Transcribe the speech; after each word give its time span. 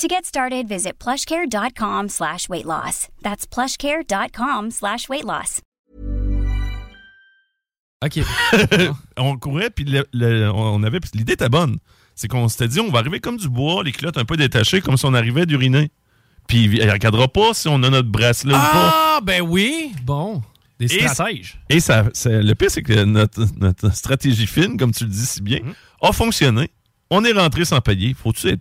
To 0.00 0.08
get 0.08 0.24
started, 0.24 0.66
visit 0.68 0.98
plushcare.com 0.98 2.08
slash 2.08 2.48
weight 2.48 2.64
loss. 2.66 3.06
That's 3.22 3.46
plushcare.com 3.46 4.72
slash 4.72 5.08
weight 5.08 5.24
loss. 5.24 5.60
OK. 8.04 8.18
on 9.16 9.36
courait, 9.38 9.70
puis 9.70 9.84
le- 9.84 10.04
le- 10.12 10.50
on 10.52 10.82
avait. 10.82 10.98
L'idée 11.14 11.34
était 11.34 11.48
bonne. 11.48 11.78
C'est 12.16 12.26
qu'on 12.26 12.48
s'était 12.48 12.66
dit, 12.66 12.80
on 12.80 12.90
va 12.90 12.98
arriver 12.98 13.20
comme 13.20 13.36
du 13.36 13.48
bois, 13.48 13.84
les 13.84 13.92
culottes 13.92 14.18
un 14.18 14.24
peu 14.24 14.36
détachées, 14.36 14.80
comme 14.80 14.96
si 14.96 15.06
on 15.06 15.14
arrivait 15.14 15.46
d'uriner. 15.46 15.90
Puis 16.48 16.64
il 16.64 16.90
regardera 16.90 17.28
pas 17.28 17.54
si 17.54 17.68
on 17.68 17.80
a 17.84 17.88
notre 17.88 18.08
bracelet 18.08 18.52
ou 18.52 18.56
pas. 18.58 18.92
Ah, 19.16 19.20
ben 19.22 19.42
oui. 19.42 19.92
Bon. 20.02 20.42
Des 20.80 20.92
Et 20.92 21.06
stratèges. 21.08 21.60
Et 21.70 21.78
ça, 21.78 22.04
ça- 22.14 22.30
le 22.42 22.54
pire, 22.56 22.70
c'est 22.72 22.82
que 22.82 23.04
notre, 23.04 23.46
notre 23.60 23.94
stratégie 23.94 24.48
fine, 24.48 24.76
comme 24.76 24.90
tu 24.92 25.04
le 25.04 25.10
dis 25.10 25.24
si 25.24 25.40
bien, 25.40 25.60
Mhm. 25.62 25.74
a 26.02 26.12
fonctionné. 26.12 26.68
On 27.10 27.24
est 27.24 27.32
rentré 27.32 27.64
sans 27.64 27.80
payer. 27.80 28.12
Faut-tu 28.14 28.48
être 28.48 28.60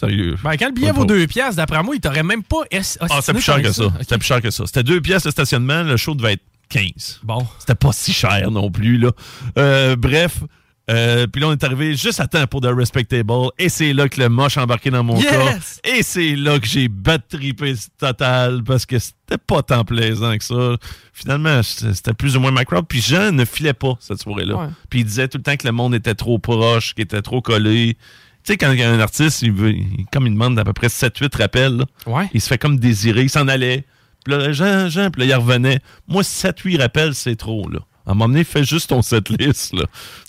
sérieux? 0.00 0.36
Ben, 0.42 0.56
quand 0.56 0.66
le 0.66 0.72
billet 0.72 0.92
vaut 0.92 1.04
pas- 1.06 1.14
2 1.14 1.26
piastres, 1.26 1.56
d'après 1.56 1.82
moi, 1.82 1.94
il 1.94 2.00
t'aurait 2.00 2.22
même 2.22 2.42
pas. 2.42 2.62
Ah, 2.72 2.82
c'était 3.20 3.32
plus 3.34 3.42
cher 3.42 3.62
que 3.62 3.72
ça. 3.72 3.84
C'était 4.00 4.18
plus 4.18 4.26
cher 4.26 4.40
que 4.42 4.50
ça. 4.50 4.64
C'était 4.66 4.82
deux 4.82 5.00
pièces 5.00 5.22
de 5.24 5.30
stationnement. 5.30 5.82
Le 5.82 5.96
show 5.96 6.14
devait 6.14 6.32
être 6.34 6.42
15. 6.68 7.20
Bon. 7.22 7.46
C'était 7.58 7.74
pas 7.74 7.92
si 7.92 8.12
cher 8.12 8.50
non 8.50 8.70
plus, 8.70 8.98
là. 8.98 9.10
Euh, 9.58 9.96
bref. 9.96 10.38
euh, 10.90 11.26
puis 11.28 11.40
là, 11.40 11.48
on 11.48 11.52
est 11.52 11.62
arrivé 11.64 11.94
juste 11.96 12.18
à 12.20 12.26
temps 12.26 12.46
pour 12.48 12.60
The 12.60 12.68
Respectable. 12.72 13.50
Et 13.58 13.68
c'est 13.68 13.92
là 13.92 14.08
que 14.08 14.20
le 14.20 14.28
moche 14.28 14.56
a 14.56 14.62
embarqué 14.64 14.90
dans 14.90 15.04
mon 15.04 15.16
Yes! 15.20 15.30
cas. 15.30 15.90
Et 15.90 16.02
c'est 16.02 16.34
là 16.36 16.58
que 16.58 16.66
j'ai 16.66 16.88
battrippé 16.88 17.74
total 17.98 18.62
parce 18.64 18.86
que 18.86 18.98
c'était 18.98 19.38
pas 19.44 19.62
tant 19.62 19.84
plaisant 19.84 20.36
que 20.36 20.42
ça. 20.44 20.76
Finalement, 21.12 21.62
c'était 21.62 22.14
plus 22.14 22.36
ou 22.36 22.40
moins 22.40 22.50
ma 22.50 22.64
crowd. 22.64 22.86
Puis 22.88 23.00
Jean 23.02 23.30
ne 23.32 23.44
filait 23.44 23.72
pas 23.74 23.94
cette 24.00 24.20
soirée-là. 24.20 24.70
Puis 24.88 25.00
il 25.00 25.04
disait 25.04 25.28
tout 25.28 25.38
le 25.38 25.42
temps 25.44 25.56
que 25.56 25.66
le 25.66 25.72
monde 25.72 25.94
était 25.94 26.14
trop 26.14 26.38
proche, 26.38 26.94
qu'il 26.94 27.04
était 27.04 27.22
trop 27.22 27.40
collé. 27.40 27.96
Tu 28.44 28.52
sais, 28.52 28.56
quand 28.56 28.68
un 28.70 29.00
artiste, 29.00 29.42
il 29.42 29.52
veut, 29.52 29.72
il- 29.72 30.06
comme 30.12 30.26
il 30.26 30.32
demande 30.32 30.58
à 30.58 30.64
peu 30.64 30.72
près 30.72 30.88
7-8 30.88 31.34
rappels, 31.36 31.76
là, 31.76 31.84
Ouais. 32.06 32.30
il 32.32 32.40
se 32.40 32.48
fait 32.48 32.58
comme 32.58 32.78
désirer, 32.78 33.22
il 33.22 33.30
s'en 33.30 33.48
allait. 33.48 33.84
Puis 34.24 34.34
là, 34.34 34.52
Jean, 34.52 34.88
Jean, 34.88 35.10
puis 35.10 35.20
là, 35.26 35.26
il 35.26 35.34
revenait. 35.34 35.80
Moi, 36.08 36.22
7-8 36.22 36.78
rappels, 36.78 37.14
c'est 37.14 37.36
trop, 37.36 37.68
là. 37.70 37.80
À 38.06 38.12
un 38.12 38.14
moment 38.14 38.28
donné, 38.28 38.44
fais 38.44 38.64
juste 38.64 38.88
ton 38.90 39.02
setlist, 39.02 39.72
là. 39.74 39.84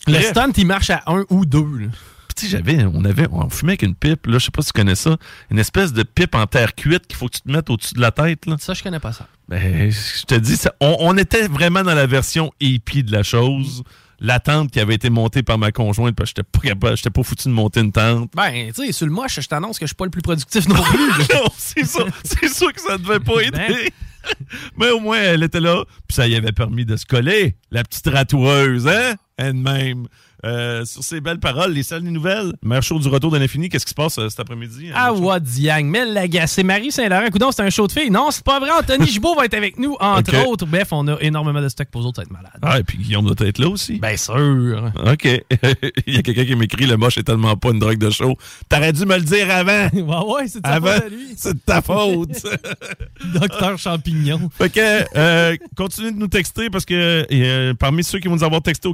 Le 0.07 0.13
Bref, 0.13 0.29
stunt, 0.31 0.51
il 0.57 0.67
marche 0.67 0.89
à 0.89 1.01
1 1.07 1.25
ou 1.29 1.45
2. 1.45 1.63
puis 1.63 1.89
tu 2.35 2.45
sais, 2.45 2.51
j'avais, 2.57 2.85
on 2.85 3.03
avait, 3.03 3.27
on 3.31 3.49
fumait 3.49 3.71
avec 3.71 3.81
une 3.83 3.95
pipe, 3.95 4.25
là, 4.27 4.37
je 4.39 4.45
sais 4.45 4.51
pas 4.51 4.61
si 4.61 4.71
tu 4.71 4.79
connais 4.79 4.95
ça, 4.95 5.17
une 5.49 5.59
espèce 5.59 5.91
de 5.91 6.03
pipe 6.03 6.33
en 6.35 6.47
terre 6.47 6.75
cuite 6.75 7.07
qu'il 7.07 7.17
faut 7.17 7.27
que 7.27 7.35
tu 7.35 7.41
te 7.41 7.51
mettes 7.51 7.69
au-dessus 7.69 7.93
de 7.93 7.99
la 8.01 8.11
tête, 8.11 8.45
là. 8.45 8.55
Ça, 8.59 8.73
je 8.73 8.81
connais 8.83 8.99
pas 9.01 9.11
ça. 9.11 9.27
Ben, 9.49 9.91
je 9.91 10.23
te 10.25 10.35
dis, 10.35 10.55
ça, 10.55 10.73
on, 10.79 10.95
on 10.99 11.17
était 11.17 11.47
vraiment 11.49 11.83
dans 11.83 11.93
la 11.93 12.05
version 12.07 12.51
hippie 12.61 13.03
de 13.03 13.11
la 13.11 13.23
chose. 13.23 13.83
La 14.23 14.39
tente 14.39 14.69
qui 14.69 14.79
avait 14.79 14.93
été 14.93 15.09
montée 15.09 15.41
par 15.41 15.57
ma 15.57 15.71
conjointe, 15.71 16.15
parce 16.15 16.31
que 16.31 16.37
j'étais 16.37 16.49
pas 16.59 16.59
capable, 16.59 16.95
j'étais 16.95 17.09
pas 17.09 17.23
foutu 17.23 17.47
de 17.47 17.53
monter 17.53 17.79
une 17.79 17.91
tente. 17.91 18.31
Ben, 18.35 18.71
tu 18.71 18.85
sais, 18.85 18.91
sur 18.91 19.07
le 19.07 19.11
moche, 19.11 19.39
je 19.41 19.47
t'annonce 19.47 19.79
que 19.79 19.85
je 19.85 19.89
suis 19.89 19.95
pas 19.95 20.05
le 20.05 20.11
plus 20.11 20.21
productif 20.21 20.67
non 20.67 20.81
plus. 20.81 21.09
là. 21.09 21.15
non, 21.33 21.49
c'est 21.57 21.85
ça. 21.85 22.03
C'est 22.23 22.47
sûr 22.47 22.71
que 22.71 22.79
ça 22.79 22.99
devait 22.99 23.19
pas 23.19 23.41
aider. 23.41 23.57
Ben. 23.57 23.89
Mais 24.77 24.91
au 24.91 24.99
moins, 24.99 25.17
elle 25.17 25.41
était 25.41 25.59
là. 25.59 25.83
Puis 26.07 26.15
ça 26.15 26.27
y 26.27 26.35
avait 26.35 26.51
permis 26.51 26.85
de 26.85 26.95
se 26.95 27.05
coller, 27.05 27.55
la 27.71 27.83
petite 27.83 28.07
ratoureuse, 28.07 28.87
hein? 28.87 29.15
Elle-même. 29.37 30.07
Euh, 30.45 30.85
sur 30.85 31.03
ces 31.03 31.21
belles 31.21 31.39
paroles, 31.39 31.71
les 31.73 31.83
salles 31.83 32.03
des 32.03 32.09
nouvelles. 32.11 32.53
Mère 32.63 32.81
show 32.81 32.97
du 32.99 33.07
retour 33.07 33.31
de 33.31 33.37
l'infini, 33.37 33.69
qu'est-ce 33.69 33.85
qui 33.85 33.91
se 33.91 33.95
passe 33.95 34.17
euh, 34.17 34.29
cet 34.29 34.39
après-midi? 34.39 34.87
hein, 34.89 34.95
Ah, 34.95 35.13
what 35.13 35.39
Diang, 35.41 35.83
Mel 35.85 36.13
Lagacé, 36.13 36.63
Marie 36.63 36.91
Saint-Laurent. 36.91 37.29
Coudon, 37.31 37.51
c'est 37.51 37.61
un 37.61 37.69
show 37.69 37.85
de 37.87 37.91
filles. 37.91 38.09
Non, 38.09 38.29
c'est 38.31 38.43
pas 38.43 38.59
vrai. 38.59 38.69
Anthony 38.71 39.07
Gibault 39.11 39.35
va 39.35 39.45
être 39.45 39.53
avec 39.53 39.77
nous, 39.77 39.95
entre 39.99 40.47
autres. 40.47 40.65
Bref, 40.65 40.87
on 40.91 41.07
a 41.07 41.17
énormément 41.21 41.61
de 41.61 41.69
stock 41.69 41.87
pour 41.91 42.01
vous 42.01 42.07
autres, 42.07 42.21
être 42.21 42.31
malade. 42.31 42.51
Ah, 42.61 42.79
et 42.79 42.83
puis 42.83 42.97
Guillaume 42.97 43.25
doit 43.25 43.47
être 43.47 43.59
là 43.59 43.67
aussi. 43.69 43.99
Bien 43.99 44.17
sûr. 44.17 44.91
OK. 45.05 45.25
Il 46.07 46.15
y 46.15 46.17
a 46.17 46.21
quelqu'un 46.21 46.45
qui 46.45 46.55
m'écrit 46.55 46.85
Le 46.87 46.97
moche 46.97 47.17
est 47.17 47.23
tellement 47.23 47.55
pas 47.55 47.69
une 47.69 47.79
drogue 47.79 47.97
de 47.99 48.09
show. 48.09 48.35
T'aurais 48.69 48.93
dû 48.93 49.05
me 49.05 49.15
le 49.17 49.23
dire 49.23 49.49
avant. 49.51 49.89
ouais, 49.93 50.33
ouais, 50.35 50.47
c'est 50.47 50.61
de 50.61 50.67
Avant, 50.67 50.87
faute 50.93 51.03
à 51.03 51.09
lui. 51.09 51.27
c'est 51.37 51.53
de 51.53 51.59
ta 51.59 51.81
faute. 51.81 52.45
Docteur 53.33 53.77
Champignon. 53.77 54.49
Fait 54.57 54.69
que, 54.69 55.05
euh, 55.17 55.55
continuez 55.75 56.11
de 56.11 56.17
nous 56.17 56.27
texter 56.27 56.69
parce 56.69 56.85
que 56.85 57.25
euh, 57.31 57.73
parmi 57.75 58.03
ceux 58.03 58.19
qui 58.19 58.27
vont 58.27 58.35
nous 58.35 58.43
avoir 58.43 58.61
texté 58.61 58.87
au 58.87 58.93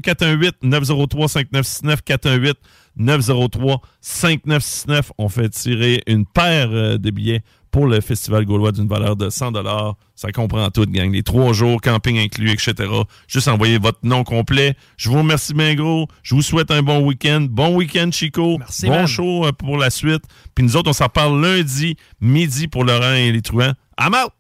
418-903-5969, 1.44 2.54
418-903-5969, 4.02 5.02
on 5.18 5.30
fait 5.30 5.50
tirer 5.50 6.04
une 6.08 6.26
paire 6.26 6.70
euh, 6.72 6.98
de 6.98 7.10
billets 7.10 7.44
pour 7.72 7.86
le 7.86 8.02
Festival 8.02 8.46
Gaulois 8.46 8.72
d'une 8.72 8.88
valeur 8.88 9.16
de 9.16 9.30
100 9.30 9.52
Ça 10.16 10.32
comprend 10.32 10.70
tout, 10.70 10.86
gang. 10.86 11.12
Les 11.12 11.24
trois 11.24 11.54
jours, 11.54 11.80
camping 11.82 12.18
inclus, 12.18 12.52
etc. 12.52 12.74
Juste 13.28 13.48
envoyez 13.48 13.78
votre 13.78 14.00
nom 14.04 14.24
complet. 14.24 14.76
Je 14.98 15.10
vous 15.10 15.20
remercie 15.20 15.54
bien 15.54 15.76
gros. 15.76 16.08
Je 16.24 16.34
vous 16.34 16.42
souhaite 16.42 16.72
un 16.72 16.82
bon 16.82 17.06
week-end. 17.06 17.46
Bon 17.50 17.76
week-end, 17.76 18.10
Chico. 18.12 18.58
Merci, 18.58 18.88
bon 18.88 18.96
man. 18.96 19.08
show 19.08 19.46
euh, 19.46 19.52
pour 19.52 19.78
la 19.78 19.90
suite. 19.90 20.24
Puis 20.56 20.66
nous 20.66 20.76
autres, 20.76 20.90
on 20.90 20.94
s'en 20.94 21.06
reparle 21.06 21.40
lundi, 21.40 21.98
midi 22.20 22.68
pour 22.68 22.84
Laurent 22.84 23.14
et 23.14 23.32
les 23.32 23.42
truands. 23.42 23.74
I'm 24.00 24.14
out! 24.14 24.37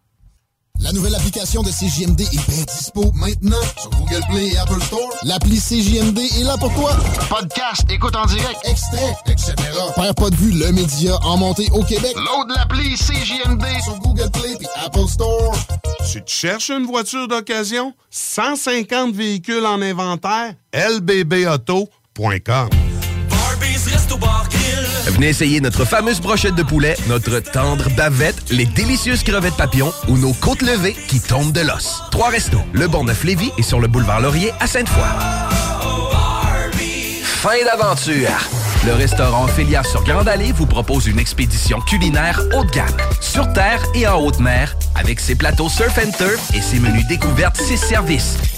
La 0.79 0.91
nouvelle 0.91 1.15
application 1.15 1.63
de 1.63 1.69
CJMD 1.69 2.21
est 2.21 2.49
bien 2.49 2.63
dispo 2.67 3.11
maintenant 3.13 3.61
sur 3.79 3.89
Google 3.91 4.21
Play 4.29 4.47
et 4.53 4.57
Apple 4.57 4.81
Store. 4.81 5.09
L'appli 5.23 5.59
CJMD 5.59 6.19
est 6.19 6.43
là 6.43 6.55
pour 6.57 6.73
toi. 6.73 6.95
Podcast, 7.29 7.83
écoute 7.89 8.15
en 8.15 8.25
direct, 8.25 8.59
extrait, 8.63 9.16
etc. 9.27 9.53
Père 9.95 10.16
pas 10.16 10.29
de 10.29 10.35
vue, 10.35 10.51
le 10.51 10.71
média 10.71 11.17
en 11.23 11.37
montée 11.37 11.67
au 11.71 11.83
Québec. 11.83 12.16
Load 12.16 12.49
l'appli 12.55 12.95
CJMD 12.95 13.66
sur 13.83 13.97
Google 13.99 14.29
Play 14.31 14.53
et 14.61 14.85
Apple 14.85 15.07
Store. 15.07 15.55
Tu 16.11 16.23
te 16.23 16.29
cherches 16.29 16.69
une 16.69 16.85
voiture 16.85 17.27
d'occasion? 17.27 17.93
150 18.11 19.13
véhicules 19.13 19.66
en 19.66 19.81
inventaire? 19.81 20.53
lbbauto.com 20.73 22.69
Venez 25.07 25.29
essayer 25.29 25.62
notre 25.62 25.85
fameuse 25.85 26.22
brochette 26.22 26.56
de 26.56 26.63
poulet, 26.63 26.95
notre 27.07 27.40
tendre 27.40 27.90
bavette, 27.95 28.51
les 28.51 28.66
délicieuses 28.66 29.23
crevettes 29.23 29.56
papillons 29.56 29.94
ou 30.07 30.18
nos 30.18 30.34
côtes 30.34 30.62
levées 30.62 30.95
qui 31.07 31.19
tombent 31.19 31.51
de 31.51 31.62
l'os. 31.62 32.03
Trois 32.12 32.29
restos, 32.29 32.62
le 32.73 32.88
Bonneuf 32.88 33.23
Lévis 33.23 33.51
et 33.57 33.63
sur 33.63 33.79
le 33.79 33.88
boulevard 33.88 34.19
Laurier 34.22 34.51
à 34.59 34.67
Sainte-Foy. 34.67 35.07
Fin 37.23 37.63
d'aventure! 37.66 38.29
Le 38.85 38.94
restaurant 38.94 39.47
Félia 39.47 39.84
sur 39.84 40.03
Grande 40.03 40.28
Allée 40.28 40.51
vous 40.51 40.66
propose 40.66 41.07
une 41.07 41.19
expédition 41.19 41.79
culinaire 41.81 42.41
haut 42.56 42.63
de 42.63 42.72
gamme, 42.72 42.88
sur 43.19 43.51
terre 43.53 43.81
et 43.96 44.07
en 44.07 44.19
haute 44.19 44.40
mer, 44.40 44.75
avec 44.96 45.19
ses 45.19 45.35
plateaux 45.35 45.67
surf 45.67 45.97
and 45.97 46.12
turf 46.17 46.40
et 46.53 46.62
ses 46.62 46.79
menus 46.79 47.06
découvertes, 47.07 47.57
ses 47.57 47.78
services. 47.78 48.38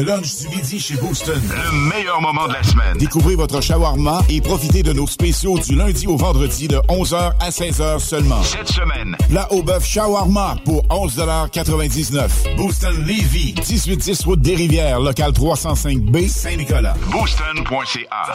Le 0.00 0.06
lunch 0.06 0.34
du 0.38 0.48
midi 0.48 0.80
chez 0.80 0.96
Booston. 0.96 1.38
Le 1.46 1.90
meilleur 1.90 2.22
moment 2.22 2.48
de 2.48 2.54
la 2.54 2.62
semaine. 2.62 2.96
Découvrez 2.96 3.34
votre 3.34 3.60
shawarma 3.60 4.22
et 4.30 4.40
profitez 4.40 4.82
de 4.82 4.94
nos 4.94 5.06
spéciaux 5.06 5.58
du 5.58 5.74
lundi 5.74 6.06
au 6.06 6.16
vendredi 6.16 6.68
de 6.68 6.76
11h 6.88 7.32
à 7.38 7.50
16h 7.50 7.98
seulement. 7.98 8.42
Cette 8.42 8.68
semaine. 8.68 9.14
Plat 9.28 9.46
au 9.52 9.62
bœuf 9.62 9.84
shawarma 9.84 10.56
pour 10.64 10.84
11,99 10.86 12.56
Booston 12.56 12.96
Levy, 13.04 13.54
1810 13.56 14.24
route 14.24 14.40
des 14.40 14.54
Rivières, 14.54 15.00
local 15.00 15.32
305B, 15.32 16.28
Saint-Nicolas. 16.28 16.94
Booston.ca. 17.10 18.34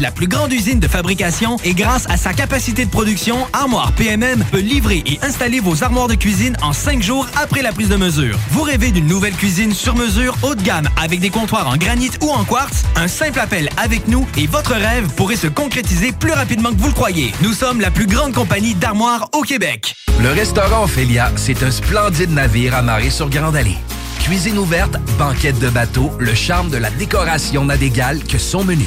la 0.00 0.10
plus 0.10 0.28
grande 0.28 0.52
usine 0.52 0.80
de 0.80 0.88
fabrication 0.88 1.58
et 1.62 1.74
grâce 1.74 2.08
à 2.08 2.16
sa 2.16 2.32
capacité 2.32 2.86
de 2.86 2.90
production, 2.90 3.46
Armoire 3.52 3.92
PMM 3.92 4.42
peut 4.50 4.60
livrer 4.60 5.02
et 5.04 5.18
installer 5.22 5.60
vos 5.60 5.84
armoires 5.84 6.08
de 6.08 6.14
cuisine 6.14 6.56
en 6.62 6.72
cinq 6.72 7.02
jours 7.02 7.26
après 7.36 7.60
la 7.60 7.72
prise 7.72 7.90
de 7.90 7.96
mesure. 7.96 8.38
Vous 8.50 8.62
rêvez 8.62 8.92
d'une 8.92 9.06
nouvelle 9.06 9.34
cuisine 9.34 9.74
sur 9.74 9.94
mesure 9.94 10.36
haut 10.42 10.54
de 10.54 10.62
gamme 10.62 10.88
avec 10.96 11.20
des 11.20 11.28
comptoirs 11.28 11.68
en 11.68 11.76
granit 11.76 12.12
ou 12.22 12.30
en 12.30 12.44
quartz? 12.44 12.84
Un 12.96 13.08
simple 13.08 13.38
appel 13.38 13.68
avec 13.76 14.08
nous 14.08 14.26
et 14.38 14.46
votre 14.46 14.72
rêve 14.72 15.06
pourrait 15.16 15.36
se 15.36 15.48
concrétiser 15.48 16.12
plus 16.12 16.32
rapidement 16.32 16.70
que 16.70 16.78
vous 16.78 16.88
le 16.88 16.94
croyez. 16.94 17.32
Nous 17.42 17.52
sommes 17.52 17.80
la 17.80 17.90
plus 17.90 18.06
grande 18.06 18.32
compagnie 18.32 18.74
d'armoires 18.74 19.28
au 19.32 19.42
Québec. 19.42 19.94
Le 20.22 20.30
restaurant 20.30 20.84
Ophélia, 20.84 21.30
c'est 21.36 21.62
un 21.62 21.70
splendide 21.70 22.30
navire 22.30 22.74
amarré 22.74 23.10
sur 23.10 23.28
Grande 23.28 23.56
Allée. 23.56 23.76
Cuisine 24.20 24.58
ouverte, 24.58 24.96
banquette 25.18 25.58
de 25.58 25.68
bateau, 25.68 26.10
le 26.18 26.34
charme 26.34 26.70
de 26.70 26.78
la 26.78 26.90
décoration 26.90 27.64
n'a 27.66 27.76
d'égal 27.76 28.24
que 28.24 28.38
son 28.38 28.64
menu. 28.64 28.86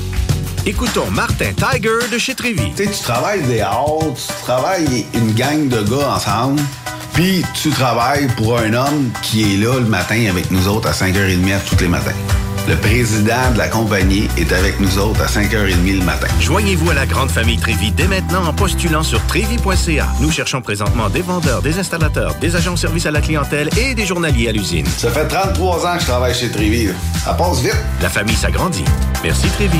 Écoutons 0.67 1.09
Martin 1.09 1.53
Tiger 1.53 2.07
de 2.11 2.19
chez 2.19 2.35
Trévy. 2.35 2.71
Tu 2.75 2.85
sais, 2.85 2.91
tu 2.91 3.01
travailles 3.01 3.41
des 3.41 3.61
heures, 3.61 3.97
tu 4.15 4.43
travailles 4.43 5.05
une 5.15 5.33
gang 5.33 5.67
de 5.67 5.81
gars 5.81 6.13
ensemble. 6.13 6.61
Puis 7.13 7.43
tu 7.55 7.71
travailles 7.71 8.27
pour 8.37 8.59
un 8.59 8.71
homme 8.73 9.11
qui 9.23 9.41
est 9.41 9.57
là 9.57 9.79
le 9.79 9.87
matin 9.87 10.27
avec 10.29 10.51
nous 10.51 10.67
autres 10.67 10.87
à 10.87 10.91
5h30 10.91 11.61
tous 11.67 11.79
les 11.79 11.87
matins. 11.87 12.13
Le 12.69 12.75
président 12.75 13.51
de 13.53 13.57
la 13.57 13.69
compagnie 13.69 14.27
est 14.37 14.51
avec 14.53 14.79
nous 14.79 14.99
autres 14.99 15.21
à 15.21 15.25
5h30 15.25 15.97
le 15.97 16.05
matin. 16.05 16.27
Joignez-vous 16.39 16.91
à 16.91 16.93
la 16.93 17.07
grande 17.07 17.31
famille 17.31 17.57
Trévi 17.57 17.91
dès 17.91 18.07
maintenant 18.07 18.45
en 18.45 18.53
postulant 18.53 19.01
sur 19.01 19.25
trévi.ca. 19.25 20.07
Nous 20.19 20.31
cherchons 20.31 20.61
présentement 20.61 21.09
des 21.09 21.21
vendeurs, 21.21 21.63
des 21.63 21.79
installateurs, 21.79 22.35
des 22.35 22.55
agents 22.55 22.73
de 22.73 22.79
service 22.79 23.07
à 23.07 23.11
la 23.11 23.21
clientèle 23.21 23.71
et 23.79 23.95
des 23.95 24.05
journaliers 24.05 24.49
à 24.49 24.51
l'usine. 24.51 24.85
Ça 24.85 25.09
fait 25.09 25.27
33 25.27 25.87
ans 25.87 25.95
que 25.95 26.01
je 26.01 26.05
travaille 26.05 26.35
chez 26.35 26.51
Trévi. 26.51 26.89
Ça 27.25 27.33
passe 27.33 27.61
vite. 27.61 27.75
La 27.99 28.09
famille 28.09 28.35
s'agrandit. 28.35 28.85
Merci 29.23 29.47
Trévi. 29.49 29.79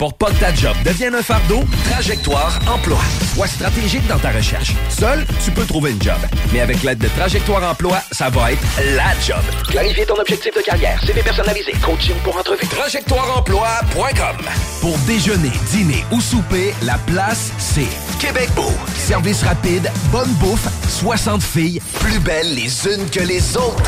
Pour 0.00 0.14
pas 0.14 0.30
que 0.30 0.40
ta 0.40 0.54
job 0.54 0.74
devienne 0.82 1.14
un 1.14 1.22
fardeau, 1.22 1.62
Trajectoire 1.90 2.58
Emploi. 2.66 2.98
Sois 3.34 3.46
stratégique 3.46 4.06
dans 4.06 4.18
ta 4.18 4.30
recherche. 4.30 4.72
Seul, 4.88 5.26
tu 5.44 5.50
peux 5.50 5.66
trouver 5.66 5.90
une 5.90 6.02
job. 6.02 6.16
Mais 6.54 6.60
avec 6.62 6.82
l'aide 6.82 7.00
de 7.00 7.08
Trajectoire 7.08 7.62
Emploi, 7.70 7.98
ça 8.10 8.30
va 8.30 8.52
être 8.52 8.62
la 8.96 9.12
job. 9.20 9.42
Clarifier 9.68 10.06
ton 10.06 10.14
objectif 10.18 10.54
de 10.54 10.62
carrière, 10.62 10.98
CV 11.04 11.22
personnalisé, 11.22 11.72
coaching 11.84 12.14
pour 12.24 12.34
entrevue. 12.34 12.66
TrajectoireEmploi.com 12.66 14.36
Pour 14.80 14.96
déjeuner, 15.00 15.52
dîner 15.70 16.02
ou 16.10 16.22
souper, 16.22 16.72
la 16.84 16.96
place, 17.06 17.52
c'est 17.58 17.88
Québec 18.18 18.48
Beau. 18.56 18.72
Service 18.96 19.42
rapide, 19.42 19.92
bonne 20.10 20.32
bouffe, 20.40 20.66
60 20.88 21.42
filles, 21.42 21.82
plus 21.98 22.20
belles 22.20 22.54
les 22.54 22.86
unes 22.86 23.04
que 23.10 23.20
les 23.20 23.54
autres. 23.54 23.82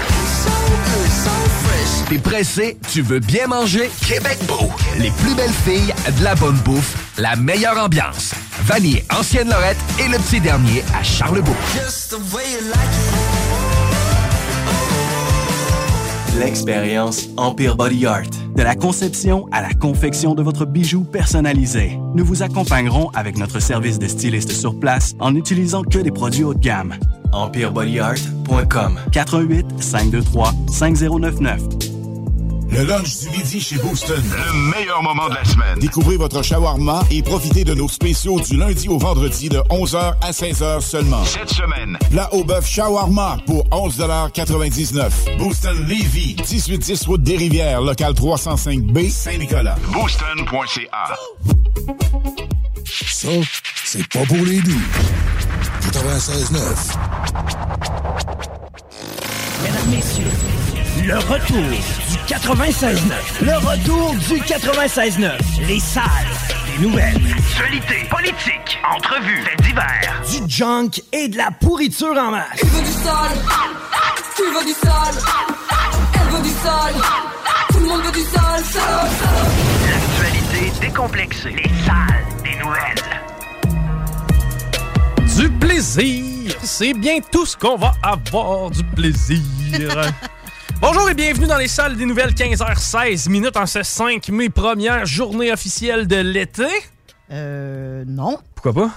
T'es 2.13 2.19
pressé, 2.19 2.77
tu 2.93 3.01
veux 3.01 3.21
bien 3.21 3.47
manger? 3.47 3.91
Québec 4.07 4.37
Beau. 4.47 4.69
Les 4.99 5.11
plus 5.11 5.35
belles 5.35 5.51
filles, 5.65 5.95
de 6.11 6.25
la 6.25 6.35
bonne 6.35 6.57
bouffe, 6.65 6.97
la 7.17 7.37
meilleure 7.37 7.79
ambiance. 7.79 8.35
Vanier, 8.65 9.05
Ancienne 9.17 9.49
Lorette 9.49 9.79
et 10.01 10.09
le 10.09 10.19
petit 10.19 10.41
dernier 10.41 10.83
à 10.99 11.03
Charlebourg. 11.05 11.55
L'expérience 16.39 17.29
Empire 17.37 17.77
Body 17.77 18.07
Art. 18.07 18.31
De 18.57 18.63
la 18.63 18.75
conception 18.75 19.47
à 19.53 19.63
la 19.63 19.73
confection 19.75 20.35
de 20.35 20.43
votre 20.43 20.67
bijou 20.67 21.05
personnalisé. 21.05 21.99
Nous 22.15 22.25
vous 22.25 22.43
accompagnerons 22.43 23.11
avec 23.11 23.39
notre 23.39 23.61
service 23.61 23.99
de 23.99 24.09
styliste 24.09 24.51
sur 24.53 24.79
place 24.79 25.15
en 25.21 25.33
n'utilisant 25.33 25.83
que 25.83 25.99
des 25.99 26.11
produits 26.11 26.45
haut 26.45 26.55
de 26.55 26.59
gamme. 26.59 26.95
EmpireBodyArt.com 27.33 28.99
418 29.13 29.67
523 29.81 30.53
5099 30.69 31.92
Le 32.73 32.85
lunch 32.85 33.19
du 33.19 33.29
midi 33.29 33.61
chez 33.61 33.77
Booston. 33.77 34.23
Le 34.35 34.53
meilleur 34.71 35.03
moment 35.03 35.29
de 35.29 35.35
la 35.35 35.45
semaine. 35.45 35.79
Découvrez 35.79 36.17
votre 36.17 36.43
shawarma 36.43 37.03
et 37.11 37.23
profitez 37.23 37.65
de 37.65 37.75
nos 37.75 37.87
spéciaux 37.89 38.41
du 38.41 38.57
lundi 38.57 38.89
au 38.89 38.97
vendredi 38.97 39.51
de 39.51 39.59
11h 39.69 40.15
à 40.23 40.31
16h 40.31 40.81
seulement. 40.81 41.23
Cette 41.25 41.51
semaine, 41.51 41.99
Plat 42.11 42.33
au 42.33 42.45
bœuf 42.45 42.67
shawarma 42.67 43.37
pour 43.47 43.65
11,99 43.69 45.37
Booston 45.39 45.87
Levy, 45.87 46.35
1810 46.51 47.07
route 47.07 47.23
des 47.23 47.37
Rivières, 47.37 47.83
local 47.83 48.15
305B, 48.15 49.11
Saint-Nicolas. 49.11 49.77
booston.ca. 49.93 51.15
Ça, 52.87 53.29
c'est 53.85 54.09
pas 54.09 54.25
pour 54.25 54.45
les 54.47 54.63
doux. 54.63 54.81
96.9. 55.93 56.97
Mesdames, 59.63 59.91
Messieurs, 59.91 60.25
le 61.01 61.17
retour 61.19 61.57
du 61.57 62.17
96.9. 62.27 63.01
Le 63.41 63.57
retour 63.57 64.15
du 64.15 64.41
96.9. 64.41 65.33
Les 65.67 65.81
salles 65.81 66.05
des 66.67 66.83
nouvelles. 66.87 67.21
Actualité, 67.39 68.07
politique, 68.11 68.79
entrevues, 68.95 69.43
faits 69.43 69.63
divers. 69.63 70.23
Du 70.31 70.51
junk 70.51 70.91
et 71.13 71.29
de 71.29 71.37
la 71.37 71.51
pourriture 71.51 72.17
en 72.17 72.31
masse. 72.33 72.61
Tu 72.61 72.67
veux 72.67 72.83
du 72.83 72.93
sale 72.93 73.39
Tu 74.37 74.43
veux 74.43 74.65
du 74.65 74.73
sale 74.73 75.15
Elle 76.15 76.37
veut 76.37 76.43
du 76.43 76.51
sale 76.51 76.95
Tout 77.71 77.79
le 77.79 77.87
monde 77.87 78.03
veut 78.03 78.13
du 78.13 78.23
sale. 78.23 78.63
L'actualité 79.91 80.73
décomplexée. 80.81 81.51
Les 81.51 81.71
salles 81.85 82.27
des 82.45 82.57
nouvelles. 82.63 83.03
Du 85.37 85.51
plaisir. 85.59 86.55
C'est 86.63 86.93
bien 86.93 87.19
tout 87.31 87.47
ce 87.47 87.57
qu'on 87.57 87.77
va 87.77 87.95
avoir, 88.03 88.71
du 88.71 88.85
plaisir. 88.85 89.41
Bonjour 90.83 91.09
et 91.09 91.15
bienvenue 91.15 91.47
dans 91.47 91.57
les 91.59 91.69
salles 91.69 91.97
des 91.97 92.05
nouvelles 92.05 92.35
15h16 92.35 93.29
minutes 93.31 93.57
en 93.57 93.67
ce 93.67 93.83
5 93.85 94.29
mai, 94.31 94.49
première 94.49 95.07
journée 95.07 95.53
officielle 95.53 96.09
de 96.09 96.17
l'été. 96.17 96.67
Euh, 97.31 98.05
non. 98.07 98.39
Pourquoi 98.57 98.73
pas? 98.73 98.91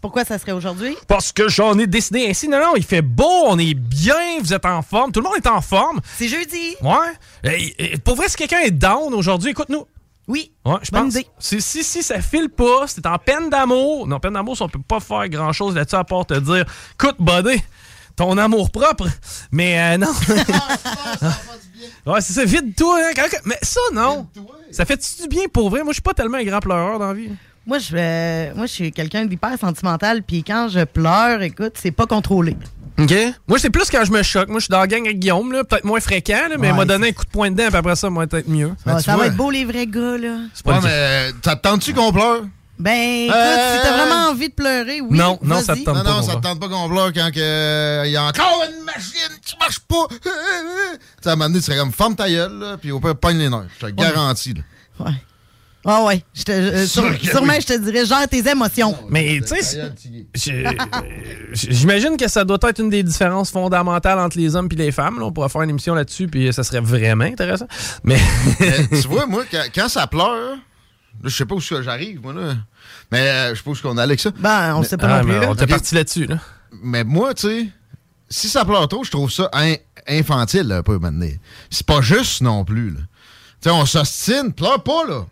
Pourquoi 0.00 0.24
ça 0.24 0.38
serait 0.38 0.52
aujourd'hui? 0.52 0.96
Parce 1.08 1.32
que 1.32 1.48
j'en 1.48 1.76
ai 1.78 1.86
décidé 1.88 2.26
ainsi. 2.28 2.46
Non, 2.48 2.58
non, 2.60 2.72
il 2.76 2.84
fait 2.84 3.02
beau, 3.02 3.44
on 3.46 3.58
est 3.58 3.74
bien, 3.74 4.38
vous 4.40 4.52
êtes 4.54 4.64
en 4.64 4.80
forme, 4.82 5.10
tout 5.10 5.20
le 5.20 5.24
monde 5.24 5.36
est 5.36 5.46
en 5.48 5.60
forme. 5.60 6.00
C'est 6.16 6.28
jeudi. 6.28 6.76
Ouais. 6.80 7.52
Et- 7.52 7.94
et 7.94 7.98
pour 7.98 8.14
vrai, 8.14 8.28
si 8.28 8.36
quelqu'un 8.36 8.60
est 8.60 8.70
down 8.70 9.12
aujourd'hui, 9.12 9.50
écoute-nous. 9.50 9.86
Oui. 10.28 10.52
Ouais, 10.64 10.76
je 10.82 10.90
pense. 10.90 11.12
idée. 11.14 11.26
Si, 11.38 11.60
si, 11.60 11.84
si 11.84 12.02
ça 12.02 12.20
file 12.22 12.48
pas, 12.48 12.86
t'es 12.86 13.06
en 13.06 13.18
peine 13.18 13.50
d'amour, 13.50 14.06
non, 14.06 14.18
peine 14.20 14.32
d'amour, 14.32 14.56
si 14.56 14.62
on 14.62 14.68
peut 14.70 14.78
pas 14.86 15.00
faire 15.00 15.28
grand 15.28 15.52
chose 15.52 15.74
là-dessus 15.74 15.96
à 15.96 16.04
part 16.04 16.24
te 16.24 16.32
dire, 16.38 16.64
écoute, 16.94 17.16
buddy, 17.18 17.62
ton 18.16 18.36
amour 18.38 18.70
propre. 18.70 19.08
Mais 19.52 19.78
euh, 19.80 19.98
non. 19.98 20.12
ouais, 22.06 22.20
c'est 22.20 22.32
ça, 22.32 22.44
vide-toi. 22.44 22.98
hein, 23.04 23.12
quand- 23.14 23.38
Mais 23.44 23.58
ça, 23.62 23.80
non. 23.92 24.26
Ça 24.70 24.84
fait-tu 24.84 25.22
du 25.22 25.28
bien 25.28 25.44
pour 25.52 25.70
vrai? 25.70 25.82
Moi, 25.82 25.92
je 25.92 25.94
suis 25.94 26.02
pas 26.02 26.14
tellement 26.14 26.38
un 26.38 26.44
grand 26.44 26.60
pleureur 26.60 26.98
dans 26.98 27.08
la 27.08 27.14
vie. 27.14 27.30
Moi, 27.66 27.78
je, 27.78 27.94
euh, 27.96 28.52
moi, 28.54 28.66
je 28.66 28.72
suis 28.72 28.92
quelqu'un 28.92 29.24
d'hyper 29.24 29.58
sentimental, 29.58 30.22
puis 30.22 30.44
quand 30.44 30.68
je 30.68 30.84
pleure, 30.84 31.40
écoute, 31.42 31.74
c'est 31.80 31.90
pas 31.92 32.06
contrôlé. 32.06 32.56
OK. 32.98 33.12
Moi, 33.48 33.58
c'est 33.58 33.70
plus 33.70 33.90
quand 33.90 34.04
je 34.04 34.12
me 34.12 34.22
choque. 34.22 34.48
Moi, 34.48 34.60
je 34.60 34.64
suis 34.66 34.70
dans 34.70 34.80
la 34.80 34.86
gang 34.86 35.04
avec 35.04 35.18
Guillaume, 35.18 35.50
là, 35.50 35.64
peut-être 35.64 35.84
moins 35.84 35.98
fréquent, 36.00 36.48
là, 36.48 36.56
mais 36.58 36.68
il 36.68 36.70
Ouais, 36.72 36.76
m'a 36.76 36.84
donné 36.84 37.08
un 37.08 37.12
coup 37.12 37.24
de 37.24 37.30
poing 37.30 37.50
dedans, 37.50 37.66
puis 37.68 37.76
après 37.76 37.96
ça, 37.96 38.10
moi, 38.10 38.26
peut-être 38.26 38.48
mieux. 38.48 38.72
Ah, 38.86 39.00
ça 39.00 39.16
va 39.16 39.26
être 39.26 39.36
beau, 39.36 39.50
les 39.50 39.64
vrais 39.64 39.86
gars, 39.86 40.16
là. 40.18 40.36
pas 40.62 40.74
Ouais, 40.74 40.80
mais 40.84 41.30
ça 41.42 41.56
te 41.56 41.62
tente-tu 41.62 41.94
qu'on 41.94 42.12
pleure? 42.12 42.42
Ben, 42.78 43.24
écoute, 43.26 43.36
Euh, 43.36 43.76
si 43.76 43.82
t'as 43.82 43.96
vraiment 44.04 44.30
envie 44.30 44.48
de 44.48 44.54
pleurer, 44.54 45.00
oui. 45.00 45.16
Non, 45.16 45.38
non, 45.42 45.60
ça 45.62 45.74
te 45.76 45.84
tente 45.84 45.94
Non, 45.96 46.02
pas 46.02 46.10
non, 46.10 46.16
qu'on 46.16 46.22
ça 46.22 46.34
te 46.34 46.38
pleure. 46.40 46.40
tente 46.40 46.60
pas 46.60 46.68
qu'on 46.68 46.88
pleure 46.88 47.12
quand 47.12 47.30
que, 47.32 47.40
euh, 47.40 48.02
il 48.06 48.12
y 48.12 48.16
a 48.16 48.24
encore 48.24 48.64
une 48.68 48.84
machine 48.84 49.38
qui 49.44 49.54
marche 49.60 49.78
pas. 49.80 50.06
tu 50.10 50.28
sais, 51.22 51.28
à 51.28 51.32
un 51.32 51.36
moment 51.36 51.48
donné, 51.50 51.60
tu 51.60 51.64
serais 51.66 51.78
comme 51.78 51.92
ferme 51.92 52.16
ta 52.16 52.28
gueule, 52.28 52.52
là, 52.58 52.76
puis 52.76 52.90
au 52.90 52.98
pire, 53.00 53.14
pogne 53.16 53.38
les 53.38 53.48
nerfs. 53.48 53.66
Je 53.76 53.80
te 53.80 53.86
le 53.86 53.92
garantis, 53.92 54.54
là. 54.54 54.62
Ouais. 55.06 55.12
Ah 55.86 56.02
ouais. 56.04 56.24
Je 56.32 56.42
te, 56.44 56.50
euh, 56.52 56.86
sur- 56.86 57.04
sûrement, 57.22 57.52
oui. 57.52 57.60
je 57.60 57.66
te 57.74 57.78
dirais, 57.78 58.06
gère 58.06 58.26
tes 58.28 58.48
émotions. 58.48 58.96
Mais, 59.10 59.38
tu 59.46 59.54
sais, 59.62 59.92
j'imagine 61.52 62.16
que 62.16 62.26
ça 62.28 62.44
doit 62.44 62.58
être 62.62 62.80
une 62.80 62.90
des 62.90 63.02
différences 63.02 63.50
fondamentales 63.50 64.18
entre 64.18 64.38
les 64.38 64.56
hommes 64.56 64.68
et 64.72 64.76
les 64.76 64.92
femmes. 64.92 65.18
là. 65.20 65.26
On 65.26 65.32
pourrait 65.32 65.48
faire 65.48 65.62
une 65.62 65.70
émission 65.70 65.94
là-dessus, 65.94 66.26
puis 66.28 66.52
ça 66.52 66.62
serait 66.64 66.80
vraiment 66.80 67.24
intéressant. 67.24 67.66
Mais. 68.02 68.18
Mais 68.60 68.88
tu 69.00 69.08
vois, 69.08 69.26
moi, 69.26 69.44
quand, 69.50 69.62
quand 69.74 69.88
ça 69.88 70.06
pleure, 70.06 70.56
là, 71.24 71.30
je 71.30 71.36
sais 71.36 71.46
pas 71.46 71.54
où 71.54 71.60
j'arrive, 71.60 72.20
moi, 72.22 72.32
là. 72.32 72.54
Mais 73.10 73.20
euh, 73.28 73.50
je 73.50 73.54
sais 73.56 73.62
pas 73.64 73.70
où 73.70 73.72
est-ce 73.74 73.82
qu'on 73.82 73.98
est 73.98 74.02
avec 74.02 74.20
ça. 74.20 74.30
Ben, 74.38 74.74
on 74.76 74.80
Mais- 74.80 74.86
sait 74.86 74.96
pas 74.96 75.08
non 75.18 75.24
plus, 75.24 75.40
là. 75.40 75.48
On 75.50 75.54
était 75.54 75.66
parti 75.66 75.94
là-dessus, 75.94 76.26
là. 76.26 76.36
Mais 76.82 77.02
moi, 77.04 77.34
tu 77.34 77.48
sais, 77.48 77.66
si 78.28 78.48
ça 78.48 78.64
pleure 78.64 78.86
trop, 78.88 79.04
je 79.04 79.10
trouve 79.10 79.30
ça 79.30 79.48
in- 79.52 79.76
infantile, 80.08 80.70
un 80.72 80.82
peu, 80.82 80.98
maintenant. 80.98 81.26
C'est 81.70 81.86
pas 81.86 82.00
juste 82.00 82.42
non 82.42 82.64
plus, 82.64 82.90
là. 82.90 83.00
Tu 83.60 83.68
sais, 83.68 83.70
on 83.70 83.86
s'ostine, 83.86 84.52
pleure 84.52 84.82
pas, 84.82 85.04
là. 85.06 85.24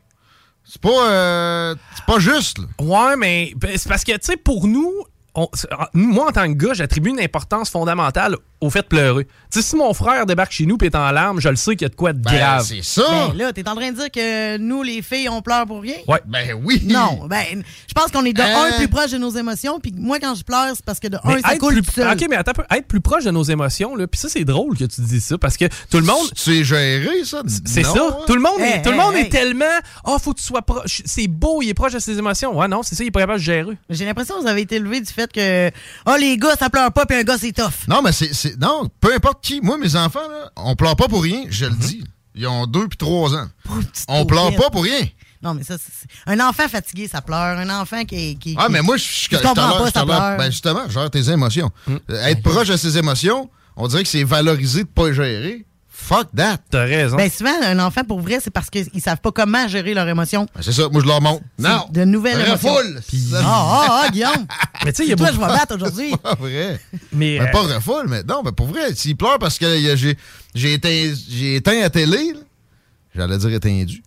C'est 0.65 0.81
pas, 0.81 1.11
euh, 1.11 1.75
c'est 1.97 2.05
pas 2.07 2.19
juste, 2.19 2.59
là. 2.59 2.65
Ouais, 2.81 3.17
mais 3.17 3.53
ben, 3.57 3.73
c'est 3.77 3.89
parce 3.89 4.05
que, 4.05 4.13
tu 4.13 4.19
sais, 4.23 4.37
pour 4.37 4.67
nous, 4.67 4.91
on- 5.35 5.49
ah, 5.71 5.89
moi, 5.93 6.29
en 6.29 6.33
tant 6.33 6.47
que 6.53 6.57
gars, 6.57 6.73
j'attribue 6.75 7.11
une 7.11 7.21
importance 7.21 7.69
fondamentale 7.71 8.37
au 8.63 8.71
fait 8.71 8.81
de 8.83 8.87
pleurer. 8.87 9.25
Tu 9.25 9.61
sais, 9.61 9.63
si 9.63 9.77
mon 9.77 9.93
frère 9.93 10.25
débarque 10.25 10.53
chez 10.53 10.65
nous 10.65 10.79
et 10.81 10.87
est 10.87 10.95
en 10.95 11.11
larmes, 11.11 11.41
je 11.41 11.49
le 11.51 11.57
sais 11.57 11.73
qu'il 11.73 11.83
y 11.83 11.87
a 11.87 11.89
de 11.91 11.95
quoi 11.95 12.13
de 12.15 12.23
grave. 12.23 12.65
c'est 12.67 12.83
ça! 12.83 13.03
Ben 13.33 13.37
là, 13.37 13.53
t'es 13.53 13.69
en 13.69 13.75
train 13.75 13.91
de 13.91 13.97
dire 13.97 14.11
que 14.11 14.57
nous, 14.57 14.83
les 14.83 15.03
filles, 15.03 15.29
on 15.29 15.43
pleure 15.43 15.67
pour 15.67 15.83
rien? 15.83 15.97
Ouais. 16.09 16.21
Ben 16.27 16.59
oui! 16.65 16.81
Non, 16.87 17.27
ben, 17.29 17.63
je 17.89 17.93
pense 17.93 18.11
qu'on 18.11 18.25
est 18.25 18.33
de 18.33 18.41
Hein? 18.41 18.71
un 18.75 18.79
plus 18.79 18.89
proche 18.89 19.11
de 19.11 19.19
nos 19.19 19.31
émotions, 19.31 19.79
puis 19.81 19.93
moi, 19.97 20.19
quand 20.21 20.35
je 20.35 20.43
pleure, 20.45 20.69
c'est 20.75 20.85
parce 20.85 20.99
que 21.01 21.09
de 21.09 21.19
Mais 21.25 21.35
un, 21.35 21.41
ça 21.41 21.57
coule 21.59 21.75
plus, 21.75 21.83
tout 21.83 21.91
seul. 21.93 22.13
OK, 22.13 22.27
mais 22.31 22.37
attends, 22.37 22.53
être 22.71 22.87
plus 22.87 23.01
proche 23.01 23.25
de 23.25 23.31
nos 23.31 23.43
émotions, 23.43 23.95
là, 23.97 24.07
puis 24.07 24.19
ça, 24.21 24.29
c'est 24.29 24.45
drôle 24.45 24.77
que 24.79 24.85
tu 24.85 25.01
dis 25.03 25.21
ça, 25.21 25.37
parce 25.39 25.57
que 25.57 25.67
tout 25.91 25.99
le 25.99 26.05
monde... 26.07 26.27
C'est 26.35 26.65
géré, 26.65 27.25
ça? 27.25 27.43
C'est 27.67 27.83
ça. 27.85 27.91
hein? 27.99 28.17
Tout 28.27 28.35
le 28.35 28.41
monde, 28.41 28.61
est, 28.61 28.77
Hey, 28.77 28.83
tout 28.83 28.91
le 28.91 28.97
monde 28.97 29.15
hey. 29.17 29.27
est 29.27 29.29
tellement... 29.29 29.65
Ah, 30.05 30.17
faut 30.23 30.33
que 30.33 30.39
tu 30.39 30.45
sois 30.45 30.63
proche. 30.63 31.03
C'est 31.05 31.29
beau, 31.29 31.61
il 31.63 31.69
est 31.69 31.75
proche 31.75 31.93
de 31.93 31.99
ses 31.99 32.17
émotions. 32.17 32.57
Ouais, 32.59 32.69
non, 32.69 32.83
c'est 32.83 32.95
ça, 32.95 33.03
il 33.05 33.09
est 33.09 33.11
pas 33.11 33.21
capable 33.21 33.39
de 33.39 33.45
gérer. 33.45 33.77
J'ai 33.91 34.05
l'impression 34.05 34.37
que 34.37 34.43
vous 34.43 34.49
avez 34.49 34.63
été 34.63 34.77
élevé 34.77 35.01
du 35.01 35.13
fait 35.13 35.31
que, 35.33 35.71
oh, 36.07 36.17
les 36.19 36.37
gars, 36.39 36.55
ça 36.59 36.71
pleure 36.71 36.93
pas, 36.93 37.07
puis 37.07 37.17
un 37.19 37.23
gars, 37.23 37.37
c'est 37.39 37.53
tough. 37.53 37.87
Non, 37.89 38.03
mais 38.03 38.13
c'est. 38.13 38.52
C'est- 38.53 38.61
Non, 38.61 38.89
peu 39.01 39.15
importe 39.15 39.43
qui. 39.45 39.61
Moi, 39.61 39.79
mes 39.79 39.97
enfants, 39.97 40.29
là, 40.29 40.51
on 40.57 40.75
pleure 40.77 40.97
pas 40.97 41.09
pour 41.09 41.23
rien, 41.23 41.45
je 41.51 41.65
le 41.67 41.75
dis. 41.75 42.05
Ils 42.35 42.47
ont 42.47 42.67
deux 42.67 42.89
puis 42.89 42.97
trois 42.97 43.35
ans. 43.35 43.49
On 44.09 44.25
pleure 44.27 44.55
pas 44.57 44.71
pour 44.71 44.85
rien. 44.85 45.07
Non, 45.43 45.55
mais 45.55 45.65
ça, 45.65 45.77
c'est- 45.77 46.07
un 46.27 46.39
enfant 46.41 46.69
fatigué, 46.69 47.09
ça 47.09 47.21
pleure. 47.21 47.59
Un 47.59 47.69
enfant 47.81 48.05
qui. 48.05 48.39
qui 48.39 48.55
Ah, 48.59 48.69
mais 48.71 48.81
moi, 48.81 48.97
je 48.97 49.03
je- 49.03 49.29
je 49.37 49.43
t'en 49.43 49.55
pas, 49.55 49.87
je 49.89 49.93
ça 49.93 50.05
pleure. 50.05 50.37
Ben, 50.39 50.51
justement, 50.51 50.89
gère 50.89 51.11
tes 51.11 51.29
émotions. 51.31 51.71
Euh, 52.11 52.25
Être 52.27 52.43
proche 52.43 52.69
de 52.69 52.77
ses 52.77 52.97
émotions, 52.97 53.51
on 53.77 53.89
dirait 53.89 54.05
que 54.05 54.09
c'est 54.09 54.23
valorisé 54.25 54.85
de 54.85 54.89
pas 54.89 55.13
gérer. 55.13 55.67
Fuck 56.03 56.29
that. 56.37 56.59
T'as 56.69 56.85
raison. 56.85 57.17
Ben 57.17 57.31
souvent, 57.31 57.55
un 57.63 57.79
enfant, 57.79 58.03
pour 58.03 58.21
vrai, 58.21 58.39
c'est 58.43 58.51
parce 58.51 58.69
qu'ils 58.71 59.01
savent 59.01 59.21
pas 59.21 59.31
comment 59.31 59.69
gérer 59.69 59.95
leurs 59.95 60.09
émotions. 60.09 60.47
Ben, 60.55 60.61
c'est 60.61 60.73
ça, 60.73 60.89
moi 60.91 61.01
je 61.01 61.07
leur 61.07 61.21
montre. 61.23 61.43
Non. 61.59 61.87
De 61.91 62.05
nouvelles 62.05 62.41
émotions. 62.45 62.75
Refoule. 62.75 63.01
Ah, 63.37 63.41
ah, 63.45 64.03
ah, 64.07 64.11
Guillaume. 64.11 64.47
Mais 64.85 64.93
tu 64.93 64.97
sais, 64.99 65.05
il 65.05 65.11
y 65.11 65.13
a 65.13 65.17
Toi, 65.17 65.31
beaucoup- 65.31 65.41
je 65.43 65.47
vais 65.47 65.59
battre 65.59 65.75
aujourd'hui. 65.77 66.11
Pas 66.23 66.35
vrai. 66.35 66.81
Mais, 67.13 67.39
Ben, 67.39 67.47
euh, 67.47 67.53
pas 67.53 67.75
refoule, 67.75 68.09
mais 68.09 68.23
non, 68.25 68.43
mais 68.45 68.51
pour 68.53 68.67
vrai, 68.67 68.93
s'il 68.95 69.17
pleure 69.17 69.39
parce 69.39 69.59
que 69.59 69.67
j'ai 69.97 70.17
j'ai 70.55 70.73
éteint, 70.75 71.13
j'ai 71.29 71.55
éteint 71.57 71.79
la 71.81 71.89
télé, 71.91 72.33
là, 72.35 72.41
j'allais 73.15 73.39
dire 73.39 73.51
éteindu. 73.51 74.03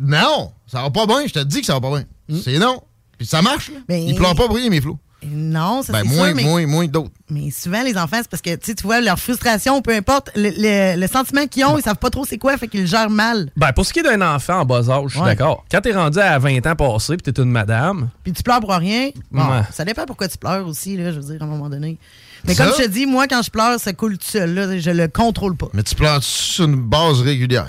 Non, 0.00 0.52
ça 0.66 0.80
va 0.82 0.90
pas 0.90 1.06
bien, 1.06 1.26
je 1.26 1.32
te 1.34 1.38
dis 1.40 1.60
que 1.60 1.66
ça 1.66 1.74
va 1.74 1.80
pas 1.82 1.90
bien. 1.90 2.04
Hmm. 2.28 2.40
C'est 2.42 2.58
non. 2.58 2.80
Puis 3.18 3.26
ça 3.26 3.42
marche, 3.42 3.68
là. 3.70 3.80
Ben- 3.86 4.02
Il 4.02 4.14
pleure 4.14 4.34
pas 4.34 4.46
pour 4.46 4.56
rien, 4.56 4.70
mes 4.70 4.80
flots. 4.80 4.98
Non, 5.24 5.82
ça 5.82 5.92
Ben, 5.92 6.02
c'est 6.02 6.16
moins, 6.16 6.26
sûr, 6.28 6.36
mais, 6.36 6.42
moins, 6.42 6.66
moins 6.66 6.86
d'autres. 6.86 7.10
mais 7.30 7.50
souvent, 7.50 7.82
les 7.82 7.96
enfants, 7.96 8.16
c'est 8.20 8.28
parce 8.28 8.42
que, 8.42 8.56
tu 8.56 8.72
vois, 8.82 9.00
leur 9.00 9.18
frustration, 9.18 9.80
peu 9.80 9.94
importe, 9.94 10.30
le, 10.34 10.50
le- 10.50 11.00
le 11.00 11.06
sentiment 11.06 11.46
qu'ils 11.46 11.64
ont, 11.64 11.78
ils 11.78 11.82
savent 11.82 11.96
pas 11.96 12.10
trop 12.10 12.24
c'est 12.24 12.38
quoi, 12.38 12.56
fait 12.58 12.66
qu'ils 12.68 12.80
le 12.80 12.86
gèrent 12.86 13.08
mal. 13.10 13.50
Ben, 13.56 13.72
pour 13.72 13.86
ce 13.86 13.92
qui 13.92 14.00
est 14.00 14.02
d'un 14.02 14.20
enfant 14.20 14.60
en 14.60 14.64
bas 14.64 14.88
âge, 14.90 15.04
je 15.06 15.12
suis 15.12 15.20
Ouais. 15.20 15.26
d'accord. 15.26 15.64
Quand 15.70 15.80
t'es 15.80 15.92
rendu 15.92 16.18
à 16.18 16.38
20 16.38 16.66
ans 16.66 16.74
passés 16.74 17.16
puis 17.16 17.32
t'es 17.32 17.40
une 17.40 17.50
madame, 17.50 18.08
Puis 18.24 18.32
tu 18.32 18.42
pleures 18.42 18.60
pour 18.60 18.70
rien? 18.72 19.10
Bon, 19.30 19.42
Ouais. 19.42 19.62
ça 19.72 19.84
dépend 19.84 20.04
pourquoi 20.06 20.26
tu 20.28 20.38
pleures 20.38 20.66
aussi, 20.66 20.96
là, 20.96 21.12
je 21.12 21.20
veux 21.20 21.32
dire, 21.32 21.40
à 21.40 21.44
un 21.44 21.48
moment 21.48 21.68
donné. 21.68 21.98
Mais 22.44 22.54
Ça? 22.54 22.64
comme 22.66 22.74
je 22.76 22.82
te 22.84 22.88
dis, 22.88 23.06
moi, 23.06 23.28
quand 23.28 23.42
je 23.42 23.50
pleure, 23.50 23.78
ça 23.78 23.92
coule 23.92 24.18
tout 24.18 24.26
seul, 24.26 24.52
là, 24.54 24.76
je 24.78 24.90
le 24.90 25.06
contrôle 25.06 25.56
pas. 25.56 25.68
Mais 25.72 25.84
tu 25.84 25.94
pleures 25.94 26.22
sur 26.22 26.64
une 26.64 26.74
base 26.82 27.20
régulière? 27.20 27.68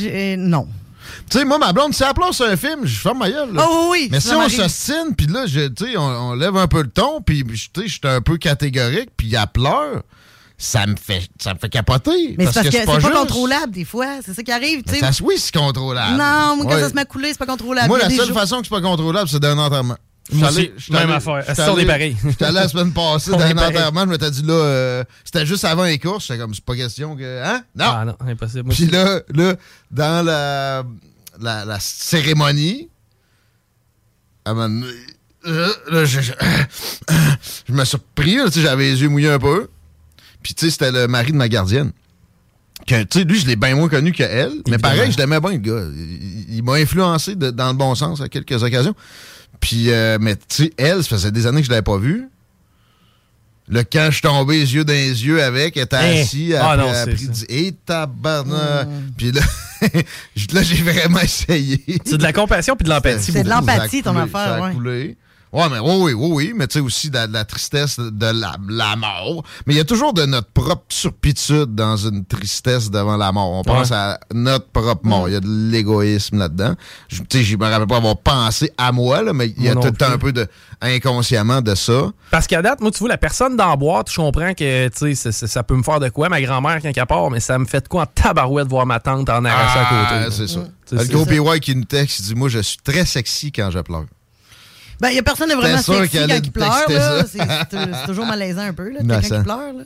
Euh, 0.00 0.36
non. 0.36 0.66
Tu 1.30 1.38
sais, 1.38 1.44
moi, 1.44 1.58
ma 1.58 1.72
blonde, 1.72 1.94
si 1.94 2.02
elle 2.02 2.14
pleure 2.14 2.34
sur 2.34 2.46
un 2.46 2.56
film, 2.56 2.80
je 2.84 2.96
ferme 2.98 3.18
ma 3.18 3.30
gueule. 3.30 3.52
là. 3.52 3.66
Oh, 3.68 3.88
oui, 3.90 3.98
oui, 4.02 4.08
Mais 4.10 4.20
si 4.20 4.32
on 4.34 4.48
s'ostine, 4.48 5.14
puis 5.16 5.26
là, 5.26 5.44
tu 5.46 5.52
sais, 5.86 5.96
on, 5.96 6.02
on 6.30 6.34
lève 6.34 6.56
un 6.56 6.66
peu 6.68 6.82
le 6.82 6.88
ton, 6.90 7.20
puis 7.20 7.42
tu 7.44 7.56
sais, 7.56 7.86
je 7.88 7.92
suis 7.92 8.00
un 8.04 8.20
peu 8.20 8.36
catégorique, 8.36 9.10
puis 9.16 9.34
elle 9.34 9.46
pleure, 9.52 10.02
ça 10.56 10.86
me 10.86 10.94
fait, 10.96 11.28
ça 11.40 11.52
me 11.54 11.58
fait 11.58 11.68
capoter. 11.68 12.36
Mais 12.38 12.46
c'est 12.46 12.52
parce 12.54 12.66
que, 12.68 12.72
c'est 12.72 12.84
pas, 12.86 13.00
juste- 13.00 13.12
contrôlable, 13.12 13.72
des 13.72 13.84
fois. 13.84 14.06
C'est 14.24 14.34
ça 14.34 14.42
qui 14.42 14.52
arrive, 14.52 14.82
Mais 14.90 15.00
ça, 15.00 15.10
oui, 15.22 15.34
c'est 15.38 15.54
contrôlable. 15.54 16.12
Non, 16.16 16.56
moi, 16.56 16.64
quand 16.66 16.74
Ouais. 16.74 16.80
ça 16.80 16.88
se 16.90 16.94
met 16.94 17.00
à 17.02 17.04
couler, 17.04 17.28
c'est 17.30 17.38
pas 17.38 17.46
contrôlable. 17.46 17.88
Moi, 17.88 17.98
la 17.98 18.08
seule 18.10 18.26
jours- 18.28 18.38
façon 18.38 18.58
que 18.58 18.64
c'est 18.64 18.70
pas 18.70 18.80
contrôlable, 18.80 19.28
c'est 19.28 19.40
d'un 19.40 19.58
enterrement. 19.58 19.96
Moi 20.32 20.48
aussi, 20.48 20.70
même 20.90 21.10
affaire. 21.10 21.44
j'étais 21.46 21.54
allé- 21.80 21.86
pareil. 21.86 22.16
J'étais 22.24 22.44
allé 22.46 22.54
la 22.54 22.68
semaine 22.68 22.92
passée 22.92 23.30
dans 23.38 23.38
un 23.40 23.50
enterrement, 23.68 24.00
je 24.02 24.06
m'étais 24.06 24.30
dit 24.30 24.42
là, 24.42 24.54
euh, 24.54 25.04
c'était 25.22 25.44
juste 25.44 25.64
avant 25.66 25.84
les 25.84 25.98
courses, 25.98 26.26
j'étais 26.26 26.38
comme, 26.40 26.54
c'est 26.54 26.64
pas 26.64 26.74
question 26.76 27.14
que. 27.14 27.42
Hein? 27.44 27.62
Non! 27.76 27.84
Ah 27.88 28.04
non, 28.06 28.16
impossible. 28.26 28.70
Puis 28.70 28.86
là, 28.86 29.20
là, 29.34 29.54
dans 29.90 30.24
la, 30.24 30.82
la, 31.40 31.64
la 31.66 31.78
cérémonie, 31.78 32.88
à 34.46 34.54
donné, 34.54 34.86
euh, 35.46 35.68
là, 35.90 36.04
je, 36.06 36.20
je- 36.22 36.32
je 37.68 37.72
me 37.72 37.84
suis 37.84 37.98
sais, 38.50 38.62
j'avais 38.62 38.84
les 38.84 39.02
yeux 39.02 39.08
mouillés 39.10 39.30
un 39.30 39.38
peu. 39.38 39.68
Puis, 40.42 40.54
tu 40.54 40.66
sais, 40.66 40.70
c'était 40.70 40.92
le 40.92 41.06
mari 41.06 41.32
de 41.32 41.36
ma 41.36 41.48
gardienne. 41.48 41.92
Tu 42.86 42.94
sais, 43.10 43.24
lui, 43.24 43.38
je 43.40 43.46
l'ai 43.46 43.56
bien 43.56 43.74
moins 43.76 43.88
connu 43.88 44.12
que 44.12 44.22
elle. 44.22 44.52
Mais 44.68 44.76
pareil, 44.78 45.10
je 45.12 45.16
l'aimais 45.18 45.40
bien, 45.40 45.52
le 45.52 45.56
gars. 45.58 45.84
Il, 45.94 46.56
il 46.56 46.62
m'a 46.62 46.74
influencé 46.74 47.34
de- 47.34 47.50
dans 47.50 47.68
le 47.68 47.74
bon 47.78 47.94
sens 47.94 48.20
à 48.20 48.28
quelques 48.28 48.62
occasions. 48.62 48.94
Puis, 49.60 49.90
euh, 49.90 50.18
mais, 50.20 50.36
tu 50.36 50.42
sais, 50.64 50.72
elle, 50.76 51.02
ça 51.02 51.10
faisait 51.10 51.30
des 51.30 51.46
années 51.46 51.60
que 51.60 51.66
je 51.66 51.70
l'avais 51.70 51.82
pas 51.82 51.98
vue. 51.98 52.28
Le 53.66 53.82
quand 53.82 54.06
je 54.08 54.12
suis 54.16 54.20
tombé 54.22 54.58
les 54.58 54.74
yeux 54.74 54.84
dans 54.84 54.92
les 54.92 55.24
yeux 55.24 55.42
avec, 55.42 55.76
elle 55.78 55.84
était 55.84 55.96
Hein? 55.96 56.20
assis, 56.22 56.50
elle 56.50 56.58
Ah 56.60 56.72
a 56.72 56.76
non, 56.76 56.82
pris- 56.90 56.96
elle 57.02 57.08
a 57.08 57.14
pris 57.46 57.72
tabarnak! 57.86 58.88
Puis 59.16 59.32
là, 59.32 59.40
là 60.52 60.62
j'ai 60.62 60.82
vraiment 60.82 61.20
essayé. 61.20 61.82
C'est 62.04 62.18
de 62.18 62.22
la 62.22 62.34
compassion 62.34 62.76
puis 62.76 62.84
de 62.84 62.90
l'empathie. 62.90 63.32
C'est 63.32 63.42
de 63.42 63.48
l'empathie, 63.48 64.02
ton 64.02 64.14
affaire, 64.16 64.32
ça 64.32 64.56
a 64.56 64.60
ouais. 64.70 65.16
Ouais, 65.54 65.68
mais 65.70 65.78
oui, 65.78 65.94
oui, 66.00 66.12
oui, 66.14 66.28
oui, 66.32 66.52
mais 66.56 66.66
tu 66.66 66.74
sais 66.74 66.80
aussi 66.84 67.10
de 67.10 67.14
la, 67.14 67.26
de 67.28 67.32
la 67.32 67.44
tristesse 67.44 67.98
de 67.98 68.26
la, 68.26 68.56
la 68.68 68.96
mort. 68.96 69.44
Mais 69.66 69.74
il 69.74 69.76
y 69.76 69.80
a 69.80 69.84
toujours 69.84 70.12
de 70.12 70.26
notre 70.26 70.48
propre 70.50 70.82
turpitude 70.88 71.74
dans 71.74 71.96
une 71.96 72.24
tristesse 72.24 72.90
devant 72.90 73.16
la 73.16 73.30
mort. 73.32 73.50
On 73.52 73.62
pense 73.62 73.92
à 73.92 74.18
notre 74.34 74.66
propre 74.68 75.06
mort. 75.06 75.28
Il 75.28 75.32
y 75.34 75.36
a 75.36 75.40
de 75.40 75.46
l'égoïsme 75.70 76.38
là-dedans. 76.38 76.74
Je- 77.08 77.22
Tu 77.22 77.38
sais, 77.38 77.44
je 77.44 77.56
me 77.56 77.64
rappelle 77.64 77.86
pas 77.86 77.96
avoir 77.98 78.16
pensé 78.18 78.72
à 78.76 78.90
moi, 78.92 79.22
là, 79.22 79.32
mais 79.32 79.46
il 79.56 79.62
y 79.62 79.68
a 79.68 79.74
tout 79.74 79.86
le 79.86 79.92
temps 79.92 80.10
un 80.10 80.18
peu 80.18 80.32
de 80.32 80.46
inconsciemment 80.80 81.60
de 81.62 81.74
ça. 81.74 82.10
Parce 82.30 82.46
qu'à 82.46 82.60
date, 82.62 82.80
moi, 82.80 82.90
tu 82.90 82.98
vois, 82.98 83.08
la 83.08 83.18
personne 83.18 83.56
dans 83.56 83.68
la 83.68 83.76
boîte, 83.76 84.10
je 84.10 84.16
comprends 84.16 84.54
que 84.54 84.88
tu 84.88 85.14
sais, 85.14 85.32
ça 85.32 85.62
peut 85.62 85.76
me 85.76 85.82
faire 85.82 86.00
de 86.00 86.08
quoi, 86.08 86.28
ma 86.28 86.40
grand-mère, 86.42 86.80
quand 86.82 86.90
elle 86.94 87.06
part, 87.06 87.30
mais 87.30 87.40
ça 87.40 87.58
me 87.58 87.64
fait 87.64 87.80
de 87.82 87.88
quoi 87.88 88.02
en 88.02 88.06
tabarouette 88.06 88.64
de 88.66 88.70
voir 88.70 88.86
ma 88.86 89.00
tante 89.00 89.28
en 89.30 89.44
arracher 89.44 89.78
à 89.78 89.84
côté. 89.84 90.14
Ah, 90.16 90.20
là. 90.20 90.30
c'est 90.30 90.48
ça. 90.48 90.60
C'est- 90.86 90.96
Le 90.96 91.04
gros. 91.24 91.24
PY 91.54 91.60
qui 91.60 91.74
nous 91.76 91.84
texte, 91.84 92.18
il 92.18 92.22
dit 92.26 92.34
Moi, 92.34 92.48
je 92.48 92.58
suis 92.58 92.78
très 92.84 93.04
sexy 93.06 93.50
quand 93.52 93.70
je 93.70 93.78
pleure. 93.78 94.04
Ben, 95.04 95.10
il 95.10 95.16
y 95.16 95.18
a 95.18 95.22
personne 95.22 95.50
de 95.50 95.54
vraiment 95.54 95.76
T'es 95.76 95.82
sûr 95.82 95.94
sexy 96.00 96.10
qu'elle 96.16 96.28
quand 96.30 96.40
il 96.46 96.52
pleure, 96.52 96.88
là. 96.88 97.24
ça? 97.24 97.66
C'est 97.70 98.06
toujours 98.06 98.24
malaisant 98.26 98.62
un 98.62 98.72
peu, 98.72 98.88
là. 98.90 99.00
Quelqu'un 99.00 99.20
qui 99.20 99.42
pleure, 99.44 99.72
là. 99.74 99.84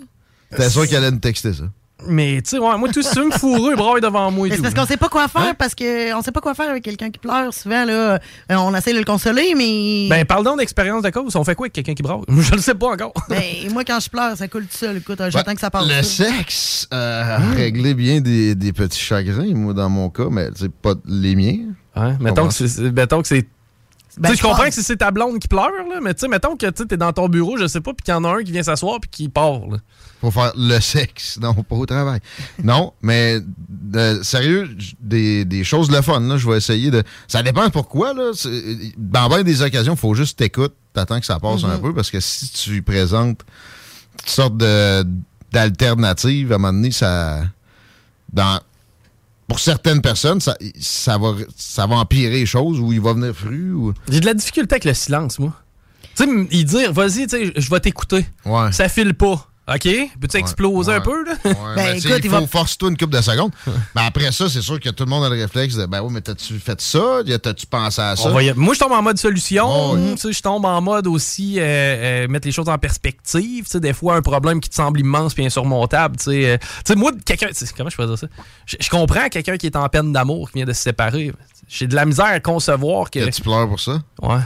T'es 0.57 0.71
sûr 0.71 0.87
qu'elle 0.87 0.99
allait 0.99 1.11
nous 1.11 1.19
texter 1.19 1.53
ça? 1.53 1.65
Mais 2.07 2.41
tu 2.43 2.51
sais, 2.51 2.59
ouais, 2.61 2.79
moi, 2.79 2.89
tout 2.91 3.03
veux 3.03 3.25
me 3.27 3.33
fourrer, 3.33 3.75
braille 3.75 4.01
devant 4.01 4.31
moi 4.31 4.47
et 4.47 4.51
tout. 4.51 4.57
c'est 4.57 4.63
parce 4.63 4.75
qu'on 4.75 4.87
sait 4.87 4.97
pas 4.97 5.09
quoi 5.09 5.25
Hein? 5.25 5.29
faire, 5.29 5.57
parce 5.57 5.75
que 5.75 6.15
on 6.15 6.23
sait 6.23 6.31
pas 6.31 6.41
quoi 6.41 6.55
faire 6.55 6.71
avec 6.71 6.85
quelqu'un 6.85 7.11
qui 7.11 7.19
pleure. 7.19 7.53
Souvent, 7.53 7.85
là, 7.85 7.93
euh, 7.93 8.19
on 8.51 8.73
essaie 8.77 8.93
de 8.93 8.99
le 9.01 9.05
consoler, 9.05 9.55
mais. 9.57 10.07
Ben, 10.09 10.25
parle 10.25 10.45
donc 10.45 10.59
d'expérience 10.61 11.03
de 11.03 11.11
cause. 11.11 11.35
On 11.35 11.43
fait 11.43 11.57
quoi 11.57 11.65
avec 11.65 11.73
quelqu'un 11.73 11.95
qui 11.95 12.05
braille? 12.05 12.21
Je 12.29 12.53
le 12.53 12.61
sais 12.61 12.77
pas 12.77 12.93
encore. 12.93 13.13
Ben, 13.29 13.43
moi, 13.73 13.83
quand 13.85 13.99
je 13.99 14.09
pleure, 14.09 14.37
ça 14.37 14.47
coule 14.47 14.67
tout 14.67 14.77
seul. 14.77 14.99
Écoute, 14.99 15.21
euh, 15.21 15.29
j'attends 15.33 15.55
que 15.55 15.61
ça 15.61 15.71
passe. 15.73 15.89
Le 15.89 16.03
ça. 16.05 16.25
sexe 16.27 16.87
euh, 16.95 17.37
a 17.37 17.39
réglé 17.57 17.95
bien 17.95 18.21
des, 18.21 18.55
des 18.55 18.73
petits 18.73 19.01
chagrins, 19.01 19.53
moi, 19.57 19.75
dans 19.75 19.89
mon 19.91 20.09
cas, 20.09 20.29
mais 20.31 20.51
c'est 20.55 20.71
pas 20.73 20.95
les 21.05 21.35
miens. 21.35 21.59
Ouais, 21.97 22.15
mettons 22.21 22.47
que. 22.47 22.91
Mettons 22.91 23.23
que 23.23 23.27
c'est. 23.29 23.45
Ben, 24.21 24.35
je 24.35 24.43
comprends 24.43 24.57
pense- 24.59 24.67
que 24.69 24.75
c'est- 24.75 24.83
c'est 24.83 24.97
ta 24.97 25.11
blonde 25.11 25.39
qui 25.39 25.49
pleure, 25.49 25.71
là, 25.89 26.01
mais 26.03 26.15
tu 26.15 26.21
sais, 26.21 26.29
mettons 26.29 26.57
que 26.57 26.67
tu 26.71 26.83
es 26.91 26.97
dans 26.97 27.13
ton 27.13 27.29
bureau, 27.29 27.57
je 27.57 27.67
sais 27.67 27.81
pas, 27.81 27.93
puis 27.95 28.03
qu'il 28.05 28.13
y 28.13 28.17
en 28.17 28.25
a 28.25 28.29
un 28.31 28.43
qui 28.43 28.53
vient 28.53 28.63
s'asseoir 28.63 29.01
puis 29.01 29.11
qui 29.11 29.29
part. 29.29 29.67
Là. 29.71 29.79
Pour 30.21 30.33
faire 30.35 30.53
le 30.57 30.81
sexe, 30.81 31.39
non, 31.43 31.55
pas 31.55 31.77
au 31.77 31.87
travail. 31.87 32.21
non, 32.63 32.93
mais 33.03 33.41
euh, 33.95 34.23
sérieux, 34.23 34.69
des, 35.01 35.45
des 35.45 35.63
choses 35.65 35.91
le 35.91 36.03
fun, 36.03 36.21
là, 36.21 36.37
je 36.37 36.49
vais 36.49 36.57
essayer 36.57 36.91
de. 36.91 37.03
Ça 37.29 37.43
dépend 37.43 37.69
pourquoi, 37.71 38.13
là. 38.15 38.31
C'est- 38.35 38.93
Dans 38.97 39.29
bien 39.29 39.43
des 39.43 39.63
occasions, 39.63 39.95
il 39.95 39.99
faut 39.99 40.15
juste 40.15 40.39
t'écouter, 40.39 40.75
t'attends 40.93 41.21
que 41.21 41.27
ça 41.27 41.39
passe 41.39 41.63
un 41.65 41.77
Mhm. 41.77 41.83
peu, 41.83 41.95
parce 41.95 42.11
que 42.11 42.19
si 42.21 42.49
tu 42.51 42.83
présentes 42.83 43.41
toutes 44.19 44.29
sortes 44.31 44.57
de- 44.57 45.07
d'alternatives, 45.53 46.53
à 46.53 46.57
un 46.57 46.59
moment 46.59 46.73
donné, 46.73 46.91
ça. 46.91 47.41
Dans, 48.33 48.61
pour 49.49 49.59
certaines 49.59 50.03
personnes, 50.03 50.41
ça, 50.41 50.57
ça, 50.79 51.19
va, 51.19 51.35
ça 51.57 51.87
va 51.87 51.97
empirer 51.97 52.31
les 52.31 52.47
choses 52.47 52.79
ou 52.79 52.93
il 52.93 53.01
va 53.01 53.15
venir 53.15 53.35
fru. 53.35 53.73
Ou... 53.73 53.95
J'ai 54.09 54.21
de 54.21 54.27
la 54.27 54.35
difficulté 54.35 54.75
avec 54.75 54.85
le 54.85 54.95
silence, 54.95 55.39
moi. 55.39 55.55
Tu 56.15 56.25
sais, 56.25 56.47
y 56.51 56.65
dire, 56.65 56.93
vas-y, 56.93 57.27
je 57.29 57.71
vais 57.71 57.81
t'écouter. 57.81 58.27
Ouais. 58.45 58.71
Ça 58.73 58.89
file 58.89 59.15
pas. 59.15 59.49
OK? 59.69 59.83
Peux-tu 60.21 60.37
exploser 60.39 60.93
un 60.93 61.01
peu, 61.01 61.25
là? 61.25 61.33
Ouais, 61.45 61.55
Ben, 61.77 62.01
sais, 62.01 62.09
écoute, 62.09 62.21
il 62.21 62.25
il 62.27 62.31
faut 62.31 62.41
va- 62.41 62.47
force-toi 62.47 62.89
une 62.89 62.97
couple 62.97 63.15
de 63.17 63.21
secondes. 63.21 63.53
mais 63.95 64.03
après 64.07 64.33
ça, 64.33 64.49
c'est 64.49 64.63
sûr 64.63 64.81
que 64.81 64.89
tout 64.89 65.05
le 65.05 65.11
monde 65.11 65.25
a 65.25 65.29
le 65.29 65.41
réflexe 65.41 65.75
de 65.75 65.85
ben 65.87 66.01
oui, 66.03 66.11
mais 66.13 66.21
t'as-tu 66.23 66.59
fait 66.59 66.81
ça? 66.81 67.21
T'as-tu 67.43 67.67
pensé 67.67 68.01
à 68.01 68.17
ça? 68.17 68.31
Y- 68.43 68.53
Moi, 68.57 68.75
je 68.75 68.79
tombe 68.81 68.93
en 68.93 69.03
mode 69.03 69.19
solution. 69.19 69.93
Oui. 69.93 70.13
Tu 70.15 70.19
sais, 70.23 70.33
Je 70.33 70.41
tombe 70.43 70.65
en 70.65 70.81
mode 70.81 71.07
aussi 71.07 71.59
euh, 71.59 71.63
euh, 72.25 72.29
mettre 72.29 72.47
les 72.47 72.53
choses 72.53 72.69
en 72.69 72.79
perspective. 72.79 73.65
Tu 73.65 73.71
sais, 73.71 73.81
Des 73.81 73.93
fois, 73.93 74.17
un 74.17 74.23
problème 74.23 74.61
qui 74.61 74.71
te 74.71 74.75
semble 74.75 75.01
immense 75.01 75.35
puis 75.35 75.45
insurmontable. 75.45 76.17
Tu 76.17 76.25
sais, 76.25 76.59
euh, 76.89 76.95
moi, 76.97 77.13
quelqu'un. 77.25 77.49
Comment 77.77 77.91
je 77.91 77.97
peux 77.97 78.07
dire 78.07 78.19
ça? 78.19 78.27
Je, 78.67 78.89
comprends 78.89 79.29
quelqu'un 79.29 79.57
qui 79.59 79.67
est 79.67 79.77
en 79.77 79.89
peine 79.89 80.13
d'amour, 80.13 80.51
qui 80.51 80.59
vient 80.59 80.67
de 80.67 80.73
se 80.73 80.83
séparer. 80.83 81.33
J'ai 81.69 81.87
de 81.87 81.95
la 81.95 82.07
misère 82.07 82.25
à 82.27 82.41
concevoir 82.41 83.11
que. 83.11 83.19
Que 83.19 83.31
tu 83.31 83.43
pleures 83.43 83.69
pour 83.69 83.81
ça? 83.81 84.01
Ouais. 84.23 84.39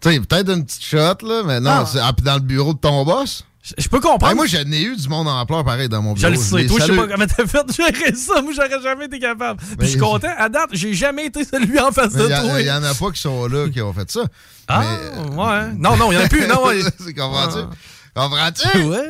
Tu 0.00 0.10
sais, 0.10 0.20
peut-être 0.20 0.50
une 0.50 0.64
petite 0.64 0.82
shot, 0.84 0.98
là, 1.26 1.42
mais 1.46 1.60
non, 1.60 1.70
Ah. 1.70 1.84
c'est 1.86 2.00
ah, 2.00 2.12
dans 2.22 2.34
le 2.34 2.40
bureau 2.40 2.72
de 2.74 2.78
ton 2.78 3.04
boss? 3.04 3.44
Je, 3.62 3.74
je 3.76 3.88
peux 3.88 4.00
comprendre. 4.00 4.32
Ben, 4.32 4.34
moi, 4.36 4.46
j'en 4.46 4.70
ai 4.72 4.82
eu 4.82 4.96
du 4.96 5.08
monde 5.08 5.28
en 5.28 5.44
pleurs 5.44 5.64
pareil 5.64 5.88
dans 5.88 6.00
mon 6.00 6.16
Je 6.16 6.20
bureau. 6.20 6.32
le 6.32 6.38
sais. 6.38 6.66
Toi, 6.66 6.78
je 6.80 6.86
sais 6.86 6.96
pas 6.96 7.06
comment 7.08 7.26
t'as 7.26 7.46
fait 7.46 7.64
de 7.66 7.72
gérer 7.72 8.14
ça. 8.14 8.40
Moi, 8.40 8.52
j'aurais 8.56 8.82
jamais 8.82 9.04
été 9.04 9.18
capable. 9.18 9.60
Puis 9.60 9.76
je 9.82 9.86
suis 9.92 9.98
content. 10.00 10.30
À 10.38 10.48
date, 10.48 10.70
j'ai 10.72 10.94
jamais 10.94 11.26
été 11.26 11.44
celui 11.44 11.78
en 11.78 11.90
face 11.92 12.14
de 12.14 12.24
a- 12.30 12.40
toi. 12.40 12.60
il 12.60 12.66
y 12.66 12.70
en 12.72 12.82
a 12.82 12.94
pas 12.94 13.10
qui 13.10 13.20
sont 13.20 13.46
là 13.48 13.68
qui 13.68 13.82
ont 13.82 13.92
fait 13.92 14.10
ça. 14.10 14.22
Ah, 14.66 14.80
ouais. 14.80 15.72
Non, 15.76 15.96
non, 15.96 16.10
il 16.10 16.14
y 16.14 16.18
en 16.18 16.24
a 16.24 16.28
plus. 16.28 16.46
Non, 16.46 16.64
ouais. 16.66 16.80
Comprends-tu? 17.16 17.58
Ah. 17.58 17.70
Comprends-tu? 18.14 18.78
Ouais. 18.86 19.08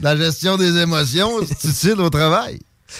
La 0.00 0.14
gestion 0.16 0.56
des 0.58 0.76
émotions, 0.76 1.30
c'est 1.46 1.68
utile 1.68 2.00
au 2.02 2.10
travail. 2.10 2.58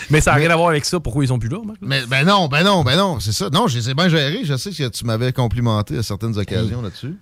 Mais 0.08 0.20
ça 0.20 0.30
n'a 0.30 0.36
rien 0.38 0.50
à 0.50 0.56
voir 0.56 0.68
avec 0.70 0.84
ça. 0.84 0.98
Pourquoi 0.98 1.24
ils 1.24 1.28
sont 1.28 1.38
plus 1.38 1.48
là, 1.50 1.58
Marc? 1.64 1.78
Mais 1.82 2.06
ben 2.06 2.24
non, 2.24 2.48
ben 2.48 2.64
non, 2.64 2.82
ben 2.84 2.96
non, 2.96 3.20
c'est 3.20 3.32
ça. 3.32 3.50
Non, 3.50 3.68
je 3.68 3.76
les 3.78 3.90
ai 3.90 3.94
bien 3.94 4.08
gérés. 4.08 4.40
Je 4.44 4.56
sais 4.56 4.70
que 4.70 4.88
tu 4.88 5.04
m'avais 5.04 5.32
complimenté 5.32 5.98
à 5.98 6.02
certaines 6.02 6.36
occasions 6.38 6.80
là-dessus. 6.80 7.14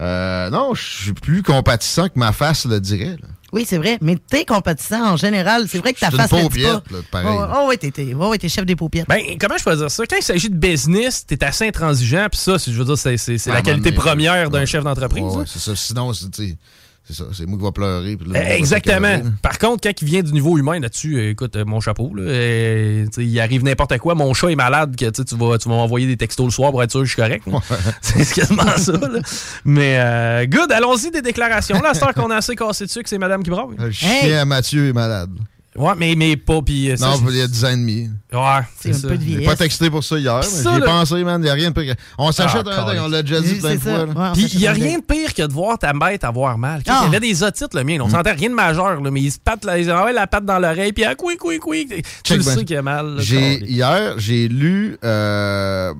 Euh, 0.00 0.50
non, 0.50 0.74
je 0.74 0.82
suis 0.82 1.12
plus 1.12 1.42
compatissant 1.42 2.08
que 2.08 2.18
ma 2.18 2.32
face 2.32 2.64
le 2.66 2.80
dirait. 2.80 3.16
là. 3.20 3.28
Oui, 3.52 3.66
c'est 3.68 3.76
vrai. 3.76 3.98
Mais 4.00 4.16
t'es 4.16 4.46
compatissant 4.46 5.12
en 5.12 5.16
général. 5.18 5.66
C'est 5.68 5.76
vrai 5.78 5.92
que 5.92 6.00
ta 6.00 6.08
une 6.08 6.16
face 6.16 6.32
le 6.32 6.38
dit 6.38 6.42
paupiette, 6.44 6.66
pas. 6.80 6.96
là, 6.96 6.98
pareil. 7.10 7.28
Oh, 7.38 7.44
oh, 7.64 7.68
ouais, 7.68 7.76
t'es, 7.76 7.90
t'es- 7.90 8.14
oh, 8.18 8.34
chef 8.48 8.64
des 8.64 8.76
paupières. 8.76 9.04
Ben, 9.06 9.20
comment 9.38 9.58
je 9.58 9.64
peux 9.64 9.76
dire 9.76 9.90
ça? 9.90 10.04
Quand 10.08 10.16
il 10.16 10.22
s'agit 10.22 10.48
de 10.48 10.56
business, 10.56 11.26
t'es 11.26 11.44
assez 11.44 11.68
intransigeant, 11.68 12.28
puis 12.30 12.40
ça, 12.40 12.58
c'est- 12.58 12.72
je 12.72 12.78
veux 12.78 12.86
dire, 12.86 12.96
c'est, 12.96 13.16
Ah, 13.50 13.52
la 13.52 13.60
qualité 13.62 13.92
première 13.92 14.48
d'un 14.48 14.60
ouais. 14.60 14.66
chef 14.66 14.82
d'entreprise. 14.82 15.22
Ouais, 15.22 15.30
là. 15.32 15.36
ouais, 15.40 15.44
c'est 15.46 15.58
ça. 15.58 15.76
Sinon, 15.76 16.14
c'est 16.14 16.30
tu 16.30 16.48
sais, 16.48 16.56
c'est 17.04 17.14
ça. 17.14 17.24
C'est 17.32 17.46
moi 17.46 17.58
qui 17.58 17.64
va 17.64 17.72
pleurer. 17.72 18.16
puis 18.16 18.30
là, 18.30 18.38
on 18.40 18.42
va 18.44 18.50
Eh, 18.54 18.58
Exactement. 18.58 19.18
Par 19.42 19.58
contre, 19.58 19.82
quand 19.88 20.02
il 20.02 20.06
vient 20.06 20.22
du 20.22 20.32
niveau 20.32 20.56
humain 20.56 20.78
là-dessus, 20.78 21.16
euh, 21.18 21.30
écoute, 21.30 21.56
euh, 21.56 21.64
mon 21.64 21.80
chapeau, 21.80 22.14
là, 22.14 22.22
euh, 22.22 23.06
il 23.18 23.40
arrive 23.40 23.64
n'importe 23.64 23.98
quoi. 23.98 24.14
Mon 24.14 24.32
chat 24.34 24.50
est 24.50 24.56
malade, 24.56 24.94
que 24.96 25.10
tu 25.10 25.36
vas, 25.36 25.58
tu 25.58 25.68
vas 25.68 25.74
m'envoyer 25.74 26.06
des 26.06 26.16
textos 26.16 26.46
le 26.46 26.52
soir 26.52 26.70
pour 26.70 26.82
être 26.82 26.90
sûr 26.90 27.00
que 27.00 27.06
je 27.06 27.12
suis 27.12 27.22
correct. 27.22 27.44
C'est 28.00 28.32
quasiment 28.34 28.76
ça. 28.76 28.92
là. 28.92 29.20
Mais, 29.64 29.98
euh, 29.98 30.46
good, 30.46 30.70
allons-y 30.70 31.10
des 31.10 31.22
déclarations. 31.22 31.80
Là, 31.80 31.92
à 32.00 32.12
qu'on 32.12 32.30
a 32.30 32.36
assez 32.36 32.56
cassé 32.56 32.86
dessus 32.86 33.02
que 33.02 33.08
c'est 33.08 33.18
madame 33.18 33.42
qui 33.42 33.50
braille. 33.50 33.76
Le 33.78 33.90
chien 33.90 34.40
à 34.40 34.44
Mathieu 34.44 34.88
est 34.88 34.92
malade. 34.92 35.30
Ouais, 35.74 35.92
mais, 35.96 36.14
mais 36.16 36.36
pas. 36.36 36.60
Puis, 36.60 36.90
euh, 36.90 36.96
ça, 36.96 37.06
Non, 37.08 37.22
il 37.30 37.36
y 37.36 37.40
a 37.40 37.46
10 37.46 37.64
ans 37.64 37.68
et 37.68 37.76
demi. 37.76 38.10
Ouais, 38.30 38.40
c'est 38.78 38.92
ça. 38.92 39.08
J'ai 39.18 39.44
pas 39.44 39.56
texté 39.56 39.88
pour 39.88 40.04
ça 40.04 40.18
hier, 40.18 40.36
mais 40.36 40.42
Ça, 40.42 40.70
j'y 40.70 40.76
ai 40.76 40.80
là- 40.80 40.86
pensé, 40.86 41.24
man. 41.24 41.40
Il 41.40 41.44
n'y 41.44 41.50
a 41.50 41.54
rien 41.54 41.70
de 41.70 41.80
pire. 41.80 41.94
On 42.18 42.30
s'achète 42.30 42.66
Ah, 42.70 42.90
un 42.90 43.04
on 43.04 43.08
l'a 43.08 43.22
déjà 43.22 43.40
dit 43.40 43.54
plein 43.54 43.74
de 43.76 43.80
fois. 43.80 44.04
Ouais, 44.04 44.32
Puis 44.34 44.50
il 44.52 44.58
n'y 44.58 44.66
a 44.66 44.72
rien 44.72 44.98
de 44.98 45.02
pire 45.02 45.32
que 45.32 45.42
de 45.46 45.52
voir 45.52 45.78
ta 45.78 45.94
bête 45.94 46.24
avoir 46.24 46.58
mal. 46.58 46.82
Ah. 46.86 47.00
Il 47.02 47.12
y 47.12 47.16
avait 47.16 47.26
des 47.26 47.42
otites, 47.42 47.72
le 47.72 47.84
mien. 47.84 47.96
Mm. 47.98 48.02
On 48.02 48.10
sentait 48.10 48.32
rien 48.32 48.50
de 48.50 48.54
majeur, 48.54 49.00
là, 49.00 49.10
mais 49.10 49.22
il 49.22 49.32
se 49.32 49.38
patte 49.38 49.64
la, 49.64 49.78
il 49.78 49.90
envoie 49.90 50.12
la 50.12 50.26
patte 50.26 50.44
dans 50.44 50.58
l'oreille, 50.58 50.92
puis 50.92 51.04
ah, 51.04 51.14
couic, 51.14 51.38
couic, 51.38 51.60
couic. 51.60 52.04
Tu 52.22 52.36
le 52.36 52.42
ben. 52.44 52.54
sais 52.54 52.64
qu'il 52.66 52.76
a 52.76 52.82
mal. 52.82 53.16
J'ai, 53.20 53.64
hier, 53.64 54.18
j'ai 54.18 54.48
lu 54.48 54.98
euh, 55.04 55.94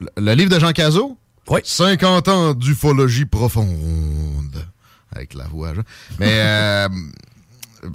le- 0.00 0.08
le 0.22 0.32
livre 0.32 0.50
de 0.50 0.58
Jean 0.58 0.72
Cazot. 0.72 1.18
Oui. 1.48 1.60
50 1.62 2.28
ans 2.28 2.54
d'ufologie 2.54 3.26
profonde. 3.26 4.64
Avec 5.14 5.34
la 5.34 5.44
voix. 5.44 5.74
genre. 5.74 5.84
Mais 6.18 6.28
euh, 6.30 6.88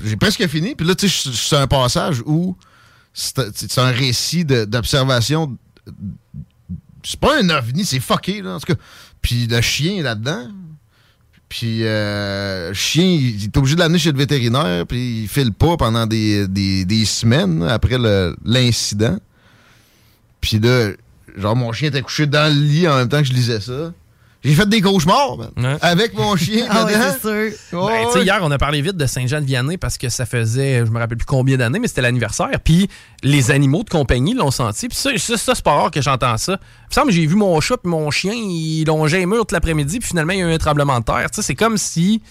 j'ai 0.04 0.16
presque 0.18 0.46
fini. 0.48 0.76
Puis 0.76 0.86
là, 0.88 0.96
tu 0.96 1.10
sais, 1.10 1.30
c'est 1.34 1.58
un 1.58 1.68
passage 1.68 2.22
où 2.26 2.56
c'est 3.14 3.78
un 3.78 3.92
récit 3.92 4.46
d'observation. 4.46 5.58
C'est 7.04 7.20
pas 7.20 7.40
un 7.42 7.50
ovni, 7.50 7.84
c'est 7.86 8.00
fucké, 8.00 8.42
là, 8.42 8.56
en 8.56 8.60
tout 8.60 8.74
cas. 8.74 8.80
Puis 9.22 9.48
le 9.48 9.62
chien 9.62 9.96
est 9.96 10.02
là-dedans. 10.04 10.48
Puis 11.50 11.80
euh, 11.82 12.70
le 12.70 12.74
chien, 12.74 13.04
il 13.04 13.44
est 13.44 13.58
obligé 13.58 13.76
de 13.76 13.82
l'amener 13.82 14.00
chez 14.00 14.12
le 14.14 14.18
vétérinaire, 14.18 14.86
puis 14.88 15.24
il 15.24 15.28
file 15.28 15.52
pas 15.52 15.76
pendant 15.76 16.08
des, 16.08 16.48
des- 16.48 16.86
des 16.86 17.04
semaines 17.06 17.64
après 17.64 17.98
l'incident. 18.46 19.18
Puis 20.40 20.60
là, 20.60 20.92
genre, 21.36 21.56
mon 21.56 21.74
chien 21.74 21.90
était 21.90 22.02
couché 22.02 22.26
dans 22.26 22.54
le 22.54 22.60
lit 22.62 22.88
en 22.88 22.96
même 22.96 23.10
temps 23.10 23.20
que 23.20 23.28
je 23.28 23.34
lisais 23.34 23.60
ça. 23.60 23.94
J'ai 24.44 24.56
fait 24.56 24.68
des 24.68 24.82
cauchemars, 24.82 25.38
man, 25.38 25.78
avec 25.82 26.16
mon 26.16 26.36
chien 26.38 26.66
Ah 26.70 26.86
ouais, 26.86 26.94
c'est 26.94 27.20
sûr. 27.22 27.80
Ouais, 27.80 28.04
Ben, 28.04 28.06
tu 28.08 28.12
sais, 28.14 28.18
ouais. 28.20 28.24
hier, 28.26 28.40
on 28.42 28.50
a 28.50 28.58
parlé 28.58 28.82
vite 28.82 28.98
de 28.98 29.06
Saint-Jean-de-Vianney 29.06 29.78
parce 29.78 30.00
que 30.00 30.10
ça 30.10 30.26
faisait, 30.26 30.84
je 30.86 30.92
me 30.92 30.98
rappelle 30.98 31.18
plus 31.18 31.26
combien 31.28 31.58
d'années, 31.58 31.78
mais 31.78 31.88
c'était 31.88 32.02
l'anniversaire. 32.02 32.50
Puis 32.64 32.90
les 33.22 33.52
animaux 33.52 33.84
de 33.84 33.90
compagnie 33.90 34.34
l'ont 34.34 34.50
senti. 34.50 34.88
Puis 34.88 34.98
ça, 34.98 35.12
ça, 35.18 35.54
c'est 35.54 35.64
pas 35.64 35.74
rare 35.76 35.92
que 35.92 36.02
j'entends 36.02 36.38
ça. 36.38 36.58
Il 36.90 36.94
semble 36.96 37.12
j'ai 37.12 37.26
vu 37.28 37.36
mon 37.36 37.60
chat 37.62 37.78
puis 37.78 37.90
mon 37.92 38.10
chien, 38.10 38.34
ils 38.34 38.84
longeaient 38.86 39.20
les 39.20 39.26
murs 39.28 39.42
toute 39.42 39.52
l'après-midi, 39.52 40.00
puis 40.00 40.08
finalement, 40.10 40.34
il 40.34 40.40
y 40.40 40.44
a 40.44 40.48
eu 40.50 40.54
un 40.54 40.58
tremblement 40.58 41.00
de 41.00 41.06
terre. 41.06 41.30
Tu 41.30 41.36
sais, 41.36 41.42
c'est 41.44 41.56
comme 41.56 41.78
si 41.78 42.22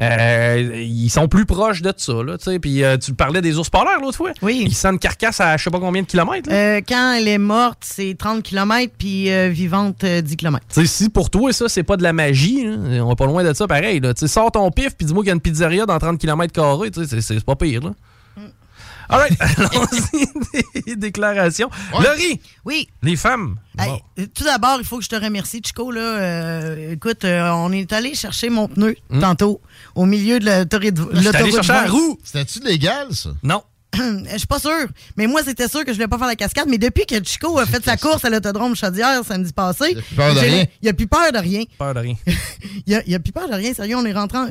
euh, 0.00 0.72
ils 0.84 1.08
sont 1.08 1.28
plus 1.28 1.46
proches 1.46 1.82
de 1.82 1.92
ça. 1.96 2.14
Là, 2.14 2.36
puis 2.60 2.82
euh, 2.82 2.96
tu 2.96 3.14
parlais 3.14 3.40
des 3.40 3.58
ours 3.58 3.70
polaires 3.70 4.00
l'autre 4.00 4.16
fois. 4.16 4.32
Oui. 4.42 4.64
Ils 4.66 4.74
sentent 4.74 4.94
une 4.94 4.98
carcasse 4.98 5.40
à 5.40 5.56
je 5.56 5.64
sais 5.64 5.70
pas 5.70 5.78
combien 5.78 6.02
de 6.02 6.06
kilomètres. 6.06 6.48
Euh, 6.50 6.80
quand 6.86 7.12
elle 7.12 7.28
est 7.28 7.38
morte, 7.38 7.78
c'est 7.82 8.16
30 8.18 8.42
km, 8.42 8.92
puis 8.98 9.30
euh, 9.30 9.48
vivante, 9.48 10.02
euh, 10.04 10.20
10 10.20 10.36
km. 10.36 10.64
Tu 10.68 10.80
sais, 10.80 10.86
si 10.86 11.08
pour 11.10 11.30
toi, 11.30 11.52
ça, 11.52 11.68
c'est 11.68 11.84
pas 11.84 11.96
de 11.96 12.02
la 12.02 12.12
magie, 12.12 12.64
là, 12.64 13.04
on 13.04 13.12
est 13.12 13.16
pas 13.16 13.26
loin 13.26 13.44
de 13.44 13.52
ça 13.52 13.66
pareil. 13.66 14.00
Là. 14.00 14.12
Sors 14.16 14.50
ton 14.50 14.70
pif 14.70 14.96
puis 14.96 15.06
dis-moi 15.06 15.22
qu'il 15.22 15.28
y 15.28 15.32
a 15.32 15.34
une 15.34 15.40
pizzeria 15.40 15.86
dans 15.86 15.98
30 15.98 16.18
km, 16.18 16.52
c'est 17.20 17.44
pas 17.44 17.56
pire. 17.56 17.82
Là. 17.82 17.90
All 19.08 19.18
right, 19.20 19.36
allons-y 19.40 20.82
des 20.86 20.96
déclarations. 20.96 21.70
Laurie, 21.92 22.40
Oui. 22.64 22.88
les 23.02 23.16
femmes. 23.16 23.56
Hey, 23.78 23.90
Bon. 24.16 24.26
tout 24.34 24.44
d'abord, 24.44 24.76
il 24.80 24.86
faut 24.86 24.98
que 24.98 25.04
je 25.04 25.08
te 25.08 25.16
remercie, 25.16 25.60
Chico. 25.64 25.90
Là, 25.90 26.00
Euh, 26.00 26.92
écoute, 26.92 27.24
euh, 27.24 27.50
on 27.50 27.70
est 27.72 27.92
allé 27.92 28.14
chercher 28.14 28.48
mon 28.50 28.68
pneu 28.68 28.96
tantôt 29.20 29.60
au 29.94 30.06
milieu 30.06 30.38
de 30.40 30.46
l'autoroute 30.46 30.98
Hmm? 30.98 31.36
Allé 31.36 31.50
chercher 31.52 31.72
la 31.72 31.86
roue. 31.86 32.18
C'était-tu 32.24 32.60
légal, 32.60 33.08
ça? 33.14 33.30
Non. 33.42 33.62
Je 33.94 34.38
suis 34.38 34.46
pas 34.46 34.58
sûr. 34.58 34.86
Mais 35.16 35.26
moi, 35.28 35.42
c'était 35.44 35.68
sûr 35.68 35.84
que 35.84 35.92
je 35.92 35.94
voulais 35.96 36.08
pas 36.08 36.18
faire 36.18 36.26
la 36.26 36.34
cascade. 36.36 36.66
Mais 36.68 36.78
depuis 36.78 37.06
que 37.06 37.22
Chico 37.22 37.58
a 37.58 37.66
fait 37.66 37.84
sa 37.84 37.96
course 37.96 38.24
à 38.24 38.30
l'autodrome 38.30 38.74
Chaudière 38.74 39.22
samedi 39.24 39.52
passé, 39.52 39.96
peur 40.16 40.34
de 40.34 40.40
rien. 40.40 40.64
il 40.82 40.88
a 40.88 40.92
plus 40.92 41.06
peur 41.06 41.30
de 41.30 41.38
rien. 41.38 41.62
Peur 41.78 41.94
de 41.94 42.00
rien. 42.00 42.14
il, 42.86 42.94
a, 42.94 43.02
il 43.06 43.14
a 43.14 43.18
plus 43.20 43.32
peur 43.32 43.48
de 43.48 43.54
rien. 43.54 43.72
Sérieux, 43.72 43.96
on 43.96 44.04
est 44.04 44.12
rentré 44.12 44.38
en- 44.38 44.48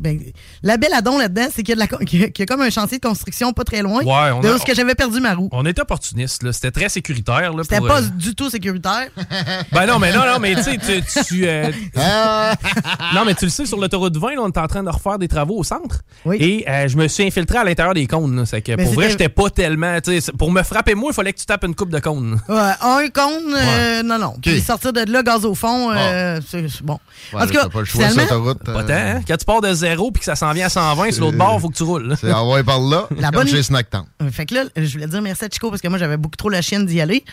Ben, 0.00 0.18
la 0.62 0.76
belle 0.78 0.94
adon 0.94 1.18
là-dedans, 1.18 1.46
c'est 1.54 1.62
qu'il 1.62 1.70
y, 1.70 1.72
a 1.72 1.74
de 1.74 1.80
la 1.80 1.86
con- 1.86 1.98
qu'il 2.04 2.20
y 2.20 2.24
a- 2.24 2.28
qu'il 2.30 2.42
y 2.42 2.44
a 2.44 2.46
comme 2.46 2.62
un 2.62 2.70
chantier 2.70 2.98
de 2.98 3.06
construction 3.06 3.52
pas 3.52 3.64
très 3.64 3.82
loin 3.82 4.02
Ouais, 4.02 4.30
on 4.32 4.40
de 4.40 4.48
a- 4.48 4.52
où 4.52 4.56
est-ce 4.56 4.64
que 4.64 4.74
j'avais 4.74 4.94
perdu 4.94 5.20
ma 5.20 5.34
roue. 5.34 5.48
On 5.52 5.64
était 5.66 5.82
opportunistes, 5.82 6.42
là. 6.42 6.52
C'était 6.52 6.70
très 6.70 6.88
sécuritaire. 6.88 7.52
là, 7.54 7.62
C'était 7.62 7.78
pour, 7.78 7.88
pas 7.88 8.00
euh, 8.02 8.08
du 8.16 8.34
tout 8.34 8.48
sécuritaire. 8.50 9.08
Ben 9.72 9.86
non, 9.86 9.98
mais 9.98 10.12
non, 10.12 10.24
non, 10.26 10.38
mais 10.40 10.54
tu 10.56 10.62
sais, 10.62 10.78
tu. 10.78 11.24
tu, 11.24 11.46
euh, 11.46 11.70
Ah! 11.96 12.54
non, 13.14 13.24
mais 13.24 13.34
tu 13.34 13.44
le 13.44 13.50
sais, 13.50 13.66
sur 13.66 13.78
l'autoroute 13.78 14.16
20, 14.16 14.30
là, 14.34 14.40
on 14.42 14.48
est 14.48 14.58
en 14.58 14.66
train 14.66 14.82
de 14.82 14.88
refaire 14.90 15.18
des 15.18 15.28
travaux 15.28 15.58
au 15.58 15.64
centre. 15.64 16.00
Et 16.32 16.64
euh, 16.68 16.88
je 16.88 16.96
me 16.96 17.06
suis 17.08 17.24
infiltré 17.26 17.58
à 17.58 17.64
l'intérieur 17.64 17.94
des 17.94 18.06
cônes. 18.06 18.36
là. 18.36 18.46
C'est 18.46 18.62
que 18.62 18.72
Mais 18.72 18.84
pour 18.84 18.94
vrai, 18.94 19.10
j'étais 19.10 19.28
pas 19.28 19.50
tellement. 19.50 20.00
tu 20.00 20.12
sais, 20.12 20.20
c'est- 20.20 20.32
Pour 20.36 20.50
me 20.50 20.62
frapper, 20.62 20.94
moi, 20.94 21.10
il 21.12 21.14
fallait 21.14 21.32
que 21.32 21.38
tu 21.38 21.46
tapes 21.46 21.64
une 21.64 21.74
coupe 21.74 21.90
de 21.90 21.98
cônes. 21.98 22.40
Ouais, 22.48 22.56
un 22.80 23.08
cône, 23.12 23.54
euh, 23.54 24.02
non, 24.02 24.18
non. 24.18 24.34
Puis 24.40 24.60
sortir 24.60 24.92
de 24.92 25.10
là, 25.10 25.22
gaz 25.22 25.44
au 25.44 25.54
fond, 25.54 25.90
euh, 25.92 26.40
c'est 26.48 26.68
c'est 26.68 26.82
bon. 26.82 26.98
Ouais, 27.32 27.42
en 27.42 27.46
tout 27.46 27.52
cas, 27.52 27.68
pas 27.68 27.80
le 27.80 27.84
choix, 27.84 28.08
finalement, 28.08 28.26
sur 28.28 28.36
l'autoroute, 28.38 28.64
Pas 28.64 28.84
tant, 28.84 28.92
hein? 28.92 29.20
Quand 29.26 29.36
tu 29.36 29.44
pars 29.44 29.60
de 29.60 29.72
zéro 29.74 29.89
puis 30.12 30.20
que 30.20 30.24
ça 30.24 30.36
s'en 30.36 30.52
vient 30.52 30.66
à 30.66 30.68
120 30.68 31.12
sur 31.12 31.24
l'autre 31.24 31.36
bord, 31.38 31.60
faut 31.60 31.68
que 31.68 31.76
tu 31.76 31.82
roules. 31.82 32.14
C'est 32.20 32.32
envoyé 32.32 32.64
par 32.64 32.80
là, 32.80 33.08
La 33.16 33.28
comme 33.30 33.40
bonne- 33.44 33.48
chez 33.48 33.62
Snacktown. 33.62 34.04
Euh, 34.22 34.30
Fait 34.30 34.46
que 34.46 34.54
là, 34.54 34.64
je 34.76 34.92
voulais 34.92 35.06
dire 35.06 35.22
merci 35.22 35.44
à 35.44 35.48
Chico 35.48 35.70
parce 35.70 35.82
que 35.82 35.88
moi, 35.88 35.98
j'avais 35.98 36.16
beaucoup 36.16 36.36
trop 36.36 36.48
la 36.48 36.62
chienne 36.62 36.86
d'y 36.86 37.00
aller. 37.00 37.24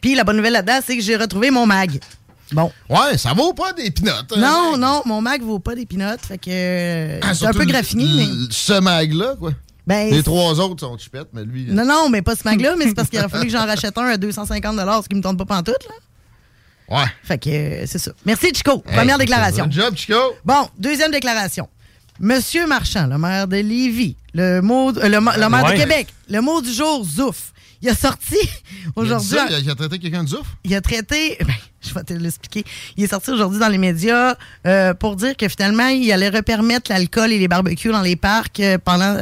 Puis 0.00 0.14
la 0.14 0.24
bonne 0.24 0.36
nouvelle 0.36 0.52
là-dedans, 0.54 0.80
c'est 0.84 0.96
que 0.96 1.02
j'ai 1.02 1.16
retrouvé 1.16 1.50
mon 1.50 1.66
mag. 1.66 1.98
Bon. 2.52 2.70
Ouais, 2.88 3.18
ça 3.18 3.32
vaut 3.32 3.52
pas 3.54 3.72
des 3.72 3.90
pinottes. 3.90 4.32
hein, 4.36 4.38
Non, 4.40 4.76
non, 4.78 5.02
mon 5.04 5.20
mag 5.20 5.42
vaut 5.42 5.58
pas 5.58 5.74
des 5.74 5.84
pinottes. 5.86 6.24
Fait 6.26 6.38
que 6.38 6.44
euh, 6.48 7.18
Ah, 7.22 7.34
c'est 7.34 7.46
un 7.46 7.52
peu 7.52 7.64
graffiné. 7.64 8.04
mais- 8.04 8.46
Ce 8.50 8.74
mag-là, 8.80 9.34
quoi. 9.38 9.50
Ben, 9.86 10.10
Les 10.10 10.22
trois 10.22 10.58
autres 10.60 10.80
sont 10.80 10.96
chupettes, 10.98 11.28
mais 11.32 11.44
lui. 11.44 11.66
Non, 11.70 11.84
non, 11.84 12.08
mais 12.08 12.20
pas 12.22 12.34
ce 12.34 12.42
mag-là, 12.44 12.74
mais 12.76 12.86
c'est 12.86 12.94
parce 12.94 13.08
qu'il 13.08 13.18
aurait 13.20 13.28
fallu 13.28 13.46
que 13.46 13.52
j'en 13.52 13.66
rachète 13.66 13.96
un 13.98 14.06
à 14.06 14.16
250 14.16 14.76
ce 15.02 15.08
qui 15.08 15.14
me 15.14 15.20
tente 15.22 15.38
pas 15.38 15.44
pantoute, 15.44 15.76
là. 15.88 15.94
Ouais. 16.98 17.04
Fait 17.24 17.38
que 17.38 17.50
euh, 17.50 17.84
c'est 17.86 17.98
ça. 17.98 18.12
Merci, 18.24 18.52
Chico. 18.54 18.82
Hey, 18.86 18.96
Première 18.96 19.18
déclaration. 19.18 19.64
Bon 19.66 19.72
job, 19.72 19.96
Chico. 19.96 20.14
Bon, 20.44 20.68
deuxième 20.78 21.10
déclaration. 21.10 21.68
Monsieur 22.20 22.66
Marchand, 22.66 23.06
le 23.06 23.18
maire 23.18 23.46
de 23.46 23.56
Lévis, 23.56 24.16
le, 24.34 24.60
mot, 24.60 24.90
euh, 24.96 25.08
le, 25.08 25.20
ma- 25.20 25.36
le 25.36 25.48
maire 25.48 25.64
Ouais. 25.64 25.74
de 25.74 25.78
Québec, 25.80 26.08
le 26.28 26.40
mot 26.40 26.60
du 26.62 26.72
jour, 26.72 27.04
zouf. 27.04 27.52
Il 27.82 27.88
a 27.90 27.94
sorti 27.94 28.36
aujourd'hui. 28.96 29.36
Il 29.60 29.70
a 29.70 29.74
traité 29.74 29.98
quelqu'un 29.98 30.24
de 30.24 30.28
zouf? 30.30 30.46
Il 30.64 30.74
a 30.74 30.80
traité, 30.80 31.36
ben, 31.40 31.54
je 31.86 31.92
vais 31.92 32.02
te 32.04 32.14
l'expliquer. 32.14 32.64
Il 32.96 33.04
est 33.04 33.08
sorti 33.08 33.30
aujourd'hui 33.30 33.58
dans 33.58 33.68
les 33.68 33.76
médias 33.78 34.34
euh, 34.66 34.94
pour 34.94 35.14
dire 35.16 35.36
que 35.36 35.46
finalement, 35.48 35.88
il 35.88 36.10
allait 36.10 36.30
repermettre 36.30 36.90
l'alcool 36.90 37.32
et 37.32 37.38
les 37.38 37.48
barbecues 37.48 37.90
dans 37.92 38.00
les 38.02 38.16
parcs 38.16 38.60
euh, 38.60 38.78
pendant. 38.82 39.18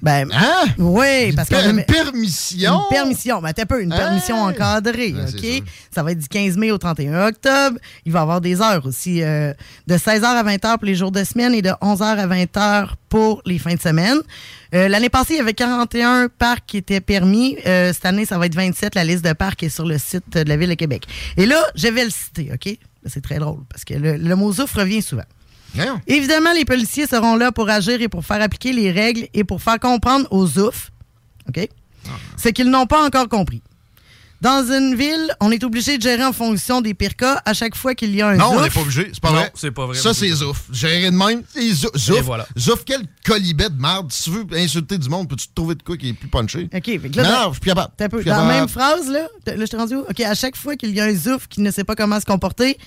Ben, 0.00 0.28
Hein? 0.32 0.66
Oui, 0.78 1.32
parce 1.34 1.48
que. 1.48 1.70
une 1.70 1.84
permission? 1.84 2.82
Une 2.90 2.96
permission. 2.96 3.40
Ben, 3.42 3.52
t'as 3.52 3.66
peu, 3.66 3.82
une 3.82 3.90
permission 3.90 4.36
encadrée, 4.42 5.14
c'est 5.26 5.58
OK? 5.58 5.62
Ça 5.90 6.02
va 6.02 6.12
être 6.12 6.18
du 6.18 6.28
15 6.28 6.56
mai 6.56 6.70
au 6.70 6.78
31 6.78 7.26
octobre. 7.28 7.78
Il 8.04 8.12
va 8.12 8.20
y 8.20 8.22
avoir 8.22 8.40
des 8.40 8.60
heures 8.60 8.86
aussi, 8.86 9.22
euh, 9.22 9.52
de 9.86 9.94
16h 9.96 10.24
à 10.24 10.42
20h 10.44 10.76
pour 10.78 10.86
les 10.86 10.94
jours 10.94 11.10
de 11.12 11.24
semaine 11.24 11.54
et 11.54 11.62
de 11.62 11.70
11h 11.70 12.02
à 12.02 12.26
20h 12.26 12.90
pour 13.08 13.42
les 13.46 13.58
fins 13.58 13.74
de 13.74 13.80
semaine. 13.80 14.18
Euh, 14.74 14.86
L'année 14.88 15.08
passée, 15.08 15.34
il 15.34 15.38
y 15.38 15.40
avait 15.40 15.54
41 15.54 16.28
parcs 16.28 16.64
qui 16.66 16.76
étaient 16.76 17.00
permis. 17.00 17.56
Euh, 17.66 17.92
cette 17.92 18.04
année, 18.04 18.24
ça 18.26 18.38
va 18.38 18.46
être 18.46 18.54
27. 18.54 18.94
La 18.94 19.04
liste 19.04 19.24
de 19.24 19.32
parcs 19.32 19.62
est 19.62 19.68
sur 19.70 19.86
le 19.86 19.98
site 19.98 20.24
de 20.32 20.48
la 20.48 20.56
Ville 20.56 20.68
de 20.68 20.74
Québec. 20.74 21.04
Et 21.36 21.46
là, 21.46 21.60
je 21.74 21.88
vais 21.88 22.04
le 22.04 22.10
citer, 22.10 22.50
OK? 22.52 22.76
C'est 23.06 23.22
très 23.22 23.38
drôle 23.38 23.60
parce 23.70 23.84
que 23.84 23.94
le, 23.94 24.16
le 24.16 24.36
mot 24.36 24.52
zouf 24.52 24.74
revient 24.74 25.00
souvent. 25.02 25.22
Évidemment, 26.06 26.52
les 26.52 26.64
policiers 26.64 27.06
seront 27.06 27.36
là 27.36 27.52
pour 27.52 27.68
agir 27.68 28.00
et 28.00 28.08
pour 28.08 28.24
faire 28.24 28.40
appliquer 28.42 28.72
les 28.72 28.90
règles 28.90 29.28
et 29.34 29.44
pour 29.44 29.62
faire 29.62 29.78
comprendre 29.78 30.26
aux 30.30 30.46
zouf, 30.46 30.90
OK? 31.48 31.68
C'est 32.36 32.52
qu'ils 32.52 32.70
n'ont 32.70 32.86
pas 32.86 33.04
encore 33.04 33.28
compris. 33.28 33.62
Dans 34.40 34.64
une 34.72 34.94
ville, 34.94 35.34
on 35.40 35.50
est 35.50 35.64
obligé 35.64 35.98
de 35.98 36.02
gérer 36.02 36.24
en 36.24 36.32
fonction 36.32 36.80
des 36.80 36.94
pires 36.94 37.16
cas 37.16 37.42
à 37.44 37.54
chaque 37.54 37.74
fois 37.74 37.96
qu'il 37.96 38.14
y 38.14 38.22
a 38.22 38.28
un 38.28 38.36
Non, 38.36 38.50
on 38.50 38.54
zouf. 38.54 38.62
n'est 38.62 38.70
pas 38.70 38.80
obligé. 38.82 39.10
C'est 39.12 39.20
pas 39.20 39.30
Non, 39.30 39.34
vrai. 39.34 39.52
c'est 39.56 39.70
pas 39.72 39.86
vrai. 39.86 39.96
Ça, 39.98 40.14
c'est 40.14 40.28
zouf. 40.30 40.62
Gérer 40.72 41.10
de 41.10 41.16
même. 41.16 41.42
c'est 41.52 41.68
zou- 41.72 41.90
Zouf. 41.96 42.18
Et 42.18 42.20
voilà. 42.20 42.46
Zouf, 42.56 42.84
quel 42.86 43.02
colibet 43.26 43.68
de 43.68 43.80
merde. 43.80 44.12
Si 44.12 44.22
tu 44.24 44.30
veux 44.30 44.46
insulter 44.52 44.96
du 44.96 45.08
monde, 45.08 45.28
peux-tu 45.28 45.48
te 45.48 45.54
trouver 45.54 45.74
de 45.74 45.82
quoi 45.82 45.96
qui 45.96 46.10
est 46.10 46.12
plus 46.12 46.28
punché? 46.28 46.68
OK, 46.72 46.84
fait 46.84 46.98
que 47.10 47.16
là, 47.16 47.24
non, 47.24 47.48
je 47.48 47.52
suis 47.54 47.60
plus 47.62 47.70
capable. 47.70 47.92
T'as 47.96 48.04
un 48.04 48.08
peu- 48.08 48.22
dans 48.22 48.44
la 48.46 48.60
même 48.60 48.68
phrase, 48.68 49.10
là, 49.10 49.26
là, 49.44 49.54
je 49.56 49.64
t'ai 49.64 49.76
rendu 49.76 49.96
où? 49.96 50.00
OK, 50.08 50.20
à 50.20 50.34
chaque 50.34 50.56
fois 50.56 50.76
qu'il 50.76 50.94
y 50.94 51.00
a 51.00 51.04
un 51.06 51.14
zouf 51.14 51.48
qui 51.48 51.60
ne 51.60 51.72
sait 51.72 51.82
pas 51.84 51.96
comment 51.96 52.20
se 52.20 52.24
comporter, 52.24 52.78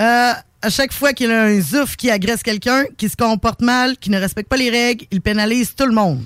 euh, 0.00 0.32
à 0.62 0.70
chaque 0.70 0.92
fois 0.92 1.12
qu'il 1.12 1.28
y 1.28 1.32
a 1.32 1.42
un 1.42 1.60
zouf 1.60 1.96
qui 1.96 2.10
agresse 2.10 2.42
quelqu'un, 2.42 2.84
qui 2.96 3.08
se 3.08 3.16
comporte 3.16 3.60
mal, 3.60 3.96
qui 3.98 4.10
ne 4.10 4.18
respecte 4.18 4.48
pas 4.48 4.56
les 4.56 4.70
règles, 4.70 5.06
il 5.10 5.20
pénalise 5.20 5.74
tout 5.74 5.86
le 5.86 5.92
monde. 5.92 6.24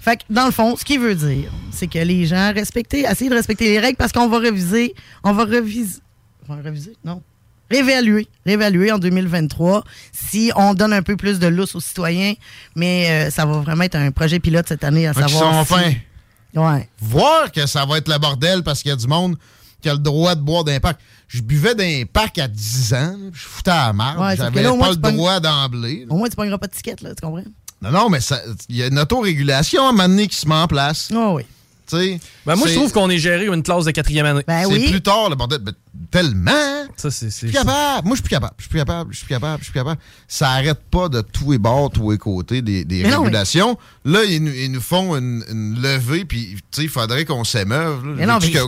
Fait 0.00 0.16
que, 0.16 0.22
dans 0.30 0.46
le 0.46 0.50
fond, 0.50 0.76
ce 0.76 0.84
qu'il 0.84 1.00
veut 1.00 1.14
dire, 1.14 1.50
c'est 1.72 1.86
que 1.86 1.98
les 1.98 2.26
gens 2.26 2.52
respecter, 2.52 3.00
essayez 3.00 3.30
de 3.30 3.34
respecter 3.34 3.66
les 3.66 3.80
règles 3.80 3.96
parce 3.96 4.12
qu'on 4.12 4.28
va 4.28 4.38
réviser, 4.38 4.94
on 5.24 5.32
va 5.32 5.44
réviser, 5.44 6.00
on 6.48 6.54
va 6.54 6.62
réviser, 6.62 6.96
non, 7.04 7.22
réévaluer, 7.70 8.26
réévaluer 8.46 8.92
en 8.92 8.98
2023 8.98 9.84
si 10.12 10.52
on 10.56 10.74
donne 10.74 10.92
un 10.92 11.02
peu 11.02 11.16
plus 11.16 11.38
de 11.38 11.46
lousse 11.46 11.74
aux 11.74 11.80
citoyens, 11.80 12.34
mais 12.76 13.08
euh, 13.10 13.30
ça 13.30 13.44
va 13.44 13.58
vraiment 13.58 13.84
être 13.84 13.96
un 13.96 14.10
projet 14.10 14.40
pilote 14.40 14.66
cette 14.68 14.84
année 14.84 15.06
à 15.06 15.12
Fait 15.14 15.22
savoir 15.22 15.66
sont 15.66 15.76
si-. 15.76 16.58
Ouais. 16.58 16.88
Voir 17.00 17.52
que 17.52 17.66
ça 17.66 17.84
va 17.84 17.98
être 17.98 18.08
le 18.08 18.18
bordel 18.18 18.62
parce 18.62 18.82
qu'il 18.82 18.90
y 18.90 18.92
a 18.92 18.96
du 18.96 19.06
monde 19.06 19.36
qui 19.80 19.88
a 19.88 19.92
le 19.92 19.98
droit 19.98 20.34
de 20.34 20.40
boire 20.40 20.64
parc. 20.80 21.00
Je 21.32 21.42
buvais 21.42 21.76
d'un 21.76 22.02
parc 22.12 22.38
à 22.38 22.48
10 22.48 22.92
ans, 22.94 23.16
je 23.32 23.46
foutais 23.46 23.70
à 23.70 23.86
la 23.86 23.92
marde. 23.92 24.18
Ouais, 24.18 24.36
J'avais 24.36 24.62
pas 24.64 24.90
le 24.90 24.96
pognes- 24.96 25.14
droit 25.16 25.38
d'emblée. 25.38 26.04
Au 26.10 26.16
moins, 26.16 26.28
tu 26.28 26.34
pogneras 26.34 26.58
pas 26.58 26.66
de 26.66 26.72
ticket, 26.72 26.96
là, 27.02 27.14
tu 27.14 27.20
comprends? 27.24 27.44
Non, 27.80 27.90
non, 27.92 28.10
mais 28.10 28.18
il 28.68 28.76
y 28.76 28.82
a 28.82 28.88
une 28.88 28.98
autorégulation 28.98 29.84
à 29.86 29.90
un 29.90 29.92
moment 29.92 30.08
donné 30.08 30.26
qui 30.26 30.34
se 30.36 30.48
met 30.48 30.56
en 30.56 30.66
place. 30.66 31.08
Oh 31.14 31.34
oui. 31.36 31.44
Ben, 31.98 32.56
moi, 32.56 32.66
je 32.68 32.74
trouve 32.74 32.92
qu'on 32.92 33.08
est 33.10 33.18
géré 33.18 33.46
une 33.46 33.62
classe 33.62 33.84
de 33.84 33.90
quatrième 33.90 34.26
année. 34.26 34.42
Ben 34.46 34.64
c'est 34.68 34.90
plus 34.90 35.00
tard, 35.02 35.28
le 35.30 35.36
bordel. 35.36 35.58
Ben, 35.60 35.72
tellement. 36.10 36.50
hein? 36.52 36.86
Ça, 36.96 37.10
c'est. 37.10 37.26
Je 37.30 37.34
suis 37.36 37.50
capable. 37.52 38.06
Moi, 38.06 38.16
je 38.16 38.20
suis 38.20 38.22
plus 38.22 38.30
capable. 38.30 38.54
Je 38.58 38.62
suis 38.64 38.68
plus 38.70 38.78
capable. 38.78 39.12
Je 39.12 39.16
suis 39.16 39.24
plus 39.26 39.34
capable. 39.34 39.58
Je 39.60 39.64
suis 39.64 39.72
plus 39.72 39.80
capable. 39.80 40.00
Ça 40.28 40.50
arrête 40.50 40.80
pas 40.90 41.08
de 41.08 41.20
tous 41.20 41.52
les 41.52 41.58
bords, 41.58 41.90
tous 41.90 42.10
les 42.10 42.18
côtés 42.18 42.62
des, 42.62 42.84
des 42.84 43.02
non, 43.04 43.20
régulations. 43.22 43.78
Là, 44.04 44.20
ils, 44.24 44.42
nous- 44.42 44.52
ils 44.52 44.70
nous 44.70 44.80
font 44.80 45.16
une, 45.16 45.44
une 45.50 45.80
levée, 45.80 46.24
puis 46.24 46.56
tu 46.56 46.60
sais, 46.72 46.82
il 46.84 46.88
faudrait 46.88 47.24
qu'on 47.24 47.44
s'émeuve. 47.44 48.02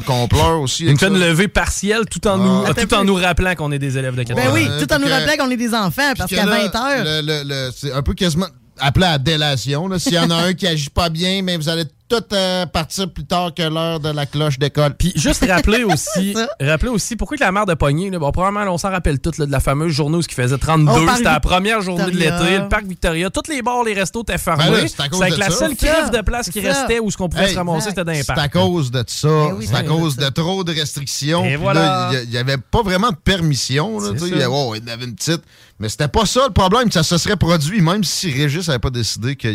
qu'on 0.05 0.29
pleure 0.29 0.61
aussi. 0.61 0.85
Une 0.85 0.91
avec 0.91 1.01
ça? 1.01 1.09
une 1.09 1.19
levée 1.19 1.49
partielle 1.49 2.05
tout 2.11 2.27
en, 2.27 2.39
nous, 2.39 2.65
Ah. 2.67 2.75
tout 2.75 2.95
en 2.95 3.05
nous 3.05 3.15
rappelant 3.15 3.55
qu'on 3.55 3.73
est 3.73 3.79
des 3.79 3.99
élèves 3.99 4.15
de 4.17 4.23
4 4.23 4.37
Ben 4.37 4.51
oui, 4.53 4.67
tout 4.81 4.93
en 4.93 4.99
nous 4.99 5.09
rappelant 5.09 5.37
qu'on 5.45 5.51
est 5.51 5.57
des 5.57 5.75
enfants, 5.75 6.13
parce 6.17 6.31
qu'à 6.31 6.45
là, 6.47 6.69
20 6.73 6.75
heures. 6.77 7.05
le- 7.05 7.27
le- 7.27 7.49
le- 7.49 7.71
c'est 7.77 7.93
un 7.93 8.03
peu 8.03 8.15
quasiment 8.15 8.47
appelé 8.79 9.07
à 9.07 9.19
délation. 9.19 9.89
S'il 9.99 10.15
y 10.15 10.19
en 10.19 10.31
a 10.31 10.37
un 10.37 10.55
qui 10.55 10.67
agit 10.67 10.91
pas 10.91 11.09
bien, 11.09 11.43
mais 11.43 11.57
vous 11.57 11.69
allez 11.69 11.85
tout 12.13 12.35
euh, 12.35 12.67
partir 12.67 13.11
plus 13.11 13.25
tard 13.25 13.55
que 13.55 13.63
l'heure 13.63 13.99
de 13.99 14.11
la 14.11 14.27
cloche 14.27 14.59
d'école. 14.59 14.95
Puis 14.95 15.13
juste 15.17 15.45
rappeler 15.49 15.83
aussi, 15.91 16.35
rappeler 16.61 16.91
aussi 16.91 17.17
pourquoi 17.17 17.39
que 17.39 17.43
la 17.43 17.53
mère 17.53 17.65
de 17.65 17.73
Pogny, 17.73 18.11
là, 18.11 18.19
bon, 18.19 18.31
probablement, 18.31 18.65
là, 18.65 18.73
on 18.73 18.77
s'en 18.77 18.91
rappelle 18.91 19.19
toutes 19.19 19.39
là, 19.39 19.47
de 19.47 19.53
la 19.53 19.61
fameuse 19.61 19.93
journée 19.93 20.19
où 20.19 20.23
ce 20.23 20.29
qui 20.29 20.35
faisait 20.35 20.59
32. 20.59 20.91
Au 20.91 21.05
parc 21.07 21.19
C'était 21.19 21.31
la 21.31 21.41
première 21.41 21.81
journée 21.81 22.05
de 22.05 22.11
l'été. 22.11 22.59
Le 22.59 22.69
parc 22.69 22.85
Victoria. 22.85 23.31
Tous 23.31 23.49
les 23.49 23.63
bars, 23.63 23.83
les 23.85 23.95
restos 23.95 24.23
étaient 24.23 24.37
fermés. 24.37 24.65
Ben 24.71 24.89
c'est 24.89 25.01
à 25.01 25.09
cause 25.09 25.19
c'est 25.21 25.25
avec 25.25 25.35
de 25.37 25.41
la 25.41 25.51
ça. 25.51 25.57
seule 25.57 25.75
C'est 25.79 25.87
crève 25.87 26.11
de 26.11 26.21
place 26.21 26.51
qui 26.51 26.61
restait 26.61 26.99
où 26.99 27.11
ce 27.11 27.17
qu'on 27.17 27.29
pouvait 27.29 27.45
Hey, 27.45 27.53
se 27.53 27.57
ramasser, 27.57 27.89
c'était 27.89 28.05
dans 28.05 28.13
les 28.13 28.23
C'est 28.23 28.39
à 28.39 28.49
cause 28.49 28.91
de 28.91 29.03
ça. 29.07 29.47
Oui, 29.55 29.67
c'est 29.67 29.75
à 29.77 29.83
cause 29.83 30.17
de 30.17 30.29
trop 30.29 30.65
de 30.65 30.73
restrictions. 30.73 31.45
Voilà. 31.59 32.11
Il 32.25 32.31
n'y 32.31 32.37
avait 32.37 32.59
pas 32.59 32.83
vraiment 32.83 33.11
de 33.11 33.17
permission. 33.17 33.99
Il 34.13 34.29
y 34.29 34.35
avait- 34.35 34.47
oh, 34.49 34.75
avait 34.75 35.05
une 35.05 35.15
petite. 35.15 35.43
Mais 35.79 35.89
c'était 35.89 36.09
pas 36.09 36.27
ça 36.27 36.43
le 36.47 36.53
problème. 36.53 36.93
Ça 36.93 37.03
se 37.03 37.19
serait 37.19 37.37
produit, 37.37 37.81
même 37.81 38.05
si 38.05 38.31
Régis 38.31 38.69
n'avait 38.69 38.79
pas 38.79 38.91
décidé 38.91 39.35
qu'il 39.35 39.53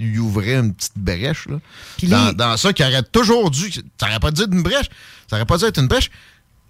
il 0.00 0.18
ouvrait 0.18 0.54
une 0.56 0.74
petite 0.74 0.96
brèche. 0.96 1.46
Là. 1.48 1.56
Puis 1.98 2.08
Dans, 2.08 2.28
les- 2.28 2.34
dans 2.34 2.56
ça, 2.56 2.72
qui 2.72 2.82
aurait 2.82 3.02
toujours 3.02 3.50
dû. 3.50 3.70
Ça 3.72 4.06
n'aurait 4.06 4.20
pas 4.20 4.30
dû 4.30 4.42
être 4.42 4.52
une 4.52 4.62
brèche. 4.62 4.86
Ça 5.28 5.36
n'aurait 5.36 5.46
pas 5.46 5.58
dû 5.58 5.64
être 5.64 5.78
une 5.80 5.88
brèche. 5.88 6.10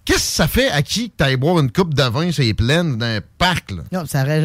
Qu'est-ce 0.04 0.18
que 0.18 0.24
ça 0.36 0.48
fait 0.48 0.70
à 0.70 0.82
qui 0.82 1.10
que 1.10 1.24
tu 1.30 1.36
boire 1.36 1.60
une 1.60 1.70
coupe 1.70 1.94
de 1.94 2.02
vin, 2.02 2.32
c'est 2.32 2.52
pleine 2.54 2.96
d'un 2.96 3.18
parc? 3.38 3.70
Là? 3.70 3.82
Non, 3.92 4.06
ça 4.06 4.22
aurait- 4.22 4.40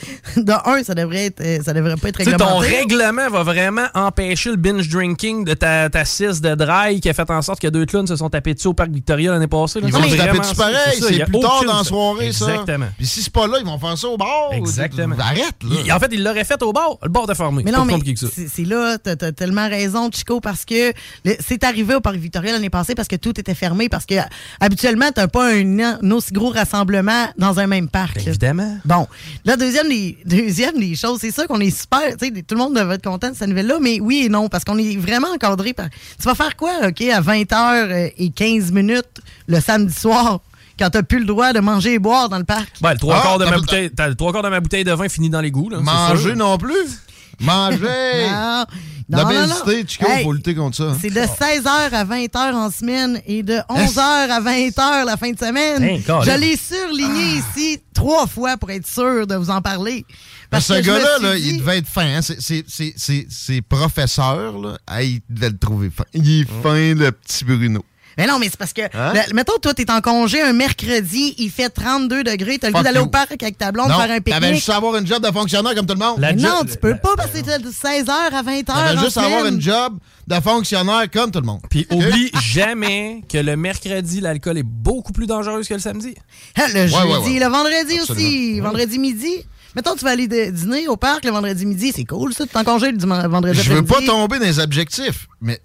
De 0.36 0.52
un, 0.68 0.84
ça 0.84 0.94
devrait, 0.94 1.26
être, 1.26 1.40
euh, 1.40 1.58
ça 1.64 1.72
devrait 1.72 1.96
pas 1.96 2.08
être 2.10 2.18
Tu 2.18 2.24
sais, 2.30 2.36
ton 2.36 2.58
réglementé. 2.58 2.76
règlement 2.76 3.30
va 3.30 3.42
vraiment 3.42 3.86
empêcher 3.94 4.50
le 4.50 4.56
binge 4.56 4.88
drinking 4.88 5.44
de 5.44 5.54
ta, 5.54 5.88
ta 5.90 6.04
6 6.04 6.40
de 6.42 6.54
dry 6.54 7.00
qui 7.00 7.08
a 7.08 7.14
fait 7.14 7.28
en 7.30 7.42
sorte 7.42 7.60
que 7.60 7.68
deux 7.68 7.86
clowns 7.86 8.06
se 8.06 8.14
sont 8.16 8.28
tapés 8.30 8.54
dessus 8.54 8.68
au 8.68 8.74
parc 8.74 8.90
Victoria 8.90 9.32
l'année 9.32 9.46
passée. 9.48 9.80
là. 9.80 9.88
Ils 9.88 9.92
vont 9.92 10.02
C'est 10.02 10.10
se 10.10 10.16
taper 10.16 10.28
vraiment 10.30 10.42
dessus 10.44 10.54
pareil. 10.56 10.76
C'est 11.00 11.24
plus 11.24 11.40
tard 11.40 11.64
dans 11.66 11.78
la 11.78 11.84
soirée, 11.84 12.32
ça. 12.32 12.50
Exactement. 12.50 12.86
Puis 12.98 13.06
si 13.06 13.22
c'est 13.22 13.32
pas 13.32 13.46
là, 13.46 13.56
ils 13.58 13.66
vont 13.66 13.78
faire 13.78 13.98
ça 13.98 14.06
au 14.08 14.16
bar. 14.16 14.50
Exactement. 14.52 15.16
Arrête, 15.18 15.56
là. 15.64 15.76
Il- 15.84 15.92
en 15.92 15.98
fait, 15.98 16.10
il 16.12 16.22
l'aurait 16.22 16.44
fait 16.44 16.62
au 16.62 16.72
bar. 16.72 16.98
Le 17.02 17.08
bar 17.08 17.24
était 17.24 17.34
fermé. 17.34 17.62
Mais 17.64 17.70
C'est 17.72 17.76
non, 17.76 17.86
pas 17.86 17.96
mais 17.96 18.14
c'est 18.48 18.64
là, 18.64 18.98
t'as 19.02 19.26
as 19.26 19.32
tellement 19.32 19.68
raison, 19.68 20.10
Chico, 20.12 20.40
parce 20.40 20.64
que 20.64 20.92
c'est 21.40 21.64
arrivé 21.64 21.94
au 21.94 22.00
Parc 22.00 22.16
Victoria 22.16 22.52
l'année 22.52 22.70
passée 22.70 22.94
parce 22.94 23.08
que 23.08 23.16
tout 23.16 23.38
était 23.40 23.54
fermé, 23.54 23.88
parce 23.88 24.06
que 24.06 24.14
habituellement, 24.60 24.89
t'as 25.14 25.28
pas 25.28 25.52
un, 25.52 25.78
un 25.78 26.10
aussi 26.10 26.32
gros 26.32 26.50
rassemblement 26.50 27.26
dans 27.38 27.58
un 27.60 27.66
même 27.66 27.88
parc. 27.88 28.16
là. 28.16 28.22
Évidemment. 28.28 28.78
Bon, 28.84 29.06
la 29.44 29.56
deuxième 29.56 29.88
des, 29.88 30.18
deuxième 30.24 30.78
des 30.78 30.94
choses, 30.96 31.18
c'est 31.20 31.30
sûr 31.32 31.46
qu'on 31.46 31.60
est 31.60 31.70
super, 31.76 32.16
tu 32.18 32.26
sais, 32.26 32.42
tout 32.42 32.54
le 32.54 32.60
monde 32.60 32.74
devrait 32.76 32.96
être 32.96 33.04
content 33.04 33.30
de 33.30 33.36
cette 33.36 33.48
nouvelle-là, 33.48 33.78
mais 33.80 34.00
oui 34.00 34.22
et 34.26 34.28
non, 34.28 34.48
parce 34.48 34.64
qu'on 34.64 34.78
est 34.78 34.96
vraiment 34.96 35.28
encadré 35.34 35.72
par... 35.72 35.86
Tu 35.90 36.24
vas 36.24 36.34
faire 36.34 36.56
quoi, 36.56 36.72
OK, 36.88 37.00
à 37.02 37.20
20h 37.20 38.12
et 38.16 38.30
15 38.30 38.72
minutes 38.72 39.20
le 39.46 39.60
samedi 39.60 39.94
soir, 39.94 40.40
quand 40.78 40.90
t'as 40.90 41.02
plus 41.02 41.18
le 41.20 41.26
droit 41.26 41.52
de 41.52 41.60
manger 41.60 41.94
et 41.94 41.98
boire 41.98 42.28
dans 42.28 42.38
le 42.38 42.44
parc? 42.44 42.68
Ben, 42.80 42.92
le 42.92 42.98
trois, 42.98 43.16
Ah, 43.18 43.22
quarts 43.22 43.38
de 43.38 43.44
ma 43.44 43.58
bouteille, 43.58 43.90
t'as 43.90 44.08
le 44.08 44.14
trois 44.14 44.32
quarts 44.32 44.42
de 44.42 44.48
ma 44.48 44.60
bouteille 44.60 44.84
de 44.84 44.92
vin 44.92 45.08
fini 45.08 45.28
dans 45.28 45.40
l'égout. 45.40 45.68
là, 45.68 45.78
c'est 45.78 45.84
Manger 45.84 46.22
sûr. 46.30 46.36
non 46.36 46.56
plus. 46.58 47.00
Manger. 47.40 47.78
Non, 48.30 48.64
non, 49.10 49.24
non, 49.24 49.46
non. 49.46 49.54
L'obésité, 49.66 49.84
Chico, 49.88 50.06
il 50.08 50.12
Hey, 50.18 50.24
faut 50.24 50.32
lutter 50.32 50.54
contre 50.54 50.76
ça. 50.76 50.82
hein. 50.84 50.98
C'est 51.00 51.10
de 51.10 51.20
16h 51.20 51.68
à 51.68 52.04
20h 52.04 52.54
en 52.54 52.70
semaine 52.70 53.20
et 53.26 53.42
de 53.42 53.58
11h 53.68 53.98
à 53.98 54.40
20h 54.40 55.04
la 55.04 55.16
fin 55.16 55.30
de 55.32 55.38
semaine. 55.38 55.82
Je 56.24 56.38
l'ai 56.38 56.56
surligné 56.56 57.38
ici 57.38 57.80
trois 57.92 58.26
fois 58.26 58.56
pour 58.56 58.70
être 58.70 58.86
sûr 58.86 59.26
de 59.26 59.34
vous 59.34 59.50
en 59.50 59.60
parler. 59.60 60.04
Parce 60.50 60.66
que 60.68 60.74
ce 60.74 60.80
que 60.80 60.86
gars-là, 60.86 61.16
suis 61.18 61.24
là, 61.26 61.36
dit- 61.36 61.48
il 61.50 61.58
devait 61.58 61.78
être 61.78 61.88
fin. 61.88 62.06
Hein? 62.16 62.22
C'est- 62.22 62.40
c'est- 62.40 62.64
c'est- 62.68 62.94
c'est- 62.96 63.26
Ses 63.30 63.62
professeurs, 63.62 64.58
là, 64.58 64.78
ah, 64.86 65.02
ils 65.02 65.20
devaient 65.28 65.50
le 65.50 65.58
trouver 65.58 65.90
fin. 65.90 66.04
Il 66.14 66.40
est 66.42 66.44
fin, 66.62 66.94
le 66.94 67.10
petit 67.12 67.44
Bruno. 67.44 67.84
Mais 68.20 68.26
non, 68.26 68.38
mais 68.38 68.46
c'est 68.50 68.56
parce 68.56 68.72
que, 68.72 68.82
Hein? 68.82 69.12
le- 69.14 69.34
mettons, 69.34 69.58
toi, 69.60 69.74
t'es 69.74 69.90
en 69.90 70.00
congé 70.00 70.40
un 70.42 70.52
mercredi, 70.52 71.34
il 71.38 71.50
fait 71.50 71.68
32 71.70 72.22
degrés, 72.22 72.58
t'as 72.58 72.68
le 72.68 72.72
goût 72.74 72.82
d'aller 72.82 73.00
au 73.00 73.06
parc 73.06 73.42
avec 73.42 73.58
ta 73.58 73.72
blonde 73.72 73.88
non, 73.88 73.94
faire 73.98 74.04
un 74.04 74.20
t'avais 74.20 74.20
pique-nique. 74.20 74.54
juste 74.54 74.68
à 74.70 74.76
avoir 74.76 74.96
une 74.96 75.06
job 75.06 75.24
de 75.26 75.32
fonctionnaire 75.32 75.74
comme 75.74 75.86
tout 75.86 75.94
le 75.94 76.04
monde. 76.04 76.16
Mais 76.20 76.32
non, 76.34 76.60
tu 76.70 76.76
peux 76.76 76.96
pas 76.96 77.16
parce 77.16 77.30
que 77.30 77.38
c'est 77.44 77.58
de 77.62 77.70
16h 77.70 78.10
à 78.10 78.42
20h. 78.42 78.64
T'avais 78.64 78.98
juste 79.00 79.16
à 79.18 79.22
avoir 79.24 79.46
une 79.46 79.60
job 79.60 79.98
de 80.26 80.34
fonctionnaire 80.40 81.10
comme 81.12 81.30
tout 81.30 81.40
le 81.40 81.46
monde. 81.46 81.60
Puis 81.70 81.86
oublie 81.90 82.30
jamais 82.42 83.22
que 83.28 83.38
le 83.38 83.56
mercredi, 83.56 84.20
l'alcool 84.20 84.58
est 84.58 84.62
beaucoup 84.62 85.12
plus 85.12 85.26
dangereux 85.26 85.62
que 85.64 85.74
le 85.74 85.80
samedi. 85.80 86.14
Ah, 86.56 86.66
Le 86.68 86.86
jeudi, 86.86 86.94
ouais, 86.94 87.16
ouais. 87.18 87.38
le 87.40 87.46
vendredi 87.46 88.00
aussi. 88.00 88.60
Vendredi 88.60 88.98
midi. 88.98 89.44
Mettons, 89.76 89.94
tu 89.94 90.04
vas 90.04 90.10
aller 90.10 90.26
de- 90.26 90.50
dîner 90.50 90.88
au 90.88 90.96
parc 90.96 91.24
le 91.24 91.30
vendredi 91.30 91.64
midi. 91.64 91.92
C'est 91.94 92.04
cool, 92.04 92.34
ça. 92.34 92.44
Tu 92.44 92.52
t'en 92.52 92.64
congé 92.64 92.90
le 92.90 92.96
dimanche- 92.98 93.24
vendredi 93.26 93.60
Je 93.62 93.72
veux 93.72 93.84
pas 93.84 94.00
tomber 94.04 94.38
dans 94.40 94.44
les 94.44 94.58
objectifs, 94.58 95.28
mais 95.40 95.60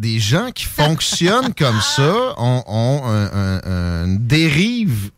des 0.00 0.18
gens 0.18 0.50
qui 0.50 0.64
fonctionnent 0.64 1.52
comme 1.54 1.80
ça 1.80 2.34
ont, 2.38 2.64
ont 2.66 3.02
un- 3.04 3.30
un- 3.32 3.60
un- 3.64 4.04
une 4.06 4.18
dérive 4.26 5.10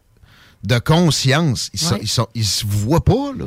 de 0.64 0.78
conscience. 0.78 1.70
Ils, 1.72 1.80
sont- 1.80 1.94
Ouais. 1.94 2.00
ils, 2.02 2.08
sont- 2.08 2.28
ils 2.34 2.44
se 2.44 2.66
voient 2.66 3.04
pas, 3.04 3.32
là. 3.38 3.46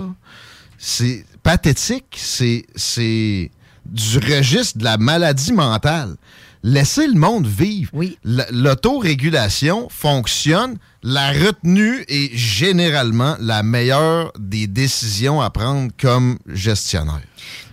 C'est 0.77 1.25
pathétique. 1.43 2.15
C'est, 2.17 2.65
c'est 2.75 3.51
du 3.85 4.17
registre 4.19 4.77
de 4.79 4.83
la 4.85 4.97
maladie 4.97 5.53
mentale. 5.53 6.15
Laissez 6.63 7.05
le 7.07 7.13
monde 7.19 7.45
vivre. 7.47 7.91
Oui. 7.93 8.17
L'autorégulation 8.23 9.87
fonctionne. 9.89 10.77
La 11.03 11.31
retenue 11.31 12.03
est 12.07 12.35
généralement 12.35 13.35
la 13.39 13.61
meilleure 13.61 14.31
des 14.39 14.65
décisions 14.67 15.41
à 15.41 15.49
prendre 15.51 15.91
comme 16.01 16.39
gestionnaire. 16.47 17.21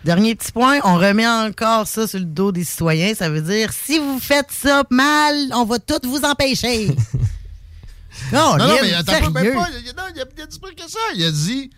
Dernier 0.04 0.34
petit 0.34 0.50
point, 0.50 0.80
on 0.84 0.96
remet 0.96 1.26
encore 1.28 1.86
ça 1.86 2.08
sur 2.08 2.18
le 2.18 2.24
dos 2.24 2.50
des 2.50 2.64
citoyens. 2.64 3.14
Ça 3.14 3.30
veut 3.30 3.40
dire, 3.40 3.72
si 3.72 3.98
vous 3.98 4.18
faites 4.18 4.50
ça 4.50 4.82
mal, 4.90 5.50
on 5.54 5.64
va 5.64 5.78
tout 5.78 6.00
vous 6.08 6.22
empêcher. 6.22 6.88
non, 8.32 8.56
Non, 8.56 8.66
non, 8.66 8.76
mais 8.82 8.94
attends 8.94 9.12
pas, 9.12 9.30
même 9.30 9.44
sérieux. 9.44 9.52
pas. 9.54 9.68
Il, 9.70 9.94
non, 9.96 10.02
il 10.14 10.20
a, 10.20 10.24
il 10.36 10.42
a 10.42 10.46
dit 10.46 10.58
pas 10.58 10.70
que 10.70 10.90
ça. 10.90 10.98
Il 11.14 11.24
a 11.24 11.30
dit 11.30 11.70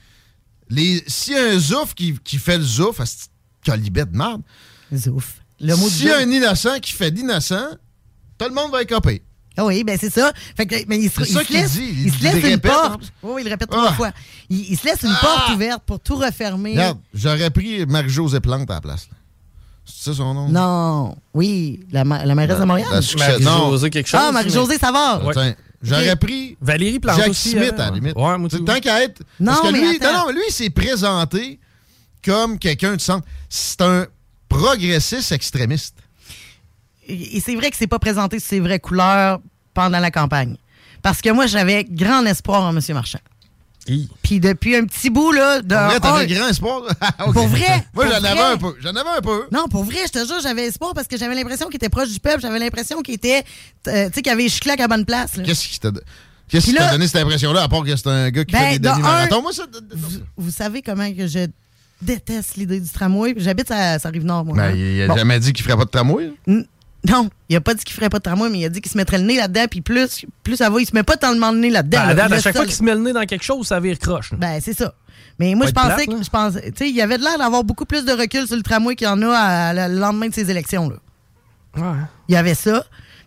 les, 0.71 1.05
s'il 1.07 1.35
y 1.35 1.37
a 1.37 1.51
un 1.51 1.59
zouf 1.59 1.95
qui, 1.95 2.19
qui 2.25 2.39
fait 2.39 2.57
le 2.57 2.65
zouf, 2.65 3.01
colibet 3.65 4.07
de 4.07 4.17
merde. 4.17 4.43
Zouf. 4.95 5.35
Le 5.61 5.77
mot 5.77 5.89
S'il 5.89 6.07
y 6.07 6.11
a 6.11 6.19
un 6.19 6.31
innocent 6.31 6.79
qui 6.81 6.93
fait 6.93 7.11
d'innocent, 7.11 7.77
tout 8.39 8.49
le 8.49 8.55
monde 8.55 8.73
va 8.73 8.83
écoper. 8.83 9.23
Ah 9.23 9.34
oui, 9.59 9.85
ben 9.85 9.97
c'est 10.01 10.11
ça. 10.13 10.33
Fait 10.57 10.67
que, 10.67 10.75
mais 10.89 10.99
il 10.99 11.11
se, 11.11 11.23
C'est 11.25 11.31
il 11.31 11.35
ça 11.35 11.41
se 11.41 11.45
qu'il 11.47 11.57
laisse, 11.57 11.73
dit. 11.73 11.85
Il, 11.89 12.07
Il 12.07 12.13
se 12.13 12.23
laisse 12.25 12.35
une 12.37 12.41
répète, 12.43 12.73
porte. 12.73 13.03
hein. 13.05 13.09
Oui, 13.23 13.43
il 13.43 13.45
le 13.45 13.51
répète 13.51 13.71
trois 13.71 13.89
Ah. 13.91 13.95
fois. 13.95 14.11
Il, 14.51 14.73
il 14.73 14.77
se 14.79 14.85
laisse 14.87 15.03
une 15.03 15.15
porte 15.21 15.51
ouverte 15.55 15.83
pour 15.87 16.01
tout 16.01 16.17
refermer. 16.17 16.73
Regarde, 16.73 16.99
j'aurais 17.15 17.51
pris 17.51 17.87
Marie-Josée 17.87 18.41
Plante 18.41 18.71
à 18.71 18.75
la 18.75 18.81
place. 18.81 19.09
C'est 19.87 20.11
ça 20.11 20.17
son 20.17 20.33
nom? 20.35 20.49
Non. 20.49 21.17
Oui, 21.35 21.81
la, 21.93 22.05
ma- 22.05 22.25
la 22.25 22.35
mairesse 22.35 22.59
de 22.59 22.65
Montréal. 22.65 22.89
Marie-Josée 22.91 23.91
quelque 23.91 24.09
chose. 24.09 24.21
ah, 24.23 24.33
Marie-Josée 24.33 24.79
Savard. 24.79 25.25
Ouais. 25.27 25.57
J'aurais 25.83 26.17
pris 26.17 26.57
Valérie 26.63 26.99
Plante 26.99 27.19
Jack 27.19 27.29
aussi. 27.29 27.51
Smith, 27.51 27.75
hein. 27.77 27.83
à 27.83 27.91
la 27.91 27.95
limite. 27.97 28.17
Ouais, 28.17 28.39
moi 28.39 28.49
tant 28.49 28.81
qu'à 28.81 29.05
être. 29.05 29.21
Non, 29.39 29.53
parce 29.53 29.61
que 29.69 29.73
mais 29.73 29.81
lui, 29.83 29.97
attends. 30.03 30.27
non, 30.27 30.33
lui, 30.33 30.41
il 30.49 30.53
s'est 30.53 30.71
présenté 30.71 31.61
comme 32.25 32.59
quelqu'un 32.59 32.97
de 32.97 33.01
centre. 33.03 33.27
C'est 33.51 33.83
un 33.83 34.07
progressiste 34.49 35.33
extrémiste. 35.33 35.97
Et 37.09 37.41
c'est 37.41 37.55
vrai 37.55 37.71
que 37.71 37.77
c'est 37.77 37.87
pas 37.87 37.99
présenté 37.99 38.39
sous 38.39 38.49
ses 38.49 38.61
vraies 38.61 38.79
couleurs 38.81 39.41
pendant 39.75 39.99
la 40.01 40.11
campagne. 40.11 40.57
Parce 41.03 41.21
que 41.21 41.31
moi, 41.31 41.47
j'avais 41.47 41.85
grand 41.85 42.25
espoir 42.25 42.63
en 42.63 42.75
M. 42.77 42.81
Marchand. 42.95 43.19
Hi. 43.87 44.09
Puis 44.23 44.41
depuis 44.41 44.77
un 44.77 44.85
petit 44.87 45.11
bout, 45.11 45.31
là, 45.33 45.61
de. 45.61 45.75
Pour 45.75 45.85
vrai, 45.85 46.01
t'avais 46.01 46.27
grand 46.27 46.49
espoir? 46.49 46.83
Ah. 47.01 47.13
Pour 47.25 47.47
vrai, 47.49 47.85
Moi, 47.93 48.07
j'en 48.09 48.25
avais 48.25 48.41
un 48.41 48.57
peu. 48.57 48.75
J'en 48.81 48.91
avais 48.97 49.19
un 49.19 49.21
peu. 49.21 49.43
Non, 49.53 49.69
pour 49.69 49.85
vrai, 49.85 49.99
je 50.07 50.13
te 50.13 50.27
jure, 50.27 50.41
j'avais 50.43 50.65
espoir 50.65 50.95
parce 50.95 51.07
que 51.07 51.19
j'avais 51.19 51.35
l'impression 51.35 51.67
qu'il 51.67 51.77
était 51.77 51.91
proche 51.91 52.09
du 52.09 52.19
peuple. 52.19 52.41
J'avais 52.41 52.59
l'impression 52.59 53.03
qu'il 53.03 53.15
était. 53.15 53.45
euh, 53.89 54.07
tu 54.09 54.15
sais, 54.15 54.23
qu'il 54.23 54.33
avait 54.33 54.49
chiclac 54.49 54.81
à 54.81 54.89
bonne 54.89 55.05
place. 55.05 55.33
Qu'est-ce 55.45 55.69
qui 55.69 55.79
t'a 55.79 55.91
Qu'est-ce 56.49 56.67
qui 56.67 56.75
t'a 56.75 56.93
donné 56.93 57.07
cette 57.07 57.23
impression-là, 57.23 57.65
à 57.65 57.69
part 57.69 57.83
que 57.85 57.95
c'est 57.95 58.07
un 58.07 58.31
gars 58.31 58.45
qui 58.47 58.53
Ben, 58.53 58.61
fait 58.73 58.79
des 58.79 58.89
de 58.89 58.89
demi-marathons? 58.89 59.43
Moi, 59.43 59.53
ça. 59.53 59.65
Vous, 59.93 60.11
vous 60.39 60.51
savez 60.51 60.81
comment 60.81 61.13
que 61.13 61.27
je 61.27 61.47
déteste 62.01 62.57
l'idée 62.57 62.81
du 62.81 62.89
tramway. 62.89 63.35
J'habite 63.37 63.71
à, 63.71 63.95
à 64.03 64.09
Rive-Nord, 64.09 64.47
moi. 64.47 64.57
Ben, 64.57 64.63
hein. 64.71 64.75
il 64.75 65.03
a 65.03 65.09
Bon. 65.09 65.17
jamais 65.17 65.39
dit 65.41 65.53
qu'il 65.53 65.63
ferait 65.65 65.77
pas 65.77 65.85
de 65.85 65.91
tramway. 65.91 66.33
N- 66.49 66.67
Non, 67.07 67.29
il 67.51 67.57
a 67.57 67.61
pas 67.61 67.75
dit 67.75 67.85
qu'il 67.85 67.95
ferait 67.95 68.09
pas 68.09 68.19
de 68.19 68.23
tramway, 68.23 68.49
mais 68.49 68.61
il 68.61 68.65
a 68.65 68.69
dit 68.71 68.81
qu'il 68.81 68.91
se 68.91 68.97
mettrait 68.97 69.19
le 69.19 69.25
nez 69.25 69.37
là-dedans, 69.37 69.67
puis 69.71 69.83
plus, 69.83 70.25
plus 70.43 70.57
ça 70.57 70.71
va, 70.71 70.81
il 70.81 70.87
se 70.87 70.95
met 70.95 71.03
pas 71.03 71.17
tellement 71.17 71.53
le 71.53 71.59
nez 71.59 71.71
là-dedans. 71.71 71.99
Ben, 71.99 72.05
à 72.05 72.07
là. 72.09 72.15
date, 72.15 72.29
Il 72.31 72.35
à 72.35 72.37
a 72.37 72.41
chaque 72.41 72.57
fois 72.57 72.65
qu'il 72.65 72.75
se 72.75 72.83
met 72.83 72.95
le 72.95 73.01
nez 73.01 73.13
dans 73.13 73.25
quelque 73.27 73.45
chose, 73.45 73.67
ça 73.67 73.79
vire 73.81 73.99
croche. 73.99 74.33
là. 74.33 74.39
Ben, 74.41 74.61
c'est 74.63 74.73
ça. 74.73 74.95
Mais 75.39 75.55
moi, 75.55 75.67
je 75.67 75.73
pensais 75.73 76.07
plate, 76.07 76.19
que. 76.19 76.23
Je 76.25 76.31
pensais, 76.31 76.71
tu 76.71 76.77
sais, 76.79 76.89
il 76.89 76.95
y 76.97 77.03
avait 77.03 77.19
de 77.19 77.23
l'air 77.25 77.37
d'avoir 77.39 77.63
beaucoup 77.65 77.85
plus 77.85 78.05
de 78.05 78.13
recul 78.13 78.47
sur 78.47 78.57
le 78.57 78.63
tramway 78.63 78.95
qu'il 78.97 79.07
y 79.07 79.11
en 79.11 79.21
a 79.23 79.29
à- 79.29 79.69
à- 79.71 79.89
le 79.89 79.99
lendemain 79.99 80.29
de 80.29 80.35
ces 80.35 80.51
élections, 80.51 80.89
là. 80.89 80.97
Ouais. 81.77 81.99
Il 82.29 82.35
y 82.35 82.37
avait 82.37 82.55
ça. 82.55 82.85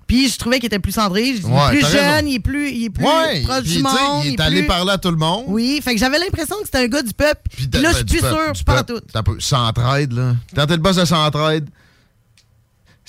Puis 0.07 0.29
je 0.29 0.37
trouvais 0.37 0.57
qu'il 0.59 0.67
était 0.67 0.79
plus 0.79 0.93
cendré. 0.93 1.21
Il 1.27 1.41
est 1.41 1.45
Ouais, 1.45 1.67
plus 1.69 1.81
jeune, 1.81 1.99
raison. 1.99 2.27
il 2.27 2.35
est 2.35 2.39
plus, 2.39 2.71
il 2.71 2.85
est 2.85 2.89
plus 2.89 3.03
Ouais, 3.03 3.41
proche 3.43 3.63
du 3.63 3.79
monde. 3.83 3.93
il 4.23 4.31
est 4.31 4.35
plus- 4.37 4.45
allé 4.45 4.63
parler 4.63 4.91
à 4.93 4.97
tout 4.97 5.11
le 5.11 5.17
monde. 5.17 5.43
Oui, 5.47 5.81
fait 5.83 5.93
que 5.95 5.99
j'avais 5.99 6.17
l'impression 6.17 6.55
que 6.61 6.65
c'était 6.65 6.77
un 6.77 6.87
gars 6.87 7.01
du 7.01 7.13
peuple. 7.13 7.41
Puis 7.53 7.67
là, 7.73 7.91
je 7.91 7.95
suis 7.97 8.05
plus 8.05 8.19
sûr, 8.19 8.53
pas 8.65 8.83
tout. 8.83 9.01
T'as 9.11 9.21
peu. 9.21 9.37
Centraide, 9.39 10.13
là. 10.13 10.35
Quand 10.55 10.65
t'es 10.65 10.77
le 10.77 10.81
boss 10.81 10.95
de 10.95 11.03
Centraide, 11.03 11.69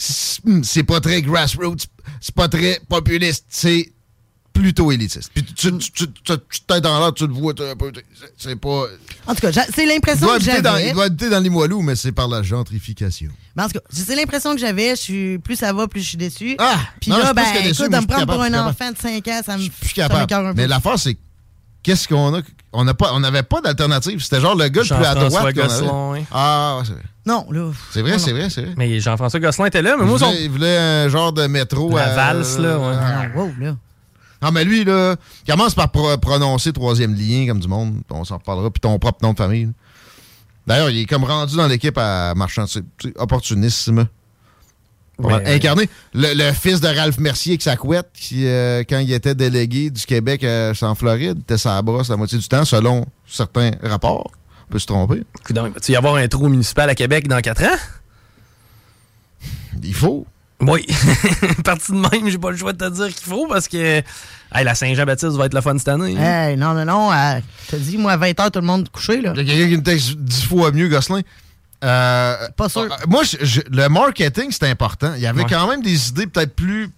c'est 0.01 0.41
c'est 0.63 0.85
pas 0.85 1.01
très 1.01 1.21
grassroots, 1.23 1.87
c'est 2.21 2.35
pas 2.35 2.49
très 2.49 2.81
populiste, 2.89 3.45
c'est 3.49 3.93
plutôt 4.53 4.91
élitiste. 4.91 5.31
Puis 5.35 5.45
tu, 5.45 5.71
t'es 6.67 6.81
dans 6.81 6.99
l'air, 6.99 7.13
tu 7.15 7.27
le 7.27 7.33
vois, 7.33 7.53
un 7.53 7.77
peu- 7.77 7.93
c'est- 8.37 8.57
pas... 8.57 8.87
En 9.27 9.35
tout 9.35 9.41
cas, 9.41 9.53
c'est 9.53 9.87
l'impression 9.87 10.27
que 10.27 10.41
j'avais. 10.43 10.89
il 10.89 10.95
doit 10.95 11.05
habiter 11.05 11.31
dans 11.31 11.39
Limoilou, 11.41 11.81
mais 11.83 11.95
c'est 11.95 12.11
par 12.13 12.27
la 12.29 12.43
gentrification. 12.43 13.31
Mais 13.57 13.63
en 13.65 13.67
tout 13.67 13.75
cas, 13.75 13.85
c'est 13.91 14.17
l'impression 14.17 14.55
que 14.55 14.61
j'avais. 14.61 14.91
Je 14.91 15.01
suis 15.01 15.39
plus 15.39 15.57
ça 15.57 15.73
va, 15.73 15.87
plus 15.87 16.01
je 16.03 16.09
suis 16.09 16.17
déçu. 16.19 16.57
Ah! 16.59 16.79
Puis 17.01 17.11
là, 17.11 17.33
ben, 17.35 17.43
plus 17.45 17.53
que 17.53 17.69
déçu, 17.69 17.83
écoute, 17.83 17.95
de 17.95 18.01
me 18.01 18.07
prendre 18.07 18.27
pour 18.33 18.43
un 18.43 18.55
enfant 18.67 18.91
de 18.91 18.97
5 18.99 19.29
ans, 19.29 19.41
ça 19.45 19.57
me 19.57 19.63
Je 19.63 19.71
suis 19.85 19.95
capable. 19.95 20.27
peu. 20.27 20.53
Mais 20.55 20.67
l'affaire, 20.67 20.99
c'est 20.99 21.17
qu'est-ce 21.83 22.09
qu'on 22.09 22.35
a? 22.35 22.41
On 22.73 22.85
n'a 22.85 22.93
pas, 22.95 23.13
on 23.15 23.21
n'avait 23.21 23.43
pas 23.43 23.61
d'alternative. 23.63 24.23
C'était 24.23 24.41
genre 24.41 24.55
le 24.55 24.69
gars 24.69 24.83
le 24.83 24.87
plus 24.87 24.95
à 25.05 25.15
Jean-François 25.15 25.41
droite 25.53 25.55
Gosselin. 25.55 26.11
avait. 26.13 26.25
Ah, 26.31 26.77
ouais, 26.79 26.85
c'est 26.87 26.93
vrai. 26.93 27.03
Non, 27.25 27.47
là. 27.51 27.71
C'est 27.91 28.03
vrai, 28.03 28.19
c'est 28.19 28.33
vrai, 28.33 28.51
c'est 28.51 28.63
vrai. 28.63 28.75
Mais 28.77 29.01
Jean-François 29.01 29.41
Gosselin 29.41 29.67
était 29.67 29.83
là, 29.83 29.97
mais 29.99 30.05
Il 30.05 30.09
moi, 30.09 30.19
voulait, 30.19 30.45
il 30.45 30.51
voulait 30.51 30.77
un 30.79 31.09
genre 31.09 31.33
de 31.33 31.47
métro. 31.47 31.95
La 31.97 32.05
à- 32.13 32.15
valse, 32.15 32.59
là, 32.59 32.79
ouais. 32.79 32.95
Ah, 33.01 33.23
wow, 33.35 33.53
là. 33.59 33.77
Non, 34.43 34.51
mais 34.53 34.65
lui, 34.65 34.85
là, 34.85 35.17
il 35.47 35.51
commence 35.51 35.75
par 35.75 35.91
pro- 35.91 36.17
prononcer 36.19 36.73
troisième 36.73 37.15
lien 37.15 37.47
comme 37.49 37.59
du 37.61 37.69
monde. 37.69 38.03
On 38.11 38.25
s'en 38.25 38.37
reparlera. 38.37 38.71
Puis 38.71 38.81
ton 38.81 38.99
propre 38.99 39.19
nom 39.23 39.33
de 39.33 39.39
famille. 39.39 39.71
D'ailleurs, 40.67 40.91
il 40.91 40.99
est 41.01 41.07
comme 41.07 41.25
rendu 41.25 41.57
dans 41.57 41.67
l'équipe 41.67 41.97
à 41.99 42.35
marchand. 42.37 42.67
Opportunisme. 43.17 44.07
Mal. 45.19 45.43
Mais- 45.45 45.55
Incarné. 45.55 45.89
Le, 46.15 46.33
le 46.35 46.53
fils 46.53 46.81
de 46.81 46.87
Ralph 46.89 47.19
Mercier 47.19 47.53
avec 47.53 47.63
sa 47.63 47.77
couette, 47.77 48.09
qui, 48.15 48.47
euh, 48.47 48.85
quand 48.89 48.99
il 49.01 49.13
était 49.13 49.35
délégué 49.35 49.91
du 49.91 50.05
Québec 50.07 50.45
euh, 50.45 50.73
en 50.83 50.95
Floride, 50.95 51.39
était 51.41 51.59
sa 51.59 51.81
brosse 51.83 52.09
la 52.09 52.17
moitié 52.17 52.39
du 52.39 52.47
temps, 52.47 52.65
selon 52.65 53.05
certains 53.27 53.73
rapports. 53.83 54.31
On 54.69 54.73
peut 54.73 54.79
se 54.79 54.87
tromper. 54.87 55.23
Coudonc, 55.45 55.67
il 55.67 55.73
va-tu 55.73 55.93
y 55.93 55.97
avoir 55.97 56.15
un 56.17 56.29
trou 56.29 56.49
municipal 56.49 56.89
à 56.91 56.95
Québec 56.95 57.27
dans 57.27 57.41
4 57.41 57.63
ans? 57.65 57.77
Il 59.83 59.95
faut. 59.95 60.27
Oui. 60.61 60.85
Parti 61.65 61.93
de 61.93 61.99
même, 61.99 62.29
j'ai 62.29 62.39
pas 62.39 62.51
le 62.51 62.57
choix 62.57 62.73
de 62.73 62.79
te 62.79 62.91
dire 62.93 63.07
qu'il 63.15 63.25
faut 63.33 63.47
parce 63.47 63.69
que 63.69 63.77
hey, 63.77 64.65
la 64.65 64.75
Saint-Jean-Baptiste 64.75 65.33
va 65.37 65.47
être 65.47 65.55
le 65.55 65.61
fun 65.61 65.79
cette 65.79 65.89
année. 65.89 66.17
hein. 66.19 66.49
Hey, 66.51 66.57
non, 66.57 66.75
non, 66.75 66.85
non. 66.85 67.13
euh, 67.13 67.39
je 67.67 67.77
te 67.77 67.81
dis, 67.81 67.97
moi, 67.97 68.13
à 68.13 68.17
20 68.17 68.31
h, 68.33 68.51
tout 68.51 68.59
le 68.61 68.67
monde 68.67 68.89
couché, 68.89 69.21
là. 69.21 69.33
Il 69.37 69.43
y 69.47 69.51
a 69.51 69.55
quelqu'un 69.55 69.69
qui 69.71 69.77
me 69.77 69.83
texte 69.85 70.17
dix 70.17 70.45
fois 70.45 70.73
mieux, 70.73 70.89
Gosselin. 70.89 71.21
Euh, 71.85 72.49
Pas 72.57 72.69
sûr. 72.69 72.83
euh, 72.83 72.89
moi, 73.09 73.23
je- 73.25 73.45
je- 73.45 73.61
le 73.71 73.89
marketing, 73.89 74.51
c'est 74.51 74.69
important. 74.69 75.15
Il 75.15 75.21
y 75.23 75.27
avait 75.27 75.43
Ouais. 75.43 75.49
quand 75.49 75.69
même 75.69 75.83
des 75.83 76.09
idées 76.09 76.27
peut-être 76.27 76.55
plus 76.57 76.91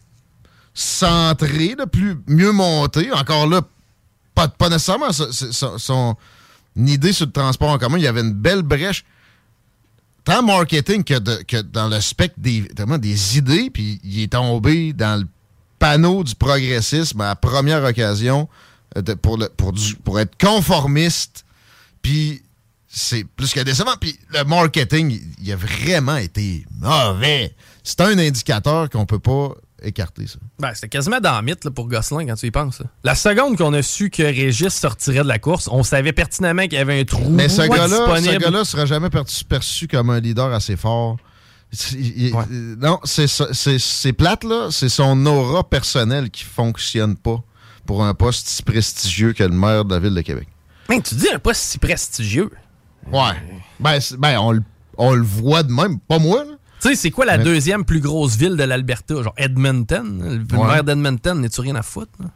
centrées, 0.74 1.74
là, 1.76 1.86
plus, 1.86 2.16
mieux 2.26 2.52
montées. 2.52 3.12
Encore 3.12 3.46
là, 3.46 3.62
pas, 4.34 4.48
pas 4.48 4.68
nécessairement 4.68 5.12
son, 5.12 5.30
son- 5.32 5.78
son 5.78 6.16
idée 6.76 7.12
sur 7.12 7.26
le 7.26 7.32
transport 7.32 7.70
en 7.70 7.78
commun. 7.78 7.98
Il 7.98 8.04
y 8.04 8.06
avait 8.06 8.20
une 8.22 8.32
belle 8.32 8.62
brèche, 8.62 9.04
tant 10.24 10.42
marketing 10.42 11.04
que, 11.04 11.18
de- 11.18 11.42
que 11.46 11.60
dans 11.60 11.88
le 11.88 12.00
spectre 12.00 12.38
des, 12.38 12.66
idées. 13.36 13.68
Puis 13.70 14.00
il 14.04 14.22
est 14.22 14.32
tombé 14.32 14.92
dans 14.92 15.20
le 15.20 15.26
panneau 15.78 16.24
du 16.24 16.34
progressisme 16.34 17.20
à 17.20 17.28
la 17.28 17.36
première 17.36 17.84
occasion 17.84 18.48
euh, 18.96 19.02
de- 19.02 19.14
pour, 19.14 19.36
le, 19.36 19.48
pour, 19.50 19.72
du- 19.72 19.96
pour 19.96 20.18
être 20.20 20.36
conformiste. 20.40 21.44
Puis 22.02 22.42
c'est 22.92 23.24
plus 23.24 23.52
que 23.52 23.60
décevant. 23.60 23.94
Puis 24.00 24.18
le 24.32 24.44
marketing, 24.44 25.10
il- 25.12 25.44
il 25.46 25.52
a 25.52 25.56
vraiment 25.56 26.16
été 26.16 26.64
mauvais. 26.80 27.54
C'est 27.84 28.00
un 28.00 28.18
indicateur 28.18 28.90
qu'on 28.90 29.06
peut 29.06 29.18
pas 29.20 29.52
écarter, 29.82 30.26
ça. 30.26 30.38
Ben, 30.58 30.74
c'était 30.74 30.88
quasiment 30.88 31.20
dans 31.20 31.36
le 31.38 31.42
mythe 31.44 31.64
là, 31.64 31.70
pour 31.70 31.88
Gosselin 31.88 32.26
quand 32.26 32.34
tu 32.34 32.46
y 32.46 32.50
penses. 32.50 32.80
là. 32.80 32.86
La 33.04 33.14
seconde 33.14 33.56
qu'on 33.56 33.72
a 33.72 33.80
su 33.82 34.10
que 34.10 34.22
Régis 34.22 34.74
sortirait 34.74 35.22
de 35.22 35.28
la 35.28 35.38
course, 35.38 35.68
on 35.72 35.82
savait 35.82 36.12
pertinemment 36.12 36.62
qu'il 36.64 36.74
y 36.74 36.76
avait 36.78 37.00
un 37.00 37.04
trou 37.04 37.30
Mais 37.30 37.48
ce 37.48 37.62
gars-là, 37.62 37.88
ce 37.88 38.12
disponible. 38.20 38.44
gars-là 38.44 38.64
sera 38.64 38.84
jamais 38.86 39.08
perçu, 39.08 39.44
perçu 39.44 39.88
comme 39.88 40.10
un 40.10 40.20
leader 40.20 40.52
assez 40.52 40.76
fort. 40.76 41.16
Il- 41.92 42.26
il- 42.26 42.34
euh, 42.34 42.76
Non, 42.78 42.98
c'est 43.04 43.28
ça- 43.28 43.48
c'est 43.52 43.78
c'est 43.78 44.12
plate, 44.12 44.42
là. 44.44 44.68
C'est 44.72 44.88
son 44.88 45.24
aura 45.24 45.62
personnelle 45.68 46.28
qui 46.28 46.42
fonctionne 46.44 47.16
pas 47.16 47.42
pour 47.86 48.04
un 48.04 48.12
poste 48.12 48.48
si 48.48 48.62
prestigieux 48.64 49.32
que 49.32 49.44
le 49.44 49.50
maire 49.54 49.84
de 49.84 49.94
la 49.94 50.00
ville 50.00 50.14
de 50.14 50.20
Québec. 50.20 50.48
Mais 50.88 51.00
tu 51.00 51.14
dis 51.14 51.28
un 51.32 51.38
pas 51.38 51.54
si 51.54 51.78
prestigieux. 51.78 52.50
Ouais. 53.12 53.32
Ben, 53.78 53.98
ben, 54.18 54.38
on, 54.38 54.52
le- 54.52 54.62
on 54.98 55.14
le 55.14 55.22
voit 55.22 55.62
de 55.62 55.72
même. 55.72 55.98
Pas 56.00 56.18
moi, 56.18 56.44
là. 56.44 56.52
Tu 56.80 56.88
sais, 56.88 56.94
c'est 56.94 57.10
quoi 57.10 57.26
la 57.26 57.36
Mais- 57.38 57.44
deuxième 57.44 57.84
plus 57.84 58.00
grosse 58.00 58.36
ville 58.36 58.56
de 58.56 58.64
l'Alberta? 58.64 59.22
Genre 59.22 59.34
Edmonton? 59.36 60.44
Le 60.50 60.56
Ouais. 60.58 60.66
maire 60.66 60.84
d'Edmonton, 60.84 61.34
n'es-tu 61.40 61.60
rien 61.60 61.74
à 61.76 61.82
foutre? 61.82 62.12
là? 62.20 62.26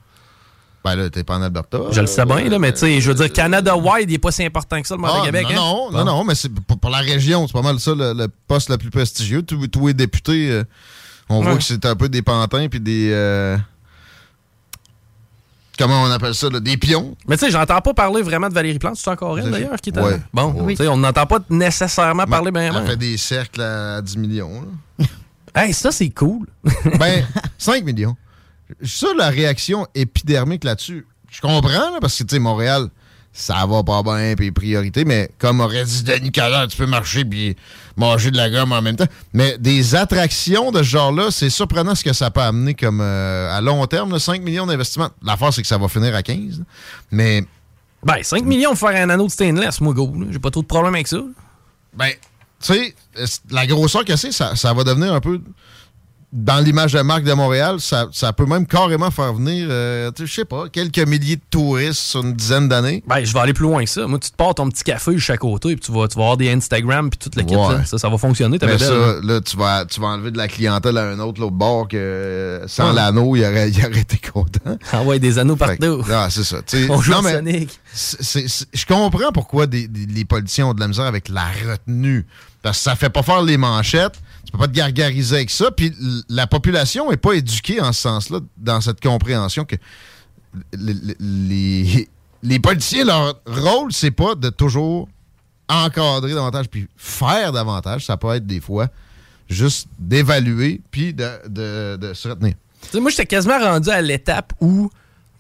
Ben 0.85 0.97
là, 0.97 1.09
t'es 1.09 1.25
pas 1.25 1.37
en 1.39 1.43
Alberta. 1.43 1.79
Je 1.93 2.01
le 2.03 2.07
sais 2.07 2.27
bien, 2.27 2.47
là, 2.51 2.59
mais 2.59 2.71
tu 2.73 2.81
sais, 2.81 3.01
je 3.01 3.09
veux 3.11 3.15
dire, 3.15 3.33
Canada-wide, 3.33 4.11
il 4.11 4.15
est 4.15 4.19
pas 4.19 4.31
si 4.33 4.45
important 4.45 4.83
que 4.83 4.87
ça, 4.87 4.97
le 4.97 5.01
maire 5.01 5.13
Ah, 5.15 5.21
de 5.21 5.25
Québec. 5.25 5.47
non, 5.55 5.89
hein? 5.89 5.93
non, 5.93 5.99
non, 6.05 6.05
non, 6.19 6.25
mais 6.25 6.35
c'est 6.35 6.51
pour, 6.53 6.91
la 6.91 6.99
région, 6.99 7.47
c'est 7.47 7.55
pas 7.55 7.63
mal 7.63 7.81
ça 7.81 7.95
le, 7.95 8.13
le 8.13 8.29
poste 8.47 8.69
le 8.69 8.77
plus 8.77 8.91
prestigieux. 8.91 9.41
Tous 9.43 9.87
les 9.87 9.95
députés, 9.95 10.51
euh, 10.51 10.65
on 11.31 11.41
voit 11.41 11.57
que 11.57 11.63
c'est 11.63 11.87
un 11.87 11.97
peu 11.97 12.11
des 12.11 12.21
pantins 12.21 12.69
puis 12.69 12.81
des. 12.81 13.09
euh, 13.15 13.57
comment 15.79 16.03
on 16.03 16.11
appelle 16.11 16.35
ça, 16.35 16.49
là, 16.51 16.61
des 16.61 16.77
pions? 16.77 17.17
Mais 17.29 17.37
tu 17.37 17.45
sais, 17.47 17.51
j'entends 17.51 17.81
pas 17.81 17.95
parler 17.95 18.23
vraiment 18.23 18.49
de 18.49 18.55
Valérie 18.55 18.79
Plante. 18.79 18.97
C'est 18.97 19.09
encore 19.11 19.39
elle, 19.39 19.51
d'ailleurs, 19.51 19.77
qui 19.81 19.91
est 19.91 19.99
Ouais. 19.99 20.21
Bon, 20.33 20.55
Oui. 20.59 20.77
tu 20.77 20.83
sais, 20.83 20.89
on 20.89 20.97
n'entend 20.97 21.27
pas 21.27 21.39
nécessairement 21.51 22.25
parler 22.27 22.51
bien. 22.51 22.73
Elle 22.75 22.87
fait 22.87 22.97
des 22.97 23.17
cercles 23.17 23.61
à 23.63 24.01
10 24.03 24.17
millions. 24.19 24.63
là. 24.99 25.07
Hey, 25.57 25.73
ça, 25.73 25.93
c'est 25.93 26.11
cool. 26.11 26.49
ben, 26.99 27.25
5 27.59 27.85
millions. 27.85 28.17
Ça, 28.83 29.07
la 29.17 29.29
réaction 29.31 29.87
épidermique 29.95 30.65
là-dessus, 30.65 31.07
je 31.31 31.41
comprends, 31.41 31.93
là, 31.93 31.99
parce 32.01 32.19
que, 32.19 32.25
tu 32.25 32.35
sais, 32.35 32.39
Montréal, 32.41 32.89
ça 33.37 33.67
va 33.67 33.83
pas 33.83 34.05
bien, 34.05 34.35
puis 34.37 34.53
priorité, 34.53 35.05
mais 35.05 35.29
comme 35.39 35.61
aurait 35.61 35.85
dit 35.85 36.05
Denis 36.05 36.31
Coderre, 36.31 36.69
tu 36.69 36.77
peux 36.77 36.87
marcher 36.87 37.25
puis 37.25 37.57
manger 37.97 38.31
de 38.31 38.37
la 38.37 38.49
gomme 38.49 38.71
en 38.71 38.81
même 38.81 38.95
temps. 38.95 39.09
Mais 39.33 39.59
des 39.59 39.97
attractions 39.97 40.71
de 40.71 40.79
ce 40.79 40.85
genre-là, 40.85 41.33
c'est 41.33 41.51
surprenant 41.51 41.97
ce 41.97 42.05
que 42.05 42.13
ça 42.13 42.31
peut 42.31 42.41
amener 42.41 42.75
comme 42.75 43.01
euh, 43.01 43.53
à 43.53 43.61
long 43.61 43.85
terme, 43.89 44.13
là, 44.13 44.21
5 44.21 44.41
millions 44.43 44.67
d'investissements. 44.67 45.11
L'affaire, 45.21 45.53
c'est 45.53 45.63
que 45.63 45.69
ça 45.69 45.79
va 45.79 45.89
finir 45.89 46.15
à 46.15 46.23
15. 46.23 46.61
là. 46.61 46.65
Mais. 47.11 47.45
Ben, 48.05 48.23
5 48.23 48.45
millions 48.45 48.71
pour 48.71 48.89
faire 48.89 49.03
un 49.03 49.11
anneau 49.11 49.27
de 49.27 49.33
stainless, 49.33 49.81
moi, 49.81 49.95
go. 49.95 50.13
J'ai 50.31 50.39
pas 50.39 50.51
trop 50.51 50.63
de 50.63 50.67
problème 50.67 50.95
avec 50.95 51.09
ça. 51.09 51.19
Ben, 51.93 52.11
tu 52.61 52.73
sais, 52.73 52.95
la 53.51 53.67
grosseur 53.67 54.05
que 54.05 54.15
c'est, 54.15 54.31
ça, 54.31 54.55
ça 54.55 54.73
va 54.73 54.85
devenir 54.85 55.13
un 55.13 55.21
peu. 55.21 55.41
Dans 56.37 56.59
l'image 56.59 56.93
de 56.93 57.01
marque 57.01 57.23
de 57.23 57.33
Montréal, 57.33 57.77
ça, 57.79 58.09
ça 58.11 58.33
peut 58.33 58.45
même 58.45 58.67
carrément 58.67 59.13
faire 59.13 59.33
venir, 59.35 59.69
euh, 59.71 60.11
je 60.19 60.27
sais 60.27 60.45
pas, 60.45 60.69
quelques 60.69 60.99
milliers 61.07 61.37
de 61.37 61.43
touristes 61.49 62.01
sur 62.01 62.23
une 62.25 62.33
dizaine 62.35 62.69
d'années. 62.69 63.05
Ben, 63.07 63.25
je 63.25 63.33
vais 63.33 63.39
aller 63.39 63.53
plus 63.53 63.63
loin 63.63 63.85
que 63.85 63.89
ça. 63.91 64.05
Moi, 64.09 64.19
tu 64.19 64.33
te 64.33 64.37
pars 64.37 64.53
ton 64.53 64.69
petit 64.69 64.83
café 64.83 65.17
chaque 65.17 65.39
côté, 65.39 65.77
puis 65.77 65.81
tu 65.87 65.93
vas, 65.93 66.09
tu 66.09 66.17
vas 66.17 66.23
avoir 66.23 66.37
des 66.37 66.51
Instagram, 66.51 67.09
puis 67.09 67.19
toute 67.19 67.37
l'équipe. 67.37 67.57
Ouais. 67.57 67.85
Ça, 67.87 67.99
ça, 67.99 68.09
va 68.09 68.19
fonctionner, 68.19 68.59
Mais 68.61 68.67
belle. 68.67 68.81
ça, 68.81 68.95
là, 69.23 69.41
tu 69.41 69.57
vas, 69.57 69.85
tu 69.87 70.01
vas 70.01 70.09
enlever 70.09 70.33
de 70.33 70.37
la 70.39 70.49
clientèle 70.49 70.99
à 70.99 71.05
un 71.09 71.21
autre 71.21 71.41
l'autre 71.41 71.53
bord 71.55 71.87
que 71.87 71.97
euh, 71.97 72.67
sans 72.67 72.89
Ouais. 72.89 72.95
l'anneau, 72.97 73.37
il 73.37 73.45
aurait, 73.45 73.71
il 73.71 73.79
aurait 73.87 74.01
été 74.01 74.19
content. 74.19 74.77
Ah 74.93 75.03
ouais, 75.05 75.21
des 75.21 75.39
anneaux 75.39 75.55
partout. 75.55 76.03
Ah, 76.13 76.27
c'est 76.31 76.43
ça. 76.43 76.57
On 76.91 77.01
joue 77.01 77.13
Non, 77.13 77.19
à 77.19 77.23
mais 77.23 77.33
Sonic. 77.35 77.81
Je 78.73 78.87
comprends 78.87 79.31
pourquoi 79.33 79.67
des- 79.69 79.87
des- 79.87 80.07
les 80.13 80.25
politiciens 80.25 80.67
ont 80.67 80.75
de 80.75 80.81
la 80.81 80.89
misère 80.89 81.05
avec 81.07 81.29
la 81.29 81.45
retenue. 81.71 82.27
Parce 82.63 82.79
que 82.79 82.85
ça 82.85 82.97
fait 82.97 83.11
pas 83.11 83.23
faire 83.23 83.43
les 83.43 83.57
manchettes. 83.59 84.19
Tu 84.45 84.53
peux 84.53 84.59
pas 84.59 84.69
te 84.69 84.73
gargariser 84.73 85.37
avec 85.37 85.51
ça. 85.51 85.71
Puis 85.71 85.93
la 86.29 86.47
population 86.47 87.11
est 87.13 87.17
pas 87.17 87.33
éduquée 87.33 87.81
en 87.81 87.93
ce 87.93 88.01
sens-là, 88.03 88.41
dans 88.57 88.81
cette 88.81 89.01
compréhension 89.03 89.65
que 89.65 89.77
les, 90.77 90.95
les, 91.21 92.09
les 92.43 92.59
politiciens, 92.61 93.05
leur 93.05 93.41
rôle, 93.47 93.93
c'est 93.93 94.11
pas 94.11 94.35
de 94.35 94.51
toujours 94.51 95.09
encadrer 95.69 96.35
davantage 96.35 96.69
puis 96.69 96.89
faire 96.97 97.53
davantage. 97.53 98.05
Ça 98.07 98.17
peut 98.17 98.35
être 98.35 98.47
des 98.47 98.61
fois 98.61 98.89
juste 99.49 99.89
d'évaluer 99.99 100.81
puis 100.91 101.15
de, 101.15 101.29
de- 101.49 101.97
de 101.97 102.15
se 102.15 102.29
retenir. 102.29 102.55
Tu 102.83 102.89
sais, 102.91 103.01
moi, 103.01 103.11
j'étais 103.11 103.27
quasiment 103.27 103.59
rendu 103.59 103.89
à 103.91 104.01
l'étape 104.03 104.53
où 104.61 104.91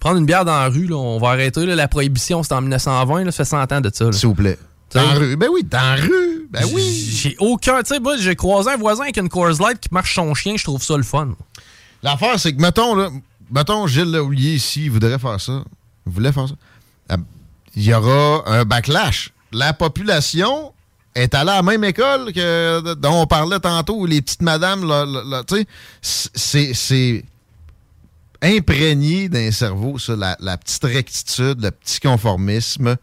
prendre 0.00 0.18
une 0.18 0.26
bière 0.26 0.44
dans 0.44 0.58
la 0.58 0.68
rue, 0.68 0.86
là, 0.86 0.96
on 0.96 1.18
va 1.18 1.28
arrêter. 1.30 1.64
là, 1.66 1.74
la 1.74 1.88
prohibition, 1.88 2.42
c'était 2.42 2.54
en 2.54 2.62
1920, 2.62 3.24
là, 3.24 3.32
ça 3.32 3.44
fait 3.44 3.50
100 3.50 3.72
ans 3.72 3.80
de 3.80 3.90
ça. 3.92 4.12
S'il 4.12 4.28
vous 4.28 4.34
plaît. 4.34 4.58
Dans 4.94 5.02
la 5.02 5.14
rue. 5.14 5.36
Ben 5.36 5.48
oui, 5.52 5.62
dans 5.64 5.78
la 5.78 5.96
rue. 5.96 6.33
Ben 6.54 6.64
oui. 6.72 7.10
J'ai 7.10 7.36
aucun. 7.38 7.82
Tu 7.82 7.94
sais, 7.94 8.00
moi, 8.00 8.16
j'ai 8.16 8.36
croisé 8.36 8.70
un 8.70 8.76
voisin 8.76 9.02
avec 9.04 9.16
une 9.16 9.28
Coors 9.28 9.60
Light 9.60 9.80
qui 9.80 9.88
marche 9.92 10.14
son 10.14 10.32
chien, 10.34 10.56
je 10.56 10.64
trouve 10.64 10.82
ça 10.82 10.96
le 10.96 11.02
fun. 11.02 11.30
L'affaire, 12.02 12.38
c'est 12.38 12.52
que, 12.54 12.60
mettons, 12.60 12.94
là, 12.94 13.10
mettons, 13.50 13.86
Gilles 13.86 14.10
Laulier 14.12 14.54
ici, 14.54 14.84
il 14.84 14.90
voudrait 14.90 15.18
faire 15.18 15.40
ça. 15.40 15.64
Il 16.06 16.12
voulait 16.12 16.32
faire 16.32 16.48
ça. 16.48 16.54
Euh, 17.12 17.16
Il 17.76 17.82
y 17.84 17.92
aura 17.94 18.44
un 18.46 18.64
backlash. 18.64 19.32
La 19.52 19.72
population 19.72 20.72
est 21.14 21.34
allée 21.34 21.50
à 21.50 21.56
la 21.56 21.62
même 21.62 21.82
école 21.84 22.32
que 22.32 22.94
dont 22.94 23.22
on 23.22 23.26
parlait 23.26 23.58
tantôt, 23.60 23.94
où 23.96 24.06
les 24.06 24.20
petites 24.22 24.42
madames, 24.42 24.86
là, 24.86 25.04
là, 25.06 25.22
là, 25.24 25.44
tu 25.44 25.56
sais, 26.02 26.30
c'est- 26.34 26.74
c'est 26.74 27.24
imprégné 28.42 29.28
d'un 29.28 29.50
cerveau, 29.50 29.98
ça, 29.98 30.16
la, 30.16 30.36
la 30.40 30.58
petite 30.58 30.84
rectitude, 30.84 31.62
le 31.62 31.70
petit 31.70 32.00
conformisme. 32.00 32.96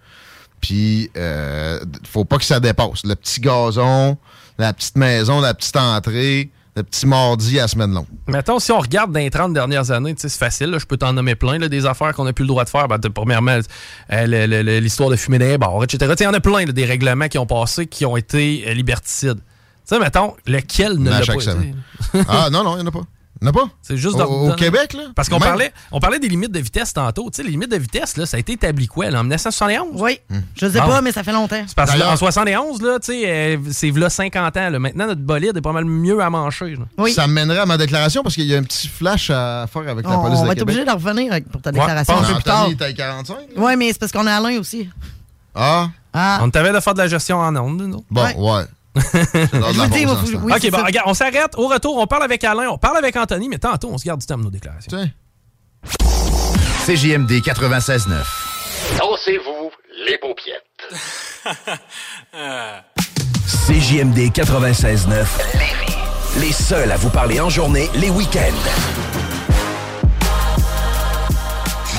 Puis, 0.61 1.09
euh, 1.17 1.79
faut 2.07 2.25
pas 2.25 2.37
que 2.37 2.45
ça 2.45 2.59
dépasse. 2.59 3.03
Le 3.03 3.15
petit 3.15 3.41
gazon, 3.41 4.17
la 4.57 4.73
petite 4.73 4.95
maison, 4.95 5.41
la 5.41 5.53
petite 5.53 5.75
entrée, 5.75 6.51
le 6.75 6.83
petit 6.83 7.05
mardi 7.05 7.59
à 7.59 7.67
semaine 7.67 7.91
longue. 7.93 8.05
Mettons, 8.27 8.59
si 8.59 8.71
on 8.71 8.79
regarde 8.79 9.11
dans 9.11 9.19
les 9.19 9.29
30 9.29 9.53
dernières 9.53 9.91
années, 9.91 10.13
c'est 10.17 10.31
facile, 10.31 10.67
là, 10.67 10.77
je 10.77 10.85
peux 10.85 10.97
t'en 10.97 11.13
nommer 11.13 11.35
plein, 11.35 11.57
là, 11.57 11.67
des 11.67 11.85
affaires 11.85 12.13
qu'on 12.13 12.23
n'a 12.23 12.33
plus 12.33 12.43
le 12.43 12.49
droit 12.49 12.63
de 12.63 12.69
faire. 12.69 12.87
Ben, 12.87 12.99
premièrement, 12.99 13.59
euh, 14.11 14.79
l'histoire 14.79 15.09
de 15.09 15.15
fumer 15.15 15.39
les 15.39 15.57
bars, 15.57 15.83
etc. 15.83 16.13
Il 16.19 16.23
y 16.23 16.27
en 16.27 16.33
a 16.33 16.39
plein, 16.39 16.65
là, 16.65 16.71
des 16.71 16.85
règlements 16.85 17.27
qui 17.27 17.37
ont 17.37 17.45
passé 17.45 17.87
qui 17.87 18.05
ont 18.05 18.15
été 18.15 18.63
euh, 18.67 18.73
liberticides. 18.73 19.39
Tu 19.39 19.95
sais, 19.95 19.99
mettons, 19.99 20.35
lequel 20.45 20.97
ne 20.99 21.09
l'a 21.09 21.25
pas 21.25 21.33
été? 21.33 21.73
ah 22.27 22.49
non, 22.51 22.63
non, 22.63 22.77
il 22.77 22.83
n'y 22.83 22.83
en 22.83 22.87
a 22.87 22.91
pas. 22.91 23.03
N'a 23.43 23.51
pas? 23.51 23.67
C'est 23.81 23.97
juste 23.97 24.19
Au- 24.19 24.53
Québec, 24.53 24.93
là? 24.93 25.05
Parce 25.15 25.27
qu'on 25.27 25.39
Même- 25.39 25.49
parlait, 25.49 25.73
on 25.91 25.99
parlait 25.99 26.19
des 26.19 26.27
limites 26.27 26.51
de 26.51 26.59
vitesse 26.59 26.93
tantôt. 26.93 27.29
Tu 27.31 27.37
sais, 27.37 27.43
les 27.43 27.49
limites 27.49 27.71
de 27.71 27.77
vitesse, 27.77 28.15
là, 28.15 28.27
ça 28.27 28.37
a 28.37 28.39
été 28.39 28.53
établi 28.53 28.85
quoi, 28.85 29.09
là, 29.09 29.19
en 29.19 29.23
1971? 29.23 29.99
Oui. 29.99 30.19
Je 30.55 30.67
sais 30.69 30.79
Bon. 30.79 30.87
pas, 30.87 31.01
mais 31.01 31.11
ça 31.11 31.23
fait 31.23 31.31
longtemps. 31.31 31.63
C'est 31.65 31.75
parce 31.75 31.97
qu'en 31.97 32.15
71, 32.15 32.81
là, 32.83 32.99
tu 32.99 33.13
sais, 33.13 33.23
euh, 33.25 33.57
c'est 33.71 33.89
là 33.91 34.11
50 34.11 34.57
ans. 34.57 34.69
Là. 34.69 34.77
Maintenant, 34.77 35.07
notre 35.07 35.21
bolide 35.21 35.57
est 35.57 35.61
pas 35.61 35.71
mal 35.71 35.85
mieux 35.85 36.19
à 36.21 36.29
manger. 36.29 36.75
là. 36.75 37.05
Ça 37.09 37.25
mènerait 37.25 37.57
à 37.59 37.65
ma 37.65 37.77
déclaration 37.77 38.21
parce 38.21 38.35
qu'il 38.35 38.45
y 38.45 38.53
a 38.53 38.59
un 38.59 38.63
petit 38.63 38.87
flash 38.87 39.31
à 39.31 39.65
faire 39.71 39.89
avec 39.89 40.05
la 40.05 40.19
On, 40.19 40.21
police 40.21 40.37
on 40.37 40.41
de 40.43 40.47
va 40.47 40.53
être 40.53 40.59
Québec. 40.59 40.75
obligé 40.75 40.85
de 40.85 40.91
revenir 40.91 41.33
pour 41.51 41.61
ta 41.63 41.71
Ouais, 41.71 41.79
déclaration 41.79 42.17
peu 42.21 42.33
plus 42.35 42.43
tard. 42.43 42.59
Anthony, 42.61 42.77
t'as 42.77 42.93
45? 42.93 43.37
Oui, 43.57 43.75
mais 43.75 43.87
c'est 43.91 43.99
parce 43.99 44.11
qu'on 44.11 44.27
a 44.27 44.33
Alain 44.35 44.59
aussi. 44.59 44.87
Ah. 45.55 45.89
Ah. 46.13 46.39
On 46.43 46.49
t'avait 46.51 46.71
de 46.73 46.79
faire 46.79 46.93
de 46.93 46.99
la 46.99 47.07
gestion 47.07 47.37
en 47.39 47.55
ondes, 47.55 47.81
nous. 47.81 48.05
Bon, 48.11 48.23
ouais. 48.23 48.65
Oui, 48.95 50.53
OK, 50.53 50.69
bon, 50.69 50.77
ça. 50.77 50.85
regarde, 50.85 51.07
on 51.07 51.13
s'arrête. 51.13 51.55
Au 51.55 51.67
retour, 51.67 51.97
on 51.97 52.07
parle 52.07 52.23
avec 52.23 52.43
Alain, 52.43 52.69
on 52.69 52.77
parle 52.77 52.97
avec 52.97 53.15
Anthony, 53.15 53.47
mais 53.47 53.57
tantôt, 53.57 53.89
on 53.91 53.97
se 53.97 54.03
garde 54.05 54.19
du 54.19 54.25
temps 54.25 54.37
de 54.37 54.43
nos 54.43 54.49
déclarations. 54.49 55.09
CJMD 56.85 57.31
96.9. 57.31 58.07
Dansez-vous 58.97 59.71
les 60.05 60.17
paupiettes. 60.17 60.65
CJMD 63.67 64.31
96.9. 64.31 65.25
Les 66.39 66.51
seuls 66.51 66.91
à 66.91 66.97
vous 66.97 67.09
parler 67.09 67.39
en 67.39 67.49
journée, 67.49 67.89
les 67.95 68.09
week-ends. 68.09 69.40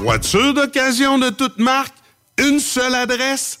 Voiture 0.00 0.54
d'occasion 0.54 1.18
de 1.18 1.28
toute 1.28 1.58
marque, 1.58 1.94
une 2.38 2.58
seule 2.58 2.94
adresse, 2.94 3.60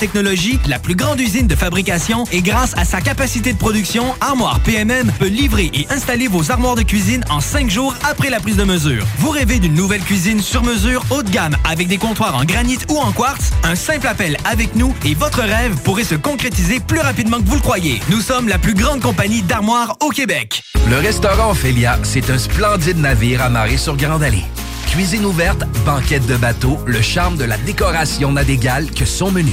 technologie, 0.00 0.58
la 0.66 0.78
plus 0.78 0.96
grande 0.96 1.20
usine 1.20 1.46
de 1.46 1.54
fabrication 1.54 2.24
et 2.32 2.40
grâce 2.40 2.74
à 2.76 2.84
sa 2.84 3.00
capacité 3.00 3.52
de 3.52 3.58
production, 3.58 4.04
Armoire 4.20 4.58
PMM 4.60 5.12
peut 5.18 5.28
livrer 5.28 5.70
et 5.74 5.86
installer 5.90 6.26
vos 6.26 6.50
armoires 6.50 6.74
de 6.74 6.82
cuisine 6.82 7.22
en 7.28 7.40
cinq 7.40 7.70
jours 7.70 7.94
après 8.02 8.30
la 8.30 8.40
prise 8.40 8.56
de 8.56 8.64
mesure. 8.64 9.04
Vous 9.18 9.30
rêvez 9.30 9.58
d'une 9.58 9.74
nouvelle 9.74 10.00
cuisine 10.00 10.40
sur 10.40 10.64
mesure 10.64 11.04
haut 11.10 11.22
de 11.22 11.30
gamme 11.30 11.54
avec 11.70 11.86
des 11.86 11.98
comptoirs 11.98 12.34
en 12.34 12.44
granit 12.44 12.78
ou 12.88 12.96
en 12.96 13.12
quartz? 13.12 13.50
Un 13.62 13.74
simple 13.74 14.06
appel 14.06 14.38
avec 14.44 14.74
nous 14.74 14.94
et 15.04 15.14
votre 15.14 15.42
rêve 15.42 15.76
pourrait 15.84 16.04
se 16.04 16.14
concrétiser 16.14 16.80
plus 16.80 17.00
rapidement 17.00 17.38
que 17.38 17.46
vous 17.46 17.56
le 17.56 17.60
croyez. 17.60 18.00
Nous 18.08 18.22
sommes 18.22 18.48
la 18.48 18.58
plus 18.58 18.74
grande 18.74 19.00
compagnie 19.00 19.42
d'armoires 19.42 19.96
au 20.00 20.08
Québec. 20.08 20.62
Le 20.88 20.96
restaurant 20.96 21.50
Ophélia, 21.50 21.98
c'est 22.04 22.30
un 22.30 22.38
splendide 22.38 22.98
navire 22.98 23.42
amarré 23.42 23.76
sur 23.76 23.96
Grande 23.96 24.22
Allée. 24.22 24.44
Cuisine 24.86 25.26
ouverte, 25.26 25.62
banquette 25.84 26.26
de 26.26 26.36
bateau, 26.36 26.78
le 26.86 27.02
charme 27.02 27.36
de 27.36 27.44
la 27.44 27.58
décoration 27.58 28.32
n'a 28.32 28.44
d'égal 28.44 28.90
que 28.90 29.04
son 29.04 29.30
menu. 29.30 29.52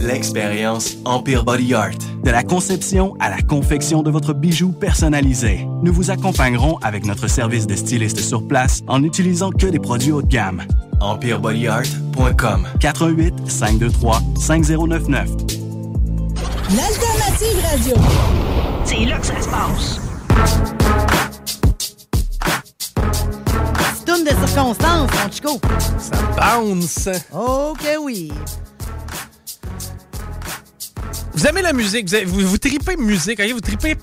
L'expérience 0.00 0.96
Empire 1.04 1.44
Body 1.44 1.74
Art. 1.74 1.98
De 2.22 2.30
la 2.30 2.42
conception 2.42 3.14
à 3.20 3.30
la 3.30 3.40
confection 3.42 4.02
de 4.02 4.10
votre 4.10 4.32
bijou 4.32 4.72
personnalisé. 4.72 5.66
Nous 5.82 5.92
vous 5.92 6.10
accompagnerons 6.10 6.78
avec 6.82 7.06
notre 7.06 7.28
service 7.28 7.66
de 7.66 7.74
styliste 7.74 8.20
sur 8.20 8.46
place 8.46 8.82
en 8.88 9.00
n'utilisant 9.00 9.50
que 9.50 9.66
des 9.66 9.78
produits 9.78 10.12
haut 10.12 10.22
de 10.22 10.28
gamme. 10.28 10.62
EmpireBodyArt.com 11.00 12.66
418 12.80 13.34
523 13.50 14.22
5099 14.38 15.30
L'alternative 16.74 17.62
radio. 17.70 17.94
C'est 18.84 19.04
là 19.04 19.18
que 19.18 19.26
ça 19.26 19.40
se 19.40 19.48
passe. 19.48 20.00
Tourne 24.04 24.24
de 24.24 24.30
circonstance, 24.46 25.10
mon 25.10 25.30
chico. 25.32 25.60
Ça 25.98 26.16
bounce. 26.36 27.08
Ok, 27.32 27.86
oui. 28.02 28.32
Vous 31.36 31.46
aimez 31.46 31.60
la 31.62 31.72
musique, 31.74 32.08
vous, 32.08 32.14
avez- 32.14 32.24
vous, 32.24 32.56
tripez 32.58 32.96
musique, 32.96 33.40
vous 33.52 33.60
tripez 33.60 33.94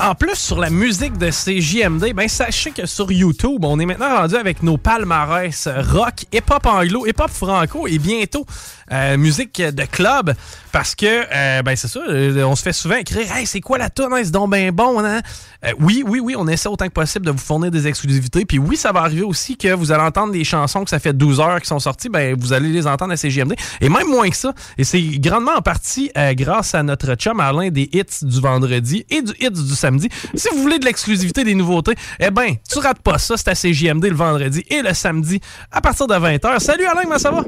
en 0.00 0.14
plus 0.14 0.36
sur 0.36 0.58
la 0.58 0.70
musique 0.70 1.18
de 1.18 1.28
CJMD, 1.30 2.14
ben 2.14 2.28
sachez 2.28 2.70
que 2.70 2.86
sur 2.86 3.10
YouTube, 3.12 3.64
on 3.64 3.78
est 3.78 3.84
maintenant 3.84 4.16
rendu 4.16 4.36
avec 4.36 4.62
nos 4.62 4.78
palmarès 4.78 5.68
rock, 5.92 6.24
hip-hop 6.32 6.64
anglo, 6.66 7.04
hip-hop 7.06 7.30
franco 7.30 7.86
et 7.86 7.98
bientôt 7.98 8.46
euh, 8.92 9.16
musique 9.16 9.60
de 9.60 9.84
club 9.84 10.34
parce 10.72 10.94
que, 10.94 11.06
euh, 11.06 11.62
ben 11.62 11.76
c'est 11.76 11.88
ça, 11.88 12.00
euh, 12.08 12.42
on 12.44 12.54
se 12.54 12.62
fait 12.62 12.72
souvent 12.72 12.96
écrire 12.96 13.26
«Hey, 13.36 13.46
c'est 13.46 13.60
quoi 13.60 13.78
la? 13.78 13.86
Hein, 13.86 14.20
c'est 14.22 14.30
donc 14.30 14.50
ben 14.50 14.70
bon, 14.70 15.04
hein? 15.04 15.20
Euh, 15.64 15.72
oui, 15.80 16.04
oui, 16.06 16.20
oui, 16.20 16.34
on 16.38 16.46
essaie 16.46 16.68
autant 16.68 16.86
que 16.86 16.92
possible 16.92 17.26
de 17.26 17.32
vous 17.32 17.38
fournir 17.38 17.70
des 17.70 17.88
exclusivités. 17.88 18.44
Puis 18.44 18.58
oui, 18.58 18.76
ça 18.76 18.92
va 18.92 19.00
arriver 19.00 19.22
aussi 19.22 19.56
que 19.56 19.72
vous 19.74 19.90
allez 19.90 20.02
entendre 20.04 20.32
des 20.32 20.44
chansons 20.44 20.84
que 20.84 20.90
ça 20.90 21.00
fait 21.00 21.12
12 21.12 21.40
heures 21.40 21.60
qui 21.60 21.66
sont 21.66 21.80
sorties. 21.80 22.08
Ben, 22.08 22.36
vous 22.38 22.52
allez 22.52 22.68
les 22.68 22.86
entendre 22.86 23.12
à 23.12 23.16
CGMD. 23.16 23.54
Et 23.80 23.88
même 23.88 24.06
moins 24.08 24.30
que 24.30 24.36
ça. 24.36 24.52
Et 24.76 24.84
c'est 24.84 25.02
grandement 25.18 25.56
en 25.56 25.62
partie 25.62 26.12
euh, 26.16 26.34
grâce 26.34 26.74
à 26.74 26.82
notre 26.82 27.14
chum 27.16 27.40
Alain 27.40 27.70
des 27.70 27.88
hits 27.92 28.04
du 28.24 28.40
vendredi 28.40 29.04
et 29.10 29.22
du 29.22 29.32
hits 29.40 29.50
du 29.50 29.74
samedi. 29.74 30.08
Si 30.34 30.48
vous 30.52 30.62
voulez 30.62 30.78
de 30.78 30.84
l'exclusivité 30.84 31.42
des 31.42 31.54
nouveautés, 31.54 31.94
eh 32.20 32.30
ben, 32.30 32.54
tu 32.70 32.78
rates 32.78 33.00
pas 33.00 33.18
ça. 33.18 33.36
C'est 33.36 33.48
à 33.48 33.54
CGMD 33.54 34.04
le 34.04 34.16
vendredi 34.16 34.64
et 34.68 34.82
le 34.82 34.94
samedi 34.94 35.40
à 35.72 35.80
partir 35.80 36.06
de 36.06 36.14
20h. 36.14 36.60
Salut 36.60 36.86
Alain, 36.86 37.02
comment 37.02 37.18
ça 37.18 37.30
va? 37.30 37.42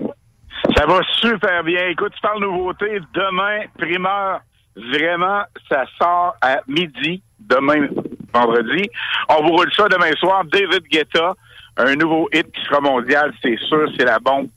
Ça 0.76 0.86
va 0.86 1.00
super 1.20 1.64
bien. 1.64 1.88
Écoute, 1.88 2.12
tu 2.14 2.20
parles 2.20 2.40
nouveauté. 2.40 3.00
Demain, 3.14 3.60
primeur, 3.78 4.40
vraiment, 4.76 5.42
ça 5.68 5.84
sort 5.98 6.34
à 6.40 6.58
midi, 6.68 7.22
demain, 7.38 7.88
vendredi. 8.32 8.88
On 9.28 9.42
vous 9.42 9.56
roule 9.56 9.72
ça 9.74 9.88
demain 9.88 10.12
soir. 10.18 10.44
David 10.44 10.84
Guetta, 10.90 11.34
un 11.76 11.94
nouveau 11.94 12.28
hit 12.32 12.50
qui 12.52 12.62
sera 12.64 12.80
mondial, 12.80 13.32
c'est 13.42 13.58
sûr, 13.68 13.88
c'est 13.98 14.04
la 14.04 14.18
bombe 14.18 14.48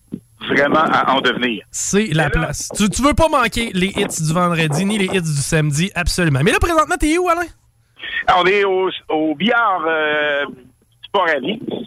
vraiment 0.50 0.84
à 0.84 1.14
en 1.14 1.22
devenir. 1.22 1.64
C'est 1.72 2.08
la 2.14 2.30
place. 2.30 2.70
Tu, 2.76 2.90
tu 2.90 3.02
veux 3.02 3.14
pas 3.14 3.30
manquer 3.30 3.72
les 3.74 3.88
hits 3.88 4.22
du 4.22 4.34
vendredi 4.34 4.86
ni 4.86 4.98
les 4.98 5.06
hits 5.06 5.22
du 5.22 5.42
samedi, 5.42 5.90
absolument. 5.96 6.42
Mais 6.44 6.52
là, 6.52 6.60
présentement, 6.60 6.96
t'es 7.00 7.18
où, 7.18 7.30
Alain? 7.30 7.48
On 8.38 8.46
est 8.46 8.64
au, 8.66 8.90
au 9.10 9.36
billard 9.36 9.84
euh, 9.88 10.46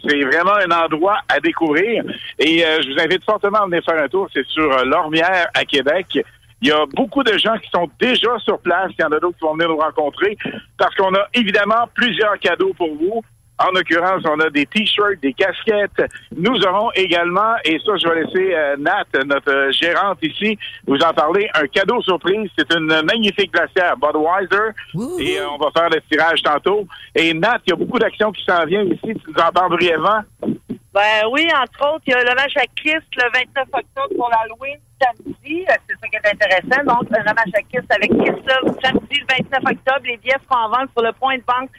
C'est 0.07 0.23
vraiment 0.23 0.55
un 0.55 0.71
endroit 0.71 1.17
à 1.27 1.39
découvrir. 1.39 2.03
Et 2.39 2.65
euh, 2.65 2.81
je 2.81 2.93
vous 2.93 2.99
invite 2.99 3.23
fortement 3.25 3.59
à 3.59 3.65
venir 3.65 3.83
faire 3.83 4.01
un 4.01 4.07
tour. 4.07 4.29
C'est 4.33 4.45
sur 4.47 4.71
euh, 4.71 4.85
Lormière 4.85 5.47
à 5.53 5.65
Québec. 5.65 6.19
Il 6.61 6.69
y 6.69 6.71
a 6.71 6.85
beaucoup 6.95 7.23
de 7.23 7.37
gens 7.37 7.57
qui 7.57 7.69
sont 7.69 7.89
déjà 7.99 8.39
sur 8.39 8.59
place. 8.59 8.91
Il 8.97 9.01
y 9.01 9.05
en 9.05 9.11
a 9.11 9.19
d'autres 9.19 9.37
qui 9.37 9.43
vont 9.43 9.53
venir 9.53 9.69
nous 9.69 9.77
rencontrer 9.77 10.37
parce 10.77 10.95
qu'on 10.95 11.13
a 11.13 11.27
évidemment 11.33 11.87
plusieurs 11.93 12.39
cadeaux 12.39 12.73
pour 12.73 12.95
vous. 12.95 13.21
En 13.59 13.71
l'occurrence, 13.71 14.23
on 14.25 14.39
a 14.39 14.49
des 14.49 14.65
t-shirts, 14.67 15.19
des 15.21 15.33
casquettes. 15.33 16.03
Nous 16.35 16.61
aurons 16.65 16.91
également, 16.93 17.55
et 17.65 17.79
ça, 17.83 17.93
je 17.97 18.07
vais 18.07 18.23
laisser 18.23 18.53
euh, 18.53 18.77
Nat, 18.77 19.05
notre 19.25 19.51
euh, 19.51 19.71
gérante 19.71 20.19
ici, 20.21 20.57
vous 20.85 20.99
en 20.99 21.13
parler, 21.13 21.49
un 21.55 21.65
cadeau 21.67 22.01
surprise. 22.03 22.49
C'est 22.57 22.71
une 22.73 23.01
magnifique 23.03 23.51
glacière 23.51 23.95
Budweiser. 23.97 24.73
Et 25.19 25.39
euh, 25.39 25.49
on 25.49 25.57
va 25.57 25.71
faire 25.71 25.89
le 25.89 26.01
tirage 26.09 26.43
tantôt. 26.43 26.87
Et 27.15 27.33
Nat, 27.33 27.59
il 27.65 27.71
y 27.71 27.73
a 27.73 27.75
beaucoup 27.75 27.97
d'actions 27.97 28.31
qui 28.31 28.43
s'en 28.45 28.63
viennent 28.65 28.89
ici. 28.89 29.13
Tu 29.15 29.31
nous 29.31 29.41
en 29.43 29.51
parles 29.51 29.71
brièvement? 29.71 30.21
Ben 30.93 31.27
oui, 31.31 31.47
entre 31.53 31.95
autres, 31.95 32.03
il 32.07 32.11
y 32.11 32.13
a 32.13 32.23
le 32.23 32.35
match 32.35 32.55
à 32.57 32.65
Kiss 32.75 33.03
le 33.15 33.23
29 33.31 33.67
octobre 33.71 34.15
pour 34.15 34.29
l'Halloween 34.29 34.79
samedi. 35.01 35.65
Euh, 35.69 35.73
C'est 35.87 35.95
ça 35.99 36.07
qui 36.07 36.15
est 36.15 36.31
intéressant. 36.31 36.83
Donc, 36.85 37.09
le 37.09 37.23
match 37.23 37.53
à 37.53 37.61
Kiss 37.61 37.85
avec 37.89 38.09
Kiss 38.09 38.45
là, 38.45 38.59
samedi 38.83 39.19
le 39.19 39.43
29 39.43 39.63
octobre. 39.63 40.01
Les 40.05 40.17
billets 40.17 40.37
seront 40.49 40.61
en 40.61 40.69
vente 40.69 40.89
sur 40.95 41.03
le 41.05 41.11
point 41.13 41.37
de 41.37 41.43
banque 41.43 41.69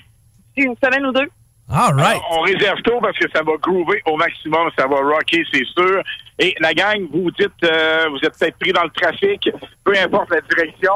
d'ici 0.57 0.67
une 0.69 0.77
semaine 0.83 1.07
ou 1.07 1.13
deux. 1.13 1.29
All 1.71 1.93
right. 1.95 2.21
On 2.31 2.41
réserve 2.41 2.81
tôt 2.83 2.99
parce 3.01 3.19
que 3.19 3.31
ça 3.35 3.43
va 3.43 3.53
groover 3.61 4.03
au 4.07 4.17
maximum, 4.17 4.71
ça 4.79 4.87
va 4.87 4.97
rocker, 4.97 5.45
c'est 5.53 5.67
sûr. 5.67 6.03
Et 6.39 6.55
la 6.61 6.73
gang, 6.73 7.07
vous 7.13 7.31
dites, 7.33 7.51
euh, 7.65 8.07
vous 8.11 8.19
êtes 8.19 8.39
peut-être 8.39 8.59
pris 8.59 8.73
dans 8.73 8.85
le 8.85 8.91
trafic, 8.91 9.51
peu 9.85 9.93
importe 9.99 10.31
la 10.31 10.41
direction. 10.41 10.93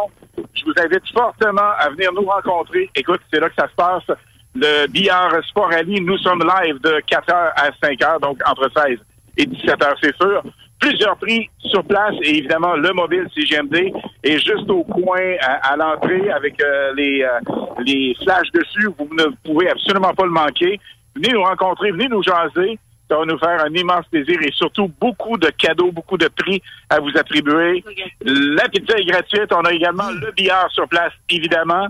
Je 0.55 0.65
vous 0.65 0.73
invite 0.79 1.07
fortement 1.13 1.73
à 1.79 1.91
venir 1.91 2.11
nous 2.15 2.25
rencontrer. 2.25 2.89
Écoute, 2.95 3.21
c'est 3.31 3.41
là 3.41 3.51
que 3.51 3.55
ça 3.57 3.69
se 3.69 3.75
passe. 3.75 4.19
Le 4.55 4.87
billard 4.87 5.33
Sport 5.45 5.71
Rally, 5.71 6.01
nous 6.01 6.17
sommes 6.19 6.43
live 6.43 6.81
de 6.81 7.03
4h 7.11 7.53
à 7.57 7.71
5h, 7.83 8.21
donc 8.21 8.39
entre 8.47 8.71
16 8.75 8.99
et 9.37 9.45
17h, 9.45 9.95
c'est 10.03 10.17
sûr. 10.17 10.43
Plusieurs 10.83 11.17
prix 11.17 11.49
sur 11.61 11.85
place 11.85 12.15
et 12.23 12.39
évidemment 12.39 12.75
le 12.75 12.93
mobile 12.93 13.29
CGMD 13.33 13.93
est 14.25 14.39
juste 14.39 14.69
au 14.69 14.83
coin 14.83 15.37
à, 15.41 15.73
à 15.73 15.77
l'entrée 15.77 16.29
avec 16.29 16.61
euh, 16.61 16.93
les, 16.97 17.23
euh, 17.23 17.39
les 17.87 18.17
flashs 18.21 18.51
dessus. 18.51 18.89
Vous 18.99 19.09
ne 19.15 19.27
pouvez 19.45 19.71
absolument 19.71 20.13
pas 20.13 20.25
le 20.25 20.33
manquer. 20.33 20.81
Venez 21.15 21.33
nous 21.35 21.45
rencontrer, 21.45 21.93
venez 21.93 22.09
nous 22.09 22.25
jaser. 22.25 22.81
Ça 23.09 23.17
va 23.17 23.25
nous 23.25 23.39
faire 23.39 23.65
un 23.65 23.73
immense 23.73 24.07
plaisir 24.11 24.37
et 24.43 24.51
surtout 24.51 24.91
beaucoup 25.01 25.37
de 25.37 25.51
cadeaux, 25.51 25.93
beaucoup 25.93 26.17
de 26.17 26.27
prix 26.27 26.61
à 26.91 26.99
vous 26.99 27.17
attribuer. 27.17 27.85
La 28.25 28.69
pizza 28.69 28.99
est 28.99 29.05
gratuite. 29.05 29.53
On 29.53 29.61
a 29.61 29.73
également 29.73 30.11
le 30.11 30.33
billard 30.33 30.69
sur 30.73 30.89
place, 30.89 31.13
évidemment. 31.31 31.87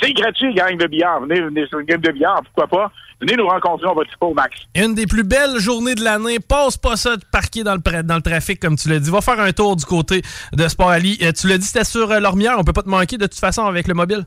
C'est 0.00 0.12
gratuit, 0.12 0.54
gang 0.54 0.76
de 0.76 0.86
billard. 0.86 1.20
Venez, 1.20 1.40
venez 1.40 1.66
sur 1.66 1.78
une 1.78 1.86
game 1.86 2.00
de 2.00 2.10
billard, 2.10 2.42
pourquoi 2.44 2.66
pas? 2.66 2.92
Venez 3.20 3.36
nous 3.36 3.46
rencontrer, 3.46 3.86
on 3.86 3.94
va 3.94 4.02
triper 4.04 4.24
au 4.26 4.32
max. 4.32 4.56
Une 4.74 4.94
des 4.94 5.06
plus 5.06 5.24
belles 5.24 5.58
journées 5.58 5.94
de 5.94 6.02
l'année. 6.02 6.38
Passe 6.40 6.78
pas 6.78 6.96
ça 6.96 7.16
de 7.16 7.22
parquer 7.30 7.62
dans 7.62 7.74
le, 7.74 7.80
pra- 7.80 8.02
dans 8.02 8.16
le 8.16 8.22
trafic, 8.22 8.58
comme 8.60 8.76
tu 8.76 8.88
l'as 8.88 8.98
dit. 8.98 9.10
Va 9.10 9.20
faire 9.20 9.38
un 9.40 9.52
tour 9.52 9.76
du 9.76 9.84
côté 9.84 10.22
de 10.54 10.68
Sport 10.68 10.88
Ali. 10.88 11.18
Euh, 11.22 11.30
tu 11.32 11.46
l'as 11.46 11.58
dit, 11.58 11.66
c'était 11.66 11.84
sur 11.84 12.10
euh, 12.10 12.18
Lormière. 12.18 12.54
On 12.58 12.64
peut 12.64 12.72
pas 12.72 12.82
te 12.82 12.88
manquer 12.88 13.18
de 13.18 13.26
toute 13.26 13.38
façon 13.38 13.66
avec 13.66 13.86
le 13.88 13.92
mobile. 13.94 14.24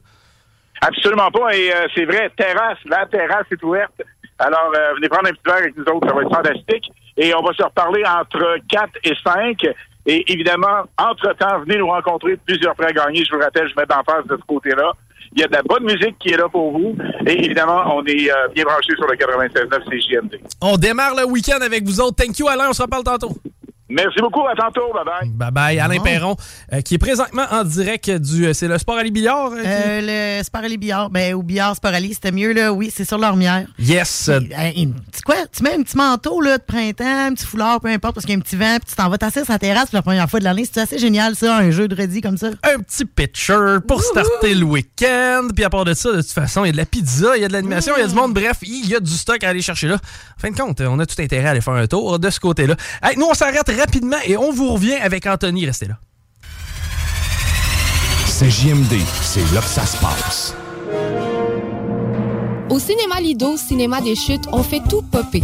Absolument 0.81 1.31
pas. 1.31 1.55
Et 1.55 1.73
euh, 1.73 1.87
c'est 1.95 2.05
vrai, 2.05 2.29
terrasse, 2.37 2.77
la 2.85 3.05
terrasse 3.07 3.45
est 3.51 3.63
ouverte. 3.63 3.93
Alors, 4.39 4.71
euh, 4.75 4.93
venez 4.95 5.07
prendre 5.09 5.27
un 5.29 5.31
petit 5.31 5.41
verre 5.45 5.55
avec 5.55 5.77
nous 5.77 5.83
autres, 5.85 6.07
ça 6.07 6.13
va 6.13 6.21
être 6.21 6.35
fantastique. 6.35 6.91
Et 7.17 7.33
on 7.33 7.41
va 7.41 7.53
se 7.53 7.63
reparler 7.63 8.03
entre 8.05 8.57
4 8.69 8.89
et 9.05 9.13
5. 9.23 9.57
Et 10.05 10.31
évidemment, 10.31 10.83
entre-temps, 10.97 11.59
venez 11.61 11.77
nous 11.77 11.87
rencontrer 11.87 12.37
plusieurs 12.45 12.75
prêts 12.75 12.87
à 12.87 12.91
gagner. 12.91 13.23
Je 13.23 13.33
vous 13.33 13.41
rappelle, 13.41 13.69
je 13.69 13.75
mets 13.75 13.91
en 13.93 14.03
face 14.03 14.25
de 14.27 14.35
ce 14.35 14.45
côté-là. 14.45 14.91
Il 15.35 15.41
y 15.41 15.43
a 15.43 15.47
de 15.47 15.53
la 15.53 15.63
bonne 15.63 15.83
musique 15.83 16.17
qui 16.19 16.29
est 16.29 16.37
là 16.37 16.47
pour 16.49 16.71
vous. 16.71 16.95
Et 17.25 17.45
évidemment, 17.45 17.95
on 17.95 18.05
est 18.05 18.29
euh, 18.29 18.47
bien 18.53 18.63
branché 18.63 18.93
sur 18.95 19.07
le 19.07 19.15
96.9 19.15 19.89
CJMD. 19.89 20.39
On 20.61 20.77
démarre 20.77 21.15
le 21.15 21.25
week-end 21.25 21.59
avec 21.61 21.83
vous 21.83 21.99
autres. 21.99 22.23
Thank 22.23 22.37
you, 22.39 22.47
Alain. 22.47 22.69
On 22.69 22.73
se 22.73 22.81
reparle 22.81 23.03
tantôt. 23.03 23.31
Merci 23.89 24.19
beaucoup. 24.21 24.41
À 24.47 24.55
tantôt. 24.55 24.91
Bye-bye. 24.93 25.31
Bye 25.33 25.51
bye. 25.51 25.79
Alain 25.79 25.99
Perron, 25.99 26.35
euh, 26.71 26.81
qui 26.81 26.95
est 26.95 26.97
présentement 26.97 27.43
en 27.51 27.63
direct 27.63 28.09
du. 28.09 28.45
euh, 28.47 28.53
C'est 28.53 28.67
le 28.67 28.77
Sport 28.77 28.97
Ali 28.97 29.11
Billard. 29.11 29.51
euh, 29.51 29.61
qui- 29.61 29.67
Euh, 29.67 30.37
le 30.39 30.43
Sport 30.43 30.61
Ali 30.63 30.77
Billard, 30.77 31.09
ben, 31.09 31.33
au 31.35 31.43
Billard 31.43 31.75
Sport 31.75 31.93
Ali, 31.93 32.13
c'était 32.13 32.31
mieux, 32.31 32.53
là. 32.53 32.71
Oui, 32.71 32.91
c'est 32.95 33.05
sur 33.05 33.17
l'ormière. 33.17 33.67
Yes. 33.77 34.31
Tu 35.11 35.21
quoi? 35.25 35.35
Tu 35.55 35.63
mets 35.63 35.73
un 35.75 35.81
petit 35.83 35.97
manteau 35.97 36.39
là, 36.41 36.57
de 36.57 36.63
printemps, 36.63 37.27
un 37.27 37.33
petit 37.33 37.45
foulard, 37.45 37.81
peu 37.81 37.89
importe, 37.89 38.15
parce 38.15 38.25
qu'il 38.25 38.33
y 38.33 38.37
a 38.37 38.39
un 38.39 38.41
petit 38.41 38.55
vent, 38.55 38.77
puis 38.77 38.89
tu 38.89 38.95
t'en 38.95 39.09
vas 39.09 39.17
t'asseoir 39.17 39.45
sur 39.45 39.53
la 39.53 39.59
terrasse 39.59 39.85
pour 39.89 39.95
la 39.97 40.01
première 40.01 40.29
fois 40.29 40.39
de 40.39 40.45
l'année. 40.45 40.65
C'est 40.71 40.79
assez 40.81 40.97
génial, 40.97 41.35
ça, 41.35 41.57
un 41.57 41.69
jeu 41.71 41.87
de 41.87 41.95
ready 41.95 42.21
comme 42.21 42.37
ça. 42.37 42.47
un 42.63 42.79
petit 42.79 43.05
pitcher 43.05 43.77
pour 43.87 44.01
starter 44.01 44.53
le 44.55 44.63
week-end. 44.63 45.47
Puis 45.53 45.63
à 45.65 45.69
part 45.69 45.85
de 45.85 45.93
ça, 45.93 46.11
de 46.13 46.21
toute 46.21 46.31
façon, 46.31 46.63
il 46.63 46.67
y 46.67 46.69
a 46.69 46.73
de 46.73 46.77
la 46.77 46.85
pizza, 46.85 47.35
il 47.35 47.41
y 47.41 47.45
a 47.45 47.47
de 47.49 47.53
l'animation, 47.53 47.93
il 47.97 48.01
y 48.01 48.03
a 48.03 48.07
du 48.07 48.15
monde. 48.15 48.33
Bref, 48.33 48.57
il 48.63 48.87
y 48.89 48.95
a 48.95 48.99
du 48.99 49.11
stock 49.11 49.43
à 49.43 49.49
aller 49.49 49.61
chercher 49.61 49.87
là. 49.87 49.95
En 49.95 50.41
fin 50.41 50.51
de 50.51 50.57
compte, 50.57 50.81
on 50.81 50.97
a 50.99 51.05
tout 51.05 51.21
intérêt 51.21 51.47
à 51.47 51.51
aller 51.51 51.61
faire 51.61 51.73
un 51.73 51.87
tour 51.87 52.17
de 52.17 52.29
ce 52.29 52.39
côté-là. 52.39 52.75
Hey, 53.01 53.17
nous, 53.17 53.25
on 53.29 53.33
s'arrête 53.33 53.67
rapidement 53.73 54.17
et 54.25 54.37
on 54.37 54.51
vous 54.51 54.73
revient 54.73 54.95
avec 54.95 55.25
Anthony. 55.25 55.65
Restez 55.65 55.87
là. 55.87 55.99
C'est 58.27 58.49
JMD, 58.49 58.93
c'est 59.21 59.53
là 59.53 59.61
que 59.61 59.67
ça 59.67 59.85
se 59.85 59.97
passe. 59.97 60.55
Au 62.69 62.79
cinéma 62.79 63.21
Lido, 63.21 63.55
cinéma 63.57 64.01
des 64.01 64.15
chutes, 64.15 64.45
on 64.51 64.63
fait 64.63 64.81
tout 64.89 65.03
popper. 65.03 65.43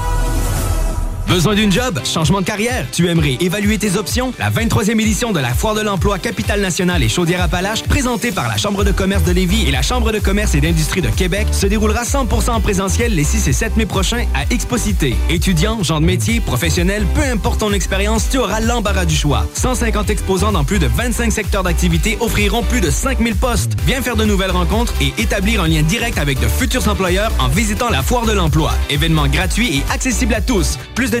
Besoin 1.31 1.55
d'une 1.55 1.71
job? 1.71 1.97
Changement 2.03 2.41
de 2.41 2.45
carrière? 2.45 2.85
Tu 2.91 3.07
aimerais 3.07 3.37
évaluer 3.39 3.77
tes 3.77 3.95
options? 3.95 4.33
La 4.37 4.51
23e 4.51 4.99
édition 4.99 5.31
de 5.31 5.39
la 5.39 5.53
Foire 5.53 5.75
de 5.75 5.79
l'emploi 5.79 6.19
Capitale 6.19 6.59
nationale 6.59 7.03
et 7.03 7.07
Chaudière-Appalaches, 7.07 7.83
présentée 7.83 8.33
par 8.33 8.49
la 8.49 8.57
Chambre 8.57 8.83
de 8.83 8.91
commerce 8.91 9.23
de 9.23 9.31
Lévis 9.31 9.65
et 9.65 9.71
la 9.71 9.81
Chambre 9.81 10.11
de 10.11 10.19
commerce 10.19 10.55
et 10.55 10.59
d'industrie 10.59 11.01
de 11.01 11.07
Québec, 11.07 11.47
se 11.53 11.67
déroulera 11.67 12.03
100% 12.03 12.49
en 12.49 12.59
présentiel 12.59 13.15
les 13.15 13.23
6 13.23 13.47
et 13.47 13.53
7 13.53 13.77
mai 13.77 13.85
prochains 13.85 14.25
à 14.35 14.43
Exposité. 14.53 15.15
Étudiants, 15.29 15.81
gens 15.81 16.01
de 16.01 16.05
métier, 16.05 16.41
professionnels, 16.41 17.05
peu 17.15 17.21
importe 17.21 17.61
ton 17.61 17.71
expérience, 17.71 18.27
tu 18.29 18.37
auras 18.37 18.59
l'embarras 18.59 19.05
du 19.05 19.15
choix. 19.15 19.47
150 19.53 20.09
exposants 20.09 20.51
dans 20.51 20.65
plus 20.65 20.79
de 20.79 20.87
25 20.87 21.31
secteurs 21.31 21.63
d'activité 21.63 22.17
offriront 22.19 22.63
plus 22.63 22.81
de 22.81 22.89
5000 22.89 23.37
postes. 23.37 23.77
Viens 23.87 24.01
faire 24.01 24.17
de 24.17 24.25
nouvelles 24.25 24.51
rencontres 24.51 24.93
et 24.99 25.13
établir 25.17 25.63
un 25.63 25.69
lien 25.69 25.81
direct 25.81 26.17
avec 26.17 26.41
de 26.41 26.47
futurs 26.49 26.89
employeurs 26.89 27.31
en 27.39 27.47
visitant 27.47 27.89
la 27.89 28.03
Foire 28.03 28.25
de 28.25 28.33
l'emploi. 28.33 28.73
Événement 28.89 29.27
gratuit 29.27 29.77
et 29.77 29.93
accessible 29.93 30.33
à 30.33 30.41
tous. 30.41 30.77
Plus 30.93 31.09
de 31.09 31.20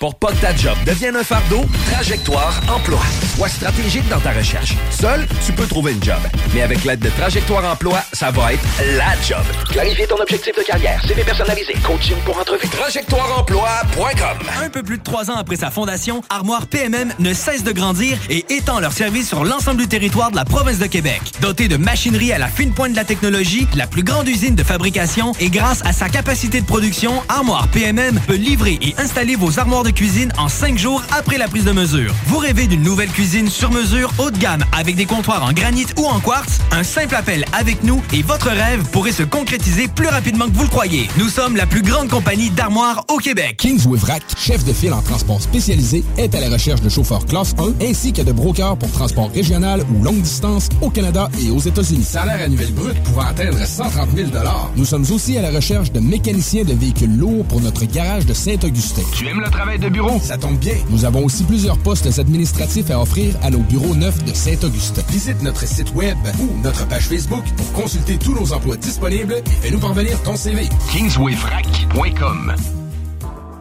Pour 0.00 0.14
pas 0.16 0.32
que 0.32 0.40
ta 0.40 0.54
job 0.54 0.76
devienne 0.84 1.16
un 1.16 1.24
fardeau, 1.24 1.64
Trajectoire 1.90 2.60
Emploi. 2.68 3.00
Sois 3.36 3.48
stratégique 3.48 4.06
dans 4.08 4.20
ta 4.20 4.32
recherche. 4.32 4.74
Seul, 4.90 5.26
tu 5.46 5.52
peux 5.52 5.66
trouver 5.66 5.92
une 5.92 6.02
job. 6.02 6.18
Mais 6.52 6.62
avec 6.62 6.84
l'aide 6.84 7.00
de 7.00 7.08
Trajectoire 7.10 7.64
Emploi, 7.64 8.00
ça 8.12 8.30
va 8.30 8.52
être 8.52 8.62
la 8.96 9.14
job. 9.26 9.42
Clarifier 9.70 10.06
ton 10.06 10.16
objectif 10.20 10.54
de 10.56 10.62
carrière, 10.62 11.02
CV 11.06 11.22
personnalisé, 11.24 11.74
coaching 11.82 12.16
pour 12.24 12.38
entrevue. 12.38 12.68
TrajectoireEmploi.com 12.68 14.38
Un 14.62 14.68
peu 14.68 14.82
plus 14.82 14.98
de 14.98 15.02
trois 15.02 15.30
ans 15.30 15.36
après 15.36 15.56
sa 15.56 15.70
fondation, 15.70 16.22
Armoire 16.28 16.66
PMM 16.66 17.12
ne 17.18 17.32
cesse 17.32 17.64
de 17.64 17.72
grandir 17.72 18.18
et 18.28 18.44
étend 18.50 18.80
leur 18.80 18.92
service 18.92 19.28
sur 19.28 19.44
l'ensemble 19.44 19.80
du 19.80 19.88
territoire 19.88 20.30
de 20.30 20.36
la 20.36 20.44
province 20.44 20.78
de 20.78 20.86
Québec. 20.86 21.22
Dotée 21.40 21.68
de 21.68 21.76
machinerie 21.76 22.32
à 22.32 22.38
la 22.38 22.48
fine 22.48 22.72
pointe 22.72 22.92
de 22.92 22.96
la 22.96 23.04
technologie, 23.04 23.66
la 23.74 23.86
plus 23.86 24.02
grande 24.02 24.28
usine 24.28 24.54
de 24.54 24.62
fabrication 24.62 25.32
et 25.40 25.48
grâce 25.48 25.82
à 25.86 25.92
sa 25.92 26.08
capacité 26.08 26.60
de 26.60 26.66
production, 26.66 27.22
Armoire 27.28 27.68
PMM 27.68 28.20
peut 28.26 28.34
livrer 28.34 28.78
et 28.82 28.94
installer 28.98 29.36
vos 29.36 29.53
armoires 29.58 29.82
de 29.82 29.90
cuisine 29.90 30.32
en 30.38 30.48
cinq 30.48 30.78
jours 30.78 31.02
après 31.16 31.38
la 31.38 31.48
prise 31.48 31.64
de 31.64 31.72
mesure. 31.72 32.14
Vous 32.26 32.38
rêvez 32.38 32.66
d'une 32.66 32.82
nouvelle 32.82 33.10
cuisine 33.10 33.48
sur 33.48 33.70
mesure 33.70 34.12
haut 34.18 34.30
de 34.30 34.38
gamme 34.38 34.64
avec 34.72 34.96
des 34.96 35.06
comptoirs 35.06 35.44
en 35.44 35.52
granit 35.52 35.86
ou 35.98 36.06
en 36.06 36.20
quartz? 36.20 36.58
Un 36.72 36.82
simple 36.82 37.14
appel 37.14 37.44
avec 37.52 37.82
nous 37.84 38.02
et 38.12 38.22
votre 38.22 38.48
rêve 38.48 38.82
pourrait 38.90 39.12
se 39.12 39.22
concrétiser 39.22 39.88
plus 39.88 40.08
rapidement 40.08 40.46
que 40.46 40.54
vous 40.54 40.64
le 40.64 40.68
croyez. 40.68 41.08
Nous 41.18 41.28
sommes 41.28 41.56
la 41.56 41.66
plus 41.66 41.82
grande 41.82 42.08
compagnie 42.08 42.50
d'armoires 42.50 43.04
au 43.08 43.18
Québec. 43.18 43.56
Kingsway 43.58 43.98
Vrac, 43.98 44.22
chef 44.36 44.64
de 44.64 44.72
file 44.72 44.92
en 44.92 45.02
transport 45.02 45.40
spécialisé, 45.40 46.04
est 46.18 46.34
à 46.34 46.40
la 46.40 46.48
recherche 46.48 46.80
de 46.80 46.88
chauffeurs 46.88 47.26
classe 47.26 47.54
1 47.58 47.84
ainsi 47.84 48.12
que 48.12 48.22
de 48.22 48.32
brokers 48.32 48.76
pour 48.76 48.90
transport 48.90 49.30
régional 49.30 49.82
ou 49.94 50.02
longue 50.02 50.22
distance 50.22 50.68
au 50.80 50.90
Canada 50.90 51.28
et 51.40 51.50
aux 51.50 51.60
États-Unis. 51.60 52.04
Salaire 52.04 52.40
annuel 52.44 52.72
brut 52.72 53.00
pouvant 53.04 53.26
atteindre 53.26 53.58
130 53.64 54.08
000 54.14 54.28
Nous 54.76 54.84
sommes 54.84 55.06
aussi 55.12 55.38
à 55.38 55.42
la 55.42 55.50
recherche 55.50 55.92
de 55.92 56.00
mécaniciens 56.00 56.64
de 56.64 56.74
véhicules 56.74 57.16
lourds 57.16 57.44
pour 57.46 57.60
notre 57.60 57.84
garage 57.84 58.26
de 58.26 58.34
Saint-Augustin. 58.34 59.02
Tu 59.14 59.28
aimes 59.28 59.43
le 59.44 59.50
travail 59.50 59.78
de 59.78 59.88
bureau? 59.88 60.18
Ça 60.20 60.38
tombe 60.38 60.58
bien. 60.58 60.74
Nous 60.90 61.04
avons 61.04 61.24
aussi 61.24 61.44
plusieurs 61.44 61.78
postes 61.78 62.18
administratifs 62.18 62.90
à 62.90 63.00
offrir 63.00 63.34
à 63.42 63.50
nos 63.50 63.58
bureaux 63.58 63.94
neufs 63.94 64.24
de 64.24 64.32
Saint-Augustin. 64.32 65.02
Visite 65.08 65.42
notre 65.42 65.66
site 65.66 65.94
web 65.94 66.16
ou 66.40 66.62
notre 66.62 66.86
page 66.88 67.08
Facebook 67.08 67.44
pour 67.56 67.72
consulter 67.72 68.16
tous 68.16 68.34
nos 68.34 68.52
emplois 68.52 68.76
disponibles 68.76 69.34
et 69.34 69.50
fais-nous 69.66 69.78
parvenir 69.78 70.20
ton 70.22 70.36
CV. 70.36 70.68
KingswayFrac.com 70.92 72.54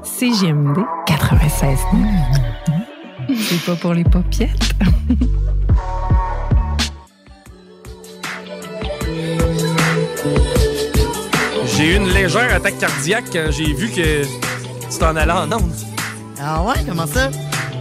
CGMD 0.04 0.80
96. 1.06 1.78
C'est 3.36 3.66
pas 3.66 3.76
pour 3.76 3.94
les 3.94 4.04
paupiètes. 4.04 4.74
J'ai 11.76 11.94
eu 11.94 11.96
une 11.98 12.10
légère 12.10 12.54
attaque 12.54 12.78
cardiaque 12.78 13.26
quand 13.34 13.52
j'ai 13.52 13.74
vu 13.74 13.90
que 13.90 14.24
tu 14.94 15.00
t'en 15.00 15.16
allais 15.16 15.32
en 15.32 15.52
ondes. 15.52 15.72
Ah 16.42 16.64
ouais, 16.64 16.76
comment 16.88 17.08
ça? 17.08 17.30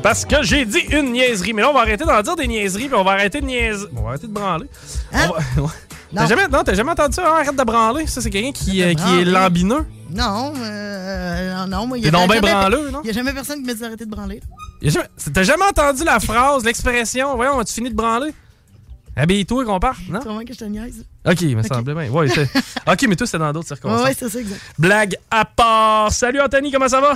Parce 0.02 0.24
que 0.24 0.42
j'ai 0.42 0.64
dit 0.64 0.80
une 0.90 1.12
niaiserie. 1.12 1.52
Mais 1.52 1.62
là, 1.62 1.70
on 1.70 1.74
va 1.74 1.80
arrêter 1.80 2.04
d'en 2.04 2.20
dire 2.22 2.36
des 2.36 2.46
niaiseries, 2.48 2.88
puis 2.88 2.96
on 2.96 3.04
va 3.04 3.12
arrêter 3.12 3.40
de 3.40 3.46
niaiser. 3.46 3.86
On 3.96 4.02
va 4.02 4.10
arrêter 4.10 4.26
de 4.26 4.32
branler. 4.32 4.66
Hein? 5.12 5.28
Va-. 5.56 5.62
T'as 6.14 6.26
jamais, 6.26 6.46
non, 6.46 6.62
t'as 6.62 6.74
jamais 6.74 6.90
entendu 6.90 7.14
ça? 7.14 7.22
hein? 7.26 7.38
Arrête 7.40 7.56
de 7.56 7.64
branler. 7.64 8.06
Ça, 8.06 8.20
c'est 8.20 8.28
quelqu'un 8.28 8.52
qui, 8.52 8.82
euh, 8.82 8.92
qui 8.92 9.20
est 9.20 9.24
lambineux. 9.24 9.86
Non, 10.10 10.52
euh, 10.60 11.66
non, 11.66 11.86
moi, 11.86 11.96
il 11.96 12.04
y 12.04 12.08
a 12.08 12.10
donc 12.10 12.28
branleux, 12.38 12.90
non? 12.90 13.00
Il 13.02 13.06
y 13.06 13.10
a 13.10 13.14
jamais 13.14 13.32
personne 13.32 13.60
qui 13.60 13.66
m'a 13.66 13.72
dit 13.72 13.80
d'arrêter 13.80 14.04
de 14.04 14.10
branler. 14.10 14.42
T'as 15.32 15.42
jamais 15.42 15.64
entendu 15.64 16.04
la 16.04 16.20
phrase, 16.20 16.64
l'expression? 16.64 17.34
Voyons, 17.36 17.58
as-tu 17.60 17.72
fini 17.72 17.88
de 17.88 17.94
branler? 17.94 18.34
Habille-toi 19.16 19.64
qu'on 19.66 19.78
parte, 19.78 20.00
non? 20.08 20.20
Comprends 20.20 20.44
que 20.44 20.54
je 20.54 20.58
te 20.58 20.64
niaise? 20.64 21.04
Ok, 21.26 21.40
il 21.42 21.56
me 21.56 21.62
semblait 21.62 21.94
bien. 21.94 22.10
Ouais, 22.10 22.28
c'est- 22.28 22.48
ok, 22.90 23.04
mais 23.08 23.16
toi, 23.16 23.26
c'était 23.26 23.38
dans 23.38 23.52
d'autres 23.52 23.66
circonstances. 23.68 24.04
Ouais, 24.06 24.16
c'est 24.18 24.28
ça, 24.28 24.40
exact. 24.40 24.60
Blague 24.78 25.16
à 25.30 25.44
part. 25.44 26.10
Salut 26.12 26.40
Anthony, 26.40 26.72
comment 26.72 26.88
ça 26.88 27.00
va? 27.00 27.14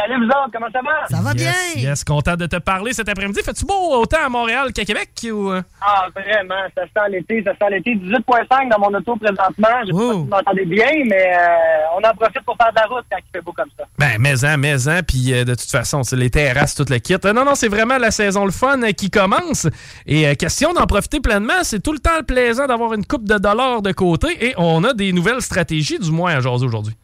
Salut 0.00 0.16
vous 0.16 0.28
autres, 0.28 0.50
comment 0.50 0.70
ça 0.72 0.80
va? 0.80 1.06
Ça 1.10 1.22
va 1.22 1.32
yes, 1.32 1.74
bien! 1.74 1.82
Yes, 1.90 2.04
content 2.04 2.34
de 2.34 2.46
te 2.46 2.56
parler 2.56 2.94
cet 2.94 3.10
après-midi. 3.10 3.40
Fais-tu 3.44 3.66
beau 3.66 3.92
autant 4.00 4.24
à 4.24 4.30
Montréal 4.30 4.72
qu'à 4.72 4.86
Québec? 4.86 5.10
Ou... 5.24 5.50
euh? 5.50 5.60
Ah, 5.78 6.06
vraiment, 6.14 6.62
ça 6.74 6.84
sent 6.84 7.10
l'été, 7.10 7.44
ça 7.44 7.52
sent 7.52 7.70
l'été. 7.70 7.96
18.5 7.96 8.70
dans 8.70 8.78
mon 8.78 8.96
auto 8.96 9.14
présentement. 9.16 9.44
Je 9.82 9.86
sais 9.88 9.92
pas 9.92 9.98
si 9.98 10.18
vous 10.18 10.24
m'entendez 10.24 10.64
bien, 10.64 10.88
mais 11.04 11.34
euh, 11.34 11.98
on 11.98 12.08
en 12.08 12.14
profite 12.14 12.42
pour 12.46 12.56
faire 12.56 12.70
de 12.70 12.76
la 12.76 12.86
route 12.86 13.04
quand 13.12 13.18
il 13.18 13.30
fait 13.30 13.44
beau 13.44 13.52
comme 13.52 13.68
ça. 13.78 13.84
Ben, 13.98 14.16
mais-en, 14.18 14.56
mais-en, 14.56 15.00
puis 15.06 15.34
euh, 15.34 15.44
de 15.44 15.54
toute 15.54 15.70
façon, 15.70 16.02
c'est 16.02 16.16
les 16.16 16.30
terrasses, 16.30 16.74
tout 16.74 16.86
le 16.88 16.98
kit. 16.98 17.16
Euh, 17.22 17.32
non, 17.34 17.44
non, 17.44 17.54
c'est 17.54 17.68
vraiment 17.68 17.98
la 17.98 18.10
saison 18.10 18.46
le 18.46 18.52
fun 18.52 18.80
qui 18.96 19.10
commence. 19.10 19.66
Et 20.06 20.26
euh, 20.26 20.34
question 20.34 20.72
d'en 20.72 20.86
profiter 20.86 21.20
pleinement, 21.20 21.62
c'est 21.62 21.80
tout 21.80 21.92
le 21.92 21.98
temps 21.98 22.22
plaisant 22.26 22.66
d'avoir 22.66 22.94
une 22.94 23.04
coupe 23.04 23.28
de 23.28 23.36
dollars 23.36 23.82
de 23.82 23.92
côté 23.92 24.46
et 24.46 24.54
on 24.56 24.82
a 24.82 24.94
des 24.94 25.12
nouvelles 25.12 25.42
stratégies, 25.42 25.98
du 25.98 26.10
moins 26.10 26.32
à 26.36 26.40
jaser 26.40 26.64
aujourd'hui. 26.64 26.94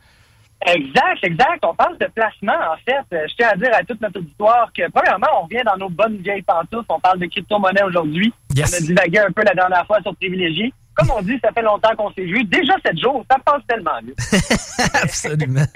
Exact, 0.65 1.23
exact. 1.23 1.65
On 1.65 1.75
parle 1.75 1.99
de 1.99 2.07
placement, 2.15 2.53
en 2.53 2.77
fait. 2.85 3.05
Je 3.29 3.35
tiens 3.37 3.51
à 3.53 3.57
dire 3.57 3.71
à 3.73 3.85
toute 3.85 4.01
notre 4.01 4.19
auditoire 4.19 4.71
que, 4.73 4.91
premièrement, 4.91 5.27
on 5.41 5.45
revient 5.45 5.63
dans 5.65 5.77
nos 5.77 5.89
bonnes 5.89 6.17
vieilles 6.19 6.43
pantoufles. 6.43 6.87
On 6.89 6.99
parle 6.99 7.19
de 7.21 7.27
crypto-monnaie 7.27 7.83
aujourd'hui. 7.85 8.33
Yes. 8.55 8.73
On 8.73 8.77
a 8.77 8.87
divagué 8.87 9.19
un 9.19 9.31
peu 9.31 9.43
la 9.45 9.55
dernière 9.55 9.87
fois 9.87 10.01
sur 10.03 10.15
privilégié. 10.17 10.73
Comme 10.95 11.11
on 11.11 11.21
dit, 11.21 11.39
ça 11.45 11.53
fait 11.53 11.63
longtemps 11.63 11.95
qu'on 11.97 12.11
s'est 12.13 12.25
vu. 12.25 12.43
Déjà 12.45 12.73
sept 12.85 12.99
jours, 12.99 13.25
ça 13.31 13.39
passe 13.45 13.63
tellement 13.69 14.01
mieux. 14.03 14.15
Absolument. 15.03 15.67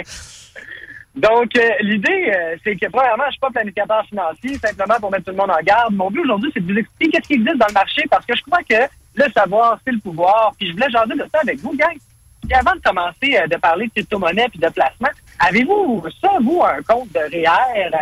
Donc, 1.15 1.57
euh, 1.57 1.69
l'idée, 1.81 2.33
euh, 2.35 2.57
c'est 2.65 2.77
que, 2.77 2.87
premièrement, 2.87 3.25
je 3.27 3.33
suis 3.33 3.41
pas 3.41 3.51
planificateur 3.51 4.05
financier, 4.07 4.57
simplement 4.59 4.99
pour 4.99 5.11
mettre 5.11 5.25
tout 5.25 5.33
le 5.33 5.37
monde 5.37 5.51
en 5.51 5.63
garde. 5.63 5.93
Mon 5.93 6.11
but 6.11 6.21
aujourd'hui, 6.21 6.51
c'est 6.55 6.65
de 6.65 6.73
vous 6.73 6.79
expliquer 6.79 7.11
qu'est-ce 7.13 7.29
qui 7.29 7.35
existe 7.35 7.59
dans 7.59 7.67
le 7.67 7.75
marché, 7.75 8.03
parce 8.09 8.25
que 8.25 8.35
je 8.35 8.43
crois 8.43 8.61
que 8.69 8.89
le 9.17 9.31
savoir, 9.33 9.79
c'est 9.85 9.93
le 9.93 9.99
pouvoir. 9.99 10.53
Puis 10.59 10.69
je 10.69 10.73
voulais 10.73 10.89
jaser 10.91 11.15
de 11.15 11.27
ça 11.33 11.41
avec 11.43 11.59
vous, 11.59 11.77
gang. 11.77 11.97
Puis 12.43 12.53
avant 12.55 12.75
de 12.75 12.81
commencer 12.83 13.37
euh, 13.39 13.47
de 13.47 13.57
parler 13.57 13.87
de 13.87 13.93
crypto-monnaie 13.93 14.49
puis 14.51 14.59
de 14.59 14.69
placement, 14.69 15.09
avez-vous, 15.39 16.05
ça, 16.21 16.31
vous, 16.43 16.63
un 16.63 16.83
compte 16.83 17.09
de 17.13 17.19
REER 17.19 17.47
euh, 17.47 17.97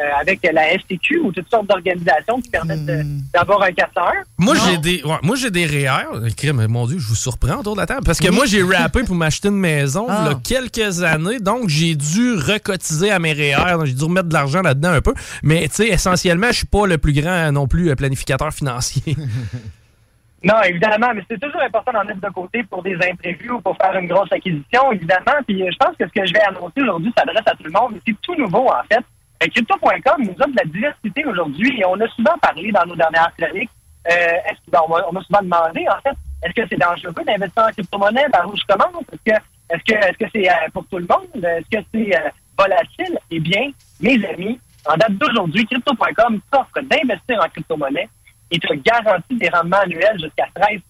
euh, 0.00 0.02
avec 0.18 0.40
la 0.50 0.78
FTQ 0.78 1.18
ou 1.18 1.32
toutes 1.32 1.50
sortes 1.50 1.66
d'organisations 1.66 2.40
qui 2.40 2.48
permettent 2.48 2.86
de- 2.86 3.02
d'avoir 3.34 3.62
un 3.62 3.70
401? 3.72 4.10
Moi, 4.38 4.54
j'ai 4.66 4.78
des, 4.78 5.02
ouais, 5.04 5.18
moi, 5.22 5.36
j'ai 5.36 5.50
des 5.50 5.66
REER. 5.66 6.06
Crime, 6.34 6.66
Mon 6.66 6.86
Dieu, 6.86 6.98
je 6.98 7.06
vous 7.06 7.14
surprends 7.14 7.56
autour 7.58 7.74
de 7.74 7.80
la 7.80 7.86
table. 7.86 8.00
Parce 8.04 8.18
que 8.18 8.28
Oui. 8.30 8.34
moi, 8.34 8.46
j'ai 8.46 8.62
rappé 8.62 9.02
pour 9.04 9.14
m'acheter 9.14 9.48
une 9.48 9.58
maison 9.58 10.06
Ah. 10.08 10.24
il 10.24 10.32
y 10.32 10.34
a 10.34 10.38
quelques 10.42 11.02
années. 11.02 11.38
Donc, 11.40 11.68
j'ai 11.68 11.94
dû 11.94 12.32
recotiser 12.32 13.10
à 13.10 13.18
mes 13.18 13.34
REER. 13.34 13.72
Donc, 13.76 13.84
J'ai 13.84 13.92
dû 13.92 14.04
remettre 14.04 14.28
de 14.28 14.34
l'argent 14.34 14.62
là-dedans 14.62 14.92
un 14.92 15.02
peu. 15.02 15.12
Mais, 15.42 15.68
tu 15.68 15.74
sais, 15.74 15.88
essentiellement, 15.88 16.48
je 16.48 16.56
suis 16.56 16.66
pas 16.66 16.86
le 16.86 16.96
plus 16.96 17.12
grand 17.12 17.52
non 17.52 17.68
plus 17.68 17.90
euh, 17.90 17.94
planificateur 17.94 18.50
financier. 18.52 19.14
Non, 20.44 20.60
évidemment, 20.64 21.12
mais 21.14 21.22
c'est 21.30 21.40
toujours 21.40 21.62
important 21.62 21.92
d'en 21.92 22.04
mettre 22.04 22.20
de 22.20 22.28
côté 22.30 22.64
pour 22.64 22.82
des 22.82 22.96
imprévus 22.96 23.50
ou 23.50 23.60
pour 23.60 23.76
faire 23.76 23.96
une 23.96 24.08
grosse 24.08 24.32
acquisition, 24.32 24.90
évidemment. 24.90 25.38
Puis 25.46 25.62
euh, 25.62 25.70
je 25.72 25.76
pense 25.78 25.96
que 25.96 26.06
ce 26.06 26.12
que 26.12 26.26
je 26.26 26.32
vais 26.32 26.42
annoncer 26.42 26.82
aujourd'hui 26.82 27.12
s'adresse 27.16 27.46
à 27.46 27.52
tout 27.54 27.62
le 27.64 27.70
monde. 27.70 28.00
C'est 28.06 28.20
tout 28.22 28.34
nouveau, 28.34 28.68
en 28.68 28.82
fait. 28.90 28.98
Euh, 29.42 29.46
Crypto.com 29.54 30.16
nous 30.18 30.32
offre 30.40 30.50
de 30.50 30.56
la 30.56 30.64
diversité 30.64 31.24
aujourd'hui 31.24 31.80
et 31.80 31.84
on 31.84 32.00
a 32.00 32.08
souvent 32.08 32.36
parlé 32.40 32.72
dans 32.72 32.84
nos 32.86 32.96
dernières 32.96 33.32
chroniques. 33.38 33.70
Euh, 34.10 34.14
est-ce 34.14 34.58
ben, 34.70 34.80
on 34.88 35.12
m'a- 35.12 35.22
souvent 35.22 35.42
demandé, 35.42 35.86
en 35.88 36.00
fait, 36.02 36.16
est-ce 36.42 36.52
que 36.60 36.68
c'est 36.68 36.76
dangereux 36.78 37.14
d'investir 37.24 37.62
en 37.62 37.70
crypto-monnaie? 37.70 38.26
Par 38.32 38.48
où 38.48 38.56
je 38.56 38.64
commence? 38.64 39.04
Est-ce 39.12 39.22
que 39.32 39.36
est-ce 39.70 39.84
que 39.84 39.94
est-ce 39.94 40.18
que 40.18 40.24
c'est 40.34 40.50
euh, 40.50 40.54
pour 40.74 40.84
tout 40.88 40.98
le 40.98 41.06
monde? 41.08 41.44
Est-ce 41.44 41.78
que 41.78 41.84
c'est 41.94 42.10
volatile? 42.58 43.16
Eh 43.30 43.38
bien, 43.38 43.70
mes 44.00 44.24
amis, 44.26 44.58
en 44.86 44.96
date 44.96 45.12
d'aujourd'hui, 45.12 45.64
Crypto.com 45.66 46.40
t'offre 46.50 46.80
d'investir 46.82 47.40
en 47.40 47.48
crypto-monnaie 47.48 48.08
et 48.52 48.58
te 48.58 48.72
garantit 48.74 49.36
des 49.36 49.48
rendements 49.48 49.78
annuels 49.78 50.20
jusqu'à 50.20 50.46
13% 50.54 50.80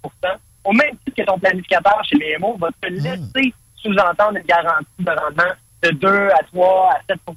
au 0.65 0.73
même 0.73 0.97
titre 1.05 1.17
que 1.17 1.23
ton 1.23 1.39
planificateur 1.39 2.03
chez 2.05 2.17
BMO 2.19 2.57
va 2.59 2.69
te 2.81 2.89
laisser 2.89 3.55
sous-entendre 3.77 4.37
une 4.37 4.45
garantie 4.45 4.87
de 4.99 5.11
rendement 5.11 5.53
de 5.83 5.91
2 5.91 6.29
à 6.29 6.43
3 6.53 6.91
à 6.93 7.01
7 7.09 7.19
tout 7.27 7.37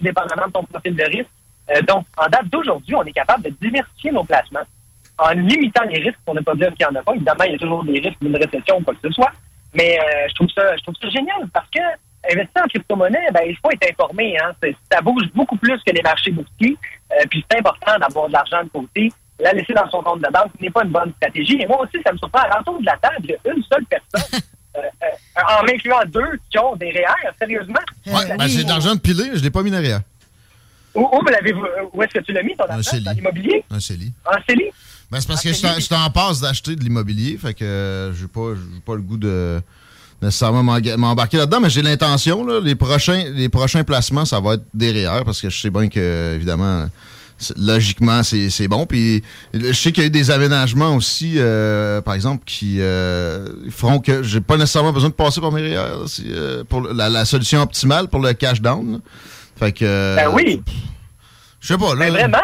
dépendamment 0.00 0.46
de 0.46 0.52
ton 0.52 0.64
profil 0.64 0.94
de 0.94 1.04
risque. 1.04 1.30
Euh, 1.70 1.82
donc, 1.82 2.06
en 2.16 2.28
date 2.28 2.48
d'aujourd'hui, 2.48 2.94
on 2.94 3.02
est 3.04 3.12
capable 3.12 3.44
de 3.44 3.50
diversifier 3.60 4.12
nos 4.12 4.24
placements 4.24 4.66
en 5.18 5.30
limitant 5.30 5.84
les 5.84 6.00
risques 6.00 6.18
pour 6.24 6.34
ne 6.34 6.40
pas 6.40 6.54
dire 6.54 6.72
qu'il 6.74 6.86
n'y 6.86 6.96
en 6.96 7.00
a 7.00 7.02
pas. 7.02 7.14
Évidemment, 7.14 7.44
il 7.44 7.52
y 7.52 7.54
a 7.54 7.58
toujours 7.58 7.84
des 7.84 8.00
risques 8.00 8.20
d'une 8.20 8.36
récession 8.36 8.78
ou 8.78 8.82
quoi 8.82 8.94
que 8.94 9.08
ce 9.08 9.14
soit. 9.14 9.32
Mais 9.74 9.98
euh, 9.98 10.28
je 10.28 10.34
trouve 10.34 10.48
ça 10.50 10.76
je 10.76 10.82
trouve 10.82 10.94
ça 11.00 11.08
génial 11.08 11.48
parce 11.52 11.68
que 11.70 11.80
investir 12.32 12.62
en 12.62 12.68
crypto-monnaie, 12.68 13.28
ben, 13.32 13.42
il 13.46 13.56
faut 13.56 13.70
être 13.70 13.90
informé. 13.90 14.36
Hein. 14.38 14.52
Ça 14.90 15.00
bouge 15.00 15.24
beaucoup 15.34 15.56
plus 15.56 15.78
que 15.84 15.92
les 15.92 16.02
marchés 16.02 16.32
boursiers. 16.32 16.76
Euh, 17.12 17.24
puis 17.30 17.44
c'est 17.48 17.58
important 17.58 17.98
d'avoir 17.98 18.28
de 18.28 18.32
l'argent 18.32 18.62
de 18.64 18.68
côté. 18.68 19.12
La 19.38 19.52
laisser 19.52 19.74
dans 19.74 19.88
son 19.90 20.02
compte 20.02 20.20
de 20.20 20.32
banque 20.32 20.52
n'est 20.60 20.70
pas 20.70 20.82
une 20.84 20.90
bonne 20.92 21.12
stratégie. 21.16 21.58
Et 21.60 21.66
moi 21.66 21.82
aussi, 21.82 22.02
ça 22.04 22.12
me 22.12 22.18
surprend. 22.18 22.40
À 22.40 22.56
l'entour 22.56 22.80
de 22.80 22.86
la 22.86 22.96
table, 22.96 23.16
il 23.24 23.30
y 23.30 23.34
a 23.34 23.54
une 23.54 23.62
seule 23.70 23.84
personne, 23.84 24.40
euh, 24.76 24.80
euh, 24.80 25.40
en 25.60 25.64
m'incluant 25.64 26.00
deux, 26.06 26.38
qui 26.50 26.58
ont 26.58 26.74
des 26.76 26.90
REER, 26.90 27.30
sérieusement. 27.38 27.80
Ouais, 28.06 28.36
ben, 28.36 28.46
j'ai 28.48 28.64
de 28.64 28.68
l'argent 28.68 28.94
de 28.94 29.00
pilé, 29.00 29.24
je 29.34 29.42
l'ai 29.42 29.50
pas 29.50 29.62
mis 29.62 29.70
derrière. 29.70 30.00
Où, 30.94 31.00
où 31.02 31.18
vous 31.20 31.26
l'avez- 31.30 31.52
où 31.92 32.02
est-ce 32.02 32.14
que 32.18 32.24
tu 32.24 32.32
l'as 32.32 32.42
mis, 32.42 32.56
ton 32.56 32.64
Un 32.64 32.76
argent? 32.76 32.90
CELI. 32.90 33.04
Dans 33.04 33.12
l'immobilier? 33.12 33.64
Un 33.70 33.80
CELI. 33.80 34.12
En 34.24 34.38
CELI? 34.48 34.70
Ben, 35.10 35.20
c'est 35.20 35.28
parce 35.28 35.42
que 35.42 35.50
je 35.50 35.54
suis 35.54 35.66
en- 35.66 35.74
je 35.74 35.80
suis 35.80 35.94
en 35.94 36.08
passe 36.10 36.40
d'acheter 36.40 36.74
de 36.74 36.80
l'immobilier, 36.82 37.36
fait 37.36 37.52
que 37.52 37.64
euh, 37.64 38.14
j'ai 38.14 38.26
pas, 38.28 38.54
j'ai 38.54 38.80
pas 38.80 38.94
le 38.94 39.02
goût 39.02 39.18
de 39.18 39.60
nécessairement 40.22 40.62
m'embarquer 40.62 41.36
là-dedans, 41.36 41.60
mais 41.60 41.68
j'ai 41.68 41.82
l'intention, 41.82 42.44
là, 42.46 42.58
les 42.62 42.74
prochains, 42.74 43.24
les 43.34 43.50
prochains 43.50 43.84
placements, 43.84 44.24
ça 44.24 44.40
va 44.40 44.54
être 44.54 44.64
derrière, 44.72 45.22
parce 45.26 45.42
que 45.42 45.50
je 45.50 45.60
sais 45.60 45.68
bien 45.70 45.88
que, 45.90 46.34
évidemment, 46.34 46.88
logiquement, 47.56 48.22
c'est 48.22 48.68
bon. 48.68 48.86
Puis 48.86 49.22
je 49.52 49.72
sais 49.72 49.92
qu'il 49.92 50.02
y 50.02 50.06
a 50.06 50.08
eu 50.08 50.10
des 50.10 50.30
aménagements 50.30 50.94
aussi, 50.94 51.34
euh, 51.36 52.00
par 52.00 52.14
exemple, 52.14 52.44
qui 52.44 52.80
euh, 52.80 53.48
feront 53.70 53.98
que 53.98 54.22
j'ai 54.22 54.40
pas 54.40 54.56
nécessairement 54.56 54.92
besoin 54.92 55.10
de 55.10 55.14
passer 55.14 55.40
par 55.40 55.52
mes 55.52 55.76
euh, 55.76 56.64
pour 56.64 56.80
la, 56.82 57.08
la 57.08 57.24
solution 57.24 57.60
optimale 57.60 58.08
pour 58.08 58.20
le 58.20 58.32
cash 58.32 58.60
down. 58.60 59.00
Fait 59.58 59.72
que. 59.72 60.16
Ben 60.16 60.28
oui. 60.32 60.62
Je 61.60 61.68
sais 61.68 61.78
pas, 61.78 61.94
là. 61.94 62.06
Ben 62.06 62.12
vraiment. 62.12 62.38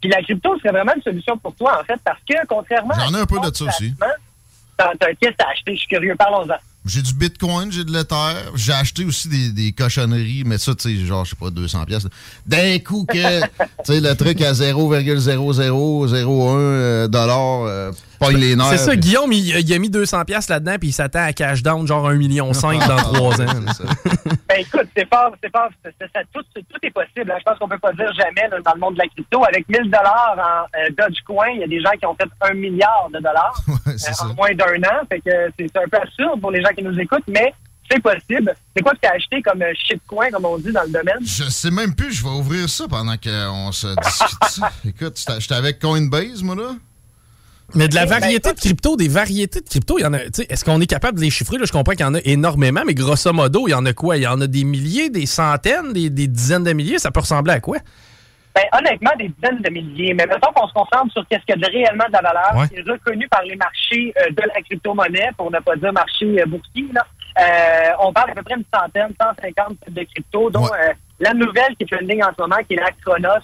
Puis 0.00 0.10
la 0.10 0.22
crypto 0.22 0.58
serait 0.58 0.72
vraiment 0.72 0.94
une 0.96 1.02
solution 1.02 1.38
pour 1.38 1.54
toi, 1.54 1.80
en 1.80 1.84
fait, 1.84 2.00
parce 2.04 2.18
que 2.28 2.34
contrairement 2.48 2.94
J'en 2.98 3.18
ai 3.18 3.20
un 3.20 3.26
peu 3.26 3.38
à 3.40 3.50
de 3.50 3.56
ça 3.56 3.64
aussi. 3.64 3.94
T'as 4.76 4.92
qu'est-ce 4.98 5.30
que 5.30 5.36
t'as 5.36 5.50
acheté? 5.50 5.74
Je 5.74 5.78
suis 5.80 5.88
curieux, 5.88 6.16
parlons-en. 6.18 6.56
J'ai 6.84 7.02
du 7.02 7.14
Bitcoin, 7.14 7.70
j'ai 7.70 7.84
de 7.84 7.92
l'Ether. 7.92 8.50
J'ai 8.56 8.72
acheté 8.72 9.04
aussi 9.04 9.28
des, 9.28 9.50
des 9.50 9.72
cochonneries, 9.72 10.42
mais 10.44 10.58
ça, 10.58 10.74
tu 10.74 10.98
sais, 10.98 11.06
genre, 11.06 11.24
je 11.24 11.30
sais 11.30 11.36
pas, 11.36 11.50
200 11.50 11.84
pièces. 11.84 12.06
D'un 12.44 12.78
coup 12.80 13.06
que, 13.08 13.40
tu 13.40 13.46
sais, 13.84 14.00
le 14.00 14.14
truc 14.14 14.40
à 14.40 14.52
0,0001 14.52 16.56
euh, 16.58 17.08
dollars 17.08 17.62
euh, 17.66 17.92
pogne 18.26 18.36
les 18.40 18.56
nerfs. 18.56 18.66
C'est 18.70 18.76
ça, 18.78 18.96
Guillaume, 18.96 19.32
il, 19.32 19.48
il 19.58 19.74
a 19.74 19.78
mis 19.78 19.88
200$ 19.90 20.24
piastres 20.24 20.52
là-dedans, 20.52 20.76
puis 20.78 20.88
il 20.88 20.92
s'attend 20.92 21.24
à 21.24 21.32
cash 21.32 21.62
down 21.62 21.86
genre 21.86 22.10
1,5 22.10 22.16
million 22.16 22.46
dans 22.50 22.96
3 22.96 23.40
ans. 23.42 23.46
Ben 24.48 24.60
écoute, 24.60 24.86
c'est 24.94 25.08
pas, 25.08 25.32
c'est 25.42 25.50
pas, 25.50 25.68
c'est- 25.82 25.94
c'est- 25.98 26.10
ça- 26.12 26.20
tout, 26.32 26.42
tout 26.54 26.78
est 26.82 26.90
possible. 26.90 27.30
hein. 27.30 27.36
Je 27.38 27.42
pense 27.44 27.58
qu'on 27.58 27.68
peut 27.68 27.78
pas 27.78 27.92
dire 27.92 28.12
jamais 28.14 28.46
là, 28.50 28.58
dans 28.62 28.74
le 28.74 28.80
monde 28.80 28.94
de 28.94 28.98
la 28.98 29.06
crypto. 29.08 29.42
Avec 29.44 29.66
1000 29.68 29.84
dollars 29.84 30.34
en 30.36 30.78
euh, 30.78 30.88
Dogecoin, 30.98 31.48
il 31.54 31.60
y 31.60 31.64
a 31.64 31.66
des 31.68 31.80
gens 31.80 31.92
qui 31.98 32.04
ont 32.04 32.14
fait 32.14 32.28
un 32.42 32.52
milliard 32.54 33.08
de 33.12 33.18
dollars 33.18 33.54
euh, 33.86 33.92
en 34.30 34.34
moins 34.34 34.52
d'un 34.54 34.76
an. 34.88 35.00
Fait 35.08 35.20
que 35.20 35.30
c'est 35.58 35.66
c'est 35.72 35.78
un 35.78 35.88
peu 35.90 35.96
absurde 35.96 36.38
pour 36.40 36.50
les 36.50 36.60
gens 36.62 36.68
qui 36.76 36.82
nous 36.84 36.98
écoutent, 37.00 37.24
mais 37.28 37.54
c'est 37.90 38.00
possible. 38.02 38.54
C'est 38.76 38.82
quoi 38.82 38.92
que 38.92 38.98
tu 39.02 39.08
as 39.08 39.12
acheté 39.14 39.40
comme 39.40 39.62
euh, 39.62 39.72
shitcoin, 39.74 40.30
comme 40.30 40.44
on 40.44 40.58
dit 40.58 40.72
dans 40.72 40.82
le 40.82 40.90
domaine? 40.90 41.16
Je 41.24 41.44
sais 41.44 41.70
même 41.70 41.94
plus, 41.94 42.12
je 42.12 42.22
vais 42.22 42.28
ouvrir 42.30 42.68
ça 42.68 42.84
pendant 42.88 43.16
qu'on 43.16 43.72
se 43.72 43.86
discute. 44.02 44.64
Écoute, 44.84 45.18
j'étais 45.18 45.40
j'étais 45.40 45.54
avec 45.54 45.78
Coinbase, 45.78 46.42
moi, 46.42 46.56
là. 46.56 46.72
Mais 47.74 47.88
de 47.88 47.94
la 47.94 48.04
ben, 48.06 48.18
variété 48.20 48.52
de 48.52 48.58
crypto, 48.58 48.96
des 48.96 49.08
variétés 49.08 49.60
de 49.60 49.68
crypto, 49.68 49.98
il 49.98 50.02
y 50.02 50.04
en 50.04 50.12
a. 50.12 50.18
tu 50.18 50.30
sais, 50.34 50.46
Est-ce 50.50 50.64
qu'on 50.64 50.80
est 50.80 50.86
capable 50.86 51.18
de 51.18 51.24
les 51.24 51.30
chiffrer? 51.30 51.56
Là, 51.58 51.64
je 51.66 51.72
comprends 51.72 51.92
qu'il 51.92 52.04
y 52.04 52.08
en 52.08 52.14
a 52.14 52.20
énormément, 52.24 52.82
mais 52.86 52.94
grosso 52.94 53.32
modo, 53.32 53.66
il 53.66 53.70
y 53.70 53.74
en 53.74 53.86
a 53.86 53.92
quoi? 53.92 54.16
Il 54.16 54.22
y 54.24 54.26
en 54.26 54.40
a 54.40 54.46
des 54.46 54.64
milliers, 54.64 55.08
des 55.10 55.26
centaines, 55.26 55.92
des, 55.92 56.10
des 56.10 56.26
dizaines 56.28 56.64
de 56.64 56.72
milliers? 56.72 56.98
Ça 56.98 57.10
peut 57.10 57.20
ressembler 57.20 57.54
à 57.54 57.60
quoi? 57.60 57.78
Ben, 58.54 58.64
honnêtement, 58.78 59.12
des 59.18 59.28
dizaines 59.28 59.62
de 59.62 59.70
milliers. 59.70 60.12
Mais 60.12 60.26
mettons 60.26 60.52
qu'on 60.54 60.68
se 60.68 60.74
concentre 60.74 61.10
sur 61.12 61.26
qu'est-ce 61.28 61.40
qu'il 61.46 61.58
y 61.58 61.64
a 61.64 61.68
de 61.68 61.72
réellement 61.72 62.04
de 62.08 62.12
la 62.12 62.20
valeur, 62.20 62.56
Ouais. 62.56 62.68
qui 62.68 62.74
est 62.76 62.90
reconnu 62.90 63.26
par 63.28 63.42
les 63.42 63.56
marchés 63.56 64.12
euh, 64.18 64.30
de 64.30 64.42
la 64.42 64.60
crypto-monnaie, 64.62 65.30
pour 65.38 65.50
ne 65.50 65.58
pas 65.60 65.74
dire 65.76 65.92
marché 65.94 66.42
euh, 66.42 66.44
boursier. 66.46 66.86
Là. 66.92 67.06
Euh, 67.40 67.90
on 68.00 68.12
parle 68.12 68.32
à 68.32 68.34
peu 68.34 68.42
près 68.42 68.56
d'une 68.56 68.64
centaine, 68.74 69.14
150 69.18 69.80
types 69.86 69.94
de 69.94 70.02
crypto, 70.04 70.50
dont 70.50 70.66
euh, 70.66 70.92
la 71.20 71.32
nouvelle 71.32 71.74
qui 71.78 71.84
est 71.84 71.96
trending 71.96 72.22
en 72.22 72.28
ce 72.36 72.42
moment, 72.42 72.56
qui 72.68 72.74
est 72.74 72.80
la 72.80 72.90
Chronos, 73.02 73.40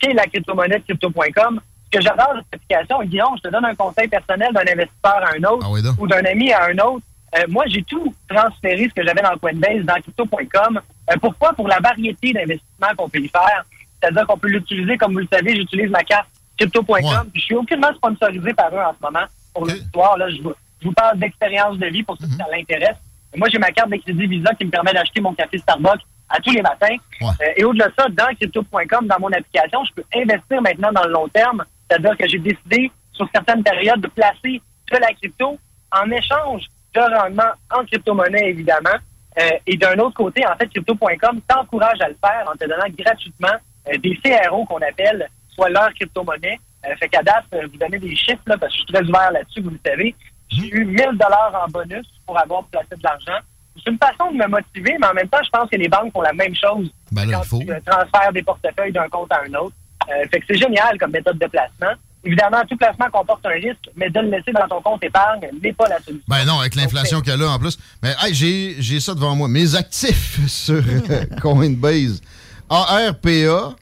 qui 0.00 0.08
est 0.10 0.14
la 0.14 0.24
crypto-monnaie 0.24 0.78
de 0.80 0.82
crypto.com. 0.84 1.60
Ce 1.92 1.98
que 1.98 2.04
j'adore 2.04 2.34
de 2.34 2.40
cette 2.40 2.60
application, 2.62 3.02
Guillaume, 3.02 3.36
je 3.36 3.42
te 3.42 3.48
donne 3.48 3.64
un 3.64 3.74
conseil 3.74 4.06
personnel 4.06 4.52
d'un 4.52 4.60
investisseur 4.60 5.16
à 5.24 5.30
un 5.36 5.44
autre 5.44 5.68
ou 5.98 6.06
d'un 6.06 6.24
ami 6.24 6.52
à 6.52 6.66
un 6.66 6.78
autre. 6.78 7.04
Euh, 7.36 7.44
moi, 7.48 7.64
j'ai 7.66 7.82
tout 7.82 8.14
transféré 8.28 8.88
ce 8.88 8.94
que 8.94 9.04
j'avais 9.04 9.22
dans 9.22 9.36
Coinbase, 9.38 9.84
dans 9.84 9.94
crypto.com. 9.94 10.80
Euh, 11.10 11.14
pourquoi? 11.20 11.52
Pour 11.52 11.68
la 11.68 11.78
variété 11.80 12.32
d'investissements 12.32 12.94
qu'on 12.96 13.08
peut 13.08 13.20
y 13.20 13.28
faire. 13.28 13.64
C'est-à-dire 14.00 14.26
qu'on 14.26 14.38
peut 14.38 14.48
l'utiliser, 14.48 14.96
comme 14.96 15.12
vous 15.12 15.20
le 15.20 15.28
savez, 15.32 15.54
j'utilise 15.54 15.90
ma 15.90 16.02
carte 16.02 16.28
crypto.com. 16.58 17.30
puis 17.32 17.40
Je 17.40 17.46
suis 17.46 17.54
aucunement 17.54 17.92
sponsorisé 17.94 18.52
par 18.54 18.72
eux 18.74 18.80
en 18.80 18.92
ce 18.92 19.02
moment 19.02 19.26
pour 19.54 19.66
l'histoire. 19.66 20.16
Là, 20.16 20.28
je 20.30 20.42
vous, 20.42 20.52
je 20.80 20.88
vous 20.88 20.94
parle 20.94 21.18
d'expérience 21.18 21.78
de 21.78 21.86
vie 21.86 22.02
pour 22.02 22.16
ceux 22.18 22.26
qui 22.26 22.36
ça 22.36 22.46
l'intéresse. 22.50 22.96
Moi, 23.36 23.48
j'ai 23.48 23.58
ma 23.58 23.70
carte 23.70 23.90
de 23.90 23.96
crédit 23.96 24.26
Visa 24.26 24.52
qui 24.54 24.64
me 24.64 24.70
permet 24.70 24.92
d'acheter 24.92 25.20
mon 25.20 25.34
café 25.34 25.58
Starbucks 25.58 26.02
à 26.28 26.40
tous 26.40 26.50
les 26.50 26.62
matins. 26.62 26.96
Euh, 27.22 27.26
et 27.56 27.64
au-delà 27.64 27.88
de 27.88 27.94
ça, 27.96 28.06
dans 28.08 28.34
crypto.com, 28.34 29.06
dans 29.06 29.20
mon 29.20 29.32
application, 29.32 29.84
je 29.84 29.94
peux 29.94 30.04
investir 30.14 30.62
maintenant 30.62 30.92
dans 30.92 31.04
le 31.04 31.12
long 31.12 31.28
terme. 31.28 31.64
C'est-à-dire 31.90 32.16
que 32.16 32.28
j'ai 32.28 32.38
décidé, 32.38 32.90
sur 33.12 33.28
certaines 33.34 33.64
périodes, 33.64 34.00
de 34.00 34.08
placer 34.08 34.62
de 34.92 34.96
la 34.96 35.12
crypto 35.14 35.58
en 35.92 36.10
échange 36.10 36.62
de 36.94 37.00
rendement 37.00 37.50
en 37.70 37.84
crypto-monnaie, 37.84 38.50
évidemment. 38.50 38.96
Euh, 39.38 39.50
et 39.66 39.76
d'un 39.76 39.96
autre 39.98 40.14
côté, 40.14 40.44
en 40.46 40.56
fait, 40.56 40.68
crypto.com 40.68 41.40
t'encourage 41.46 42.00
à 42.00 42.08
le 42.08 42.16
faire 42.24 42.44
en 42.48 42.56
te 42.56 42.64
donnant 42.64 42.88
gratuitement 42.96 43.56
euh, 43.88 43.98
des 43.98 44.16
CRO 44.16 44.64
qu'on 44.64 44.78
appelle, 44.78 45.28
soit 45.50 45.70
leur 45.70 45.92
crypto-monnaie. 45.94 46.58
Euh, 46.86 46.96
fait 46.96 47.08
qu'à 47.08 47.22
date, 47.22 47.44
euh, 47.54 47.66
vous 47.70 47.78
donnez 47.78 47.98
des 47.98 48.16
chiffres, 48.16 48.42
là, 48.46 48.56
parce 48.58 48.72
que 48.72 48.78
je 48.80 48.84
suis 48.84 48.92
très 48.92 49.02
ouvert 49.04 49.30
là-dessus, 49.32 49.60
vous 49.60 49.70
le 49.70 49.80
savez. 49.84 50.14
J'ai 50.48 50.68
eu 50.74 50.84
1000 50.84 50.96
dollars 51.12 51.64
en 51.64 51.70
bonus 51.70 52.06
pour 52.26 52.38
avoir 52.38 52.64
placé 52.64 52.88
de 52.96 53.02
l'argent. 53.02 53.38
C'est 53.76 53.90
une 53.90 53.98
façon 53.98 54.32
de 54.32 54.36
me 54.36 54.46
motiver, 54.48 54.96
mais 55.00 55.06
en 55.06 55.14
même 55.14 55.28
temps, 55.28 55.42
je 55.44 55.50
pense 55.50 55.70
que 55.70 55.76
les 55.76 55.88
banques 55.88 56.12
font 56.12 56.22
la 56.22 56.32
même 56.32 56.54
chose 56.54 56.92
Ben 57.12 57.24
là, 57.26 57.36
quand 57.38 57.44
faut. 57.44 57.60
tu 57.60 57.66
transfères 57.86 58.32
des 58.32 58.42
portefeuilles 58.42 58.92
d'un 58.92 59.08
compte 59.08 59.32
à 59.32 59.42
un 59.46 59.54
autre. 59.54 59.74
Euh, 60.08 60.12
fait 60.32 60.40
que 60.40 60.46
c'est 60.48 60.58
génial 60.58 60.98
comme 60.98 61.10
méthode 61.12 61.38
de 61.38 61.46
placement. 61.46 61.92
Évidemment, 62.24 62.62
tout 62.68 62.76
placement 62.76 63.08
comporte 63.10 63.44
un 63.46 63.50
risque, 63.50 63.88
mais 63.96 64.10
de 64.10 64.20
le 64.20 64.28
laisser 64.30 64.52
dans 64.52 64.68
ton 64.68 64.82
compte 64.82 65.02
épargne 65.02 65.40
n'est 65.62 65.72
pas 65.72 65.88
la 65.88 65.98
solution. 66.00 66.24
Ben 66.28 66.44
non, 66.44 66.60
avec 66.60 66.74
l'inflation 66.74 67.20
qu'elle 67.22 67.40
a 67.42 67.48
en 67.50 67.58
plus. 67.58 67.78
Mais 68.02 68.14
hey, 68.22 68.34
j'ai, 68.34 68.76
j'ai 68.78 69.00
ça 69.00 69.14
devant 69.14 69.34
moi. 69.34 69.48
Mes 69.48 69.74
actifs 69.74 70.38
sur 70.48 70.74
euh, 70.86 71.24
Coinbase. 71.40 72.20
ARPA. 72.68 73.74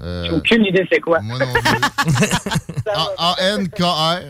Euh, 0.00 0.24
J'ai 0.26 0.30
aucune 0.30 0.64
idée 0.64 0.86
c'est 0.90 1.00
quoi. 1.00 1.18
Moi 1.20 1.38
non 1.40 1.52
plus. 1.52 2.20
A- 3.18 3.36
ANKR. 3.56 4.22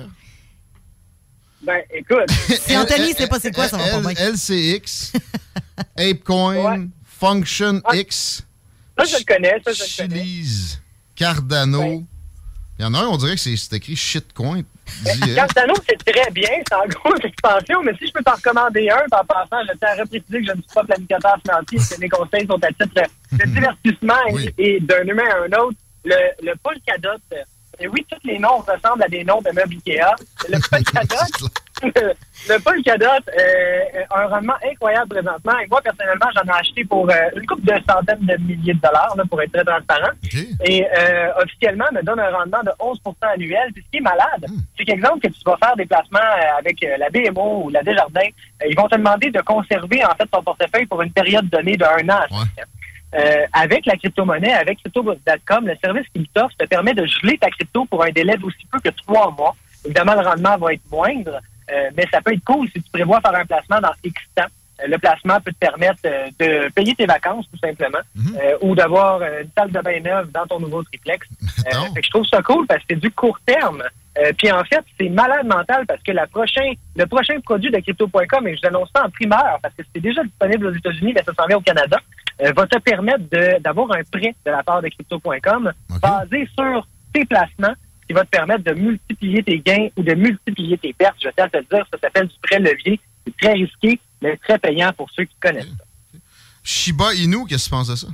Ben, 1.62 1.82
écoute. 1.92 2.30
Si 2.30 2.74
Anthony 2.76 3.12
sait 3.12 3.26
pas 3.26 3.38
c'est 3.38 3.52
quoi, 3.54 3.68
ça 3.68 3.76
va 3.76 4.00
pas 4.00 4.12
bien. 4.14 4.30
LCX. 4.32 5.12
Apecoin. 5.96 6.88
Function 7.04 7.82
X. 7.92 8.42
Ça, 8.98 9.04
je 9.04 9.16
le 9.18 9.24
connais, 9.34 9.60
ça, 9.64 9.72
je 9.72 10.02
le 10.02 10.08
connais. 10.08 10.24
Cardano. 11.18 12.04
Il 12.78 12.82
y 12.82 12.84
en 12.84 12.94
a 12.94 13.00
un, 13.00 13.06
on 13.08 13.16
dirait 13.16 13.34
que 13.34 13.40
c'est, 13.40 13.72
écrit 13.72 13.96
shitcoin. 13.96 14.62
Euh, 15.06 15.34
Cardano, 15.34 15.74
c'est 15.86 16.12
très 16.12 16.30
bien, 16.30 16.48
c'est 16.66 16.74
en 16.74 16.86
grosse 16.86 17.24
expansion, 17.24 17.82
mais 17.82 17.92
si 17.98 18.06
je 18.06 18.12
peux 18.12 18.22
t'en 18.22 18.34
recommander 18.34 18.88
un, 18.88 19.02
en 19.10 19.24
passant, 19.24 19.62
je 19.68 19.76
tiens 19.78 19.88
à 19.88 20.00
repréciser 20.00 20.40
que 20.40 20.46
je 20.46 20.52
ne 20.52 20.62
suis 20.62 20.72
pas 20.72 20.84
planificateur 20.84 21.36
financier, 21.44 21.96
que 21.96 22.00
mes 22.00 22.08
conseils 22.08 22.46
sont 22.46 22.62
à 22.62 22.68
titre 22.68 23.02
de 23.32 23.44
divertissement 23.50 24.14
et, 24.58 24.76
et 24.76 24.80
d'un 24.80 25.02
humain 25.02 25.28
à 25.28 25.44
un 25.44 25.60
autre. 25.60 25.76
Le, 26.04 26.14
le 26.42 26.54
Polkadot, 26.62 27.18
et 27.80 27.86
oui, 27.88 28.04
tous 28.10 28.18
les 28.24 28.38
noms 28.38 28.58
ressemblent 28.58 29.02
à 29.02 29.08
des 29.08 29.24
noms 29.24 29.40
de 29.40 29.50
meubles 29.50 29.74
Ikea. 29.74 30.14
Le 30.48 30.58
Polkadot, 30.70 31.48
le 31.82 32.58
Polkadot, 32.60 33.06
euh, 33.06 34.04
a 34.10 34.22
un 34.22 34.26
rendement 34.26 34.54
incroyable 34.64 35.08
présentement. 35.08 35.58
Et 35.58 35.66
moi, 35.68 35.80
personnellement, 35.82 36.26
j'en 36.34 36.52
ai 36.52 36.58
acheté 36.58 36.84
pour 36.84 37.08
euh, 37.10 37.14
une 37.36 37.46
couple 37.46 37.62
de 37.62 37.74
centaines 37.88 38.26
de 38.26 38.36
milliers 38.42 38.74
de 38.74 38.80
dollars, 38.80 39.14
là, 39.16 39.24
pour 39.28 39.40
être 39.42 39.52
très 39.52 39.64
transparent. 39.64 40.12
Et 40.64 40.86
euh, 40.86 41.30
officiellement, 41.42 41.86
me 41.92 42.02
donne 42.02 42.20
un 42.20 42.30
rendement 42.30 42.62
de 42.62 42.70
11% 42.78 43.14
annuel. 43.34 43.72
Puis 43.72 43.84
ce 43.86 43.90
qui 43.90 43.96
est 43.98 44.00
malade, 44.00 44.46
c'est 44.76 44.84
qu'exemple, 44.84 45.20
que 45.20 45.28
tu 45.28 45.40
vas 45.44 45.56
faire 45.56 45.76
des 45.76 45.86
placements 45.86 46.18
euh, 46.18 46.58
avec 46.58 46.82
euh, 46.82 46.96
la 46.98 47.10
BMO 47.10 47.64
ou 47.64 47.70
la 47.70 47.82
Desjardins, 47.82 48.20
euh, 48.62 48.66
ils 48.68 48.76
vont 48.76 48.88
te 48.88 48.96
demander 48.96 49.30
de 49.30 49.40
conserver 49.40 50.04
en 50.04 50.14
fait 50.14 50.26
ton 50.26 50.42
portefeuille 50.42 50.86
pour 50.86 51.02
une 51.02 51.12
période 51.12 51.48
donnée 51.48 51.76
d'un 51.76 52.08
an. 52.08 52.24
Euh, 53.14 53.46
avec 53.54 53.86
la 53.86 53.96
crypto-monnaie, 53.96 54.52
avec 54.52 54.78
crypto.com, 54.80 55.66
le 55.66 55.76
service 55.82 56.06
qu'il 56.14 56.28
t'offre 56.28 56.54
te 56.58 56.66
permet 56.66 56.92
de 56.92 57.06
geler 57.06 57.38
ta 57.38 57.48
crypto 57.48 57.86
pour 57.86 58.04
un 58.04 58.10
délai 58.10 58.36
d'aussi 58.36 58.66
peu 58.70 58.78
que 58.80 58.94
trois 59.06 59.30
mois. 59.30 59.56
Évidemment, 59.84 60.14
le 60.14 60.20
rendement 60.20 60.58
va 60.58 60.74
être 60.74 60.82
moindre, 60.90 61.40
euh, 61.72 61.90
mais 61.96 62.06
ça 62.12 62.20
peut 62.20 62.32
être 62.32 62.44
cool 62.44 62.68
si 62.68 62.82
tu 62.82 62.90
prévois 62.90 63.20
faire 63.20 63.34
un 63.34 63.44
placement 63.44 63.80
dans 63.80 63.92
X 64.02 64.20
temps. 64.34 64.44
Euh, 64.82 64.86
Le 64.86 64.98
placement 64.98 65.40
peut 65.40 65.52
te 65.52 65.58
permettre 65.58 66.00
euh, 66.04 66.28
de 66.38 66.72
payer 66.72 66.94
tes 66.94 67.06
vacances, 67.06 67.46
tout 67.52 67.58
simplement, 67.58 67.98
euh, 68.16 68.56
ou 68.60 68.74
d'avoir 68.74 69.22
une 69.22 69.48
salle 69.56 69.70
de 69.70 69.80
bain 69.80 70.00
neuve 70.00 70.30
dans 70.32 70.46
ton 70.46 70.60
nouveau 70.60 70.82
triplex. 70.82 71.26
Fait 71.94 72.00
que 72.00 72.06
je 72.06 72.10
trouve 72.10 72.26
ça 72.26 72.42
cool 72.42 72.66
parce 72.66 72.80
que 72.80 72.86
c'est 72.90 73.00
du 73.00 73.10
court 73.10 73.38
terme. 73.44 73.82
Puis 74.36 74.50
en 74.50 74.64
fait, 74.64 74.84
c'est 74.98 75.08
malade 75.08 75.46
mental 75.46 75.86
parce 75.86 76.02
que 76.02 76.10
la 76.10 76.26
prochain, 76.26 76.72
le 76.96 77.06
prochain 77.06 77.38
produit 77.40 77.70
de 77.70 77.78
crypto.com, 77.78 78.48
et 78.48 78.56
je 78.56 78.62
l'annonce 78.64 78.88
ça 78.92 79.06
en 79.06 79.10
primeur 79.10 79.60
parce 79.62 79.72
que 79.74 79.84
c'est 79.94 80.00
déjà 80.00 80.24
disponible 80.24 80.66
aux 80.66 80.74
États-Unis, 80.74 81.12
mais 81.14 81.22
ça 81.22 81.32
s'en 81.38 81.46
vient 81.46 81.58
au 81.58 81.60
Canada, 81.60 81.98
va 82.40 82.66
te 82.66 82.78
permettre 82.78 83.22
d'avoir 83.60 83.92
un 83.92 84.02
prêt 84.10 84.34
de 84.44 84.50
la 84.50 84.64
part 84.64 84.82
de 84.82 84.88
crypto.com 84.88 85.72
basé 86.02 86.48
sur 86.58 86.88
tes 87.12 87.24
placements 87.26 87.74
qui 88.08 88.14
va 88.14 88.24
te 88.24 88.30
permettre 88.30 88.64
de 88.64 88.72
multiplier 88.72 89.42
tes 89.42 89.58
gains 89.58 89.88
ou 89.96 90.02
de 90.02 90.14
multiplier 90.14 90.78
tes 90.78 90.92
pertes. 90.94 91.16
Je 91.22 91.28
vais 91.28 91.48
te 91.48 91.56
le 91.58 91.64
dire, 91.64 91.86
ça 91.92 91.98
s'appelle 92.00 92.26
du 92.26 92.34
prêt 92.42 92.58
levier. 92.58 92.98
C'est 93.26 93.36
très 93.36 93.52
risqué, 93.52 94.00
mais 94.22 94.36
très 94.38 94.58
payant 94.58 94.92
pour 94.96 95.10
ceux 95.10 95.24
qui 95.24 95.36
connaissent 95.40 95.66
ça. 95.66 95.84
Shiba 96.64 97.14
Inu, 97.14 97.46
qu'est-ce 97.46 97.64
que 97.64 97.70
tu 97.70 97.70
penses 97.70 97.88
de 97.88 97.96
ça? 97.96 98.08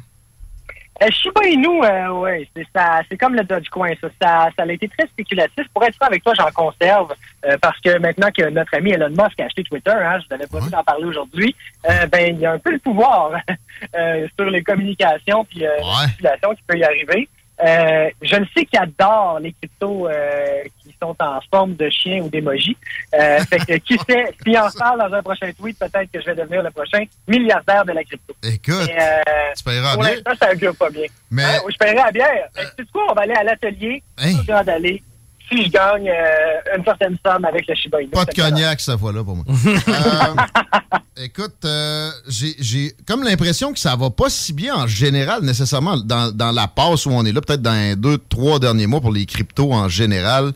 Euh, 1.03 1.11
Shiba 1.11 1.47
Inu, 1.49 1.85
euh, 1.85 2.13
ouais, 2.13 2.49
c'est 2.55 2.67
ça, 2.75 3.03
c'est 3.09 3.17
comme 3.17 3.35
le 3.35 3.43
Dogecoin, 3.43 3.93
ça. 4.01 4.09
Ça, 4.21 4.49
ça 4.57 4.63
a 4.63 4.73
été 4.73 4.89
très 4.89 5.07
spéculatif. 5.09 5.67
Pour 5.73 5.85
être 5.85 5.97
franc 5.97 6.07
avec 6.07 6.23
toi, 6.23 6.35
j'en 6.37 6.51
conserve 6.51 7.13
euh, 7.47 7.57
parce 7.61 7.79
que 7.81 7.99
maintenant 7.99 8.31
que 8.37 8.49
notre 8.51 8.75
ami 8.75 8.93
Elon 8.93 9.11
Musk 9.11 9.41
a 9.41 9.45
acheté 9.47 9.65
Twitter, 9.65 9.91
hein, 9.91 10.19
je 10.21 10.27
n'avais 10.31 10.47
pas 10.47 10.61
vu 10.61 10.71
d'en 10.71 10.85
parler 10.85 11.05
aujourd'hui, 11.05 11.55
euh, 11.89 12.07
ben 12.07 12.37
il 12.37 12.41
y 12.41 12.47
a 12.47 12.53
un 12.53 12.59
peu 12.59 12.71
le 12.71 12.79
pouvoir 12.79 13.33
sur 14.39 14.51
les 14.51 14.63
communications 14.63 15.45
puis 15.45 15.67
euh, 15.67 15.71
la 15.81 16.09
spéculation 16.09 16.55
qui 16.55 16.63
peut 16.67 16.79
y 16.79 16.85
arriver. 16.85 17.29
Euh, 17.65 18.11
je 18.23 18.37
le 18.37 18.47
sais 18.55 18.65
qu'il 18.67 18.79
adore 18.79 19.39
les 19.41 19.53
cryptos 19.53 20.07
euh, 20.09 20.63
qui 20.83 20.95
sont 21.03 21.17
en 21.19 21.41
forme 21.51 21.75
de 21.77 21.89
chien 21.89 22.21
ou 22.23 22.29
d'émoji. 22.29 22.77
Euh, 23.15 23.39
fait 23.51 23.59
que 23.59 23.75
qui 23.79 23.97
sait, 24.09 24.35
s'il 24.45 24.59
en 24.59 24.69
parle 24.79 24.99
dans 25.09 25.17
un 25.17 25.23
prochain 25.23 25.51
tweet, 25.59 25.79
peut-être 25.79 26.11
que 26.13 26.21
je 26.21 26.27
vais 26.27 26.35
devenir 26.35 26.63
le 26.63 26.71
prochain 26.71 27.05
milliardaire 27.27 27.85
de 27.85 27.93
la 27.93 28.05
crypto. 28.05 28.35
Écoute, 28.43 28.89
euh, 28.91 29.21
tu 29.57 29.65
paieras 29.65 29.95
pour 29.95 30.03
bien. 30.03 30.13
l'instant, 30.15 30.33
ça 30.41 30.53
augure 30.53 30.77
pas 30.77 30.91
bien. 30.91 31.07
Mais- 31.31 31.43
Hein, 31.45 31.61
je 31.73 31.77
paierai 31.79 31.99
à 31.99 32.11
bière. 32.13 32.49
Fait 32.55 32.63
que, 32.65 32.69
sais-tu 32.71 32.87
quoi? 32.93 33.03
On 33.11 33.15
va 33.15 33.23
aller 33.23 33.35
à 33.35 33.43
l'atelier, 33.45 34.03
Hein? 34.19 34.33
au 34.41 34.43
Grand 34.45 34.69
Allée, 34.69 35.03
si 35.49 35.65
je 35.65 35.71
gagne 35.71 36.09
euh, 36.11 36.77
une 36.77 36.85
certaine 36.85 37.17
somme 37.25 37.45
avec 37.45 37.67
le 37.67 37.75
Shiba 37.75 38.01
Inu. 38.03 38.11
Pas 38.11 38.25
de 38.25 38.33
cognac 38.35 38.81
cette 38.81 38.99
fois-là 38.99 39.23
pour 39.25 39.37
moi. 39.37 39.45
Euh, 39.89 40.94
écoute, 41.25 41.65
euh, 41.65 42.11
j'ai- 42.29 42.95
comme 43.07 43.23
l'impression 43.23 43.73
que 43.73 43.79
ça 43.79 43.97
va 43.97 44.11
pas 44.11 44.29
si 44.31 44.53
bien 44.53 44.75
en 44.75 44.87
général, 44.87 45.43
nécessairement, 45.43 45.97
dans, 45.97 46.31
dans 46.31 46.53
la 46.53 46.69
passe 46.69 47.07
où 47.07 47.11
on 47.11 47.25
est 47.25 47.33
là, 47.33 47.41
peut-être 47.41 47.63
dans 47.63 47.73
les 47.73 47.97
deux, 47.97 48.19
trois 48.29 48.59
derniers 48.59 48.87
mois 48.87 49.01
pour 49.01 49.13
les 49.13 49.27
cryptos 49.27 49.73
en 49.73 49.89
général. 49.89 50.53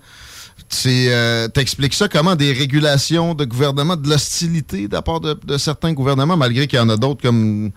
Euh, 0.86 1.48
T'expliques 1.48 1.94
ça 1.94 2.08
comment 2.08 2.36
des 2.36 2.52
régulations 2.52 3.34
de 3.34 3.44
gouvernement, 3.44 3.96
de 3.96 4.08
l'hostilité 4.08 4.86
de 4.88 4.92
la 4.92 5.02
part 5.02 5.20
de 5.20 5.56
certains 5.56 5.92
gouvernements, 5.94 6.36
malgré 6.36 6.66
qu'il 6.66 6.78
y 6.78 6.82
en 6.82 6.90
a 6.90 6.96
d'autres 6.96 7.22
comme 7.22 7.70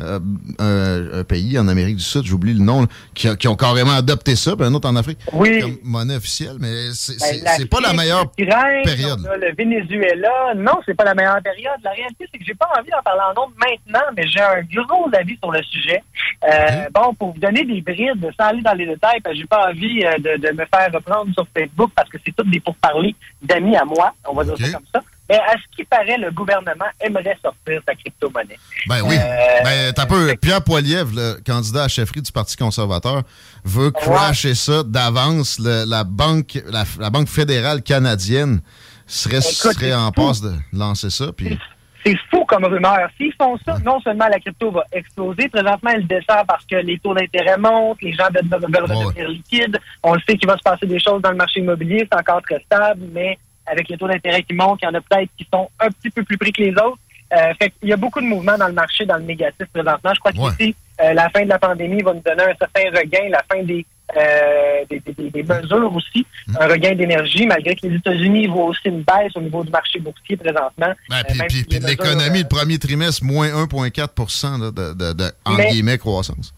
euh, 0.00 0.18
un, 0.58 1.20
un 1.20 1.24
pays 1.24 1.58
en 1.58 1.68
Amérique 1.68 1.96
du 1.96 2.02
Sud, 2.02 2.24
j'oublie 2.24 2.54
le 2.54 2.60
nom, 2.62 2.82
là, 2.82 2.86
qui, 3.14 3.28
a- 3.28 3.36
qui 3.36 3.48
ont 3.48 3.56
carrément 3.56 3.92
adopté 3.92 4.36
ça, 4.36 4.56
puis 4.56 4.64
un 4.66 4.74
autre 4.74 4.88
en 4.88 4.96
Afrique, 4.96 5.18
Oui. 5.32 5.60
comme 5.60 5.76
monnaie 5.84 6.16
officielle, 6.16 6.56
mais 6.60 6.90
c'est 6.92 7.16
Ben, 7.44 7.66
pas 7.68 7.80
la 7.80 7.92
meilleure 7.92 8.30
période. 8.30 9.20
on 9.24 9.30
a 9.30 9.36
le 9.36 9.54
Venezuela. 9.56 10.54
Non, 10.56 10.78
c'est 10.86 10.94
pas 10.94 11.04
la 11.04 11.14
meilleure 11.14 11.42
période. 11.42 11.76
La 11.82 11.90
réalité, 11.90 12.26
c'est 12.32 12.38
que 12.38 12.44
j'ai 12.44 12.54
pas 12.54 12.68
envie 12.78 12.90
d'en 12.90 13.02
parler 13.02 13.22
en 13.30 13.34
nombre 13.40 13.54
maintenant, 13.58 14.04
mais 14.16 14.26
j'ai 14.28 14.40
un 14.40 14.62
gros 14.62 15.08
avis 15.12 15.36
sur 15.42 15.50
le 15.52 15.62
sujet. 15.62 16.02
Euh, 16.44 16.86
Bon, 16.94 17.12
pour 17.14 17.32
vous 17.34 17.40
donner 17.40 17.64
des 17.64 17.80
brides, 17.80 18.28
sans 18.38 18.46
aller 18.46 18.62
dans 18.62 18.72
les 18.74 18.86
détails, 18.86 19.20
parce 19.20 19.34
que 19.34 19.40
j'ai 19.40 19.46
pas 19.46 19.68
envie 19.70 20.04
euh, 20.04 20.16
de, 20.18 20.40
de 20.46 20.52
me 20.52 20.64
faire 20.72 20.88
reprendre 20.92 21.32
sur 21.34 21.46
Facebook 21.56 21.90
parce 21.94 22.08
que 22.08 22.18
c'est 22.24 22.34
tout 22.34 22.48
des 22.48 22.60
pourparlers 22.60 23.14
d'amis 23.42 23.76
à 23.76 23.84
moi. 23.84 24.14
On 24.28 24.34
va 24.34 24.44
dire 24.44 24.56
ça 24.58 24.72
comme 24.72 24.86
ça. 24.94 25.00
Mais 25.28 25.36
à 25.36 25.52
ce 25.52 25.76
qui 25.76 25.84
paraît, 25.84 26.16
le 26.18 26.30
gouvernement 26.30 26.86
aimerait 27.00 27.36
sortir 27.42 27.82
sa 27.86 27.94
crypto-monnaie. 27.94 28.58
Ben 28.86 29.02
oui. 29.04 29.16
Euh, 29.18 29.62
ben, 29.62 29.92
t'as 29.92 30.06
peu. 30.06 30.34
Pierre 30.40 30.62
Poilievre, 30.62 31.10
le 31.14 31.40
candidat 31.44 31.80
à 31.80 31.82
la 31.82 31.88
chefferie 31.88 32.22
du 32.22 32.32
Parti 32.32 32.56
conservateur, 32.56 33.22
veut 33.64 33.90
crasher 33.90 34.54
ça 34.54 34.82
d'avance. 34.82 35.58
La 35.58 36.04
banque, 36.04 36.58
la, 36.70 36.84
la 36.98 37.10
banque 37.10 37.28
fédérale 37.28 37.82
canadienne 37.82 38.60
serait, 39.06 39.40
serait 39.40 39.94
en 39.94 40.10
passe 40.12 40.40
de 40.40 40.52
lancer 40.72 41.10
ça. 41.10 41.26
Puis, 41.36 41.58
C'est 42.06 42.16
fou 42.30 42.44
comme 42.46 42.64
rumeur. 42.64 43.08
S'ils 43.16 43.34
font 43.34 43.58
ça, 43.66 43.76
non 43.84 44.00
seulement 44.00 44.28
la 44.28 44.38
crypto 44.38 44.70
va 44.70 44.84
exploser, 44.92 45.48
présentement 45.48 45.90
elle 45.94 46.06
descend 46.06 46.46
parce 46.46 46.64
que 46.64 46.76
les 46.76 46.98
taux 46.98 47.12
d'intérêt 47.14 47.58
montent, 47.58 48.00
les 48.00 48.12
gens 48.12 48.28
veulent, 48.32 48.48
veulent 48.48 48.84
redevenir 48.84 49.28
liquides. 49.28 49.78
On 50.02 50.14
le 50.14 50.20
sait 50.26 50.36
qu'il 50.36 50.48
va 50.48 50.56
se 50.56 50.62
passer 50.62 50.86
des 50.86 51.00
choses 51.00 51.20
dans 51.20 51.30
le 51.30 51.36
marché 51.36 51.60
immobilier, 51.60 52.08
c'est 52.10 52.18
encore 52.18 52.40
très 52.42 52.60
stable, 52.60 53.02
mais 53.12 53.38
avec 53.70 53.88
les 53.88 53.96
taux 53.96 54.08
d'intérêt 54.08 54.42
qui 54.42 54.54
montent, 54.54 54.80
il 54.82 54.86
y 54.86 54.88
en 54.88 54.94
a 54.94 55.00
peut-être 55.00 55.30
qui 55.36 55.46
sont 55.52 55.68
un 55.80 55.88
petit 55.90 56.10
peu 56.10 56.22
plus 56.24 56.38
pris 56.38 56.52
que 56.52 56.62
les 56.62 56.72
autres. 56.72 56.98
Euh, 57.30 57.52
fait 57.60 57.70
qu'il 57.78 57.90
y 57.90 57.92
a 57.92 57.96
beaucoup 57.98 58.20
de 58.22 58.26
mouvements 58.26 58.56
dans 58.56 58.68
le 58.68 58.72
marché, 58.72 59.04
dans 59.04 59.16
le 59.18 59.22
négatif 59.24 59.66
présentement. 59.72 60.12
Je 60.14 60.18
crois 60.20 60.32
qu'ici, 60.32 60.74
euh, 61.02 61.12
la 61.12 61.28
fin 61.28 61.42
de 61.44 61.48
la 61.50 61.58
pandémie 61.58 62.02
va 62.02 62.14
nous 62.14 62.22
donner 62.22 62.42
un 62.42 62.54
certain 62.58 62.88
regain, 62.98 63.28
la 63.28 63.42
fin 63.52 63.62
des, 63.62 63.84
euh, 64.16 64.84
des, 64.88 65.00
des- 65.00 65.12
des- 65.12 65.30
des 65.30 65.42
mesures 65.42 65.92
aussi, 65.94 66.26
un 66.58 66.66
regain 66.66 66.94
d'énergie, 66.94 67.46
malgré 67.46 67.76
que 67.76 67.86
les 67.86 67.96
États-Unis 67.96 68.46
voient 68.46 68.64
aussi 68.64 68.80
une 68.86 69.02
baisse 69.02 69.32
au 69.34 69.42
niveau 69.42 69.62
du 69.62 69.70
marché 69.70 69.98
boursier 69.98 70.38
présentement. 70.38 70.94
ben, 71.10 71.16
Euh, 71.16 71.22
puis, 71.48 71.64
puis- 71.64 71.76
si 71.76 71.80
l'économie, 71.86 72.42
le 72.44 72.48
premier 72.48 72.78
trimestre, 72.78 73.22
moins 73.24 73.48
1,4 73.52 74.58
là, 74.58 74.70
de, 74.70 74.94
de, 74.94 75.12
de, 75.12 75.24
entre 75.44 75.58
Mais- 75.58 75.68
guillemets, 75.70 75.98
croissance. 75.98 76.54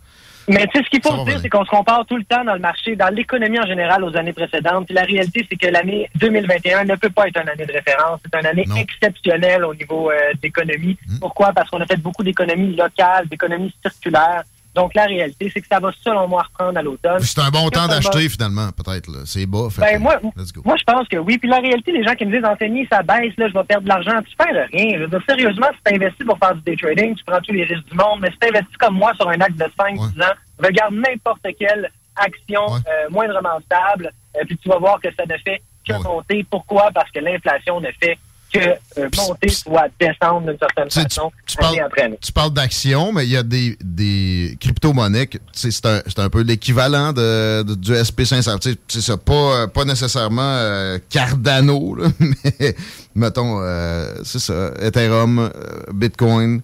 Mais 0.50 0.66
tu 0.66 0.78
sais, 0.78 0.84
ce 0.84 0.90
qu'il 0.90 1.02
faut 1.02 1.24
dire, 1.24 1.38
c'est 1.40 1.48
qu'on 1.48 1.64
se 1.64 1.70
compare 1.70 2.04
tout 2.06 2.16
le 2.16 2.24
temps 2.24 2.44
dans 2.44 2.54
le 2.54 2.60
marché, 2.60 2.96
dans 2.96 3.08
l'économie 3.08 3.60
en 3.60 3.66
général 3.66 4.04
aux 4.04 4.16
années 4.16 4.32
précédentes. 4.32 4.86
Puis 4.86 4.94
la 4.94 5.02
réalité, 5.02 5.46
c'est 5.48 5.56
que 5.56 5.68
l'année 5.68 6.10
2021 6.16 6.84
ne 6.84 6.96
peut 6.96 7.10
pas 7.10 7.28
être 7.28 7.40
une 7.40 7.48
année 7.48 7.66
de 7.66 7.72
référence. 7.72 8.20
C'est 8.24 8.38
une 8.38 8.46
année 8.46 8.66
exceptionnelle 8.76 9.64
au 9.64 9.74
niveau 9.74 10.10
euh, 10.10 10.16
d'économie. 10.42 10.98
Hmm. 11.06 11.18
Pourquoi? 11.20 11.52
Parce 11.52 11.70
qu'on 11.70 11.80
a 11.80 11.86
fait 11.86 12.00
beaucoup 12.00 12.24
d'économies 12.24 12.74
locales, 12.74 13.28
d'économies 13.28 13.72
circulaires. 13.82 14.42
Donc 14.74 14.94
la 14.94 15.04
réalité, 15.04 15.50
c'est 15.52 15.60
que 15.60 15.66
ça 15.66 15.80
va 15.80 15.90
selon 16.02 16.28
moi 16.28 16.42
reprendre 16.42 16.78
à 16.78 16.82
l'automne. 16.82 17.18
C'est 17.20 17.40
un 17.40 17.50
bon 17.50 17.68
temps 17.70 17.88
d'acheter, 17.88 18.28
finalement, 18.28 18.70
peut-être. 18.70 19.08
là. 19.08 19.20
C'est 19.24 19.46
bas. 19.46 19.68
fait 19.70 19.80
Ben, 19.80 20.00
moi, 20.00 20.20
let's 20.36 20.52
go. 20.52 20.62
moi, 20.64 20.76
je 20.78 20.84
pense 20.84 21.08
que 21.08 21.16
oui. 21.16 21.38
Puis 21.38 21.48
la 21.48 21.58
réalité, 21.58 21.90
les 21.92 22.04
gens 22.04 22.14
qui 22.14 22.24
me 22.24 22.36
disent 22.36 22.44
enseigner, 22.48 22.86
ça 22.90 23.02
baisse, 23.02 23.34
là, 23.36 23.48
je 23.48 23.54
vais 23.54 23.64
perdre 23.64 23.82
de 23.84 23.88
l'argent. 23.88 24.12
Tu 24.28 24.36
perds 24.36 24.68
rien. 24.72 24.98
Je 24.98 25.02
veux 25.04 25.08
dire, 25.08 25.20
sérieusement, 25.28 25.66
si 25.74 25.80
tu 25.84 25.94
investis 25.94 26.26
pour 26.26 26.38
faire 26.38 26.54
du 26.54 26.60
day 26.62 26.76
trading, 26.76 27.14
tu 27.16 27.24
prends 27.24 27.40
tous 27.40 27.52
les 27.52 27.64
risques 27.64 27.88
du 27.90 27.96
monde. 27.96 28.20
Mais 28.20 28.30
si 28.30 28.38
tu 28.38 28.48
investis 28.48 28.76
comme 28.76 28.94
moi 28.94 29.12
sur 29.16 29.28
un 29.28 29.40
acte 29.40 29.56
de 29.56 29.64
5-10 29.64 30.22
ans, 30.22 30.34
regarde 30.58 30.94
n'importe 30.94 31.46
quelle 31.58 31.90
action 32.16 32.62
euh, 32.74 33.08
moindrement 33.10 33.58
stable, 33.66 34.12
euh, 34.36 34.44
puis 34.46 34.56
tu 34.58 34.68
vas 34.68 34.78
voir 34.78 35.00
que 35.00 35.08
ça 35.18 35.24
ne 35.26 35.36
fait 35.38 35.62
que 35.86 36.02
monter. 36.02 36.46
Pourquoi? 36.48 36.90
Parce 36.94 37.10
que 37.10 37.18
l'inflation 37.18 37.80
ne 37.80 37.88
fait 38.00 38.18
que 38.52 38.58
euh, 39.00 39.08
monter, 39.16 39.48
soit 39.48 39.88
descendre 39.98 40.46
d'une 40.48 40.58
certaine 40.58 40.90
façon, 40.90 41.30
Tu 41.46 41.56
année 41.58 41.76
parles, 41.76 41.86
après 41.86 42.02
année. 42.02 42.18
tu 42.20 42.32
parles 42.32 42.52
d'actions, 42.52 43.12
mais 43.12 43.24
il 43.26 43.30
y 43.32 43.36
a 43.36 43.42
des, 43.42 43.76
des 43.82 44.56
crypto-monnaies, 44.60 45.26
tu 45.28 45.38
c'est 45.52 45.86
un, 45.86 46.00
c'est 46.06 46.18
un 46.18 46.28
peu 46.28 46.42
l'équivalent 46.42 47.12
de, 47.12 47.62
de- 47.62 47.74
du 47.74 47.92
SP500. 47.92 48.58
Tu 48.60 48.70
sais, 48.72 48.76
C'est 48.88 49.00
ça, 49.00 49.16
pas, 49.16 49.68
pas 49.68 49.84
nécessairement 49.84 50.42
euh, 50.42 50.98
Cardano, 51.08 51.94
là, 51.96 52.08
mais 52.20 52.74
mettons, 53.14 53.60
euh, 53.62 54.14
c'est 54.24 54.38
ça, 54.40 54.72
Ethereum, 54.80 55.38
euh, 55.38 55.50
Bitcoin. 55.92 56.62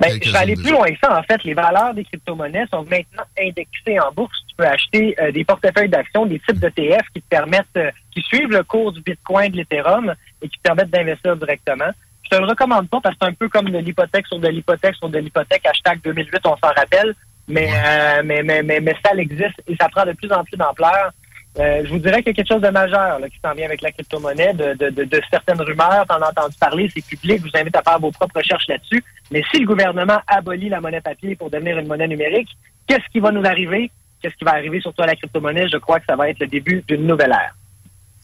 Ben, 0.00 0.18
je 0.22 0.30
vais 0.30 0.38
aller 0.38 0.54
plus 0.54 0.70
loin 0.70 0.88
que 0.88 0.98
ça. 1.02 1.18
En 1.18 1.22
fait, 1.22 1.44
les 1.44 1.52
valeurs 1.52 1.92
des 1.92 2.04
crypto-monnaies 2.04 2.64
sont 2.72 2.84
maintenant 2.84 3.24
indexées 3.38 4.00
en 4.00 4.10
bourse. 4.12 4.36
Tu 4.48 4.56
peux 4.56 4.66
acheter 4.66 5.14
euh, 5.20 5.30
des 5.30 5.44
portefeuilles 5.44 5.90
d'actions, 5.90 6.24
des 6.24 6.38
types 6.40 6.58
d'ETF 6.58 7.02
qui 7.14 7.20
te 7.20 7.28
permettent, 7.28 7.66
euh, 7.76 7.90
qui 8.10 8.22
suivent 8.22 8.50
le 8.50 8.62
cours 8.62 8.92
du 8.92 9.02
Bitcoin, 9.02 9.52
de 9.52 9.58
l'Ethereum 9.58 10.14
et 10.40 10.48
qui 10.48 10.56
te 10.56 10.62
permettent 10.62 10.90
d'investir 10.90 11.36
directement. 11.36 11.90
Je 12.22 12.30
te 12.30 12.40
le 12.40 12.46
recommande 12.46 12.88
pas 12.88 13.00
parce 13.02 13.14
que 13.16 13.18
c'est 13.22 13.28
un 13.28 13.34
peu 13.34 13.48
comme 13.50 13.68
de 13.68 13.78
l'hypothèque 13.78 14.26
sur 14.26 14.38
de 14.38 14.48
l'hypothèque 14.48 14.94
sur 14.94 15.10
de 15.10 15.18
l'hypothèque. 15.18 15.66
Hashtag 15.66 16.00
2008, 16.02 16.40
on 16.44 16.56
s'en 16.56 16.72
rappelle. 16.74 17.14
Mais, 17.46 17.68
euh, 17.68 18.22
mais, 18.24 18.42
mais, 18.42 18.62
mais, 18.62 18.80
mais 18.80 18.94
ça 19.04 19.12
existe 19.16 19.60
et 19.66 19.76
ça 19.78 19.88
prend 19.88 20.06
de 20.06 20.12
plus 20.12 20.32
en 20.32 20.44
plus 20.44 20.56
d'ampleur. 20.56 21.12
Euh, 21.58 21.82
je 21.84 21.90
vous 21.90 21.98
dirais 21.98 22.18
qu'il 22.22 22.28
y 22.28 22.30
a 22.30 22.34
quelque 22.34 22.48
chose 22.52 22.62
de 22.62 22.68
majeur 22.68 23.18
là, 23.18 23.28
qui 23.28 23.36
s'en 23.44 23.52
vient 23.54 23.66
avec 23.66 23.82
la 23.82 23.90
crypto-monnaie, 23.90 24.54
de, 24.54 24.74
de, 24.74 24.90
de, 24.90 25.02
de 25.04 25.20
certaines 25.30 25.60
rumeurs, 25.60 26.06
t'en 26.08 26.20
as 26.22 26.28
entendu 26.30 26.54
parler, 26.60 26.88
c'est 26.94 27.04
public, 27.04 27.38
je 27.44 27.50
vous 27.50 27.58
invite 27.60 27.74
à 27.76 27.82
faire 27.82 27.98
vos 27.98 28.12
propres 28.12 28.36
recherches 28.36 28.68
là-dessus. 28.68 29.02
Mais 29.32 29.42
si 29.50 29.58
le 29.58 29.66
gouvernement 29.66 30.20
abolit 30.28 30.68
la 30.68 30.80
monnaie 30.80 31.00
papier 31.00 31.34
pour 31.34 31.50
devenir 31.50 31.76
une 31.78 31.88
monnaie 31.88 32.06
numérique, 32.06 32.48
qu'est-ce 32.86 33.08
qui 33.12 33.18
va 33.18 33.32
nous 33.32 33.44
arriver? 33.44 33.90
Qu'est-ce 34.22 34.36
qui 34.36 34.44
va 34.44 34.52
arriver 34.52 34.80
surtout 34.80 35.02
à 35.02 35.06
la 35.06 35.16
crypto-monnaie? 35.16 35.68
Je 35.68 35.78
crois 35.78 35.98
que 35.98 36.06
ça 36.08 36.14
va 36.14 36.28
être 36.28 36.38
le 36.38 36.46
début 36.46 36.84
d'une 36.86 37.06
nouvelle 37.06 37.32
ère. 37.32 37.56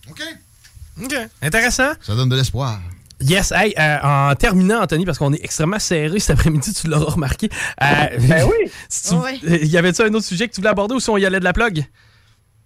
OK. 0.08 0.22
Intéressant. 1.42 1.92
Ça 2.00 2.14
donne 2.14 2.28
de 2.28 2.36
l'espoir. 2.36 2.78
Yes, 3.20 3.50
hey, 3.50 3.74
euh, 3.78 3.96
en 4.02 4.34
terminant, 4.34 4.82
Anthony, 4.82 5.04
parce 5.06 5.18
qu'on 5.18 5.32
est 5.32 5.42
extrêmement 5.42 5.78
serré 5.78 6.18
cet 6.20 6.38
après-midi, 6.38 6.72
tu 6.74 6.86
l'auras 6.86 7.12
remarqué. 7.12 7.48
Euh, 7.82 7.86
Ben 8.28 8.44
oui. 8.44 8.70
si 8.88 9.08
tu- 9.08 9.64
Y 9.66 9.76
avait-tu 9.78 10.02
un 10.02 10.12
autre 10.14 10.24
sujet 10.26 10.46
que 10.48 10.52
tu 10.54 10.60
voulais 10.60 10.70
aborder 10.70 10.94
ou 10.94 11.00
si 11.00 11.08
on 11.10 11.16
y 11.16 11.24
allait 11.24 11.40
de 11.40 11.44
la 11.44 11.54
plug? 11.54 11.82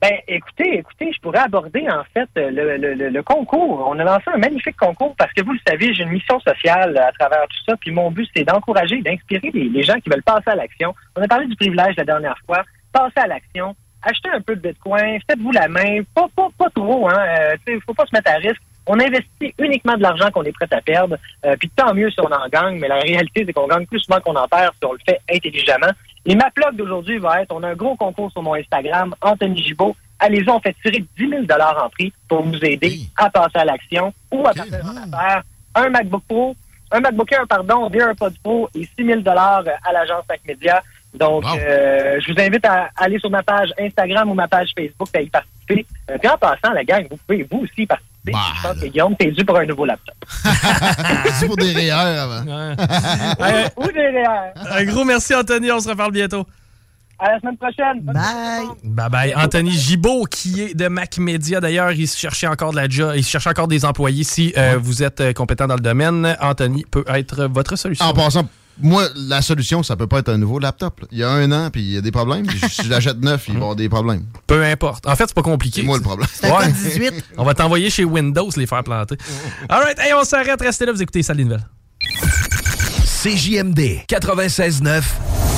Ben, 0.00 0.12
écoutez, 0.28 0.78
écoutez, 0.78 1.12
je 1.12 1.20
pourrais 1.20 1.40
aborder 1.40 1.86
en 1.90 2.02
fait 2.14 2.28
le, 2.34 2.78
le- 2.78 2.94
le- 2.94 3.08
le 3.10 3.22
concours. 3.22 3.86
On 3.86 3.98
a 3.98 4.04
lancé 4.04 4.24
un 4.32 4.38
magnifique 4.38 4.76
concours 4.78 5.14
parce 5.18 5.30
que 5.34 5.42
vous 5.44 5.52
le 5.52 5.58
savez, 5.68 5.92
j'ai 5.92 6.04
une 6.04 6.10
mission 6.10 6.40
sociale 6.40 6.96
à 6.96 7.12
travers 7.12 7.42
tout 7.48 7.64
ça. 7.68 7.76
Puis 7.76 7.90
mon 7.90 8.10
but, 8.10 8.26
c'est 8.34 8.44
d'encourager, 8.44 9.02
d'inspirer 9.02 9.50
les, 9.52 9.82
gens 9.82 10.00
qui 10.00 10.08
veulent 10.08 10.22
passer 10.22 10.48
à 10.48 10.54
l'action. 10.54 10.94
On 11.16 11.22
a 11.22 11.28
parlé 11.28 11.46
du 11.48 11.56
privilège 11.56 11.96
la 11.98 12.04
dernière 12.04 12.38
fois. 12.46 12.62
Passer 12.92 13.18
à 13.20 13.26
l'action, 13.26 13.76
achetez 14.02 14.30
un 14.30 14.40
peu 14.40 14.56
de 14.56 14.68
Bitcoin, 14.68 15.20
faites-vous 15.28 15.52
la 15.52 15.68
main, 15.68 16.00
pas, 16.14 16.26
pas, 16.34 16.48
pas 16.58 16.70
trop, 16.74 17.08
hein. 17.10 17.18
Euh, 17.38 17.56
sais, 17.66 17.78
faut 17.86 17.92
pas 17.94 18.06
se 18.06 18.14
mettre 18.16 18.30
à 18.32 18.36
risque. 18.36 18.62
On 18.92 18.98
investit 18.98 19.54
uniquement 19.60 19.96
de 19.96 20.02
l'argent 20.02 20.32
qu'on 20.32 20.42
est 20.42 20.50
prêt 20.50 20.66
à 20.72 20.80
perdre. 20.80 21.16
Euh, 21.46 21.54
puis 21.56 21.70
tant 21.76 21.94
mieux 21.94 22.10
si 22.10 22.20
on 22.20 22.24
en 22.24 22.48
gagne, 22.48 22.80
mais 22.80 22.88
la 22.88 22.98
réalité, 22.98 23.44
c'est 23.46 23.52
qu'on 23.52 23.68
gagne 23.68 23.86
plus 23.86 24.00
souvent 24.00 24.18
qu'on 24.18 24.34
en 24.34 24.48
perd 24.48 24.72
si 24.74 24.84
on 24.84 24.92
le 24.92 24.98
fait 25.06 25.20
intelligemment. 25.32 25.92
Et 26.26 26.34
ma 26.34 26.50
plug 26.50 26.74
d'aujourd'hui 26.74 27.18
va 27.18 27.42
être, 27.42 27.54
on 27.54 27.62
a 27.62 27.68
un 27.68 27.74
gros 27.74 27.94
concours 27.94 28.32
sur 28.32 28.42
mon 28.42 28.54
Instagram, 28.54 29.14
Anthony 29.22 29.62
Gibault. 29.62 29.94
Allez-y, 30.18 30.50
on 30.50 30.58
fait 30.58 30.74
tirer 30.82 31.04
10 31.16 31.28
000 31.28 31.42
en 31.60 31.88
prix 31.88 32.12
pour 32.28 32.44
nous 32.44 32.58
aider 32.64 32.98
à 33.16 33.30
passer 33.30 33.58
à 33.58 33.64
l'action 33.64 34.12
ou 34.32 34.44
à 34.44 34.52
passer 34.52 34.82
en 34.82 34.96
affaires. 34.96 35.44
Un 35.76 35.88
MacBook 35.90 36.24
Pro, 36.26 36.56
un 36.90 36.98
MacBook 36.98 37.30
Air, 37.30 37.46
pardon, 37.48 37.88
des 37.90 38.00
AirPods 38.00 38.30
Pro 38.42 38.68
et 38.74 38.88
6 38.98 39.06
000 39.06 39.20
à 39.24 39.92
l'agence 39.92 40.24
MacMedia. 40.28 40.82
Donc, 41.14 41.44
euh, 41.44 42.20
je 42.20 42.32
vous 42.32 42.40
invite 42.40 42.64
à 42.64 42.88
aller 42.96 43.18
sur 43.18 43.30
ma 43.30 43.42
page 43.42 43.70
Instagram 43.78 44.30
ou 44.30 44.34
ma 44.34 44.46
page 44.46 44.70
Facebook 44.76 45.08
à 45.14 45.20
y 45.20 45.28
participer. 45.28 45.86
Euh, 46.10 46.18
puis 46.18 46.28
en 46.28 46.38
passant, 46.38 46.72
la 46.72 46.84
gang, 46.84 47.06
vous 47.10 47.16
pouvez 47.26 47.46
vous 47.50 47.60
aussi 47.60 47.86
participer. 47.86 48.32
Je 48.32 48.62
pense 48.62 48.80
que 48.80 48.86
Guillaume, 48.86 49.16
t'es 49.16 49.30
dû 49.30 49.44
pour 49.44 49.56
un 49.56 49.66
nouveau 49.66 49.86
laptop. 49.86 50.14
C'est 51.34 51.46
pour 51.46 51.56
des 51.56 51.72
REER 51.72 51.90
avant. 51.90 52.42
ou, 53.76 53.82
ou 53.84 53.92
des 53.92 54.08
REER. 54.08 54.52
Un 54.70 54.84
gros 54.84 55.04
merci, 55.04 55.34
Anthony. 55.34 55.72
On 55.72 55.80
se 55.80 55.88
reparle 55.88 56.12
bientôt. 56.12 56.46
À 57.18 57.32
la 57.32 57.40
semaine 57.40 57.56
prochaine. 57.56 58.00
Bye. 58.00 58.66
Bye 58.82 59.10
bye. 59.10 59.34
Anthony 59.36 59.72
Gibault, 59.72 60.24
qui 60.24 60.62
est 60.62 60.74
de 60.74 60.88
Mac 60.88 61.18
Media. 61.18 61.60
D'ailleurs, 61.60 61.92
il 61.92 62.08
se 62.08 62.16
cherchait 62.18 62.46
encore 62.46 62.70
de 62.70 62.76
la 62.76 62.88
job, 62.88 63.12
il 63.14 63.24
cherchait 63.24 63.50
encore 63.50 63.68
des 63.68 63.84
employés. 63.84 64.24
Si 64.24 64.54
euh, 64.56 64.78
vous 64.80 65.02
êtes 65.02 65.34
compétent 65.34 65.66
dans 65.66 65.74
le 65.74 65.80
domaine, 65.80 66.36
Anthony 66.40 66.84
peut 66.90 67.04
être 67.08 67.44
votre 67.44 67.76
solution. 67.76 68.06
En 68.06 68.14
passant, 68.14 68.48
moi, 68.78 69.06
la 69.14 69.42
solution, 69.42 69.82
ça 69.82 69.96
peut 69.96 70.06
pas 70.06 70.18
être 70.20 70.28
un 70.30 70.38
nouveau 70.38 70.58
laptop. 70.58 71.00
là. 71.00 71.06
Il 71.12 71.18
y 71.18 71.22
a 71.22 71.30
un 71.30 71.50
an, 71.52 71.70
puis 71.70 71.82
il 71.82 71.90
y 71.92 71.96
a 71.96 72.00
des 72.00 72.10
problèmes. 72.10 72.46
puis 72.46 72.58
si 72.70 72.84
je 72.84 72.90
l'achète 72.90 73.20
neuf, 73.20 73.46
il 73.48 73.54
va 73.54 73.58
y 73.58 73.62
avoir 73.62 73.76
des 73.76 73.88
problèmes. 73.88 74.24
Peu 74.46 74.64
importe. 74.64 75.06
En 75.06 75.16
fait, 75.16 75.24
c'est 75.26 75.34
pas 75.34 75.42
compliqué. 75.42 75.80
C'est 75.80 75.86
moi 75.86 75.96
le 75.96 76.02
problème. 76.02 76.28
C'est 76.32 76.46
un 76.46 76.56
code 76.56 76.72
18. 76.72 77.24
On 77.36 77.44
va 77.44 77.54
t'envoyer 77.54 77.90
chez 77.90 78.04
Windows 78.04 78.48
les 78.56 78.66
faire 78.66 78.84
planter. 78.84 79.16
All 79.68 79.82
right, 79.82 79.98
hey, 79.98 80.12
on 80.14 80.24
s'arrête. 80.24 80.60
Restez 80.60 80.86
là, 80.86 80.92
vous 80.92 81.02
écoutez 81.02 81.22
Salut 81.22 81.44
Nouvelle. 81.44 81.66
CJMD 83.22 84.06
96.9 84.08 85.02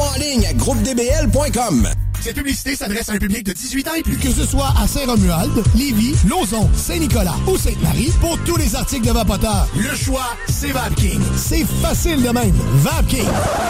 en 0.00 0.18
ligne 0.18 0.46
à 0.46 0.52
groupedbl.com. 0.52 1.88
Cette 2.20 2.36
publicité 2.36 2.74
s'adresse 2.74 3.10
à 3.10 3.12
un 3.12 3.18
public 3.18 3.44
de 3.44 3.52
18 3.52 3.88
ans 3.88 3.94
et 3.98 4.02
plus. 4.02 4.16
Que 4.16 4.30
ce 4.30 4.46
soit 4.46 4.72
à 4.80 4.88
Saint-Romuald, 4.88 5.52
Lévis, 5.74 6.14
Lauson, 6.26 6.70
Saint-Nicolas 6.74 7.34
ou 7.46 7.58
Sainte-Marie, 7.58 8.10
pour 8.18 8.38
tous 8.44 8.56
les 8.56 8.74
articles 8.74 9.06
de 9.06 9.12
Vapoteur, 9.12 9.68
le 9.76 9.94
choix, 9.94 10.34
c'est 10.48 10.72
VapKing. 10.72 11.20
C'est 11.36 11.66
facile 11.82 12.22
de 12.22 12.30
même. 12.30 12.54
VapKing. 12.76 13.28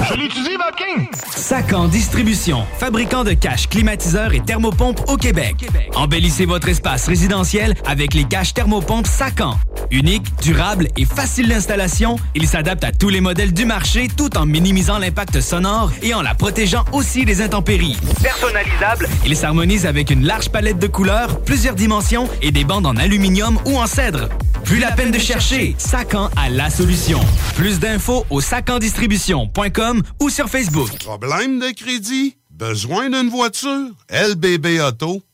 Je 0.08 0.14
l'utilise, 0.14 0.56
Vapking! 0.56 1.08
Sacan 1.34 1.88
Distribution, 1.88 2.64
fabricant 2.78 3.24
de 3.24 3.32
caches, 3.32 3.68
climatiseurs 3.68 4.32
et 4.34 4.40
thermopompes 4.40 5.02
au 5.08 5.16
Québec. 5.16 5.68
Embellissez 5.96 6.46
votre 6.46 6.68
espace 6.68 7.08
résidentiel 7.08 7.74
avec 7.86 8.14
les 8.14 8.24
caches 8.24 8.54
thermopompes 8.54 9.08
Sacan. 9.08 9.58
Unique, 9.90 10.26
durable 10.42 10.88
et 10.96 11.04
facile 11.04 11.48
d'installation, 11.48 12.16
il 12.34 12.46
s'adapte 12.46 12.84
à 12.84 12.92
tous 12.92 13.08
les 13.08 13.20
modèles 13.20 13.52
du 13.52 13.64
marché 13.64 14.08
tout 14.16 14.36
en 14.36 14.46
minimisant 14.46 14.98
l'impact 14.98 15.40
sonore 15.40 15.90
et 16.02 16.13
en 16.13 16.13
la 16.22 16.34
protégeant 16.34 16.84
aussi 16.92 17.24
des 17.24 17.40
intempéries. 17.42 17.96
Personnalisable, 18.22 19.08
il 19.26 19.36
s'harmonise 19.36 19.86
avec 19.86 20.10
une 20.10 20.26
large 20.26 20.50
palette 20.50 20.78
de 20.78 20.86
couleurs, 20.86 21.40
plusieurs 21.40 21.74
dimensions 21.74 22.28
et 22.42 22.50
des 22.50 22.64
bandes 22.64 22.86
en 22.86 22.96
aluminium 22.96 23.58
ou 23.66 23.76
en 23.76 23.86
cèdre. 23.86 24.28
Plus 24.64 24.78
la 24.78 24.92
peine 24.92 25.10
de 25.10 25.18
chercher, 25.18 25.74
Sacan 25.78 26.30
a 26.36 26.48
la 26.48 26.70
solution. 26.70 27.20
Plus 27.56 27.78
d'infos 27.78 28.26
au 28.30 28.40
sacandistribution.com 28.40 30.02
ou 30.20 30.30
sur 30.30 30.48
Facebook. 30.48 30.90
Problème 31.00 31.58
de 31.58 31.70
crédit? 31.74 32.36
Besoin 32.50 33.10
d'une 33.10 33.28
voiture? 33.28 33.90
LBBauto.com. 34.10 35.33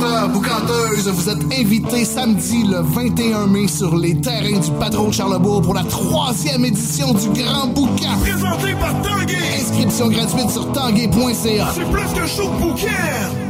Boucanteur, 0.00 0.28
boucanteuse, 0.30 1.08
vous 1.08 1.28
êtes 1.28 1.60
invités 1.60 2.06
samedi 2.06 2.64
le 2.64 2.80
21 2.80 3.46
mai 3.48 3.68
sur 3.68 3.94
les 3.96 4.18
terrains 4.18 4.58
du 4.58 4.70
Patron 4.78 5.08
de 5.08 5.12
Charlebourg 5.12 5.60
pour 5.60 5.74
la 5.74 5.84
troisième 5.84 6.64
édition 6.64 7.12
du 7.12 7.28
Grand 7.38 7.66
Boucan. 7.66 8.16
Présenté 8.22 8.72
par 8.80 8.94
Tanguay. 9.02 9.36
Inscription 9.60 10.08
gratuite 10.08 10.50
sur 10.50 10.72
tanguay.ca. 10.72 11.68
C'est 11.74 11.90
plus 11.90 12.18
que 12.18 12.26
chaud 12.26 12.48
bouquin. 12.58 13.49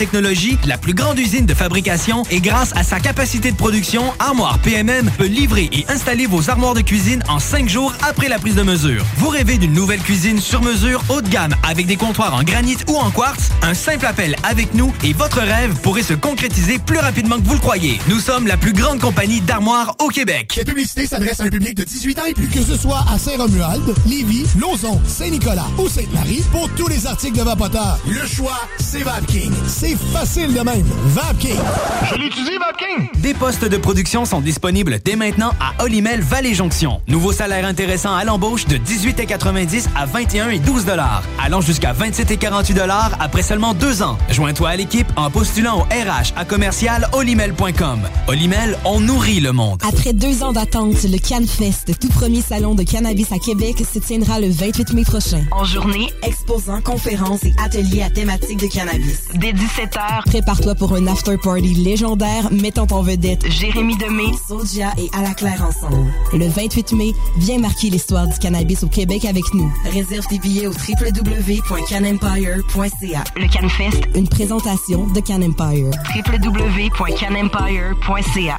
technologie, 0.01 0.57
la 0.65 0.79
plus 0.79 0.95
grande 0.95 1.19
usine 1.19 1.45
de 1.45 1.53
fabrication 1.53 2.23
et 2.31 2.41
grâce 2.41 2.75
à 2.75 2.81
sa 2.81 2.99
capacité 2.99 3.51
de 3.51 3.55
production, 3.55 4.01
Armoire 4.17 4.57
PMM 4.57 5.11
peut 5.15 5.27
livrer 5.27 5.69
et 5.71 5.85
installer 5.89 6.25
vos 6.25 6.49
armoires 6.49 6.73
de 6.73 6.81
cuisine 6.81 7.21
en 7.29 7.37
cinq 7.37 7.69
jours 7.69 7.93
après 8.01 8.27
la 8.27 8.39
prise 8.39 8.55
de 8.55 8.63
mesure. 8.63 9.05
Vous 9.17 9.29
rêvez 9.29 9.59
d'une 9.59 9.73
nouvelle 9.73 9.99
cuisine 9.99 10.41
sur 10.41 10.63
mesure 10.63 11.03
haut 11.09 11.21
de 11.21 11.29
gamme 11.29 11.53
avec 11.61 11.85
des 11.85 11.97
comptoirs 11.97 12.33
en 12.33 12.41
granit 12.41 12.77
ou 12.87 12.95
en 12.95 13.11
quartz? 13.11 13.51
Un 13.61 13.75
simple 13.75 14.07
appel 14.07 14.35
avec 14.41 14.73
nous 14.73 14.91
et 15.03 15.13
votre 15.13 15.39
rêve 15.39 15.75
pourrait 15.81 16.01
se 16.01 16.15
concrétiser 16.15 16.79
plus 16.79 16.97
rapidement 16.97 17.37
que 17.37 17.45
vous 17.45 17.53
le 17.53 17.59
croyez. 17.59 17.99
Nous 18.07 18.19
sommes 18.19 18.47
la 18.47 18.57
plus 18.57 18.73
grande 18.73 18.99
compagnie 18.99 19.41
d'armoires 19.41 19.95
au 19.99 20.07
Québec. 20.07 20.53
Cette 20.55 20.67
publicité 20.67 21.05
s'adresse 21.05 21.41
à 21.41 21.43
un 21.43 21.49
public 21.49 21.75
de 21.75 21.83
18 21.83 22.19
ans 22.19 22.25
et 22.27 22.33
plus. 22.33 22.47
Que 22.47 22.63
ce 22.63 22.75
soit 22.75 23.05
à 23.07 23.19
Saint-Romuald, 23.19 23.93
Lévis, 24.07 24.47
Lauson, 24.59 24.99
Saint-Nicolas 25.05 25.67
ou 25.77 25.87
Sainte-Marie, 25.87 26.43
pour 26.51 26.67
tous 26.71 26.87
les 26.87 27.05
articles 27.05 27.37
de 27.37 27.43
Vapoteur, 27.43 27.99
le 28.07 28.25
choix, 28.25 28.61
c'est 28.79 29.03
VapKing. 29.03 29.51
C'est 29.91 29.97
facile 30.17 30.53
de 30.53 30.61
même. 30.61 30.85
Vapking. 31.07 31.57
Je 32.09 32.15
l'utilise, 32.15 32.57
Vapking. 32.59 33.09
Des 33.21 33.33
postes 33.33 33.65
de 33.65 33.75
production 33.75 34.23
sont 34.23 34.39
disponibles 34.39 34.99
dès 35.03 35.17
maintenant 35.17 35.51
à 35.59 35.83
Olimel 35.83 36.21
Valley 36.21 36.53
Jonction. 36.53 37.01
Nouveau 37.09 37.33
salaire 37.33 37.65
intéressant 37.65 38.15
à 38.15 38.23
l'embauche 38.23 38.65
de 38.67 38.77
18,90 38.77 39.87
à 39.97 40.05
21 40.05 40.49
et 40.51 40.59
12 40.59 40.85
dollars, 40.85 41.23
allant 41.43 41.59
jusqu'à 41.59 41.91
27 41.91 42.31
et 42.31 42.37
48 42.37 42.73
dollars 42.73 43.11
après 43.19 43.43
seulement 43.43 43.73
deux 43.73 44.01
ans. 44.01 44.17
Joins-toi 44.29 44.69
à 44.69 44.75
l'équipe 44.77 45.07
en 45.17 45.29
postulant 45.29 45.79
au 45.79 45.81
RH 45.81 46.31
à 46.37 46.45
commercial 46.45 47.09
olimel.com. 47.11 47.99
Olimel, 48.29 48.77
on 48.85 49.01
nourrit 49.01 49.41
le 49.41 49.51
monde. 49.51 49.81
Après 49.85 50.13
deux 50.13 50.41
ans 50.41 50.53
d'attente, 50.53 51.03
le 51.03 51.17
CanFest, 51.17 51.99
tout 51.99 52.09
premier 52.09 52.41
salon 52.41 52.75
de 52.75 52.83
cannabis 52.83 53.29
à 53.33 53.39
Québec, 53.39 53.75
se 53.93 53.99
tiendra 53.99 54.39
le 54.39 54.49
28 54.49 54.93
mai 54.93 55.03
prochain. 55.03 55.43
En 55.51 55.65
journée, 55.65 56.13
Exposants, 56.23 56.81
conférences 56.81 57.43
et 57.43 57.53
ateliers 57.61 58.03
à 58.03 58.09
thématique 58.09 58.59
de 58.59 58.67
cannabis. 58.67 59.23
dès 59.35 59.51
17h, 59.81 60.23
Prépare-toi 60.25 60.75
pour 60.75 60.93
un 60.93 61.07
after-party 61.07 61.73
légendaire 61.75 62.51
mettant 62.51 62.85
en 62.91 63.01
vedette 63.01 63.49
Jérémy 63.49 63.95
Demé, 63.97 64.25
Sodia 64.47 64.91
et 64.97 65.09
À 65.17 65.21
la 65.23 65.33
Claire 65.33 65.63
ensemble. 65.65 66.11
Le 66.33 66.47
28 66.47 66.93
mai, 66.93 67.13
viens 67.37 67.57
marquer 67.57 67.89
l'histoire 67.89 68.27
du 68.27 68.37
cannabis 68.37 68.83
au 68.83 68.87
Québec 68.87 69.25
avec 69.25 69.43
nous. 69.53 69.71
Réserve 69.91 70.27
tes 70.27 70.37
billets 70.39 70.67
au 70.67 70.71
www.canempire.ca. 70.71 73.23
le 73.35 73.47
CanFest, 73.47 74.01
Une 74.15 74.27
présentation 74.27 75.07
de 75.07 75.19
Can 75.19 75.41
Empire. 75.41 75.89
www.canempire.ca. 76.15 78.57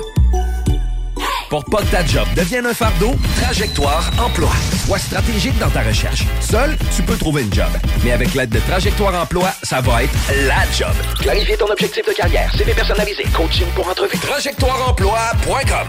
Pour 1.52 1.66
pas 1.66 1.82
que 1.82 1.90
ta 1.90 2.02
job 2.02 2.26
devienne 2.34 2.64
un 2.64 2.72
fardeau, 2.72 3.14
Trajectoire 3.42 4.10
Emploi. 4.18 4.48
Sois 4.86 4.98
stratégique 4.98 5.58
dans 5.58 5.68
ta 5.68 5.82
recherche. 5.82 6.24
Seul, 6.40 6.78
tu 6.96 7.02
peux 7.02 7.14
trouver 7.14 7.42
une 7.42 7.52
job. 7.52 7.68
Mais 8.02 8.12
avec 8.12 8.32
l'aide 8.32 8.48
de 8.48 8.58
Trajectoire 8.60 9.14
Emploi, 9.22 9.52
ça 9.62 9.82
va 9.82 10.04
être 10.04 10.14
la 10.46 10.64
job. 10.72 10.94
Clarifier 11.20 11.58
ton 11.58 11.66
objectif 11.66 12.06
de 12.06 12.12
carrière, 12.14 12.50
CV 12.56 12.72
personnalisé, 12.72 13.24
coaching 13.34 13.66
pour 13.74 13.86
entrevue. 13.86 14.16
TrajectoireEmploi.com 14.16 15.88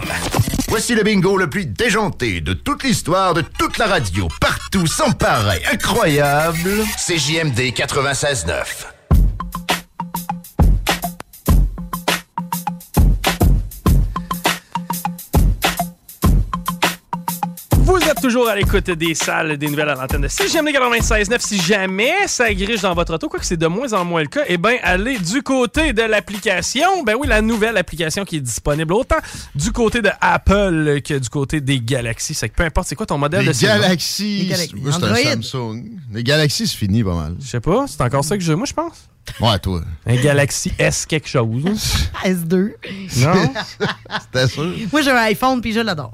Voici 0.68 0.94
le 0.94 1.02
bingo 1.02 1.38
le 1.38 1.48
plus 1.48 1.64
déjanté 1.64 2.42
de 2.42 2.52
toute 2.52 2.82
l'histoire 2.82 3.32
de 3.32 3.40
toute 3.40 3.78
la 3.78 3.86
radio, 3.86 4.28
partout, 4.42 4.86
sans 4.86 5.12
pareil, 5.12 5.62
incroyable. 5.72 6.84
CJMD 6.98 7.72
96.9. 7.72 8.93
toujours 18.24 18.48
à 18.48 18.56
l'écoute 18.56 18.90
des 18.90 19.14
salles 19.14 19.58
des 19.58 19.66
nouvelles 19.68 19.90
à 19.90 19.94
l'antenne 19.94 20.22
de 20.22 20.28
CGMD 20.28 20.68
96.9. 20.68 21.40
Si 21.40 21.60
jamais 21.60 22.26
ça 22.26 22.54
griche 22.54 22.80
dans 22.80 22.94
votre 22.94 23.12
auto, 23.12 23.28
quoi 23.28 23.38
que 23.38 23.44
c'est 23.44 23.58
de 23.58 23.66
moins 23.66 23.92
en 23.92 24.02
moins 24.02 24.22
le 24.22 24.28
cas, 24.28 24.44
eh 24.46 24.56
bien, 24.56 24.78
allez 24.82 25.18
du 25.18 25.42
côté 25.42 25.92
de 25.92 26.00
l'application. 26.00 27.02
Ben 27.04 27.16
oui, 27.20 27.28
la 27.28 27.42
nouvelle 27.42 27.76
application 27.76 28.24
qui 28.24 28.36
est 28.36 28.40
disponible 28.40 28.94
autant 28.94 29.18
du 29.54 29.72
côté 29.72 30.00
de 30.00 30.08
Apple 30.22 31.02
que 31.04 31.18
du 31.18 31.28
côté 31.28 31.60
des 31.60 31.80
Galaxy. 31.80 32.32
C'est 32.32 32.48
que 32.48 32.54
peu 32.54 32.62
importe 32.62 32.88
c'est 32.88 32.94
quoi 32.94 33.04
ton 33.04 33.18
modèle 33.18 33.44
Les 33.44 33.52
de. 33.52 34.80
Moi, 34.80 34.92
c'est 34.92 35.04
un. 35.04 35.42
Samsung. 35.42 35.82
Les 36.10 36.24
Galaxies, 36.24 36.66
c'est 36.66 36.78
fini 36.78 37.04
pas 37.04 37.14
mal. 37.14 37.36
Je 37.38 37.46
sais 37.46 37.60
pas, 37.60 37.84
c'est 37.86 38.00
encore 38.00 38.24
ça 38.24 38.38
que 38.38 38.42
j'ai, 38.42 38.54
moi, 38.54 38.64
je 38.66 38.72
pense. 38.72 39.06
Ouais, 39.38 39.58
toi. 39.58 39.82
Un 40.06 40.16
Galaxy 40.16 40.72
S 40.78 41.04
quelque 41.04 41.28
chose. 41.28 41.62
S2. 42.24 42.72
Non? 43.18 43.52
C'était 44.22 44.48
sûr. 44.48 44.72
Moi, 44.90 45.02
j'ai 45.02 45.10
un 45.10 45.16
iPhone 45.16 45.60
puis 45.60 45.74
je 45.74 45.80
l'adore. 45.80 46.12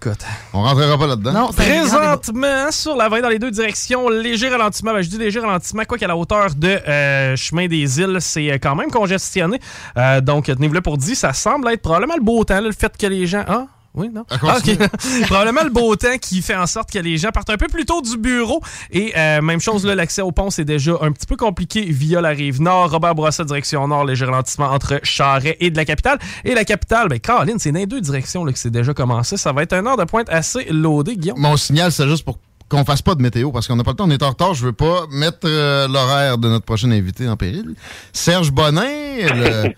Écoute. 0.00 0.24
On 0.52 0.62
rentrera 0.62 0.96
pas 0.96 1.08
là-dedans. 1.08 1.32
Non, 1.32 1.48
Présentement, 1.48 2.70
sur 2.70 2.94
la 2.94 3.08
20 3.08 3.20
dans 3.20 3.28
les 3.28 3.40
deux 3.40 3.50
directions, 3.50 4.08
léger 4.08 4.48
ralentissement. 4.48 4.92
Ben, 4.92 5.02
je 5.02 5.08
dis 5.08 5.18
léger 5.18 5.40
ralentissement, 5.40 5.82
quoi 5.84 5.98
qu'à 5.98 6.06
la 6.06 6.16
hauteur 6.16 6.54
de 6.54 6.68
euh, 6.68 7.34
Chemin 7.34 7.66
des 7.66 8.00
Îles, 8.00 8.18
c'est 8.20 8.52
euh, 8.52 8.58
quand 8.62 8.76
même 8.76 8.92
congestionné. 8.92 9.58
Euh, 9.96 10.20
donc, 10.20 10.44
tenez-vous 10.44 10.74
là 10.74 10.82
pour 10.82 10.98
dire, 10.98 11.16
ça 11.16 11.32
semble 11.32 11.68
être 11.70 11.82
probablement 11.82 12.14
le 12.16 12.22
beau 12.22 12.44
temps, 12.44 12.60
là, 12.60 12.68
le 12.68 12.72
fait 12.72 12.96
que 12.96 13.06
les 13.08 13.26
gens... 13.26 13.44
Ah, 13.48 13.66
oui, 13.98 14.08
non? 14.14 14.24
Ah, 14.30 14.56
ok. 14.58 14.78
probablement 15.26 15.64
le 15.64 15.70
beau 15.70 15.94
temps 15.96 16.16
qui 16.20 16.40
fait 16.42 16.54
en 16.56 16.66
sorte 16.66 16.90
que 16.90 16.98
les 16.98 17.18
gens 17.18 17.30
partent 17.30 17.50
un 17.50 17.56
peu 17.56 17.66
plus 17.68 17.84
tôt 17.84 18.00
du 18.00 18.16
bureau. 18.16 18.62
Et 18.90 19.12
euh, 19.16 19.42
même 19.42 19.60
chose, 19.60 19.84
là, 19.84 19.94
l'accès 19.94 20.22
au 20.22 20.32
pont, 20.32 20.50
c'est 20.50 20.64
déjà 20.64 20.92
un 21.02 21.12
petit 21.12 21.26
peu 21.26 21.36
compliqué 21.36 21.82
via 21.84 22.20
la 22.20 22.30
rive 22.30 22.62
nord. 22.62 22.90
Robert 22.90 23.14
Bourassa, 23.14 23.44
direction 23.44 23.86
nord, 23.88 24.04
léger 24.04 24.24
ralentissement 24.24 24.70
entre 24.70 25.00
Charret 25.02 25.56
et 25.60 25.70
de 25.70 25.76
la 25.76 25.84
capitale. 25.84 26.18
Et 26.44 26.54
la 26.54 26.64
capitale, 26.64 27.08
ben, 27.08 27.18
Caroline, 27.18 27.58
c'est 27.58 27.72
dans 27.72 27.80
les 27.80 27.86
deux 27.86 28.00
directions 28.00 28.44
là, 28.44 28.52
que 28.52 28.58
c'est 28.58 28.70
déjà 28.70 28.94
commencé. 28.94 29.36
Ça 29.36 29.52
va 29.52 29.62
être 29.62 29.72
un 29.72 29.84
heure 29.86 29.96
de 29.96 30.04
pointe 30.04 30.28
assez 30.30 30.64
loadé, 30.70 31.16
Guillaume. 31.16 31.38
Mon 31.38 31.56
signal, 31.56 31.92
c'est 31.92 32.08
juste 32.08 32.24
pour 32.24 32.38
qu'on 32.68 32.84
fasse 32.84 33.00
pas 33.00 33.14
de 33.14 33.22
météo 33.22 33.50
parce 33.50 33.66
qu'on 33.66 33.76
n'a 33.76 33.82
pas 33.84 33.92
le 33.92 33.96
temps, 33.96 34.04
on 34.06 34.10
est 34.10 34.22
en 34.22 34.28
retard. 34.28 34.52
Je 34.54 34.64
veux 34.66 34.72
pas 34.72 35.06
mettre 35.10 35.38
euh, 35.46 35.88
l'horaire 35.88 36.36
de 36.36 36.48
notre 36.48 36.66
prochain 36.66 36.90
invité 36.90 37.26
en 37.28 37.36
péril. 37.36 37.74
Serge 38.12 38.52
Bonin, 38.52 38.82
le- 38.84 39.72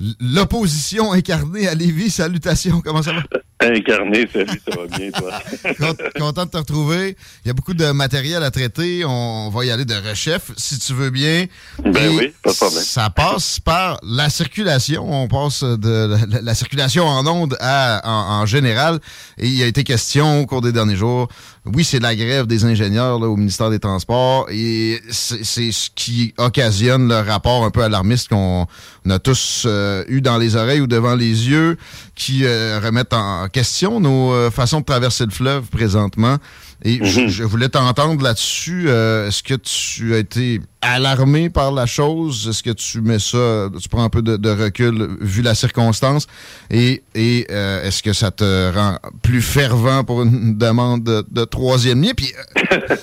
l'opposition 0.20 1.12
incarnée 1.12 1.68
à 1.68 1.74
Lévis. 1.74 2.10
Salutations, 2.10 2.80
comment 2.84 3.02
ça 3.02 3.12
va? 3.12 3.22
Incarné, 3.62 4.28
salut, 4.32 4.60
ça 4.68 4.76
va 4.76 4.86
bien, 4.98 5.10
toi? 5.12 5.32
Cont- 5.78 5.96
Content 6.18 6.44
de 6.46 6.50
te 6.50 6.56
retrouver. 6.56 7.16
Il 7.44 7.48
y 7.48 7.50
a 7.50 7.54
beaucoup 7.54 7.74
de 7.74 7.90
matériel 7.92 8.42
à 8.42 8.50
traiter. 8.50 9.04
On 9.04 9.50
va 9.50 9.64
y 9.64 9.70
aller 9.70 9.84
de 9.84 9.94
rechef, 9.94 10.50
si 10.56 10.78
tu 10.78 10.92
veux 10.94 11.10
bien. 11.10 11.46
Ben 11.84 11.96
Et 11.96 12.08
oui, 12.16 12.32
pas 12.42 12.50
de 12.52 12.56
problème. 12.56 12.82
Ça 12.82 13.10
passe 13.10 13.60
par 13.60 13.98
la 14.02 14.30
circulation. 14.30 15.06
On 15.08 15.28
passe 15.28 15.62
de 15.62 16.06
la, 16.06 16.26
la- 16.26 16.40
la 16.42 16.54
circulation 16.54 17.06
en 17.06 17.26
onde 17.26 17.56
à, 17.60 18.00
en, 18.04 18.42
en 18.42 18.46
général. 18.46 18.98
Et 19.38 19.46
il 19.46 19.54
y 19.54 19.62
a 19.62 19.66
été 19.66 19.84
question 19.84 20.40
au 20.40 20.46
cours 20.46 20.60
des 20.62 20.72
derniers 20.72 20.96
jours. 20.96 21.28
Oui, 21.64 21.84
c'est 21.84 22.00
la 22.00 22.16
grève 22.16 22.46
des 22.46 22.64
ingénieurs 22.64 23.20
là, 23.20 23.28
au 23.28 23.36
ministère 23.36 23.70
des 23.70 23.78
Transports. 23.78 24.46
Et 24.50 25.00
c'est 25.10 25.44
ce 25.44 25.88
qui 25.94 26.34
occasionne 26.38 27.08
le 27.08 27.20
rapport 27.20 27.64
un 27.64 27.70
peu 27.70 27.82
alarmiste 27.84 28.28
qu'on 28.28 28.66
on 29.04 29.10
a 29.10 29.18
tous 29.20 29.64
euh, 29.66 30.04
eu 30.08 30.20
dans 30.20 30.38
les 30.38 30.56
oreilles 30.56 30.80
ou 30.80 30.86
devant 30.88 31.14
les 31.14 31.48
yeux 31.48 31.76
qui 32.16 32.44
euh, 32.44 32.80
remettent 32.82 33.12
en 33.12 33.48
question 33.52 34.00
nos 34.00 34.32
euh, 34.32 34.50
façons 34.50 34.80
de 34.80 34.84
traverser 34.84 35.24
le 35.24 35.30
fleuve 35.30 35.64
présentement. 35.66 36.38
Et 36.84 36.98
je, 37.04 37.28
je 37.28 37.44
voulais 37.44 37.68
t'entendre 37.68 38.24
là-dessus. 38.24 38.86
Euh, 38.88 39.28
Est-ce 39.28 39.44
que 39.44 39.54
tu 39.54 40.14
as 40.14 40.18
été 40.18 40.60
alarmé 40.80 41.48
par 41.48 41.70
la 41.70 41.86
chose? 41.86 42.48
Est-ce 42.48 42.62
que 42.64 42.70
tu 42.72 43.00
mets 43.00 43.20
ça, 43.20 43.68
tu 43.80 43.88
prends 43.88 44.02
un 44.02 44.08
peu 44.08 44.20
de, 44.22 44.36
de 44.36 44.50
recul 44.50 45.16
vu 45.20 45.42
la 45.42 45.54
circonstance? 45.54 46.26
Et, 46.70 47.04
et 47.14 47.46
euh, 47.50 47.84
est-ce 47.84 48.02
que 48.02 48.12
ça 48.12 48.32
te 48.32 48.74
rend 48.74 48.98
plus 49.22 49.42
fervent 49.42 50.02
pour 50.02 50.22
une 50.22 50.58
demande 50.58 51.04
de, 51.04 51.24
de 51.30 51.44
troisième 51.44 52.02
lien? 52.02 52.12
Puis 52.16 52.32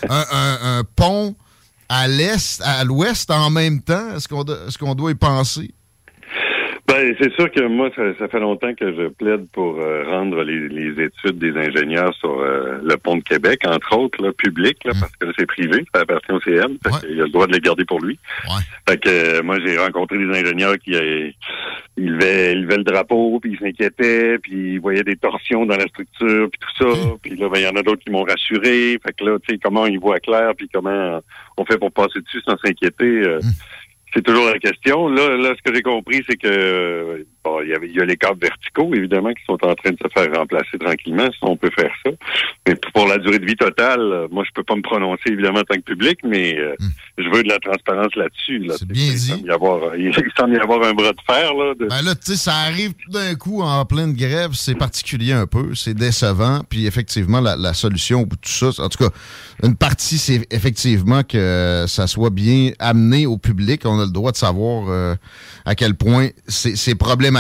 un, 0.10 0.26
un- 0.32 0.80
un 0.80 0.84
pont 0.96 1.36
à 1.88 2.08
l'est, 2.10 2.62
à 2.66 2.84
l'ouest 2.84 3.32
en 3.32 3.50
même 3.50 3.82
temps, 3.82 4.16
est-ce 4.16 4.28
qu'on 4.28 4.44
do- 4.44 4.58
est-ce 4.68 4.78
qu'on 4.78 4.94
doit 4.94 5.12
y 5.12 5.16
penser? 5.16 5.72
Ben, 6.90 7.16
c'est 7.22 7.32
sûr 7.34 7.52
que 7.52 7.62
moi, 7.68 7.92
ça, 7.96 8.02
ça 8.18 8.28
fait 8.28 8.40
longtemps 8.40 8.74
que 8.74 8.92
je 8.94 9.08
plaide 9.10 9.48
pour 9.54 9.80
euh, 9.80 10.04
rendre 10.08 10.44
les, 10.44 10.68
les 10.70 11.04
études 11.04 11.38
des 11.38 11.56
ingénieurs 11.56 12.14
sur 12.16 12.40
euh, 12.40 12.80
le 12.84 12.98
pont 12.98 13.18
de 13.18 13.22
Québec, 13.24 13.62
entre 13.66 13.96
autres, 13.96 14.24
là, 14.24 14.32
public, 14.34 14.78
là, 14.86 14.94
parce 15.00 15.16
que 15.18 15.28
c'est 15.38 15.46
privé, 15.46 15.86
ça 15.94 16.02
appartient 16.02 16.32
au 16.32 16.42
CM, 16.42 16.78
fait 16.84 17.08
qu'il 17.08 17.22
a 17.22 17.26
le 17.26 17.30
droit 17.30 17.46
de 17.46 17.54
les 17.54 17.60
garder 17.60 17.86
pour 17.86 18.02
lui. 18.02 18.18
Fait 18.90 18.98
que 18.98 19.08
euh, 19.10 19.44
moi, 19.44 19.58
j'ai 19.64 19.78
rencontré 19.78 20.18
des 20.18 20.30
ingénieurs 20.36 20.78
qui 20.80 20.96
euh, 20.96 21.30
ils 21.98 22.12
levaient, 22.14 22.54
ils 22.54 22.62
levaient 22.64 22.78
le 22.78 22.84
drapeau, 22.84 23.40
puis 23.40 23.52
ils 23.54 23.60
s'inquiétaient, 23.60 24.40
puis 24.40 24.74
ils 24.74 24.80
voyaient 24.80 25.04
des 25.04 25.18
torsions 25.18 25.66
dans 25.68 25.78
la 25.78 25.86
structure, 25.88 26.50
puis 26.50 26.60
tout 26.60 26.84
ça. 26.84 27.00
Puis 27.22 27.36
là, 27.36 27.50
ben, 27.50 27.60
il 27.60 27.66
y 27.66 27.68
en 27.68 27.76
a 27.76 27.84
d'autres 27.84 28.04
qui 28.04 28.10
m'ont 28.10 28.24
rassuré. 28.24 28.98
Fait 29.06 29.14
que 29.16 29.26
là, 29.26 29.38
tu 29.46 29.54
sais, 29.54 29.60
comment 29.62 29.86
ils 29.86 30.00
voient 30.00 30.20
clair, 30.20 30.54
puis 30.58 30.70
comment 30.74 31.22
on 31.58 31.66
fait 31.66 31.78
pour 31.78 31.92
passer 31.92 32.22
dessus 32.22 32.42
sans 32.46 32.58
s'inquiéter. 32.58 33.06
euh, 33.06 33.40
c'est 34.14 34.24
toujours 34.24 34.46
la 34.46 34.60
question. 34.60 35.08
Là, 35.08 35.38
là, 35.38 35.54
ce 35.56 35.62
que 35.62 35.76
j'ai 35.76 35.82
compris, 35.82 36.24
c'est 36.28 36.38
que 36.38 36.48
euh, 36.48 37.24
bon, 37.50 37.62
il 37.64 37.70
y, 37.70 37.74
avait, 37.74 37.88
il 37.88 37.96
y 37.96 38.02
a 38.02 38.06
les 38.06 38.18
câbles 38.18 38.40
verticaux, 38.42 38.94
évidemment, 38.94 39.30
qui 39.34 39.44
sont 39.46 39.54
en 39.64 39.74
train 39.76 39.92
de 39.92 39.98
se 40.02 40.08
faire 40.14 40.34
remplacer 40.36 40.78
tranquillement, 40.80 41.28
si 41.32 41.40
on 41.42 41.58
peut 41.58 41.70
faire 41.78 41.92
ça. 42.06 42.12
Mais 42.68 42.76
pour 42.94 43.08
la 43.08 43.18
durée 43.18 43.40
de 43.40 43.46
vie 43.46 43.56
totale, 43.56 44.00
euh, 44.02 44.28
moi, 44.32 44.44
je 44.48 44.52
peux 44.54 44.64
pas 44.64 44.76
me 44.76 44.82
prononcer, 44.82 45.24
évidemment, 45.28 45.60
en 45.60 45.64
tant 45.64 45.76
que 45.76 45.82
public, 45.82 46.20
mais 46.24 46.58
euh, 46.58 46.76
je 47.18 47.28
veux 47.30 47.44
de 47.44 47.50
la 47.50 47.60
transparence 47.60 48.16
là-dessus. 48.16 48.60
Là. 48.60 48.76
C'est 48.78 48.88
bien 48.88 49.08
dit. 49.14 49.14
Il 49.14 49.20
semble 49.36 49.48
y 49.48 49.52
avoir, 49.52 49.96
il 49.96 50.14
semble 50.38 50.54
y 50.54 50.58
avoir 50.58 50.84
un 50.84 50.94
bras 50.94 51.12
de 51.12 51.22
fer, 51.26 51.54
là. 51.54 51.74
de- 51.80 51.86
Ben 51.88 52.02
là, 52.04 52.16
tu 52.16 52.32
sais, 52.32 52.36
ça 52.38 52.54
arrive 52.54 52.94
tout 52.94 53.12
d'un 53.12 53.36
coup 53.36 53.62
en 53.62 53.86
pleine 53.86 54.14
grève, 54.14 54.52
c'est 54.54 54.76
particulier 54.76 55.34
un 55.34 55.48
peu, 55.48 55.74
c'est 55.76 55.94
décevant. 55.94 56.62
Puis 56.70 56.86
effectivement, 56.86 57.42
la, 57.42 57.56
la 57.56 57.74
solution 57.74 58.22
au 58.22 58.26
bout 58.26 58.36
de 58.36 58.42
tout 58.42 58.72
ça, 58.72 58.84
en 58.84 58.90
tout 58.90 59.04
cas, 59.04 59.10
une 59.64 59.76
partie, 59.76 60.18
c'est 60.18 60.46
effectivement 60.54 61.24
que 61.24 61.86
ça 61.88 62.08
soit 62.08 62.30
bien 62.30 62.72
amené 62.80 63.26
au 63.26 63.38
public. 63.38 63.82
On 63.86 64.00
a 64.00 64.06
le 64.06 64.12
droit 64.12 64.32
de 64.32 64.38
savoir 64.38 64.86
euh, 64.90 65.16
à 65.66 65.76
quel 65.76 65.96
point 65.96 66.30
c'est 66.48 66.96
problématique. 66.96 67.39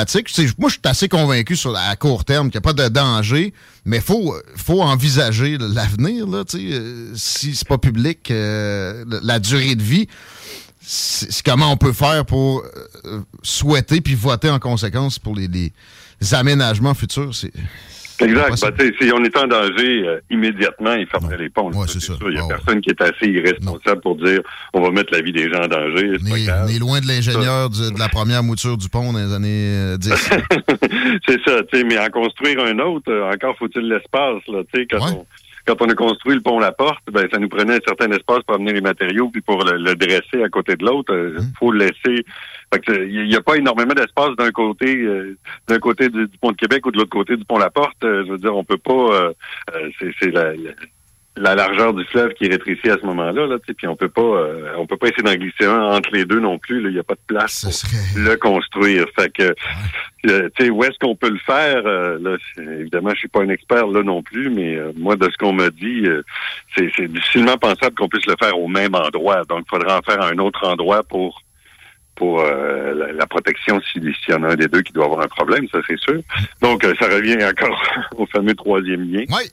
Moi, 0.57 0.69
je 0.69 0.73
suis 0.73 0.81
assez 0.83 1.07
convaincu 1.09 1.55
sur 1.55 1.75
à 1.75 1.95
court 1.95 2.25
terme 2.25 2.49
qu'il 2.49 2.59
n'y 2.59 2.67
a 2.69 2.73
pas 2.73 2.73
de 2.73 2.87
danger, 2.89 3.53
mais 3.85 3.99
faut, 4.01 4.35
faut 4.55 4.81
envisager 4.81 5.57
l'avenir. 5.59 6.27
là, 6.27 6.43
euh, 6.55 7.11
Si 7.15 7.55
c'est 7.55 7.67
pas 7.67 7.77
public, 7.77 8.29
euh, 8.31 9.03
la- 9.23 9.39
durée 9.39 9.75
de 9.75 9.83
vie 9.83 10.07
c'est 10.81 11.43
comment 11.43 11.71
on 11.71 11.77
peut 11.77 11.93
faire 11.93 12.25
pour 12.25 12.63
euh, 13.05 13.19
souhaiter 13.43 14.01
puis 14.01 14.15
voter 14.15 14.49
en 14.49 14.57
conséquence 14.59 15.19
pour 15.19 15.35
les, 15.35 15.47
les 15.47 15.71
aménagements 16.33 16.95
futurs. 16.95 17.31
Exact. 18.25 18.55
Sais, 18.79 18.93
si 18.99 19.11
on 19.13 19.23
est 19.23 19.37
en 19.37 19.47
danger, 19.47 20.03
euh, 20.07 20.19
immédiatement, 20.29 20.93
il 20.93 21.07
fermerait 21.07 21.37
les 21.37 21.49
ponts. 21.49 21.71
Ouais, 21.71 21.87
c'est 21.87 21.99
ça. 22.01 22.13
Il 22.21 22.29
n'y 22.29 22.37
a 22.39 22.47
personne 22.47 22.81
qui 22.81 22.89
est 22.89 23.01
assez 23.01 23.27
irresponsable 23.27 24.01
pour 24.01 24.15
dire 24.17 24.39
on 24.73 24.81
va 24.81 24.89
mettre 24.91 25.13
la 25.13 25.21
vie 25.21 25.31
des 25.31 25.49
gens 25.51 25.61
en 25.63 25.67
danger. 25.67 26.11
On 26.21 26.35
est, 26.35 26.49
on 26.51 26.67
est 26.67 26.79
loin 26.79 26.99
de 26.99 27.07
l'ingénieur 27.07 27.69
de 27.69 27.97
la 27.99 28.09
première 28.09 28.43
mouture 28.43 28.77
du 28.77 28.89
pont 28.89 29.13
dans 29.13 29.19
les 29.19 29.33
années 29.33 29.69
euh, 29.75 29.97
10. 29.97 30.09
c'est 31.27 31.41
ça, 31.45 31.63
tu 31.71 31.77
sais, 31.79 31.83
mais 31.83 31.97
en 31.97 32.07
construire 32.09 32.59
un 32.63 32.77
autre, 32.79 33.11
euh, 33.11 33.31
encore 33.31 33.55
faut-il 33.57 33.87
l'espace, 33.87 34.41
là, 34.47 34.61
tu 34.73 34.79
sais, 34.81 34.87
quand 34.87 34.99
on 35.13 35.25
quand 35.67 35.81
on 35.85 35.89
a 35.89 35.93
construit 35.93 36.33
le 36.33 36.41
pont 36.41 36.57
La 36.57 36.71
Porte, 36.71 37.03
ben 37.11 37.27
ça 37.31 37.37
nous 37.37 37.49
prenait 37.49 37.75
un 37.75 37.79
certain 37.85 38.09
espace 38.11 38.39
pour 38.47 38.55
amener 38.55 38.73
les 38.73 38.81
matériaux 38.81 39.29
puis 39.29 39.41
pour 39.41 39.63
le, 39.63 39.77
le 39.77 39.93
dresser 39.93 40.41
à 40.43 40.49
côté 40.49 40.75
de 40.75 40.83
l'autre, 40.83 41.13
il 41.13 41.37
Hum. 41.37 41.51
faut 41.59 41.71
le 41.71 41.79
laisser. 41.85 42.25
Fait 42.73 42.79
que, 42.79 43.07
il 43.07 43.27
n'y 43.27 43.35
a 43.35 43.41
pas 43.41 43.55
énormément 43.55 43.93
d'espace 43.93 44.35
d'un 44.37 44.51
côté 44.51 44.95
euh, 44.97 45.35
d'un 45.67 45.79
côté 45.79 46.09
du, 46.09 46.27
du 46.27 46.37
pont 46.39 46.51
de 46.51 46.57
Québec 46.57 46.85
ou 46.85 46.91
de 46.91 46.97
l'autre 46.97 47.09
côté 47.09 47.35
du 47.35 47.45
pont 47.45 47.57
La 47.57 47.69
Porte. 47.71 48.03
Euh, 48.03 48.23
je 48.27 48.31
veux 48.31 48.37
dire, 48.37 48.55
on 48.55 48.63
peut 48.63 48.77
pas 48.77 48.93
euh, 48.93 49.33
euh, 49.75 49.89
c'est 49.99 50.11
c'est 50.19 50.31
la, 50.31 50.51
la- 50.53 50.71
la 51.37 51.55
largeur 51.55 51.93
du 51.93 52.03
fleuve 52.05 52.33
qui 52.33 52.49
rétrécit 52.49 52.89
à 52.89 52.97
ce 52.99 53.05
moment-là, 53.05 53.47
là, 53.47 53.55
puis 53.59 53.87
on 53.87 53.95
peut 53.95 54.09
pas 54.09 54.21
euh, 54.21 54.73
on 54.77 54.85
peut 54.85 54.97
pas 54.97 55.07
essayer 55.07 55.23
d'en 55.23 55.35
glisser 55.35 55.63
un 55.65 55.83
entre 55.83 56.09
les 56.11 56.25
deux 56.25 56.39
non 56.41 56.57
plus. 56.59 56.81
là. 56.81 56.89
Il 56.89 56.93
n'y 56.95 56.99
a 56.99 57.03
pas 57.03 57.13
de 57.13 57.19
place 57.27 57.85
pour 58.13 58.21
le 58.23 58.35
construire. 58.35 59.05
Fait 59.17 59.31
que 59.31 59.43
euh, 60.27 60.49
tu 60.57 60.65
sais, 60.65 60.69
où 60.69 60.83
est-ce 60.83 60.97
qu'on 60.99 61.15
peut 61.15 61.29
le 61.29 61.37
faire? 61.39 61.83
Euh, 61.85 62.17
là, 62.21 62.35
évidemment, 62.79 63.11
je 63.11 63.19
suis 63.19 63.27
pas 63.29 63.41
un 63.41 63.49
expert 63.49 63.87
là 63.87 64.03
non 64.03 64.21
plus, 64.21 64.49
mais 64.49 64.75
euh, 64.75 64.91
moi, 64.97 65.15
de 65.15 65.29
ce 65.31 65.37
qu'on 65.37 65.53
m'a 65.53 65.69
dit, 65.69 66.01
euh, 66.07 66.23
c'est 66.75 66.91
c'est 66.97 67.07
difficilement 67.07 67.55
pensable 67.57 67.95
qu'on 67.95 68.09
puisse 68.09 68.25
le 68.25 68.35
faire 68.37 68.59
au 68.59 68.67
même 68.67 68.95
endroit. 68.95 69.43
Donc, 69.47 69.63
il 69.65 69.69
faudra 69.69 69.99
en 69.99 70.01
faire 70.01 70.21
à 70.21 70.27
un 70.31 70.37
autre 70.39 70.67
endroit 70.67 71.03
pour 71.03 71.41
pour 72.19 72.41
euh, 72.41 72.93
la, 72.93 73.13
la 73.13 73.25
protection 73.25 73.79
s'il 73.91 74.03
y 74.27 74.33
en 74.33 74.43
a 74.43 74.49
un 74.49 74.55
des 74.55 74.67
deux 74.67 74.81
qui 74.81 74.91
doit 74.91 75.05
avoir 75.05 75.21
un 75.21 75.27
problème, 75.27 75.65
ça 75.71 75.79
c'est 75.87 75.97
sûr. 75.97 76.21
Donc, 76.61 76.83
euh, 76.83 76.93
ça 76.99 77.07
revient 77.07 77.37
encore 77.43 77.81
au 78.17 78.25
fameux 78.27 78.53
troisième 78.53 79.09
lien. 79.11 79.23
Oui. 79.29 79.49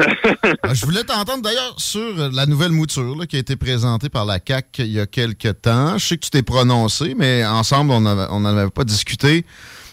Euh, 0.00 0.04
Je 0.74 0.84
voulais 0.84 1.04
t'entendre 1.04 1.42
d'ailleurs 1.42 1.74
sur 1.78 2.00
euh, 2.00 2.28
la 2.32 2.46
nouvelle 2.46 2.72
mouture 2.72 3.16
là, 3.16 3.26
qui 3.26 3.36
a 3.36 3.38
été 3.38 3.56
présentée 3.56 4.08
par 4.08 4.26
la 4.26 4.40
CAC 4.40 4.80
il 4.80 4.92
y 4.92 5.00
a 5.00 5.06
quelques 5.06 5.62
temps. 5.62 5.96
Je 5.96 6.06
sais 6.06 6.16
que 6.16 6.24
tu 6.24 6.30
t'es 6.30 6.42
prononcé, 6.42 7.14
mais 7.16 7.46
ensemble, 7.46 7.92
on 7.92 8.00
n'en 8.00 8.44
avait 8.44 8.70
pas 8.70 8.84
discuté. 8.84 9.44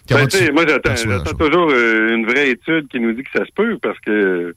Ben, 0.10 0.28
tu 0.28 0.52
moi, 0.52 0.66
j'attends, 0.68 1.34
toujours 1.34 1.72
euh, 1.72 2.14
une 2.14 2.28
vraie 2.28 2.52
étude 2.52 2.88
qui 2.90 3.00
nous 3.00 3.14
dit 3.14 3.24
que 3.24 3.40
ça 3.40 3.46
se 3.46 3.52
peut 3.56 3.80
parce 3.82 4.00
que 4.02 4.56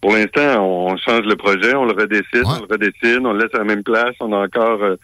pour 0.00 0.12
l'instant, 0.12 0.60
on 0.60 0.96
change 0.96 1.24
le 1.24 1.36
projet, 1.36 1.74
on 1.74 1.84
le 1.84 1.92
redessine, 1.92 2.42
on 2.44 2.58
le 2.58 2.66
redessine, 2.68 3.24
on 3.24 3.32
le 3.32 3.44
laisse 3.44 3.54
à 3.54 3.58
la 3.58 3.64
même 3.64 3.84
place, 3.84 4.14
on 4.18 4.32
a 4.32 4.38
encore 4.38 4.82
euh, 4.82 4.96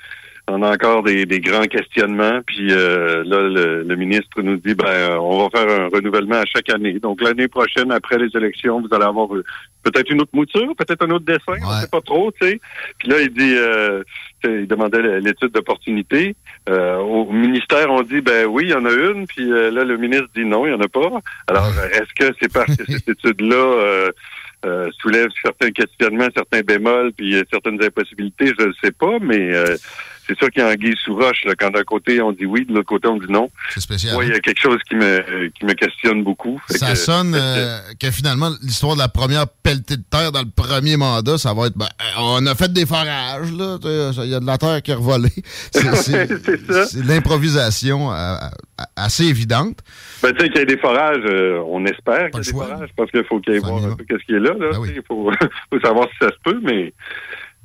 on 0.48 0.62
a 0.62 0.72
encore 0.72 1.02
des, 1.02 1.24
des 1.24 1.40
grands 1.40 1.64
questionnements. 1.64 2.40
Puis 2.46 2.70
euh, 2.70 3.24
là, 3.24 3.40
le, 3.40 3.82
le 3.82 3.96
ministre 3.96 4.42
nous 4.42 4.56
dit 4.56 4.74
ben 4.74 4.86
euh, 4.86 5.16
on 5.18 5.42
va 5.42 5.50
faire 5.50 5.68
un 5.68 5.88
renouvellement 5.88 6.36
à 6.36 6.44
chaque 6.44 6.68
année. 6.70 6.98
Donc 6.98 7.22
l'année 7.22 7.48
prochaine, 7.48 7.90
après 7.90 8.18
les 8.18 8.28
élections, 8.36 8.80
vous 8.80 8.94
allez 8.94 9.04
avoir 9.04 9.34
euh, 9.34 9.42
peut-être 9.82 10.10
une 10.10 10.20
autre 10.20 10.34
mouture, 10.34 10.74
peut-être 10.76 11.04
un 11.04 11.10
autre 11.10 11.24
dessin, 11.24 11.54
on 11.64 11.80
sait 11.80 11.88
pas 11.88 12.00
trop, 12.02 12.30
tu 12.32 12.46
sais. 12.46 12.60
Puis 12.98 13.08
là, 13.08 13.20
il 13.20 13.30
dit 13.30 13.54
euh, 13.56 14.02
il 14.44 14.66
demandait 14.66 15.20
l'étude 15.20 15.52
d'opportunité. 15.52 16.36
Euh, 16.68 16.96
au 16.96 17.30
ministère, 17.32 17.90
on 17.90 18.02
dit 18.02 18.20
ben 18.20 18.46
oui, 18.46 18.64
il 18.64 18.70
y 18.70 18.74
en 18.74 18.84
a 18.84 18.92
une, 18.92 19.26
puis 19.26 19.50
euh, 19.50 19.70
là, 19.70 19.84
le 19.84 19.96
ministre 19.96 20.28
dit 20.34 20.44
non, 20.44 20.66
il 20.66 20.70
n'y 20.70 20.76
en 20.76 20.80
a 20.80 20.88
pas. 20.88 21.22
Alors, 21.46 21.70
est-ce 21.92 22.14
que 22.14 22.36
c'est 22.40 22.52
parce 22.52 22.76
que 22.76 22.84
cette 22.86 23.08
étude-là 23.18 23.56
euh, 23.56 24.12
euh, 24.66 24.90
soulève 25.00 25.28
certains 25.42 25.70
questionnements, 25.70 26.28
certains 26.34 26.60
bémols, 26.60 27.12
puis 27.12 27.34
certaines 27.50 27.82
impossibilités, 27.82 28.52
je 28.58 28.66
ne 28.66 28.72
sais 28.82 28.92
pas, 28.92 29.18
mais 29.20 29.54
euh, 29.54 29.76
c'est 30.26 30.36
sûr 30.38 30.50
qu'il 30.50 30.62
y 30.62 30.64
a 30.64 30.68
anguille 30.70 30.94
sous 31.04 31.14
roche. 31.14 31.44
Là, 31.44 31.54
quand 31.58 31.70
d'un 31.70 31.82
côté 31.84 32.20
on 32.22 32.32
dit 32.32 32.46
oui, 32.46 32.64
de 32.64 32.72
l'autre 32.74 32.88
côté 32.88 33.08
on 33.08 33.16
dit 33.18 33.30
non. 33.30 33.50
C'est 33.70 33.80
spécial. 33.80 34.14
Moi, 34.14 34.24
il 34.24 34.30
y 34.30 34.34
a 34.34 34.40
quelque 34.40 34.60
chose 34.60 34.78
qui 34.88 34.94
me 34.96 35.48
qui 35.48 35.64
me 35.64 35.72
questionne 35.74 36.22
beaucoup. 36.24 36.60
Ça 36.68 36.90
que- 36.92 36.94
sonne 36.96 37.34
euh, 37.34 37.78
que 38.00 38.10
finalement, 38.10 38.50
l'histoire 38.62 38.94
de 38.94 39.00
la 39.00 39.08
première 39.08 39.46
pelletée 39.48 39.96
de 39.96 40.02
terre 40.08 40.32
dans 40.32 40.42
le 40.42 40.50
premier 40.54 40.96
mandat, 40.96 41.38
ça 41.38 41.52
va 41.54 41.66
être. 41.66 41.76
ben, 41.76 41.86
euh, 42.00 42.20
on 42.20 42.46
a 42.46 42.54
fait 42.54 42.72
des 42.72 42.86
forages, 42.86 43.52
là. 43.52 43.78
Il 44.24 44.30
y 44.30 44.34
a 44.34 44.40
de 44.40 44.46
la 44.46 44.58
terre 44.58 44.82
qui 44.82 44.90
est 44.90 44.94
revolée. 44.94 45.32
C'est- 45.72 46.94
l'improvisation 47.04 48.12
euh, 48.12 48.36
assez 48.96 49.24
évidente. 49.24 49.78
Ben, 50.22 50.32
tu 50.32 50.40
sais, 50.44 50.48
qu'il 50.50 50.58
y 50.58 50.62
ait 50.62 50.66
des 50.66 50.78
forages, 50.78 51.22
euh, 51.24 51.62
on 51.66 51.84
espère 51.86 52.30
qu'il 52.30 52.38
y 52.44 52.48
ait 52.48 52.52
des 52.52 52.58
forages, 52.58 52.88
parce 52.96 53.10
qu'il 53.10 53.24
faut 53.24 53.40
qu'il 53.40 53.54
y 53.54 53.56
ait 53.56 53.60
voir 53.60 53.84
un 53.84 53.94
peu 53.96 54.04
qu'est-ce 54.04 54.24
qui 54.24 54.32
est 54.34 54.40
là. 54.40 54.52
là 54.58 54.70
Ben 54.72 54.84
sais, 54.86 54.92
Il 54.96 55.02
faut, 55.06 55.30
faut 55.72 55.80
savoir 55.80 56.08
si 56.10 56.16
ça 56.20 56.28
se 56.28 56.36
peut, 56.50 56.60
mais 56.62 56.92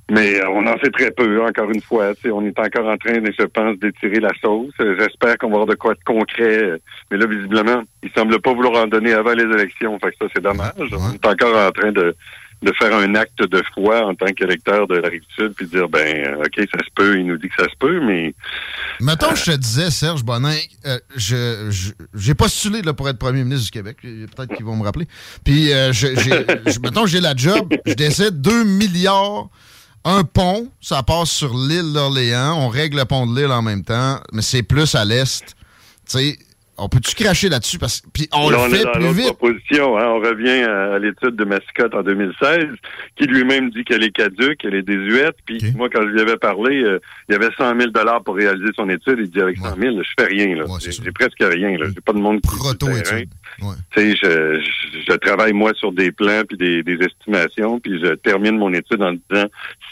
mais 0.09 0.39
euh, 0.39 0.49
on 0.49 0.65
en 0.67 0.77
sait 0.79 0.89
très 0.91 1.11
peu, 1.11 1.43
encore 1.43 1.69
une 1.71 1.81
fois. 1.81 2.11
On 2.31 2.45
est 2.45 2.57
encore 2.59 2.87
en 2.87 2.97
train, 2.97 3.13
je 3.15 3.45
pense, 3.45 3.77
d'étirer 3.79 4.19
la 4.19 4.31
sauce. 4.41 4.73
Euh, 4.81 4.95
J'espère 4.99 5.37
qu'on 5.37 5.47
va 5.49 5.53
avoir 5.55 5.67
de 5.67 5.75
quoi 5.75 5.93
de 5.93 6.03
concret. 6.05 6.63
euh, 6.63 6.77
Mais 7.11 7.17
là, 7.17 7.25
visiblement, 7.25 7.83
il 8.03 8.09
semble 8.15 8.39
pas 8.41 8.53
vouloir 8.53 8.83
en 8.83 8.87
donner 8.87 9.13
avant 9.13 9.33
les 9.33 9.43
élections. 9.43 9.97
Fait 9.99 10.11
que 10.11 10.17
ça, 10.21 10.25
c'est 10.35 10.43
dommage. 10.43 10.71
On 10.79 11.13
est 11.13 11.25
encore 11.25 11.55
en 11.67 11.71
train 11.71 11.91
de 11.91 12.15
de 12.61 12.73
faire 12.73 12.93
un 12.93 13.15
acte 13.15 13.41
de 13.41 13.63
foi 13.73 14.05
en 14.05 14.13
tant 14.15 14.25
qu'électeur 14.33 14.85
de 14.85 14.97
la 14.97 15.07
Rive-Sud, 15.07 15.53
puis 15.55 15.65
dire, 15.67 15.87
ben, 15.87 16.25
euh, 16.25 16.43
OK, 16.43 16.55
ça 16.57 16.77
se 16.79 16.89
peut, 16.93 17.17
il 17.17 17.25
nous 17.25 17.37
dit 17.37 17.47
que 17.47 17.55
ça 17.63 17.69
se 17.69 17.75
peut, 17.79 18.01
mais 18.01 18.33
Mettons, 18.99 19.33
je 19.33 19.51
te 19.53 19.55
disais, 19.55 19.89
Serge 19.89 20.25
Bonin, 20.25 20.57
euh, 20.85 20.97
je, 21.15 21.71
j'ai 22.13 22.33
postulé 22.35 22.81
là, 22.81 22.91
pour 22.91 23.07
être 23.07 23.17
premier 23.17 23.45
ministre 23.45 23.63
du 23.63 23.71
Québec. 23.71 23.95
Peut-être 24.01 24.53
qu'ils 24.57 24.65
vont 24.65 24.75
me 24.75 24.83
rappeler. 24.83 25.07
Puis, 25.45 25.71
euh, 25.71 25.93
je- 25.93 26.81
mettons, 26.83 27.05
j'ai 27.05 27.21
la 27.21 27.33
job. 27.33 27.73
Je 27.85 27.93
décide 27.93 28.41
2 28.41 28.65
milliards, 28.65 29.47
un 30.05 30.23
pont, 30.23 30.69
ça 30.81 31.03
passe 31.03 31.29
sur 31.29 31.57
l'île 31.57 31.93
d'Orléans. 31.93 32.57
On 32.57 32.69
règle 32.69 32.97
le 32.97 33.05
pont 33.05 33.27
de 33.27 33.39
l'île 33.39 33.51
en 33.51 33.61
même 33.61 33.83
temps, 33.83 34.19
mais 34.31 34.41
c'est 34.41 34.63
plus 34.63 34.95
à 34.95 35.05
l'est. 35.05 35.43
Tu 35.45 35.55
sais, 36.07 36.39
on 36.81 36.89
peut-tu 36.89 37.15
cracher 37.15 37.49
là-dessus? 37.49 37.77
Parce, 37.79 38.01
puis 38.13 38.27
on 38.33 38.49
Là, 38.49 38.67
le 38.67 38.73
est 38.73 38.77
fait 38.79 38.83
dans 38.85 38.91
plus 38.93 39.13
vite. 39.13 39.25
proposition. 39.37 39.97
hein. 39.97 40.05
On 40.07 40.19
revient 40.19 40.63
à, 40.63 40.93
à 40.95 40.99
l'étude 40.99 41.35
de 41.35 41.43
Mascotte 41.45 41.93
en 41.93 42.03
2016, 42.03 42.65
qui 43.15 43.25
lui-même 43.25 43.69
dit 43.69 43.83
qu'elle 43.83 44.03
est 44.03 44.11
caduque, 44.11 44.57
qu'elle 44.59 44.75
est 44.75 44.81
désuète. 44.83 45.35
Puis 45.45 45.59
moi, 45.75 45.89
quand 45.89 46.01
je 46.01 46.07
lui 46.07 46.21
avais 46.21 46.37
parlé, 46.37 46.81
euh, 46.83 46.99
il 47.27 47.33
y 47.33 47.35
avait 47.35 47.49
100 47.57 47.77
000 47.79 47.91
pour 48.25 48.35
réaliser 48.35 48.69
son 48.75 48.89
étude. 48.89 49.15
Il 49.19 49.29
dit 49.29 49.41
avec 49.41 49.57
100 49.57 49.75
000, 49.79 49.97
je 50.03 50.09
fais 50.19 50.27
rien. 50.27 50.55
là. 50.55 50.65
J'ai 50.79 50.91
j'ai 50.91 51.11
presque 51.11 51.39
rien. 51.39 51.77
là. 51.77 51.85
J'ai 51.93 52.01
pas 52.01 52.13
de 52.13 52.19
monde 52.19 52.41
qui 52.41 52.47
Proto-étude. 52.49 53.29
Tu 53.59 53.65
sais, 54.01 54.15
je, 54.15 54.61
je, 54.61 54.99
je 55.11 55.13
travaille 55.17 55.53
moi 55.53 55.73
sur 55.75 55.91
des 55.91 56.11
plans 56.11 56.43
puis 56.47 56.57
des, 56.57 56.81
des 56.83 56.97
estimations, 57.05 57.79
puis 57.79 57.99
je 58.01 58.13
termine 58.15 58.57
mon 58.57 58.73
étude 58.73 59.01
en 59.01 59.13
disant 59.13 59.47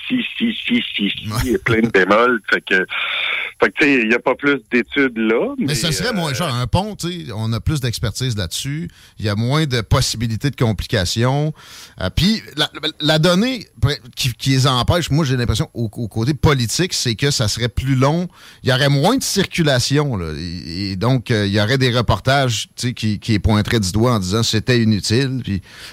si, 0.08 0.24
si, 0.38 0.54
si, 0.66 0.82
si, 0.96 1.10
si, 1.10 1.50
et 1.54 1.58
plein 1.58 1.82
de 1.82 1.90
bémols. 1.90 2.40
Fait 2.50 2.62
que, 2.62 2.76
fait 2.76 3.70
que 3.72 3.78
tu 3.80 3.84
sais, 3.86 3.94
il 4.04 4.08
n'y 4.10 4.16
a 4.16 4.20
pas 4.20 4.36
plus 4.36 4.62
d'études 4.72 5.18
là. 5.18 5.54
Mais, 5.58 5.66
Mais 5.68 5.76
ça 5.76 5.92
serait 5.92 6.10
euh, 6.10 6.14
moins 6.14 6.34
cher. 6.34 6.48
Un 6.54 6.68
on 7.36 7.54
a 7.54 7.60
plus 7.60 7.80
d'expertise 7.80 8.38
là-dessus. 8.38 8.90
Il 9.20 9.26
y 9.26 9.30
a 9.30 9.36
moins 9.36 9.66
de 9.66 9.82
possibilités 9.82 10.50
de 10.50 10.56
complications. 10.56 11.54
Euh, 12.02 12.10
Puis, 12.16 12.42
la, 13.00 13.20
donnée 13.20 13.68
qui, 14.16 14.50
les 14.50 14.68
empêche, 14.68 15.10
moi, 15.10 15.26
j'ai 15.26 15.38
l'impression, 15.38 15.70
au, 15.74 15.90
côté 15.90 16.34
politique, 16.34 16.94
c'est 16.94 17.16
que 17.16 17.32
ça 17.32 17.48
serait 17.48 17.70
plus 17.70 17.96
long. 17.96 18.28
Il 18.64 18.70
y 18.70 18.74
aurait 18.74 18.90
moins 18.90 19.18
de 19.18 19.24
circulation. 19.24 20.20
Et, 20.38 20.96
donc, 20.96 21.32
euh, 21.32 21.48
il 21.48 21.54
y 21.54 21.62
aurait 21.62 21.78
des 21.78 21.96
reportages 21.96 22.70
qui, 22.76 23.40
pointeraient 23.40 23.80
du 23.80 23.92
doigt 23.92 24.14
en 24.14 24.20
disant 24.20 24.44
c'était 24.44 24.82
inutile, 24.82 25.42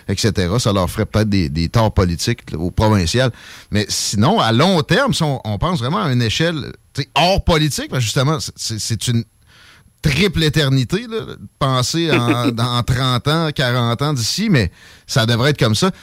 etc. 0.08 0.54
Ça 0.58 0.72
leur 0.72 0.90
ferait 0.90 1.06
peut-être 1.06 1.28
des, 1.28 1.68
torts 1.68 1.92
politiques 1.94 2.42
au 2.54 2.70
provincial. 2.70 3.30
Mais 3.70 3.86
sinon, 3.88 4.40
à 4.40 4.52
long 4.52 4.82
terme, 4.82 5.12
on, 5.20 5.58
pense 5.58 5.78
vraiment 5.78 6.02
à 6.02 6.12
une 6.12 6.22
échelle 6.22 6.72
hors 7.14 7.42
politique, 7.42 7.94
justement, 7.98 8.38
c'est 8.56 9.08
une 9.08 9.24
triple 10.10 10.42
éternité, 10.42 11.06
là, 11.08 11.20
de 11.20 11.38
penser 11.58 12.10
en, 12.12 12.48
dans 12.52 12.82
30 12.82 13.28
ans, 13.28 13.50
40 13.54 14.02
ans 14.02 14.12
d'ici, 14.12 14.48
mais 14.50 14.70
ça 15.06 15.26
devrait 15.26 15.50
être 15.50 15.58
comme 15.58 15.74
ça. 15.74 15.90
Tu 15.90 15.98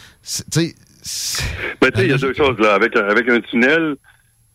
sais, 0.52 0.76
Ben, 1.82 1.92
tu 1.92 2.00
sais, 2.00 2.06
il 2.06 2.12
y 2.12 2.14
a 2.14 2.18
deux 2.18 2.34
choses 2.34 2.58
là. 2.60 2.74
Avec, 2.74 2.96
un- 2.96 3.08
avec 3.08 3.30
un 3.30 3.40
tunnel, 3.42 3.96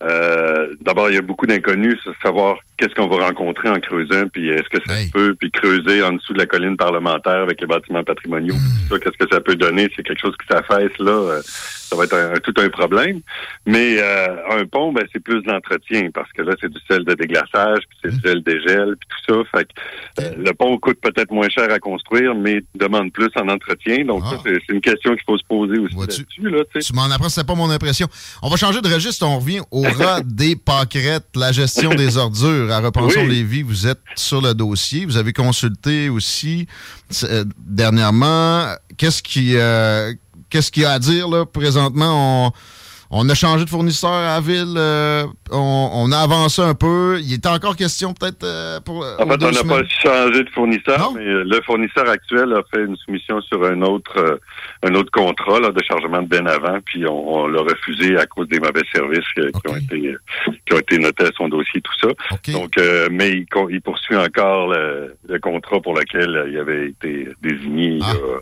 euh, 0.02 0.74
d'abord, 0.80 1.10
il 1.10 1.14
y 1.14 1.18
a 1.18 1.22
beaucoup 1.22 1.46
d'inconnus, 1.46 1.98
savoir 2.22 2.56
qu'est-ce 2.76 2.94
qu'on 2.94 3.08
va 3.08 3.26
rencontrer 3.26 3.68
en 3.68 3.80
creusant, 3.80 4.28
puis 4.32 4.50
est-ce 4.50 4.68
que 4.68 4.78
ça 4.86 4.94
peut, 5.12 5.34
puis 5.38 5.50
creuser 5.50 6.02
en 6.02 6.12
dessous 6.12 6.32
de 6.32 6.38
la 6.38 6.46
colline 6.46 6.76
parlementaire 6.76 7.42
avec 7.42 7.60
les 7.60 7.66
bâtiments 7.66 8.04
patrimoniaux, 8.04 8.56
ça, 8.88 8.98
qu'est-ce 8.98 9.24
que 9.24 9.32
ça 9.32 9.40
peut 9.40 9.56
donner, 9.56 9.88
c'est 9.96 10.02
quelque 10.02 10.20
chose 10.20 10.34
qui 10.40 10.46
s'affaisse 10.54 10.96
là, 10.98 11.12
euh, 11.12 11.42
ça 11.42 11.96
va 11.96 12.04
être 12.04 12.14
un, 12.14 12.34
tout 12.40 12.54
un 12.60 12.68
problème. 12.68 13.20
Mais 13.64 13.98
euh, 13.98 14.36
un 14.50 14.66
pont, 14.66 14.92
ben 14.92 15.06
c'est 15.12 15.20
plus 15.20 15.42
de 15.42 15.50
l'entretien, 15.50 16.10
parce 16.12 16.30
que 16.32 16.42
là, 16.42 16.54
c'est 16.60 16.70
du 16.70 16.78
sel 16.90 17.04
de 17.04 17.14
déglaçage, 17.14 17.80
puis 17.88 17.98
c'est 18.02 18.10
du 18.10 18.20
sel 18.20 18.42
dégel, 18.42 18.96
puis 18.98 19.08
tout 19.08 19.34
ça. 19.34 19.58
Fait 19.58 19.64
que 19.64 20.22
euh, 20.22 20.34
le 20.36 20.52
pont 20.52 20.76
coûte 20.78 20.98
peut-être 21.00 21.30
moins 21.30 21.48
cher 21.48 21.70
à 21.70 21.78
construire, 21.78 22.34
mais 22.34 22.62
demande 22.74 23.12
plus 23.12 23.30
en 23.36 23.48
entretien. 23.48 24.04
Donc 24.04 24.24
ça, 24.24 24.38
c'est 24.44 24.56
c'est 24.66 24.74
une 24.74 24.80
question 24.80 25.14
qu'il 25.14 25.24
faut 25.24 25.38
se 25.38 25.44
poser 25.44 25.78
aussi 25.78 25.94
là-dessus. 25.94 26.26
Là, 26.40 26.62
tu 26.74 26.94
m'en 26.94 27.04
apprends, 27.04 27.28
c'était 27.28 27.46
pas 27.46 27.54
mon 27.54 27.70
impression. 27.70 28.08
On 28.42 28.48
va 28.48 28.56
changer 28.56 28.80
de 28.80 28.92
registre, 28.92 29.26
on 29.26 29.38
revient 29.38 29.60
au 29.70 29.82
rat 29.82 30.20
des 30.24 30.56
pâquerettes, 30.56 31.28
la 31.36 31.52
gestion 31.52 31.90
des 31.94 32.16
ordures. 32.16 32.65
À 32.70 32.80
Repensons 32.80 33.20
Oui. 33.20 33.28
Lévis, 33.28 33.62
vous 33.62 33.86
êtes 33.86 34.00
sur 34.16 34.40
le 34.40 34.54
dossier. 34.54 35.04
Vous 35.06 35.16
avez 35.16 35.32
consulté 35.32 36.08
aussi 36.08 36.66
euh, 37.24 37.44
dernièrement. 37.58 38.66
Qu'est-ce 38.96 39.22
qui, 39.22 39.56
euh, 39.56 40.12
qu'est-ce 40.50 40.70
qu'il 40.70 40.82
y 40.82 40.86
a 40.86 40.92
à 40.92 40.98
dire 40.98 41.28
là 41.28 41.44
présentement? 41.46 42.46
On, 42.48 42.52
On 43.08 43.28
a 43.28 43.34
changé 43.34 43.64
de 43.64 43.70
fournisseur 43.70 44.10
à 44.10 44.22
la 44.34 44.40
ville. 44.40 44.74
euh, 44.76 45.24
on, 45.52 45.90
on 45.94 46.10
a 46.10 46.18
avancé 46.18 46.60
un 46.60 46.74
peu. 46.74 47.20
Il 47.22 47.32
est 47.34 47.46
encore 47.46 47.76
question 47.76 48.12
peut-être 48.14 48.42
euh, 48.42 48.80
pour. 48.80 48.96
En 49.20 49.26
fait, 49.28 49.42
on 49.44 49.50
n'a 49.52 49.62
pas 49.62 49.82
changé 50.02 50.42
de 50.42 50.50
fournisseur, 50.50 51.12
mais 51.14 51.24
le 51.24 51.60
fournisseur 51.64 52.08
actuel 52.08 52.52
a 52.52 52.62
fait 52.74 52.84
une 52.84 52.96
soumission 52.96 53.40
sur 53.42 53.64
un 53.64 53.80
autre 53.82 54.40
un 54.86 54.94
autre 54.94 55.10
contrat 55.10 55.60
là, 55.60 55.70
de 55.70 55.82
chargement 55.82 56.22
de 56.22 56.28
ben 56.28 56.46
avant, 56.46 56.78
puis 56.84 57.06
on, 57.06 57.34
on 57.34 57.46
l'a 57.46 57.60
refusé 57.62 58.16
à 58.18 58.26
cause 58.26 58.48
des 58.48 58.58
mauvais 58.60 58.82
services 58.92 59.24
euh, 59.38 59.50
qui 59.50 59.70
ont 59.70 59.76
été 59.76 60.14
qui 60.66 60.74
ont 60.74 60.78
été 60.78 60.98
notés 60.98 61.24
à 61.24 61.30
son 61.36 61.48
dossier, 61.48 61.80
tout 61.80 61.92
ça. 62.00 62.08
Donc, 62.52 62.76
euh, 62.78 63.08
mais 63.10 63.30
il, 63.30 63.46
il 63.70 63.80
poursuit 63.80 64.16
encore 64.16 64.68
le, 64.68 65.14
le 65.28 65.38
contrat 65.38 65.80
pour 65.80 65.94
lequel 65.94 66.46
il 66.50 66.58
avait 66.58 66.88
été 66.88 67.28
désigné 67.42 67.86
il 67.88 67.98
y 67.98 68.02
a- 68.02 68.40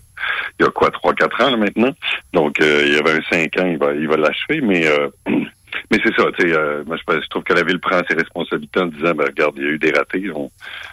il 0.61 0.65
y 0.65 0.69
a 0.69 0.71
quoi, 0.71 0.91
trois, 0.91 1.12
quatre 1.15 1.41
ans 1.43 1.51
là, 1.51 1.57
maintenant. 1.57 1.93
Donc, 2.33 2.61
euh, 2.61 2.85
il 2.87 2.95
y 2.95 2.97
avait 2.99 3.12
un 3.19 3.23
cinq 3.31 3.59
ans, 3.59 3.66
il 3.66 3.77
va, 3.79 3.93
il 3.95 4.07
va 4.09 4.16
l'achever, 4.16 4.61
mais 4.61 4.87
euh, 4.87 5.09
mais 5.91 5.99
c'est 6.05 6.15
ça, 6.15 6.25
tu 6.39 6.49
sais, 6.49 6.57
euh, 6.57 6.83
moi 6.87 6.97
je, 6.97 7.21
je 7.23 7.29
trouve 7.29 7.43
que 7.43 7.53
la 7.55 7.63
ville 7.63 7.79
prend 7.81 8.01
ses 8.09 8.15
responsabilités 8.17 8.81
en 8.81 8.87
disant, 8.87 9.15
ben 9.15 9.27
regarde, 9.27 9.55
il 9.57 9.63
y 9.63 9.67
a 9.67 9.71
eu 9.71 9.79
des 9.79 9.93
ratés, 9.93 10.31
on, 10.35 10.51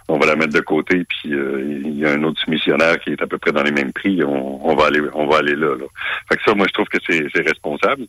on 0.08 0.18
va 0.20 0.26
la 0.26 0.36
mettre 0.36 0.54
de 0.54 0.60
côté, 0.62 1.04
puis 1.08 1.34
euh, 1.34 1.82
il 1.86 1.98
y 1.98 2.06
a 2.06 2.12
un 2.12 2.24
autre 2.24 2.40
soumissionnaire 2.42 3.00
qui 3.00 3.12
est 3.12 3.22
à 3.22 3.28
peu 3.28 3.38
près 3.38 3.52
dans 3.52 3.64
les 3.64 3.72
mêmes 3.72 3.94
prix, 3.94 4.24
on, 4.24 4.66
on 4.70 4.76
va 4.76 4.88
aller, 4.88 5.02
on 5.14 5.28
va 5.28 5.38
aller 5.40 5.56
là, 5.56 5.76
là. 5.78 5.86
Fait 6.30 6.38
que 6.38 6.44
ça, 6.46 6.54
moi 6.54 6.66
je 6.68 6.74
trouve 6.74 6.88
que 6.88 6.98
c'est 7.08 7.42
responsable. 7.42 8.06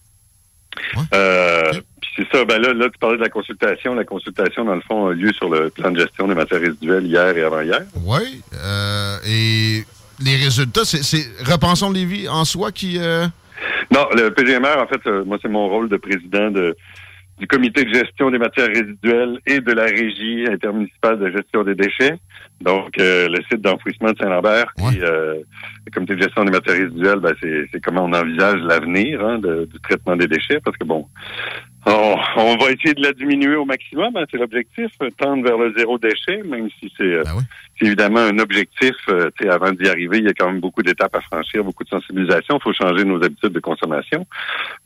Euh, 1.14 1.70
puis 2.00 2.10
c'est 2.16 2.36
ça, 2.36 2.44
ben 2.44 2.58
là, 2.60 2.72
là, 2.72 2.86
tu 2.90 2.98
parlais 2.98 3.18
de 3.18 3.22
la 3.22 3.28
consultation. 3.28 3.94
La 3.94 4.04
consultation, 4.04 4.64
dans 4.64 4.74
le 4.74 4.80
fond, 4.80 5.08
a 5.08 5.12
lieu 5.12 5.32
sur 5.32 5.48
le 5.50 5.70
plan 5.70 5.90
de 5.90 5.98
gestion 6.00 6.26
des 6.28 6.34
matières 6.34 6.60
résiduelles 6.60 7.06
hier 7.06 7.36
et 7.36 7.42
avant-hier. 7.42 7.82
Oui. 8.04 8.40
euh, 8.54 9.16
et 9.26 9.84
les 10.24 10.36
résultats, 10.36 10.84
c'est- 10.84 11.02
c'est 11.02 11.26
Repensons 11.44 11.90
Lévis 11.90 12.28
en 12.28 12.44
soi 12.44 12.72
qui. 12.72 12.98
Non, 13.90 14.06
le 14.14 14.30
PGMR, 14.30 14.78
en 14.78 14.86
fait, 14.86 15.06
euh, 15.06 15.24
moi, 15.24 15.38
c'est 15.42 15.48
mon 15.48 15.68
rôle 15.68 15.88
de 15.88 15.96
président 15.96 16.50
de, 16.50 16.76
du 17.38 17.46
comité 17.46 17.84
de 17.84 17.92
gestion 17.92 18.30
des 18.30 18.38
matières 18.38 18.68
résiduelles 18.68 19.38
et 19.46 19.60
de 19.60 19.72
la 19.72 19.84
régie 19.84 20.46
intermunicipale 20.48 21.18
de 21.18 21.30
gestion 21.30 21.64
des 21.64 21.74
déchets. 21.74 22.14
Donc, 22.60 22.98
euh, 22.98 23.28
le 23.28 23.38
site 23.50 23.60
d'enfouissement 23.60 24.12
de 24.12 24.18
Saint-Lambert. 24.18 24.72
Puis, 24.76 25.00
euh, 25.02 25.36
le 25.86 25.90
comité 25.92 26.14
de 26.14 26.22
gestion 26.22 26.44
des 26.44 26.52
matières 26.52 26.76
résiduelles, 26.76 27.20
ben, 27.20 27.34
c'est 27.40 27.80
comment 27.82 28.04
on 28.04 28.12
envisage 28.12 28.60
l'avenir 28.60 29.24
hein, 29.24 29.38
du 29.38 29.80
traitement 29.82 30.16
des 30.16 30.28
déchets. 30.28 30.60
Parce 30.64 30.76
que, 30.76 30.84
bon, 30.84 31.06
on, 31.86 32.16
on 32.36 32.56
va 32.56 32.70
essayer 32.70 32.94
de 32.94 33.02
la 33.02 33.12
diminuer 33.12 33.56
au 33.56 33.64
maximum. 33.64 34.16
hein, 34.16 34.24
c'est 34.30 34.38
l'objectif, 34.38 34.90
euh, 35.02 35.10
tendre 35.16 35.42
vers 35.44 35.58
le 35.58 35.74
zéro 35.76 35.98
déchet, 35.98 36.42
même 36.44 36.68
si 36.78 36.92
c'est 36.96 37.02
euh, 37.02 37.24
c'est 37.78 37.86
évidemment 37.86 38.20
un 38.20 38.38
objectif. 38.38 38.94
euh, 39.08 39.30
avant 39.50 39.72
d'y 39.72 39.88
arriver, 39.88 40.18
il 40.18 40.24
y 40.24 40.28
a 40.28 40.34
quand 40.34 40.46
même 40.46 40.60
beaucoup 40.60 40.82
d'étapes 40.82 41.16
à 41.16 41.20
franchir, 41.20 41.64
beaucoup 41.64 41.84
de 41.84 41.88
sensibilisation. 41.88 42.58
Il 42.58 42.62
faut 42.62 42.72
changer 42.72 43.04
nos 43.04 43.22
habitudes 43.22 43.52
de 43.52 43.60
consommation. 43.60 44.26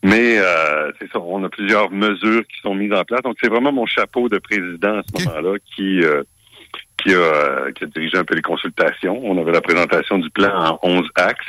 Mais 0.02 0.39
euh, 0.39 0.90
c'est 0.98 1.10
ça, 1.10 1.20
on 1.20 1.44
a 1.44 1.48
plusieurs 1.48 1.90
mesures 1.90 2.47
qui 2.47 2.60
sont 2.62 2.74
mises 2.74 2.93
en 2.93 3.05
place. 3.05 3.23
Donc, 3.23 3.36
c'est 3.40 3.51
vraiment 3.51 3.73
mon 3.73 3.86
chapeau 3.86 4.28
de 4.28 4.39
président 4.39 4.98
à 4.98 5.02
ce 5.02 5.24
moment-là 5.24 5.59
qui... 5.74 6.01
qui 7.02 7.12
a, 7.12 7.18
euh, 7.18 7.73
qui 7.73 7.85
a 7.85 7.86
dirigé 7.86 8.16
un 8.16 8.24
peu 8.24 8.35
les 8.35 8.43
consultations. 8.43 9.20
On 9.23 9.39
avait 9.40 9.52
la 9.52 9.60
présentation 9.60 10.18
du 10.18 10.31
plan 10.31 10.52
en 10.55 10.78
11 10.82 11.09
axes. 11.16 11.44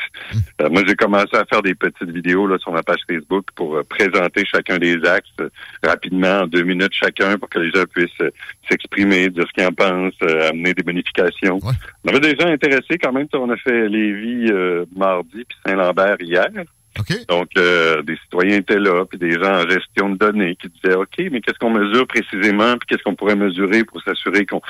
Euh, 0.62 0.70
moi, 0.70 0.84
j'ai 0.88 0.96
commencé 0.96 1.36
à 1.36 1.46
faire 1.46 1.62
des 1.62 1.76
petites 1.76 2.10
vidéos 2.10 2.48
là, 2.48 2.58
sur 2.60 2.72
ma 2.72 2.84
page 2.84 3.00
Facebook 3.10 3.46
pour 3.56 3.76
euh, 3.76 3.84
présenter 3.84 4.44
chacun 4.46 4.78
des 4.78 5.04
axes 5.06 5.28
euh, 5.40 5.50
rapidement, 5.84 6.42
en 6.42 6.48
deux 6.48 6.64
minutes 6.64 6.94
chacun, 6.94 7.38
pour 7.38 7.50
que 7.50 7.60
les 7.60 7.72
gens 7.72 7.84
puissent 7.86 8.10
s'exprimer, 8.70 9.30
dire 9.30 9.46
ce 9.48 9.54
qu'ils 9.54 9.66
en 9.66 9.72
pensent, 9.72 10.14
euh, 10.24 10.50
amener 10.50 10.74
des 10.74 10.84
bonifications. 10.84 11.60
On 12.04 12.10
avait 12.10 12.20
des 12.20 12.36
gens 12.36 12.48
intéressés 12.48 12.98
quand 13.02 13.12
même. 13.12 13.28
On 13.34 13.50
a 13.50 13.58
fait 13.58 13.88
Lévis 13.88 14.52
euh, 14.52 14.86
mardi, 14.96 15.46
puis 15.46 15.58
Saint-Lambert 15.66 16.18
hier. 16.20 16.48
Donc, 17.28 17.50
euh, 17.58 18.02
des 18.02 18.18
citoyens 18.18 18.58
étaient 18.58 18.80
là, 18.80 19.06
puis 19.06 19.18
des 19.18 19.32
gens 19.32 19.64
en 19.64 19.70
gestion 19.70 20.10
de 20.10 20.18
données 20.18 20.56
qui 20.56 20.70
disaient, 20.70 20.96
OK, 20.96 21.18
mais 21.32 21.42
qu'est-ce 21.42 21.60
qu'on 21.60 21.72
mesure 21.72 22.08
précisément, 22.08 22.78
puis 22.78 22.88
qu'est-ce 22.88 23.04
qu'on 23.04 23.16
pourrait 23.16 23.36
mesurer 23.36 23.84
pour 23.84 24.02
s'assurer 24.02 24.46
qu'on 24.46 24.62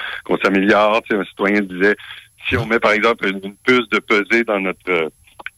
s'améliore? 0.43 1.01
Tu 1.03 1.15
sais, 1.15 1.21
un 1.21 1.25
citoyen 1.25 1.61
disait, 1.61 1.95
si 2.47 2.57
on 2.57 2.65
met, 2.65 2.79
par 2.79 2.91
exemple, 2.91 3.27
une, 3.27 3.39
une 3.43 3.55
puce 3.55 3.89
de 3.89 3.99
pesée 3.99 4.43
dans 4.43 4.59
notre 4.59 4.89
euh, 4.89 5.09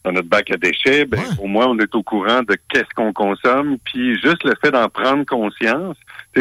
dans 0.04 0.12
notre 0.12 0.28
bac 0.28 0.50
à 0.50 0.56
déchets, 0.56 1.04
ben, 1.04 1.20
au 1.42 1.46
moins, 1.46 1.66
on 1.66 1.78
est 1.78 1.94
au 1.94 2.02
courant 2.02 2.42
de 2.42 2.56
qu'est-ce 2.68 2.88
qu'on 2.96 3.12
consomme, 3.12 3.76
puis 3.84 4.18
juste 4.20 4.44
le 4.44 4.54
fait 4.62 4.70
d'en 4.70 4.88
prendre 4.88 5.26
conscience, 5.26 5.96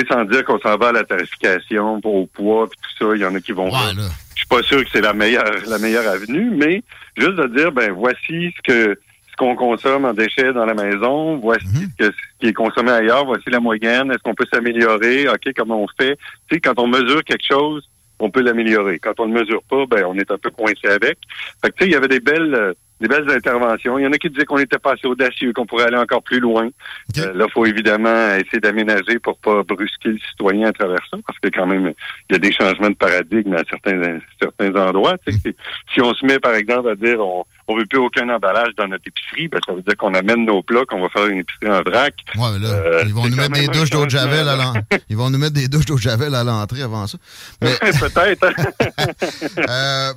sans 0.09 0.23
dire 0.25 0.45
qu'on 0.45 0.59
s'en 0.59 0.77
va 0.77 0.89
à 0.89 0.91
la 0.93 1.03
tarification, 1.03 1.99
au 2.03 2.25
poids, 2.27 2.69
puis 2.69 2.79
tout 2.81 3.05
ça, 3.05 3.15
il 3.15 3.21
y 3.21 3.25
en 3.25 3.35
a 3.35 3.41
qui 3.41 3.51
vont... 3.51 3.69
Je 3.69 4.45
suis 4.45 4.47
pas 4.47 4.63
sûr 4.63 4.83
que 4.85 4.89
c'est 4.91 5.01
la 5.01 5.11
meilleure 5.11 5.51
la 5.67 5.77
meilleure 5.79 6.07
avenue, 6.07 6.51
mais 6.55 6.81
juste 7.17 7.35
de 7.35 7.47
dire, 7.47 7.73
ben, 7.73 7.91
voici 7.91 8.53
ce 8.55 8.61
que 8.63 8.99
qu'on 9.39 9.55
consomme 9.55 10.05
en 10.05 10.13
déchets 10.13 10.53
dans 10.53 10.65
la 10.65 10.73
maison, 10.73 11.37
voici 11.37 11.65
ce, 11.97 12.05
que- 12.07 12.11
ce 12.11 12.39
qui 12.39 12.47
est 12.47 12.53
consommé 12.53 12.91
ailleurs, 12.91 13.25
voici 13.25 13.49
la 13.49 13.59
moyenne, 13.59 14.11
est-ce 14.11 14.19
qu'on 14.19 14.35
peut 14.35 14.45
s'améliorer, 14.53 15.27
OK, 15.29 15.51
comment 15.55 15.81
on 15.81 15.87
fait? 15.99 16.17
Tu 16.49 16.55
sais, 16.55 16.59
quand 16.59 16.77
on 16.77 16.87
mesure 16.87 17.23
quelque 17.23 17.45
chose, 17.49 17.87
on 18.19 18.29
peut 18.29 18.41
l'améliorer. 18.41 18.99
Quand 18.99 19.17
on 19.19 19.27
ne 19.27 19.33
le 19.33 19.39
mesure 19.41 19.63
pas, 19.69 19.85
ben, 19.85 20.03
on 20.05 20.15
est 20.15 20.29
un 20.29 20.37
peu 20.37 20.49
coincé 20.51 20.87
avec. 20.87 21.17
Fait 21.63 21.71
que, 21.71 21.75
tu 21.77 21.83
sais, 21.85 21.89
il 21.89 21.93
y 21.93 21.95
avait 21.95 22.09
des 22.09 22.19
belles, 22.19 22.53
euh, 22.53 22.73
des 22.99 23.07
belles 23.07 23.29
interventions. 23.31 23.97
Il 23.97 24.03
y 24.03 24.07
en 24.07 24.11
a 24.11 24.17
qui 24.17 24.29
disaient 24.29 24.43
qu'on 24.43 24.57
n'était 24.57 24.77
pas 24.77 24.91
assez 24.91 25.07
audacieux, 25.07 25.53
qu'on 25.53 25.65
pourrait 25.65 25.85
aller 25.85 25.95
encore 25.95 26.21
plus 26.21 26.41
loin. 26.41 26.67
Euh, 27.17 27.33
là, 27.33 27.45
il 27.47 27.51
faut 27.53 27.65
évidemment 27.65 28.35
essayer 28.35 28.59
d'aménager 28.59 29.19
pour 29.23 29.37
pas 29.37 29.63
brusquer 29.63 30.09
le 30.09 30.17
citoyen 30.31 30.67
à 30.67 30.73
travers 30.73 30.99
ça, 31.09 31.15
parce 31.25 31.39
que 31.39 31.47
quand 31.47 31.65
même, 31.65 31.93
il 32.29 32.33
y 32.33 32.35
a 32.35 32.39
des 32.39 32.51
changements 32.51 32.89
de 32.89 32.95
paradigme 32.95 33.53
à 33.53 33.63
certains, 33.69 34.19
certains 34.41 34.75
endroits. 34.75 35.15
C'est- 35.25 35.55
Si 35.93 36.01
on 36.01 36.13
se 36.13 36.25
met, 36.25 36.39
par 36.39 36.55
exemple, 36.55 36.89
à 36.89 36.95
dire 36.95 37.21
on, 37.21 37.45
on 37.69 37.77
veut 37.77 37.85
plus 37.85 37.99
aucun 37.99 38.27
emballage 38.29 38.73
dans 38.77 38.87
notre 38.87 39.03
épicerie, 39.07 39.47
ben, 39.47 39.59
ça 39.65 39.73
veut 39.73 39.81
dire 39.83 39.95
qu'on 39.95 40.13
amène 40.15 40.43
nos 40.45 40.61
plats, 40.63 40.85
qu'on 40.87 41.01
va 41.01 41.09
faire 41.09 41.27
une 41.27 41.39
épicerie 41.39 41.69
en 41.69 41.81
vrac. 41.83 42.13
Ouais, 42.35 42.59
là, 42.59 42.67
Euh, 42.67 43.03
ils 43.05 43.13
vont 43.13 43.27
nous 43.29 43.35
mettre 43.35 43.51
des 43.53 43.67
douches 43.67 43.91
d'eau 43.91 44.05
de 44.05 44.09
javel 44.09 44.47
à 44.49 44.55
l'entrée. 44.55 44.81
Ils 45.09 45.17
vont 45.17 45.29
nous 45.29 45.37
mettre 45.37 45.53
des 45.53 45.67
douches 45.67 45.85
d'eau 45.85 45.95
de 45.95 46.01
javel 46.01 46.33
à 46.35 46.43
l'entrée 46.43 46.81
avant 46.81 47.05
ça. 47.07 47.17
Mais, 47.61 47.75
Peut-être. 47.99 48.47
Euh, 49.69 50.13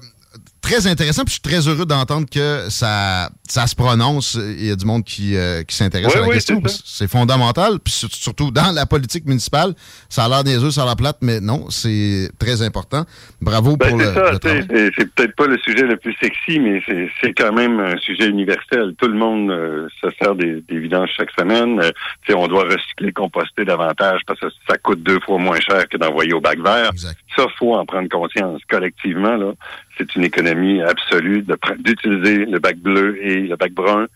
très 0.62 0.86
intéressant, 0.86 1.24
puis 1.24 1.34
je 1.34 1.40
suis 1.40 1.42
très 1.42 1.68
heureux 1.68 1.84
d'entendre 1.84 2.26
que 2.30 2.70
ça, 2.70 3.28
ça 3.48 3.66
se 3.66 3.74
prononce. 3.74 4.38
Il 4.40 4.64
y 4.66 4.70
a 4.70 4.76
du 4.76 4.86
monde 4.86 5.04
qui, 5.04 5.36
euh, 5.36 5.62
qui 5.64 5.76
s'intéresse 5.76 6.12
Oui, 6.14 6.18
à 6.18 6.20
la 6.22 6.28
oui, 6.28 6.34
question. 6.34 6.62
c'est 6.64 7.06
ça. 7.06 7.08
Fondamental, 7.08 7.78
puis 7.84 7.92
sur- 7.92 8.10
surtout 8.12 8.50
dans 8.50 8.72
la 8.74 8.86
politique 8.86 9.26
municipale. 9.26 9.74
Ça 10.08 10.24
a 10.24 10.28
l'air 10.28 10.44
des 10.44 10.62
œufs 10.64 10.72
sur 10.72 10.86
la 10.86 10.96
plate, 10.96 11.18
mais 11.20 11.40
non, 11.40 11.66
c'est 11.68 12.30
très 12.38 12.62
important. 12.62 13.04
Bravo 13.40 13.76
Ben, 13.76 13.90
pour 13.90 13.98
le, 13.98 14.04
ça, 14.14 14.32
c'est 14.42 15.14
peut-être 15.14 15.36
pas 15.36 15.46
le 15.46 15.58
sujet 15.58 15.82
le 15.82 15.96
plus 15.96 16.14
sexy, 16.22 16.58
mais 16.60 16.82
c'est 17.20 17.32
quand 17.34 17.52
même 17.52 17.80
un 17.80 17.96
sujet 17.98 18.28
universel. 18.28 18.94
Tout 18.98 19.08
le 19.08 19.18
monde 19.18 19.50
euh, 19.50 19.88
se 20.00 20.08
sert 20.20 20.34
des, 20.34 20.62
des 20.68 20.78
vidanges 20.78 21.10
chaque 21.16 21.30
semaine. 21.38 21.80
Euh, 21.80 21.90
on 22.34 22.48
doit 22.48 22.64
recycler, 22.64 23.12
composter 23.12 23.64
davantage 23.64 24.20
parce 24.26 24.40
que 24.40 24.46
ça 24.68 24.78
coûte 24.78 25.02
deux 25.02 25.20
fois 25.20 25.38
moins 25.38 25.60
cher 25.60 25.88
que 25.88 25.96
d'envoyer 25.96 26.32
au 26.32 26.40
bac 26.40 26.58
vert. 26.60 26.90
Ça, 27.36 27.46
faut 27.58 27.74
en 27.74 27.84
prendre 27.84 28.08
conscience. 28.08 28.60
Collectivement, 28.70 29.36
là, 29.36 29.52
c'est 29.96 30.14
une 30.16 30.24
économie 30.24 30.80
absolue 30.82 31.44
d'utiliser 31.78 32.44
le 32.46 32.58
bac 32.58 32.76
bleu 32.78 33.18
et 33.22 33.40
le 33.40 33.56
bac 33.56 33.72
brun. 33.72 34.06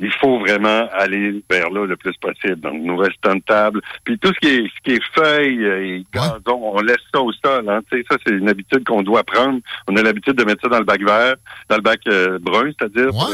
Il 0.00 0.10
faut 0.12 0.40
vraiment 0.40 0.88
aller 0.92 1.42
vers 1.48 1.70
là 1.70 1.86
le 1.86 1.96
plus 1.96 2.16
possible. 2.16 2.60
Donc, 2.60 2.82
nous 2.82 2.96
restons 2.96 3.36
de 3.36 3.42
table. 3.42 3.80
Puis 4.04 4.18
tout 4.18 4.32
ce 4.34 4.38
qui 4.40 4.48
est, 4.48 4.64
ce 4.64 4.82
qui 4.82 4.96
est 4.96 5.04
feuilles 5.14 5.64
euh, 5.64 5.86
et 5.86 6.04
gazon, 6.12 6.60
on 6.62 6.80
laisse 6.80 6.96
ça 7.14 7.20
au 7.20 7.32
sol. 7.32 7.68
Hein. 7.68 7.80
Tu 7.90 7.98
sais, 7.98 8.04
ça, 8.10 8.16
c'est 8.26 8.32
une 8.32 8.48
habitude 8.48 8.84
qu'on 8.84 9.02
doit 9.02 9.22
prendre. 9.22 9.60
On 9.86 9.96
a 9.96 10.02
l'habitude 10.02 10.34
de 10.34 10.44
mettre 10.44 10.62
ça 10.62 10.68
dans 10.68 10.80
le 10.80 10.84
bac 10.84 11.00
vert, 11.00 11.36
dans 11.68 11.76
le 11.76 11.82
bac 11.82 12.00
euh, 12.08 12.38
brun, 12.40 12.70
c'est-à-dire 12.76 13.10
pour, 13.10 13.30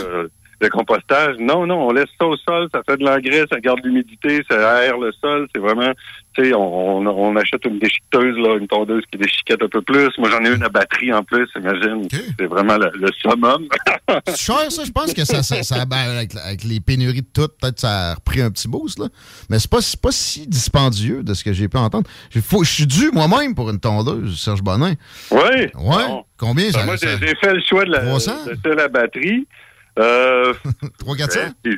le 0.61 0.69
compostage. 0.69 1.37
Non, 1.39 1.67
non, 1.67 1.89
on 1.89 1.93
laisse 1.93 2.09
ça 2.21 2.27
au 2.27 2.37
sol, 2.37 2.69
ça 2.73 2.83
fait 2.89 2.97
de 2.99 3.05
l'engrais, 3.05 3.45
ça 3.51 3.61
garde 3.61 3.81
l'humidité, 3.85 4.43
ça 4.51 4.77
aère 4.79 4.99
le 4.99 5.11
sol. 5.21 5.49
C'est 5.55 5.61
vraiment, 5.61 5.93
tu 6.35 6.45
sais, 6.45 6.55
on, 6.55 6.99
on, 6.99 7.07
on 7.07 7.37
achète 7.37 7.65
une 7.65 7.79
déchiqueteuse, 7.79 8.37
là, 8.39 8.57
une 8.59 8.69
tondeuse 8.69 9.03
qui 9.11 9.19
déchiquette 9.19 9.63
un 9.63 9.69
peu 9.69 9.81
plus. 9.83 10.09
Moi, 10.19 10.29
j'en 10.31 10.45
ai 10.45 10.55
une 10.55 10.63
à 10.63 10.69
batterie 10.69 11.13
en 11.13 11.23
plus, 11.23 11.49
imagine. 11.57 12.07
C'est 12.39 12.47
vraiment 12.47 12.77
le, 12.77 12.91
le 12.95 13.09
summum. 13.21 13.67
C'est 14.27 14.37
cher, 14.37 14.71
ça. 14.73 14.85
Je 14.85 14.91
pense 14.91 15.15
que 15.15 15.25
ça, 15.25 15.43
ça, 15.43 15.63
ça- 15.63 15.85
ben, 15.87 15.97
avec, 15.97 16.35
avec 16.37 16.65
les 16.65 16.81
pénuries 16.81 17.23
de 17.23 17.27
tout, 17.33 17.49
peut-être 17.61 17.79
ça 17.81 18.11
a 18.11 18.15
repris 18.15 18.41
un 18.43 18.51
petit 18.51 18.69
boost, 18.69 18.99
là. 18.99 19.07
Mais 19.49 19.59
c'est 19.59 19.71
pas, 19.71 19.79
pas 20.03 20.11
si 20.13 20.47
dispendieux 20.47 21.23
de 21.23 21.33
ce 21.35 21.45
que 21.45 21.53
j'ai 21.53 21.69
pu 21.69 21.77
entendre. 21.77 22.09
Je 22.31 22.41
suis 22.65 22.87
dû 22.87 23.11
moi-même 23.13 23.55
pour 23.55 23.71
une 23.71 23.81
tondeuse, 23.81 24.39
Serge 24.41 24.63
Bonin. 24.63 24.95
Oui. 25.31 25.39
Ouais. 25.41 26.05
Combien 26.39 26.67
Ben, 26.67 26.73
ça? 26.73 26.85
moi, 26.85 26.97
j'ai 26.97 27.35
fait 27.37 27.53
le 27.55 27.61
choix 27.69 27.85
de 27.85 27.91
la, 27.91 28.01
300? 28.01 28.33
de 28.65 28.79
à 28.81 28.89
batterie. 28.89 29.47
Euh, 29.99 30.53
300-400? 31.05 31.53
ben, 31.65 31.77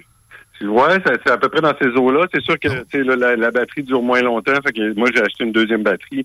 Ouais, 0.62 0.93
ça- 1.05 1.14
c'est 1.26 1.32
à 1.32 1.39
peu 1.39 1.48
près 1.48 1.60
dans 1.60 1.74
ces 1.80 1.89
eaux-là. 1.89 2.26
C'est 2.32 2.43
sûr 2.43 2.56
que 2.59 2.68
sais, 2.93 3.02
là, 3.02 3.16
la, 3.16 3.34
la 3.36 3.51
batterie 3.51 3.82
dure 3.82 4.01
moins 4.01 4.20
longtemps. 4.22 4.55
Fait 4.64 4.72
que 4.72 4.94
moi, 4.97 5.09
j'ai 5.12 5.20
acheté 5.20 5.43
une 5.43 5.51
deuxième 5.52 5.82
batterie. 5.82 6.24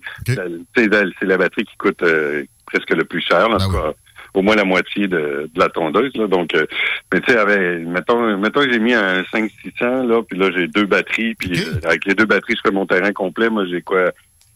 C'est 0.76 1.24
la 1.24 1.36
batterie 1.36 1.64
qui 1.64 1.76
coûte 1.76 2.00
euh, 2.04 2.44
presque 2.66 2.90
le 2.90 3.04
plus 3.04 3.20
cher. 3.20 3.48
là, 3.48 3.56
en 3.56 3.58
tout 3.58 3.72
cas, 3.72 3.92
au 4.34 4.42
moins 4.42 4.54
la 4.54 4.64
moitié 4.64 5.08
de, 5.08 5.50
de 5.52 5.58
la 5.58 5.68
tondeuse. 5.70 6.12
Là. 6.14 6.28
Donc, 6.28 6.54
euh, 6.54 6.66
mais 7.12 7.20
tu 7.20 7.32
sais, 7.32 7.78
mettons, 7.80 8.38
mettons 8.38 8.60
que 8.64 8.70
j'ai 8.72 8.78
mis 8.78 8.94
un 8.94 9.22
5-600, 9.22 10.06
là, 10.06 10.22
puis 10.22 10.38
là, 10.38 10.50
j'ai 10.54 10.68
deux 10.68 10.86
batteries. 10.86 11.34
Puis 11.34 11.58
euh, 11.58 11.80
avec 11.88 12.04
les 12.04 12.14
deux 12.14 12.26
batteries, 12.26 12.54
je 12.56 12.60
fais 12.68 12.74
mon 12.74 12.86
terrain 12.86 13.10
complet. 13.12 13.50
Moi, 13.50 13.64
j'ai 13.68 13.82
quoi? 13.82 14.12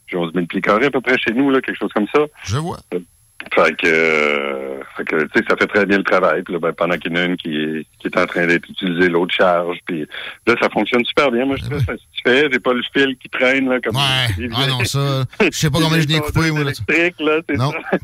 J'ai 0.06 0.16
11 0.16 0.32
000 0.32 0.46
pieds 0.46 0.60
carrés 0.60 0.86
à 0.86 0.90
peu 0.92 1.00
près 1.00 1.18
chez 1.18 1.32
nous, 1.32 1.50
là, 1.50 1.60
quelque 1.60 1.78
chose 1.78 1.92
comme 1.92 2.06
ça. 2.14 2.20
Je 2.44 2.58
vois. 2.58 2.78
Fait 3.54 3.76
que, 3.76 3.86
euh, 3.86 4.80
fait 4.96 5.04
que 5.04 5.22
tu 5.24 5.28
sais, 5.38 5.44
ça 5.48 5.56
fait 5.56 5.66
très 5.66 5.84
bien 5.86 5.98
le 5.98 6.04
travail. 6.04 6.42
Puis 6.42 6.54
là, 6.54 6.60
ben, 6.60 6.72
pendant 6.72 6.96
qu'il 6.96 7.12
y 7.12 7.14
en 7.14 7.20
a 7.20 7.24
une 7.24 7.36
qui 7.36 7.48
est, 7.54 7.86
qui 7.98 8.06
est 8.08 8.16
en 8.18 8.26
train 8.26 8.46
d'être 8.46 8.68
utilisée, 8.68 9.08
l'autre 9.08 9.34
charge. 9.34 9.78
Puis 9.86 10.06
là, 10.46 10.54
ça 10.60 10.68
fonctionne 10.70 11.04
super 11.04 11.30
bien. 11.30 11.44
Moi, 11.44 11.56
je 11.56 11.62
suis 11.64 11.70
très 11.70 11.80
satisfait. 11.80 12.48
J'ai 12.52 12.58
pas 12.60 12.72
le 12.72 12.82
fil 12.94 13.16
qui 13.20 13.28
traîne 13.28 13.68
là, 13.68 13.78
comme 13.80 13.96
Ouais. 13.96 14.48
Ah 14.54 14.66
non, 14.68 14.84
ça, 14.84 15.24
je 15.40 15.48
sais 15.56 15.70
pas 15.70 15.80
combien 15.80 16.00
je 16.00 16.06
l'ai 16.06 16.20
coupé, 16.20 16.50
moi, 16.50 16.60
électrique, 16.62 17.14
là, 17.20 17.40
c'est 17.48 17.56
Non. 17.56 17.72
ça. 17.72 17.98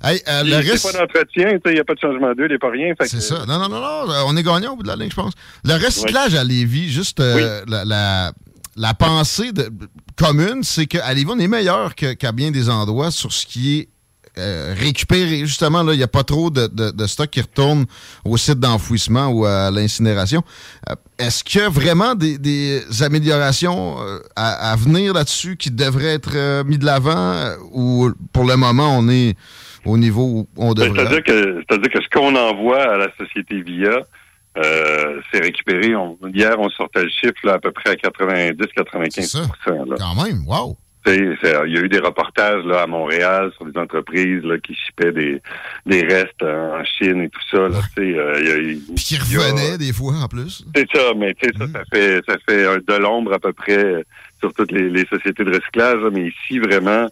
Hey, 0.00 0.22
euh, 0.28 0.44
le 0.44 0.54
reste. 0.70 0.92
pas 0.92 0.96
d'entretien, 1.00 1.46
tu 1.50 1.56
sais, 1.56 1.60
il 1.66 1.74
n'y 1.74 1.80
a 1.80 1.84
pas 1.84 1.94
de 1.94 1.98
changement 1.98 2.32
d'huile, 2.32 2.46
il 2.46 2.50
n'y 2.50 2.54
a 2.54 2.58
pas 2.60 2.70
rien. 2.70 2.94
C'est 3.00 3.16
que- 3.16 3.20
ça. 3.22 3.44
Non, 3.48 3.58
non, 3.58 3.68
non, 3.68 3.80
non. 3.80 4.14
On 4.28 4.36
est 4.36 4.44
gagnant 4.44 4.74
au 4.74 4.76
bout 4.76 4.84
de 4.84 4.88
la 4.88 4.94
ligne, 4.94 5.10
je 5.10 5.16
pense. 5.16 5.32
Le 5.64 5.74
recyclage 5.74 6.36
à 6.36 6.44
Lévis, 6.44 6.88
juste 6.88 7.18
euh, 7.18 7.62
la, 7.66 7.84
la, 7.84 8.32
la 8.76 8.94
pensée 8.94 9.50
de- 9.50 9.68
commune, 10.16 10.62
c'est 10.62 10.86
qu'à 10.86 11.12
Lévis, 11.12 11.30
on 11.30 11.38
est 11.40 11.48
meilleur 11.48 11.96
qu'à 11.96 12.30
bien 12.30 12.52
des 12.52 12.70
endroits 12.70 13.10
sur 13.10 13.32
ce 13.32 13.44
qui 13.44 13.78
est 13.80 13.88
euh, 14.38 14.74
récupéré. 14.78 15.40
Justement, 15.40 15.82
là, 15.82 15.92
il 15.94 15.98
n'y 15.98 16.02
a 16.02 16.08
pas 16.08 16.22
trop 16.24 16.50
de, 16.50 16.66
de, 16.68 16.90
de 16.90 17.06
stock 17.06 17.28
qui 17.30 17.40
retourne 17.40 17.86
au 18.24 18.36
site 18.36 18.58
d'enfouissement 18.60 19.28
ou 19.28 19.44
à 19.44 19.70
l'incinération. 19.70 20.42
Euh, 20.88 20.94
Est-ce 21.18 21.42
qu'il 21.44 21.60
y 21.60 21.64
a 21.64 21.68
vraiment 21.68 22.14
des, 22.14 22.38
des 22.38 22.82
améliorations 23.02 24.00
euh, 24.00 24.18
à, 24.36 24.70
à 24.72 24.76
venir 24.76 25.12
là-dessus 25.14 25.56
qui 25.56 25.70
devraient 25.70 26.14
être 26.14 26.62
mis 26.64 26.78
de 26.78 26.84
l'avant 26.86 27.34
ou 27.72 28.10
pour 28.32 28.44
le 28.44 28.56
moment, 28.56 28.96
on 28.98 29.08
est 29.08 29.36
au 29.84 29.96
niveau 29.98 30.22
où 30.24 30.48
on 30.56 30.72
Ben, 30.72 30.84
devrait 30.88 31.04
C'est-à-dire 31.06 31.22
que, 31.24 31.62
c'est-à-dire 31.68 31.90
que 31.90 32.02
ce 32.02 32.08
qu'on 32.10 32.34
envoie 32.36 32.82
à 32.82 32.96
la 32.96 33.08
société 33.16 33.62
VIA, 33.62 34.00
euh, 34.58 35.20
c'est 35.32 35.40
récupéré. 35.40 35.94
On- 35.94 36.18
hier, 36.34 36.56
on 36.58 36.68
sortait 36.70 37.04
le 37.04 37.10
chiffre 37.10 37.34
là, 37.44 37.54
à 37.54 37.58
peu 37.58 37.70
près 37.70 37.90
à 37.90 37.94
90-95 37.94 39.48
Quand 39.98 40.14
même, 40.24 40.44
wow! 40.46 40.76
Tu 41.06 41.36
sais, 41.40 41.54
Il 41.66 41.72
y 41.74 41.78
a 41.78 41.80
eu 41.80 41.88
des 41.88 42.00
reportages 42.00 42.64
là, 42.64 42.82
à 42.82 42.86
Montréal 42.86 43.50
sur 43.56 43.64
des 43.66 43.78
entreprises 43.78 44.42
là, 44.42 44.58
qui 44.58 44.74
shippaient 44.74 45.12
des, 45.12 45.40
des 45.86 46.02
restes 46.02 46.42
en 46.42 46.84
Chine 46.84 47.22
et 47.22 47.28
tout 47.28 47.40
ça. 47.50 47.68
Là, 47.68 47.80
tu 47.96 48.02
sais, 48.12 48.18
euh, 48.18 48.40
il 48.40 48.46
y 48.46 48.80
a 48.92 48.94
qui 48.96 49.14
y 49.14 49.36
a- 49.36 49.40
revenait 49.40 49.78
des 49.78 49.92
fois 49.92 50.14
en 50.22 50.28
plus. 50.28 50.64
c'est 50.74 50.88
ça, 50.92 51.12
mais 51.16 51.34
tu 51.34 51.46
sais, 51.48 51.52
ça, 51.58 51.66
ça 51.72 51.82
fait 51.92 52.20
ça 52.28 52.36
fait 52.48 52.66
un- 52.66 52.78
de 52.78 52.98
l'ombre 53.00 53.32
à 53.32 53.38
peu 53.38 53.52
près 53.52 53.82
euh, 53.84 54.02
sur 54.40 54.52
toutes 54.52 54.72
les, 54.72 54.90
les 54.90 55.06
sociétés 55.06 55.44
de 55.44 55.54
recyclage. 55.54 56.00
là. 56.02 56.10
mais 56.12 56.28
ici, 56.28 56.58
vraiment, 56.58 57.06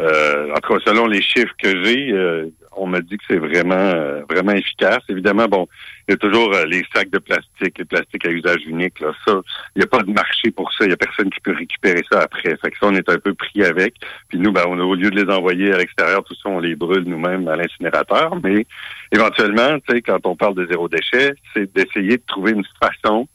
euh, 0.00 0.50
en 0.52 0.60
tout 0.60 0.74
cas, 0.74 0.80
selon 0.86 1.06
les 1.06 1.20
chiffres 1.22 1.54
que 1.62 1.84
j'ai, 1.84 2.12
euh, 2.12 2.46
on 2.76 2.86
m'a 2.86 3.00
dit 3.00 3.16
que 3.16 3.24
c'est 3.28 3.38
vraiment 3.38 3.74
euh, 3.74 4.22
vraiment 4.28 4.52
efficace. 4.52 5.02
Évidemment, 5.08 5.46
bon, 5.46 5.68
il 6.08 6.12
y 6.12 6.14
a 6.14 6.16
toujours 6.16 6.52
euh, 6.54 6.64
les 6.66 6.82
sacs 6.94 7.10
de 7.10 7.18
plastique, 7.18 7.78
les 7.78 7.84
plastiques 7.84 8.26
à 8.26 8.30
usage 8.30 8.64
unique. 8.66 9.00
Là, 9.00 9.12
ça, 9.26 9.40
il 9.74 9.80
n'y 9.80 9.84
a 9.84 9.86
pas 9.86 10.02
de 10.02 10.10
marché 10.10 10.50
pour 10.50 10.72
ça. 10.72 10.84
Il 10.84 10.88
n'y 10.88 10.94
a 10.94 10.96
personne 10.96 11.30
qui 11.30 11.40
peut 11.40 11.54
récupérer 11.54 12.02
ça 12.10 12.20
après. 12.20 12.56
Fait 12.56 12.70
que 12.70 12.78
ça, 12.78 12.86
on 12.86 12.94
est 12.94 13.08
un 13.08 13.18
peu 13.18 13.34
pris 13.34 13.64
avec. 13.64 13.94
Puis 14.28 14.38
nous, 14.38 14.52
ben, 14.52 14.64
on 14.68 14.78
a, 14.78 14.82
au 14.82 14.94
lieu 14.94 15.10
de 15.10 15.20
les 15.22 15.32
envoyer 15.32 15.72
à 15.72 15.78
l'extérieur, 15.78 16.24
tout 16.24 16.34
ça, 16.34 16.48
on 16.48 16.60
les 16.60 16.74
brûle 16.74 17.04
nous-mêmes 17.04 17.46
à 17.48 17.56
l'incinérateur. 17.56 18.36
Mais 18.42 18.66
éventuellement, 19.12 19.78
tu 19.86 19.94
sais, 19.94 20.02
quand 20.02 20.24
on 20.24 20.36
parle 20.36 20.54
de 20.54 20.66
zéro 20.66 20.88
déchet, 20.88 21.34
c'est 21.54 21.72
d'essayer 21.74 22.16
de 22.16 22.24
trouver 22.26 22.52
une 22.52 22.64
façon 22.80 23.28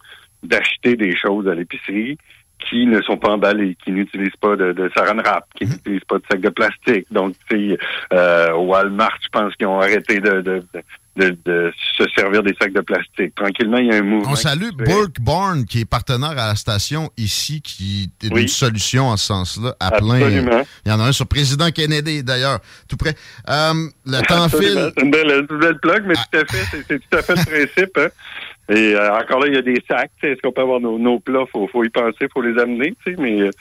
d'acheter 0.43 0.95
des 0.95 1.15
choses 1.15 1.47
à 1.47 1.55
l'épicerie 1.55 2.17
qui 2.59 2.85
ne 2.85 3.01
sont 3.01 3.17
pas 3.17 3.29
emballées, 3.29 3.77
qui 3.83 3.91
n'utilisent 3.91 4.35
pas 4.41 4.55
de, 4.55 4.73
de 4.73 4.89
saran 4.95 5.17
wrap, 5.23 5.45
qui 5.55 5.65
n'utilisent 5.65 6.03
pas 6.07 6.17
de 6.17 6.23
sacs 6.29 6.41
de 6.41 6.49
plastique. 6.49 7.05
Donc, 7.11 7.35
tu 7.49 7.69
sais, 7.71 7.77
euh, 8.13 8.53
Walmart, 8.53 9.17
je 9.21 9.29
pense 9.29 9.55
qu'ils 9.55 9.67
ont 9.67 9.79
arrêté 9.79 10.19
de, 10.19 10.41
de, 10.41 10.63
de, 11.15 11.37
de 11.45 11.73
se 11.97 12.03
servir 12.15 12.43
des 12.43 12.55
sacs 12.61 12.73
de 12.73 12.81
plastique. 12.81 13.33
Tranquillement, 13.35 13.77
il 13.77 13.87
y 13.87 13.91
a 13.91 13.95
un 13.97 14.01
mouvement. 14.01 14.31
On 14.31 14.35
salue. 14.35 14.69
Burke 14.75 15.19
Barn, 15.21 15.65
qui 15.65 15.81
est 15.81 15.85
partenaire 15.85 16.31
à 16.31 16.47
la 16.47 16.55
station 16.55 17.09
ici, 17.17 17.61
qui 17.61 18.09
est 18.23 18.33
Oui. 18.33 18.41
une 18.43 18.47
solution 18.47 19.05
en 19.07 19.17
ce 19.17 19.27
sens-là, 19.27 19.75
à 19.79 19.91
plein. 19.91 20.15
Absolument. 20.21 20.63
Il 20.85 20.91
y 20.91 20.93
en 20.95 20.99
a 20.99 21.03
un 21.05 21.11
sur 21.11 21.27
Président 21.27 21.69
Kennedy, 21.71 22.23
d'ailleurs, 22.23 22.59
tout 22.89 22.97
près. 22.97 23.15
Euh, 23.49 23.73
le 24.05 24.21
temps 24.27 24.43
Absolument. 24.43 24.81
file. 24.81 24.91
C'est 24.97 25.03
une 25.03 25.11
belle, 25.11 25.45
une 25.49 25.57
belle 25.59 25.79
plug, 25.79 26.03
mais 26.05 26.13
tout 26.15 26.37
à 26.37 26.45
fait, 26.45 26.65
c'est- 26.71 26.85
c'est 26.87 26.99
tout 26.99 27.17
à 27.17 27.21
fait 27.21 27.35
le 27.35 27.65
principe. 27.65 27.97
hein. 27.97 28.07
Et 28.69 28.95
euh, 28.95 29.17
encore 29.17 29.39
là, 29.39 29.47
il 29.47 29.53
y 29.53 29.57
a 29.57 29.61
des 29.61 29.81
sacs. 29.87 30.11
Est-ce 30.21 30.41
qu'on 30.41 30.51
peut 30.51 30.61
avoir 30.61 30.79
nos, 30.79 30.99
nos 30.99 31.19
plats? 31.19 31.45
Faut, 31.51 31.67
faut 31.67 31.83
y 31.83 31.89
penser, 31.89 32.27
faut 32.33 32.41
les 32.41 32.59
amener. 32.59 32.93
Mais 33.17 33.41
euh, 33.41 33.51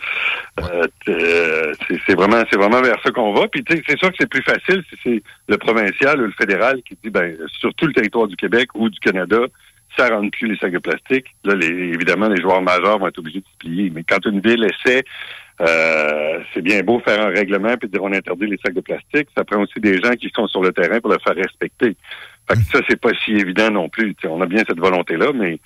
euh, 1.08 1.72
c'est 2.06 2.14
vraiment, 2.14 2.42
c'est 2.50 2.58
vraiment 2.58 2.82
vers 2.82 3.00
ça 3.02 3.10
qu'on 3.12 3.32
va. 3.32 3.46
Puis 3.48 3.64
c'est 3.68 3.98
sûr 3.98 4.10
que 4.10 4.16
c'est 4.18 4.28
plus 4.28 4.42
facile 4.42 4.82
si 4.90 4.98
c'est 5.04 5.22
le 5.48 5.58
provincial 5.58 6.20
ou 6.20 6.24
le 6.26 6.32
fédéral 6.32 6.82
qui 6.82 6.98
dit, 7.02 7.10
ben, 7.10 7.36
sur 7.60 7.72
tout 7.74 7.86
le 7.86 7.92
territoire 7.92 8.26
du 8.26 8.36
Québec 8.36 8.70
ou 8.74 8.88
du 8.88 8.98
Canada, 8.98 9.38
ça 9.96 10.08
rentre 10.08 10.30
plus 10.36 10.48
les 10.48 10.56
sacs 10.56 10.72
de 10.72 10.78
plastique. 10.78 11.26
Là, 11.44 11.54
les, 11.54 11.68
évidemment, 11.68 12.28
les 12.28 12.40
joueurs 12.40 12.62
majeurs 12.62 12.98
vont 12.98 13.06
être 13.06 13.18
obligés 13.18 13.40
de 13.40 13.46
se 13.46 13.58
plier. 13.58 13.92
Mais 13.94 14.02
quand 14.02 14.24
une 14.26 14.40
ville 14.40 14.64
essaie 14.64 15.04
euh, 15.60 16.40
c'est 16.52 16.60
bien 16.60 16.82
beau 16.82 17.00
faire 17.00 17.26
un 17.26 17.30
règlement 17.30 17.76
puis 17.78 17.88
dire 17.88 18.02
on 18.02 18.12
interdit 18.12 18.46
les 18.46 18.58
sacs 18.58 18.74
de 18.74 18.80
plastique. 18.80 19.28
Ça 19.36 19.44
prend 19.44 19.62
aussi 19.62 19.80
des 19.80 19.98
gens 20.00 20.12
qui 20.12 20.30
sont 20.34 20.46
sur 20.48 20.62
le 20.62 20.72
terrain 20.72 21.00
pour 21.00 21.10
le 21.10 21.18
faire 21.18 21.34
respecter. 21.34 21.96
Fait 22.48 22.54
que 22.54 22.62
ça, 22.72 22.78
c'est 22.88 23.00
pas 23.00 23.10
si 23.24 23.32
évident 23.32 23.70
non 23.70 23.88
plus. 23.88 24.14
On 24.28 24.40
a 24.40 24.46
bien 24.46 24.62
cette 24.66 24.78
volonté-là, 24.78 25.32
mais 25.34 25.58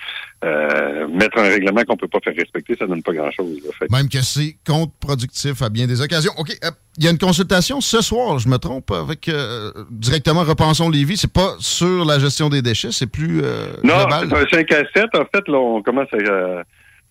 euh, 0.45 1.07
mettre 1.09 1.39
un 1.39 1.43
règlement 1.43 1.83
qu'on 1.85 1.97
peut 1.97 2.09
pas 2.09 2.21
faire 2.25 2.35
respecter, 2.35 2.75
ça 2.79 2.87
donne 2.87 3.03
pas 3.03 3.13
grand-chose. 3.13 3.61
Même 3.91 4.09
que 4.09 4.23
c'est 4.23 4.57
contre-productif 4.67 5.61
à 5.61 5.69
bien 5.69 5.87
des 5.87 6.01
occasions. 6.01 6.33
OK, 6.39 6.51
euh, 6.65 6.71
il 6.97 7.05
y 7.05 7.09
a 7.09 7.11
une 7.11 7.19
consultation 7.19 7.81
ce 7.81 8.01
soir, 8.01 8.39
je 8.39 8.49
me 8.49 8.57
trompe, 8.57 8.91
avec 8.91 9.29
euh, 9.29 9.73
directement 9.91 10.43
Repensons 10.43 10.89
Lévis. 10.89 11.19
C'est 11.19 11.33
pas 11.33 11.55
sur 11.59 12.05
la 12.05 12.19
gestion 12.19 12.49
des 12.49 12.63
déchets, 12.63 12.93
c'est 12.93 13.11
plus 13.11 13.43
euh, 13.43 13.75
Non, 13.85 13.95
c'est 14.09 14.35
un 14.35 14.47
5 14.49 14.73
à 14.73 14.83
7. 14.95 15.05
En 15.15 15.25
fait, 15.27 15.47
là, 15.49 15.59
on 15.59 15.83
commence 15.83 16.09
à... 16.13 16.17
euh, 16.17 16.63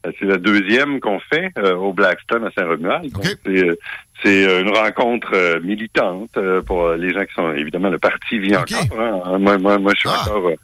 c'est 0.03 0.25
le 0.25 0.37
deuxième 0.37 0.99
qu'on 0.99 1.19
fait 1.19 1.51
euh, 1.57 1.75
au 1.75 1.93
Blackstone 1.93 2.45
à 2.45 2.51
Saint-Romuald. 2.51 3.11
Donc, 3.11 3.37
C'est 4.23 4.45
euh, 4.47 4.61
une 4.61 4.69
rencontre 4.75 5.29
euh, 5.33 5.59
militante 5.61 6.31
euh, 6.37 6.61
pour 6.61 6.89
les 6.91 7.11
gens 7.13 7.23
qui 7.25 7.33
sont... 7.33 7.53
Évidemment, 7.53 7.89
le 7.89 7.99
parti 7.99 8.37
vit 8.39 8.55
encore. 8.55 8.99
hein. 8.99 9.37
Moi, 9.39 9.57
moi, 9.57 9.77
moi, 9.77 9.93
je 9.95 9.99
suis 10.01 10.09
encore... 10.09 10.47
euh, 10.49 10.55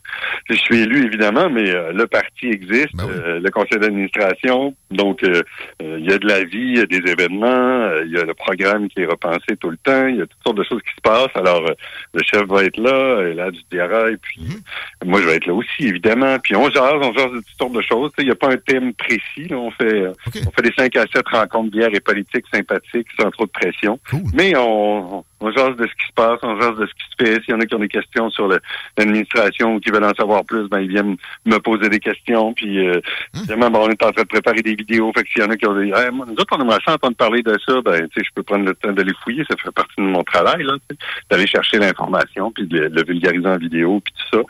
je 0.49 0.55
suis 0.55 0.81
élu, 0.81 1.05
évidemment, 1.05 1.49
mais 1.49 1.63
le 1.93 2.05
parti 2.05 2.47
existe, 2.49 2.93
euh, 3.01 3.39
le 3.39 3.49
conseil 3.51 3.79
d'administration. 3.79 4.75
Donc, 4.91 5.21
il 5.23 6.05
y 6.05 6.13
a 6.13 6.17
de 6.17 6.27
la 6.27 6.43
vie, 6.43 6.57
il 6.73 6.77
y 6.77 6.81
a 6.81 6.85
des 6.85 7.09
événements, 7.11 7.89
il 8.05 8.11
y 8.11 8.17
a 8.17 8.23
le 8.23 8.33
programme 8.33 8.87
qui 8.89 9.01
est 9.01 9.05
repensé 9.05 9.55
tout 9.59 9.69
le 9.69 9.77
temps, 9.77 10.07
il 10.07 10.17
y 10.17 10.21
a 10.21 10.25
toutes 10.27 10.43
sortes 10.45 10.57
de 10.57 10.63
choses 10.63 10.81
qui 10.83 10.95
se 10.95 11.01
passent. 11.01 11.35
Alors, 11.35 11.63
le 12.13 12.21
chef 12.23 12.43
va 12.47 12.63
être 12.63 12.77
là, 12.77 13.21
et 13.27 13.33
là, 13.33 13.49
du 13.51 13.59
Diarra, 13.71 14.11
et 14.11 14.17
puis 14.17 14.41
moi, 15.05 15.19
je 15.21 15.25
vais 15.27 15.35
être 15.35 15.45
là 15.47 15.53
aussi, 15.53 15.87
évidemment. 15.87 16.37
Puis 16.39 16.55
on 16.55 16.69
jase, 16.69 16.93
on 17.01 17.13
jase 17.13 17.31
de 17.31 17.37
toutes 17.37 17.57
sortes 17.57 17.73
de 17.73 17.81
choses. 17.81 18.11
Il 18.19 18.25
n'y 18.25 18.31
a 18.31 18.35
pas 18.35 18.49
un 18.51 18.57
thème 18.57 18.93
précis. 18.93 19.47
là. 19.49 19.57
On 19.57 19.71
fait 19.71 20.03
on 20.45 20.51
fait 20.51 20.61
des 20.61 20.73
5 20.77 20.95
à 20.97 21.05
7 21.13 21.27
rencontres 21.27 21.71
bières 21.71 21.93
et 21.93 21.99
politiques 21.99 22.45
sympathiques 22.53 23.07
sans 23.19 23.31
trop 23.31 23.44
de 23.45 23.51
pression. 23.51 23.99
Mais 24.33 24.53
on, 24.57 25.23
on 25.39 25.51
jase 25.51 25.75
de 25.75 25.85
ce 25.85 25.93
qui 25.93 26.07
se 26.07 26.13
passe, 26.13 26.39
on 26.43 26.59
jase 26.59 26.77
de 26.77 26.85
ce 26.85 26.93
qui 26.93 27.03
se 27.11 27.25
fait. 27.25 27.41
S'il 27.43 27.53
y 27.53 27.53
en 27.53 27.59
a 27.59 27.65
qui 27.65 27.75
ont 27.75 27.79
des 27.79 27.87
questions 27.87 28.29
sur 28.29 28.47
l'administration 28.97 29.75
ou 29.75 29.79
qui 29.79 29.91
veulent 29.91 30.05
en 30.05 30.13
savoir 30.13 30.43
plus, 30.45 30.67
ben 30.67 30.79
ils 30.79 30.89
viennent 30.89 31.17
me 31.45 31.57
poser 31.59 31.89
des 31.89 31.99
questions. 31.99 32.53
Puis 32.53 32.87
euh, 32.87 32.99
évidemment, 33.35 33.69
ben, 33.69 33.79
on 33.79 33.89
est 33.89 34.03
en 34.03 34.11
train 34.11 34.23
de 34.23 34.27
préparer 34.27 34.61
des 34.61 34.75
vidéos. 34.75 35.11
Fait 35.15 35.23
que 35.23 35.29
s'il 35.29 35.41
y 35.41 35.45
en 35.45 35.49
a 35.49 35.57
qui 35.57 35.67
ont 35.67 35.79
dit 35.79 35.91
hey, 35.95 36.11
moi, 36.11 36.25
nous 36.27 36.33
autres, 36.33 36.55
on 36.57 36.61
aimerait 36.61 36.79
ça 36.85 36.93
entendre 36.93 37.15
parler 37.15 37.41
de 37.41 37.57
ça, 37.65 37.81
ben 37.81 38.07
tu 38.07 38.19
sais, 38.19 38.25
je 38.25 38.33
peux 38.33 38.43
prendre 38.43 38.65
le 38.65 38.73
temps 38.75 38.91
de 38.91 39.01
les 39.01 39.13
fouiller, 39.23 39.43
ça 39.49 39.55
fait 39.57 39.71
partie 39.71 39.95
de 39.97 40.03
mon 40.03 40.23
travail, 40.23 40.63
là, 40.63 40.73
d'aller 41.29 41.47
chercher 41.47 41.77
l'information, 41.77 42.51
puis 42.51 42.65
de 42.67 42.89
le, 42.91 43.03
vulgariser 43.03 43.47
en 43.47 43.57
vidéo, 43.57 44.01
puis 44.03 44.13
tout 44.13 44.37
ça. 44.37 44.43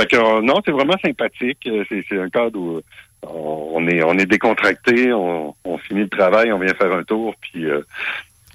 Fait 0.00 0.10
que 0.10 0.16
euh, 0.16 0.42
non, 0.42 0.60
c'est 0.64 0.72
vraiment 0.72 0.96
sympathique. 1.04 1.58
Euh, 1.66 1.84
C'est, 1.88 2.04
c'est 2.08 2.18
un 2.18 2.28
cadre 2.28 2.58
où 2.58 2.76
euh, 2.76 2.80
on 3.26 3.86
est 3.88 4.02
on 4.02 4.14
est 4.14 4.26
décontracté, 4.26 5.12
on, 5.12 5.54
on 5.64 5.78
finit 5.78 6.02
le 6.02 6.08
travail, 6.08 6.52
on 6.52 6.58
vient 6.58 6.74
faire 6.74 6.92
un 6.92 7.04
tour, 7.04 7.34
puis 7.40 7.66
euh, 7.66 7.82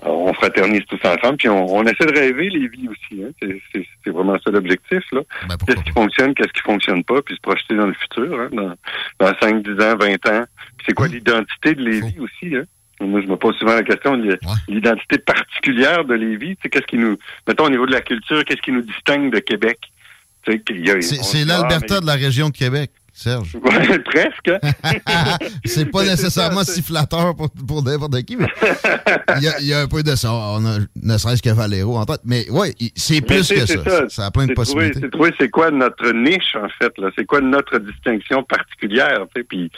on 0.01 0.33
fraternise 0.33 0.83
tous 0.87 0.99
ensemble, 1.07 1.37
puis 1.37 1.49
on, 1.49 1.65
on 1.75 1.83
essaie 1.83 2.05
de 2.05 2.17
rêver 2.17 2.49
les 2.49 2.67
vies 2.67 2.87
aussi. 2.87 3.23
Hein. 3.23 3.29
C'est, 3.41 3.61
c'est- 3.73 3.87
c'est 4.03 4.09
vraiment 4.11 4.37
ça 4.43 4.51
l'objectif. 4.51 5.03
Là. 5.11 5.21
qu'est-ce 5.67 5.83
qui 5.83 5.91
fonctionne, 5.91 6.33
qu'est-ce 6.33 6.53
qui 6.53 6.61
fonctionne 6.61 7.03
pas, 7.03 7.21
puis 7.21 7.35
se 7.35 7.41
projeter 7.41 7.75
dans 7.75 7.87
le 7.87 7.93
futur, 7.93 8.39
hein, 8.39 8.49
dans, 8.51 8.73
dans 9.19 9.33
5, 9.39 9.61
10 9.63 9.71
ans, 9.83 9.95
20 9.97 10.27
ans. 10.29 10.45
Puis 10.77 10.85
c'est 10.87 10.93
quoi 10.93 11.07
l'identité 11.07 11.75
de 11.75 11.81
Lévis 11.83 12.19
aussi, 12.19 12.55
hein? 12.55 12.63
Moi, 13.01 13.21
je 13.21 13.27
me 13.27 13.37
pose 13.37 13.55
souvent 13.57 13.75
la 13.75 13.83
question 13.83 14.17
de 14.17 14.37
l'identité 14.67 15.19
particulière 15.19 16.03
de 16.03 16.15
Lévis. 16.15 16.57
Qu'est-ce 16.69 16.85
qui 16.85 16.97
nous, 16.97 17.17
mettons 17.47 17.65
au 17.65 17.69
niveau 17.69 17.85
de 17.85 17.93
la 17.93 18.01
culture, 18.01 18.43
qu'est-ce 18.43 18.61
qui 18.61 18.73
nous 18.73 18.81
distingue 18.81 19.31
de 19.33 19.39
Québec? 19.39 19.77
C'est 20.45 20.61
ah, 21.19 21.45
l'Alberta 21.45 21.95
mais- 21.95 22.01
de 22.01 22.05
la 22.05 22.13
région 22.15 22.49
de 22.49 22.57
Québec, 22.57 22.91
Serge? 23.19 23.57
Ouais, 23.69 23.99
presque. 23.99 24.51
c'est 25.65 25.85
pas 25.91 26.03
nécessairement 26.05 26.63
ça, 26.63 26.73
si 26.73 26.81
flatteur 26.81 27.35
pour, 27.35 27.49
pour 27.67 27.83
n'importe 27.83 28.23
qui, 28.23 28.35
mais 28.35 28.47
il 29.37 29.43
y, 29.43 29.47
a, 29.47 29.59
il 29.59 29.67
y 29.67 29.73
a 29.73 29.81
un 29.81 29.87
peu 29.87 30.03
de 30.03 30.15
ça. 30.15 30.31
On 30.31 30.65
a 30.65 30.77
ne 31.01 31.17
serait-ce 31.17 31.41
que 31.41 31.49
Valero 31.49 31.97
en 31.97 32.05
tête. 32.05 32.21
Mais 32.25 32.45
oui, 32.49 32.69
c'est 32.95 33.21
plus 33.21 33.47
que 33.47 33.65
c'est 33.65 33.83
ça. 33.83 34.09
Ça, 34.09 34.25
a 34.27 34.31
plein 34.31 34.47
de 34.47 34.53
possibilités. 34.53 34.99
C'est 35.01 35.11
trouver 35.11 35.33
c'est 35.39 35.49
quoi 35.49 35.69
notre 35.69 36.11
niche, 36.11 36.55
en 36.55 36.69
fait. 36.69 36.97
là. 36.97 37.09
C'est 37.17 37.25
quoi 37.25 37.41
notre 37.41 37.77
distinction 37.79 38.43
particulière. 38.43 39.25
tu 39.35 39.41
sais. 39.41 39.43
Puis 39.47 39.71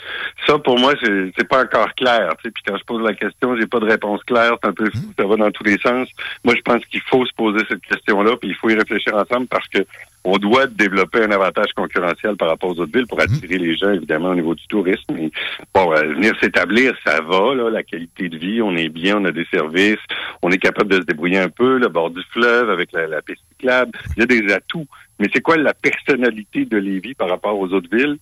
ça, 0.46 0.58
pour 0.58 0.78
moi, 0.78 0.94
c'est 1.02 1.32
c'est 1.36 1.48
pas 1.48 1.64
encore 1.64 1.92
clair. 1.94 2.32
tu 2.38 2.48
sais. 2.48 2.50
Puis 2.52 2.62
quand 2.66 2.76
je 2.76 2.84
pose 2.84 3.02
la 3.02 3.14
question, 3.14 3.56
j'ai 3.58 3.66
pas 3.66 3.80
de 3.80 3.86
réponse 3.86 4.22
claire. 4.24 4.52
C'est 4.62 4.68
un 4.68 4.72
peu 4.72 4.90
fou. 4.90 5.12
Ça 5.18 5.26
va 5.26 5.36
dans 5.36 5.50
tous 5.50 5.64
les 5.64 5.78
sens. 5.78 6.08
Moi, 6.44 6.54
je 6.56 6.62
pense 6.62 6.84
qu'il 6.86 7.02
faut 7.10 7.26
se 7.26 7.32
poser 7.34 7.64
cette 7.68 7.82
question-là, 7.82 8.36
puis 8.40 8.50
il 8.50 8.54
faut 8.54 8.70
y 8.70 8.74
réfléchir 8.74 9.14
ensemble 9.14 9.48
parce 9.48 9.66
que 9.68 9.78
on 10.24 10.38
doit 10.38 10.66
développer 10.66 11.22
un 11.24 11.30
avantage 11.30 11.72
concurrentiel 11.74 12.36
par 12.36 12.48
rapport 12.48 12.70
aux 12.70 12.80
autres 12.80 12.92
villes 12.92 13.06
pour 13.06 13.20
attirer 13.20 13.58
les 13.58 13.76
gens, 13.76 13.90
évidemment, 13.90 14.30
au 14.30 14.34
niveau 14.34 14.54
du 14.54 14.66
tourisme. 14.68 15.16
Et, 15.18 15.32
bon, 15.74 15.92
euh, 15.92 16.14
venir 16.14 16.32
s'établir, 16.40 16.94
ça 17.04 17.20
va, 17.20 17.54
là, 17.54 17.70
la 17.70 17.82
qualité 17.82 18.28
de 18.28 18.38
vie, 18.38 18.62
on 18.62 18.76
est 18.76 18.88
bien, 18.88 19.18
on 19.18 19.24
a 19.24 19.32
des 19.32 19.46
services, 19.50 19.98
on 20.42 20.50
est 20.50 20.58
capable 20.58 20.90
de 20.90 21.00
se 21.00 21.06
débrouiller 21.06 21.38
un 21.38 21.48
peu, 21.48 21.78
le 21.78 21.88
bord 21.88 22.10
du 22.10 22.22
fleuve, 22.30 22.70
avec 22.70 22.92
la, 22.92 23.06
la 23.06 23.22
piste 23.22 23.42
cyclable. 23.50 23.92
Il 24.16 24.20
y 24.20 24.22
a 24.22 24.26
des 24.26 24.52
atouts. 24.52 24.86
Mais 25.18 25.28
c'est 25.32 25.40
quoi 25.40 25.56
la 25.56 25.74
personnalité 25.74 26.64
de 26.64 26.76
Lévis 26.78 27.14
par 27.14 27.28
rapport 27.28 27.58
aux 27.58 27.68
autres 27.68 27.88
villes? 27.94 28.16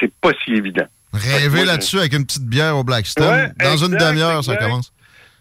C'est 0.00 0.12
pas 0.14 0.30
si 0.44 0.52
évident. 0.52 0.86
Rêver 1.12 1.64
là-dessus 1.64 1.98
avec 1.98 2.12
une 2.12 2.24
petite 2.24 2.46
bière 2.46 2.76
au 2.76 2.82
Blackstone. 2.82 3.26
Ouais, 3.26 3.52
Dans 3.64 3.76
une 3.76 3.96
demi-heure, 3.96 4.42
ça 4.42 4.56
commence. 4.56 4.92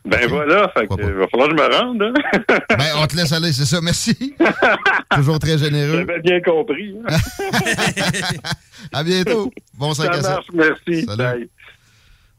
Ben 0.06 0.28
voilà, 0.28 0.70
fait 0.76 0.86
que, 0.88 0.96
il 1.02 1.14
va 1.14 1.28
falloir 1.30 1.50
que 1.50 1.58
je 1.58 1.64
me 1.64 1.76
rende. 1.78 2.02
Hein? 2.02 2.58
Ben, 2.78 2.86
on 2.98 3.08
te 3.08 3.16
laisse 3.16 3.32
aller, 3.32 3.54
c'est 3.54 3.66
ça. 3.66 3.80
Merci. 3.82 4.36
Toujours 5.16 5.40
très 5.40 5.58
généreux. 5.58 6.06
J'avais 6.06 6.20
bien 6.22 6.42
compris. 6.42 6.96
hein. 7.08 7.18
À 8.92 9.04
bientôt. 9.04 9.52
Bon 9.78 9.94
5 9.94 10.04
Ça 10.06 10.12
à 10.12 10.22
7. 10.22 10.24
marche, 10.24 10.46
merci. 10.54 11.06
Salut. 11.06 11.18
Bye. 11.18 11.50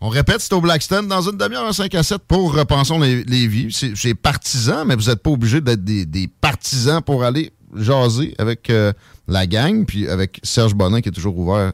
On 0.01 0.09
répète, 0.09 0.41
c'est 0.41 0.53
au 0.53 0.61
Blackstone 0.61 1.09
dans 1.09 1.23
une 1.23 1.39
demi-heure, 1.39 1.67
un 1.67 1.73
5 1.73 1.95
à 1.95 2.03
7 2.03 2.19
pour 2.29 2.55
Repensons 2.55 2.99
les, 3.01 3.25
les 3.25 3.47
vies. 3.47 3.69
C'est 3.73 3.97
c'est 3.97 4.15
partisan, 4.15 4.85
mais 4.85 4.95
vous 4.97 5.09
n'êtes 5.09 5.23
pas 5.23 5.31
obligé 5.31 5.61
d'être 5.63 5.83
des, 5.83 6.05
des 6.05 6.29
partisans 6.29 7.01
pour 7.01 7.25
aller 7.25 7.53
jaser 7.75 8.35
avec 8.39 8.69
euh, 8.69 8.93
la 9.27 9.47
gang, 9.47 9.87
puis 9.87 10.07
avec 10.09 10.39
Serge 10.43 10.75
Bonin 10.75 11.01
qui 11.01 11.09
est 11.09 11.13
toujours 11.13 11.39
ouvert 11.39 11.73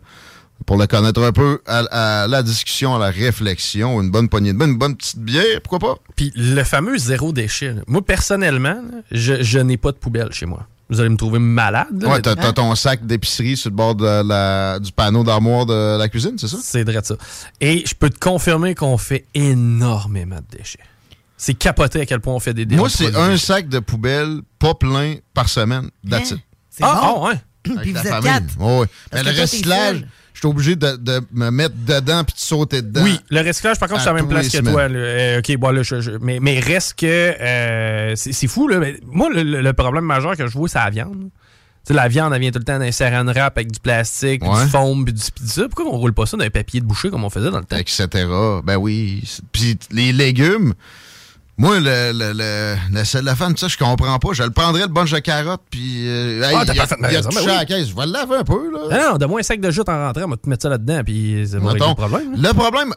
pour 0.67 0.77
le 0.77 0.87
connaître 0.87 1.23
un 1.23 1.33
peu 1.33 1.61
à, 1.67 2.23
à 2.23 2.27
la 2.29 2.43
discussion, 2.43 2.95
à 2.95 2.99
la 2.99 3.11
réflexion, 3.11 4.01
une 4.01 4.11
bonne 4.11 4.29
poignée 4.29 4.53
de 4.53 4.59
bain, 4.59 4.67
une 4.69 4.79
bonne 4.79 4.97
petite 4.97 5.19
bière, 5.19 5.61
pourquoi 5.63 5.79
pas? 5.79 6.01
Puis 6.17 6.33
le 6.37 6.63
fameux 6.65 6.97
zéro 6.99 7.33
déchet. 7.33 7.73
là. 7.75 7.83
Moi, 7.87 8.03
personnellement, 8.03 8.81
je, 9.11 9.43
je 9.43 9.59
n'ai 9.59 9.77
pas 9.77 9.93
de 9.93 9.97
poubelle 9.97 10.33
chez 10.33 10.47
moi. 10.47 10.67
Vous 10.89 10.99
allez 11.01 11.09
me 11.09 11.17
trouver 11.17 11.39
malade. 11.39 12.03
là, 12.03 12.09
Ouais, 12.09 12.21
t'as 12.21 12.35
t'as 12.35 12.53
ton 12.53 12.75
sac 12.75 13.07
d'épicerie 13.07 13.57
sur 13.57 13.71
le 13.71 13.77
bord 13.77 13.95
de 13.95 14.05
la- 14.27 14.81
du 14.81 14.91
panneau 14.91 15.23
d'armoire 15.23 15.65
de 15.65 15.97
la 15.97 16.09
cuisine, 16.09 16.37
c'est 16.37 16.49
ça? 16.49 16.57
C'est 16.61 16.83
vrai 16.83 17.01
de 17.01 17.07
ça. 17.07 17.15
Et 17.61 17.85
je 17.87 17.95
peux 17.95 18.11
te 18.11 18.19
confirmer 18.19 18.75
qu'on 18.75 18.99
fait 18.99 19.25
énormément 19.35 20.37
de 20.51 20.59
déchets. 20.59 20.81
C'est 21.37 21.55
capoté 21.55 22.01
à 22.01 22.07
quel 22.07 22.21
point 22.21 22.35
on 22.35 22.41
fait 22.41 22.55
des 22.55 22.67
déchets. 22.67 22.79
Moi, 22.81 22.91
c'est 22.91 23.15
un 23.17 23.37
sac 23.37 23.69
de 23.69 23.79
poubelle 23.79 24.41
pas 24.59 24.75
plein 24.75 25.15
par 25.33 25.49
semaine. 25.49 25.91
That's 26.09 26.33
Hein? 26.33 26.37
it. 26.37 26.43
Ah, 26.83 27.01
bon? 27.03 27.23
ah, 27.25 27.29
ouais. 27.29 27.41
Avec 27.71 27.83
Puis 27.83 27.93
la 27.93 28.01
vous 28.03 28.07
êtes 28.09 28.23
quatre? 28.25 28.45
Parce 28.59 28.89
Mais 29.13 29.23
le 29.33 29.41
recyclage, 29.41 30.05
suis 30.41 30.49
obligé 30.49 30.77
de, 30.77 30.97
de 30.97 31.21
me 31.33 31.51
mettre 31.51 31.75
dedans 31.87 32.25
puis 32.25 32.35
de 32.35 32.41
sauter 32.41 32.83
dedans. 32.83 33.03
Oui, 33.05 33.19
le 33.31 33.41
recyclage, 33.47 33.79
par 33.79 33.89
contre, 33.89 34.01
c'est 34.03 34.09
à 34.09 34.13
la 34.13 34.21
même 34.21 34.29
place 34.29 34.49
que 34.49 34.59
semaines. 34.59 34.73
toi. 34.73 34.83
Euh, 34.83 35.39
OK, 35.39 35.57
bon, 35.57 35.71
là, 35.71 35.83
je- 35.83 36.01
je- 36.01 36.11
mais, 36.21 36.39
mais 36.41 36.59
reste 36.61 36.95
que 36.99 37.07
euh, 37.07 38.15
c'est 38.17 38.33
c'est 38.33 38.47
fou. 38.49 38.69
Là, 38.69 38.79
mais 38.79 38.99
moi, 39.07 39.29
le, 39.33 39.43
le- 39.43 39.73
problème 39.73 40.05
majeur 40.05 40.37
que 40.37 40.47
je 40.47 40.53
vois, 40.59 40.69
c'est 40.69 40.79
la 40.79 40.91
viande. 40.91 41.31
Tu 41.87 41.89
sais, 41.89 41.95
la 41.95 42.09
viande, 42.09 42.33
elle 42.35 42.41
vient 42.43 42.51
tout 42.51 42.59
le 42.59 42.65
temps 42.65 42.79
d'un 42.79 42.93
saran 42.93 43.25
wrap 43.25 43.57
avec 43.57 43.73
du 43.73 43.81
plastique, 43.81 44.45
Ouais. 44.45 44.65
du 44.65 44.71
foam, 44.71 45.05
puis 45.05 45.15
du, 45.15 45.21
ça. 45.47 45.63
Pourquoi 45.69 45.87
on 45.87 45.97
roule 45.99 46.13
pas 46.13 46.27
ça 46.27 46.37
dans 46.37 46.45
un 46.45 46.51
papier 46.51 46.81
de 46.81 46.85
boucher 46.85 47.09
comme 47.11 47.25
on 47.25 47.31
faisait 47.31 47.51
dans 47.51 47.59
le 47.59 47.65
temps? 47.65 47.77
Etc. 47.79 48.07
Ben 48.65 48.77
oui. 48.77 49.23
Puis 49.53 49.79
les 49.91 50.13
légumes, 50.13 50.75
moi, 51.61 51.79
le, 51.79 52.13
le, 52.13 52.33
le, 52.33 52.77
le 52.99 53.05
cellophane, 53.05 53.57
ça, 53.57 53.69
je 53.69 53.77
comprends 53.77 54.19
pas. 54.19 54.33
Je 54.33 54.43
le 54.43 54.51
prendrais, 54.51 54.83
le 54.83 54.89
bunch 54.89 55.11
de 55.13 55.19
carottes, 55.19 55.63
puis... 55.71 56.09
Euh, 56.09 56.43
hey, 56.43 56.57
Ah, 56.59 56.65
t'as 56.65 56.73
il 56.75 56.81
a, 56.81 56.85
il 56.85 57.21
touché 57.25 57.45
ben 57.47 57.53
à 57.53 57.57
la 57.59 57.65
caisse. 57.67 57.89
Je 57.89 57.95
vais 57.95 58.07
le 58.07 58.13
laver 58.13 58.37
un 58.37 58.45
peu, 58.45 58.71
là. 58.73 59.11
Non, 59.11 59.17
donne-moi 59.19 59.41
un 59.41 59.43
sac 59.43 59.61
de 59.61 59.71
jute 59.71 59.89
en 59.89 60.07
rentrant, 60.07 60.23
on 60.25 60.29
va 60.31 60.37
te 60.37 60.49
mettre 60.49 60.63
ça 60.63 60.69
là-dedans, 60.71 61.03
puis 61.05 61.45
va 61.45 61.73
Mettons, 61.75 61.91
le 61.91 61.95
problème. 61.95 62.33
hein. 62.35 62.39
Le 62.39 62.53
problème, 62.55 62.95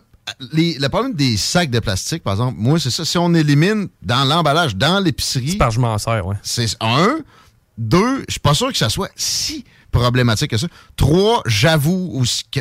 les- 0.54 0.78
le 0.80 0.88
problème 0.90 1.14
des 1.14 1.36
sacs 1.38 1.70
de 1.70 1.80
plastique, 1.80 2.24
par 2.24 2.34
exemple, 2.34 2.56
moi, 2.58 2.80
c'est 2.80 2.90
ça. 2.92 3.04
Si 3.04 3.18
on 3.18 3.34
élimine 3.34 3.90
dans 4.02 4.24
l'emballage, 4.24 4.76
dans 4.76 5.00
l'épicerie. 5.00 5.52
C'est 5.52 5.58
par 5.58 5.72
je 5.72 5.80
m'en 5.82 5.98
sers, 5.98 6.26
ouais. 6.26 6.36
C'est 6.42 6.68
un. 6.80 7.18
Deux, 7.78 8.20
je 8.28 8.34
suis 8.34 8.40
pas 8.40 8.54
sûr 8.54 8.72
que 8.72 8.78
ça 8.78 8.88
soit 8.90 9.10
si 9.16 9.66
problématique 9.92 10.52
que 10.52 10.58
ça. 10.58 10.68
Trois, 10.96 11.42
j'avoue 11.46 12.12
aussi 12.20 12.44
que 12.52 12.60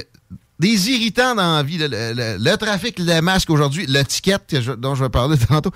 des 0.63 0.91
irritants 0.91 1.35
dans 1.35 1.57
la 1.57 1.63
vie, 1.63 1.77
le, 1.77 1.89
le- 1.89 2.13
le- 2.15 2.37
le 2.39 2.57
trafic, 2.57 2.99
les 2.99 3.21
masques 3.21 3.51
aujourd'hui, 3.51 3.85
l'étiquette 3.87 4.55
dont 4.79 4.95
je 4.95 5.05
vais 5.05 5.11
parler 5.11 5.37
tantôt. 5.49 5.73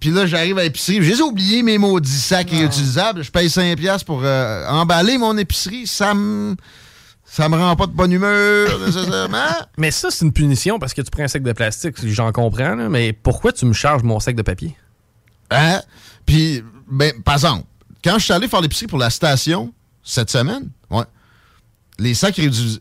Puis 0.00 0.10
là, 0.10 0.26
j'arrive 0.26 0.58
à 0.58 0.62
l'épicerie, 0.62 1.02
j'ai 1.04 1.20
oublié 1.22 1.62
mes 1.62 1.76
maudits 1.76 2.10
sacs 2.10 2.50
réutilisables. 2.50 3.22
Je 3.22 3.30
paye 3.30 3.48
5$ 3.48 3.76
piastres 3.76 4.06
pour 4.06 4.22
euh, 4.24 4.66
emballer 4.68 5.18
mon 5.18 5.36
épicerie. 5.36 5.86
Ça 5.86 6.14
me. 6.14 6.56
Ça 7.32 7.48
me 7.48 7.56
rend 7.56 7.76
pas 7.76 7.86
de 7.86 7.92
bonne 7.92 8.10
humeur, 8.10 8.76
nécessairement. 8.86 9.54
Mais 9.78 9.92
ça, 9.92 10.10
c'est 10.10 10.24
une 10.24 10.32
punition 10.32 10.80
parce 10.80 10.94
que 10.94 11.02
tu 11.02 11.10
prends 11.12 11.22
un 11.22 11.28
sac 11.28 11.44
de 11.44 11.52
plastique, 11.52 11.94
j'en 12.08 12.32
comprends, 12.32 12.74
là, 12.74 12.88
mais 12.88 13.12
pourquoi 13.12 13.52
tu 13.52 13.66
me 13.66 13.72
charges 13.72 14.02
mon 14.02 14.18
sac 14.18 14.34
de 14.34 14.42
papier? 14.42 14.74
Hein? 15.50 15.80
Puis, 16.26 16.64
ben, 16.90 17.12
par 17.22 17.34
exemple, 17.34 17.64
quand 18.02 18.18
je 18.18 18.24
suis 18.24 18.32
allé 18.32 18.48
faire 18.48 18.60
l'épicerie 18.60 18.88
pour 18.88 18.98
la 18.98 19.10
station 19.10 19.72
cette 20.02 20.28
semaine, 20.28 20.70
ouais, 20.90 21.04
les 22.00 22.14
sacs 22.14 22.34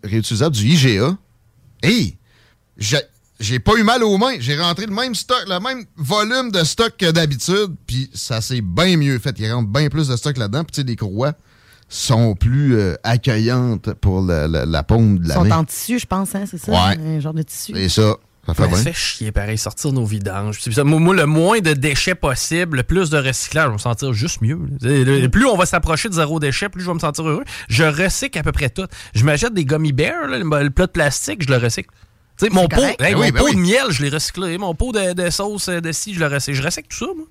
réutilisables 0.03 0.56
du 0.56 0.65
IGA, 0.65 1.15
hey, 1.84 2.18
j'ai 2.77 2.99
j'ai 3.39 3.60
pas 3.60 3.76
eu 3.77 3.84
mal 3.84 4.03
aux 4.03 4.18
mains. 4.18 4.35
J'ai 4.39 4.60
rentré 4.60 4.85
le 4.85 4.93
même 4.93 5.15
stock, 5.15 5.43
le 5.47 5.60
même 5.61 5.85
volume 5.95 6.51
de 6.51 6.64
stock 6.65 6.91
que 6.97 7.10
d'habitude, 7.10 7.73
puis 7.88 8.10
ça 8.14 8.41
s'est 8.41 8.60
bien 8.61 8.97
mieux 8.97 9.18
fait. 9.19 9.34
Il 9.39 9.49
rentre 9.51 9.69
bien 9.69 9.88
plus 9.89 10.10
de 10.10 10.18
stock 10.18 10.35
là-dedans. 10.38 10.64
Puis, 10.65 10.72
tu 10.73 10.81
sais, 10.81 10.88
les 10.88 10.97
courroies 10.97 11.34
sont 11.88 12.35
plus 12.35 12.76
euh, 12.76 12.95
accueillantes 13.03 13.93
pour 13.93 14.22
la, 14.22 14.47
la- 14.47 14.65
la 14.65 14.84
paume 14.84 15.19
de 15.19 15.23
Ils 15.23 15.27
la 15.30 15.35
sont 15.35 15.45
main. 15.45 15.57
en 15.60 15.64
tissu, 15.64 15.99
je 15.99 16.06
pense, 16.06 16.35
hein, 16.35 16.43
c'est 16.51 16.57
ça? 16.57 16.72
Ouais. 16.72 16.97
Un 16.99 17.19
genre 17.22 17.34
de 17.34 17.41
tissu. 17.43 17.76
Et 17.77 17.88
ça, 17.88 18.15
ça 18.47 18.53
fait 18.53 18.69
Ça 18.69 18.83
fait 18.83 18.93
chier, 18.93 19.31
pareil, 19.31 19.57
sortir 19.57 19.91
nos 19.91 20.05
vidanges. 20.05 20.59
C'est 20.61 20.71
ça. 20.71 20.83
Moi, 20.83 20.99
moi, 20.99 21.13
le 21.15 21.25
moins 21.25 21.59
de 21.59 21.73
déchets 21.73 22.15
possible, 22.15 22.77
le 22.77 22.83
plus 22.83 23.09
de 23.09 23.17
recyclage, 23.17 23.65
je 23.65 23.69
vais 23.69 23.73
me 23.73 23.77
sentir 23.79 24.13
juste 24.13 24.41
mieux. 24.41 24.57
là. 24.81 24.89
Le- 24.89 25.21
le- 25.21 25.29
plus 25.29 25.45
on 25.45 25.55
va 25.57 25.65
s'approcher 25.65 26.09
de 26.09 26.13
zéro 26.15 26.39
déchet, 26.39 26.69
plus 26.69 26.81
je 26.81 26.87
vais 26.87 26.93
me 26.93 26.99
sentir 26.99 27.27
heureux. 27.27 27.43
Je 27.67 27.83
recycle 27.83 28.37
à 28.39 28.43
peu 28.43 28.51
près 28.51 28.69
tout. 28.69 28.87
Je 29.13 29.23
m'achète 29.23 29.53
des 29.53 29.65
gummy 29.65 29.91
bears, 29.91 30.27
là, 30.27 30.37
le, 30.39 30.63
le 30.63 30.69
plat 30.69 30.87
de 30.87 30.91
plastique, 30.91 31.43
je 31.43 31.49
le 31.51 31.57
recycle. 31.57 31.89
Tu 32.39 32.45
sais, 32.45 32.51
mon 32.51 32.67
pot, 32.67 32.81
hey, 32.81 32.95
Ben 32.99 33.15
mon 33.15 33.21
ben 33.21 33.33
pot 33.33 33.45
oui. 33.45 33.55
de 33.55 33.59
miel, 33.59 33.85
je 33.91 34.01
l'ai 34.01 34.09
recyclé. 34.09 34.57
Mon 34.57 34.73
pot 34.73 34.93
de, 34.93 35.13
de 35.13 35.29
sauce 35.29 35.67
euh, 35.67 35.81
de 35.81 35.91
scie, 35.91 36.13
je 36.13 36.19
le 36.19 36.27
recycle. 36.27 36.57
Je 36.57 36.63
recycle 36.63 36.87
tout 36.87 36.97
ça, 37.05 37.11
moi. 37.15 37.25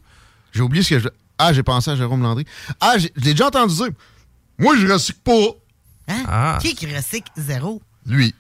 J'ai 0.52 0.60
oublié 0.60 0.82
ce 0.84 0.90
que 0.90 0.98
je. 1.00 1.08
Ah, 1.38 1.52
j'ai 1.52 1.62
pensé 1.62 1.90
à 1.90 1.96
Jérôme 1.96 2.22
Landry. 2.22 2.44
Ah, 2.80 2.94
j'ai 2.98 3.10
je 3.16 3.24
l'ai 3.24 3.30
déjà 3.32 3.46
entendu 3.46 3.74
dire. 3.74 3.88
Moi, 4.58 4.76
je 4.76 4.86
recycle 4.86 5.18
pas. 5.24 5.48
Hein? 6.08 6.22
Ah. 6.28 6.58
Qui 6.60 6.74
qui 6.74 6.86
recycle 6.94 7.30
zéro? 7.36 7.80
Lui. 8.06 8.34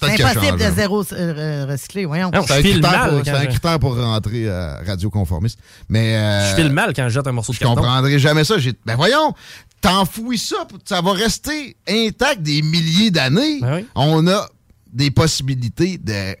C'est 0.00 0.22
impossible 0.24 0.58
de 0.58 0.70
zéro 0.74 1.04
euh, 1.12 1.66
recycler, 1.68 2.04
voyons. 2.06 2.30
C'est 2.32 2.52
un, 2.54 2.60
critère 2.62 3.08
pour, 3.10 3.20
c'est 3.24 3.30
un 3.30 3.46
critère 3.46 3.78
pour 3.78 3.96
rentrer 3.96 4.48
à 4.48 4.80
Radio 4.86 5.10
Conformiste. 5.10 5.58
Mais. 5.88 6.16
euh, 6.16 6.50
Je 6.50 6.56
file 6.62 6.72
mal 6.72 6.92
quand 6.94 7.04
je 7.08 7.14
jette 7.14 7.26
un 7.26 7.32
morceau 7.32 7.52
de 7.52 7.56
Je 7.56 7.60
carton. 7.60 7.76
comprendrai 7.76 8.18
jamais 8.18 8.44
ça. 8.44 8.58
J'ai- 8.58 8.72
Ben 8.86 8.96
voyons, 8.96 9.34
t'enfouis 9.80 10.38
ça, 10.38 10.56
ça 10.84 11.00
va 11.00 11.12
rester 11.12 11.76
intact 11.88 12.42
des 12.42 12.62
milliers 12.62 13.10
d'années. 13.10 13.60
Ben 13.60 13.84
On 13.94 14.26
a 14.28 14.48
des 14.92 15.10
possibilités 15.10 15.98
de 15.98 16.34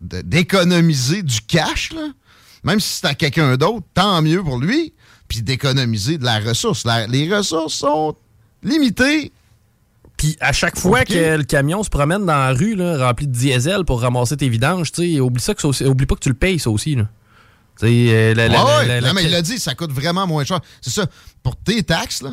de- 0.00 0.20
d'économiser 0.22 1.22
du 1.24 1.40
cash, 1.40 1.92
là. 1.92 2.06
même 2.62 2.78
si 2.78 2.98
c'est 3.00 3.06
à 3.06 3.14
quelqu'un 3.14 3.56
d'autre, 3.56 3.84
tant 3.94 4.22
mieux 4.22 4.42
pour 4.44 4.58
lui, 4.58 4.94
puis 5.26 5.42
d'économiser 5.42 6.18
de 6.18 6.24
la 6.24 6.38
ressource. 6.38 6.84
La- 6.84 7.06
les 7.08 7.34
ressources 7.34 7.74
sont 7.74 8.14
limitées. 8.62 9.32
Puis 10.18 10.36
à 10.40 10.52
chaque 10.52 10.76
fois 10.78 11.04
que 11.06 11.36
le 11.38 11.44
camion 11.44 11.82
se 11.82 11.88
promène 11.88 12.26
dans 12.26 12.36
la 12.36 12.52
rue 12.52 12.74
là, 12.74 12.98
rempli 13.06 13.26
de 13.26 13.32
diesel 13.32 13.84
pour 13.86 14.02
ramasser 14.02 14.36
tes 14.36 14.48
vidanges, 14.50 14.92
tu 14.92 15.14
sais, 15.14 15.20
oublie 15.20 15.40
ça 15.42 15.54
que 15.54 15.62
ça 15.62 15.68
aussi- 15.68 15.84
oublie 15.84 16.04
pas 16.06 16.16
que 16.16 16.20
tu 16.20 16.28
le 16.28 16.34
payes 16.34 16.58
ça 16.58 16.68
aussi. 16.70 16.96
Là. 16.96 17.08
Euh, 17.84 18.34
la- 18.34 18.48
la- 18.48 18.64
Ouais, 18.64 18.70
la- 18.70 18.78
ouais. 18.94 19.00
la- 19.00 19.08
Non, 19.08 19.14
mais 19.14 19.22
il 19.24 19.30
l'a 19.30 19.40
dit, 19.42 19.58
ça 19.58 19.74
coûte 19.74 19.92
vraiment 19.92 20.26
moins 20.26 20.44
cher. 20.44 20.60
C'est 20.80 20.90
ça. 20.90 21.06
Pour 21.42 21.54
tes 21.56 21.82
taxes, 21.84 22.24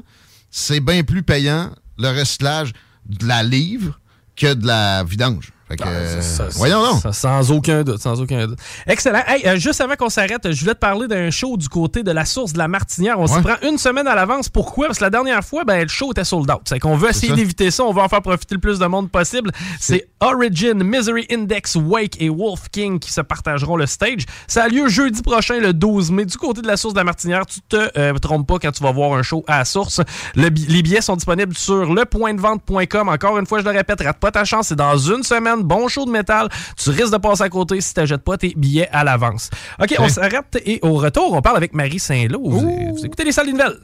c'est 0.50 0.80
bien 0.80 1.04
plus 1.04 1.22
payant 1.24 1.70
le 2.00 2.10
recyclage 2.10 2.74
de 3.06 3.28
la 3.28 3.44
livre 3.44 4.00
que 4.36 4.54
de 4.56 4.66
la 4.66 5.04
vidange. 5.04 5.52
Fait 5.68 5.78
que, 5.78 5.84
euh, 5.88 6.22
Ça, 6.22 6.52
ça, 6.52 6.58
voyons 6.60 7.00
ça, 7.00 7.12
sans 7.12 7.52
aucun 7.52 7.84
doute, 7.84 8.00
sans 8.00 8.22
aucun 8.22 8.46
doute. 8.46 8.60
Excellent. 8.86 9.24
Hey, 9.26 9.48
euh, 9.48 9.58
juste 9.58 9.82
avant 9.82 9.96
qu'on 9.96 10.10
s'arrête, 10.10 10.52
je 10.52 10.60
voulais 10.60 10.76
te 10.76 10.80
parler 10.80 11.08
d'un 11.08 11.32
show 11.32 11.58
du 11.58 11.68
côté 11.70 12.04
de 12.04 12.12
la 12.12 12.24
source 12.26 12.54
de 12.54 12.60
la 12.60 12.68
Martinière. 12.68 13.20
On 13.20 13.26
s'y 13.26 13.36
Ouais. 13.38 13.42
prend 13.42 13.56
une 13.68 13.78
semaine 13.80 14.06
à 14.08 14.14
l'avance. 14.14 14.48
Pourquoi? 14.48 14.86
Parce 14.88 15.00
que 15.00 15.04
la 15.04 15.10
dernière 15.10 15.44
fois, 15.44 15.64
ben, 15.64 15.82
le 15.82 15.88
show 15.88 16.12
était 16.12 16.24
sold 16.24 16.50
out. 16.52 16.62
C'est 16.66 16.78
qu'on 16.80 16.96
veut 16.96 17.10
essayer 17.10 17.34
d'éviter 17.34 17.72
ça. 17.72 17.84
On 17.84 17.94
veut 17.94 18.02
en 18.02 18.08
faire 18.10 18.22
profiter 18.22 18.54
le 18.56 18.62
plus 18.62 18.78
de 18.78 18.86
monde 18.86 19.10
possible. 19.10 19.52
C'est 19.80 20.08
Origin, 20.20 20.84
Misery 20.84 21.26
Index, 21.32 21.76
Wake 21.76 22.22
et 22.22 22.30
Wolf 22.30 22.70
King 22.72 23.00
qui 23.00 23.12
se 23.12 23.22
partageront 23.22 23.76
le 23.78 23.88
stage. 23.88 24.26
Ça 24.48 24.66
a 24.66 24.68
lieu 24.68 24.88
jeudi 24.88 25.22
prochain, 25.24 25.60
le 25.60 25.74
12 25.74 26.12
mai, 26.12 26.26
du 26.26 26.38
côté 26.38 26.62
de 26.62 26.68
la 26.68 26.78
source 26.78 26.94
de 26.94 27.00
la 27.00 27.04
Martinière. 27.06 27.46
Tu 27.48 27.60
te 27.62 27.90
euh, 27.98 28.14
trompes 28.20 28.48
pas 28.48 28.60
quand 28.60 28.72
tu 28.72 28.84
vas 28.84 28.92
voir 28.92 29.14
un 29.18 29.24
show 29.24 29.44
à 29.48 29.60
la 29.60 29.66
source. 29.66 30.00
Le 30.36 30.50
les 30.50 30.82
billets 30.84 31.02
sont 31.02 31.16
disponibles 31.16 31.56
sur 31.56 31.92
lepointdevente.com. 31.94 33.10
Encore 33.10 33.38
une 33.40 33.46
fois, 33.46 33.60
je 33.60 33.66
le 33.66 33.72
répète, 33.72 34.02
rate 34.02 34.20
pas 34.20 34.32
ta 34.32 34.46
chance. 34.46 34.68
C'est 34.68 34.76
dans 34.76 34.98
une 34.98 35.24
semaine. 35.24 35.55
Bon 35.64 35.88
show 35.88 36.06
de 36.06 36.12
métal. 36.12 36.50
Tu 36.78 36.90
risques 36.90 37.12
de 37.12 37.18
passer 37.18 37.44
à 37.44 37.50
côté 37.50 37.82
si 37.82 37.94
tu 37.94 38.00
n'achètes 38.00 38.24
pas 38.24 38.38
tes 38.38 38.54
billets 38.56 38.90
à 38.92 39.04
l'avance. 39.04 39.50
OK, 39.82 39.96
on 40.00 40.10
s'arrête 40.10 40.62
et 40.66 40.80
au 40.82 40.94
retour, 40.96 41.34
on 41.34 41.42
parle 41.42 41.58
avec 41.58 41.74
Marie 41.74 42.00
Saint-Lô. 42.00 42.42
Vous, 42.44 42.94
vous 42.96 43.06
écoutez 43.06 43.24
les 43.24 43.32
salles 43.32 43.48
des 43.48 43.54
nouvelles. 43.54 43.80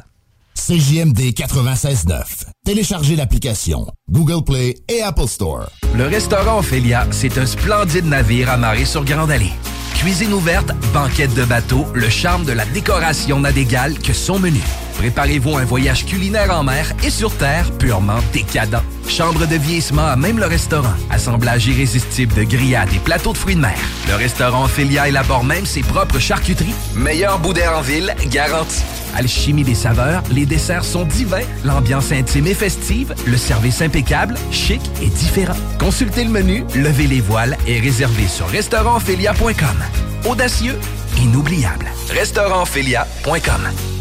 CJMD 0.55 1.33
96.9. 1.33 2.23
Téléchargez 2.63 3.15
l'application 3.15 3.87
Google 4.09 4.43
Play 4.43 4.75
et 4.87 5.01
Apple 5.01 5.27
Store. 5.27 5.69
Le 5.95 6.05
restaurant 6.07 6.59
Ophélia, 6.59 7.07
c'est 7.11 7.37
un 7.37 7.45
splendide 7.45 8.05
navire 8.05 8.49
amarré 8.51 8.85
sur 8.85 9.03
Grande 9.03 9.31
Allée. 9.31 9.53
Cuisine 10.01 10.33
ouverte, 10.33 10.71
banquette 10.93 11.35
de 11.35 11.43
bateau, 11.43 11.85
le 11.93 12.09
charme 12.09 12.43
de 12.43 12.53
la 12.53 12.65
décoration 12.65 13.39
n'a 13.39 13.51
d'égal 13.51 13.99
que 13.99 14.13
son 14.13 14.39
menu. 14.39 14.59
Préparez-vous 14.97 15.57
un 15.57 15.63
voyage 15.63 16.07
culinaire 16.07 16.49
en 16.49 16.63
mer 16.63 16.91
et 17.03 17.11
sur 17.11 17.31
terre 17.37 17.71
purement 17.73 18.17
décadent. 18.33 18.81
Chambre 19.07 19.45
de 19.45 19.57
vieillissement 19.57 20.07
à 20.07 20.15
même 20.15 20.39
le 20.39 20.47
restaurant. 20.47 20.93
Assemblage 21.11 21.67
irrésistible 21.67 22.33
de 22.33 22.43
grillades 22.43 22.91
et 22.95 22.99
plateaux 22.99 23.33
de 23.33 23.37
fruits 23.37 23.55
de 23.55 23.61
mer. 23.61 23.77
Le 24.07 24.15
restaurant 24.15 24.65
Ophélia 24.65 25.07
élabore 25.07 25.43
même 25.43 25.67
ses 25.67 25.81
propres 25.81 26.17
charcuteries. 26.17 26.73
Meilleur 26.95 27.37
boudin 27.37 27.71
en 27.75 27.81
ville, 27.81 28.15
garanti. 28.25 28.81
Alchimie 29.15 29.63
des 29.63 29.75
saveurs, 29.75 30.23
les 30.31 30.45
desserts 30.45 30.85
sont 30.85 31.03
divins, 31.03 31.45
l'ambiance 31.65 32.11
intime 32.11 32.47
et 32.47 32.53
festive, 32.53 33.13
le 33.25 33.37
service 33.37 33.81
impeccable, 33.81 34.35
chic 34.51 34.81
et 35.01 35.07
différent. 35.07 35.57
Consultez 35.79 36.23
le 36.23 36.29
menu, 36.29 36.63
levez 36.75 37.07
les 37.07 37.21
voiles 37.21 37.57
et 37.67 37.79
réservez 37.79 38.27
sur 38.27 38.47
restaurantphilia.com. 38.47 39.77
Audacieux, 40.25 40.77
inoubliable. 41.17 41.91
Restaurantphilia.com. 42.09 44.00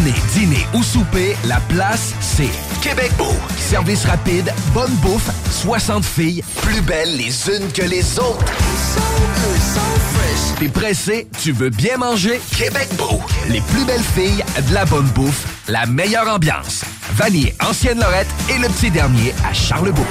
dîner 0.00 0.66
ou 0.74 0.82
souper, 0.82 1.36
la 1.44 1.60
place, 1.68 2.14
c'est 2.20 2.50
Québec 2.82 3.12
Beau. 3.16 3.34
Service 3.58 4.04
rapide, 4.04 4.52
bonne 4.72 4.92
bouffe, 4.96 5.30
60 5.50 6.04
filles, 6.04 6.42
plus 6.62 6.80
belles 6.80 7.16
les 7.16 7.48
unes 7.48 7.70
que 7.72 7.82
les 7.82 8.18
autres. 8.18 8.44
T'es 10.58 10.68
pressé, 10.68 11.28
tu 11.40 11.52
veux 11.52 11.70
bien 11.70 11.96
manger? 11.98 12.40
Québec 12.56 12.88
Beau. 12.96 13.20
Les 13.48 13.60
plus 13.60 13.84
belles 13.84 14.02
filles, 14.02 14.44
de 14.68 14.74
la 14.74 14.84
bonne 14.84 15.08
bouffe, 15.08 15.46
la 15.68 15.86
meilleure 15.86 16.28
ambiance. 16.28 16.84
Vanier, 17.14 17.54
Ancienne 17.64 18.00
Lorette 18.00 18.28
et 18.50 18.58
le 18.58 18.68
petit 18.68 18.90
dernier 18.90 19.32
à 19.48 19.52
Charlebourg. 19.52 20.06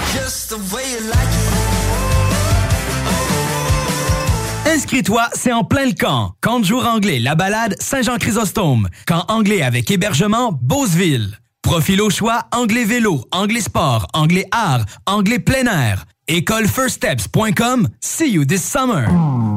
Inscris-toi, 4.74 5.30
c'est 5.36 5.52
en 5.52 5.64
plein 5.64 5.86
le 5.86 5.94
camp. 5.94 6.32
Camp 6.41 6.60
de 6.60 6.66
jour 6.66 6.88
anglais, 6.88 7.20
la 7.20 7.36
balade 7.36 7.76
Saint-Jean-Chrysostome. 7.80 8.88
Camp 9.06 9.24
anglais 9.28 9.62
avec 9.62 9.91
hébergement 9.91 10.52
Beauceville. 10.64 11.38
Profil 11.62 12.02
au 12.02 12.10
choix, 12.10 12.45
anglais 12.52 12.84
vélo, 12.84 13.24
anglais 13.32 13.62
sport, 13.62 14.08
anglais 14.14 14.48
art, 14.52 14.86
anglais 15.06 15.38
plein 15.38 15.68
air. 15.68 16.06
Écolefirststeps.com. 16.28 17.88
See 18.02 18.32
you 18.32 18.45
this 18.45 18.64
summer. 18.64 19.10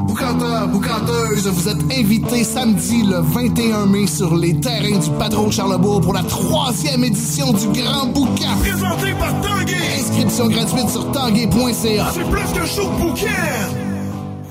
Boucanteur, 0.06 0.68
boucanteuse, 0.68 1.46
vous 1.46 1.68
êtes 1.70 1.98
invités 1.98 2.44
samedi 2.44 3.02
le 3.02 3.20
21 3.20 3.86
mai 3.86 4.06
sur 4.06 4.36
les 4.36 4.60
terrains 4.60 4.98
du 4.98 5.10
Patron 5.18 5.50
Charlebourg 5.50 6.02
pour 6.02 6.12
la 6.12 6.24
troisième 6.24 7.04
édition 7.04 7.54
du 7.54 7.68
Grand 7.68 8.08
Boucan. 8.08 8.58
Présenté 8.60 9.14
par 9.14 9.32
Tanguay. 9.40 9.98
Inscription 9.98 10.48
gratuite 10.48 10.90
sur 10.90 11.10
tanguay.ca. 11.10 12.06
C'est 12.12 12.30
plus 12.30 12.60
que 12.60 12.66
show 12.66 12.90
bouquin. 12.98 13.95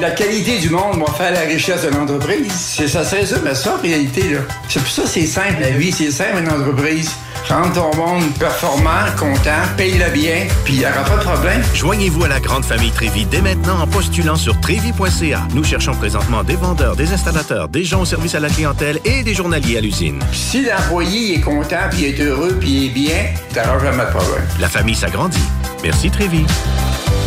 La 0.00 0.10
qualité 0.10 0.58
du 0.58 0.70
monde 0.70 0.98
va 0.98 1.12
faire 1.12 1.32
la 1.32 1.40
richesse 1.40 1.82
de 1.82 1.88
l'entreprise. 1.88 2.50
C'est 2.52 2.88
ça, 2.88 3.04
c'est 3.04 3.24
ça, 3.24 3.36
mais 3.44 3.54
ça 3.54 3.76
en 3.76 3.82
réalité. 3.82 4.30
là. 4.34 4.40
C'est 4.68 4.80
pour 4.80 4.88
ça 4.90 5.02
que 5.02 5.08
c'est 5.08 5.26
simple 5.26 5.60
la 5.60 5.70
vie, 5.70 5.92
c'est 5.92 6.10
simple 6.10 6.38
une 6.40 6.48
entreprise. 6.48 7.10
Rendre 7.48 7.72
ton 7.72 7.96
monde 7.96 8.22
performant, 8.38 9.04
content, 9.18 9.50
paye-le 9.76 10.10
bien, 10.10 10.46
puis 10.64 10.74
il 10.74 10.78
n'y 10.80 10.86
aura 10.86 11.02
pas 11.04 11.16
de 11.16 11.22
problème. 11.22 11.62
Joignez-vous 11.74 12.24
à 12.24 12.28
la 12.28 12.40
grande 12.40 12.64
famille 12.64 12.90
Trévis 12.92 13.26
dès 13.26 13.42
maintenant 13.42 13.80
en 13.80 13.86
postulant 13.86 14.36
sur 14.36 14.58
trévis.ca. 14.60 15.42
Nous 15.54 15.64
cherchons 15.64 15.92
présentement 15.94 16.42
des 16.44 16.56
vendeurs, 16.56 16.96
des 16.96 17.12
installateurs, 17.12 17.68
des 17.68 17.84
gens 17.84 18.02
au 18.02 18.04
service 18.04 18.34
à 18.34 18.40
la 18.40 18.48
clientèle 18.48 19.00
et 19.04 19.22
des 19.22 19.34
journaliers 19.34 19.78
à 19.78 19.80
l'usine. 19.80 20.18
Si 20.32 20.64
l'employé 20.64 21.36
est 21.36 21.40
content, 21.40 21.88
puis 21.90 22.04
est 22.06 22.20
heureux, 22.20 22.56
puis 22.60 22.86
est 22.86 22.90
bien, 22.90 23.26
t'auras 23.52 23.78
jamais 23.80 24.04
de 24.04 24.10
problème. 24.10 24.44
La 24.60 24.68
famille 24.68 24.94
s'agrandit. 24.96 25.42
Merci 25.82 26.10
Trévis. 26.10 26.46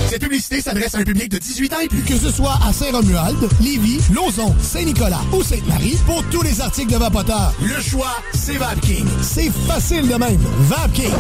Cette 0.10 0.22
publicité 0.22 0.62
s'adresse 0.62 0.96
à 0.96 1.00
un 1.00 1.04
public 1.04 1.30
de 1.30 1.38
18 1.40 1.74
ans 1.74 1.80
et 1.84 1.88
plus. 1.88 2.02
Que 2.04 2.16
ce 2.16 2.32
soit 2.32 2.55
à 2.68 2.74
Saint-Romuald, 2.74 3.38
Lévis, 3.62 4.02
Lauson, 4.14 4.54
Saint-Nicolas 4.60 5.22
ou 5.34 5.44
Sainte-Marie, 5.44 5.98
pour 6.06 6.24
tous 6.32 6.42
les 6.42 6.62
articles 6.62 6.92
de 6.94 6.98
Vapoteur, 6.98 7.54
le 7.62 7.82
choix, 7.82 8.16
c'est 8.34 8.58
VapKing. 8.58 9.06
C'est 9.22 9.50
facile 9.52 10.08
de 10.08 10.16
même. 10.16 10.40
VapKing. 10.60 11.14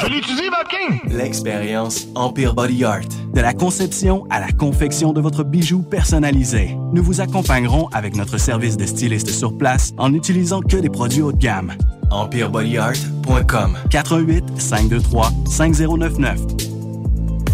Je 0.00 0.06
l'utilise, 0.06 0.50
Vapking! 0.50 1.16
L'expérience 1.16 2.06
Empire 2.14 2.54
Body 2.54 2.84
Art. 2.84 3.00
De 3.32 3.40
la 3.40 3.54
conception 3.54 4.26
à 4.30 4.40
la 4.40 4.52
confection 4.52 5.12
de 5.12 5.20
votre 5.20 5.44
bijou 5.44 5.82
personnalisé. 5.82 6.76
Nous 6.92 7.02
vous 7.02 7.20
accompagnerons 7.20 7.88
avec 7.92 8.16
notre 8.16 8.38
service 8.38 8.76
de 8.76 8.84
styliste 8.86 9.30
sur 9.30 9.56
place 9.56 9.92
en 9.98 10.10
n'utilisant 10.10 10.60
que 10.60 10.76
des 10.76 10.90
produits 10.90 11.22
haut 11.22 11.32
de 11.32 11.38
gamme. 11.38 11.72
EmpireBodyArt.com 12.10 13.78
418 13.90 14.44
523 14.60 15.30
5099 15.48 16.40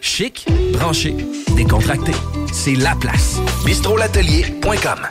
Chic, 0.00 0.46
branché, 0.72 1.14
décontracté. 1.56 2.12
C'est 2.52 2.74
la 2.74 2.94
place. 2.96 3.36
bistrolatelier.com. 3.64 5.08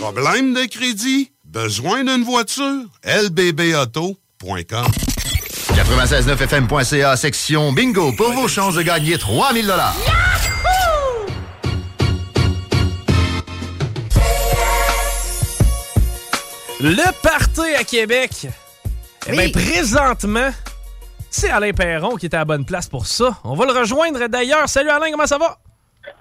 Problème 0.00 0.54
de 0.54 0.66
crédit? 0.68 1.32
Besoin 1.44 2.04
d'une 2.04 2.24
voiture? 2.24 2.84
lbbauto.com 3.04 4.86
969fm.ca, 5.72 7.16
section 7.16 7.72
bingo, 7.72 8.12
pour 8.12 8.32
vos 8.32 8.48
chances 8.48 8.74
de 8.74 8.82
gagner 8.82 9.16
3000 9.16 9.66
dollars. 9.66 9.96
Le 16.80 17.22
party 17.22 17.74
à 17.78 17.84
Québec. 17.84 18.48
Eh 19.28 19.32
bien, 19.32 19.50
présentement, 19.50 20.50
c'est 21.32 21.50
Alain 21.50 21.72
Perron 21.72 22.16
qui 22.16 22.26
était 22.26 22.36
à 22.36 22.40
la 22.40 22.44
bonne 22.44 22.64
place 22.64 22.88
pour 22.88 23.06
ça. 23.06 23.30
On 23.44 23.54
va 23.54 23.66
le 23.66 23.72
rejoindre 23.72 24.26
d'ailleurs. 24.28 24.68
Salut 24.68 24.90
Alain, 24.90 25.10
comment 25.10 25.26
ça 25.26 25.38
va? 25.38 25.56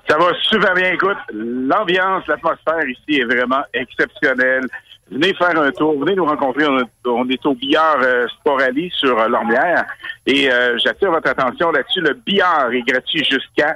Ça 0.10 0.18
va 0.18 0.26
super 0.50 0.74
bien. 0.74 0.92
Écoute, 0.94 1.18
l'ambiance, 1.34 2.26
l'atmosphère 2.28 2.86
ici 2.88 3.20
est 3.20 3.26
vraiment 3.26 3.62
exceptionnelle. 3.74 4.64
Venez 5.12 5.34
faire 5.34 5.60
un 5.60 5.72
tour, 5.72 6.00
venez 6.00 6.16
nous 6.16 6.26
rencontrer. 6.26 6.66
On, 7.06 7.28
est- 7.30 7.46
au 7.46 7.54
billard 7.56 7.98
euh, 8.02 8.26
Sport 8.40 8.62
Alley 8.62 8.90
sur 8.94 9.20
euh, 9.20 9.28
Lormière. 9.28 9.86
Et 10.26 10.50
euh, 10.52 10.78
j'attire 10.78 11.12
votre 11.12 11.30
attention 11.30 11.72
là-dessus. 11.72 12.00
Le 12.02 12.14
billard 12.14 12.72
est 12.72 12.82
gratuit 12.84 13.24
jusqu'à 13.26 13.76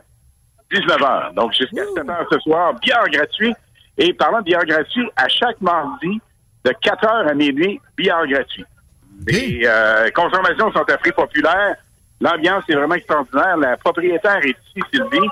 19h. 0.72 1.34
Donc, 1.34 1.52
jusqu'à 1.54 1.84
7h 1.84 2.26
ce 2.32 2.40
soir, 2.40 2.74
billard 2.82 3.10
gratuit. 3.10 3.54
Et 3.98 4.14
parlant 4.14 4.40
de 4.40 4.44
billard 4.46 4.66
gratuit, 4.66 5.10
à 5.18 5.28
chaque 5.28 5.60
mardi, 5.62 6.22
de 6.64 6.72
4h 6.72 7.30
à 7.30 7.34
minuit, 7.34 7.80
billard 7.98 8.26
gratuit. 8.28 8.66
Les 9.28 9.62
euh, 9.66 10.10
consommations 10.12 10.72
sont 10.72 10.84
à 10.90 10.98
prix 10.98 11.12
populaire. 11.12 11.76
L'ambiance 12.22 12.64
est 12.70 12.76
vraiment 12.76 12.96
extraordinaire. 12.96 13.58
La 13.58 13.78
propriétaire 13.78 14.38
est 14.38 14.56
ici, 14.76 14.82
Sylvie. 14.94 15.28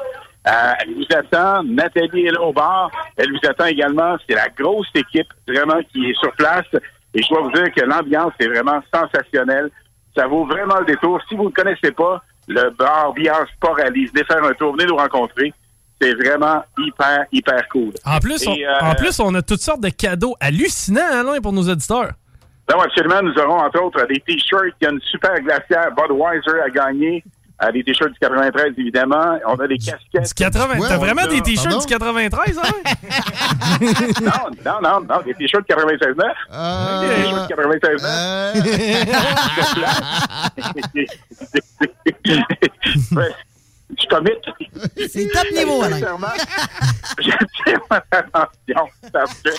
Euh, 0.46 0.74
elle 0.80 0.94
vous 0.96 1.06
attend. 1.16 1.64
Nathalie 1.64 2.28
est 2.28 2.32
là 2.32 2.42
au 2.42 2.52
bar. 2.52 2.92
Elle 3.16 3.32
vous 3.32 3.50
attend 3.50 3.66
également. 3.66 4.18
C'est 4.28 4.36
la 4.36 4.50
grosse 4.50 4.90
équipe 4.96 5.28
vraiment 5.48 5.80
qui 5.92 6.10
est 6.10 6.20
sur 6.20 6.32
place. 6.34 6.66
Et 7.14 7.22
je 7.22 7.30
dois 7.30 7.42
vous 7.42 7.52
dire 7.52 7.72
que 7.74 7.82
l'ambiance 7.82 8.34
est 8.40 8.48
vraiment 8.48 8.82
sensationnelle. 8.94 9.70
Ça 10.16 10.28
vaut 10.28 10.46
vraiment 10.46 10.80
le 10.80 10.86
détour. 10.86 11.20
Si 11.30 11.36
vous 11.36 11.46
ne 11.46 11.50
connaissez 11.50 11.92
pas 11.92 12.22
le 12.48 12.70
bar 12.72 13.14
Billard 13.14 13.48
Sport 13.56 13.80
Alley, 13.80 14.06
venez 14.14 14.26
faire 14.26 14.44
un 14.44 14.54
tour, 14.54 14.74
venez 14.74 14.86
nous 14.86 14.98
rencontrer. 14.98 15.54
C'est 16.02 16.14
vraiment 16.16 16.64
hyper, 16.78 17.26
hyper 17.32 17.68
cool. 17.70 17.94
En 18.06 18.20
plus, 18.20 18.46
on, 18.48 18.54
Et, 18.54 18.68
euh, 18.68 18.72
en 18.82 18.96
plus, 18.96 19.20
on 19.20 19.34
a 19.36 19.42
toutes 19.42 19.62
sortes 19.62 19.80
de 19.80 19.90
cadeaux 19.90 20.36
hallucinants, 20.40 21.22
Alain, 21.22 21.40
pour 21.40 21.54
nos 21.54 21.70
auditeurs. 21.70 22.12
Non, 22.72 22.80
absolument. 22.82 23.22
Nous 23.22 23.38
aurons, 23.42 23.60
entre 23.60 23.82
autres, 23.82 24.06
des 24.08 24.20
T-shirts. 24.22 24.74
Il 24.82 24.86
y 24.86 24.88
a 24.88 24.92
une 24.92 25.02
super 25.02 25.34
glacière 25.42 25.90
Budweiser 25.96 26.62
à 26.66 26.70
gagner. 26.70 27.24
Euh, 27.62 27.72
des 27.72 27.84
T-shirts 27.84 28.12
du 28.12 28.20
93, 28.20 28.74
évidemment. 28.78 29.38
On 29.46 29.56
a 29.56 29.68
des 29.68 29.78
casquettes. 29.78 30.28
Du 30.28 30.34
80. 30.34 30.80
T'as 30.88 30.98
vraiment 30.98 31.28
des 31.28 31.42
t-shirts 31.42 31.70
Pardon? 31.70 31.80
du 31.80 31.86
93, 31.94 32.58
Alain? 32.58 32.72
non, 34.22 34.50
non, 34.66 34.82
non, 34.82 35.00
non, 35.02 35.22
des 35.26 35.34
t-shirts 35.36 35.66
96 35.68 36.16
9. 36.18 36.28
Des 37.02 37.08
t-shirts 37.24 37.48
96 37.50 38.04
9. 43.12 43.28
Je 44.00 44.08
commit. 44.08 44.32
C'est 45.10 45.28
top 45.30 45.52
niveau, 45.54 45.84
Alain. 45.84 46.00
J'attire 47.20 47.80
votre 47.90 48.06
attention 48.12 48.90
parce 49.12 49.34
que, 49.42 49.50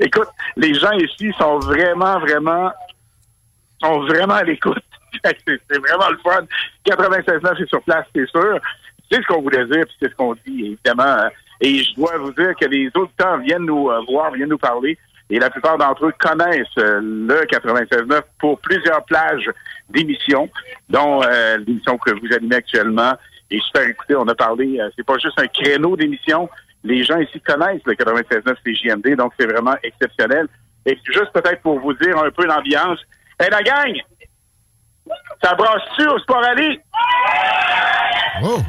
écoute, 0.00 0.28
les 0.56 0.74
gens 0.74 0.92
ici 0.92 1.32
sont 1.38 1.58
vraiment, 1.58 2.18
vraiment, 2.20 2.72
sont 3.82 4.00
vraiment 4.00 4.34
à 4.34 4.42
l'écoute. 4.44 4.82
C'est 5.24 5.36
c'est 5.46 5.78
vraiment 5.78 6.10
le 6.10 6.18
fun. 6.18 6.44
96.9 6.84 7.62
est 7.62 7.68
sur 7.68 7.82
place, 7.82 8.04
c'est 8.14 8.28
sûr. 8.28 8.58
C'est 9.10 9.22
ce 9.22 9.26
qu'on 9.26 9.40
voulait 9.40 9.64
dire, 9.64 9.84
puis 9.86 9.96
c'est 9.98 10.10
ce 10.10 10.14
qu'on 10.14 10.34
dit, 10.46 10.76
évidemment. 10.84 11.28
Et 11.60 11.82
je 11.82 11.94
dois 11.94 12.18
vous 12.18 12.32
dire 12.32 12.54
que 12.60 12.66
les 12.66 12.90
auditeurs 12.94 13.38
viennent 13.38 13.64
nous 13.64 13.90
euh, 13.90 14.02
voir, 14.08 14.30
viennent 14.32 14.50
nous 14.50 14.58
parler. 14.58 14.98
Et 15.28 15.38
la 15.38 15.50
plupart 15.50 15.78
d'entre 15.78 16.06
eux 16.06 16.12
connaissent 16.18 16.66
euh, 16.78 17.00
le 17.00 17.44
96.9 17.46 18.22
pour 18.38 18.60
plusieurs 18.60 19.04
plages 19.04 19.50
d'émissions, 19.88 20.48
dont 20.88 21.22
euh, 21.22 21.56
l'émission 21.58 21.98
que 21.98 22.12
vous 22.12 22.32
animez 22.32 22.56
actuellement. 22.56 23.14
Et 23.50 23.58
super 23.60 23.88
écoutez, 23.88 24.14
on 24.16 24.26
a 24.28 24.34
parlé, 24.34 24.78
euh, 24.80 24.88
c'est 24.96 25.06
pas 25.06 25.18
juste 25.18 25.38
un 25.38 25.46
créneau 25.46 25.96
d'émission. 25.96 26.48
Les 26.86 27.02
gens 27.02 27.18
ici 27.18 27.40
connaissent 27.40 27.82
le 27.84 27.94
96.9 27.94 28.54
CJMD, 28.64 29.16
donc 29.16 29.32
c'est 29.38 29.46
vraiment 29.46 29.74
exceptionnel. 29.82 30.46
Et 30.86 30.96
juste 31.04 31.32
peut-être 31.34 31.60
pour 31.60 31.80
vous 31.80 31.92
dire 31.94 32.16
un 32.16 32.30
peu 32.30 32.46
l'ambiance. 32.46 33.00
Hey, 33.40 33.50
la 33.50 33.60
gang! 33.62 33.92
Ça 35.42 35.54
brasse-tu 35.54 36.06
au 36.06 36.18
Sport 36.20 36.44
Alley? 36.44 36.80
Oh! 38.44 38.60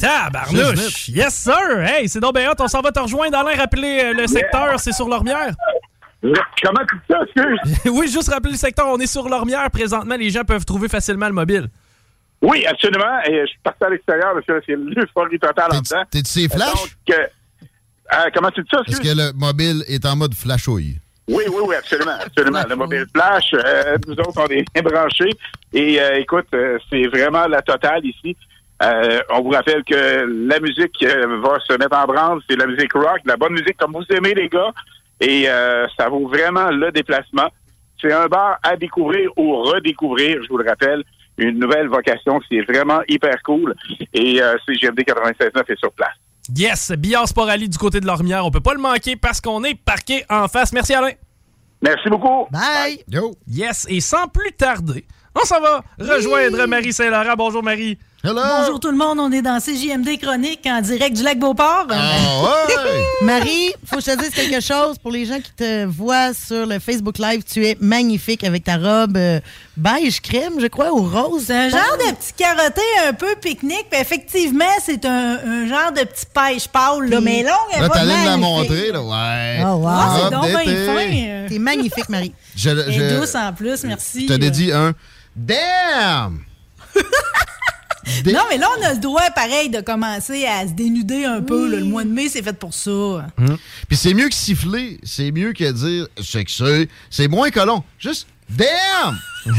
Tabarnouche! 0.00 1.08
Yes, 1.10 1.34
sir! 1.34 1.78
Hey, 1.80 2.08
c'est 2.08 2.18
donc 2.18 2.34
bien 2.34 2.50
hot. 2.50 2.56
On 2.58 2.66
s'en 2.66 2.80
va 2.80 2.90
te 2.90 2.98
rejoindre, 2.98 3.38
Alain. 3.38 3.56
Rappeler 3.56 4.00
euh, 4.02 4.14
le 4.14 4.26
secteur, 4.26 4.80
c'est 4.80 4.92
sur 4.92 5.08
Lormière? 5.08 5.54
Comment 6.20 6.84
tu 6.90 6.96
dis 6.96 7.02
ça, 7.08 7.20
excuse? 7.22 7.80
oui, 7.92 8.08
juste 8.08 8.30
rappeler 8.32 8.52
le 8.52 8.58
secteur. 8.58 8.86
On 8.88 8.98
est 8.98 9.06
sur 9.06 9.28
Lormière 9.28 9.70
présentement. 9.70 10.16
Les 10.16 10.30
gens 10.30 10.42
peuvent 10.42 10.64
trouver 10.64 10.88
facilement 10.88 11.28
le 11.28 11.34
mobile. 11.34 11.68
Oui, 12.42 12.64
absolument. 12.66 13.20
Et 13.26 13.40
je 13.40 13.46
suis 13.46 13.58
parti 13.62 13.84
à 13.84 13.90
l'extérieur 13.90 14.32
parce 14.34 14.46
que 14.46 14.62
c'est 14.66 14.76
l'euphorie 14.76 15.38
totale 15.38 15.72
en 15.72 15.80
dedans. 15.80 16.04
T'es-tu 16.10 16.30
ces 16.30 16.48
flashs? 16.48 16.72
Donc, 16.72 17.18
euh, 17.18 17.26
euh, 18.14 18.30
comment 18.34 18.50
tu 18.50 18.62
dis 18.62 18.68
ça, 18.70 18.80
Est-ce 18.86 19.00
que 19.00 19.16
le 19.16 19.32
mobile 19.32 19.82
est 19.88 20.04
en 20.06 20.16
mode 20.16 20.34
flashouille? 20.34 20.98
Oui, 21.28 21.44
oui, 21.48 21.62
oui, 21.66 21.74
absolument, 21.74 22.16
absolument. 22.24 22.62
Le 22.68 22.74
mobile 22.74 23.04
flash, 23.14 23.52
euh, 23.52 23.98
nous 24.06 24.14
autres, 24.14 24.32
on 24.38 24.46
est 24.46 24.64
bien 24.72 24.82
branchés. 24.82 25.30
Et 25.74 26.00
euh, 26.00 26.20
écoute, 26.20 26.46
euh, 26.54 26.78
c'est 26.88 27.06
vraiment 27.08 27.46
la 27.46 27.60
totale 27.60 28.04
ici. 28.06 28.34
On 29.30 29.42
vous 29.42 29.50
rappelle 29.50 29.82
que 29.84 30.24
la 30.48 30.60
musique 30.60 31.04
va 31.04 31.58
se 31.66 31.72
mettre 31.76 31.96
en 31.96 32.06
branle, 32.06 32.40
c'est 32.48 32.56
la 32.56 32.66
musique 32.66 32.92
rock, 32.92 33.18
la 33.24 33.36
bonne 33.36 33.52
musique 33.52 33.76
comme 33.76 33.92
vous 33.92 34.04
aimez, 34.16 34.34
les 34.34 34.48
gars. 34.48 34.72
Et 35.20 35.46
ça 35.96 36.08
vaut 36.08 36.28
vraiment 36.28 36.70
le 36.70 36.92
déplacement. 36.92 37.48
C'est 38.00 38.12
un 38.12 38.26
bar 38.28 38.58
à 38.62 38.76
découvrir 38.76 39.30
ou 39.36 39.62
redécouvrir, 39.64 40.44
je 40.44 40.48
vous 40.48 40.58
le 40.58 40.70
rappelle. 40.70 41.02
Une 41.38 41.58
nouvelle 41.58 41.88
vocation, 41.88 42.40
c'est 42.48 42.60
vraiment 42.62 43.00
hyper 43.08 43.40
cool. 43.44 43.74
Et 44.12 44.42
euh, 44.42 44.56
CGMD 44.66 45.00
96.9 45.00 45.62
est 45.68 45.78
sur 45.78 45.92
place. 45.92 46.14
Yes, 46.54 46.92
Billard 46.92 47.28
Sport 47.28 47.48
Alley 47.48 47.68
du 47.68 47.78
côté 47.78 48.00
de 48.00 48.06
Lormière. 48.06 48.44
On 48.44 48.50
peut 48.50 48.60
pas 48.60 48.74
le 48.74 48.80
manquer 48.80 49.16
parce 49.16 49.40
qu'on 49.40 49.62
est 49.64 49.74
parqué 49.74 50.24
en 50.28 50.48
face. 50.48 50.72
Merci, 50.72 50.94
Alain. 50.94 51.12
Merci 51.82 52.08
beaucoup. 52.08 52.46
Bye. 52.50 53.04
Yo. 53.08 53.34
Yes, 53.46 53.86
et 53.88 54.00
sans 54.00 54.26
plus 54.28 54.52
tarder, 54.52 55.04
on 55.34 55.44
s'en 55.44 55.60
va 55.60 55.84
rejoindre 56.00 56.66
Marie 56.66 56.92
Saint-Laurent. 56.92 57.34
Bonjour, 57.36 57.62
Marie. 57.62 57.98
Bonjour 58.34 58.78
tout 58.78 58.90
le 58.90 58.96
monde, 58.96 59.18
on 59.20 59.32
est 59.32 59.40
dans 59.40 59.58
CJMD 59.58 60.20
Chronique 60.20 60.66
en 60.66 60.82
direct 60.82 61.16
du 61.16 61.22
lac 61.22 61.38
Beauport. 61.38 61.86
Marie, 63.22 63.72
faut 63.86 63.96
que 63.96 64.02
je 64.02 64.10
te 64.10 64.18
dise 64.18 64.30
quelque 64.30 64.60
chose 64.60 64.98
pour 64.98 65.10
les 65.10 65.24
gens 65.24 65.40
qui 65.40 65.52
te 65.52 65.86
voient 65.86 66.34
sur 66.34 66.66
le 66.66 66.78
Facebook 66.78 67.18
Live. 67.18 67.42
Tu 67.50 67.66
es 67.66 67.76
magnifique 67.80 68.44
avec 68.44 68.64
ta 68.64 68.76
robe 68.76 69.16
euh, 69.16 69.40
beige 69.76 70.20
crème, 70.20 70.60
je 70.60 70.66
crois, 70.66 70.92
ou 70.92 71.02
rose. 71.08 71.44
C'est 71.46 71.54
un 71.54 71.68
genre 71.70 71.96
de 71.98 72.14
petit 72.14 72.32
carotté 72.36 72.82
un 73.06 73.14
peu 73.14 73.34
pique-nique. 73.40 73.86
Effectivement, 73.92 74.64
c'est 74.84 75.04
un, 75.06 75.38
un 75.44 75.66
genre 75.66 75.92
de 75.92 76.00
petit 76.04 76.26
pêche 76.26 76.68
pâle, 76.68 77.08
là, 77.08 77.20
mais 77.22 77.42
longue. 77.42 77.52
elle 77.74 77.82
Là, 77.82 77.88
t'allais 77.88 78.12
me 78.14 78.24
la 78.26 78.36
magnifique. 78.36 78.70
montrer, 78.70 78.92
là. 78.92 79.02
Ouais. 79.02 79.62
Oh, 79.64 79.76
wow. 79.76 79.88
Ah, 79.88 80.14
c'est 80.14 80.22
Robe 80.24 80.32
donc 80.32 80.64
bien 80.64 80.86
fin. 80.86 81.48
T'es 81.48 81.58
magnifique, 81.58 82.08
Marie. 82.10 82.34
Je, 82.54 82.68
est 82.68 83.18
douce 83.18 83.34
en 83.34 83.52
plus, 83.54 83.84
merci. 83.84 84.28
je 84.28 84.34
te 84.34 84.38
dédie 84.38 84.70
un 84.70 84.92
Damn! 85.34 86.40
Non, 88.26 88.40
mais 88.50 88.58
là, 88.58 88.68
on 88.78 88.84
a 88.84 88.94
le 88.94 89.00
droit, 89.00 89.30
pareil, 89.34 89.68
de 89.70 89.80
commencer 89.80 90.46
à 90.46 90.66
se 90.66 90.72
dénuder 90.72 91.24
un 91.24 91.42
peu. 91.42 91.68
là. 91.70 91.78
Le 91.78 91.84
mois 91.84 92.04
de 92.04 92.10
mai, 92.10 92.28
c'est 92.28 92.42
fait 92.42 92.58
pour 92.58 92.74
ça. 92.74 93.26
Puis 93.88 93.96
c'est 93.96 94.14
mieux 94.14 94.28
que 94.28 94.34
siffler, 94.34 94.98
c'est 95.02 95.30
mieux 95.30 95.52
que 95.52 95.70
dire 95.70 96.06
c'est 96.22 96.44
que 96.44 96.86
c'est. 97.10 97.28
Moins 97.28 97.50
que 97.50 97.60
long. 97.60 97.84
Juste 97.98 98.26
Damn! 98.50 99.18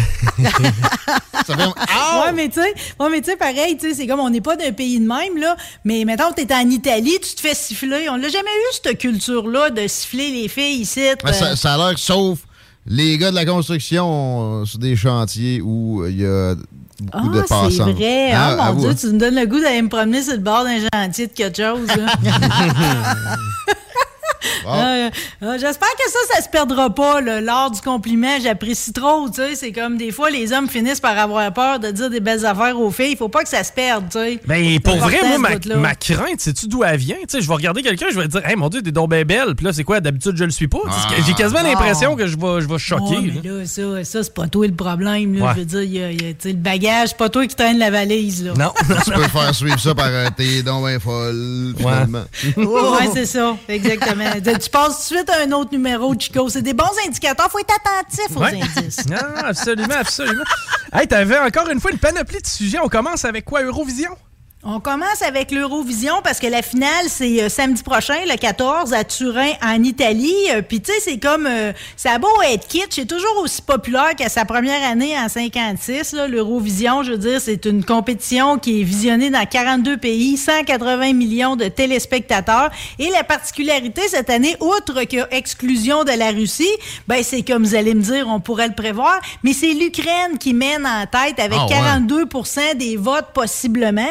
Ça 1.45 1.55
fait! 1.55 1.63
Ouais, 1.63 2.31
mais 2.33 2.49
tu 2.49 2.59
sais, 2.59 2.73
ouais, 2.99 3.09
mais 3.11 3.21
tu 3.21 3.29
sais, 3.29 3.37
pareil, 3.37 3.77
c'est 3.79 4.07
comme 4.07 4.19
on 4.19 4.31
n'est 4.31 4.41
pas 4.41 4.55
d'un 4.55 4.71
pays 4.71 4.99
de 4.99 5.05
même, 5.05 5.37
là. 5.37 5.55
Mais 5.85 6.05
mettons, 6.05 6.31
t'es 6.31 6.51
en 6.53 6.67
Italie, 6.69 7.19
tu 7.21 7.35
te 7.35 7.41
fais 7.41 7.53
siffler. 7.53 8.09
On 8.09 8.15
l'a 8.15 8.29
jamais 8.29 8.49
eu, 8.49 8.73
cette 8.81 8.97
culture-là, 8.97 9.69
de 9.69 9.87
siffler 9.87 10.31
les 10.31 10.47
filles 10.47 10.81
ici. 10.81 11.01
Ben, 11.23 11.33
ça, 11.33 11.51
euh, 11.51 11.55
ça 11.55 11.75
a 11.75 11.77
l'air 11.77 11.93
que 11.93 11.99
sauf 12.01 12.39
les 12.87 13.17
gars 13.19 13.29
de 13.29 13.35
la 13.35 13.45
construction 13.45 14.61
euh, 14.61 14.65
sur 14.65 14.79
des 14.79 14.95
chantiers 14.95 15.61
où 15.61 16.05
il 16.07 16.19
y 16.21 16.25
a 16.25 16.55
beaucoup 17.01 17.29
de 17.29 17.39
Ah, 17.39 17.45
passants. 17.47 17.69
c'est 17.69 17.91
vrai. 17.93 18.31
Ah, 18.33 18.55
Ah, 18.59 18.71
mon 18.73 18.79
Dieu, 18.79 18.89
hein. 18.89 18.95
tu 18.99 19.07
me 19.07 19.19
donnes 19.19 19.35
le 19.35 19.45
goût 19.45 19.59
d'aller 19.59 19.81
me 19.81 19.89
promener 19.89 20.21
sur 20.21 20.33
le 20.33 20.39
bord 20.39 20.63
d'un 20.63 20.79
chantier 20.93 21.27
de 21.27 21.33
quelque 21.33 21.61
chose. 21.61 21.87
hein. 24.67 24.77
Euh, 24.77 25.09
euh, 25.43 25.57
J'espère 25.59 25.89
que 25.89 26.09
ça, 26.11 26.35
ça 26.35 26.41
se 26.43 26.49
perdra 26.49 26.89
pas, 26.93 27.21
l'art 27.21 27.71
du 27.71 27.81
compliment. 27.81 28.39
J'apprécie 28.41 28.93
trop, 28.93 29.27
tu 29.29 29.35
sais. 29.35 29.55
C'est 29.55 29.71
comme 29.71 29.97
des 29.97 30.11
fois, 30.11 30.29
les 30.29 30.51
hommes 30.53 30.67
finissent 30.69 30.99
par 30.99 31.17
avoir 31.17 31.53
peur 31.53 31.79
de 31.79 31.91
dire 31.91 32.09
des 32.09 32.19
belles 32.19 32.45
affaires 32.45 32.79
aux 32.79 32.91
filles. 32.91 33.11
Il 33.11 33.17
faut 33.17 33.29
pas 33.29 33.43
que 33.43 33.49
ça 33.49 33.63
se 33.63 33.71
perde, 33.71 34.05
tu 34.11 34.17
sais. 34.19 34.39
Ben, 34.47 34.79
pour 34.79 34.97
vrai, 34.97 35.19
moi, 35.37 35.37
ma, 35.37 35.75
ma 35.75 35.95
crainte, 35.95 36.39
sais-tu 36.39 36.67
d'où 36.67 36.83
elle 36.83 36.97
vient? 36.97 37.15
Tu 37.21 37.25
sais, 37.29 37.41
je 37.41 37.47
vais 37.47 37.53
regarder 37.55 37.81
quelqu'un, 37.81 38.07
je 38.11 38.19
vais 38.19 38.27
dire, 38.27 38.45
hey, 38.47 38.55
mon 38.55 38.69
Dieu, 38.69 38.81
t'es 38.81 38.91
donc 38.91 39.09
bien 39.09 39.23
belle. 39.23 39.55
Puis 39.55 39.65
là, 39.65 39.73
c'est 39.73 39.83
quoi? 39.83 39.99
D'habitude, 39.99 40.35
je 40.37 40.43
le 40.43 40.51
suis 40.51 40.67
pas. 40.67 40.79
Sais, 40.85 40.89
Ah. 41.09 41.21
J'ai 41.25 41.33
quasiment 41.33 41.59
Ah. 41.63 41.67
l'impression 41.67 42.15
que 42.15 42.27
je 42.27 42.37
vais, 42.37 42.61
je 42.61 42.67
vais 42.67 42.77
choquer. 42.77 43.17
Ouais, 43.17 43.33
mais 43.43 43.49
là, 43.49 43.65
ça, 43.65 44.03
ça 44.03 44.23
c'est 44.23 44.33
pas 44.33 44.47
toi 44.47 44.67
le 44.67 44.73
problème. 44.73 45.37
Là. 45.37 45.45
Ouais. 45.45 45.51
Je 45.55 45.59
veux 45.59 45.65
dire, 45.65 45.81
il 45.83 45.93
y 45.93 46.03
a- 46.03 46.11
y 46.11 46.17
a, 46.29 46.33
le 46.45 46.53
bagage, 46.53 47.15
pas 47.17 47.29
toi 47.29 47.45
qui 47.47 47.55
traîne 47.55 47.77
la 47.77 47.89
valise. 47.91 48.43
Là. 48.45 48.53
Non. 48.57 48.71
tu 49.05 49.11
peux 49.11 49.27
faire 49.27 49.53
suivre 49.55 49.79
ça 49.79 49.93
par 49.95 50.07
un 50.07 50.31
t'es 50.31 50.61
donc 50.63 50.83
ben 50.85 50.99
folle, 50.99 51.73
finalement. 51.77 52.23
ouais, 52.57 53.09
c'est 53.13 53.25
ça, 53.25 53.55
exactement. 53.67 54.28
Tu 54.59 54.69
passes 54.69 55.07
tout 55.07 55.13
de 55.13 55.17
suite 55.19 55.29
à 55.29 55.41
un 55.43 55.51
autre 55.51 55.71
numéro, 55.71 56.13
Chico. 56.17 56.49
C'est 56.49 56.61
des 56.61 56.73
bons 56.73 56.85
indicateurs. 57.05 57.49
Faut 57.51 57.59
être 57.59 57.73
attentif 57.75 58.35
aux 58.35 58.39
Ouais. 58.41 58.59
indices. 58.61 59.05
Non, 59.07 59.17
absolument, 59.45 59.95
absolument. 59.99 60.43
hey, 60.93 61.07
t'avais 61.07 61.37
encore 61.39 61.69
une 61.69 61.79
fois 61.79 61.91
une 61.91 61.99
panoplie 61.99 62.41
de 62.41 62.47
sujets. 62.47 62.79
On 62.83 62.89
commence 62.89 63.25
avec 63.25 63.45
quoi? 63.45 63.61
Eurovision? 63.63 64.11
On 64.61 64.81
commence 64.81 65.21
avec 65.25 65.51
l'Eurovision 65.51 66.15
parce 66.21 66.37
que 66.41 66.47
la 66.47 66.61
finale, 66.61 67.05
c'est 67.07 67.41
euh, 67.43 67.47
samedi 67.47 67.81
prochain, 67.81 68.17
le 68.27 68.35
14, 68.35 68.91
à 68.93 69.05
Turin, 69.05 69.51
en 69.63 69.81
Italie. 69.81 70.35
Euh, 70.51 70.61
Puis, 70.61 70.81
tu 70.81 70.91
sais, 70.91 70.99
c'est 70.99 71.17
comme... 71.17 71.47
euh, 71.47 71.71
ça 71.95 72.11
a 72.11 72.17
beau 72.17 72.27
être 72.45 72.67
kitsch, 72.67 72.89
c'est 72.91 73.05
toujours 73.07 73.41
aussi 73.41 73.61
populaire 73.61 74.15
qu'à 74.17 74.27
sa 74.27 74.43
première 74.43 74.83
année 74.83 75.17
en 75.17 75.29
56. 75.29 76.11
là, 76.11 76.27
L'Eurovision, 76.27 77.03
je 77.03 77.11
veux 77.11 77.17
dire, 77.17 77.39
c'est 77.39 77.63
une 77.63 77.85
compétition 77.85 78.59
qui 78.59 78.81
est 78.81 78.83
visionnée 78.83 79.29
dans 79.29 79.45
42 79.45 79.95
pays, 79.95 80.35
180 80.35 81.13
millions 81.13 81.55
de 81.55 81.69
téléspectateurs. 81.69 82.69
Et 82.99 83.09
la 83.11 83.23
particularité 83.23 84.01
cette 84.09 84.29
année, 84.29 84.57
outre 84.59 85.05
que 85.05 85.33
exclusion 85.33 86.03
de 86.03 86.11
la 86.11 86.31
Russie, 86.31 86.67
ben 87.07 87.23
c'est 87.23 87.43
comme 87.43 87.63
vous 87.63 87.75
allez 87.75 87.93
me 87.93 88.01
dire, 88.01 88.27
on 88.27 88.41
pourrait 88.41 88.67
le 88.67 88.75
prévoir, 88.75 89.21
mais 89.41 89.53
c'est 89.53 89.71
l'Ukraine 89.71 90.37
qui 90.37 90.53
mène 90.53 90.85
en 90.85 91.05
tête 91.05 91.39
avec 91.39 91.57
Ah 91.61 91.65
ouais. 91.65 91.71
42 91.71 92.25
des 92.75 92.97
votes 92.97 93.29
possiblement. 93.33 94.03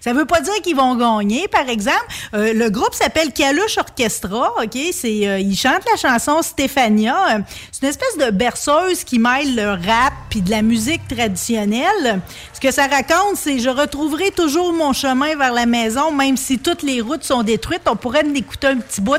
Ça 0.00 0.12
veut 0.12 0.24
pas 0.24 0.40
dire 0.40 0.54
qu'ils 0.62 0.76
vont 0.76 0.94
gagner, 0.94 1.48
par 1.48 1.68
exemple. 1.68 2.06
Euh, 2.34 2.52
le 2.52 2.70
groupe 2.70 2.94
s'appelle 2.94 3.32
Kalush 3.32 3.78
Orchestra, 3.78 4.54
OK? 4.62 4.78
C'est, 4.92 5.26
euh, 5.26 5.38
ils 5.38 5.56
chantent 5.56 5.84
la 5.90 5.96
chanson 5.96 6.42
Stéphania. 6.42 7.16
Euh, 7.36 7.38
C'est 7.70 7.82
une 7.82 7.88
espèce 7.88 8.16
de 8.18 8.30
berceuse 8.30 9.04
qui 9.04 9.18
mêle 9.18 9.56
le 9.56 9.70
rap 9.70 10.12
puis 10.30 10.40
de 10.40 10.50
la 10.50 10.62
musique 10.62 11.06
traditionnelle. 11.08 12.20
Ce 12.52 12.60
que 12.60 12.70
ça 12.70 12.86
raconte, 12.86 13.36
c'est 13.36 13.58
«Je 13.60 13.68
retrouverai 13.68 14.30
toujours 14.30 14.72
mon 14.72 14.92
chemin 14.92 15.36
vers 15.36 15.52
la 15.52 15.66
maison, 15.66 16.12
même 16.12 16.36
si 16.36 16.58
toutes 16.58 16.82
les 16.82 17.00
routes 17.00 17.24
sont 17.24 17.42
détruites.» 17.42 17.82
On 17.86 17.96
pourrait 17.96 18.24
en 18.24 18.34
écouter 18.34 18.68
un 18.68 18.76
petit 18.76 19.00
bout. 19.00 19.16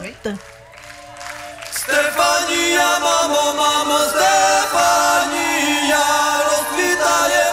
Stefania, 1.72 3.00
maman, 3.00 3.54
maman, 3.56 4.04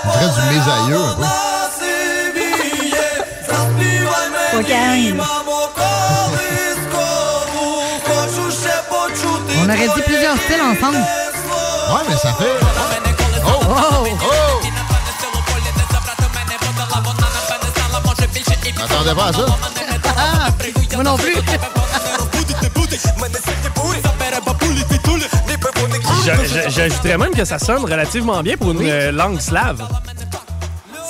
On 0.02 0.18
dirait 0.18 0.28
du 0.28 0.58
mésailleux, 0.58 0.96
un 0.96 1.14
peu. 1.14 1.39
On 9.58 9.64
aurait 9.64 9.88
dit 9.94 10.02
plusieurs 10.04 10.36
styles 10.36 10.60
ensemble. 10.60 10.98
Ouais, 10.98 12.02
mais 12.08 12.16
ça 12.16 12.32
fait. 12.34 12.44
Oh! 13.46 13.50
Oh! 13.62 14.06
Oh! 14.22 14.60
T'attendais 18.76 19.14
pas 19.14 19.26
à 19.26 19.32
ça? 19.32 19.46
Moi 20.94 21.04
non 21.04 21.16
plus. 21.16 21.34
J'a- 26.24 26.44
j'a- 26.44 26.68
J'ajouterais 26.68 27.18
même 27.18 27.30
que 27.34 27.44
ça 27.44 27.58
sonne 27.58 27.84
relativement 27.84 28.42
bien 28.42 28.56
pour 28.56 28.72
une 28.72 28.82
euh, 28.82 29.10
langue 29.12 29.40
slave. 29.40 29.82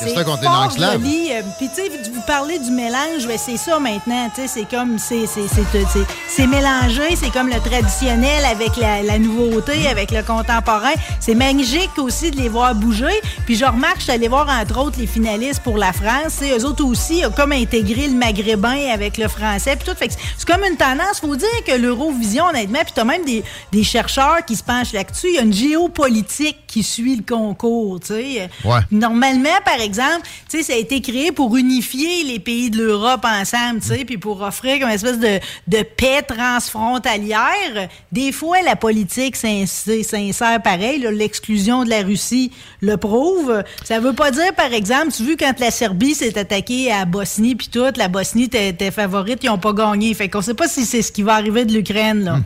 Que 0.06 0.14
t'as 0.14 0.24
contre 0.24 0.40
les 0.42 0.46
fort 0.48 0.60
langues 0.62 0.70
slaves? 0.72 1.00
joli. 1.00 1.28
Euh, 1.32 1.42
Puis, 1.58 1.68
tu 1.68 1.82
sais, 1.82 1.88
vous 2.12 2.20
parlez 2.26 2.58
du 2.58 2.70
mélange, 2.70 3.26
ben, 3.26 3.38
c'est 3.38 3.56
ça 3.56 3.78
maintenant. 3.78 4.28
Tu 4.34 4.42
sais, 4.42 4.48
c'est 4.48 4.64
comme, 4.76 4.98
c'est 4.98 5.26
c'est- 5.26 5.48
c'est- 5.48 5.64
c'est- 5.72 6.06
c'est 6.28 6.46
mélangé, 6.46 7.16
c'est 7.16 7.30
comme 7.30 7.48
le 7.48 7.60
traditionnel 7.60 8.44
avec 8.44 8.76
la, 8.76 9.02
la 9.02 9.18
nouveauté, 9.18 9.86
avec 9.88 10.10
le 10.10 10.22
contemporain. 10.22 10.92
C'est 11.20 11.34
magique 11.34 11.90
aussi 11.98 12.30
de 12.30 12.36
les 12.36 12.48
voir 12.48 12.74
bouger. 12.74 13.20
Puis, 13.46 13.56
je 13.56 13.64
remarque, 13.64 13.98
je 13.98 14.02
suis 14.04 14.12
allée 14.12 14.28
voir, 14.28 14.48
entre 14.48 14.78
autres, 14.80 14.98
les 14.98 15.06
finalistes 15.06 15.60
pour 15.62 15.76
la 15.78 15.92
France. 15.92 16.38
Tu 16.40 16.46
eux 16.50 16.64
autres 16.64 16.84
aussi 16.84 17.22
ont 17.26 17.30
comme 17.30 17.52
intégré 17.52 18.06
le 18.08 18.14
maghrébin 18.14 18.88
avec 18.92 19.18
le 19.18 19.28
français. 19.28 19.76
Puis 19.76 19.88
tout. 19.88 19.96
Fait 19.96 20.10
c'est- 20.10 20.18
c'est 20.38 20.48
comme 20.48 20.64
une 20.64 20.76
tendance. 20.76 21.20
Faut 21.20 21.36
dire 21.36 21.48
que 21.66 21.72
l'Eurovision, 21.72 22.44
honnêtement, 22.46 22.80
puis 22.82 22.92
t'as 22.94 23.04
même 23.04 23.24
des, 23.24 23.42
des 23.72 23.84
chercheurs 23.84 24.44
qui 24.46 24.56
se 24.56 24.62
penchent 24.62 24.92
là-dessus. 24.92 25.28
Il 25.30 25.34
y 25.34 25.38
a 25.38 25.42
une 25.42 25.52
géopolitique 25.52 26.58
qui 26.70 26.82
suit 26.82 27.16
le 27.16 27.22
concours. 27.22 27.98
Ouais. 28.10 28.80
Normalement, 28.90 29.48
par 29.64 29.80
exemple, 29.80 30.26
ça 30.48 30.72
a 30.72 30.76
été 30.76 31.00
créé 31.00 31.32
pour 31.32 31.56
unifier 31.56 32.22
les 32.24 32.38
pays 32.38 32.70
de 32.70 32.78
l'Europe 32.78 33.24
ensemble, 33.24 33.82
sais, 33.82 34.04
puis 34.04 34.18
pour 34.18 34.40
offrir 34.42 34.78
comme 34.78 34.88
une 34.88 34.94
espèce 34.94 35.18
de, 35.18 35.40
de 35.66 35.82
paix 35.82 36.22
transfrontalière. 36.22 37.88
Des 38.12 38.32
fois, 38.32 38.62
la 38.62 38.76
politique 38.76 39.36
s'in- 39.36 39.64
s'insère 39.66 40.62
pareil. 40.62 41.06
L'exclusion 41.12 41.84
de 41.84 41.90
la 41.90 42.02
Russie 42.02 42.50
le 42.80 42.96
prouve. 42.96 43.62
Ça 43.84 44.00
veut 44.00 44.12
pas 44.14 44.30
dire, 44.30 44.54
par 44.54 44.72
exemple, 44.72 45.12
tu 45.12 45.24
vu 45.24 45.36
quand 45.36 45.58
la 45.58 45.70
Serbie 45.70 46.14
s'est 46.14 46.38
attaquée 46.38 46.92
à 46.92 47.04
Bosnie, 47.04 47.54
puis 47.56 47.68
tout, 47.68 47.92
la 47.96 48.08
Bosnie 48.08 48.44
était 48.44 48.90
favorite, 48.90 49.40
ils 49.42 49.50
ont 49.50 49.58
pas 49.58 49.72
gagné. 49.72 50.14
Fait 50.14 50.28
qu'on 50.28 50.42
sait 50.42 50.54
pas 50.54 50.68
si 50.68 50.84
c'est 50.84 51.02
ce 51.02 51.12
qui 51.12 51.22
va 51.22 51.34
arriver 51.34 51.64
de 51.64 51.72
l'Ukraine, 51.72 52.24
là. 52.24 52.40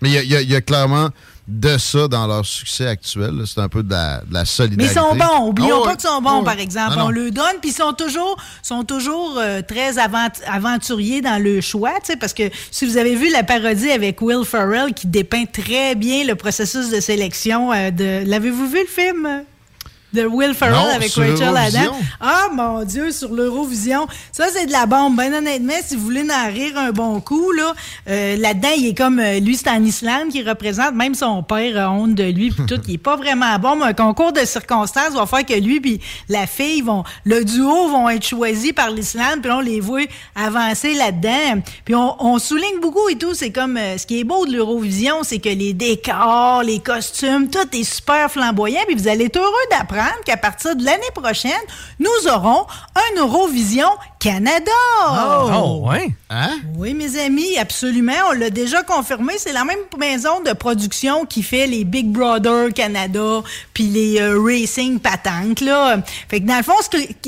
Mais 0.00 0.10
il 0.10 0.22
y 0.24 0.28
y, 0.28 0.36
a- 0.36 0.40
il 0.42 0.50
y 0.50 0.54
a 0.54 0.60
clairement 0.60 1.08
de 1.48 1.78
ça 1.78 2.06
dans 2.08 2.26
leur 2.26 2.44
succès 2.44 2.86
actuel. 2.86 3.42
C'est 3.46 3.60
un 3.60 3.70
peu 3.70 3.82
de 3.82 3.90
la, 3.90 4.18
de 4.18 4.34
la 4.34 4.40
Mais 4.40 4.44
solidarité. 4.44 4.94
ils 4.94 5.00
sont 5.00 5.16
bons. 5.16 5.48
Oublions 5.48 5.78
ouais. 5.78 5.84
pas 5.84 5.96
qu'ils 5.96 6.08
sont 6.08 6.20
bons, 6.20 6.38
ouais. 6.40 6.44
par 6.44 6.58
exemple. 6.58 6.96
Non. 6.98 7.06
On 7.06 7.08
le 7.08 7.30
donne, 7.30 7.56
puis 7.62 7.70
ils 7.70 7.74
sont 7.74 7.94
toujours, 7.94 8.36
sont 8.62 8.84
toujours 8.84 9.36
euh, 9.38 9.62
très 9.62 9.98
avant- 9.98 10.28
aventuriers 10.46 11.22
dans 11.22 11.42
le 11.42 11.62
choix, 11.62 11.94
parce 12.20 12.34
que 12.34 12.50
si 12.70 12.84
vous 12.84 12.98
avez 12.98 13.14
vu 13.14 13.30
la 13.30 13.44
parodie 13.44 13.90
avec 13.90 14.20
Will 14.20 14.44
Ferrell 14.44 14.92
qui 14.92 15.06
dépeint 15.06 15.46
très 15.46 15.94
bien 15.94 16.24
le 16.24 16.34
processus 16.34 16.90
de 16.90 17.00
sélection 17.00 17.72
euh, 17.72 17.90
de... 17.90 18.28
L'avez-vous 18.28 18.68
vu 18.68 18.80
le 18.80 18.86
film? 18.86 19.42
Euh, 20.16 20.22
De 20.22 20.26
Will 20.26 20.54
Ferrell 20.54 20.74
Non, 20.74 20.88
avec 20.94 21.12
Rachel. 21.12 21.56
Adam. 21.56 21.96
Ah, 22.20 22.46
mon 22.52 22.84
Dieu, 22.84 23.10
sur 23.10 23.32
l'Eurovision. 23.32 24.06
Ça, 24.32 24.46
c'est 24.52 24.66
de 24.66 24.72
la 24.72 24.86
bombe. 24.86 25.16
Ben, 25.16 25.32
honnêtement, 25.34 25.74
si 25.84 25.96
vous 25.96 26.02
voulez 26.02 26.26
en 26.30 26.52
rire 26.52 26.78
un 26.78 26.92
bon 26.92 27.20
coup, 27.20 27.52
là, 27.52 27.74
euh, 28.08 28.36
là-dedans, 28.36 28.68
il 28.76 28.86
est 28.86 28.96
comme, 28.96 29.18
euh, 29.18 29.40
lui, 29.40 29.56
c'est 29.56 29.68
en 29.68 29.82
Islande 29.84 30.28
qui 30.30 30.42
représente, 30.42 30.94
même 30.94 31.14
son 31.14 31.42
père 31.42 31.76
a 31.78 31.90
honte 31.90 32.14
de 32.14 32.24
lui, 32.24 32.50
puis 32.50 32.64
tout. 32.66 32.80
Il 32.86 32.94
est 32.94 32.98
pas 32.98 33.16
vraiment 33.16 33.58
bon, 33.58 33.76
mais 33.76 33.86
un 33.86 33.92
concours 33.92 34.32
de 34.32 34.44
circonstances 34.44 35.12
va 35.14 35.26
faire 35.26 35.44
que 35.44 35.54
lui 35.54 35.80
puis 35.80 36.00
la 36.28 36.46
fille 36.46 36.80
vont, 36.80 37.04
le 37.24 37.44
duo 37.44 37.88
vont 37.88 38.08
être 38.08 38.26
choisis 38.26 38.72
par 38.72 38.90
l'Islande, 38.90 39.42
puis 39.42 39.50
on 39.50 39.60
les 39.60 39.80
voit 39.80 40.06
avancer 40.34 40.94
là-dedans. 40.94 41.60
Puis 41.84 41.94
on, 41.94 42.16
on 42.24 42.38
souligne 42.38 42.80
beaucoup 42.80 43.08
et 43.08 43.16
tout. 43.16 43.34
C'est 43.34 43.50
comme, 43.50 43.76
euh, 43.76 43.98
ce 43.98 44.06
qui 44.06 44.20
est 44.20 44.24
beau 44.24 44.46
de 44.46 44.52
l'Eurovision, 44.52 45.16
c'est 45.22 45.38
que 45.38 45.48
les 45.48 45.74
décors, 45.74 46.62
les 46.62 46.78
costumes, 46.78 47.48
tout 47.50 47.68
est 47.72 47.84
super 47.84 48.30
flamboyant, 48.30 48.80
puis 48.86 48.96
vous 48.96 49.08
allez 49.08 49.26
être 49.26 49.38
heureux 49.38 49.52
d'apprendre 49.70 49.97
qu'à 50.24 50.36
partir 50.36 50.76
de 50.76 50.84
l'année 50.84 51.10
prochaine, 51.14 51.52
nous 51.98 52.30
aurons 52.30 52.66
un 52.94 53.20
Eurovision 53.20 53.88
Canada. 54.18 54.70
Oh, 55.08 55.88
ouais. 55.88 56.12
Hein? 56.28 56.58
Oui, 56.76 56.92
mes 56.92 57.18
amis, 57.20 57.56
absolument. 57.56 58.12
On 58.30 58.32
l'a 58.32 58.50
déjà 58.50 58.82
confirmé. 58.82 59.34
C'est 59.38 59.52
la 59.52 59.64
même 59.64 59.78
maison 59.98 60.40
de 60.42 60.52
production 60.52 61.24
qui 61.24 61.42
fait 61.42 61.66
les 61.66 61.84
Big 61.84 62.08
Brother 62.08 62.72
Canada 62.74 63.42
puis 63.74 63.84
les 63.84 64.20
euh, 64.20 64.40
Racing 64.42 64.98
Patentes, 64.98 65.60
là. 65.60 66.02
Fait 66.28 66.40
que 66.40 66.46
dans 66.46 66.56
le 66.56 66.62
fond, 66.62 66.74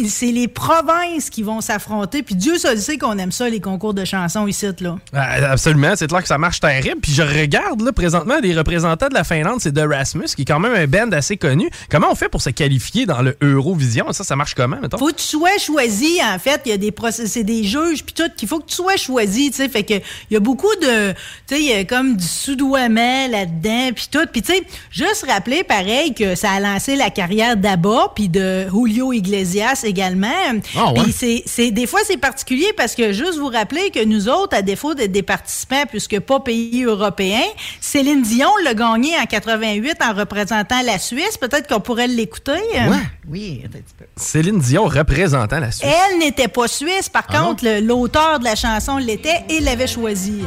c'est 0.09 0.32
les 0.32 0.48
provinces 0.48 1.30
qui 1.30 1.42
vont 1.42 1.60
s'affronter. 1.60 2.22
Puis 2.22 2.34
Dieu 2.34 2.59
seul 2.59 2.78
sait 2.78 2.98
qu'on 2.98 3.16
aime 3.18 3.32
ça, 3.32 3.48
les 3.48 3.60
concours 3.60 3.94
de 3.94 4.05
chansons 4.05 4.47
ici, 4.47 4.66
là. 4.80 4.97
Ah, 5.14 5.52
Absolument, 5.52 5.94
c'est 5.97 6.09
clair 6.09 6.22
que 6.22 6.28
ça 6.28 6.38
marche 6.38 6.60
terrible. 6.60 7.01
Puis 7.01 7.12
je 7.12 7.22
regarde 7.22 7.80
là, 7.82 7.92
présentement 7.92 8.40
des 8.40 8.55
représentants 8.55 9.09
de 9.09 9.14
la 9.14 9.24
Finlande, 9.24 9.60
c'est 9.60 9.72
de 9.72 9.80
Rasmus, 9.82 10.26
qui 10.36 10.42
est 10.42 10.44
quand 10.44 10.60
même 10.60 10.74
un 10.74 10.86
band 10.86 11.10
assez 11.12 11.36
connu. 11.36 11.70
Comment 11.90 12.09
on 12.10 12.14
fait 12.14 12.28
pour 12.28 12.42
se 12.42 12.51
qualifier 12.60 13.06
dans 13.06 13.22
le 13.22 13.38
Eurovision? 13.40 14.12
Ça, 14.12 14.22
ça 14.22 14.36
marche 14.36 14.54
comment, 14.54 14.76
mettons? 14.76 14.98
Faut 14.98 15.06
que 15.06 15.14
tu 15.14 15.24
sois 15.24 15.56
choisi, 15.58 16.18
en 16.22 16.38
fait. 16.38 16.60
Il 16.66 16.68
y 16.68 16.72
a 16.74 16.76
des 16.76 16.90
procès, 16.90 17.26
c'est 17.26 17.42
des 17.42 17.64
juges, 17.64 18.04
puis 18.04 18.12
tout, 18.12 18.30
qu'il 18.36 18.46
faut 18.46 18.58
que 18.58 18.66
tu 18.66 18.74
sois 18.74 18.98
choisi, 18.98 19.50
tu 19.50 19.56
sais. 19.56 19.68
Fait 19.70 19.82
que, 19.82 19.94
il 19.94 20.34
y 20.34 20.36
a 20.36 20.40
beaucoup 20.40 20.74
de, 20.82 21.12
tu 21.46 21.54
sais, 21.54 21.60
il 21.60 21.66
y 21.66 21.72
a 21.72 21.84
comme 21.84 22.16
du 22.16 22.26
soudoiement 22.26 23.28
là-dedans, 23.28 23.92
puis 23.94 24.08
tout. 24.10 24.26
Puis, 24.30 24.42
tu 24.42 24.52
sais, 24.52 24.62
juste 24.90 25.24
rappeler, 25.26 25.64
pareil, 25.64 26.12
que 26.12 26.34
ça 26.34 26.50
a 26.50 26.60
lancé 26.60 26.96
la 26.96 27.08
carrière 27.08 27.56
d'Abba, 27.56 28.12
puis 28.14 28.28
de 28.28 28.66
Julio 28.68 29.14
Iglesias 29.14 29.80
également. 29.84 30.28
Ah 30.76 30.92
ouais. 30.92 31.02
Puis, 31.02 31.12
c'est, 31.16 31.42
c'est, 31.46 31.70
des 31.70 31.86
fois, 31.86 32.00
c'est 32.04 32.18
particulier 32.18 32.74
parce 32.76 32.94
que 32.94 33.14
juste 33.14 33.38
vous 33.38 33.48
rappeler 33.48 33.90
que 33.90 34.04
nous 34.04 34.28
autres, 34.28 34.54
à 34.54 34.60
défaut 34.60 34.92
d'être 34.92 35.12
des 35.12 35.22
participants, 35.22 35.84
puisque 35.88 36.20
pas 36.20 36.40
pays 36.40 36.84
européens, 36.84 37.48
Céline 37.80 38.20
Dion 38.20 38.50
l'a 38.64 38.74
gagné 38.74 39.16
en 39.16 39.24
88 39.24 39.96
en 40.02 40.12
représentant 40.12 40.82
la 40.82 40.98
Suisse. 40.98 41.38
Peut-être 41.40 41.66
qu'on 41.66 41.80
pourrait 41.80 42.06
l'écouter. 42.06 42.49
Oui, 43.28 43.62
un 43.64 43.68
petit 43.68 43.94
peu. 43.98 44.05
Céline 44.16 44.59
Dion 44.59 44.85
représentant 44.86 45.60
la 45.60 45.70
Suisse. 45.70 45.89
Elle 46.12 46.18
n'était 46.18 46.48
pas 46.48 46.66
suisse, 46.68 47.09
par 47.09 47.24
Ah 47.28 47.39
contre, 47.40 47.64
le- 47.64 47.81
l'auteur 47.81 48.39
de 48.39 48.44
la 48.44 48.55
chanson 48.56 48.97
l'était 48.98 49.44
et 49.48 49.60
l'avait 49.60 49.86
choisi. 49.86 50.43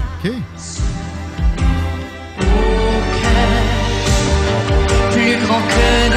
plus 5.11 5.37
grand 5.45 5.61
que 5.61 6.09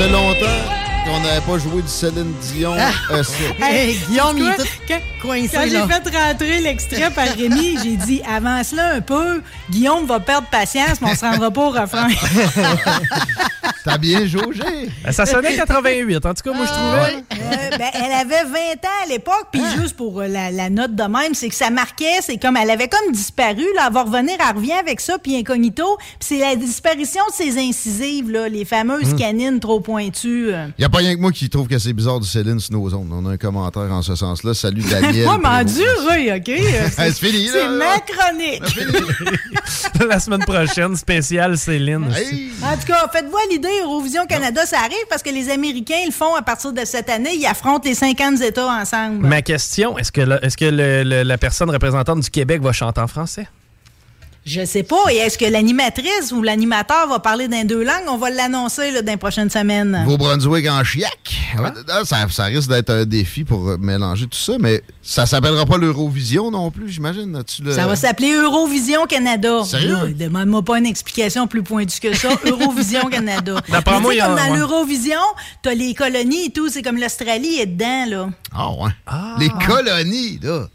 faisait 0.00 0.12
longtemps 0.12 0.79
n'avait 1.22 1.40
pas 1.40 1.58
joué 1.58 1.82
du 1.82 1.88
Céline 1.88 2.32
Dion. 2.54 2.74
Ah. 2.78 2.90
euh, 3.12 3.22
Hey, 3.60 3.98
Guillaume, 4.08 4.38
il 4.38 4.46
est 4.46 4.56
tout 4.56 4.94
coincé, 5.22 5.50
Quand 5.52 5.62
j'ai 5.64 5.86
fait 5.86 6.16
rentrer 6.16 6.60
l'extrait 6.60 7.10
par 7.10 7.26
Rémi, 7.28 7.76
j'ai 7.82 7.96
dit 7.96 8.22
avance 8.28 8.72
là 8.72 8.94
un 8.94 9.00
peu. 9.00 9.42
Guillaume 9.70 10.06
va 10.06 10.20
perdre 10.20 10.48
patience, 10.50 11.00
mais 11.00 11.10
on 11.12 11.14
se 11.14 11.20
rendra 11.24 11.50
pas 11.50 11.60
au 11.60 11.70
refrain. 11.70 12.08
T'as 13.84 13.96
bien 13.98 14.26
jaugé. 14.26 14.90
Ben, 15.04 15.12
Ça 15.12 15.24
sonnait 15.26 15.56
88. 15.56 16.16
En 16.26 16.34
tout 16.34 16.42
cas, 16.42 16.52
moi, 16.52 16.66
je 16.66 16.70
trouvais. 16.72 17.24
Euh, 17.32 17.76
ben, 17.78 17.88
elle 17.94 18.12
avait 18.12 18.44
20 18.44 18.58
ans 18.84 19.04
à 19.04 19.08
l'époque, 19.08 19.46
puis 19.52 19.62
juste 19.80 19.96
pour 19.96 20.20
euh, 20.20 20.26
la, 20.26 20.50
la 20.50 20.68
note 20.68 20.94
de 20.94 21.02
même, 21.04 21.32
c'est 21.34 21.48
que 21.48 21.54
ça 21.54 21.70
marquait, 21.70 22.20
c'est 22.20 22.36
comme 22.36 22.56
elle 22.58 22.70
avait 22.70 22.88
comme 22.88 23.10
disparu, 23.12 23.64
là, 23.76 23.84
elle 23.86 23.92
va 23.94 24.02
revenir, 24.02 24.36
elle 24.38 24.56
revient 24.56 24.72
avec 24.72 25.00
ça, 25.00 25.18
puis 25.18 25.36
incognito, 25.36 25.96
puis 25.98 26.16
c'est 26.20 26.38
la 26.38 26.56
disparition 26.56 27.22
de 27.28 27.32
ses 27.32 27.58
incisives, 27.58 28.30
là, 28.30 28.48
les 28.48 28.64
fameuses 28.64 29.14
Hmm. 29.14 29.16
canines 29.18 29.60
trop 29.60 29.80
pointues. 29.80 30.52
euh. 30.52 30.66
Il 30.78 30.82
n'y 30.82 30.84
a 30.84 30.88
pas 30.90 30.98
rien 30.98 31.09
que 31.16 31.20
moi 31.20 31.32
qui 31.32 31.48
trouve 31.50 31.68
que 31.68 31.78
c'est 31.78 31.92
bizarre 31.92 32.20
de 32.20 32.24
Céline 32.24 32.58
Snowzone. 32.60 33.08
On 33.12 33.26
a 33.26 33.32
un 33.32 33.36
commentaire 33.36 33.90
en 33.92 34.02
ce 34.02 34.14
sens-là. 34.14 34.54
Salut 34.54 34.82
Daniel. 34.82 35.24
Moi, 35.24 35.38
m'en 35.38 35.64
durer, 35.64 36.32
OK? 36.36 36.50
C'est 36.96 37.12
fini, 37.12 37.46
là, 37.46 37.52
C'est 37.52 37.68
ma 37.68 37.98
chronique. 38.00 38.62
La 40.08 40.18
semaine 40.18 40.40
prochaine, 40.44 40.96
spéciale 40.96 41.58
Céline. 41.58 42.04
En 42.62 42.76
tout 42.76 42.86
cas, 42.86 43.08
faites-vous 43.12 43.36
à 43.36 43.52
l'idée, 43.52 43.68
Eurovision 43.84 44.24
Canada, 44.26 44.64
ça 44.64 44.78
arrive 44.78 44.94
parce 45.08 45.22
que 45.22 45.30
les 45.30 45.50
Américains 45.50 45.98
ils 46.02 46.06
le 46.06 46.12
font 46.12 46.34
à 46.34 46.42
partir 46.42 46.72
de 46.72 46.84
cette 46.84 47.08
année. 47.10 47.34
Ils 47.34 47.46
affrontent 47.46 47.86
les 47.88 47.94
50 47.94 48.40
États 48.40 48.66
ensemble. 48.66 49.26
Ma 49.26 49.42
question, 49.42 49.98
est-ce 49.98 50.10
que, 50.12 50.22
la, 50.22 50.42
est-ce 50.44 50.56
que 50.56 50.64
le- 50.64 51.02
le- 51.04 51.22
la 51.22 51.38
personne 51.38 51.70
représentante 51.70 52.20
du 52.20 52.30
Québec 52.30 52.62
va 52.62 52.72
chanter 52.72 53.00
en 53.00 53.06
français? 53.06 53.46
Je 54.46 54.64
sais 54.64 54.82
pas. 54.82 54.96
Et 55.12 55.16
est-ce 55.16 55.36
que 55.36 55.44
l'animatrice 55.44 56.32
ou 56.32 56.42
l'animateur 56.42 57.06
va 57.08 57.18
parler 57.18 57.46
dans 57.46 57.66
deux 57.66 57.84
langues? 57.84 58.04
On 58.08 58.16
va 58.16 58.30
l'annoncer 58.30 58.90
dans 59.02 59.10
les 59.10 59.16
prochaines 59.18 59.50
semaines. 59.50 60.02
Nouveau-Brunswick 60.04 60.66
en 60.68 60.82
chiac. 60.82 61.10
Ah, 61.58 61.72
Ça, 62.04 62.26
ça 62.30 62.44
risque 62.44 62.68
d'être 62.70 62.90
un 62.90 63.04
défi 63.04 63.44
pour 63.44 63.68
euh, 63.68 63.76
mélanger 63.78 64.26
tout 64.26 64.38
ça, 64.38 64.54
mais 64.58 64.82
ça 65.02 65.26
s'appellera 65.26 65.66
pas 65.66 65.76
l'Eurovision 65.76 66.50
non 66.50 66.70
plus, 66.70 66.88
j'imagine. 66.88 67.42
Le- 67.62 67.72
Ça 67.72 67.86
va 67.86 67.96
s'appeler 67.96 68.32
Eurovision 68.32 69.04
Canada. 69.06 69.62
Sérieux? 69.64 70.14
Demande-moi 70.18 70.62
pas 70.62 70.78
une 70.78 70.86
explication 70.86 71.46
plus 71.46 71.62
pointue 71.62 72.00
que 72.00 72.16
ça. 72.16 72.30
Eurovision 72.46 73.02
Canada. 73.10 73.56
D'après 73.68 74.00
moi, 74.00 74.14
il 74.14 74.18
y 74.18 74.20
comme 74.20 74.36
dans 74.36 74.50
ouais. 74.52 74.56
l'Eurovision, 74.56 75.20
t'as 75.62 75.74
les 75.74 75.92
colonies 75.94 76.46
et 76.46 76.50
tout. 76.50 76.68
C'est 76.70 76.82
comme 76.82 76.96
l'Australie 76.98 77.58
est 77.60 77.66
dedans, 77.66 78.06
là. 78.08 78.28
Ah 78.54 78.70
ouais. 78.70 78.90
Les 79.38 79.50
colonies, 79.66 80.38
là. 80.42 80.66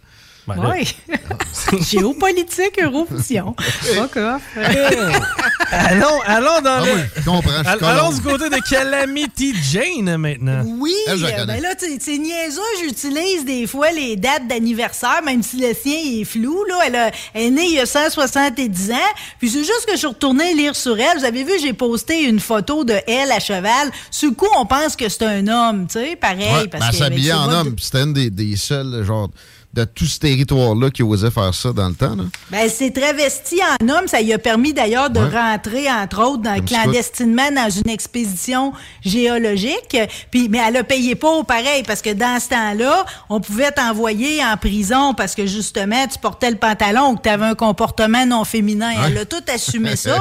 Ben 0.48 0.74
oui. 0.76 0.96
Géopolitique, 1.90 2.80
Eurovision. 2.82 3.56
Fuck 3.58 4.18
off. 4.18 4.42
allons, 5.72 6.22
allons 6.26 6.62
dans 6.62 6.70
Ah 6.82 6.86
le... 6.86 6.94
oui, 6.94 7.02
je 7.18 7.22
comprends, 7.24 7.52
All- 7.66 7.84
allons 7.84 8.12
du 8.12 8.22
côté 8.22 8.50
de 8.50 8.58
Calamity 8.70 9.56
Jane 9.72 10.18
maintenant. 10.18 10.64
Oui, 10.66 10.94
Elle, 11.08 11.24
euh, 11.26 11.46
ben 11.46 11.62
là, 11.62 11.76
tu 11.76 11.86
sais, 11.86 11.98
c'est 12.00 12.18
niaiseux, 12.18 12.62
j'utilise 12.84 13.46
des 13.46 13.66
fois 13.68 13.92
les 13.92 14.16
dates 14.16 14.48
d'anniversaire, 14.48 15.22
même 15.24 15.42
si 15.44 15.58
le 15.58 15.74
sien 15.74 15.98
est 16.22 16.24
flou, 16.26 16.64
là. 16.70 16.80
Elle, 16.86 16.96
a- 16.96 17.12
elle 17.34 17.44
est 17.44 17.50
née 17.52 17.66
il 17.66 17.74
y 17.76 17.80
a 17.80 17.86
170 17.86 18.92
ans. 18.92 18.96
Puis 19.40 19.50
c'est 19.50 19.60
juste 19.60 19.86
que 19.88 19.94
je 19.94 19.98
suis 19.98 20.08
retournée 20.08 20.54
lire 20.54 20.76
sur 20.76 21.00
elle. 21.00 21.18
Vous 21.18 21.26
avez 21.26 21.44
vu, 21.44 21.54
j'ai 21.62 21.74
posté 21.74 22.24
une 22.24 22.40
photo 22.40 22.84
de 22.84 22.96
elle 23.08 23.32
à 23.32 23.40
cheval. 23.40 23.90
Sur 24.12 24.30
le 24.30 24.36
coup, 24.36 24.48
on 24.58 24.66
pense 24.66 24.96
que 24.96 25.10
c'est 25.10 25.24
un 25.24 25.48
homme, 25.48 25.88
tu 25.88 25.94
sais, 26.00 26.16
pareil. 26.16 26.54
Ouais, 26.54 26.68
parce 26.68 26.84
ben, 26.86 26.92
que, 26.92 26.96
elle 26.96 27.00
s'habillait 27.02 27.34
en 27.34 27.50
homme. 27.52 27.74
puis 27.76 27.86
C'était 27.86 28.04
une 28.04 28.14
des, 28.14 28.30
des 28.30 28.56
seules, 28.56 29.04
genre, 29.06 29.30
de 29.76 29.84
tout 29.84 30.06
ce 30.06 30.20
territoire-là 30.20 30.90
qui 30.90 31.04
osait 31.04 31.30
faire 31.32 31.54
ça 31.54 31.74
dans 31.74 31.90
le 31.90 31.96
temps. 31.96 32.16
Là. 32.16 32.24
Ben, 32.50 32.70
c'est 32.70 32.92
travesti 32.92 33.60
en 33.82 33.90
homme. 33.90 34.08
Ça 34.08 34.22
lui 34.22 34.32
a 34.32 34.40
permis 34.40 34.74
d'ailleurs 34.74 35.10
de 35.10 35.20
Ouais. 35.20 35.30
rentrer, 35.38 35.92
entre 35.92 36.24
autres, 36.24 36.42
dans, 36.44 36.64
clandestinement 36.64 37.52
dans 37.52 37.70
une 37.70 37.90
expédition 37.90 38.72
géologique. 39.04 39.98
Puis, 40.32 40.48
mais 40.50 40.60
elle 40.66 40.78
a 40.78 40.84
payé 40.84 41.16
pas 41.16 41.30
au 41.32 41.44
pareil 41.44 41.84
parce 41.86 42.02
que 42.02 42.14
dans 42.14 42.40
ce 42.40 42.50
temps-là, 42.50 43.06
on 43.30 43.42
pouvait 43.42 43.72
t'envoyer 43.72 44.44
en 44.44 44.56
prison 44.58 45.14
parce 45.14 45.36
que 45.36 45.46
justement, 45.46 46.08
tu 46.08 46.18
portais 46.20 46.52
le 46.52 46.58
pantalon 46.58 47.10
ou 47.12 47.16
que 47.18 47.24
tu 47.24 47.30
avais 47.30 47.46
un 47.46 47.56
comportement 47.56 48.26
non 48.26 48.44
féminin. 48.46 48.92
Elle 49.08 49.18
a 49.18 49.26
tout 49.26 49.44
assumé 49.54 49.96
ça. 49.96 50.18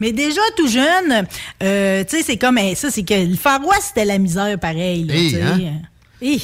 Mais 0.00 0.12
déjà, 0.12 0.40
tout 0.56 0.68
jeune, 0.68 1.26
euh, 1.62 2.02
tu 2.04 2.16
sais, 2.16 2.22
c'est 2.24 2.36
comme 2.38 2.58
eh, 2.58 2.74
ça, 2.74 2.90
c'est 2.90 3.04
que 3.04 3.14
le 3.14 3.36
Far 3.36 3.60
West, 3.64 3.82
c'était 3.88 4.04
la 4.04 4.18
misère 4.18 4.58
pareil. 4.58 5.04
là, 5.04 5.14
Hey, 5.14 5.30
sais. 5.30 5.42
hein? 5.42 5.58
Hi. 6.22 6.42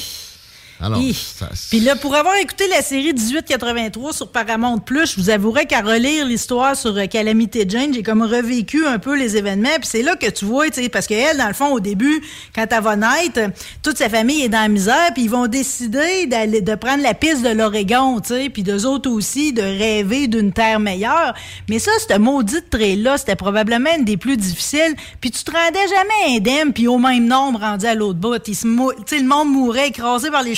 Alors, 0.80 1.00
Hi. 1.00 1.14
ça- 1.14 1.48
Puis 1.70 1.80
là, 1.80 1.96
pour 1.96 2.14
avoir 2.14 2.36
écouté 2.36 2.64
la 2.68 2.82
série 2.82 3.12
1883 3.14 4.12
sur 4.12 4.28
Paramount 4.30 4.78
Plus, 4.78 5.12
je 5.12 5.20
vous 5.20 5.30
avouerais 5.30 5.64
qu'à 5.64 5.80
relire 5.80 6.26
l'histoire 6.26 6.76
sur 6.76 6.96
euh, 6.96 7.06
Calamity 7.06 7.64
Jane, 7.66 7.94
j'ai 7.94 8.02
comme 8.02 8.20
revécu 8.22 8.86
un 8.86 8.98
peu 8.98 9.16
les 9.16 9.36
événements. 9.38 9.70
Puis 9.80 9.88
c'est 9.90 10.02
là 10.02 10.16
que 10.16 10.28
tu 10.28 10.44
vois, 10.44 10.68
tu 10.68 10.82
sais, 10.82 10.88
parce 10.90 11.06
qu'elle, 11.06 11.38
dans 11.38 11.48
le 11.48 11.54
fond, 11.54 11.68
au 11.72 11.80
début, 11.80 12.22
quand 12.54 12.66
elle 12.70 12.82
va 12.82 12.96
naître, 12.96 13.40
toute 13.82 13.96
sa 13.96 14.08
famille 14.10 14.42
est 14.42 14.48
dans 14.50 14.60
la 14.60 14.68
misère, 14.68 15.10
puis 15.14 15.24
ils 15.24 15.30
vont 15.30 15.46
décider 15.46 16.26
d'aller 16.26 16.60
de 16.60 16.74
prendre 16.74 17.02
la 17.02 17.14
piste 17.14 17.42
de 17.42 17.48
l'Oregon, 17.50 18.20
tu 18.20 18.28
sais, 18.34 18.48
puis 18.50 18.62
d'eux 18.62 18.84
autres 18.84 19.10
aussi 19.10 19.52
de 19.54 19.62
rêver 19.62 20.26
d'une 20.28 20.52
terre 20.52 20.78
meilleure. 20.78 21.34
Mais 21.70 21.78
ça, 21.78 21.90
cette 21.98 22.18
maudite 22.18 22.68
trail-là, 22.70 23.16
c'était 23.16 23.36
probablement 23.36 23.90
une 23.98 24.04
des 24.04 24.16
plus 24.18 24.36
difficiles. 24.36 24.94
Puis 25.22 25.30
tu 25.30 25.42
te 25.42 25.50
rendais 25.50 25.88
jamais 25.88 26.36
indemne, 26.36 26.72
puis 26.74 26.86
au 26.86 26.98
même 26.98 27.26
nombre 27.26 27.60
rendu 27.60 27.86
à 27.86 27.94
l'autre 27.94 28.18
bout. 28.18 28.38
Tu 28.40 28.52
sais, 28.54 28.66
le 28.66 29.26
monde 29.26 29.48
mourait 29.50 29.88
écrasé 29.88 30.30
par 30.30 30.42
les 30.42 30.54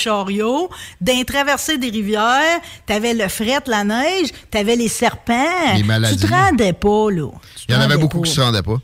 d'un 1.01 1.23
traverser 1.23 1.77
des 1.77 1.89
rivières, 1.89 2.59
t'avais 2.85 3.13
le 3.13 3.27
fret, 3.27 3.59
la 3.67 3.83
neige, 3.83 4.29
t'avais 4.51 4.75
les 4.75 4.87
serpents. 4.87 5.33
Les 5.75 5.83
maladies. 5.83 6.17
Tu 6.17 6.27
te 6.27 6.33
rendais 6.33 6.73
pas, 6.73 7.11
là. 7.11 7.27
Tu 7.55 7.65
Il 7.69 7.75
y 7.75 7.77
en 7.77 7.81
avait 7.81 7.97
beaucoup 7.97 8.21
pas. 8.21 8.27
qui 8.27 8.33
se 8.33 8.41
rendaient 8.41 8.61
pas. 8.63 8.77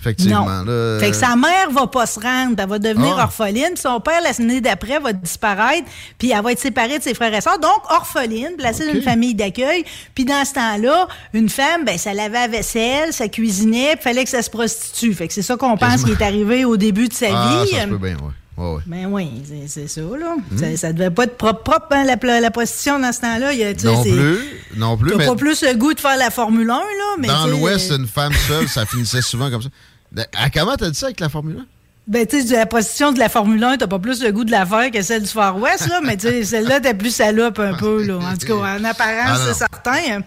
Effectivement. 0.00 0.40
Non. 0.48 0.64
là, 0.64 0.98
Fait 0.98 1.10
que 1.10 1.16
sa 1.16 1.36
mère 1.36 1.70
va 1.70 1.86
pas 1.86 2.06
se 2.06 2.18
rendre, 2.18 2.56
elle 2.58 2.68
va 2.68 2.80
devenir 2.80 3.14
Ah. 3.20 3.22
orpheline. 3.26 3.76
Son 3.76 4.00
père, 4.00 4.20
l'année 4.20 4.60
d'après, 4.60 4.98
va 4.98 5.12
disparaître, 5.12 5.86
puis 6.18 6.32
elle 6.32 6.42
va 6.42 6.50
être 6.50 6.58
séparée 6.58 6.98
de 6.98 7.04
ses 7.04 7.14
frères 7.14 7.32
et 7.32 7.40
sœurs. 7.40 7.60
Donc, 7.60 7.88
orpheline, 7.88 8.56
placée 8.58 8.84
dans 8.84 8.94
une 8.94 9.02
famille 9.02 9.36
d'accueil. 9.36 9.84
Puis 10.12 10.24
dans 10.24 10.44
ce 10.44 10.54
temps-là, 10.54 11.06
une 11.34 11.48
femme, 11.48 11.84
ben, 11.84 11.96
ça 11.98 12.12
lavait 12.14 12.32
la 12.40 12.48
vaisselle, 12.48 13.12
ça 13.12 13.28
cuisinait, 13.28 13.94
puis 13.94 14.02
fallait 14.02 14.24
que 14.24 14.30
ça 14.30 14.42
se 14.42 14.50
prostitue. 14.50 15.14
Fait 15.14 15.28
que 15.28 15.34
c'est 15.34 15.42
ça 15.42 15.54
qu'on 15.56 15.76
pense 15.76 16.02
qui 16.02 16.10
est 16.10 16.22
arrivé 16.22 16.64
au 16.64 16.76
début 16.76 17.06
de 17.06 17.14
sa 17.14 17.26
Ah, 17.32 17.62
vie. 17.62 17.70
ça 17.70 17.82
se 17.82 17.86
peut 17.86 17.96
bien, 17.98 18.14
ouais. 18.16 18.32
Ben 18.86 19.06
oui, 19.06 19.30
c'est- 19.66 19.88
ça, 19.88 20.00
là. 20.00 20.34
Hmm. 20.50 20.58
Ça, 20.58 20.76
ça 20.76 20.92
devait 20.92 21.10
pas 21.10 21.24
être 21.24 21.36
propre, 21.36 21.62
propre 21.62 21.86
hein, 21.92 22.04
la, 22.04 22.40
la 22.40 22.50
prostitution 22.50 22.98
dans 22.98 23.12
ce 23.12 23.20
temps-là. 23.20 23.52
Il 23.52 23.76
Non 23.84 24.02
plus, 24.02 24.38
non 24.76 24.96
plus, 24.96 25.10
T'as 25.12 25.16
mais 25.18 25.26
pas 25.26 25.34
plus 25.36 25.62
le 25.62 25.74
goût 25.74 25.94
de 25.94 26.00
faire 26.00 26.16
la 26.16 26.30
Formule 26.30 26.70
1, 26.70 26.74
là, 26.74 26.80
mais 27.18 27.28
dans 27.28 27.46
l'Ouest, 27.46 27.90
une 27.92 28.06
femme 28.06 28.32
seule, 28.48 28.68
ça 28.68 28.86
finissait 28.86 29.22
souvent 29.22 29.50
comme 29.50 29.62
ça. 29.62 29.68
De- 30.12 30.22
À 30.36 30.50
comment 30.50 30.76
t'as 30.76 30.90
dit 30.90 30.98
ça 30.98 31.06
avec 31.06 31.20
la 31.20 31.28
Formule 31.28 31.58
1? 31.60 31.66
Ben, 32.08 32.26
tu 32.26 32.40
sais, 32.40 32.48
de 32.48 32.52
la 32.56 32.66
prostitution 32.66 33.12
de 33.12 33.18
la 33.20 33.28
Formule 33.28 33.62
1, 33.62 33.76
t'as 33.76 33.86
pas 33.86 34.00
plus 34.00 34.22
le 34.24 34.32
goût 34.32 34.44
de 34.44 34.50
la 34.50 34.66
faire 34.66 34.90
que 34.90 35.00
celle 35.02 35.22
du 35.22 35.28
Far 35.28 35.56
West, 35.56 35.88
là, 35.88 36.00
mais 36.02 36.16
tu 36.16 36.26
sais, 36.28 36.44
celle-là, 36.44 36.80
t'es 36.80 36.94
plus 36.94 37.14
salope 37.14 37.60
un 37.60 37.74
peu, 37.74 38.02
là. 38.04 38.16
En 38.16 38.36
tout 38.36 38.46
cas, 38.46 38.54
en 38.54 38.84
apparence, 38.84 39.38
Ah, 39.40 39.46
c'est 39.46 39.54
certain. 39.54 40.20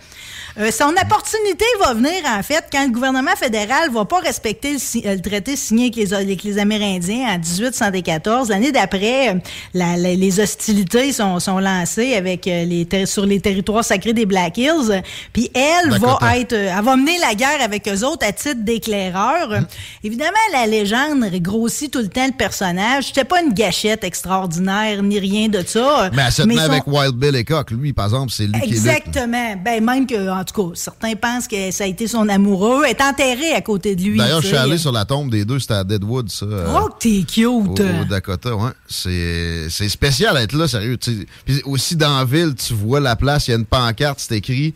Euh, 0.57 0.71
son 0.71 0.89
opportunité 0.89 1.65
va 1.81 1.93
venir, 1.93 2.13
en 2.25 2.41
fait, 2.41 2.63
quand 2.71 2.85
le 2.85 2.91
gouvernement 2.91 3.35
fédéral 3.35 3.89
va 3.91 4.05
pas 4.05 4.19
respecter 4.19 4.71
le, 4.73 5.05
euh, 5.05 5.15
le 5.15 5.21
traité 5.21 5.57
signé 5.57 5.85
avec 5.85 5.95
les, 5.97 6.13
avec 6.13 6.43
les 6.43 6.57
Amérindiens 6.59 7.27
en 7.35 7.37
1874. 7.39 8.47
L'année 8.49 8.71
d'après, 8.71 9.29
euh, 9.29 9.33
la- 9.73 9.97
la- 9.97 10.15
les 10.15 10.39
hostilités 10.39 11.11
sont, 11.11 11.39
sont 11.41 11.59
lancées 11.59 12.15
avec 12.15 12.45
les 12.45 12.87
sur 13.05 13.25
les 13.25 13.41
territoires 13.41 13.83
sacrés 13.83 14.13
des 14.13 14.25
Black 14.25 14.57
Hills. 14.57 15.01
Puis 15.33 15.49
elle 15.53 15.89
va 15.99 16.37
être, 16.37 16.53
elle 16.53 16.83
va 16.83 16.95
mener 16.95 17.17
la 17.19 17.35
guerre 17.35 17.61
avec 17.61 17.87
eux 17.89 18.05
autres 18.05 18.25
à 18.25 18.31
titre 18.31 18.61
d'éclaireur. 18.63 19.59
Évidemment, 20.03 20.31
la 20.53 20.67
légende 20.67 21.25
grossit 21.41 21.91
tout 21.91 21.99
le 21.99 22.07
temps 22.07 22.27
le 22.27 22.31
personnage. 22.31 23.07
C'était 23.07 23.25
pas 23.25 23.41
une 23.41 23.53
gâchette 23.53 24.03
extraordinaire 24.05 25.03
ni 25.03 25.19
rien 25.19 25.49
de 25.49 25.61
ça. 25.67 26.09
Mais 26.13 26.21
elle 26.25 26.31
se 26.31 26.41
tenait 26.43 26.55
son- 26.55 26.61
avec 26.61 26.87
Wild 26.87 27.15
Bill 27.15 27.43
Cock. 27.43 27.71
Lui, 27.71 27.91
par 27.91 28.05
exemple, 28.05 28.31
c'est 28.31 28.45
lui 28.45 28.53
qui 28.61 28.69
est 28.69 28.85
là. 28.85 28.93
Exactement. 28.95 29.55
Ben, 29.63 29.83
même 29.83 30.07
que, 30.07 30.29
en 30.29 30.44
tout 30.45 30.69
cas, 30.69 30.75
certains 30.75 31.13
pensent 31.15 31.47
que 31.49 31.71
ça 31.71 31.83
a 31.83 31.87
été 31.87 32.07
son 32.07 32.29
amoureux. 32.29 32.83
Elle 32.85 32.91
est 32.91 33.01
enterré 33.01 33.51
à 33.53 33.59
côté 33.61 33.95
de 33.97 34.03
lui. 34.03 34.17
D'ailleurs, 34.17 34.41
je 34.41 34.47
suis 34.47 34.55
allé 34.55 34.77
sur 34.77 34.91
la 34.93 35.03
tombe 35.03 35.29
des 35.29 35.43
deux, 35.43 35.59
c'était 35.59 35.73
à 35.73 35.83
Deadwood, 35.83 36.29
ça. 36.29 36.45
euh, 36.45 36.73
Oh, 36.81 36.89
t'es 36.97 37.23
cute. 37.27 37.45
au, 37.45 37.61
au 37.73 38.05
Dakota, 38.09 38.55
ouais. 38.55 38.71
C'est 38.87 39.89
spécial 39.89 40.35
d'être 40.35 40.53
là, 40.53 40.67
sérieux. 40.67 40.97
Puis 40.97 41.61
aussi 41.65 41.95
dans 41.97 42.17
la 42.19 42.25
ville, 42.25 42.53
tu 42.55 42.73
vois 42.73 42.99
la 43.01 43.15
place, 43.15 43.47
il 43.47 43.51
y 43.51 43.53
a 43.53 43.57
une 43.57 43.65
pancarte, 43.65 44.19
c'est 44.19 44.37
écrit. 44.37 44.73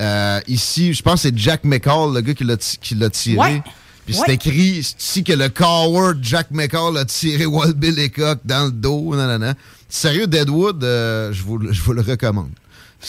euh, 0.00 0.40
ici, 0.48 0.94
je 0.94 1.02
pense 1.02 1.14
que 1.22 1.28
c'est 1.28 1.36
Jack 1.38 1.64
McCall, 1.64 2.14
le 2.14 2.20
gars 2.22 2.34
qui 2.34 2.44
l'a 2.44 2.56
ti- 2.56 2.78
qui 2.80 2.94
l'a 2.94 3.10
tiré. 3.10 3.36
Ouais. 3.38 3.62
Puis 4.06 4.14
Ouais. 4.16 4.22
c'est 4.26 4.34
écrit 4.34 4.78
ici 4.98 5.22
que 5.22 5.32
le 5.34 5.48
coward 5.50 6.18
Jack 6.22 6.48
McCall 6.50 6.96
a 6.96 7.04
tiré 7.04 7.44
Wild 7.46 7.76
Bill 7.76 7.98
Hickok 7.98 8.38
dans 8.44 8.64
le 8.66 8.70
dos. 8.72 9.14
nanana. 9.14 9.54
Sérieux, 9.88 10.26
Deadwood, 10.26 10.82
euh, 10.84 11.32
je 11.32 11.42
vous, 11.42 11.58
vous 11.84 11.92
le 11.92 12.00
recommande. 12.00 12.48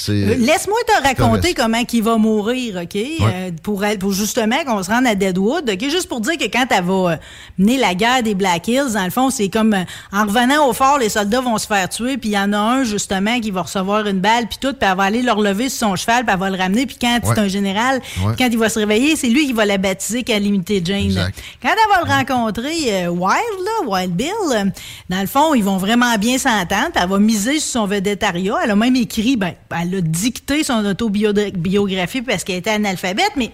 Euh, 0.09 0.35
Laisse-moi 0.37 0.77
te 0.87 1.03
raconter 1.03 1.53
comment 1.53 1.81
il 1.91 2.03
va 2.03 2.17
mourir, 2.17 2.79
OK? 2.83 2.95
Euh, 2.95 3.51
pour, 3.61 3.83
justement 4.13 4.55
qu'on 4.65 4.81
se 4.81 4.89
rende 4.89 5.05
à 5.05 5.15
Deadwood, 5.15 5.69
OK? 5.69 5.89
Juste 5.89 6.07
pour 6.07 6.21
dire 6.21 6.37
que 6.37 6.45
quand 6.45 6.65
elle 6.69 6.83
va 6.85 6.93
euh, 6.93 7.15
mener 7.57 7.77
la 7.77 7.93
guerre 7.93 8.23
des 8.23 8.33
Black 8.33 8.67
Hills, 8.69 8.93
dans 8.93 9.03
le 9.03 9.09
fond, 9.11 9.29
c'est 9.29 9.49
comme 9.49 9.75
en 10.13 10.23
revenant 10.25 10.67
au 10.69 10.73
fort, 10.73 10.97
les 10.97 11.09
soldats 11.09 11.41
vont 11.41 11.57
se 11.57 11.67
faire 11.67 11.89
tuer, 11.89 12.17
puis 12.17 12.29
il 12.29 12.33
y 12.33 12.37
en 12.39 12.53
a 12.53 12.57
un, 12.57 12.83
justement, 12.85 13.39
qui 13.41 13.51
va 13.51 13.63
recevoir 13.63 14.07
une 14.07 14.19
balle, 14.19 14.47
puis 14.47 14.57
tout, 14.61 14.73
puis 14.73 14.87
elle 14.89 14.95
va 14.97 15.03
aller 15.03 15.21
le 15.21 15.31
relever 15.33 15.67
sur 15.67 15.89
son 15.89 15.95
cheval, 15.97 16.23
puis 16.23 16.33
elle 16.33 16.39
va 16.39 16.49
le 16.49 16.57
ramener, 16.57 16.85
puis 16.85 16.97
quand 16.99 17.19
Ouais. 17.23 17.33
c'est 17.35 17.41
un 17.41 17.47
général, 17.49 18.01
Ouais. 18.25 18.33
quand 18.37 18.47
il 18.49 18.57
va 18.57 18.69
se 18.69 18.79
réveiller, 18.79 19.15
c'est 19.17 19.27
lui 19.27 19.45
qui 19.45 19.53
va 19.53 19.65
la 19.65 19.77
baptiser 19.77 20.23
Calamity 20.23 20.81
Jane. 20.83 21.05
Exact. 21.05 21.37
Quand 21.61 21.69
elle 21.69 22.05
va 22.05 22.05
le 22.05 22.17
rencontrer, 22.17 23.05
euh, 23.05 23.07
Wild, 23.09 23.59
là, 23.65 23.87
Wild 23.87 24.13
Bill, 24.15 24.27
euh, 24.53 24.63
dans 25.09 25.19
le 25.21 25.27
fond, 25.27 25.53
ils 25.53 25.63
vont 25.63 25.77
vraiment 25.77 26.15
bien 26.17 26.37
s'entendre, 26.37 26.91
puis 26.93 27.03
elle 27.03 27.09
va 27.09 27.19
miser 27.19 27.59
sur 27.59 27.81
son 27.81 27.85
védétariat. 27.87 28.55
Elle 28.63 28.71
a 28.71 28.75
même 28.75 28.95
écrit, 28.95 29.35
ben, 29.35 29.53
elle 29.81 29.95
a 29.95 30.01
dicté 30.01 30.63
son 30.63 30.85
autobiographie 30.85 32.21
parce 32.21 32.43
qu'elle 32.43 32.57
était 32.57 32.71
analphabète, 32.71 33.31
mais 33.35 33.51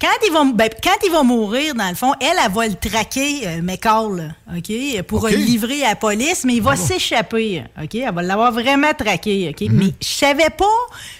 quand 0.00 0.08
il 0.26 0.32
va, 0.32 0.44
ben, 0.54 0.68
quand 0.82 0.96
il 1.04 1.10
va 1.12 1.22
mourir, 1.22 1.74
dans 1.74 1.88
le 1.88 1.94
fond, 1.94 2.12
elle, 2.20 2.36
elle 2.44 2.52
va 2.52 2.66
le 2.68 2.74
traquer, 2.74 3.46
euh, 3.46 3.62
McCall, 3.62 4.34
OK, 4.56 5.02
pour 5.06 5.28
le 5.28 5.36
livrer 5.36 5.84
à 5.84 5.90
la 5.90 5.96
police, 5.96 6.44
mais 6.44 6.54
il 6.56 6.62
va 6.62 6.72
Ah 6.72 6.76
bon. 6.76 6.86
s'échapper, 6.86 7.64
OK? 7.82 7.94
Elle 7.94 8.14
va 8.14 8.22
l'avoir 8.22 8.52
vraiment 8.52 8.92
traqué, 8.94 9.48
OK? 9.50 9.68
Mhm. 9.68 9.76
Mais 9.78 9.92
je 10.00 10.06
savais 10.08 10.50
pas, 10.50 10.64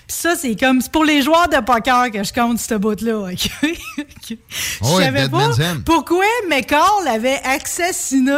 pis 0.07 0.15
ça, 0.15 0.37
c'est 0.37 0.55
comme, 0.59 0.81
c'est 0.81 0.93
pour 0.93 1.05
les 1.05 1.23
joueurs 1.23 1.49
de 1.49 1.61
poker 1.61 2.11
que 2.11 2.23
je 2.25 2.33
compte 2.33 2.59
ce 2.59 2.75
bout-là, 2.75 3.19
OK? 3.33 3.51
Oh 3.71 4.35
je 4.83 4.97
ouais, 4.97 5.05
savais 5.05 5.29
pas 5.29 5.51
pourquoi 5.85 6.25
McCall 6.49 7.07
avait 7.09 7.41
assassiné 7.45 8.33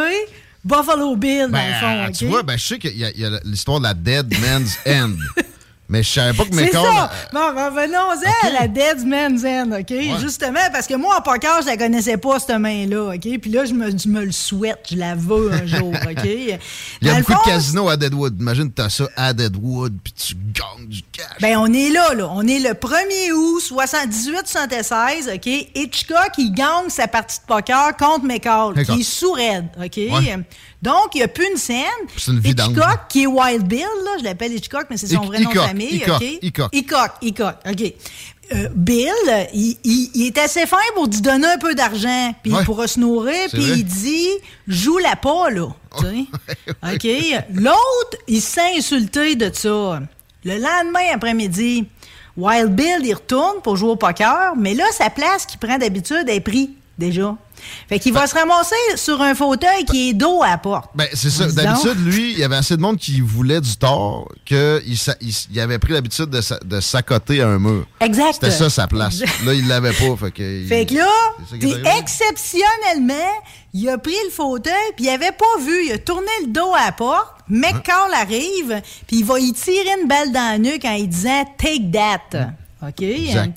Buffalo 0.64 1.16
Bill, 1.16 1.46
dans 1.46 1.52
Ben, 1.52 1.68
le 1.68 1.74
fond, 1.74 2.06
OK? 2.08 2.12
Tu 2.12 2.26
vois, 2.26 2.42
ben, 2.42 2.58
je 2.58 2.64
sais 2.66 2.78
qu'il 2.78 2.96
y 2.98 3.04
a 3.24 3.30
l'histoire 3.44 3.78
de 3.80 3.84
la 3.84 3.94
Dead 3.94 4.30
Man's 4.40 4.78
End. 4.86 5.12
Mais 5.90 6.04
je 6.04 6.08
savais 6.08 6.32
pas 6.32 6.44
que 6.44 6.54
C'est 6.54 6.66
McCall. 6.66 6.84
ça! 6.84 7.10
Bon, 7.32 7.52
ben, 7.52 7.70
venons-en 7.70 8.48
à 8.48 8.60
la 8.60 8.68
Dead 8.68 9.04
Man's 9.04 9.44
End, 9.44 9.72
OK? 9.72 10.20
Justement, 10.20 10.60
parce 10.72 10.86
que 10.86 10.94
moi, 10.94 11.16
en 11.18 11.20
poker, 11.20 11.62
je 11.62 11.66
la 11.66 11.76
connaissais 11.76 12.16
pas, 12.16 12.38
cette 12.38 12.56
main-là, 12.56 13.14
OK? 13.14 13.38
Puis 13.40 13.50
là, 13.50 13.64
je 13.64 13.74
me, 13.74 13.90
je 13.90 14.06
me 14.06 14.24
le 14.24 14.30
souhaite, 14.30 14.86
je 14.88 14.96
la 14.96 15.16
veux 15.16 15.52
un 15.52 15.66
jour, 15.66 15.92
OK? 15.92 16.24
Il 16.24 16.58
y 17.02 17.10
a 17.10 17.18
beaucoup 17.18 17.32
de 17.32 17.50
casinos 17.50 17.88
à 17.88 17.96
Deadwood. 17.96 18.36
Imagine, 18.38 18.70
t'as 18.70 18.88
ça 18.88 19.08
à 19.16 19.32
Deadwood, 19.32 19.98
puis 20.04 20.12
tu 20.12 20.34
gagnes 20.34 20.86
du 20.86 21.02
cash. 21.10 21.26
Ben, 21.40 21.56
on 21.58 21.72
est 21.72 21.90
là, 21.90 22.14
là. 22.14 22.28
On 22.30 22.46
est 22.46 22.60
le 22.60 22.70
1er 22.70 23.32
août 23.32 23.60
78-76, 23.60 25.34
OK? 25.34 25.70
Hitchcock, 25.74 26.30
il 26.38 26.52
gagne 26.52 26.88
sa 26.88 27.08
partie 27.08 27.38
de 27.40 27.46
poker 27.46 27.96
contre 27.96 28.24
McCall, 28.26 28.74
qui 28.84 29.00
est 29.00 29.02
sourd-raide, 29.02 29.66
OK? 29.76 29.96
Ouais. 29.96 30.38
Donc, 30.82 31.14
il 31.14 31.18
n'y 31.18 31.22
a 31.24 31.28
plus 31.28 31.46
une 31.50 31.56
scène. 31.58 31.84
C'est 32.16 32.30
une 32.32 32.40
vidange. 32.40 32.70
Hitchcock, 32.70 33.00
qui 33.08 33.22
est 33.24 33.26
Wild 33.26 33.66
Bill, 33.68 33.80
là, 34.04 34.10
je 34.18 34.24
l'appelle 34.24 34.52
Hitchcock, 34.54 34.86
mais 34.88 34.96
c'est 34.96 35.08
son 35.08 35.20
vrai 35.22 35.40
nom 35.40 35.50
de 35.50 35.58
famille? 35.58 35.96
Hickok. 35.96 36.22
Hickok, 36.72 37.12
Hickok, 37.22 37.54
OK. 37.70 37.94
Euh, 38.52 38.68
Bill, 38.74 39.12
il, 39.54 39.76
il- 39.84 40.10
il 40.14 40.26
est 40.26 40.38
assez 40.38 40.66
fin 40.66 40.78
pour 40.94 41.06
lui 41.06 41.20
donner 41.20 41.46
un 41.46 41.58
peu 41.58 41.74
d'argent, 41.74 42.34
puis 42.42 42.52
Ouais. 42.52 42.58
il 42.62 42.64
pourra 42.64 42.88
se 42.88 42.98
nourrir, 42.98 43.48
puis 43.52 43.62
il 43.62 43.84
dit 43.84 44.26
«joue 44.66 44.98
la 44.98 45.14
pas, 45.14 45.50
là. 45.50 45.68
sais. 46.00 46.24
OK? 46.94 47.44
L'autre, 47.54 48.18
il 48.26 48.40
s'est 48.40 48.76
insulté 48.76 49.36
de 49.36 49.50
ça. 49.54 50.00
Le 50.44 50.54
lendemain 50.54 51.14
après-midi, 51.14 51.86
Wild 52.36 52.74
Bill, 52.74 53.00
il 53.04 53.14
retourne 53.14 53.60
pour 53.62 53.76
jouer 53.76 53.90
au 53.90 53.96
poker, 53.96 54.54
mais 54.56 54.74
là, 54.74 54.84
sa 54.92 55.10
place 55.10 55.46
qu'il 55.46 55.58
prend 55.60 55.78
d'habitude 55.78 56.24
est 56.28 56.40
pris, 56.40 56.70
déjà. 56.98 57.36
Fait 57.88 57.98
qu'il 57.98 58.12
va 58.12 58.26
se 58.26 58.34
ramasser 58.34 58.74
sur 58.96 59.20
un 59.20 59.34
fauteuil 59.34 59.84
qui 59.84 60.10
est 60.10 60.12
dos 60.12 60.42
à 60.42 60.50
la 60.50 60.58
porte. 60.58 60.90
Ben, 60.94 61.08
c'est 61.12 61.30
ça. 61.30 61.46
D'habitude, 61.46 62.04
lui, 62.04 62.32
il 62.32 62.38
y 62.38 62.44
avait 62.44 62.56
assez 62.56 62.76
de 62.76 62.82
monde 62.82 62.98
qui 62.98 63.20
voulait 63.20 63.60
du 63.60 63.76
tort 63.76 64.28
qu'il 64.44 64.82
il, 65.20 65.34
il 65.52 65.60
avait 65.60 65.78
pris 65.78 65.92
l'habitude 65.92 66.26
de, 66.26 66.40
de 66.64 66.80
s'accoter 66.80 67.42
à 67.42 67.48
un 67.48 67.58
mur. 67.58 67.86
Exact. 68.00 68.34
C'était 68.34 68.50
ça 68.50 68.70
sa 68.70 68.86
place. 68.86 69.20
Là, 69.44 69.54
il 69.54 69.68
l'avait 69.68 69.92
pas. 69.92 70.16
Fait 70.16 70.30
que, 70.30 70.64
Fait 70.68 70.86
que 70.86 70.94
là, 70.94 71.10
puis 71.58 71.74
exceptionnellement, 71.98 73.14
il 73.72 73.88
a 73.88 73.98
pris 73.98 74.14
le 74.24 74.30
fauteuil, 74.30 74.72
puis 74.96 75.06
il 75.06 75.08
avait 75.10 75.32
pas 75.32 75.62
vu. 75.64 75.86
Il 75.86 75.92
a 75.92 75.98
tourné 75.98 76.30
le 76.42 76.48
dos 76.48 76.74
à 76.74 76.86
la 76.86 76.92
porte. 76.92 77.34
McCall 77.48 78.14
arrive, 78.14 78.80
puis 79.08 79.18
il 79.18 79.24
va 79.24 79.40
y 79.40 79.52
tirer 79.52 80.00
une 80.00 80.08
balle 80.08 80.30
dans 80.30 80.52
la 80.52 80.58
nuque 80.58 80.84
en 80.84 80.96
lui 80.96 81.08
disant 81.08 81.44
«Take 81.58 81.90
that». 81.92 82.54
OK? 82.82 83.02
Exact. 83.02 83.52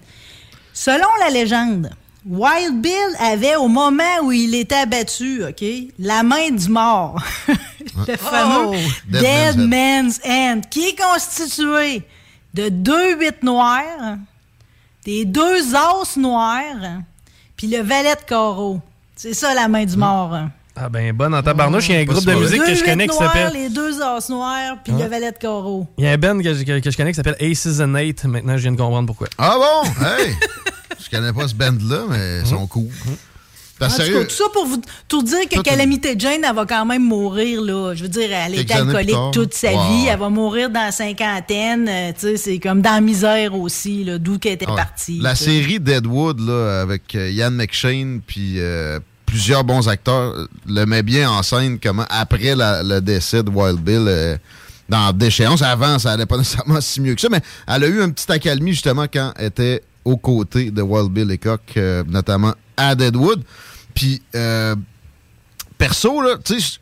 Selon 0.73 1.07
la 1.19 1.29
légende, 1.29 1.91
Wild 2.25 2.81
Bill 2.81 3.15
avait, 3.19 3.55
au 3.55 3.67
moment 3.67 4.03
où 4.23 4.31
il 4.31 4.55
était 4.55 4.75
abattu, 4.75 5.43
OK, 5.43 5.63
la 5.99 6.23
main 6.23 6.51
du 6.51 6.69
mort. 6.69 7.21
le 8.07 8.15
fameux 8.15 8.67
Oh! 8.69 8.75
Dead, 9.09 9.21
Dead 9.21 9.57
Man's 9.57 10.19
Hand, 10.25 10.61
qui 10.69 10.87
est 10.89 10.95
constitué 10.99 12.03
de 12.53 12.69
deux 12.69 13.17
huit 13.19 13.43
noirs, 13.43 14.17
des 15.05 15.25
deux 15.25 15.75
os 15.75 16.15
noirs, 16.17 17.01
puis 17.57 17.67
le 17.67 17.81
valet 17.81 18.15
de 18.15 18.21
carreau. 18.25 18.79
C'est 19.15 19.33
ça, 19.33 19.53
la 19.53 19.67
main 19.67 19.85
du 19.85 19.97
mort. 19.97 20.37
Ah 20.75 20.89
ben, 20.89 21.13
bonne 21.13 21.35
en 21.35 21.43
tabarnouche, 21.43 21.89
il 21.89 21.95
y 21.95 21.97
a 21.97 22.01
un 22.01 22.05
groupe 22.05 22.25
de 22.25 22.33
musique 22.33 22.63
que 22.63 22.73
je 22.73 22.83
connais 22.83 23.07
qui 23.07 23.15
noirs, 23.15 23.31
s'appelle... 23.33 23.53
les 23.53 23.69
deux 23.69 24.01
os 24.01 24.29
noirs, 24.29 24.77
puis 24.83 24.93
le 24.93 25.05
valet 25.05 25.31
de 25.31 25.37
carreau. 25.37 25.87
Il 25.97 26.05
y 26.05 26.07
a 26.07 26.11
un 26.11 26.17
band 26.17 26.39
que, 26.39 26.53
je- 26.53 26.63
que- 26.63 26.79
que 26.79 26.89
je 26.89 26.97
connais 26.97 27.11
qui 27.11 27.15
s'appelle 27.17 27.35
Aces 27.39 27.79
and 27.79 27.93
Eight. 27.95 28.23
Maintenant, 28.25 28.55
je 28.57 28.61
viens 28.63 28.71
de 28.71 28.77
comprendre 28.77 29.05
pourquoi. 29.07 29.27
Ah 29.37 29.55
bon? 29.57 29.89
Hey! 30.05 30.33
connais 31.13 31.33
pas 31.33 31.47
ce 31.47 31.55
band-là, 31.55 32.03
mais 32.09 32.39
ils 32.41 32.47
sont 32.47 32.65
cool. 32.67 32.87
T'as 33.79 33.87
En 33.87 33.89
tout 33.89 33.97
cas, 33.97 34.03
sérieux? 34.05 34.27
tout 34.27 34.35
ça 34.35 34.43
pour 34.53 34.67
vous 34.67 34.79
tout 35.07 35.23
dire 35.23 35.49
que 35.49 35.59
Calamité 35.61 36.13
Jane, 36.17 36.41
elle 36.47 36.55
va 36.55 36.65
quand 36.65 36.85
même 36.85 37.03
mourir, 37.03 37.59
là. 37.61 37.93
Je 37.95 38.03
veux 38.03 38.07
dire, 38.09 38.29
elle 38.31 38.53
est 38.55 38.71
alcoolique 38.71 39.15
toute 39.33 39.53
sa 39.55 39.71
Wow. 39.73 39.87
vie. 39.89 40.05
Elle 40.07 40.19
va 40.19 40.29
mourir 40.29 40.69
dans 40.69 40.79
la 40.81 40.91
cinquantaine. 40.91 41.87
euh, 41.89 42.11
tu 42.13 42.19
sais, 42.27 42.37
c'est 42.37 42.59
comme 42.59 42.81
dans 42.81 42.91
la 42.93 43.01
misère 43.01 43.55
aussi, 43.55 44.03
là, 44.03 44.19
d'où 44.19 44.37
qu'elle 44.37 44.53
était 44.53 44.69
ouais. 44.69 44.75
partie. 44.75 45.19
La 45.19 45.33
série 45.33 45.79
Deadwood, 45.79 46.39
là, 46.39 46.81
avec 46.81 47.15
euh, 47.15 47.31
Ian 47.31 47.49
McShane, 47.49 48.21
puis 48.25 48.55
euh, 48.59 48.99
plusieurs 49.25 49.63
bons 49.63 49.89
acteurs, 49.89 50.33
euh, 50.35 50.47
le 50.67 50.85
met 50.85 51.01
bien 51.01 51.31
en 51.31 51.41
scène 51.41 51.79
comment, 51.81 52.05
après 52.11 52.55
la- 52.55 52.83
le 52.83 53.01
décès 53.01 53.41
de 53.41 53.49
Wild 53.49 53.79
Bill, 53.79 54.05
euh, 54.07 54.37
dans 54.87 55.11
Déchéance, 55.13 55.63
avant, 55.63 55.97
ça 55.97 56.11
allait 56.11 56.27
pas 56.27 56.37
nécessairement 56.43 56.79
si 56.79 57.01
mieux 57.01 57.15
que 57.15 57.21
ça, 57.21 57.29
mais 57.31 57.41
elle 57.67 57.83
a 57.85 57.87
eu 57.87 58.03
un 58.03 58.11
petit 58.11 58.31
accalmie, 58.31 58.71
justement, 58.73 59.05
quand 59.11 59.33
elle 59.37 59.47
était 59.47 59.81
aux 60.05 60.17
côtés 60.17 60.71
de 60.71 60.81
Wild 60.81 61.11
Bill 61.11 61.27
Lecoq, 61.27 61.61
euh, 61.77 62.03
notamment 62.07 62.53
à 62.77 62.95
Deadwood. 62.95 63.41
Puis, 63.93 64.21
euh, 64.35 64.75
perso, 65.77 66.21
là, 66.21 66.35
tu 66.43 66.59
sais, 66.59 66.79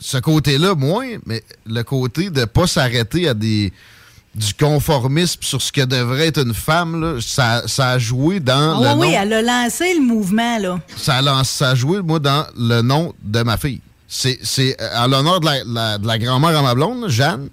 ce 0.00 0.18
côté-là, 0.18 0.74
moins, 0.74 1.06
mais 1.26 1.42
le 1.66 1.82
côté 1.82 2.30
de 2.30 2.44
pas 2.44 2.66
s'arrêter 2.66 3.28
à 3.28 3.34
des 3.34 3.72
du 4.34 4.54
conformisme 4.54 5.40
sur 5.42 5.60
ce 5.60 5.72
que 5.72 5.80
devrait 5.80 6.28
être 6.28 6.40
une 6.46 6.54
femme, 6.54 7.00
là, 7.00 7.20
ça, 7.20 7.66
ça 7.66 7.90
a 7.90 7.98
joué 7.98 8.38
dans 8.38 8.80
Ah 8.84 8.94
le 8.94 9.00
oui, 9.00 9.08
nom. 9.08 9.18
elle 9.20 9.32
a 9.32 9.42
lancé 9.42 9.94
le 9.94 10.00
mouvement, 10.00 10.58
là. 10.58 10.78
Ça 10.96 11.16
a, 11.16 11.22
lancé- 11.22 11.56
ça 11.56 11.70
a 11.70 11.74
joué, 11.74 12.02
moi, 12.02 12.20
dans 12.20 12.46
le 12.56 12.80
nom 12.82 13.14
de 13.22 13.42
ma 13.42 13.56
fille. 13.56 13.80
C'est 14.06 14.76
en 14.96 15.08
l'honneur 15.08 15.40
de 15.40 15.46
la, 15.46 15.64
la- 15.64 15.98
de 15.98 16.06
la 16.06 16.18
grand-mère 16.18 16.56
à 16.56 16.62
ma 16.62 16.74
blonde, 16.74 17.08
Jeanne, 17.08 17.48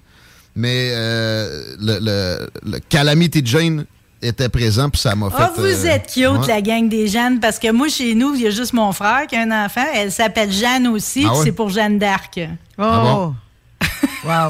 mais 0.56 0.92
euh, 0.94 1.76
le, 1.80 1.98
le, 2.00 2.50
le 2.72 2.80
Calamity 2.88 3.42
Jane 3.44 3.86
était 4.22 4.50
présent, 4.50 4.90
puis 4.90 5.00
ça 5.00 5.16
m'a 5.16 5.30
fait... 5.30 5.36
Ah, 5.40 5.52
vous 5.56 5.64
euh, 5.64 5.86
êtes 5.86 6.12
cute, 6.12 6.26
ouais. 6.26 6.48
la 6.48 6.62
gang 6.62 6.88
des 6.90 7.08
Jeannes, 7.08 7.40
parce 7.40 7.60
que 7.60 7.72
moi, 7.72 7.88
chez 7.90 8.16
nous, 8.16 8.34
il 8.36 8.42
y 8.42 8.48
a 8.48 8.50
juste 8.50 8.74
mon 8.74 8.92
frère 8.92 9.28
qui 9.28 9.36
a 9.36 9.42
un 9.42 9.66
enfant. 9.66 9.86
Elle 9.94 10.12
s'appelle 10.12 10.52
Jeanne 10.52 10.88
aussi, 10.88 11.26
Ah 11.28 11.34
ouais? 11.34 11.44
c'est 11.44 11.52
pour 11.52 11.70
Jeanne 11.70 12.00
d'Arc. 12.00 12.40
Oh! 12.78 12.82
Ah 12.82 13.02
bon? 13.04 13.36
wow! 14.26 14.48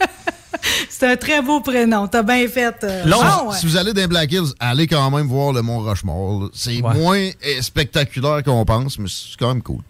c'est 0.88 1.10
un 1.10 1.16
très 1.16 1.42
beau 1.42 1.60
prénom. 1.60 2.06
T'as 2.08 2.22
bien 2.22 2.46
fait. 2.48 2.76
euh, 2.84 3.04
Là, 3.04 3.42
bon, 3.44 3.52
si 3.52 3.66
vous 3.66 3.76
allez 3.76 3.92
dans 3.92 4.00
les 4.00 4.06
Black 4.06 4.32
Hills, 4.32 4.52
allez 4.58 4.86
quand 4.86 5.10
même 5.10 5.26
voir 5.26 5.52
le 5.52 5.62
Mont 5.62 5.84
là. 5.84 5.94
C'est 6.52 6.80
moins 6.80 7.18
euh, 7.18 7.62
spectaculaire 7.62 8.42
qu'on 8.42 8.64
pense, 8.64 8.98
mais 8.98 9.08
c'est 9.08 9.36
quand 9.38 9.48
même 9.48 9.62
cool. 9.62 9.82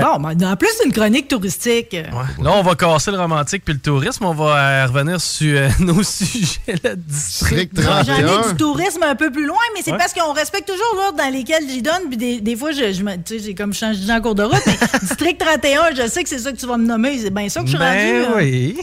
Bon, 0.00 0.18
mais 0.18 0.46
en 0.46 0.56
plus, 0.56 0.68
c'est 0.78 0.86
une 0.86 0.92
chronique 0.92 1.28
touristique. 1.28 1.92
Là, 2.40 2.52
on 2.52 2.62
va 2.62 2.74
casser 2.74 3.10
le 3.10 3.18
romantique 3.18 3.62
puis 3.64 3.74
le 3.74 3.80
tourisme. 3.80 4.24
On 4.24 4.32
va 4.34 4.56
euh, 4.56 4.86
revenir 4.86 5.20
sur 5.20 5.58
euh, 5.58 5.68
nos 5.80 6.02
sujets. 6.02 6.60
Là, 6.82 6.94
district 6.96 7.72
J'en 7.80 8.00
ai 8.02 8.22
du 8.50 8.56
tourisme 8.56 9.02
un 9.02 9.14
peu 9.14 9.30
plus 9.30 9.46
loin, 9.46 9.58
mais 9.74 9.82
c'est 9.84 9.92
Ouais. 9.92 9.98
parce 9.98 10.14
qu'on 10.14 10.32
respecte 10.32 10.66
toujours 10.68 10.94
l'ordre 10.96 11.18
dans 11.18 11.30
lesquels 11.32 11.68
j'y 11.68 11.82
donne. 11.82 12.08
Puis 12.08 12.16
des, 12.16 12.40
des 12.40 12.56
fois, 12.56 12.72
je, 12.72 12.92
je 12.92 13.02
me- 13.02 13.16
tu 13.16 13.38
sais, 13.38 13.44
j'ai 13.44 13.54
comme 13.54 13.74
changé 13.74 13.98
en 14.10 14.20
cours 14.20 14.34
de 14.34 14.44
route. 14.44 14.62
Mais 14.66 14.76
District 15.00 15.38
31, 15.38 15.94
je 15.94 16.08
sais 16.08 16.22
que 16.22 16.28
c'est 16.28 16.38
ça 16.38 16.52
que 16.52 16.56
tu 16.56 16.66
vas 16.66 16.76
me 16.78 16.86
nommer. 16.86 17.18
C'est 17.18 17.30
bien 17.30 17.48
ça 17.48 17.60
que 17.60 17.66
je 17.66 17.70
suis 17.72 17.78
Ben 17.78 18.24
rendu. 18.24 18.36
oui. 18.36 18.78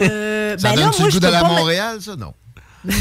Euh, 0.00 0.56
Ça 0.58 0.68
ben 0.70 0.76
là, 0.76 0.82
donne-tu 0.86 0.98
moi, 1.02 1.06
le 1.08 1.10
je 1.14 1.18
peux 1.20 1.30
pas 1.30 1.42
me- 1.42 1.48
Montréal, 1.48 1.98
ça? 2.00 2.16
Non. 2.16 2.34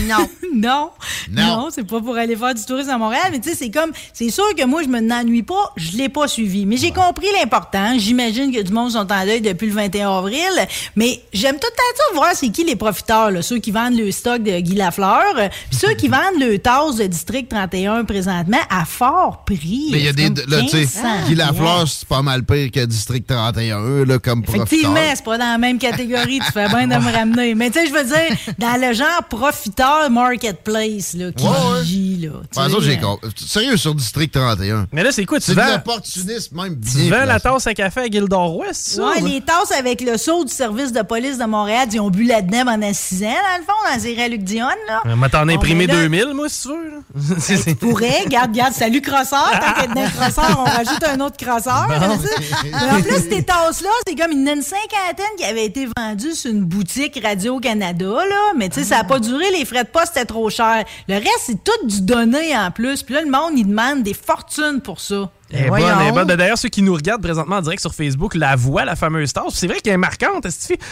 Non. 0.08 0.30
non. 0.54 0.92
Non. 1.32 1.48
Non, 1.48 1.68
c'est 1.72 1.86
pas 1.86 2.00
pour 2.00 2.16
aller 2.18 2.36
faire 2.36 2.54
du 2.54 2.64
tourisme 2.64 2.90
à 2.90 2.98
Montréal, 2.98 3.28
mais 3.32 3.40
tu 3.40 3.50
sais, 3.50 3.56
c'est 3.56 3.72
comme, 3.72 3.92
c'est 4.14 4.30
sûr 4.30 4.56
que 4.56 4.66
moi, 4.66 4.84
je 4.84 4.88
me 4.88 5.00
n'ennuie 5.00 5.44
pas, 5.44 5.74
je 5.76 5.98
l'ai 5.98 6.10
pas 6.10 6.28
suivi. 6.28 6.66
Mais 6.66 6.78
j'ai 6.78 6.92
compris 6.92 7.28
l'important. 7.40 7.98
J'imagine 7.98 8.52
que 8.52 8.62
du 8.62 8.72
monde 8.72 8.92
sont 8.92 9.12
en 9.12 9.26
deuil 9.26 9.42
depuis 9.42 9.68
le 9.68 9.74
21 9.74 10.18
avril. 10.18 10.50
Mais 10.96 11.22
j'aime 11.34 11.56
tout 11.56 11.68
le 11.68 11.76
temps 11.76 12.20
voir 12.20 12.32
c'est 12.34 12.50
qui 12.50 12.64
les 12.64 12.76
profiteurs, 12.76 13.32
là. 13.32 13.42
Ceux 13.42 13.60
qui 13.60 13.72
vendent 13.72 13.98
le 13.98 14.12
stock 14.12 14.42
de 14.44 14.60
Guy 14.60 14.76
Lafleur, 14.76 15.24
puis 15.70 15.80
ceux 15.80 15.94
qui 15.94 16.08
vendent 16.10 16.40
le 16.40 16.58
tasse 16.60 16.96
de 16.96 17.06
District 17.06 17.48
31 17.50 18.06
présentement 18.06 18.58
à 18.70 18.86
fort 18.86 19.44
prix. 19.46 19.90
Mais 19.92 20.00
il 20.00 20.06
y 20.06 20.10
a 20.10 20.14
des. 20.14 20.30
Là, 20.48 20.62
tu 20.62 20.70
sais, 20.70 20.78
1500 20.78 21.02
Guy 21.28 21.36
Lafleur, 21.36 21.88
c'est 21.88 22.08
pas 22.08 22.22
mal 22.22 22.44
pire 22.44 22.72
que 22.72 22.86
District 22.86 23.28
31, 23.28 24.06
là, 24.06 24.20
comme 24.20 24.44
Effectivement, 24.48 24.94
profiteur. 24.94 25.16
c'est 25.16 25.26
pas 25.26 25.38
dans 25.38 25.52
la 25.52 25.58
même 25.58 25.78
catégorie, 25.78 26.40
tu 26.46 26.52
fais 26.52 26.68
bien 26.68 26.88
de 26.88 26.96
me 27.04 27.12
ramener. 27.12 27.56
Mais 27.56 27.70
tu 27.70 27.80
sais, 27.80 27.88
je 27.88 27.94
veux 27.94 28.04
dire, 28.04 28.38
dans 28.58 28.80
le 28.80 28.94
genre 28.94 29.24
profiteur 29.30 29.76
marketplace, 30.10 31.14
là, 31.14 31.32
qui 31.32 31.44
Ouais, 31.44 31.50
ouais. 31.50 31.84
gît, 31.86 32.18
là. 32.24 32.30
tu 32.54 32.60
exemple, 32.64 32.84
j'ai 32.84 32.98
compris. 32.98 33.30
Sérieux, 33.36 33.78
sur 33.78 33.96
District 33.96 34.34
31. 34.34 34.88
Mais 34.92 35.04
là, 35.04 35.12
c'est 35.12 35.26
quoi? 35.26 35.40
Tu 35.40 35.54
vends, 35.54 35.66
l'opportunisme, 35.72 36.62
même 36.62 36.80
tu 36.80 36.98
bien 37.10 37.20
vends 37.20 37.26
la 37.26 37.40
tasse 37.40 37.68
à 37.68 37.74
café 37.74 38.02
à 38.02 38.06
Gildor 38.08 38.58
West, 38.58 38.88
ça? 38.96 39.04
Ouais, 39.10 39.22
ou- 39.22 39.26
les 39.26 39.42
tasses 39.42 39.72
avec 39.78 40.02
le 40.02 40.18
saut 40.18 40.44
du 40.46 40.52
service 40.52 40.92
de 40.92 41.02
police 41.02 41.38
de 41.38 41.46
Montréal, 41.46 41.88
ils 41.92 42.00
ont 42.00 42.10
bu 42.10 42.24
là-dedans 42.24 42.66
pendant 42.66 42.94
six 42.94 43.24
ans, 43.24 43.28
dans 43.28 43.58
le 43.60 43.64
fond, 43.64 43.94
dans 43.96 44.00
ces 44.00 44.28
Luc 44.30 44.44
Dion, 44.44 44.66
là. 44.88 45.02
Euh, 45.06 45.16
Moi, 45.16 45.30
t'en 45.30 45.48
imprimé 45.48 45.88
ben 45.88 45.96
là, 45.96 46.02
2000, 46.04 46.34
moi, 46.34 46.50
si 46.50 46.64
tu 46.64 46.68
veux. 46.70 46.90
là. 46.92 46.98
C'est- 47.40 47.58
c'est- 47.58 47.76
pourrait, 47.76 48.26
garde, 48.28 48.52
garde, 48.52 48.74
salut 48.74 49.02
crosseur, 49.02 49.50
tant 49.52 49.74
qu'être 49.80 49.94
dans 49.94 50.02
le 50.04 50.10
crosseur, 50.10 50.60
on 50.60 50.64
rajoute 50.70 51.04
un 51.04 51.20
autre 51.22 51.38
crosseur. 51.38 51.88
Tu. 51.88 52.68
Mais 52.72 52.92
en 52.92 53.02
plus, 53.02 53.30
ces 53.30 53.44
tasses-là, 53.44 53.90
c'est 54.08 54.16
comme 54.16 54.32
y 54.32 54.50
a 54.50 54.54
une 54.54 54.62
cinquantaine 54.62 55.26
qui 55.38 55.44
avaient 55.46 55.66
été 55.66 55.88
vendues 55.98 56.34
sur 56.34 56.52
une 56.52 56.64
boutique 56.66 57.20
Radio-Canada, 57.24 58.06
là, 58.06 58.54
mais 58.56 58.70
tu 58.70 58.80
sais, 58.80 58.86
ça 58.86 58.98
n'a 58.98 59.04
pas 59.04 59.20
duré 59.20 59.46
les 59.52 59.66
frais 59.68 59.84
de 59.84 59.90
poste, 59.90 60.12
c'était 60.14 60.26
trop 60.26 60.50
cher. 60.50 60.84
Le 61.08 61.16
reste, 61.16 61.44
c'est 61.46 61.64
tout 61.64 61.88
du 61.88 62.02
donné 62.02 62.58
en 62.58 62.72
plus. 62.72 63.04
Puis 63.04 63.14
là, 63.14 63.22
le 63.22 63.30
monde, 63.30 63.52
il 63.58 63.68
demande 63.68 64.04
des 64.04 64.14
fortunes 64.14 64.82
pour 64.82 65.00
ça. 65.00 65.30
Elle 65.52 65.66
est 65.66 65.70
bonne, 65.70 65.82
elle 66.02 66.08
est 66.08 66.12
bonne. 66.12 66.28
D'ailleurs, 66.28 66.58
ceux 66.58 66.70
qui 66.70 66.82
nous 66.82 66.94
regardent 66.94 67.22
présentement 67.24 67.58
en 67.58 67.62
direct 67.62 67.82
sur 67.82 67.94
Facebook 67.96 68.36
la 68.36 68.56
voient, 68.56 68.86
la 68.86 68.96
fameuse 68.96 69.32
tasse. 69.32 69.54
C'est 69.54 69.68
vrai 69.68 69.80
qu'elle 69.80 69.94
est 69.94 69.98
marquante. 69.98 70.46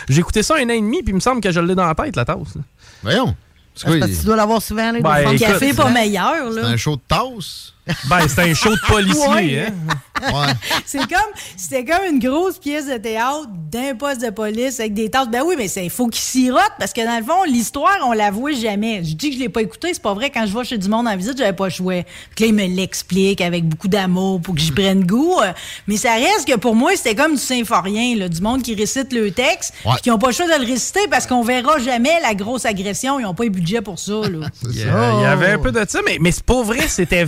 J'ai 0.10 0.19
écouté 0.19 0.43
ça 0.43 0.56
un 0.56 0.65
an 0.65 0.69
et 0.69 0.80
demi, 0.81 1.02
puis 1.03 1.11
il 1.11 1.15
me 1.15 1.19
semble 1.19 1.41
que 1.41 1.52
je 1.52 1.60
l'ai 1.60 1.76
dans 1.76 1.85
la 1.88 1.95
tête, 1.95 2.15
la 2.15 2.26
tasse. 2.26 2.57
Voyons. 3.03 3.35
C'est 3.73 3.99
parce 3.99 4.11
que 4.11 4.18
tu 4.19 4.26
dois 4.26 4.38
l'avoir 4.38 4.61
souvent, 4.61 4.91
là. 4.91 5.02
Ben, 5.02 5.15
des 5.31 5.35
écoute, 5.35 5.39
café 5.47 5.73
pas 5.73 5.89
meilleur, 5.89 6.53
C'est 6.53 6.61
là. 6.61 6.68
un 6.69 6.77
show 6.77 6.95
de 6.95 7.02
tasse. 7.07 7.73
Ben, 8.10 8.28
c'est 8.28 8.40
un 8.41 8.53
show 8.53 8.72
de 8.72 8.88
policier, 8.88 9.28
Ouais. 9.30 9.66
hein? 9.68 9.74
Ouais. 10.34 10.53
C'est 10.86 10.99
comme, 10.99 11.32
c'était 11.57 11.84
comme 11.84 12.06
une 12.10 12.20
grosse 12.20 12.57
pièce 12.57 12.88
de 12.88 12.98
théâtre 12.98 13.48
d'un 13.70 13.94
poste 13.95 14.22
de 14.22 14.30
police 14.30 14.80
avec 14.80 14.94
des 14.94 15.10
tasses. 15.10 15.28
Ben 15.30 15.44
oui, 15.45 15.56
mais 15.57 15.68
il 15.68 15.90
faut 15.90 16.07
qu'il 16.07 16.22
sirote 16.22 16.72
parce 16.80 16.94
que 16.94 17.06
dans 17.06 17.18
le 17.20 17.24
fond, 17.24 17.44
l'histoire, 17.45 17.98
on 18.07 18.14
la 18.14 18.32
voit 18.32 18.53
jamais. 18.53 19.03
Je 19.03 19.14
dis 19.14 19.30
que 19.30 19.36
je 19.36 19.40
l'ai 19.41 19.49
pas 19.49 19.62
écouté, 19.62 19.90
c'est 19.94 20.02
pas 20.02 20.14
vrai. 20.14 20.30
Quand 20.32 20.45
je 20.48 20.57
vais 20.57 20.64
chez 20.64 20.78
du 20.78 20.88
monde 20.88 21.07
en 21.07 21.16
visite, 21.18 21.38
j'avais 21.38 21.52
pas 21.53 21.68
joué. 21.70 22.06
Puis 22.36 22.45
là, 22.45 22.48
il 22.49 22.53
me 22.56 22.76
l'explique 22.76 23.41
avec 23.41 23.66
beaucoup 23.68 23.90
d'amour 23.90 24.41
pour 24.41 24.56
que 24.56 24.62
j'y 24.62 24.72
prenne 24.72 25.03
goût. 25.06 25.36
Euh, 25.44 25.52
Mais 25.88 25.98
ça 25.98 26.14
reste 26.14 26.48
que 26.48 26.56
pour 26.56 26.76
moi, 26.76 26.91
c'était 26.95 27.14
comme 27.16 27.34
du 27.34 27.41
symphorien, 27.41 28.16
là, 28.16 28.30
du 28.30 28.41
monde 28.41 28.64
qui 28.64 28.74
récite 28.74 29.12
le 29.12 29.32
texte, 29.32 29.74
Ouais. 29.86 29.91
puis 29.95 30.03
qui 30.03 30.12
ont 30.12 30.18
pas 30.18 30.28
le 30.28 30.34
choix 30.34 30.48
de 30.48 30.64
le 30.64 30.66
réciter 30.66 31.02
parce 31.12 31.28
qu'on 31.28 31.44
verra 31.44 31.78
jamais 31.80 32.20
la 32.22 32.34
grosse 32.34 32.66
agression. 32.66 33.20
Ils 33.20 33.26
ont 33.26 33.36
pas 33.36 33.44
le 33.44 33.49
budget 33.49 33.82
pour 33.82 33.99
ça, 33.99 34.14
là. 34.14 34.48
Il 34.64 34.76
y, 34.78 34.80
y 34.80 34.86
avait 34.88 35.52
un 35.52 35.60
peu 35.60 35.74
de 35.74 35.86
ça, 35.88 35.99
mais, 36.06 36.18
mais 36.22 36.32
c'est 36.32 36.45
pas 36.45 36.64
vrai, 36.64 36.88
c'était 36.88 37.26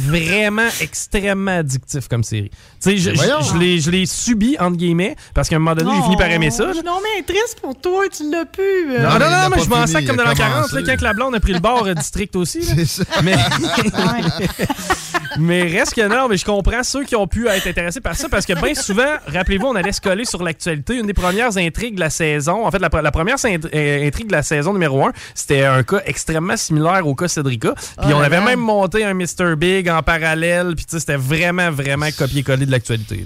vraiment 0.49 0.69
extrêmement 0.82 1.60
addictif 1.60 2.07
comme 2.07 2.24
série. 2.24 2.49
Tu 2.49 2.57
sais, 2.80 2.98
je, 2.98 3.11
je- 3.11 3.18
je 3.53 3.57
l'ai- 3.57 3.80
je 3.80 3.91
l'ai 3.91 4.06
subi, 4.06 4.56
entre 4.60 4.78
guillemets, 4.78 5.15
parce 5.34 5.49
qu'à 5.49 5.56
un 5.56 5.60
moment 5.60 5.76
donné, 5.76 5.91
j'ai 5.95 6.03
fini 6.03 6.18
par 6.18 6.30
aimer 6.32 6.52
ça. 6.52 6.72
Je 6.74 6.82
non, 6.86 6.99
mais 7.03 7.24
triste 7.24 7.60
pour 7.61 7.76
toi, 7.80 8.03
tu 8.15 8.30
l'as 8.32 8.45
pu. 8.45 8.61
euh. 8.61 9.02
Non, 9.03 9.19
non, 9.19 9.30
non, 9.30 9.49
mais 9.56 9.64
je 9.64 9.69
m'en 9.69 9.88
sac 9.88 10.06
comme 10.06 10.15
dans 10.18 10.24
la 10.24 10.34
commencé. 10.36 10.72
40, 10.72 10.72
là, 10.74 10.82
quand 10.95 11.02
la 11.02 11.14
blonde 11.14 11.36
a 11.36 11.40
pris 11.40 11.53
le 11.53 11.60
bord 11.60 11.86
euh, 11.86 11.94
district 11.94 12.36
aussi. 12.36 12.61
là. 12.61 12.84
Mais... 13.24 13.36
mais 15.38 15.64
reste 15.64 15.94
que 15.94 16.08
non, 16.08 16.28
mais 16.28 16.38
je 16.38 16.45
comprends 16.45 16.84
ceux 16.84 17.04
qui 17.04 17.16
ont 17.16 17.28
pu 17.28 17.48
être 17.48 17.68
intéressés 17.68 18.02
par 18.02 18.16
ça 18.16 18.30
parce 18.30 18.45
que 18.45 18.54
bien 18.54 18.74
souvent, 18.76 19.16
rappelez-vous, 19.28 19.68
on 19.68 19.76
allait 19.76 19.91
se 19.91 20.02
coller 20.02 20.26
sur 20.26 20.44
l'actualité. 20.44 20.95
Une 20.95 21.08
des 21.08 21.14
premières 21.14 21.58
intrigues 21.58 21.95
de 21.95 21.99
la 21.99 22.10
saison, 22.10 22.66
en 22.66 22.72
fait, 22.72 22.80
la, 22.80 22.90
la 23.02 23.12
première 23.12 23.36
euh, 23.45 24.08
intrigue 24.08 24.28
de 24.28 24.34
la 24.34 24.44
saison 24.44 24.74
numéro 24.74 25.06
1, 25.06 25.12
c'était 25.36 25.66
un 25.66 25.84
cas 25.84 26.02
extrêmement 26.06 26.58
similaire 26.58 27.06
au 27.06 27.16
cas 27.16 27.28
Cédrica. 27.28 27.74
Puis 27.76 28.10
Oh 28.10 28.16
on 28.16 28.22
avait 28.22 28.41
même 28.41 28.60
monté 28.60 29.04
un 29.04 29.14
Mr. 29.14 29.56
Big 29.58 29.90
en 29.90 30.02
parallèle. 30.04 30.76
Puis 30.76 30.86
tu 30.86 30.91
sais, 30.91 30.99
c'était 30.99 31.16
vraiment, 31.18 31.72
vraiment 31.72 32.08
copier-coller 32.18 32.66
de 32.66 32.72
l'actualité. 32.72 33.26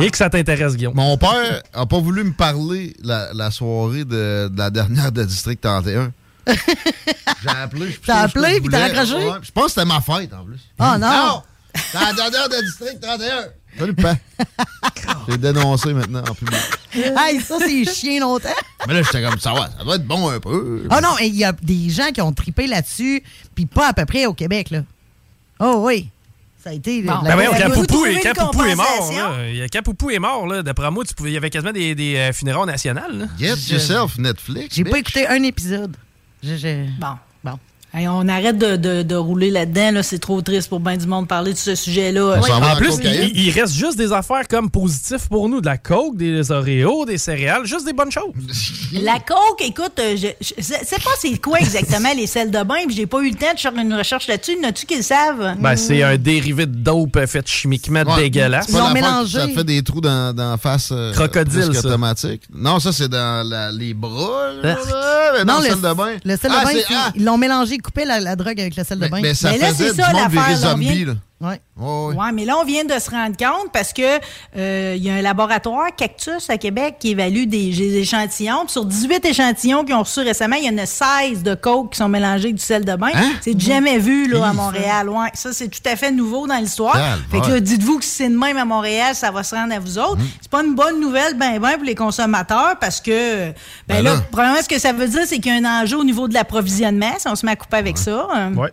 Et 0.00 0.10
que 0.10 0.16
ça 0.16 0.30
t'intéresse, 0.30 0.76
Guillaume. 0.76 0.94
Mon 0.94 1.16
père 1.18 1.62
a 1.74 1.86
pas 1.86 1.98
voulu 1.98 2.24
me 2.24 2.32
parler 2.32 2.94
la, 3.02 3.28
la 3.34 3.50
soirée 3.50 4.04
de, 4.04 4.48
de 4.48 4.58
la 4.58 4.70
dernière 4.70 5.12
de 5.12 5.24
District 5.24 5.60
31. 5.60 6.12
J'ai 6.46 7.48
appelé. 7.48 7.92
je- 7.92 7.98
T'as 8.06 8.20
appelé, 8.22 8.60
puis 8.60 8.68
t'as 8.70 8.80
raccroché? 8.80 9.14
Ouais, 9.14 9.32
Je 9.42 9.50
pense 9.52 9.64
que 9.66 9.70
c'était 9.70 9.84
ma 9.84 10.00
fête 10.00 10.32
en 10.32 10.44
plus. 10.44 10.60
Ah, 10.78 10.98
non. 10.98 11.42
C'est 11.74 12.00
la 12.00 12.12
dernière 12.12 12.48
de 12.48 12.64
District 12.64 13.00
31. 13.00 13.44
Salut, 13.78 13.94
père. 13.94 14.16
J'ai 15.28 15.38
dénoncé 15.38 15.94
maintenant 15.94 16.22
en 16.28 16.34
public. 16.34 16.60
hey, 16.94 17.40
ça, 17.40 17.56
c'est 17.58 17.84
chien 17.90 18.20
longtemps. 18.20 18.50
Mais 18.86 18.92
là, 18.94 19.02
j'étais 19.02 19.22
comme 19.22 19.38
ça, 19.38 19.54
va, 19.54 19.70
ça 19.78 19.82
doit 19.82 19.96
être 19.96 20.06
bon 20.06 20.28
un 20.28 20.38
peu. 20.40 20.82
Ah 20.90 21.00
non, 21.00 21.16
et 21.20 21.26
il 21.28 21.36
y 21.36 21.44
a 21.44 21.52
des 21.52 21.88
gens 21.88 22.10
qui 22.12 22.20
ont 22.20 22.32
tripé 22.32 22.66
là-dessus, 22.66 23.22
puis 23.54 23.64
pas 23.64 23.88
à 23.88 23.92
peu 23.94 24.04
près 24.04 24.26
au 24.26 24.34
Québec, 24.34 24.70
là. 24.70 24.80
Oh 25.60 25.84
oui. 25.86 26.10
Ça 26.62 26.70
a 26.70 26.72
été... 26.74 27.02
Ben 27.02 27.20
trouvé 27.86 28.14
une 28.14 28.20
Capoupou 28.20 28.62
est 28.64 28.74
mort. 28.76 29.12
Là. 29.12 29.48
Il 29.48 29.56
y 29.56 29.62
a- 29.62 29.68
Capoupou 29.68 30.10
est 30.10 30.18
mort. 30.18 30.46
Là. 30.46 30.62
D'après 30.62 30.90
moi, 30.90 31.04
tu 31.04 31.14
pouvais, 31.14 31.30
il 31.30 31.34
y 31.34 31.36
avait 31.36 31.50
quasiment 31.50 31.72
des, 31.72 31.94
des 31.94 32.16
euh, 32.16 32.32
funérailles 32.32 32.66
nationales. 32.66 33.18
là. 33.18 33.26
Get 33.38 33.72
yourself 33.72 34.16
Netflix. 34.18 34.74
J'ai 34.76 34.84
pas 34.84 34.98
écouté 34.98 35.26
un 35.26 35.42
épisode. 35.42 35.96
Je- 36.42 36.88
Bon. 36.98 37.18
Hey, 37.94 38.08
on 38.08 38.26
arrête 38.26 38.56
de, 38.56 38.76
de- 38.76 39.02
de 39.02 39.14
rouler 39.14 39.50
là-dedans. 39.50 39.90
Là. 39.92 40.02
C'est 40.02 40.18
trop 40.18 40.40
triste 40.40 40.70
pour 40.70 40.80
bien 40.80 40.96
du 40.96 41.06
monde 41.06 41.28
parler 41.28 41.52
de 41.52 41.58
ce 41.58 41.74
sujet-là. 41.74 42.38
En 42.40 42.62
en 42.62 42.76
plus, 42.76 42.94
il, 43.04 43.32
il 43.38 43.50
reste 43.50 43.74
juste 43.74 43.98
des 43.98 44.12
affaires 44.14 44.48
comme 44.48 44.70
positifs 44.70 45.28
pour 45.28 45.46
nous. 45.50 45.60
De 45.60 45.66
la 45.66 45.76
coke, 45.76 46.16
des 46.16 46.50
Oreos, 46.50 47.04
des 47.04 47.18
céréales, 47.18 47.66
juste 47.66 47.84
des 47.84 47.92
bonnes 47.92 48.10
choses. 48.10 48.32
La 48.92 49.18
coke, 49.20 49.60
écoute, 49.62 49.92
euh, 49.98 50.16
je, 50.16 50.28
je 50.40 50.62
sais 50.62 50.96
pas 51.04 51.10
c'est 51.18 51.36
quoi 51.40 51.58
exactement 51.58 52.10
les 52.16 52.26
sels 52.26 52.50
de 52.50 52.62
bain, 52.62 52.84
puis 52.86 52.94
j'ai 52.96 53.06
pas 53.06 53.20
eu 53.20 53.30
le 53.30 53.36
temps 53.36 53.52
de 53.54 53.58
faire 53.60 53.72
une 53.74 53.92
recherche 53.94 54.26
là-dessus. 54.26 54.56
N'as-tu 54.60 54.86
qui 54.86 54.96
le 54.96 55.02
savent? 55.02 55.56
Ben, 55.58 55.76
c'est 55.76 56.02
un 56.02 56.16
dérivé 56.16 56.66
de 56.66 56.74
dope 56.74 57.16
euh, 57.16 57.26
fait 57.26 57.46
chimiquement 57.46 58.02
Ouais. 58.02 58.22
dégueulasse. 58.24 58.70
Pas 58.72 58.92
l'affaire 58.92 59.22
que 59.22 59.28
Ça 59.28 59.46
te 59.48 59.52
fait 59.52 59.64
des 59.64 59.82
trous 59.82 60.00
dans, 60.00 60.34
dans 60.34 60.52
la 60.52 60.56
face 60.58 60.90
euh, 60.92 61.12
Crocodile, 61.12 61.66
plus 61.70 61.80
qu'automatique. 61.82 62.42
Non, 62.54 62.78
ça, 62.80 62.92
c'est 62.92 63.08
dans 63.08 63.46
la- 63.46 63.70
les 63.70 63.92
bras. 63.94 64.50
là, 64.62 64.76
Ah. 64.78 64.90
là, 64.90 65.30
mais 65.34 65.44
Non, 65.44 65.54
dans 65.54 65.58
le 65.60 65.64
le, 65.64 65.70
sel 65.70 65.80
de 65.82 65.94
bain. 65.94 66.12
le 66.24 66.36
sel 66.36 66.50
de 66.50 66.56
Ah, 66.58 66.64
bain, 66.64 66.70
ah, 66.90 67.12
ils 67.16 67.24
l'ont 67.24 67.38
mélangé, 67.38 67.78
coupé 67.82 68.04
la, 68.04 68.20
la 68.20 68.36
drogue 68.36 68.60
avec 68.60 68.76
le 68.76 68.84
sel 68.84 68.98
de 68.98 69.04
mais, 69.04 69.10
bain. 69.10 69.20
mais 69.20 69.34
ça 69.34 69.50
Mais 69.50 69.58
là, 69.58 69.66
faisait 69.68 69.88
c'est 69.88 69.94
du 69.96 70.00
ça, 70.00 70.12
monde 70.12 70.22
on 70.50 70.56
zombie. 70.56 71.04
Là. 71.04 71.14
Ouais. 71.42 71.60
Ouais, 71.76 72.06
ouais. 72.06 72.14
Ouais, 72.14 72.32
mais 72.32 72.44
là, 72.44 72.56
on 72.60 72.64
vient 72.64 72.84
de 72.84 72.96
se 72.98 73.10
rendre 73.10 73.36
compte 73.36 73.72
parce 73.72 73.92
que 73.92 74.02
euh, 74.56 74.94
il 74.96 75.02
y 75.02 75.10
a 75.10 75.14
un 75.14 75.22
laboratoire 75.22 75.86
Cactus 75.96 76.48
à 76.48 76.56
Québec 76.56 76.96
qui 77.00 77.10
évalue 77.10 77.46
des, 77.46 77.70
des 77.70 77.96
échantillons. 77.96 78.64
Puis 78.64 78.72
sur 78.72 78.84
18 78.84 79.24
échantillons 79.24 79.84
qu'ils 79.84 79.94
ont 79.94 80.02
reçus 80.02 80.20
récemment, 80.20 80.56
il 80.56 80.66
y 80.66 80.70
en 80.70 80.78
a 80.78 80.86
16 80.86 81.42
de 81.42 81.54
coke 81.54 81.92
qui 81.92 81.98
sont 81.98 82.08
mélangés 82.08 82.44
avec 82.44 82.54
du 82.56 82.62
sel 82.62 82.84
de 82.84 82.94
bain. 82.94 83.08
Hein? 83.12 83.32
C'est 83.40 83.58
jamais 83.60 83.98
vu 83.98 84.28
là, 84.28 84.48
à 84.48 84.52
Montréal. 84.52 85.08
Ouais, 85.08 85.28
ça, 85.34 85.52
c'est 85.52 85.68
tout 85.68 85.80
à 85.84 85.96
fait 85.96 86.12
nouveau 86.12 86.46
dans 86.46 86.56
l'histoire. 86.58 86.96
Fait 87.30 87.40
que 87.40 87.46
là, 87.48 87.60
dites-vous 87.60 87.98
que 87.98 88.04
si 88.04 88.10
c'est 88.10 88.28
de 88.28 88.36
même 88.38 88.56
à 88.56 88.64
Montréal, 88.64 89.14
ça 89.14 89.30
va 89.30 89.42
se 89.42 89.54
rendre 89.54 89.74
à 89.74 89.78
vous 89.80 89.98
autres. 89.98 90.12
Hum. 90.20 90.28
C'est 90.40 90.50
pas 90.50 90.62
une 90.62 90.74
bonne 90.74 91.00
nouvelle, 91.00 91.34
ben, 91.36 91.58
ben, 91.58 91.72
pour 91.74 91.84
les 91.84 91.94
consommateurs 91.96 92.76
parce 92.80 93.00
que, 93.00 93.48
ben, 93.48 93.54
Ben 93.88 94.04
là, 94.04 94.14
là. 94.14 94.20
premièrement, 94.30 94.62
ce 94.62 94.68
que 94.68 94.78
ça 94.78 94.92
veut 94.92 95.08
dire, 95.08 95.22
c'est 95.26 95.38
qu'il 95.40 95.52
y 95.52 95.56
a 95.56 95.68
un 95.68 95.82
enjeu 95.82 95.98
au 95.98 96.04
niveau 96.04 96.28
de 96.28 96.34
l'approvisionnement, 96.34 97.12
si 97.18 97.26
on 97.26 97.34
se 97.34 97.44
met 97.44 97.52
à 97.52 97.56
couper 97.56 97.78
avec 97.78 97.98
ça. 97.98 98.28
Euh, 98.36 98.50
Ouais. 98.54 98.70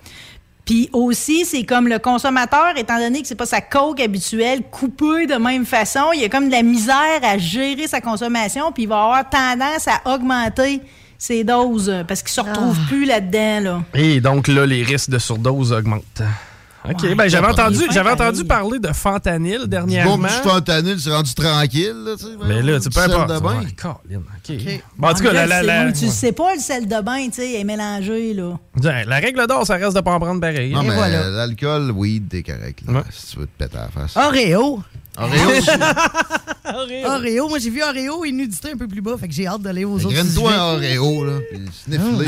Puis 0.69 0.87
aussi, 0.93 1.45
c'est 1.45 1.63
comme 1.63 1.87
le 1.87 1.97
consommateur, 1.97 2.77
étant 2.77 2.99
donné 2.99 3.23
que 3.23 3.27
c'est 3.27 3.33
pas 3.33 3.47
sa 3.47 3.59
coke 3.59 3.99
habituelle, 3.99 4.61
coupée 4.69 5.25
de 5.25 5.33
même 5.33 5.65
façon, 5.65 6.11
il 6.13 6.21
y 6.21 6.25
a 6.25 6.29
comme 6.29 6.45
de 6.45 6.51
la 6.51 6.61
misère 6.61 7.19
à 7.23 7.39
gérer 7.39 7.87
sa 7.87 8.01
consommation, 8.01 8.71
puis 8.71 8.83
il 8.83 8.85
va 8.89 9.01
avoir 9.03 9.27
tendance 9.27 9.87
à 9.87 10.13
augmenter 10.13 10.79
ses 11.17 11.43
doses 11.43 11.91
parce 12.07 12.21
qu'il 12.21 12.31
se 12.33 12.41
retrouve 12.41 12.77
Ah. 12.79 12.87
plus 12.87 13.05
là-dedans. 13.05 13.59
Là. 13.61 13.83
Et 13.95 14.21
donc 14.21 14.47
là, 14.47 14.67
les 14.67 14.83
risques 14.83 15.09
de 15.09 15.17
surdose 15.17 15.73
augmentent. 15.73 16.21
OK, 16.85 17.03
Ouais. 17.03 17.14
ben 17.15 17.27
j'avais 17.27 17.47
entendu, 17.47 17.80
j'avais 17.91 18.11
entendu 18.11 18.45
parler 18.45 18.80
de 18.80 18.88
fentanyl 18.93 19.53
Du 19.53 19.60
bon 19.64 19.68
dernièrement. 19.68 20.18
petit 20.27 20.47
fentanyl, 20.47 20.99
c'est 20.99 21.11
rendu 21.14 21.34
tranquille. 21.34 21.93
Là, 22.06 22.11
tu 22.18 22.23
sais, 22.23 22.30
Mais 22.47 22.61
là, 22.61 22.80
tu 22.80 22.88
du 22.88 22.95
peux 22.95 23.01
sel 23.01 23.11
pas. 23.11 23.26
de 23.26 23.39
bain. 23.39 23.61
Colin, 23.76 24.19
OK. 24.19 24.81
Bon, 24.97 25.07
en 25.10 25.14
tout 25.14 25.18
Ah, 25.19 25.23
cas, 25.23 25.34
la, 25.34 25.45
la, 25.45 25.60
c'est- 25.60 25.65
la, 25.68 25.85
oui, 25.88 25.93
tu 25.93 26.07
sais 26.07 26.31
pas, 26.31 26.53
le 26.56 26.60
sel 26.61 26.88
de 26.88 27.01
bain, 27.01 27.26
tu 27.27 27.34
sais, 27.34 27.60
est 27.60 27.64
mélangé, 27.65 28.34
là. 28.34 28.53
La 29.06 29.18
règle 29.18 29.45
d'or, 29.45 29.65
ça 29.65 29.76
reste 29.76 29.95
de 29.95 30.01
pas 30.01 30.11
en 30.14 30.19
prendre 30.19 30.39
pareil. 30.39 30.72
Non, 30.73 30.84
Et 30.84 30.88
mais 30.88 30.95
voilà. 30.95 31.30
l'alcool, 31.30 31.91
weed, 31.91 32.30
t'es 32.30 32.43
correct. 32.43 32.80
Là, 32.88 32.93
Ouais. 32.93 33.03
Si 33.11 33.34
tu 33.34 33.39
veux 33.39 33.45
te 33.47 33.51
péter 33.64 33.77
à 33.77 33.81
la 33.81 33.89
face. 33.89 34.15
Oreo. 34.15 34.81
Oreo, 35.18 35.49
Oreo. 36.75 37.49
Moi, 37.49 37.59
j'ai 37.59 37.69
vu 37.69 37.81
Oreo 37.83 38.25
et 38.25 38.31
nudité 38.31 38.71
un 38.73 38.77
peu 38.77 38.87
plus 38.87 39.01
bas, 39.01 39.15
fait 39.19 39.27
que 39.27 39.33
j'ai 39.33 39.47
hâte 39.47 39.61
d'aller 39.61 39.85
aux 39.85 39.95
autres. 39.95 40.09
graine-toi 40.09 40.51
sujets. 40.51 40.95
un 40.97 40.99
Oreo, 40.99 41.25
là, 41.25 41.33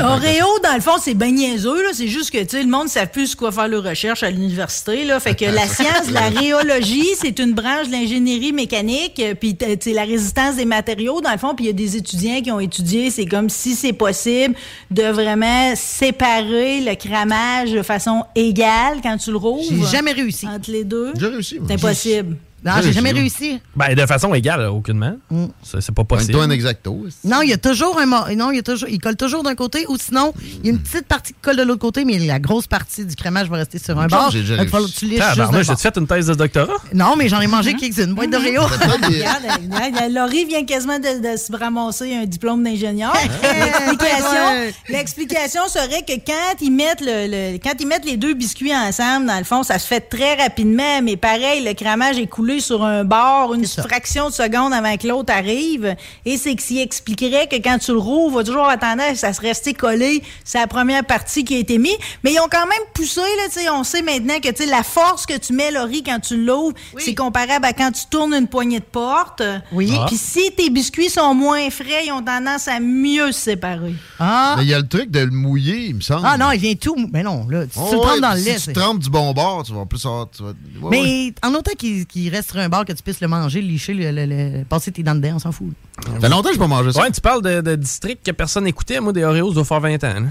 Oreo, 0.00 0.58
dans 0.62 0.74
le 0.74 0.80
fond, 0.80 0.98
c'est 1.00 1.14
ben 1.14 1.34
niaiseux, 1.34 1.82
là. 1.82 1.90
C'est 1.92 2.08
juste 2.08 2.30
que, 2.30 2.42
tu 2.42 2.50
sais, 2.50 2.62
le 2.62 2.68
monde 2.68 2.84
ne 2.84 2.90
sait 2.90 3.06
plus 3.06 3.34
quoi 3.34 3.52
faire 3.52 3.68
leur 3.68 3.82
recherche 3.84 4.22
à 4.22 4.30
l'université, 4.30 5.04
là. 5.04 5.20
Fait 5.20 5.34
que 5.34 5.44
la 5.44 5.66
science 5.66 6.08
de 6.08 6.14
la 6.14 6.28
rhéologie, 6.40 7.08
c'est 7.20 7.38
une 7.38 7.52
branche 7.52 7.86
de 7.88 7.92
l'ingénierie 7.92 8.52
mécanique, 8.52 9.20
euh, 9.20 9.34
puis, 9.34 9.56
tu 9.56 9.66
sais, 9.80 9.92
la 9.92 10.04
résistance 10.04 10.56
des 10.56 10.64
matériaux, 10.64 11.20
dans 11.20 11.32
le 11.32 11.38
fond, 11.38 11.54
puis 11.54 11.66
il 11.66 11.68
y 11.68 11.70
a 11.70 11.74
des 11.74 11.96
étudiants 11.96 12.40
qui 12.42 12.50
ont 12.50 12.60
étudié, 12.60 13.10
c'est 13.10 13.26
comme 13.26 13.48
si 13.48 13.74
c'est 13.74 13.92
possible 13.92 14.54
de 14.90 15.04
vraiment 15.04 15.74
séparer 15.76 16.80
le 16.80 16.94
cramage 16.94 17.72
de 17.72 17.82
façon 17.82 18.24
égale 18.34 18.98
quand 19.02 19.16
tu 19.16 19.30
le 19.30 19.36
rouvres. 19.36 19.62
J'ai 19.68 19.96
jamais 19.96 20.12
réussi. 20.12 20.46
Entre 20.46 20.70
les 20.70 20.84
deux. 20.84 21.12
J'ai 21.18 21.26
réussi, 21.26 21.58
moi. 21.58 21.66
C'est 21.68 21.74
impossible. 21.74 22.36
Non, 22.64 22.72
j'ai 22.82 22.92
jamais 22.92 23.12
réussi. 23.12 23.60
Ben, 23.74 23.94
de 23.94 24.06
façon 24.06 24.32
égale, 24.34 24.66
aucunement. 24.68 25.16
Ça, 25.62 25.80
C'est 25.80 25.94
pas 25.94 26.04
possible. 26.04 26.32
Toi, 26.32 26.44
un 26.44 26.50
exacto. 26.50 27.04
Non, 27.24 27.42
il 27.42 27.50
y 27.50 27.52
a 27.52 27.58
toujours 27.58 27.98
un 27.98 28.06
non, 28.06 28.50
il 28.50 28.56
y 28.56 28.58
a 28.58 28.62
toujours 28.62 28.88
il 28.88 29.00
colle 29.00 29.16
toujours 29.16 29.42
d'un 29.42 29.54
côté 29.54 29.84
ou 29.88 29.96
sinon, 29.98 30.32
il 30.60 30.66
y 30.66 30.68
a 30.68 30.72
une 30.72 30.78
petite 30.78 31.06
partie 31.06 31.32
qui 31.32 31.38
colle 31.42 31.56
de 31.56 31.62
l'autre 31.62 31.80
côté 31.80 32.04
mais 32.04 32.18
la 32.18 32.38
grosse 32.38 32.66
partie 32.66 33.04
du 33.04 33.16
crémage 33.16 33.48
va 33.48 33.56
rester 33.56 33.78
sur 33.78 33.98
un 33.98 34.06
bord. 34.06 34.30
J'ai 34.30 34.40
déjà 34.40 34.56
Donc, 34.58 34.66
il 34.66 34.70
va 34.70 34.70
falloir 34.70 34.88
réussi. 34.88 34.94
que 34.94 35.06
tu 35.06 35.06
liches 35.06 35.34
juste 35.34 35.52
ben, 35.52 35.62
j'ai 35.62 35.76
fait 35.76 35.96
une 35.98 36.06
thèse 36.06 36.26
de 36.26 36.34
doctorat? 36.34 36.72
Non, 36.94 37.16
mais 37.16 37.28
j'en 37.28 37.40
ai 37.40 37.46
mangé 37.46 37.74
quelques 37.74 37.98
une 37.98 38.14
boîte 38.14 38.30
d'Oreo. 38.30 38.62
Regarde, 38.62 39.42
regarde, 39.70 40.12
Laurie 40.12 40.44
vient 40.44 40.64
quasiment 40.64 40.98
de, 40.98 41.32
de 41.32 41.36
se 41.36 41.54
ramasser 41.56 42.14
un 42.14 42.26
diplôme 42.26 42.62
d'ingénieur. 42.62 43.12
L'explication, 44.88 45.68
serait 45.68 46.02
que 46.02 46.14
quand 46.24 46.60
ils 46.60 46.70
mettent 46.70 47.00
le, 47.00 47.26
le- 47.54 47.58
quand 47.58 47.74
ils 47.80 47.86
mettent 47.86 48.04
les 48.04 48.16
deux 48.16 48.34
biscuits 48.34 48.74
ensemble, 48.74 49.26
dans 49.26 49.38
le 49.38 49.44
fond, 49.44 49.62
ça 49.62 49.78
se 49.78 49.86
fait 49.86 50.00
très 50.00 50.34
rapidement, 50.34 51.02
mais 51.02 51.16
pareil, 51.16 51.64
le 51.64 51.74
cramage 51.74 52.18
est 52.18 52.26
coulé 52.26 52.51
rouler 52.52 52.60
sur 52.60 52.84
un 52.84 53.04
bord 53.04 53.54
une 53.54 53.66
fraction 53.66 54.28
de 54.28 54.34
seconde 54.34 54.72
avant 54.72 54.96
que 54.96 55.06
l'autre 55.06 55.32
arrive. 55.32 55.96
Et 56.24 56.36
c'est 56.36 56.54
que 56.54 56.62
s'il 56.62 56.78
expliquerait 56.80 57.48
que 57.48 57.56
quand 57.56 57.78
tu 57.78 57.92
le 57.92 57.98
rouvres, 57.98 58.38
va 58.38 58.44
toujours 58.44 58.68
tendance 58.80 59.24
à 59.24 59.32
se 59.32 59.40
rester 59.40 59.74
collé. 59.74 60.22
C'est 60.44 60.58
la 60.58 60.66
première 60.66 61.04
partie 61.04 61.44
qui 61.44 61.54
a 61.54 61.58
été 61.58 61.78
mise. 61.78 61.96
Mais 62.24 62.32
ils 62.32 62.38
ont 62.40 62.48
quand 62.50 62.66
même 62.66 62.86
poussé, 62.94 63.20
là, 63.20 63.44
tu 63.52 63.60
sais, 63.60 63.70
on 63.70 63.84
sait 63.84 64.02
maintenant 64.02 64.38
que, 64.40 64.48
tu 64.50 64.64
sais, 64.64 64.66
la 64.70 64.82
force 64.82 65.26
que 65.26 65.36
tu 65.38 65.52
mets, 65.52 65.70
Laurie, 65.70 66.02
quand 66.02 66.20
tu 66.20 66.36
l'ouvres, 66.42 66.74
c'est 66.98 67.14
comparable 67.14 67.64
à 67.64 67.72
quand 67.72 67.90
tu 67.92 68.02
tournes 68.10 68.34
une 68.34 68.48
poignée 68.48 68.80
de 68.80 68.84
porte. 68.84 69.42
Oui. 69.72 69.92
Puis 70.06 70.16
si 70.16 70.50
tes 70.56 70.70
biscuits 70.70 71.10
sont 71.10 71.34
moins 71.34 71.70
frais, 71.70 72.06
ils 72.06 72.12
ont 72.12 72.22
tendance 72.22 72.68
à 72.68 72.80
mieux 72.80 73.32
se 73.32 73.40
séparer. 73.40 73.94
Ah. 74.18 74.54
Mais 74.58 74.64
il 74.64 74.68
y 74.68 74.74
a 74.74 74.78
le 74.80 74.88
truc 74.88 75.10
de 75.10 75.20
le 75.20 75.30
mouiller, 75.30 75.86
il 75.86 75.96
me 75.96 76.00
semble. 76.00 76.22
Ah 76.24 76.36
non, 76.36 76.50
il 76.50 76.60
vient 76.60 76.74
tout. 76.74 76.96
Mais 77.12 77.22
non, 77.22 77.46
là, 77.48 77.64
tu 77.66 77.72
Oh, 77.78 77.86
tu 77.90 77.94
le 77.96 78.00
ouais, 78.00 78.20
dans 78.20 78.32
le 78.34 78.40
lait. 78.40 78.58
Si 78.58 78.66
tu 78.68 78.72
trempes 78.74 78.98
du 78.98 79.10
bon 79.10 79.32
bord, 79.32 79.62
tu 79.64 79.72
vas 79.72 79.86
plus 79.86 80.04
avoir. 80.04 80.28
tu 80.30 80.42
vas- 80.42 80.48
ouais, 80.50 80.90
Mais 80.90 81.00
ouais. 81.00 81.34
en 81.42 81.54
autant 81.54 81.72
qu'il 81.76 82.06
qu'il 82.06 82.28
reste 82.34 82.41
sur 82.42 82.58
un 82.58 82.68
bar 82.68 82.84
que 82.84 82.92
tu 82.92 83.02
puisses 83.02 83.20
le 83.20 83.28
manger, 83.28 83.62
le 83.62 83.68
licher, 83.68 83.94
le, 83.94 84.10
le- 84.10 84.26
le- 84.26 84.64
passer 84.64 84.92
tes 84.92 85.02
dents 85.02 85.14
dedans, 85.14 85.34
on 85.36 85.38
s'en 85.38 85.52
fout. 85.52 85.68
Ça 86.04 86.20
fait 86.20 86.28
longtemps 86.28 86.48
que 86.48 86.54
je 86.54 86.58
pas 86.58 86.66
mangé 86.66 86.92
ça. 86.92 87.00
Ouais, 87.02 87.10
tu 87.10 87.20
parles 87.20 87.42
de, 87.42 87.60
de 87.60 87.74
district 87.76 88.24
que 88.24 88.30
personne 88.32 88.64
n'écoutait. 88.64 89.00
Moi, 89.00 89.12
des 89.12 89.24
Oreos 89.24 89.52
doivent 89.52 89.66
faire 89.66 89.80
20 89.80 90.02
ans. 90.04 90.22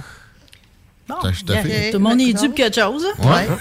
T'as- 1.08 1.32
t'ai 1.46 1.70
fait. 1.70 1.92
Tout 1.92 1.98
le 1.98 2.04
monde 2.04 2.22
est 2.22 2.34
dû 2.34 2.48
pour 2.48 2.56
quelque 2.56 2.80
chose. 2.80 3.06
Ouais. 3.20 3.48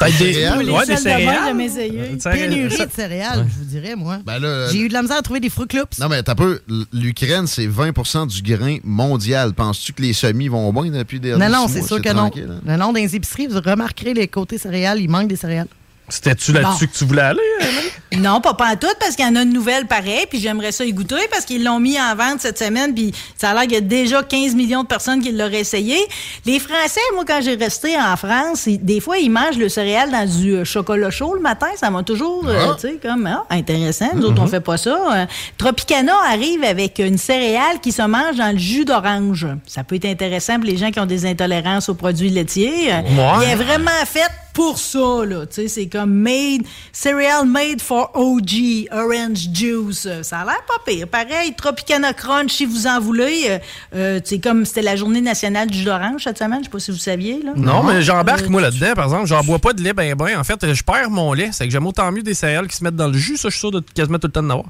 Peut-être 0.00 0.16
des, 0.18 0.32
Céréales. 0.32 0.62
Les 0.64 0.70
ouais, 0.70 0.86
des 0.86 0.94
de 0.94 0.98
céréales. 1.00 1.44
jamais 1.46 1.64
essayé. 1.64 2.02
Pénurie 2.22 2.68
de 2.86 2.92
céréales, 2.94 3.46
je 3.52 3.58
vous 3.58 3.64
dirais, 3.64 3.96
moi. 3.96 4.18
Ben 4.24 4.38
là, 4.38 4.68
J'ai 4.70 4.78
eu 4.82 4.88
de 4.88 4.92
la 4.92 5.02
misère 5.02 5.16
à 5.16 5.22
trouver 5.22 5.40
des 5.40 5.50
Fruit 5.50 5.66
Loops. 5.74 5.98
Non, 5.98 6.08
mais 6.08 6.22
t'as 6.22 6.36
peu. 6.36 6.60
L'Ukraine, 6.92 7.48
c'est 7.48 7.66
20% 7.66 8.28
du 8.28 8.42
grain 8.42 8.76
mondial. 8.84 9.54
Penses-tu 9.54 9.92
que 9.94 10.02
les 10.02 10.12
semis 10.12 10.46
vont 10.46 10.72
bien 10.72 10.92
depuis 10.92 11.18
des 11.18 11.32
Non, 11.36 11.48
non, 11.48 11.66
c'est 11.66 11.82
sûr 11.82 12.00
que 12.00 12.12
non. 12.12 12.26
hein? 12.26 12.58
Non, 12.64 12.76
non, 12.78 12.92
dans 12.92 13.00
les 13.00 13.16
épiceries, 13.16 13.48
vous 13.48 13.58
remarquerez 13.60 14.14
les 14.14 14.28
côtés 14.28 14.58
céréales, 14.58 15.00
il 15.00 15.08
manque 15.10 15.26
des 15.26 15.34
céréales. 15.34 15.66
C'était-tu 16.08 16.52
là-dessus 16.52 16.86
Bon. 16.86 16.92
que 16.92 16.98
tu 16.98 17.04
voulais 17.04 17.22
aller, 17.22 17.40
Emily? 17.60 18.22
Non, 18.22 18.40
pas 18.40 18.54
pas 18.54 18.68
en 18.72 18.76
tout, 18.76 18.86
parce 18.98 19.14
qu'il 19.14 19.24
y 19.24 19.28
en 19.28 19.36
a 19.36 19.42
une 19.42 19.52
nouvelle 19.52 19.86
pareille, 19.86 20.24
puis 20.30 20.40
j'aimerais 20.40 20.72
ça 20.72 20.84
y 20.84 20.92
goûter, 20.92 21.16
parce 21.30 21.44
qu'ils 21.44 21.62
l'ont 21.62 21.78
mis 21.80 22.00
en 22.00 22.14
vente 22.16 22.40
cette 22.40 22.58
semaine, 22.58 22.94
puis 22.94 23.12
ça 23.36 23.50
a 23.50 23.54
l'air 23.54 23.62
qu'il 23.64 23.72
y 23.72 23.76
a 23.76 23.80
déjà 23.82 24.22
15 24.22 24.54
millions 24.54 24.82
de 24.82 24.88
personnes 24.88 25.20
qui 25.20 25.30
l'auraient 25.32 25.60
essayé. 25.60 25.98
Les 26.46 26.58
Français, 26.58 27.00
moi, 27.14 27.24
quand 27.26 27.40
j'ai 27.42 27.54
resté 27.56 27.96
en 27.98 28.16
France, 28.16 28.64
ils- 28.66 28.82
des 28.82 29.00
fois, 29.00 29.18
ils 29.18 29.28
mangent 29.30 29.58
le 29.58 29.68
céréal 29.68 30.10
dans 30.10 30.24
du 30.26 30.54
euh, 30.54 30.64
chocolat 30.64 31.10
chaud 31.10 31.34
le 31.34 31.40
matin. 31.40 31.66
Ça 31.76 31.90
m'a 31.90 32.02
toujours, 32.02 32.44
euh, 32.48 32.68
Ah. 32.70 32.76
tu 32.80 32.88
sais, 32.88 32.98
comme, 33.02 33.26
ah, 33.26 33.44
intéressant. 33.50 34.08
Nous 34.14 34.24
autres, 34.24 34.40
on 34.42 34.46
fait 34.46 34.60
pas 34.60 34.78
ça. 34.78 34.98
Euh, 35.12 35.26
Tropicana 35.58 36.14
arrive 36.30 36.64
avec 36.64 36.98
une 37.00 37.18
céréale 37.18 37.80
qui 37.82 37.92
se 37.92 38.02
mange 38.02 38.36
dans 38.36 38.52
le 38.52 38.58
jus 38.58 38.84
d'orange. 38.86 39.46
Ça 39.66 39.84
peut 39.84 39.96
être 39.96 40.06
intéressant 40.06 40.54
pour 40.56 40.64
les 40.64 40.76
gens 40.78 40.90
qui 40.90 41.00
ont 41.00 41.06
des 41.06 41.26
intolérances 41.26 41.88
aux 41.90 41.94
produits 41.94 42.30
laitiers. 42.30 42.92
Euh, 42.92 43.00
Ouais. 43.02 43.44
Il 43.46 43.50
est 43.50 43.54
vraiment 43.56 43.90
fait 44.06 44.30
pour 44.58 44.76
ça, 44.76 45.24
là. 45.24 45.46
Tu 45.46 45.54
sais, 45.54 45.68
c'est 45.68 45.86
comme 45.86 46.12
made, 46.12 46.62
cereal 46.92 47.46
made 47.46 47.80
for 47.80 48.10
OG, 48.14 48.88
orange 48.90 49.46
juice. 49.54 50.08
Ça 50.22 50.40
a 50.40 50.44
l'air 50.44 50.64
pas 50.66 50.82
pire. 50.84 51.06
Pareil, 51.06 51.54
Tropicana 51.56 52.12
Crunch, 52.12 52.50
si 52.50 52.66
vous 52.66 52.88
en 52.88 52.98
voulez. 52.98 53.44
Euh, 53.50 53.58
euh, 53.94 54.20
c'est 54.24 54.40
comme 54.40 54.64
c'était 54.64 54.82
la 54.82 54.96
journée 54.96 55.20
nationale 55.20 55.70
du 55.70 55.78
jus 55.78 55.84
d'orange 55.84 56.24
cette 56.24 56.38
semaine. 56.38 56.58
Je 56.58 56.64
sais 56.64 56.70
pas 56.70 56.80
si 56.80 56.90
vous 56.90 56.96
saviez, 56.96 57.40
là. 57.40 57.52
Non, 57.54 57.84
mais 57.84 58.02
j'embarque, 58.02 58.46
Euh, 58.46 58.48
moi, 58.48 58.60
là-dedans, 58.60 58.94
par 58.96 59.04
exemple. 59.04 59.26
J'en 59.26 59.44
bois 59.44 59.60
pas 59.60 59.72
de 59.72 59.80
lait 59.80 59.92
ben 59.92 60.12
ben. 60.16 60.36
En 60.36 60.42
fait, 60.42 60.74
je 60.74 60.82
perds 60.82 61.10
mon 61.10 61.32
lait. 61.34 61.50
C'est 61.52 61.64
que 61.64 61.70
j'aime 61.70 61.86
autant 61.86 62.10
mieux 62.10 62.22
des 62.24 62.34
céréales 62.34 62.66
qui 62.66 62.74
se 62.76 62.82
mettent 62.82 62.96
dans 62.96 63.06
le 63.06 63.16
jus. 63.16 63.36
Ça, 63.36 63.50
je 63.50 63.52
suis 63.52 63.60
sûr 63.60 63.70
de 63.70 63.78
quasiment 63.94 64.18
tout 64.18 64.26
le 64.26 64.32
temps 64.32 64.42
de 64.42 64.48
l'avoir. 64.48 64.66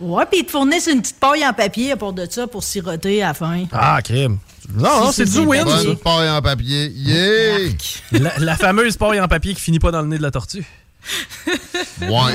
Ouais, 0.00 0.24
puis 0.30 0.40
ils 0.40 0.44
te 0.46 0.50
fournissent 0.50 0.86
une 0.86 1.02
petite 1.02 1.20
paille 1.20 1.46
en 1.46 1.52
papier 1.52 1.92
à 1.92 1.96
part 1.96 2.12
de 2.12 2.26
ça 2.28 2.46
pour 2.46 2.64
siroter 2.64 3.22
à 3.22 3.28
la 3.28 3.34
fin. 3.34 3.64
Ah, 3.72 4.00
crime. 4.02 4.38
Non, 4.74 5.04
non, 5.04 5.12
Si 5.12 5.26
c'est 5.26 5.40
du 5.40 5.46
win. 5.46 5.64
Bonne 5.64 5.96
paille 5.96 6.30
en 6.30 6.40
papier. 6.40 6.88
Yeah! 6.94 7.68
La, 8.12 8.32
la 8.38 8.56
fameuse 8.56 8.96
paille 8.96 9.20
en 9.20 9.28
papier 9.28 9.54
qui 9.54 9.60
finit 9.60 9.78
pas 9.78 9.90
dans 9.90 10.00
le 10.00 10.08
nez 10.08 10.16
de 10.18 10.22
la 10.22 10.30
tortue. 10.30 10.64
Ouais. 12.02 12.32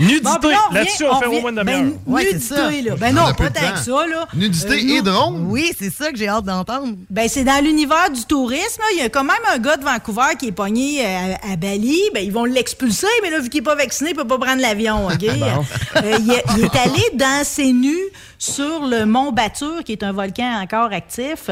Nudité. 0.00 0.20
Bon, 0.22 0.38
on 0.70 0.74
Là-dessus, 0.74 1.04
on 1.04 1.18
fait 1.20 1.26
au 1.26 1.40
moins 1.40 1.52
de 1.52 1.62
ben. 1.62 1.92
Ouais, 2.06 2.24
nudité, 2.32 2.54
ça. 2.54 2.70
là. 2.70 2.96
Ben 2.96 3.18
On 3.18 3.26
non, 3.28 3.34
pas 3.34 3.50
tant 3.50 3.72
que 3.72 3.78
ça, 3.78 4.06
là. 4.06 4.26
Nudité 4.34 4.72
Euh, 4.74 4.98
et 4.98 5.02
drone? 5.02 5.46
Oui, 5.48 5.72
c'est 5.78 5.92
ça 5.92 6.10
que 6.10 6.18
j'ai 6.18 6.28
hâte 6.28 6.44
d'entendre. 6.44 6.94
Ben, 7.10 7.28
c'est 7.28 7.44
dans 7.44 7.62
l'univers 7.64 8.10
du 8.10 8.24
tourisme. 8.24 8.82
Il 8.92 8.98
y 8.98 9.02
a 9.02 9.08
quand 9.08 9.24
même 9.24 9.36
un 9.52 9.58
gars 9.58 9.76
de 9.76 9.84
Vancouver 9.84 10.36
qui 10.38 10.48
est 10.48 10.52
pogné 10.52 11.04
euh, 11.04 11.34
à, 11.52 11.56
Bali. 11.56 12.00
Ben, 12.12 12.24
ils 12.24 12.32
vont 12.32 12.44
l'expulser, 12.44 13.06
mais 13.22 13.30
là, 13.30 13.40
vu 13.40 13.48
qu'il 13.48 13.60
n'est 13.60 13.64
pas 13.64 13.74
vacciné, 13.74 14.10
il 14.10 14.16
ne 14.16 14.22
peut 14.22 14.28
pas 14.28 14.38
prendre 14.38 14.60
l'avion. 14.62 15.06
OK? 15.06 15.18
Bon. 15.18 15.64
Euh, 15.96 16.18
il, 16.20 16.30
est- 16.32 16.44
il 16.56 16.64
est 16.64 16.76
allé 16.76 17.02
danser 17.14 17.72
nu 17.72 17.96
sur 18.44 18.86
le 18.86 19.06
mont 19.06 19.32
Batur, 19.32 19.82
qui 19.84 19.92
est 19.92 20.02
un 20.02 20.12
volcan 20.12 20.60
encore 20.62 20.92
actif. 20.92 21.48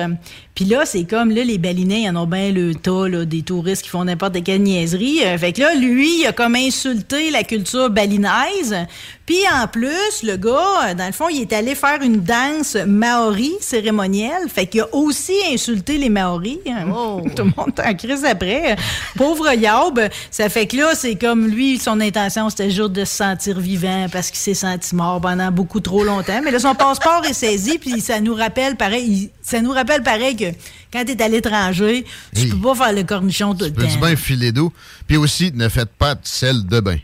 Puis 0.54 0.66
là, 0.66 0.84
c'est 0.84 1.04
comme, 1.04 1.30
là, 1.30 1.42
les 1.42 1.56
Balinais, 1.56 2.02
ils 2.02 2.10
en 2.10 2.16
ont 2.16 2.26
bien 2.26 2.52
le 2.52 2.74
tas, 2.74 3.08
des 3.24 3.42
touristes 3.42 3.82
qui 3.82 3.88
font 3.88 4.04
n'importe 4.04 4.44
quelle 4.44 4.62
niaiserie. 4.62 5.24
Euh, 5.24 5.38
fait 5.38 5.54
que 5.54 5.60
là, 5.62 5.74
lui, 5.74 6.20
il 6.20 6.26
a 6.26 6.32
comme 6.32 6.54
insulté 6.54 7.30
la 7.30 7.44
culture 7.44 7.88
balinaise. 7.88 8.76
Puis 9.24 9.38
en 9.54 9.68
plus, 9.68 10.22
le 10.24 10.36
gars, 10.36 10.88
euh, 10.90 10.94
dans 10.94 11.06
le 11.06 11.12
fond, 11.12 11.28
il 11.28 11.42
est 11.42 11.52
allé 11.52 11.74
faire 11.76 12.02
une 12.02 12.20
danse 12.20 12.76
maori 12.86 13.52
cérémonielle. 13.60 14.48
Fait 14.52 14.66
qu'il 14.66 14.80
a 14.80 14.92
aussi 14.94 15.32
insulté 15.52 15.96
les 15.96 16.08
Maoris. 16.08 16.58
Tout 16.64 17.44
le 17.44 17.52
monde 17.56 17.72
est 17.78 17.86
en 17.88 17.94
crise 17.94 18.24
après. 18.24 18.76
Pauvre 19.16 19.52
Yaub. 19.54 20.00
Ça 20.30 20.48
fait 20.48 20.66
que 20.66 20.76
là, 20.76 20.94
c'est 20.94 21.14
comme 21.14 21.46
lui, 21.46 21.78
son 21.78 22.00
intention, 22.00 22.50
c'était 22.50 22.70
juste 22.70 22.92
de 22.92 23.04
se 23.04 23.14
sentir 23.14 23.60
vivant 23.60 24.06
parce 24.10 24.28
qu'il 24.30 24.40
s'est 24.40 24.54
senti 24.54 24.94
mort 24.96 25.20
pendant 25.20 25.50
beaucoup 25.52 25.80
trop 25.80 26.02
longtemps. 26.02 26.40
Mais 26.44 26.50
là, 26.50 26.58
son 26.58 26.74
passeport 26.74 27.24
est 27.24 27.32
saisi, 27.32 27.78
puis 27.78 28.00
ça 28.00 28.20
nous 28.20 28.34
rappelle 28.34 28.76
pareil, 28.76 29.06
il- 29.06 29.30
ça 29.40 29.60
nous 29.60 29.70
rappelle 29.72 30.02
pareil 30.02 30.34
que 30.36 30.46
quand 30.92 31.04
t'es 31.04 31.22
à 31.22 31.28
l'étranger, 31.28 32.04
tu 32.34 32.42
Oui. 32.42 32.50
peux 32.50 32.56
pas 32.68 32.74
faire 32.74 32.92
le 32.92 33.02
cornichon 33.04 33.54
tout 33.54 33.64
le 33.66 33.72
temps. 33.72 34.00
bien 34.00 34.16
filer 34.16 34.50
d'eau? 34.52 34.72
Puis 35.06 35.16
aussi, 35.16 35.52
ne 35.54 35.68
faites 35.68 35.90
pas 35.90 36.14
de 36.16 36.20
sel 36.24 36.66
de 36.66 36.80
bain. 36.80 36.96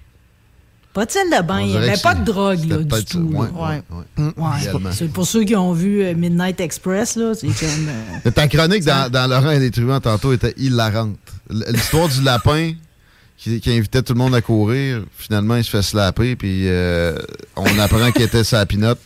Pas 0.98 1.06
de 1.06 1.12
sel 1.12 1.30
de 1.30 1.46
bain, 1.46 1.60
il 1.60 1.68
n'y 1.68 1.76
avait 1.76 1.96
pas 2.02 2.16
de 2.16 2.24
drogue, 2.24 2.64
là, 2.64 2.78
du 2.78 3.04
tout. 3.04 3.30
Ouais, 3.32 3.46
ouais, 3.54 3.82
ouais. 4.16 4.90
C'est 4.90 5.06
pour 5.12 5.28
ceux 5.28 5.44
qui 5.44 5.54
ont 5.54 5.72
vu 5.72 6.02
euh, 6.02 6.12
Midnight 6.12 6.58
Express, 6.58 7.14
là, 7.14 7.34
c'est 7.36 7.46
comme... 7.60 7.88
euh, 8.26 8.30
Ta 8.32 8.48
chronique 8.48 8.84
dans, 8.84 9.08
dans 9.08 9.30
Laurent 9.30 9.52
et 9.52 9.60
les 9.60 9.70
truands 9.70 10.00
tantôt 10.00 10.32
était 10.32 10.54
hilarante. 10.56 11.16
L'histoire 11.50 12.08
du 12.08 12.20
lapin 12.22 12.72
qui, 13.36 13.60
qui 13.60 13.70
invitait 13.70 14.02
tout 14.02 14.14
le 14.14 14.18
monde 14.18 14.34
à 14.34 14.40
courir, 14.40 15.04
finalement, 15.16 15.54
il 15.54 15.62
se 15.62 15.70
fait 15.70 15.82
slapper, 15.82 16.34
puis 16.34 16.64
euh, 16.66 17.16
on 17.54 17.78
apprend 17.78 18.10
qu'il 18.10 18.22
était 18.22 18.42
sa 18.42 18.66
pinotte. 18.66 18.98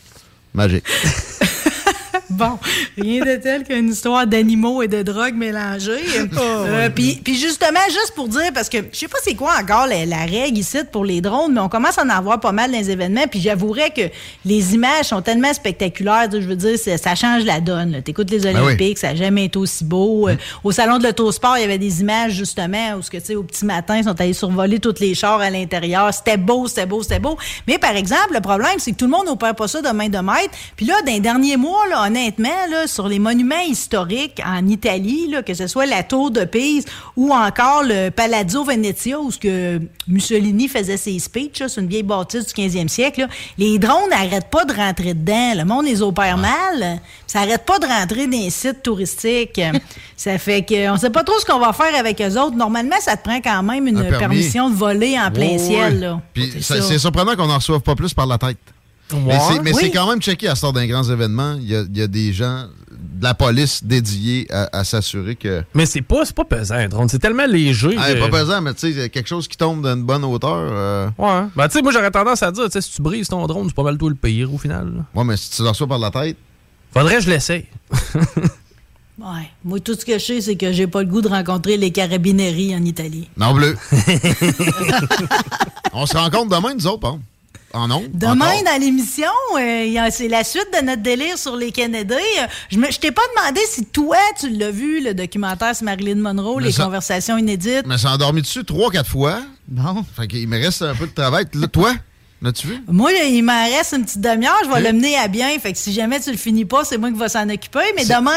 Magique. 0.55 0.85
Bon, 2.29 2.57
rien 2.97 3.23
de 3.23 3.35
tel 3.35 3.63
qu'une 3.63 3.89
histoire 3.89 4.25
d'animaux 4.25 4.81
et 4.81 4.87
de 4.87 5.01
drogue 5.03 5.35
mélangées. 5.35 6.01
Euh, 6.35 6.89
Puis 6.89 7.19
puis 7.23 7.35
justement, 7.35 7.79
juste 7.87 8.13
pour 8.15 8.27
dire, 8.27 8.51
parce 8.53 8.69
que 8.69 8.77
je 8.91 8.97
sais 8.97 9.07
pas 9.07 9.17
c'est 9.23 9.35
quoi 9.35 9.53
encore 9.61 9.87
la, 9.87 10.05
la 10.05 10.25
règle 10.25 10.57
ici 10.57 10.79
pour 10.91 11.05
les 11.05 11.21
drones, 11.21 11.53
mais 11.53 11.59
on 11.59 11.69
commence 11.69 11.97
à 11.97 12.03
en 12.03 12.09
avoir 12.09 12.39
pas 12.39 12.51
mal 12.51 12.71
dans 12.71 12.77
les 12.77 12.89
événements. 12.91 13.27
Puis 13.29 13.39
j'avouerais 13.39 13.91
que 13.91 14.01
les 14.45 14.73
images 14.73 15.05
sont 15.05 15.21
tellement 15.21 15.53
spectaculaires. 15.53 16.27
Je 16.31 16.37
veux 16.39 16.55
dire, 16.55 16.77
ça 16.77 17.15
change 17.15 17.43
la 17.43 17.59
donne. 17.59 18.01
Tu 18.03 18.11
écoutes 18.11 18.29
les 18.31 18.39
Ben 18.39 18.57
Olympiques, 18.57 18.97
oui. 18.97 18.97
ça 18.97 19.09
n'a 19.09 19.15
jamais 19.15 19.45
été 19.45 19.57
aussi 19.57 19.83
beau. 19.83 20.27
Euh, 20.29 20.35
Au 20.63 20.71
salon 20.71 20.97
de 20.97 21.03
l'autosport, 21.03 21.57
il 21.57 21.61
y 21.61 21.63
avait 21.65 21.77
des 21.77 22.01
images 22.01 22.33
justement 22.33 22.95
où, 22.97 23.01
ce 23.01 23.09
que, 23.11 23.17
tu 23.17 23.25
sais, 23.25 23.35
au 23.35 23.43
petit 23.43 23.65
matin, 23.65 23.97
ils 23.97 24.03
sont 24.05 24.19
allés 24.19 24.33
survoler 24.33 24.79
tous 24.79 24.99
les 24.99 25.13
chars 25.13 25.39
à 25.39 25.49
l'intérieur. 25.49 26.13
C'était 26.13 26.37
beau, 26.37 26.67
c'était 26.67 26.85
beau, 26.85 27.03
c'était 27.03 27.19
beau. 27.19 27.37
Mais 27.67 27.77
par 27.77 27.95
exemple, 27.95 28.33
le 28.33 28.41
problème, 28.41 28.75
c'est 28.79 28.91
que 28.91 28.97
tout 28.97 29.05
le 29.05 29.11
monde 29.11 29.25
n'opère 29.27 29.55
pas 29.55 29.67
ça 29.67 29.81
de 29.81 29.89
main 29.89 30.09
de 30.09 30.19
maître. 30.19 30.51
Puis 30.75 30.85
là, 30.85 30.95
dans 31.05 31.11
les 31.11 31.19
derniers 31.19 31.57
mois, 31.57 31.85
là, 31.89 31.99
honnêtement, 32.13 32.49
là, 32.69 32.85
sur 32.85 33.07
les 33.07 33.17
monuments 33.17 33.59
historiques 33.67 34.39
en 34.45 34.67
Italie, 34.67 35.27
là, 35.29 35.41
que 35.41 35.53
ce 35.55 35.65
soit 35.65 35.87
la 35.87 36.03
Tour 36.03 36.29
de 36.29 36.45
Pise 36.45 36.85
ou 37.17 37.33
encore 37.33 37.83
le 37.83 38.09
Palazzo 38.11 38.63
Venezia, 38.63 39.19
où 39.19 39.31
ce 39.31 39.39
que 39.39 39.81
Mussolini 40.07 40.67
faisait 40.67 40.97
ses 40.97 41.17
speeches, 41.17 41.63
c'est 41.67 41.81
une 41.81 41.87
vieille 41.87 42.03
bâtisse 42.03 42.45
du 42.45 42.53
15e 42.53 42.87
siècle, 42.87 43.21
là, 43.21 43.27
les 43.57 43.79
drones 43.79 44.09
n'arrêtent 44.11 44.49
pas 44.51 44.65
de 44.65 44.73
rentrer 44.73 45.15
dedans. 45.15 45.53
Le 45.55 45.65
monde 45.65 45.85
les 45.85 46.01
opère 46.01 46.37
mal. 46.37 46.99
Ça 47.25 47.39
n'arrête 47.39 47.65
pas 47.65 47.79
de 47.79 47.85
rentrer 47.87 48.27
dans 48.27 48.37
les 48.37 48.51
sites 48.51 48.83
touristiques. 48.83 49.59
ça 50.15 50.37
fait 50.37 50.63
qu'on 50.63 50.97
sait 50.97 51.09
pas 51.09 51.23
trop 51.23 51.39
ce 51.39 51.45
qu'on 51.45 51.59
va 51.59 51.73
faire 51.73 51.95
avec 51.97 52.21
eux 52.21 52.39
autres. 52.39 52.55
Normalement, 52.55 52.95
ça 53.01 53.17
te 53.17 53.23
prend 53.23 53.41
quand 53.41 53.63
même 53.63 53.87
une 53.87 53.97
Un 53.97 54.03
permis. 54.03 54.19
permission 54.19 54.69
de 54.69 54.75
voler 54.75 55.17
en 55.19 55.31
plein 55.31 55.57
ciel. 55.57 56.17
Puis 56.33 56.53
c'est 56.61 56.99
surprenant 56.99 57.35
qu'on 57.35 57.47
n'en 57.47 57.57
reçoive 57.57 57.81
pas 57.81 57.95
plus 57.95 58.13
par 58.13 58.27
la 58.27 58.37
tête. 58.37 58.57
Mais 59.11 59.39
c'est- 59.39 59.61
Mais 59.61 59.73
c'est 59.73 59.91
quand 59.91 60.07
même 60.09 60.21
checké 60.21 60.47
à 60.47 60.55
sort 60.55 60.73
d'un 60.73 60.87
grand 60.87 61.03
événement. 61.03 61.55
Il 61.59 61.69
y 61.69 61.75
a, 61.75 61.81
il 61.81 61.97
y 61.97 62.01
a 62.01 62.07
des 62.07 62.33
gens 62.33 62.65
de 62.91 63.23
la 63.23 63.33
police 63.33 63.83
dédiés 63.83 64.47
à, 64.51 64.69
à 64.79 64.83
s'assurer 64.83 65.35
que. 65.35 65.63
Mais 65.73 65.85
c'est 65.85 66.01
pas, 66.01 66.25
c'est 66.25 66.35
pas 66.35 66.45
pesant, 66.45 66.75
un 66.75 66.87
drone. 66.87 67.09
C'est 67.09 67.19
tellement 67.19 67.45
léger. 67.45 67.95
Ah, 67.97 68.13
que- 68.13 68.19
pas 68.19 68.29
pesant, 68.39 68.61
mais 68.61 68.73
tu 68.73 68.93
sais, 68.93 69.09
quelque 69.09 69.27
chose 69.27 69.47
qui 69.47 69.57
tombe 69.57 69.85
d'une 69.87 70.03
bonne 70.03 70.23
hauteur. 70.23 70.69
euh, 70.71 71.09
Ouais. 71.17 71.43
Ben, 71.55 71.67
tu 71.67 71.73
sais, 71.73 71.81
moi, 71.81 71.91
j'aurais 71.91 72.11
tendance 72.11 72.41
à 72.43 72.51
dire, 72.51 72.65
tu 72.65 72.71
sais, 72.71 72.81
si 72.81 72.91
tu 72.91 73.01
brises 73.01 73.27
ton 73.27 73.45
drone, 73.45 73.67
c'est 73.67 73.75
pas 73.75 73.83
mal 73.83 73.97
tout 73.97 74.09
le 74.09 74.15
pire 74.15 74.53
au 74.53 74.57
final. 74.57 74.85
là. 74.95 75.03
Ouais, 75.13 75.23
mais 75.23 75.37
si 75.37 75.51
tu 75.51 75.61
le 75.63 75.69
reçois 75.69 75.87
par 75.87 75.99
la 75.99 76.11
tête. 76.11 76.37
Faudrait 76.93 77.15
que 77.17 77.23
je 77.23 77.29
l'essaye. 77.29 77.65
Ouais. 79.19 79.47
Moi, 79.63 79.79
tout 79.79 79.93
ce 79.93 80.03
que 80.03 80.13
je 80.13 80.17
sais, 80.25 80.41
c'est 80.41 80.55
que 80.55 80.73
j'ai 80.73 80.87
pas 80.87 81.03
le 81.03 81.07
goût 81.07 81.21
de 81.21 81.27
rencontrer 81.27 81.77
les 81.77 81.91
carabineries 81.91 82.75
en 82.75 82.83
Italie. 82.83 83.29
Non 83.37 83.53
bleu. 83.53 83.77
On 85.93 86.07
se 86.07 86.17
rencontre 86.17 86.49
demain, 86.55 86.73
nous 86.73 86.87
autres, 86.87 87.07
hein? 87.07 87.19
En 87.73 87.89
ondes? 87.91 88.09
Demain, 88.13 88.33
encore? 88.33 88.63
dans 88.73 88.79
l'émission, 88.81 89.25
euh, 89.59 90.07
c'est 90.11 90.27
la 90.27 90.43
suite 90.43 90.67
de 90.79 90.85
notre 90.85 91.01
délire 91.01 91.37
sur 91.37 91.55
les 91.55 91.71
Kennedy. 91.71 92.13
Euh, 92.13 92.45
Je, 92.69 92.77
je 92.77 92.99
t'ai 92.99 93.11
pas 93.11 93.21
demandé 93.35 93.59
si 93.67 93.85
toi, 93.85 94.17
tu 94.39 94.49
l'as 94.49 94.71
vu, 94.71 95.03
le 95.03 95.13
documentaire 95.13 95.75
sur 95.75 95.85
Marilyn 95.85 96.15
Monroe, 96.15 96.57
Mais 96.59 96.65
les 96.65 96.71
ça- 96.71 96.83
conversations 96.85 97.37
inédites. 97.37 97.85
Me 97.87 97.97
suis 97.97 98.07
endormi 98.07 98.41
dessus 98.41 98.63
trois, 98.63 98.91
quatre 98.91 99.09
fois? 99.09 99.41
Bon. 99.67 100.05
Fait 100.15 100.27
qu'il 100.27 100.47
me 100.47 100.57
reste 100.57 100.81
un 100.81 100.93
peu 100.95 101.07
de 101.07 101.11
travail. 101.13 101.45
Là, 101.53 101.67
toi, 101.67 101.93
l'as-tu 102.43 102.67
vu? 102.67 102.83
Moi, 102.87 103.11
il 103.13 103.41
m'en 103.43 103.63
reste 103.65 103.93
une 103.97 104.03
petite 104.05 104.21
demi-heure. 104.21 104.59
Je 104.65 104.69
vais 104.69 104.81
le 104.81 104.93
mener 104.93 105.15
à 105.17 105.27
bien. 105.27 105.47
Fait 105.59 105.71
que 105.73 105.77
si 105.77 105.93
jamais 105.93 106.19
tu 106.19 106.31
le 106.31 106.37
finis 106.37 106.65
pas, 106.65 106.83
c'est 106.83 106.97
moi 106.97 107.09
qui 107.11 107.17
va 107.17 107.29
s'en 107.29 107.47
occuper. 107.49 107.79
Mais 107.95 108.05
demain, 108.05 108.31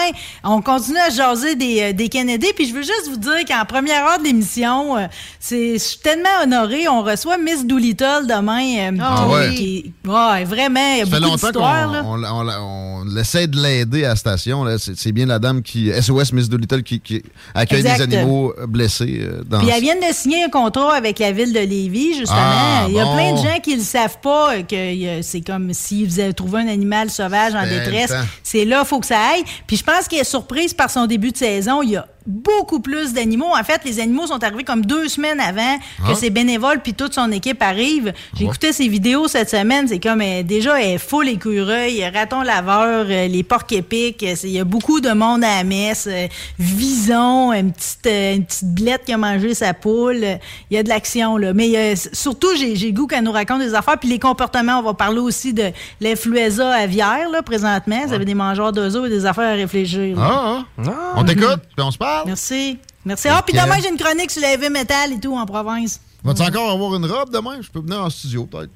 on 0.44 0.60
continue 0.62 0.98
à 0.98 1.10
jaser 1.10 1.54
des, 1.56 1.80
euh, 1.82 1.92
des 1.92 2.08
Kennedy. 2.08 2.46
Puis 2.54 2.68
je 2.68 2.74
veux 2.74 2.82
juste 2.82 3.08
vous 3.10 3.16
dire 3.16 3.44
qu'en 3.48 3.64
première 3.64 4.04
heure 4.06 4.18
de 4.18 4.24
l'émission, 4.24 4.96
euh, 4.96 5.06
c'est, 5.40 5.74
je 5.74 5.78
suis 5.78 5.98
tellement 5.98 6.28
honorée. 6.42 6.88
On 6.88 7.02
reçoit 7.02 7.38
Miss 7.38 7.64
Doolittle 7.66 8.26
demain. 8.28 8.62
euh, 8.78 8.98
Ah 9.00 9.24
qui- 9.26 9.32
ouais. 9.34 9.54
qui- 9.54 9.92
ouais, 10.06 10.44
vraiment, 10.44 10.92
il 10.94 10.98
y 10.98 11.02
a 11.02 11.04
Ça 11.04 11.10
fait 11.10 11.20
beaucoup 11.20 11.22
longtemps 11.22 11.40
qu'on 11.40 11.46
d'histoires. 11.48 12.04
on, 12.06 12.24
on- 12.24 13.02
on 13.06 13.16
essaie 13.16 13.46
de 13.46 13.56
l'aider 13.60 14.04
à 14.04 14.10
la 14.10 14.16
station. 14.16 14.64
C'est 14.78 15.12
bien 15.12 15.26
la 15.26 15.38
dame 15.38 15.62
qui, 15.62 15.90
SOS 15.90 16.32
Miss 16.32 16.48
Doolittle, 16.48 16.82
qui, 16.82 17.00
qui 17.00 17.22
accueille 17.54 17.80
Exact. 17.80 18.06
des 18.06 18.16
animaux 18.16 18.54
blessés 18.68 19.18
euh, 19.22 19.42
dans 19.48 19.58
Puis 19.58 19.68
elle 19.68 19.80
vient 19.82 19.96
de 19.96 20.12
signer 20.14 20.44
un 20.44 20.48
contrat 20.48 20.94
avec 20.94 21.18
la 21.18 21.32
ville 21.32 21.52
de 21.52 21.58
Lévis, 21.60 22.14
justement. 22.18 22.38
Ah, 22.40 22.84
il 22.88 22.94
y 22.94 23.00
a 23.00 23.04
bon. 23.04 23.14
plein 23.14 23.32
de 23.32 23.36
gens 23.38 23.60
qui 23.62 23.74
le 23.76 23.82
savent 23.82 23.95
pas, 24.22 24.54
euh, 24.54 24.62
que 24.62 25.22
c'est 25.22 25.40
comme 25.40 25.72
s'ils 25.72 26.06
faisaient 26.06 26.32
trouver 26.32 26.60
un 26.62 26.68
animal 26.68 27.10
sauvage 27.10 27.54
en 27.54 27.64
détresse. 27.64 28.12
C'est 28.42 28.64
là, 28.64 28.80
il 28.84 28.86
faut 28.86 29.00
que 29.00 29.06
ça 29.06 29.18
aille. 29.18 29.44
Puis 29.66 29.76
je 29.76 29.84
pense 29.84 30.08
qu'elle 30.08 30.20
est 30.20 30.24
surprise 30.24 30.74
par 30.74 30.90
son 30.90 31.06
début 31.06 31.32
de 31.32 31.36
saison. 31.36 31.82
Il 31.82 31.90
y 31.90 31.96
a 31.96 32.06
beaucoup 32.26 32.80
plus 32.80 33.12
d'animaux. 33.12 33.52
En 33.58 33.62
fait, 33.64 33.82
les 33.84 34.00
animaux 34.00 34.26
sont 34.26 34.42
arrivés 34.42 34.64
comme 34.64 34.84
deux 34.84 35.08
semaines 35.08 35.40
avant 35.40 35.76
que 36.06 36.12
Ah. 36.12 36.14
ses 36.14 36.30
bénévoles 36.30 36.80
puis 36.80 36.94
toute 36.94 37.14
son 37.14 37.30
équipe 37.32 37.62
arrivent. 37.62 38.12
J'ai 38.36 38.44
Ah. 38.44 38.48
écouté 38.48 38.72
ses 38.72 38.88
vidéos 38.88 39.28
cette 39.28 39.50
semaine. 39.50 39.86
C'est 39.88 39.98
comme, 40.00 40.20
euh, 40.20 40.42
déjà, 40.42 40.80
elle 40.80 40.94
est 40.94 40.98
full 40.98 41.28
écureuil, 41.28 42.04
raton 42.08 42.42
laveur, 42.42 43.06
euh, 43.08 43.28
les 43.28 43.42
porcs 43.42 43.64
épiques. 43.70 44.22
Euh, 44.22 44.34
Il 44.44 44.50
y 44.50 44.58
a 44.60 44.64
beaucoup 44.64 45.00
de 45.00 45.10
monde 45.10 45.42
à 45.44 45.58
la 45.58 45.64
messe. 45.64 46.08
Euh, 46.10 46.26
Vison, 46.58 47.52
une 47.52 47.72
petite, 47.72 48.06
une 48.06 48.44
petite 48.44 48.74
blette 48.74 49.04
qui 49.04 49.12
a 49.12 49.18
mangé 49.18 49.54
sa 49.54 49.72
poule. 49.74 50.24
Il 50.70 50.76
y 50.76 50.78
a 50.78 50.82
de 50.82 50.88
l'action, 50.88 51.36
là. 51.36 51.52
Mais 51.52 51.76
euh, 51.76 51.94
surtout, 52.12 52.48
j'ai 52.56 52.92
goût 52.92 53.06
qu'elle 53.06 53.24
nous 53.24 53.32
raconte 53.32 53.60
des 53.60 53.74
affaires. 53.74 53.98
Puis 53.98 54.08
les 54.08 54.18
comportements, 54.18 54.78
on 54.78 54.82
va 54.82 54.94
parler 54.94 55.18
aussi 55.20 55.52
de 55.52 55.70
l'influenza 56.00 56.70
aviaire, 56.74 57.28
là, 57.30 57.42
présentement. 57.42 58.00
Vous 58.06 58.12
avez 58.12 58.24
des 58.24 58.34
mangeurs 58.34 58.72
d'oiseaux 58.72 59.06
et 59.06 59.10
des 59.10 59.26
affaires 59.26 59.50
à 59.50 59.54
réfléchir. 59.54 60.16
Ah, 60.20 60.64
ah. 60.78 60.92
On 61.16 61.24
t'écoute, 61.24 61.60
puis 61.76 61.84
on 61.84 61.90
se 61.90 61.98
parle. 61.98 62.15
Merci. 62.24 62.78
Merci. 63.04 63.28
Ah, 63.28 63.42
puis 63.46 63.56
demain, 63.56 63.76
j'ai 63.80 63.88
une 63.88 63.96
chronique 63.96 64.30
sur 64.30 64.42
le 64.42 64.48
heavy 64.48 64.70
metal 64.70 65.12
et 65.12 65.20
tout 65.20 65.36
en 65.36 65.46
province. 65.46 66.00
Vas-tu 66.24 66.42
encore 66.42 66.70
avoir 66.70 66.94
une 66.96 67.06
robe 67.06 67.30
demain? 67.30 67.58
Je 67.60 67.70
peux 67.70 67.80
venir 67.80 68.02
en 68.02 68.10
studio, 68.10 68.46
peut-être. 68.46 68.70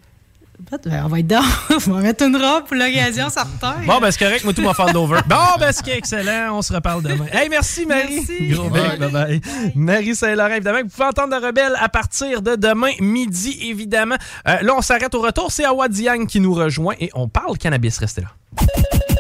Peut-être, 0.69 0.89
ben, 0.89 1.03
on 1.05 1.09
va 1.09 1.21
être 1.21 1.27
dans. 1.27 1.43
on 1.89 1.93
va 1.95 2.01
mettre 2.01 2.25
une 2.25 2.37
robe 2.37 2.65
pour 2.65 2.77
l'occasion, 2.77 3.29
ça 3.31 3.45
retarde. 3.45 3.85
Bon, 3.87 3.99
ben 3.99 4.11
c'est 4.11 4.19
correct, 4.19 4.45
moi 4.45 4.53
tout 4.53 4.63
m'a 4.63 4.75
fait 4.75 4.93
d'over. 4.93 5.21
Bon, 5.27 5.37
ben 5.59 5.73
c'est 5.73 5.89
excellent, 5.97 6.57
on 6.59 6.63
se 6.63 6.73
reparle 6.73 7.03
demain. 7.03 7.27
Hey, 7.33 7.49
merci 7.49 7.87
Marie. 7.87 8.27
Gros 8.51 8.69
bec, 8.69 8.99
bye 8.99 9.11
bye. 9.11 9.41
Marie 9.75 10.15
Saint-Laurent, 10.15 10.51
évidemment, 10.51 10.81
vous 10.83 10.89
pouvez 10.89 11.07
entendre 11.07 11.31
la 11.31 11.47
rebelle 11.47 11.75
à 11.81 11.89
partir 11.89 12.43
de 12.43 12.57
demain 12.57 12.93
midi, 13.01 13.59
évidemment. 13.63 14.17
Euh, 14.47 14.61
là, 14.61 14.75
on 14.77 14.83
s'arrête 14.83 15.15
au 15.15 15.23
retour, 15.23 15.51
c'est 15.51 15.65
Awa 15.65 15.89
Diang 15.89 16.27
qui 16.27 16.41
nous 16.41 16.53
rejoint 16.53 16.95
et 17.01 17.11
on 17.15 17.29
parle 17.29 17.57
cannabis, 17.57 17.97
restez 17.99 18.23
là. 18.23 18.29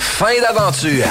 Fin 0.00 0.40
d'aventure! 0.40 1.04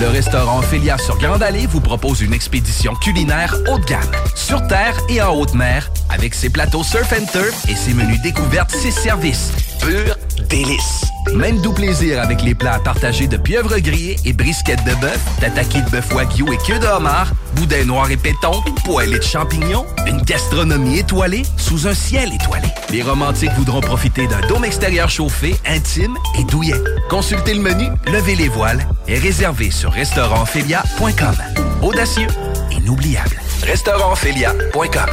Le 0.00 0.08
restaurant 0.08 0.62
Félia 0.62 0.96
sur 0.96 1.18
Grande 1.18 1.42
Allée 1.42 1.66
vous 1.66 1.80
propose 1.80 2.20
une 2.20 2.32
expédition 2.32 2.94
culinaire 2.94 3.52
haut 3.68 3.78
de 3.78 3.84
gamme, 3.84 4.00
sur 4.36 4.64
terre 4.68 4.96
et 5.08 5.20
en 5.20 5.34
haute 5.34 5.54
mer, 5.54 5.90
avec 6.08 6.34
ses 6.34 6.50
plateaux 6.50 6.84
surf 6.84 7.12
and 7.12 7.26
turf 7.32 7.68
et 7.68 7.74
ses 7.74 7.94
menus 7.94 8.22
découvertes, 8.22 8.70
ses 8.70 8.92
services. 8.92 9.50
Pur 9.80 10.16
délice! 10.48 11.04
Même 11.34 11.60
doux 11.60 11.72
plaisir 11.72 12.22
avec 12.22 12.42
les 12.42 12.54
plats 12.54 12.78
partagés 12.82 13.26
de 13.26 13.36
pieuvres 13.36 13.78
grillées 13.80 14.16
et 14.24 14.32
brisquettes 14.32 14.84
de 14.84 14.94
bœuf, 14.94 15.18
tataki 15.40 15.82
de 15.82 15.90
bœuf 15.90 16.10
wagyu 16.14 16.44
et 16.52 16.56
queue 16.58 16.78
de 16.78 16.86
homard, 16.86 17.32
boudin 17.54 17.84
noir 17.84 18.10
et 18.10 18.16
péton, 18.16 18.62
poêlée 18.84 19.18
de 19.18 19.24
champignons, 19.24 19.84
une 20.06 20.22
gastronomie 20.22 21.00
étoilée 21.00 21.42
sous 21.56 21.86
un 21.86 21.94
ciel 21.94 22.32
étoilé. 22.32 22.68
Les 22.90 23.02
romantiques 23.02 23.52
voudront 23.56 23.80
profiter 23.80 24.26
d'un 24.26 24.40
dôme 24.48 24.64
extérieur 24.64 25.10
chauffé, 25.10 25.54
intime 25.66 26.16
et 26.38 26.44
douillet. 26.44 26.80
Consultez 27.10 27.54
le 27.54 27.60
menu, 27.60 27.88
les 28.34 28.48
voiles 28.48 28.80
et 29.06 29.18
réservez 29.18 29.70
sur 29.70 29.92
restaurantphilia.com. 29.92 31.36
Audacieux, 31.82 32.28
inoubliable. 32.70 33.40
Restaurantphilia.com. 33.62 35.10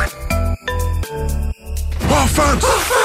Offense! 2.12 3.05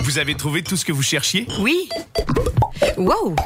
Vous 0.00 0.18
avez 0.18 0.34
trouvé 0.34 0.62
tout 0.62 0.76
ce 0.76 0.84
que 0.84 0.92
vous 0.92 1.02
cherchiez? 1.02 1.46
Oui. 1.60 1.88
Wow! 2.96 3.36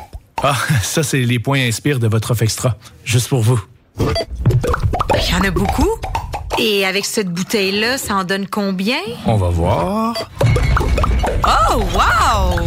Ah, 0.43 0.57
ça, 0.83 1.03
c'est 1.03 1.21
les 1.21 1.39
points 1.39 1.61
inspire 1.61 1.99
de 1.99 2.09
votre 2.09 2.33
offre 2.33 2.43
extra. 2.43 2.77
Juste 3.05 3.29
pour 3.29 3.43
vous. 3.43 3.61
Il 3.99 5.31
y 5.31 5.35
en 5.35 5.43
a 5.43 5.51
beaucoup. 5.51 5.91
Et 6.59 6.85
avec 6.85 7.05
cette 7.05 7.29
bouteille-là, 7.29 7.99
ça 7.99 8.15
en 8.17 8.25
donne 8.25 8.47
combien? 8.47 8.99
On 9.27 9.37
va 9.37 9.49
voir. 9.49 10.31
Oh, 11.47 11.83
wow! 11.95 12.61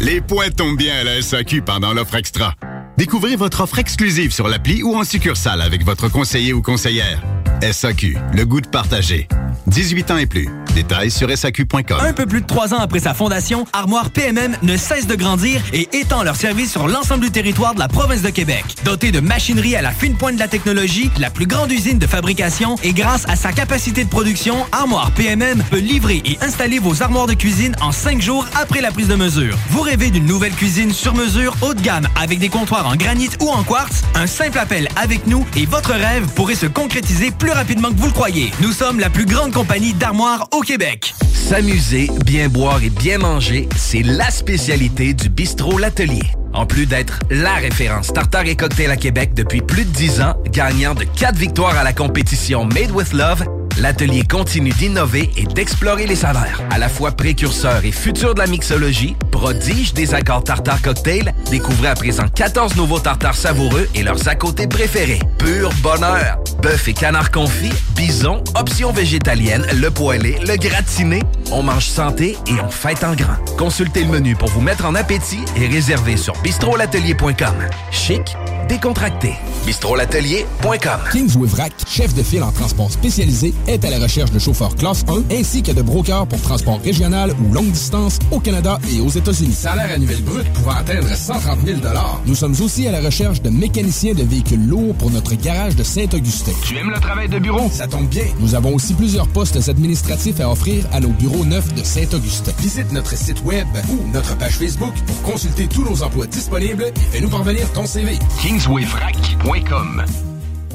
Les 0.00 0.20
points 0.20 0.50
tombent 0.50 0.76
bien 0.76 0.96
à 0.96 1.04
la 1.04 1.22
SAQ 1.22 1.62
pendant 1.62 1.92
l'offre 1.92 2.16
extra. 2.16 2.54
Découvrez 2.96 3.36
votre 3.36 3.60
offre 3.60 3.78
exclusive 3.78 4.32
sur 4.32 4.48
l'appli 4.48 4.82
ou 4.82 4.96
en 4.96 5.04
succursale 5.04 5.60
avec 5.60 5.84
votre 5.84 6.08
conseiller 6.08 6.52
ou 6.52 6.62
conseillère. 6.62 7.22
SAQ, 7.62 8.18
le 8.34 8.44
goût 8.44 8.60
de 8.60 8.68
partager. 8.68 9.28
18 9.66 10.10
ans 10.10 10.16
et 10.18 10.26
plus. 10.26 10.48
Détails 10.74 11.10
sur 11.10 11.34
SAQ.com. 11.34 11.98
Un 12.00 12.12
peu 12.12 12.26
plus 12.26 12.42
de 12.42 12.46
trois 12.46 12.74
ans 12.74 12.78
après 12.78 13.00
sa 13.00 13.14
fondation, 13.14 13.64
Armoire 13.72 14.10
PMM 14.10 14.56
ne 14.62 14.76
cesse 14.76 15.06
de 15.06 15.14
grandir 15.14 15.62
et 15.72 15.88
étend 15.96 16.22
leur 16.22 16.36
service 16.36 16.70
sur 16.70 16.86
l'ensemble 16.86 17.24
du 17.24 17.30
territoire 17.30 17.74
de 17.74 17.78
la 17.78 17.88
province 17.88 18.20
de 18.20 18.28
Québec. 18.28 18.64
Dotée 18.84 19.10
de 19.10 19.20
machinerie 19.20 19.74
à 19.74 19.80
la 19.80 19.90
fine 19.90 20.16
pointe 20.16 20.34
de 20.34 20.40
la 20.40 20.48
technologie, 20.48 21.10
la 21.18 21.30
plus 21.30 21.46
grande 21.46 21.72
usine 21.72 21.98
de 21.98 22.06
fabrication 22.06 22.76
et 22.84 22.92
grâce 22.92 23.26
à 23.26 23.36
sa 23.36 23.52
capacité 23.52 24.04
de 24.04 24.10
production, 24.10 24.66
Armoire 24.70 25.10
PMM 25.12 25.64
peut 25.70 25.78
livrer 25.78 26.20
et 26.26 26.36
installer 26.42 26.78
vos 26.78 27.02
armoires 27.02 27.26
de 27.26 27.34
cuisine 27.34 27.74
en 27.80 27.90
cinq 27.90 28.20
jours 28.20 28.46
après 28.60 28.82
la 28.82 28.92
prise 28.92 29.08
de 29.08 29.14
mesure. 29.14 29.56
Vous 29.70 29.80
rêvez 29.80 30.10
d'une 30.10 30.26
nouvelle 30.26 30.54
cuisine 30.54 30.92
sur 30.92 31.14
mesure 31.14 31.56
haut 31.62 31.72
de 31.72 31.80
gamme 31.80 32.06
avec 32.20 32.38
des 32.38 32.50
comptoirs 32.50 32.86
en 32.86 32.96
granit 32.96 33.30
ou 33.40 33.48
en 33.48 33.64
quartz? 33.64 34.02
Un 34.14 34.26
simple 34.26 34.58
appel 34.58 34.88
avec 34.96 35.26
nous 35.26 35.46
et 35.56 35.64
votre 35.64 35.92
rêve 35.92 36.26
pourrait 36.34 36.54
se 36.54 36.66
concrétiser 36.66 37.30
plus 37.30 37.45
rapidement 37.52 37.90
que 37.90 37.96
vous 37.96 38.06
le 38.06 38.12
croyez. 38.12 38.50
Nous 38.60 38.72
sommes 38.72 39.00
la 39.00 39.10
plus 39.10 39.26
grande 39.26 39.52
compagnie 39.52 39.94
d'armoires 39.94 40.48
au 40.52 40.60
Québec. 40.60 41.14
S'amuser, 41.32 42.10
bien 42.24 42.48
boire 42.48 42.82
et 42.82 42.90
bien 42.90 43.18
manger, 43.18 43.68
c'est 43.76 44.02
la 44.02 44.30
spécialité 44.30 45.14
du 45.14 45.28
bistrot 45.28 45.78
L'Atelier. 45.78 46.24
En 46.52 46.66
plus 46.66 46.86
d'être 46.86 47.18
la 47.30 47.54
référence 47.54 48.12
tartare 48.12 48.46
et 48.46 48.56
cocktail 48.56 48.90
à 48.90 48.96
Québec 48.96 49.34
depuis 49.34 49.60
plus 49.60 49.84
de 49.84 49.90
10 49.90 50.20
ans, 50.22 50.34
gagnant 50.50 50.94
de 50.94 51.04
4 51.04 51.36
victoires 51.36 51.76
à 51.76 51.84
la 51.84 51.92
compétition 51.92 52.64
Made 52.64 52.90
with 52.90 53.12
Love, 53.12 53.44
l'atelier 53.78 54.22
continue 54.22 54.70
d'innover 54.70 55.30
et 55.36 55.44
d'explorer 55.44 56.06
les 56.06 56.16
saveurs. 56.16 56.62
À 56.70 56.78
la 56.78 56.88
fois 56.88 57.12
précurseur 57.12 57.84
et 57.84 57.92
futur 57.92 58.34
de 58.34 58.40
la 58.40 58.46
mixologie, 58.46 59.16
prodige 59.30 59.92
des 59.92 60.14
accords 60.14 60.44
tartare 60.44 60.80
cocktail, 60.80 61.34
découvrez 61.50 61.88
à 61.88 61.94
présent 61.94 62.26
14 62.34 62.76
nouveaux 62.76 63.00
tartares 63.00 63.36
savoureux 63.36 63.86
et 63.94 64.02
leurs 64.02 64.26
à 64.26 64.34
côté 64.34 64.66
préférés. 64.66 65.20
Pur 65.38 65.70
bonheur! 65.82 66.38
Bœuf 66.62 66.88
et 66.88 66.94
canard 66.94 67.30
confit, 67.30 67.72
bison, 67.94 68.42
options 68.58 68.92
végétaliennes, 68.92 69.66
le 69.74 69.90
poêlé, 69.90 70.38
le 70.46 70.56
gratiné. 70.56 71.22
On 71.52 71.62
mange 71.62 71.86
santé 71.86 72.36
et 72.46 72.60
on 72.64 72.68
fête 72.70 73.04
en 73.04 73.14
grand. 73.14 73.36
Consultez 73.58 74.04
le 74.04 74.10
menu 74.10 74.34
pour 74.34 74.48
vous 74.48 74.60
mettre 74.60 74.84
en 74.86 74.94
appétit 74.94 75.40
et 75.56 75.66
réservez 75.66 76.16
sur 76.16 76.34
bistrolatelier.com. 76.42 77.54
Chic, 77.90 78.36
décontracté. 78.68 79.34
bistrolatelier.com. 79.64 81.00
Kingsway 81.12 81.46
Vrac, 81.46 81.72
chef 81.86 82.14
de 82.14 82.22
file 82.22 82.42
en 82.42 82.52
transport 82.52 82.90
spécialisé, 82.90 83.54
est 83.66 83.84
à 83.84 83.90
la 83.90 83.98
recherche 83.98 84.30
de 84.30 84.38
chauffeurs 84.38 84.74
classe 84.76 85.04
1 85.08 85.34
ainsi 85.36 85.62
que 85.62 85.72
de 85.72 85.82
brokers 85.82 86.26
pour 86.26 86.40
transport 86.40 86.80
régional 86.82 87.32
ou 87.42 87.52
longue 87.52 87.70
distance 87.70 88.18
au 88.30 88.40
Canada 88.40 88.78
et 88.92 89.00
aux 89.00 89.10
États-Unis. 89.10 89.52
Salaire 89.52 89.92
annuel 89.94 90.22
brut 90.22 90.50
pouvant 90.52 90.76
atteindre 90.76 91.08
130 91.08 91.58
000 91.64 91.78
Nous 92.26 92.34
sommes 92.34 92.56
aussi 92.60 92.86
à 92.88 92.92
la 92.92 93.00
recherche 93.00 93.42
de 93.42 93.50
mécaniciens 93.50 94.14
de 94.14 94.22
véhicules 94.22 94.66
lourds 94.66 94.94
pour 94.94 95.10
notre 95.10 95.34
garage 95.34 95.76
de 95.76 95.82
Saint-Augustin. 95.82 96.45
Tu 96.64 96.76
aimes 96.76 96.90
le 96.90 97.00
travail 97.00 97.28
de 97.28 97.38
bureau? 97.38 97.68
Ça 97.70 97.88
tombe 97.88 98.08
bien. 98.08 98.24
Nous 98.38 98.54
avons 98.54 98.74
aussi 98.74 98.94
plusieurs 98.94 99.26
postes 99.26 99.68
administratifs 99.68 100.38
à 100.40 100.48
offrir 100.50 100.84
à 100.92 101.00
nos 101.00 101.08
bureaux 101.08 101.44
neufs 101.44 101.74
de 101.74 101.82
Saint-Augustin. 101.82 102.52
Visite 102.58 102.92
notre 102.92 103.16
site 103.16 103.44
web 103.44 103.66
ou 103.90 104.12
notre 104.12 104.36
page 104.38 104.58
Facebook 104.58 104.94
pour 105.06 105.22
consulter 105.22 105.66
tous 105.66 105.82
nos 105.82 106.02
emplois 106.02 106.26
disponibles 106.26 106.84
et 106.84 107.00
fais-nous 107.10 107.30
parvenir 107.30 107.72
ton 107.72 107.84
CV. 107.84 108.18
KingswayFrac.com 108.42 110.04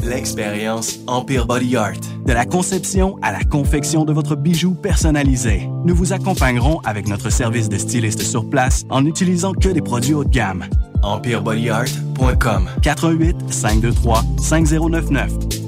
L'expérience 0.04 1.00
Empire 1.08 1.46
Body 1.46 1.78
Art. 1.78 2.02
De 2.26 2.34
la 2.34 2.46
conception 2.46 3.18
à 3.22 3.32
la 3.32 3.44
confection 3.44 4.04
de 4.04 4.12
votre 4.12 4.36
bijou 4.36 4.74
personnalisé. 4.74 5.70
Nous 5.86 5.96
vous 5.96 6.12
accompagnerons 6.12 6.80
avec 6.84 7.08
notre 7.08 7.30
service 7.30 7.70
de 7.70 7.78
styliste 7.78 8.24
sur 8.24 8.50
place 8.50 8.84
en 8.90 9.04
n'utilisant 9.04 9.54
que 9.54 9.70
des 9.70 9.82
produits 9.82 10.16
haut 10.16 10.24
de 10.26 10.30
gamme. 10.30 10.66
EmpireBodyArt.com 11.04 12.70
418 12.82 13.54
523 13.54 14.24
5099 14.38 15.61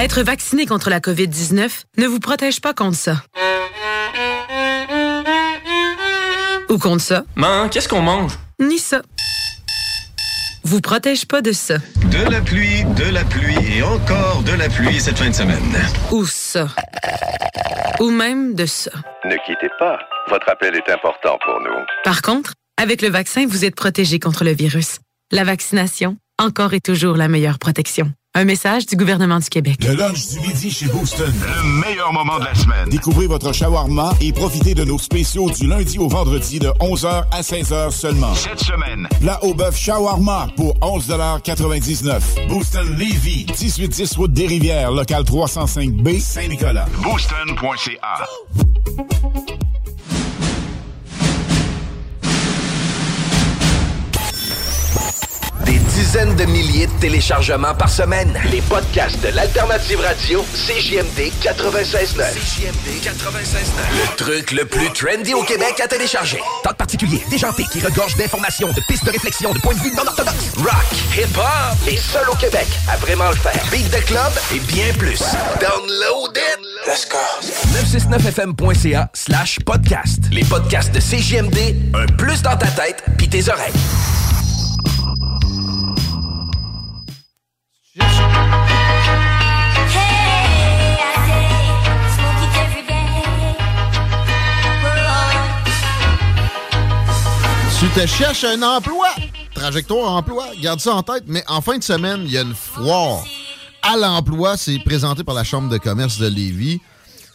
Être 0.00 0.22
vacciné 0.22 0.64
contre 0.64 0.90
la 0.90 1.00
COVID-19 1.00 1.70
ne 1.96 2.06
vous 2.06 2.20
protège 2.20 2.60
pas 2.60 2.72
contre 2.72 2.96
ça. 2.96 3.16
Ou 6.68 6.78
contre 6.78 7.02
ça. 7.02 7.24
Man, 7.34 7.68
qu'est-ce 7.68 7.88
qu'on 7.88 8.00
mange? 8.00 8.38
Ni 8.60 8.78
ça. 8.78 9.02
Vous 10.62 10.80
protège 10.80 11.26
pas 11.26 11.42
de 11.42 11.50
ça. 11.50 11.78
De 12.12 12.30
la 12.30 12.40
pluie, 12.40 12.84
de 12.84 13.12
la 13.12 13.24
pluie 13.24 13.56
et 13.76 13.82
encore 13.82 14.44
de 14.44 14.52
la 14.52 14.68
pluie 14.68 15.00
cette 15.00 15.18
fin 15.18 15.30
de 15.30 15.34
semaine. 15.34 15.74
Ou 16.12 16.24
ça. 16.26 16.68
Ou 17.98 18.10
même 18.10 18.54
de 18.54 18.66
ça. 18.66 18.92
Ne 19.24 19.34
quittez 19.46 19.70
pas. 19.80 19.98
Votre 20.30 20.48
appel 20.48 20.76
est 20.76 20.92
important 20.92 21.36
pour 21.44 21.58
nous. 21.60 21.84
Par 22.04 22.22
contre, 22.22 22.52
avec 22.80 23.02
le 23.02 23.08
vaccin, 23.08 23.48
vous 23.48 23.64
êtes 23.64 23.74
protégé 23.74 24.20
contre 24.20 24.44
le 24.44 24.52
virus. 24.52 25.00
La 25.32 25.42
vaccination, 25.42 26.18
encore 26.38 26.72
et 26.72 26.80
toujours 26.80 27.16
la 27.16 27.26
meilleure 27.26 27.58
protection. 27.58 28.12
Un 28.34 28.44
message 28.44 28.86
du 28.86 28.94
gouvernement 28.94 29.38
du 29.38 29.48
Québec. 29.48 29.78
Le 29.82 29.94
lunch 29.94 30.28
du 30.28 30.40
midi 30.40 30.70
chez 30.70 30.86
Booston. 30.86 31.32
Le 31.42 31.80
meilleur 31.80 32.12
moment 32.12 32.38
de 32.38 32.44
la 32.44 32.54
semaine. 32.54 32.88
Découvrez 32.90 33.26
votre 33.26 33.52
shawarma 33.52 34.12
et 34.20 34.32
profitez 34.32 34.74
de 34.74 34.84
nos 34.84 34.98
spéciaux 34.98 35.50
du 35.50 35.66
lundi 35.66 35.98
au 35.98 36.08
vendredi 36.08 36.58
de 36.58 36.68
11h 36.78 37.24
à 37.32 37.40
16h 37.40 37.90
seulement. 37.90 38.34
Cette 38.34 38.60
semaine. 38.60 39.08
Plat 39.20 39.42
au 39.42 39.54
bœuf 39.54 39.76
shawarma 39.76 40.48
pour 40.56 40.74
11,99 40.80 42.48
Booston 42.48 42.86
Levy, 42.96 43.46
1810 43.46 44.16
Route 44.16 44.32
des 44.32 44.46
Rivières, 44.46 44.92
local 44.92 45.22
305B, 45.24 46.20
Saint-Nicolas. 46.20 46.86
Booston.ca. 47.02 48.26
dizaines 55.98 56.36
de 56.36 56.44
milliers 56.44 56.86
de 56.86 56.92
téléchargements 57.00 57.74
par 57.74 57.88
semaine. 57.88 58.38
Les 58.52 58.60
podcasts 58.60 59.20
de 59.20 59.34
l'Alternative 59.34 59.98
Radio, 59.98 60.44
CJMD 60.54 61.32
96.9. 61.42 62.34
CJMD 62.34 63.02
96.9. 63.02 63.10
Le 63.90 64.16
truc 64.16 64.52
le 64.52 64.64
plus 64.64 64.92
trendy 64.92 65.34
au 65.34 65.42
Québec 65.42 65.80
à 65.82 65.88
télécharger. 65.88 66.38
Talk 66.62 66.76
particulier, 66.76 67.20
déjanté, 67.30 67.64
qui 67.72 67.80
regorge 67.80 68.16
d'informations, 68.16 68.68
de 68.68 68.80
pistes 68.86 69.04
de 69.06 69.10
réflexion, 69.10 69.52
de 69.52 69.58
points 69.58 69.74
de 69.74 69.80
vue 69.80 69.90
non 69.96 70.06
orthodoxes. 70.06 70.52
Rock, 70.58 70.86
hip-hop, 71.16 71.76
les 71.84 71.96
seuls 71.96 72.30
au 72.30 72.36
Québec 72.36 72.68
à 72.88 72.96
vraiment 72.98 73.30
le 73.30 73.36
faire. 73.36 73.60
Beat 73.72 73.90
de 73.90 74.00
club 74.04 74.32
et 74.54 74.60
bien 74.60 74.92
plus. 74.96 75.18
Download 75.60 76.36
it! 76.36 76.60
Let's 76.86 77.08
go! 77.08 77.18
969fm.ca 77.76 79.10
slash 79.14 79.58
podcast. 79.66 80.20
Les 80.30 80.44
podcasts 80.44 80.92
de 80.92 81.00
CJMD, 81.00 81.96
un 81.96 82.06
plus 82.14 82.40
dans 82.40 82.56
ta 82.56 82.68
tête 82.68 83.02
pis 83.18 83.28
tes 83.28 83.48
oreilles. 83.48 83.74
Te 97.94 98.06
cherches 98.06 98.44
un 98.44 98.62
emploi, 98.62 99.08
trajectoire 99.54 100.12
emploi, 100.12 100.46
garde 100.60 100.80
ça 100.80 100.94
en 100.94 101.02
tête, 101.02 101.24
mais 101.26 101.42
en 101.48 101.60
fin 101.60 101.78
de 101.78 101.82
semaine, 101.82 102.22
il 102.24 102.32
y 102.32 102.38
a 102.38 102.42
une 102.42 102.54
foire 102.54 103.24
à 103.82 103.96
l'emploi. 103.96 104.56
C'est 104.56 104.78
présenté 104.80 105.24
par 105.24 105.34
la 105.34 105.44
Chambre 105.44 105.68
de 105.68 105.78
commerce 105.78 106.18
de 106.18 106.26
Lévis. 106.26 106.80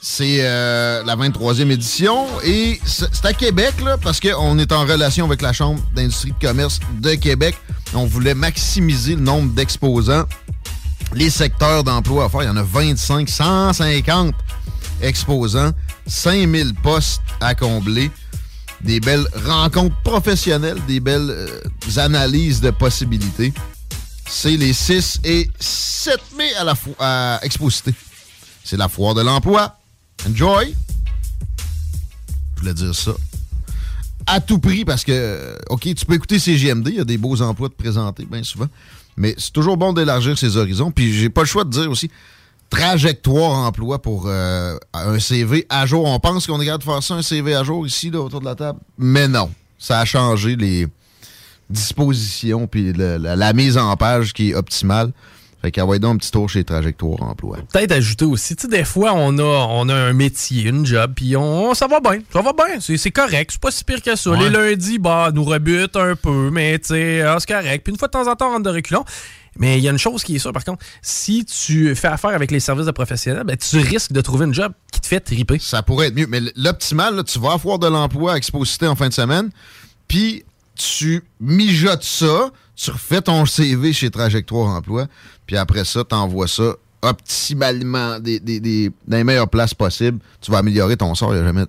C'est 0.02 0.40
euh, 0.42 1.04
la 1.06 1.16
23e 1.16 1.72
édition 1.72 2.28
et 2.44 2.80
c'est 2.86 3.26
à 3.26 3.34
Québec, 3.34 3.74
là, 3.84 3.98
parce 3.98 4.20
qu'on 4.20 4.60
est 4.60 4.72
en 4.72 4.82
relation 4.82 5.26
avec 5.26 5.42
la 5.42 5.54
Chambre 5.54 5.82
d'industrie 5.96 6.34
de 6.40 6.46
commerce 6.46 6.80
de 7.00 7.16
Québec. 7.16 7.56
On 7.94 8.06
voulait 8.06 8.36
maximiser 8.36 9.16
le 9.16 9.22
nombre 9.22 9.54
d'exposants. 9.54 10.26
Les 11.14 11.30
secteurs 11.30 11.84
d'emploi 11.84 12.26
à 12.26 12.30
faire, 12.30 12.44
il 12.44 12.48
y 12.48 12.50
en 12.50 12.58
a 12.58 12.64
25, 12.64 13.30
150 13.30 14.36
exposants, 15.02 15.72
5000 16.08 16.74
postes 16.76 17.22
à 17.40 17.56
combler 17.56 18.12
des 18.84 19.00
belles 19.00 19.26
rencontres 19.46 19.96
professionnelles, 20.04 20.78
des 20.88 21.00
belles 21.00 21.30
euh, 21.30 21.48
analyses 21.98 22.62
de 22.62 22.72
possibilités. 22.72 23.54
C'est 24.28 24.58
les 24.58 24.74
6 24.74 25.22
et 25.24 25.50
7 25.60 26.20
mai 26.38 26.50
à 26.56 26.64
la 26.64 27.40
Exposité. 27.44 27.94
C'est 28.64 28.78
la 28.78 28.90
foire 28.90 29.14
de 29.14 29.22
l'emploi. 29.22 29.78
Enjoy! 30.28 30.76
Je 32.56 32.62
voulais 32.62 32.74
dire 32.74 32.96
ça. 32.96 33.12
À 34.26 34.40
tout 34.40 34.60
prix, 34.60 34.86
parce 34.86 35.04
que, 35.04 35.12
euh, 35.12 35.58
OK, 35.70 35.94
tu 35.94 36.06
peux 36.06 36.14
écouter 36.14 36.40
CGMD, 36.40 36.88
il 36.90 36.96
y 36.96 37.00
a 37.00 37.04
des 37.04 37.18
beaux 37.18 37.42
emplois 37.42 37.68
de 37.68 37.74
présenter, 37.74 38.26
bien 38.26 38.44
souvent. 38.44 38.68
Mais 39.18 39.36
c'est 39.38 39.52
toujours 39.52 39.78
bon 39.78 39.94
d'élargir 39.94 40.38
ses 40.38 40.58
horizons. 40.58 40.92
Puis 40.92 41.14
j'ai 41.14 41.30
pas 41.30 41.42
le 41.42 41.48
choix 41.48 41.66
de 41.66 41.70
dire 41.70 41.92
aussi 41.92 42.10
trajectoire 42.78 43.52
emploi 43.68 44.02
pour 44.02 44.24
euh, 44.28 44.78
un 44.94 45.20
CV 45.20 45.66
à 45.70 45.86
jour. 45.86 46.06
On 46.06 46.20
pense 46.20 46.48
qu'on 46.48 46.60
est 46.62 46.66
capable 46.66 46.84
de 46.84 46.90
faire 46.90 47.04
ça, 47.04 47.14
un 47.16 47.22
CV 47.22 47.56
à 47.56 47.64
jour 47.64 47.86
ici, 47.86 48.10
là, 48.10 48.20
autour 48.20 48.40
de 48.40 48.46
la 48.46 48.56
table. 48.56 48.80
Mais 48.98 49.28
non. 49.28 49.50
Ça 49.80 50.00
a 50.00 50.06
changé 50.06 50.56
les 50.56 50.88
dispositions 51.70 52.68
puis 52.68 52.94
le- 52.94 53.18
la, 53.18 53.36
la 53.36 53.54
mise 53.54 53.78
en 53.78 53.96
page 53.96 54.34
qui 54.34 54.52
est 54.52 54.56
optimale. 54.56 55.12
Fait 55.62 55.72
qu'envoyez 55.72 56.00
donc 56.00 56.16
un 56.16 56.18
petit 56.18 56.32
tour 56.32 56.50
chez 56.50 56.66
Trajectoire 56.66 57.22
Emploi. 57.24 57.58
Peut-être 57.72 57.94
ajouter 57.94 58.26
aussi, 58.26 58.54
tu 58.58 58.64
sais, 58.64 58.68
des 58.68 58.84
fois, 58.84 59.14
on 59.16 59.38
a, 59.38 59.44
on 59.70 59.88
a 59.88 59.94
un 59.96 60.12
métier, 60.12 60.64
une 60.64 60.86
job, 60.86 61.14
puis 61.16 61.38
on, 61.38 61.74
ça 61.74 61.88
va 61.88 62.02
bien, 62.02 62.20
ça 62.34 62.42
va 62.42 62.52
bien, 62.52 62.82
c'est 62.82 62.98
c'est 62.98 63.12
correct, 63.12 63.52
c'est 63.54 63.62
pas 63.62 63.72
si 63.72 63.86
pire 63.86 64.02
que 64.02 64.14
ça. 64.18 64.32
Ouais. 64.32 64.40
Les 64.40 64.50
lundis, 64.50 65.00
bah, 65.00 65.32
nous 65.34 65.46
rebute 65.46 65.96
un 65.96 66.18
peu, 66.18 66.50
mais 66.52 66.78
tu 66.80 66.88
sais, 66.90 67.22
ah, 67.22 67.38
c'est 67.40 67.48
correct. 67.48 67.82
Puis 67.86 67.94
une 67.94 67.98
fois 67.98 68.10
de 68.10 68.12
temps 68.12 68.30
en 68.30 68.36
temps, 68.36 68.50
on 68.50 68.52
rentre 68.54 68.64
de 68.64 68.72
reculons. 68.76 69.06
Mais 69.60 69.78
il 69.78 69.84
y 69.84 69.88
a 69.88 69.92
une 69.92 69.98
chose 69.98 70.24
qui 70.24 70.36
est 70.36 70.40
sûre, 70.40 70.52
par 70.54 70.64
contre, 70.64 70.84
si 71.02 71.46
tu 71.46 71.96
fais 71.96 72.08
affaire 72.08 72.32
avec 72.32 72.50
les 72.52 72.60
services 72.60 72.86
de 72.88 72.92
professionnels, 72.92 73.44
ben, 73.46 73.56
tu 73.58 73.78
risques 73.78 74.12
de 74.12 74.22
trouver 74.22 74.46
une 74.46 74.54
job 74.54 74.72
qui 74.92 75.00
te 75.00 75.08
fait 75.08 75.20
triper. 75.20 75.60
Ça 75.60 75.84
pourrait 75.84 76.08
être 76.08 76.16
mieux. 76.16 76.28
Mais 76.28 76.40
l'optimal, 76.56 77.24
tu 77.24 77.40
vas 77.40 77.54
à 77.54 77.58
Foire 77.58 77.80
de 77.80 77.88
l'Emploi 77.88 78.34
à 78.34 78.38
Exposité 78.38 78.88
en 78.88 78.96
fin 78.96 79.08
de 79.10 79.14
semaine, 79.14 79.50
puis 80.08 80.44
tu 80.76 81.24
mijotes 81.40 82.04
ça, 82.04 82.50
tu 82.76 82.90
refais 82.90 83.22
ton 83.22 83.46
CV 83.46 83.94
chez 83.94 84.10
Trajectoire 84.10 84.70
Emploi, 84.70 85.06
puis 85.46 85.56
après 85.58 85.86
ça, 85.86 86.04
tu 86.04 86.16
envoies 86.16 86.48
ça 86.48 86.74
optimalement 87.04 88.20
des, 88.20 88.40
des- 88.40 88.60
des- 88.60 88.92
dans 89.08 89.18
les 89.18 89.24
meilleures 89.24 89.50
places 89.50 89.74
possibles. 89.74 90.20
Tu 90.42 90.52
vas 90.52 90.60
améliorer 90.60 90.98
ton 90.98 91.14
sort. 91.16 91.34
Il 91.34 91.38
n'y 91.38 91.42
a 91.44 91.46
jamais 91.48 91.66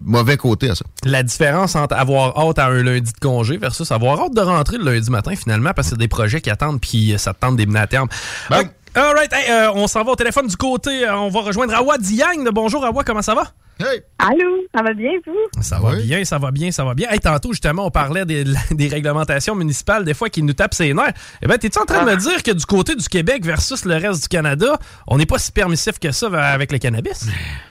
mauvais 0.00 0.36
côté 0.36 0.70
à 0.70 0.74
ça. 0.74 0.84
La 1.04 1.22
différence 1.22 1.76
entre 1.76 1.94
avoir 1.94 2.38
hâte 2.38 2.58
à 2.58 2.66
un 2.66 2.82
lundi 2.82 3.12
de 3.12 3.18
congé 3.18 3.56
versus 3.56 3.90
avoir 3.92 4.20
hâte 4.20 4.34
de 4.34 4.40
rentrer 4.40 4.78
le 4.78 4.84
lundi 4.84 5.10
matin, 5.10 5.34
finalement, 5.36 5.72
parce 5.74 5.88
que 5.88 5.90
c'est 5.94 5.98
des 5.98 6.08
projets 6.08 6.40
qui 6.40 6.50
attendent, 6.50 6.80
puis 6.80 7.14
ça 7.18 7.32
te 7.34 7.40
tente 7.40 7.56
des 7.56 7.66
à 7.76 7.86
terme. 7.86 8.08
Ok, 8.50 8.70
All 8.94 9.14
right, 9.14 9.30
hey, 9.30 9.50
euh, 9.50 9.72
on 9.74 9.86
s'en 9.88 10.04
va 10.04 10.12
au 10.12 10.16
téléphone 10.16 10.46
du 10.46 10.56
côté. 10.56 11.06
euh, 11.06 11.14
on 11.16 11.28
va 11.28 11.40
rejoindre 11.40 11.74
Awa 11.74 11.98
Diang. 11.98 12.44
de 12.44 12.50
Bonjour, 12.50 12.82
Awa, 12.82 13.04
comment 13.04 13.20
ça 13.20 13.34
va? 13.34 13.44
Hey! 13.78 14.00
Allô, 14.18 14.64
ça 14.74 14.82
va 14.82 14.94
bien, 14.94 15.10
vous? 15.26 15.62
Ça 15.62 15.78
va 15.78 15.96
bien, 15.96 16.24
ça 16.24 16.38
va 16.38 16.50
bien, 16.50 16.70
ça 16.70 16.82
va 16.82 16.94
bien. 16.94 17.10
Hey, 17.10 17.20
tantôt, 17.20 17.52
justement, 17.52 17.86
on 17.86 17.90
parlait 17.90 18.24
des, 18.24 18.44
des 18.70 18.88
réglementations 18.88 19.54
municipales, 19.54 20.02
des 20.04 20.14
fois, 20.14 20.30
qui 20.30 20.42
nous 20.42 20.54
tapent 20.54 20.72
ses 20.72 20.94
nerfs. 20.94 21.12
Eh 21.42 21.46
bien, 21.46 21.58
t'es-tu 21.58 21.78
en 21.78 21.84
train 21.84 22.02
de 22.04 22.10
me 22.10 22.16
dire 22.16 22.42
que 22.42 22.52
du 22.52 22.64
côté 22.64 22.94
du 22.94 23.06
Québec 23.06 23.44
versus 23.44 23.84
le 23.84 23.96
reste 23.96 24.22
du 24.22 24.28
Canada, 24.28 24.78
on 25.06 25.18
n'est 25.18 25.26
pas 25.26 25.38
si 25.38 25.52
permissif 25.52 25.98
que 25.98 26.10
ça 26.10 26.28
avec 26.28 26.72
le 26.72 26.78
cannabis? 26.78 27.26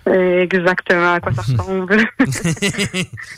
Euh, 0.08 0.44
exactement, 0.44 1.14
à 1.14 1.20
quoi 1.20 1.34
ça 1.34 1.42
ressemble? 1.48 1.98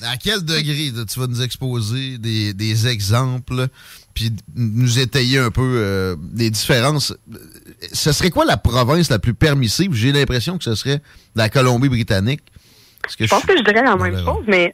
À 0.03 0.17
quel 0.17 0.43
degré 0.43 0.91
là, 0.93 1.05
tu 1.05 1.19
vas 1.19 1.27
nous 1.27 1.41
exposer 1.41 2.17
des, 2.17 2.53
des 2.53 2.87
exemples, 2.87 3.67
puis 4.13 4.33
nous 4.55 4.99
étayer 4.99 5.39
un 5.39 5.51
peu 5.51 5.61
euh, 5.77 6.15
des 6.19 6.49
différences? 6.49 7.13
Ce 7.93 8.11
serait 8.11 8.29
quoi 8.29 8.43
la 8.45 8.57
province 8.57 9.09
la 9.09 9.19
plus 9.19 9.33
permissive? 9.33 9.93
J'ai 9.93 10.11
l'impression 10.11 10.57
que 10.57 10.65
ce 10.65 10.75
serait 10.75 11.01
la 11.35 11.49
Colombie-Britannique. 11.49 12.41
Parce 13.07 13.15
que 13.15 13.25
Je 13.25 13.29
pense 13.29 13.45
que 13.45 13.57
je 13.57 13.63
dirais 13.63 13.83
la 13.83 13.95
même 13.95 14.17
chose, 14.17 14.43
mais 14.47 14.73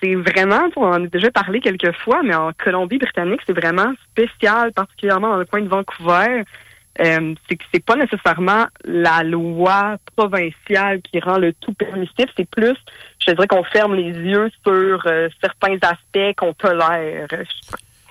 c'est 0.00 0.14
vraiment, 0.14 0.62
on 0.76 0.84
en 0.84 1.04
a 1.04 1.06
déjà 1.06 1.30
parlé 1.30 1.60
quelques 1.60 1.92
fois, 1.98 2.22
mais 2.22 2.34
en 2.34 2.52
Colombie-Britannique, 2.52 3.40
c'est 3.46 3.52
vraiment 3.52 3.92
spécial, 4.10 4.72
particulièrement 4.72 5.30
dans 5.30 5.36
le 5.36 5.44
coin 5.44 5.60
de 5.60 5.68
Vancouver. 5.68 6.44
Euh, 7.00 7.34
c'est 7.48 7.56
que 7.56 7.64
c'est 7.72 7.84
pas 7.84 7.96
nécessairement 7.96 8.66
la 8.84 9.22
loi 9.22 9.96
provinciale 10.14 11.00
qui 11.00 11.20
rend 11.20 11.38
le 11.38 11.54
tout 11.54 11.72
permissif, 11.72 12.26
c'est 12.36 12.48
plus, 12.48 12.76
je 13.18 13.32
dirais 13.32 13.46
qu'on 13.46 13.64
ferme 13.64 13.94
les 13.94 14.10
yeux 14.10 14.50
sur 14.62 15.02
euh, 15.06 15.28
certains 15.40 15.78
aspects 15.80 16.36
qu'on 16.36 16.52
tolère. 16.52 17.28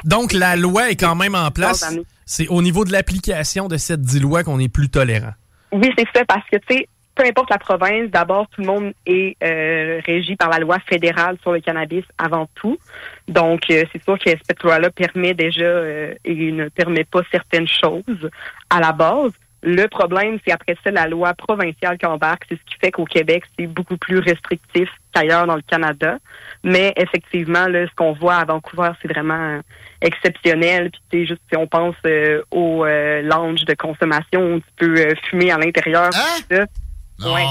Donc, 0.03 0.33
la 0.33 0.55
loi 0.55 0.89
est 0.89 0.99
quand 0.99 1.15
même 1.15 1.35
en 1.35 1.51
place. 1.51 1.95
C'est 2.25 2.47
au 2.47 2.61
niveau 2.61 2.85
de 2.85 2.91
l'application 2.91 3.67
de 3.67 3.77
cette 3.77 4.01
dite 4.01 4.23
loi 4.23 4.43
qu'on 4.43 4.59
est 4.59 4.69
plus 4.69 4.89
tolérant. 4.89 5.33
Oui, 5.71 5.89
c'est 5.97 6.07
ça, 6.15 6.25
parce 6.25 6.47
que, 6.49 6.57
tu 6.57 6.77
sais, 6.77 6.87
peu 7.21 7.27
importe 7.27 7.49
la 7.51 7.59
province, 7.59 8.09
d'abord, 8.09 8.47
tout 8.47 8.61
le 8.61 8.67
monde 8.67 8.93
est 9.05 9.37
euh, 9.43 10.01
régi 10.05 10.35
par 10.35 10.49
la 10.49 10.57
loi 10.57 10.77
fédérale 10.87 11.37
sur 11.41 11.51
le 11.51 11.59
cannabis 11.59 12.03
avant 12.17 12.47
tout. 12.55 12.79
Donc, 13.27 13.69
euh, 13.69 13.83
c'est 13.91 14.03
sûr 14.03 14.17
que 14.17 14.31
cette 14.31 14.63
loi-là 14.63 14.89
permet 14.89 15.35
déjà 15.35 15.65
euh, 15.65 16.15
et 16.25 16.51
ne 16.51 16.69
permet 16.69 17.03
pas 17.03 17.21
certaines 17.31 17.67
choses 17.67 18.29
à 18.71 18.79
la 18.79 18.91
base. 18.91 19.33
Le 19.61 19.85
problème, 19.85 20.39
c'est 20.43 20.51
après 20.51 20.75
ça 20.83 20.89
la 20.89 21.07
loi 21.07 21.35
provinciale 21.35 21.99
qui 21.99 22.07
embarque. 22.07 22.45
C'est 22.49 22.55
ce 22.55 22.63
qui 22.63 22.79
fait 22.81 22.89
qu'au 22.89 23.05
Québec, 23.05 23.43
c'est 23.57 23.67
beaucoup 23.67 23.97
plus 23.97 24.17
restrictif 24.17 24.89
qu'ailleurs 25.13 25.45
dans 25.45 25.55
le 25.55 25.61
Canada. 25.61 26.17
Mais 26.63 26.91
effectivement, 26.95 27.67
là, 27.67 27.85
ce 27.85 27.93
qu'on 27.93 28.13
voit 28.13 28.37
à 28.37 28.45
Vancouver, 28.45 28.89
c'est 28.99 29.13
vraiment 29.13 29.59
exceptionnel. 30.01 30.89
Puis, 30.89 31.01
tu 31.11 31.19
sais, 31.19 31.25
juste 31.27 31.41
si 31.51 31.55
on 31.55 31.67
pense 31.67 31.95
euh, 32.07 32.41
aux 32.49 32.83
euh, 32.83 33.21
lounges 33.21 33.65
de 33.65 33.75
consommation 33.75 34.55
où 34.55 34.59
tu 34.59 34.65
peux 34.77 34.97
euh, 34.97 35.13
fumer 35.29 35.51
à 35.51 35.59
l'intérieur. 35.59 36.09
puis 36.49 36.57
ça. 37.21 37.33
Ouais. 37.33 37.45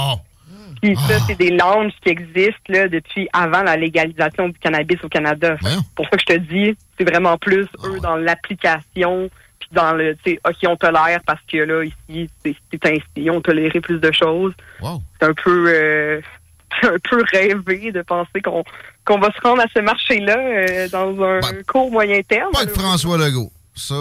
Puis 0.82 0.96
ça, 0.96 1.18
c'est 1.26 1.36
des 1.36 1.50
lounges 1.50 1.92
qui 2.02 2.08
existent 2.08 2.54
là, 2.68 2.88
depuis 2.88 3.28
avant 3.32 3.62
la 3.62 3.76
légalisation 3.76 4.48
du 4.48 4.58
cannabis 4.58 4.96
au 5.02 5.08
Canada. 5.08 5.56
Pour 5.94 6.06
ça 6.06 6.16
que 6.16 6.20
je 6.20 6.34
te 6.34 6.38
dis, 6.38 6.76
c'est 6.96 7.04
vraiment 7.04 7.36
plus 7.36 7.66
eux 7.84 8.00
dans 8.00 8.16
l'application 8.16 9.30
puis 9.60 9.68
dans 9.72 9.92
le, 9.92 10.16
tu 10.24 10.32
sais, 10.32 10.40
ok, 10.44 10.56
on 10.66 10.76
tolère 10.76 11.20
parce 11.26 11.40
que 11.46 11.58
là 11.58 11.84
ici, 11.84 12.30
c'est 12.42 12.56
c'est 12.72 12.86
ainsi, 12.86 13.30
on 13.30 13.40
tolérait 13.42 13.80
plus 13.80 13.98
de 13.98 14.10
choses. 14.10 14.54
C'est 14.82 15.26
un 15.26 15.34
peu, 15.34 15.66
euh, 15.68 16.20
un 16.82 16.96
peu 17.10 17.22
rêvé 17.30 17.92
de 17.92 18.00
penser 18.02 18.40
qu'on 18.42 18.64
qu'on 19.04 19.18
va 19.18 19.28
se 19.32 19.40
rendre 19.42 19.60
à 19.62 19.66
ce 19.74 19.80
marché-là 19.80 20.38
euh, 20.38 20.88
dans 20.88 21.22
un 21.22 21.40
court 21.68 21.90
moyen 21.90 22.22
terme. 22.22 22.52
Pas 22.52 22.62
avec 22.62 22.74
François 22.74 23.18
Legault. 23.18 23.52
Ça, 23.74 23.94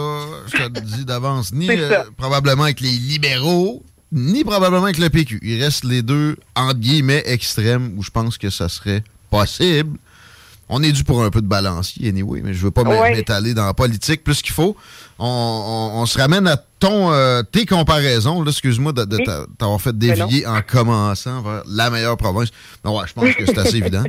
je 0.46 0.56
te 0.56 0.62
le 0.62 0.80
dis 0.80 1.04
d'avance. 1.04 1.52
Ni 1.52 1.70
euh, 1.70 2.02
probablement 2.16 2.64
avec 2.64 2.80
les 2.80 2.90
libéraux, 2.90 3.82
ni 4.12 4.44
probablement 4.44 4.84
avec 4.84 4.98
le 4.98 5.08
PQ. 5.10 5.38
Il 5.42 5.62
reste 5.62 5.84
les 5.84 6.02
deux, 6.02 6.36
entre 6.56 6.78
guillemets, 6.78 7.22
extrêmes 7.26 7.92
où 7.96 8.02
je 8.02 8.10
pense 8.10 8.38
que 8.38 8.50
ça 8.50 8.68
serait 8.68 9.02
possible. 9.30 9.96
On 10.72 10.82
est 10.84 10.92
dû 10.92 11.02
pour 11.02 11.24
un 11.24 11.30
peu 11.30 11.40
de 11.42 11.48
balancier, 11.48 12.08
anyway, 12.10 12.42
mais 12.44 12.54
je 12.54 12.62
veux 12.64 12.70
pas 12.70 12.82
Ouais. 12.82 13.12
m'étaler 13.12 13.54
dans 13.54 13.66
la 13.66 13.74
politique 13.74 14.22
plus 14.22 14.40
qu'il 14.40 14.52
faut. 14.52 14.76
On, 15.18 15.26
on- 15.26 16.00
on 16.00 16.06
se 16.06 16.16
ramène 16.16 16.46
à 16.46 16.56
ton, 16.56 17.12
euh, 17.12 17.42
tes 17.42 17.66
comparaisons. 17.66 18.44
Excuse-moi 18.46 18.92
de, 18.92 19.04
t'avoir 19.58 19.80
fait 19.80 19.92
Ben 19.92 20.16
non. 20.16 20.26
dévier 20.28 20.46
en 20.46 20.62
commençant 20.62 21.42
vers 21.42 21.62
la 21.66 21.90
meilleure 21.90 22.16
province. 22.16 22.50
Ouais, 22.84 23.02
je 23.06 23.12
pense 23.12 23.34
que 23.34 23.46
c'est 23.46 23.58
assez 23.58 23.76
évident. 23.78 24.04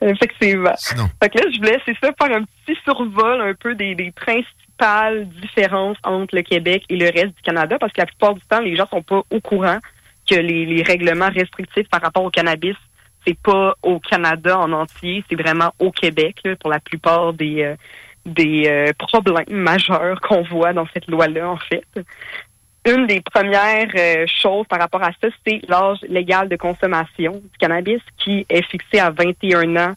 Effectivement. 0.00 0.74
Fait 1.22 1.28
que 1.28 1.38
là, 1.38 1.44
je 1.52 1.56
voulais, 1.58 1.78
c'est 1.84 1.96
ça, 2.00 2.10
faire 2.20 2.36
un 2.36 2.44
petit 2.64 2.78
survol 2.84 3.40
un 3.40 3.54
peu 3.58 3.74
des, 3.74 3.94
des 3.96 4.12
différences 5.42 5.96
entre 6.04 6.34
le 6.36 6.42
Québec 6.42 6.84
et 6.88 6.96
le 6.96 7.06
reste 7.06 7.36
du 7.36 7.42
Canada, 7.42 7.78
parce 7.78 7.92
que 7.92 8.00
la 8.00 8.06
plupart 8.06 8.34
du 8.34 8.40
temps, 8.42 8.60
les 8.60 8.76
gens 8.76 8.86
sont 8.88 9.02
pas 9.02 9.22
au 9.30 9.40
courant 9.40 9.78
que 10.28 10.34
les, 10.34 10.82
règlements 10.82 11.30
restrictifs 11.30 11.88
par 11.88 12.02
rapport 12.02 12.24
au 12.24 12.30
cannabis, 12.30 12.76
c'est 13.26 13.38
pas 13.38 13.74
au 13.82 13.98
Canada 14.00 14.58
en 14.58 14.72
entier, 14.72 15.24
c'est 15.28 15.40
vraiment 15.40 15.72
au 15.78 15.90
Québec 15.90 16.36
là, 16.44 16.56
pour 16.56 16.70
la 16.70 16.80
plupart 16.80 17.32
des 17.32 17.62
euh, 17.62 17.76
des 18.24 18.64
euh, 18.66 18.92
problèmes 18.98 19.44
majeurs 19.48 20.20
qu'on 20.20 20.42
voit 20.42 20.72
dans 20.72 20.86
cette 20.92 21.06
loi-là, 21.06 21.48
en 21.48 21.56
fait. 21.56 21.84
Une 22.84 23.06
des 23.06 23.20
premières 23.20 23.88
euh, 23.96 24.26
choses 24.26 24.66
par 24.68 24.80
rapport 24.80 25.02
à 25.02 25.12
ça, 25.20 25.28
c'est 25.46 25.60
l'âge 25.68 25.98
légal 26.08 26.48
de 26.48 26.56
consommation 26.56 27.32
du 27.32 27.58
cannabis 27.60 28.00
qui 28.18 28.44
est 28.48 28.62
fixé 28.62 28.98
à 28.98 29.10
21 29.10 29.76
ans 29.76 29.94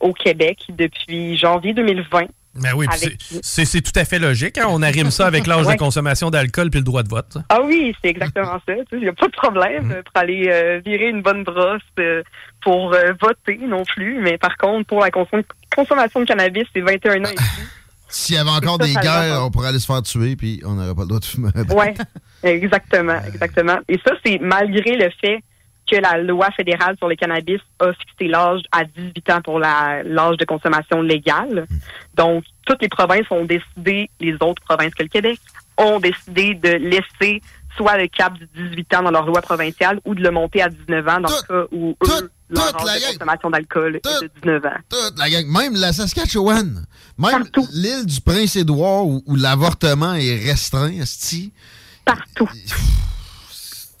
au 0.00 0.12
Québec 0.12 0.64
depuis 0.68 1.36
janvier 1.36 1.72
2020. 1.72 2.26
Ben 2.54 2.72
oui, 2.74 2.86
Avec- 2.90 3.16
c'est- 3.42 3.80
tout 3.80 3.92
à 3.98 4.04
fait 4.04 4.18
logique. 4.18 4.58
hein. 4.58 4.66
On 4.68 4.82
arrime 4.82 5.10
ça 5.10 5.26
avec 5.26 5.46
l'âge 5.46 5.66
Ouais. 5.66 5.74
de 5.74 5.78
consommation 5.78 6.30
d'alcool 6.30 6.68
puis 6.70 6.80
le 6.80 6.84
droit 6.84 7.02
de 7.04 7.08
vote. 7.08 7.26
ça. 7.32 7.44
Ah 7.48 7.60
oui, 7.62 7.94
c'est 8.02 8.10
exactement 8.10 8.58
ça. 8.66 8.72
Il 8.92 8.98
n'y 8.98 9.08
a 9.08 9.12
pas 9.12 9.26
de 9.26 9.32
problème 9.32 9.92
euh, 9.92 10.02
pour 10.02 10.16
aller 10.20 10.48
euh, 10.48 10.80
virer 10.84 11.08
une 11.10 11.22
bonne 11.22 11.44
brosse 11.44 11.80
euh, 12.00 12.22
pour 12.62 12.92
euh, 12.92 13.12
voter 13.20 13.58
non 13.66 13.84
plus. 13.84 14.20
Mais 14.20 14.36
par 14.36 14.56
contre, 14.56 14.86
pour 14.88 15.00
la 15.00 15.10
consom- 15.10 15.44
consommation 15.74 16.20
de 16.20 16.24
cannabis, 16.26 16.64
c'est 16.74 16.80
21 16.80 17.24
ans 17.24 17.30
ici. 17.32 17.44
S'il 18.12 18.34
y 18.34 18.38
avait 18.38 18.50
encore 18.50 18.78
Ça, 18.80 18.86
des 18.88 18.92
ça 18.94 19.00
guerres, 19.00 19.44
on 19.44 19.52
pourrait 19.52 19.68
aller 19.68 19.78
se 19.78 19.86
faire 19.86 20.02
tuer, 20.02 20.34
puis 20.34 20.60
on 20.66 20.72
n'aurait 20.74 20.96
pas 20.96 21.02
le 21.02 21.06
droit 21.06 21.20
de 21.20 21.24
fumer. 21.24 21.50
Oui, 21.70 21.86
exactement, 22.42 23.20
exactement. 23.32 23.78
Et 23.88 24.00
ça, 24.04 24.12
c'est 24.26 24.38
malgré 24.40 24.96
le 24.96 25.08
fait 25.20 25.38
que 25.90 25.96
la 25.96 26.18
loi 26.18 26.50
fédérale 26.52 26.96
sur 26.98 27.08
le 27.08 27.16
cannabis 27.16 27.60
a 27.80 27.92
fixé 27.92 28.28
l'âge 28.28 28.60
à 28.72 28.84
18 28.84 29.30
ans 29.30 29.40
pour 29.42 29.58
la- 29.58 30.02
l'âge 30.04 30.36
de 30.36 30.44
consommation 30.44 31.02
légale. 31.02 31.66
Donc, 32.14 32.44
toutes 32.66 32.82
les 32.82 32.88
provinces 32.88 33.26
ont 33.30 33.44
décidé, 33.44 34.10
les 34.20 34.34
autres 34.34 34.62
provinces 34.68 34.94
que 34.94 35.02
le 35.02 35.08
Québec, 35.08 35.38
ont 35.76 35.98
décidé 35.98 36.54
de 36.54 36.68
laisser 36.70 37.40
soit 37.76 37.96
le 37.96 38.08
cap 38.08 38.34
du 38.34 38.46
18 38.54 38.94
ans 38.96 39.02
dans 39.02 39.10
leur 39.10 39.26
loi 39.26 39.40
provinciale 39.40 40.00
ou 40.04 40.14
de 40.14 40.22
le 40.22 40.30
monter 40.30 40.60
à 40.62 40.68
19 40.68 41.08
ans 41.08 41.20
dans 41.20 41.28
le 41.28 41.46
cas 41.48 41.68
où 41.72 41.96
eux, 42.04 42.30
leur 42.50 42.64
âge 42.76 43.00
de 43.00 43.12
consommation 43.18 43.50
d'alcool 43.50 43.96
est 43.96 44.04
de 44.22 44.30
19 44.42 44.64
ans. 44.66 44.76
Toute 44.88 45.18
la 45.18 45.30
gang, 45.30 45.46
même 45.46 45.74
la 45.76 45.92
Saskatchewan, 45.92 46.84
même 47.16 47.30
l'île 47.72 48.04
du 48.06 48.20
Prince-Édouard 48.20 49.06
où, 49.06 49.22
où 49.24 49.36
l'avortement 49.36 50.14
est 50.14 50.36
restreint, 50.44 50.90
esti. 50.90 51.52
Partout. 52.04 52.48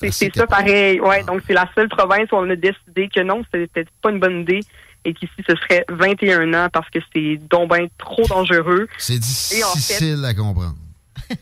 C'est 0.00 0.12
c'est 0.12 0.34
ça 0.34 0.46
pareil. 0.46 1.00
Ouais, 1.00 1.22
donc 1.24 1.42
c'est 1.46 1.52
la 1.52 1.68
seule 1.74 1.88
province 1.88 2.30
où 2.32 2.36
on 2.36 2.48
a 2.50 2.56
décidé 2.56 3.08
que 3.08 3.20
non, 3.20 3.42
c'était 3.52 3.84
pas 4.02 4.10
une 4.10 4.20
bonne 4.20 4.40
idée 4.40 4.60
et 5.04 5.14
qu'ici 5.14 5.42
ce 5.46 5.54
serait 5.56 5.84
21 5.88 6.52
ans 6.54 6.68
parce 6.72 6.88
que 6.90 6.98
c'est 7.12 7.36
donc 7.48 7.70
ben 7.70 7.88
trop 7.98 8.26
dangereux. 8.26 8.86
C'est 8.98 9.14
Et 9.14 9.64
en 9.64 9.68
fait, 9.68 9.78
difficile 9.78 10.24
à 10.24 10.34
comprendre. 10.34 10.76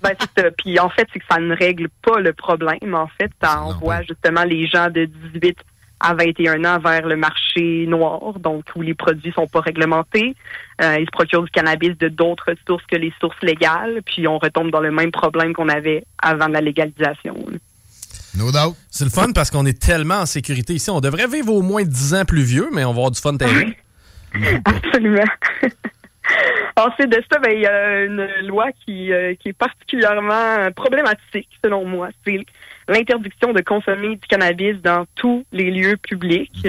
ben, 0.03 0.13
c'est 0.21 0.43
ça. 0.43 0.51
Puis 0.57 0.79
en 0.79 0.89
fait, 0.91 1.09
c'est 1.13 1.19
que 1.19 1.25
ça 1.31 1.39
ne 1.39 1.55
règle 1.57 1.89
pas 2.03 2.21
le 2.21 2.33
problème. 2.33 2.95
En 2.95 3.09
fait, 3.09 3.31
ça 3.43 3.63
envoie 3.63 4.03
justement 4.03 4.45
les 4.45 4.67
gens 4.67 4.91
de 4.91 5.07
18 5.35 5.57
à 6.01 6.15
21 6.15 6.65
ans 6.65 6.79
vers 6.79 7.07
le 7.07 7.17
marché 7.17 7.87
noir, 7.87 8.39
donc 8.39 8.65
où 8.77 8.83
les 8.83 8.95
produits 8.95 9.33
sont 9.33 9.49
pas 9.49 9.61
réglementés. 9.61 10.37
Euh, 10.81 10.97
ils 11.01 11.07
se 11.07 11.11
procurent 11.11 11.43
du 11.43 11.51
cannabis 11.51 11.99
de 11.99 12.09
d'autres 12.09 12.55
sources 12.67 12.85
que 12.87 12.95
les 12.95 13.13
sources 13.21 13.41
légales, 13.43 14.01
puis 14.07 14.29
on 14.29 14.39
retombe 14.39 14.71
dans 14.71 14.81
le 14.81 14.93
même 14.93 15.11
problème 15.11 15.53
qu'on 15.55 15.69
avait 15.69 16.05
avant 16.23 16.47
la 16.47 16.61
légalisation. 16.61 17.35
là. 17.51 17.59
No 18.37 18.53
doubt. 18.53 18.77
C'est 18.91 19.05
le 19.05 19.11
fun 19.11 19.33
parce 19.33 19.51
qu'on 19.51 19.67
est 19.67 19.81
tellement 19.81 20.21
en 20.21 20.27
sécurité 20.27 20.75
ici. 20.75 20.91
On 20.91 21.01
devrait 21.01 21.27
vivre 21.27 21.53
au 21.53 21.63
moins 21.63 21.83
10 21.83 22.15
ans 22.15 22.25
plus 22.25 22.43
vieux, 22.43 22.69
mais 22.73 22.85
on 22.85 22.93
va 22.93 22.99
avoir 22.99 23.11
du 23.11 23.21
fun 23.21 23.37
terrible. 23.37 23.75
Absolument. 24.65 25.25
Ensuite 26.77 27.11
de 27.11 27.23
ça, 27.31 27.39
ben, 27.41 27.53
il 27.53 27.63
y 27.63 27.67
a 27.67 28.05
une 28.05 28.29
loi 28.47 28.67
qui, 28.85 29.13
euh, 29.13 29.35
qui 29.35 29.49
est 29.49 29.53
particulièrement 29.53 30.71
problématique, 30.77 31.49
selon 31.65 31.85
moi. 31.85 32.11
C'est 32.25 32.45
l'interdiction 32.87 33.53
de 33.53 33.61
consommer 33.63 34.17
du 34.17 34.27
cannabis 34.29 34.77
dans 34.83 35.07
tous 35.15 35.45
les 35.53 35.71
lieux 35.71 35.97
publics. 35.97 36.69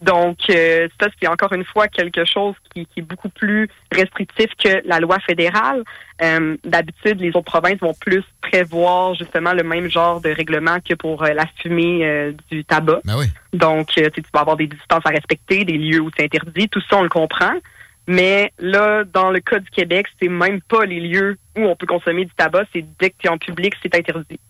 Donc, 0.00 0.38
euh, 0.48 0.88
ça, 0.98 1.08
c'est 1.20 1.28
encore 1.28 1.52
une 1.52 1.64
fois 1.64 1.86
quelque 1.88 2.24
chose 2.24 2.54
qui, 2.72 2.86
qui 2.86 3.00
est 3.00 3.02
beaucoup 3.02 3.28
plus 3.28 3.68
restrictif 3.92 4.46
que 4.62 4.80
la 4.86 4.98
loi 4.98 5.18
fédérale. 5.20 5.82
Euh, 6.22 6.56
D'habitude, 6.64 7.20
les 7.20 7.28
autres 7.30 7.42
provinces 7.42 7.78
vont 7.80 7.94
plus 7.94 8.24
prévoir 8.40 9.14
justement 9.14 9.52
le 9.52 9.62
même 9.62 9.90
genre 9.90 10.20
de 10.20 10.30
règlement 10.30 10.78
que 10.80 10.94
pour 10.94 11.22
euh, 11.22 11.32
la 11.34 11.44
fumée 11.60 12.06
euh, 12.06 12.32
du 12.50 12.64
tabac. 12.64 13.00
Ben 13.04 13.18
oui. 13.18 13.26
Donc, 13.52 13.90
euh, 13.98 14.08
tu 14.08 14.16
sais, 14.16 14.22
tu 14.22 14.30
vas 14.32 14.40
avoir 14.40 14.56
des 14.56 14.68
distances 14.68 15.04
à 15.04 15.10
respecter, 15.10 15.64
des 15.64 15.76
lieux 15.76 16.00
où 16.00 16.10
c'est 16.16 16.24
interdit. 16.24 16.68
Tout 16.68 16.80
ça, 16.88 16.96
on 16.96 17.02
le 17.02 17.08
comprend. 17.08 17.52
Mais 18.06 18.52
là, 18.58 19.04
dans 19.04 19.30
le 19.30 19.40
cas 19.40 19.58
du 19.58 19.70
Québec, 19.70 20.06
c'est 20.20 20.28
même 20.28 20.60
pas 20.62 20.84
les 20.84 21.00
lieux 21.00 21.36
où 21.56 21.62
on 21.62 21.76
peut 21.76 21.86
consommer 21.86 22.24
du 22.24 22.32
tabac. 22.34 22.64
C'est 22.72 22.84
dès 22.98 23.10
que 23.10 23.16
tu 23.18 23.26
es 23.26 23.30
en 23.30 23.38
public, 23.38 23.74
c'est 23.82 23.94
interdit. 23.94 24.40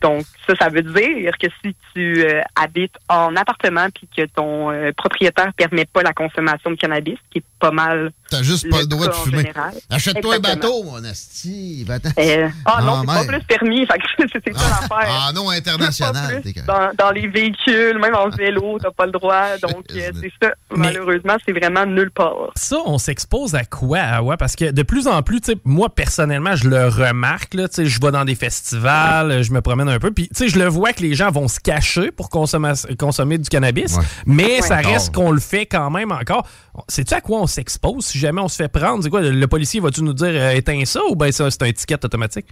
Donc, 0.00 0.24
ça, 0.46 0.54
ça 0.56 0.68
veut 0.68 0.82
dire 0.82 1.32
que 1.38 1.46
si 1.62 1.74
tu 1.94 2.24
euh, 2.24 2.40
habites 2.56 2.94
en 3.08 3.34
appartement 3.36 3.88
puis 3.94 4.08
que 4.14 4.26
ton 4.26 4.70
euh, 4.70 4.92
propriétaire 4.96 5.52
permet 5.54 5.84
pas 5.84 6.02
la 6.02 6.12
consommation 6.12 6.70
de 6.70 6.76
cannabis, 6.76 7.18
qui 7.30 7.38
est 7.38 7.44
pas 7.58 7.70
mal. 7.70 8.12
T'as 8.30 8.42
juste 8.42 8.68
pas 8.70 8.80
le 8.80 8.86
droit 8.86 9.08
de 9.08 9.12
fumer. 9.12 9.38
général. 9.38 9.74
Achète-toi 9.90 10.36
un 10.36 10.38
bateau, 10.38 10.82
mon 10.84 11.02
asti. 11.04 11.86
Euh, 11.88 12.48
ah 12.64 12.82
non, 12.82 13.00
c'est 13.00 13.06
pas 13.06 13.24
plus 13.24 13.42
permis. 13.44 13.86
C'est 14.18 14.40
c'est 14.44 14.56
ça 14.56 14.68
l'affaire. 14.68 15.08
Ah 15.08 15.32
non, 15.34 15.50
international. 15.50 16.42
Dans, 16.66 16.90
dans 16.96 17.10
les 17.10 17.26
véhicules, 17.26 17.98
même 17.98 18.14
en 18.14 18.28
vélo, 18.28 18.78
t'as 18.80 18.90
pas 18.90 19.06
le 19.06 19.12
droit. 19.12 19.56
Donc, 19.62 19.84
euh, 19.94 20.10
c'est 20.20 20.32
ça. 20.42 20.52
Malheureusement, 20.70 21.36
c'est 21.44 21.52
vraiment 21.52 21.86
nulle 21.86 22.10
part. 22.10 22.52
Ça, 22.54 22.76
on 22.86 22.98
s'expose 22.98 23.54
à 23.54 23.64
quoi? 23.64 23.98
à 23.98 24.22
ouais, 24.22 24.36
parce 24.36 24.56
que 24.56 24.70
de 24.70 24.82
plus 24.82 25.06
en 25.06 25.22
plus, 25.22 25.40
moi, 25.64 25.88
personnellement, 25.88 26.54
je 26.54 26.68
le 26.68 26.88
remarque. 26.88 27.54
Là, 27.54 27.68
tu 27.68 27.76
sais, 27.76 27.86
je 27.86 28.00
vais 28.00 28.10
dans 28.10 28.24
des 28.24 28.34
festivals, 28.34 29.42
je 29.42 29.52
me 29.52 29.60
promène 29.60 29.87
un 29.88 29.98
peu. 29.98 30.10
Puis, 30.10 30.28
tu 30.28 30.34
sais, 30.34 30.48
je 30.48 30.58
le 30.58 30.66
vois 30.66 30.92
que 30.92 31.02
les 31.02 31.14
gens 31.14 31.30
vont 31.30 31.48
se 31.48 31.60
cacher 31.60 32.10
pour 32.10 32.28
consommer, 32.30 32.72
consommer 32.98 33.38
du 33.38 33.48
cannabis. 33.48 33.96
Mais 34.26 34.44
Ouais. 34.56 34.62
ça 34.62 34.76
reste 34.76 35.14
qu'on 35.14 35.30
le 35.30 35.40
fait 35.40 35.66
quand 35.66 35.90
même 35.90 36.12
encore. 36.12 36.46
Sais-tu 36.88 37.14
à 37.14 37.20
quoi 37.20 37.40
on 37.40 37.46
s'expose 37.46 38.06
si 38.06 38.18
jamais 38.18 38.40
on 38.40 38.48
se 38.48 38.56
fait 38.56 38.68
prendre? 38.68 39.02
C'est 39.02 39.10
quoi, 39.10 39.20
le, 39.22 39.46
policier 39.48 39.80
va-tu 39.80 40.02
nous 40.02 40.12
dire 40.12 40.28
euh, 40.32 40.50
éteins 40.50 40.84
ça 40.84 41.00
ou 41.10 41.16
bien 41.16 41.32
ça, 41.32 41.50
c'est 41.50 41.62
un 41.62 41.72
ticket 41.72 42.04
automatique? 42.04 42.46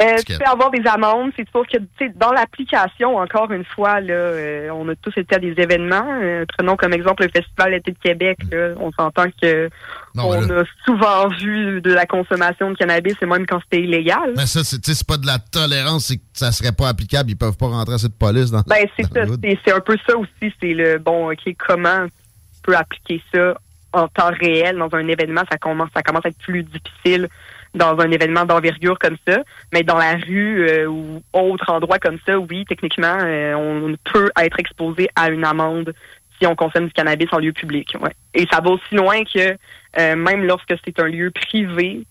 Euh, 0.00 0.16
tu 0.24 0.38
peux 0.38 0.44
avoir 0.44 0.70
des 0.70 0.86
amendes. 0.86 1.32
C'est 1.36 1.48
sûr 1.50 1.66
que 1.66 1.78
tu 1.78 1.88
sais, 1.98 2.12
dans 2.14 2.30
l'application, 2.32 3.16
encore 3.16 3.50
une 3.50 3.64
fois, 3.64 4.00
là, 4.00 4.12
euh, 4.14 4.70
on 4.70 4.88
a 4.88 4.94
tous 4.94 5.12
été 5.16 5.34
à 5.34 5.38
des 5.38 5.54
événements. 5.56 6.06
Euh, 6.22 6.44
prenons 6.56 6.76
comme 6.76 6.92
exemple 6.92 7.24
le 7.24 7.30
Festival 7.30 7.74
Été 7.74 7.90
de 7.92 7.98
Québec. 7.98 8.38
Là, 8.52 8.74
on 8.78 8.92
s'entend 8.92 9.26
que 9.42 9.68
Non, 10.14 10.28
on 10.28 10.40
là- 10.40 10.60
a 10.60 10.64
souvent 10.84 11.28
vu 11.28 11.80
de 11.80 11.92
la 11.92 12.06
consommation 12.06 12.70
de 12.70 12.76
cannabis, 12.76 13.14
et 13.20 13.26
même 13.26 13.44
quand 13.46 13.60
c'était 13.64 13.82
illégal. 13.82 14.34
Mais 14.36 14.46
ça, 14.46 14.60
c'est 14.62 15.06
pas 15.06 15.16
de 15.16 15.26
la 15.26 15.38
tolérance, 15.38 16.06
c'est 16.06 16.16
que 16.18 16.22
ça 16.32 16.52
serait 16.52 16.72
pas 16.72 16.88
applicable. 16.88 17.30
Ils 17.30 17.36
peuvent 17.36 17.56
pas 17.56 17.66
rentrer 17.66 17.94
à 17.94 17.98
cette 17.98 18.16
police 18.18 18.50
dans. 18.50 18.62
Ben 18.66 18.86
c'est 18.96 19.02
ça, 19.12 19.24
c'est 19.64 19.72
un 19.72 19.80
peu 19.80 19.96
ça 20.06 20.16
aussi. 20.16 20.54
C'est 20.60 20.74
le 20.74 20.98
bon, 20.98 21.32
ok, 21.32 21.54
comment 21.66 22.06
tu 22.06 22.62
peux 22.62 22.76
appliquer 22.76 23.20
ça 23.34 23.54
en 23.92 24.06
temps 24.06 24.30
réel 24.38 24.76
dans 24.76 24.94
un 24.94 25.08
événement, 25.08 25.42
ça 25.50 25.56
commence, 25.56 25.88
ça 25.94 26.02
commence 26.02 26.24
à 26.26 26.28
être 26.28 26.38
plus 26.38 26.62
difficile 26.62 27.28
dans 27.74 27.98
un 27.98 28.10
événement 28.10 28.44
d'envergure 28.44 28.98
comme 28.98 29.16
ça. 29.26 29.38
Mais 29.72 29.82
dans 29.82 29.98
la 29.98 30.14
rue 30.14 30.68
euh, 30.68 30.86
ou 30.86 31.22
autre 31.32 31.70
endroit 31.70 31.98
comme 31.98 32.18
ça, 32.26 32.38
oui, 32.38 32.64
techniquement, 32.68 33.18
euh, 33.20 33.54
on 33.54 33.96
peut 34.10 34.30
être 34.40 34.58
exposé 34.58 35.08
à 35.16 35.28
une 35.30 35.44
amende 35.44 35.94
si 36.38 36.46
on 36.46 36.54
consomme 36.54 36.86
du 36.86 36.92
cannabis 36.92 37.28
en 37.32 37.38
lieu 37.38 37.52
public. 37.52 37.94
Ouais. 38.00 38.12
Et 38.34 38.46
ça 38.50 38.60
va 38.60 38.70
aussi 38.70 38.94
loin 38.94 39.24
que 39.24 39.56
euh, 39.98 40.16
même 40.16 40.44
lorsque 40.44 40.74
c'est 40.84 41.00
un 41.00 41.08
lieu 41.08 41.30
privé, 41.30 42.04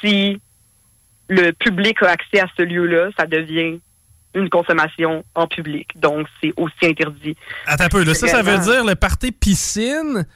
si 0.00 0.40
le 1.28 1.52
public 1.52 2.02
a 2.02 2.10
accès 2.10 2.40
à 2.40 2.46
ce 2.56 2.62
lieu-là, 2.62 3.10
ça 3.16 3.26
devient 3.26 3.78
une 4.34 4.48
consommation 4.48 5.24
en 5.34 5.46
public. 5.46 5.88
Donc, 5.96 6.26
c'est 6.42 6.52
aussi 6.56 6.74
interdit. 6.84 7.36
Attends 7.66 7.84
un 7.84 7.88
peu, 7.88 8.02
là, 8.02 8.14
ça, 8.14 8.28
ça 8.28 8.42
veut 8.42 8.58
dire 8.58 8.84
le 8.84 8.94
party 8.94 9.30
piscine. 9.30 10.26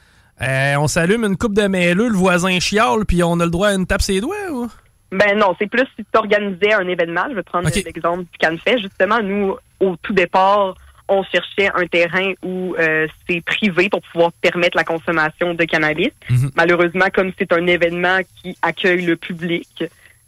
Euh, 0.41 0.75
on 0.77 0.87
s'allume 0.87 1.23
une 1.23 1.37
coupe 1.37 1.53
de 1.53 1.67
mêleux, 1.67 2.09
le 2.09 2.15
voisin 2.15 2.59
chiale, 2.59 3.05
puis 3.07 3.23
on 3.23 3.39
a 3.39 3.45
le 3.45 3.51
droit 3.51 3.69
à 3.69 3.73
une 3.73 3.85
tape 3.87 4.01
ses 4.01 4.21
doigts, 4.21 4.35
ou? 4.51 4.67
Ben 5.11 5.37
non, 5.37 5.55
c'est 5.57 5.67
plus 5.67 5.85
si 5.95 6.03
tu 6.03 6.17
organisais 6.17 6.73
un 6.73 6.87
événement. 6.87 7.25
Je 7.29 7.35
vais 7.35 7.43
prendre 7.43 7.67
Ok. 7.67 7.75
l'exemple 7.85 8.23
du 8.23 8.37
CanFest. 8.39 8.79
Justement, 8.79 9.21
nous, 9.23 9.55
au 9.79 9.95
tout 10.01 10.11
départ, 10.13 10.75
on 11.07 11.23
cherchait 11.23 11.69
un 11.73 11.87
terrain 11.87 12.33
où 12.43 12.75
euh, 12.77 13.07
c'est 13.25 13.39
privé 13.41 13.87
pour 13.89 14.01
pouvoir 14.01 14.33
permettre 14.41 14.75
la 14.75 14.83
consommation 14.83 15.53
de 15.53 15.63
cannabis. 15.63 16.11
Mhm. 16.29 16.51
Malheureusement, 16.57 17.05
comme 17.13 17.31
c'est 17.37 17.53
un 17.53 17.65
événement 17.67 18.19
qui 18.41 18.57
accueille 18.61 19.05
le 19.05 19.15
public, 19.15 19.85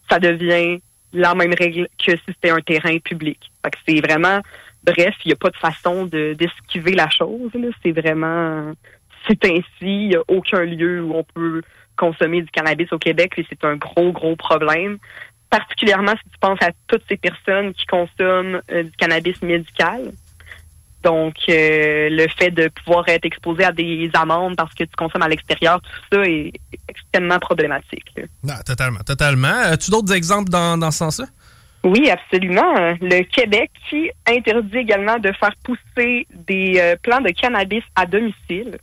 ça 0.09 0.17
devient 0.19 0.79
la 1.11 1.35
même 1.35 1.53
règle 1.53 1.89
que 2.03 2.11
si 2.11 2.21
c'était 2.27 2.51
un 2.51 2.61
terrain 2.61 2.97
public. 2.99 3.51
Fait 3.63 3.71
que 3.71 3.77
c'est 3.85 3.99
vraiment, 3.99 4.39
bref, 4.85 5.13
il 5.25 5.27
n'y 5.29 5.33
a 5.33 5.35
pas 5.35 5.49
de 5.49 5.57
façon 5.57 6.05
de 6.05 6.33
d'esquiver 6.35 6.93
la 6.93 7.09
chose. 7.09 7.51
C'est 7.83 7.91
vraiment, 7.91 8.71
c'est 9.27 9.43
ainsi. 9.45 9.63
Il 9.81 10.09
n'y 10.09 10.15
a 10.15 10.21
aucun 10.27 10.63
lieu 10.63 11.03
où 11.03 11.15
on 11.15 11.23
peut 11.23 11.61
consommer 11.97 12.41
du 12.41 12.49
cannabis 12.49 12.91
au 12.91 12.97
Québec 12.97 13.33
et 13.37 13.45
c'est 13.49 13.63
un 13.65 13.75
gros, 13.75 14.11
gros 14.11 14.35
problème. 14.35 14.97
Particulièrement 15.49 16.11
si 16.11 16.29
tu 16.31 16.39
penses 16.39 16.61
à 16.61 16.71
toutes 16.87 17.03
ces 17.09 17.17
personnes 17.17 17.73
qui 17.73 17.85
consomment 17.85 18.61
euh, 18.71 18.83
du 18.83 18.91
cannabis 18.91 19.41
médical. 19.41 20.11
Donc, 21.03 21.35
euh, 21.47 22.09
le 22.09 22.27
fait 22.37 22.51
de 22.51 22.67
pouvoir 22.67 23.07
être 23.07 23.25
exposé 23.25 23.63
à 23.63 23.71
des 23.71 24.09
amendes 24.13 24.55
parce 24.57 24.73
que 24.73 24.83
tu 24.83 24.95
consommes 24.97 25.21
à 25.21 25.29
l'extérieur, 25.29 25.81
tout 25.81 25.89
ça 26.11 26.23
est 26.25 26.51
extrêmement 26.89 27.39
problématique. 27.39 28.05
là. 28.17 28.23
Non, 28.43 28.55
totalement, 28.65 28.99
totalement. 28.99 29.47
As-tu 29.47 29.91
d'autres 29.91 30.13
exemples 30.13 30.49
dans, 30.49 30.77
dans 30.77 30.91
ce 30.91 30.97
sens-là? 30.99 31.25
Oui, 31.83 32.09
absolument. 32.09 32.97
Le 32.99 33.23
Québec 33.23 33.71
qui 33.89 34.11
interdit 34.27 34.77
également 34.77 35.17
de 35.17 35.31
faire 35.31 35.55
pousser 35.63 36.27
des 36.33 36.73
euh, 36.77 36.95
plants 37.01 37.21
de 37.21 37.29
cannabis 37.29 37.83
à 37.95 38.05
domicile. 38.05 38.77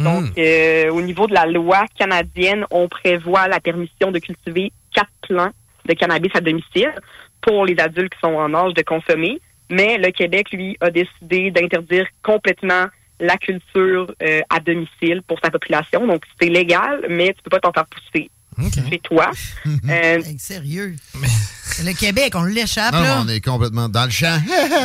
Donc, 0.00 0.38
euh, 0.38 0.90
au 0.90 1.02
niveau 1.02 1.26
de 1.26 1.34
la 1.34 1.46
loi 1.46 1.84
canadienne, 1.98 2.64
on 2.70 2.88
prévoit 2.88 3.48
la 3.48 3.60
permission 3.60 4.10
de 4.10 4.18
cultiver 4.18 4.72
quatre 4.94 5.10
plants 5.22 5.50
de 5.86 5.94
cannabis 5.94 6.30
à 6.34 6.40
domicile 6.40 6.92
pour 7.40 7.64
les 7.64 7.78
adultes 7.78 8.12
qui 8.14 8.20
sont 8.20 8.34
en 8.34 8.54
âge 8.54 8.74
de 8.74 8.82
consommer. 8.82 9.40
Mais 9.70 9.98
le 9.98 10.10
Québec, 10.10 10.50
lui, 10.52 10.76
a 10.80 10.90
décidé 10.90 11.50
d'interdire 11.50 12.06
complètement 12.22 12.86
la 13.20 13.36
culture 13.36 14.12
euh, 14.22 14.40
à 14.48 14.60
domicile 14.60 15.22
pour 15.26 15.38
sa 15.42 15.50
population. 15.50 16.06
Donc, 16.06 16.24
c'est 16.40 16.48
légal, 16.48 17.06
mais 17.08 17.34
tu 17.34 17.42
peux 17.42 17.50
pas 17.50 17.60
t'en 17.60 17.72
faire 17.72 17.86
pousser 17.86 18.30
chez 18.90 18.98
toi. 18.98 19.30
Euh, 19.88 20.20
Hey, 20.22 20.38
sérieux? 20.38 20.94
Le 21.84 21.92
Québec, 21.98 22.32
on 22.34 22.42
l'échappe, 22.44 22.92
Non, 22.92 23.00
là. 23.02 23.22
on 23.24 23.28
est 23.28 23.40
complètement 23.42 23.88
dans 23.88 24.04
le 24.04 24.10
champ. 24.10 24.38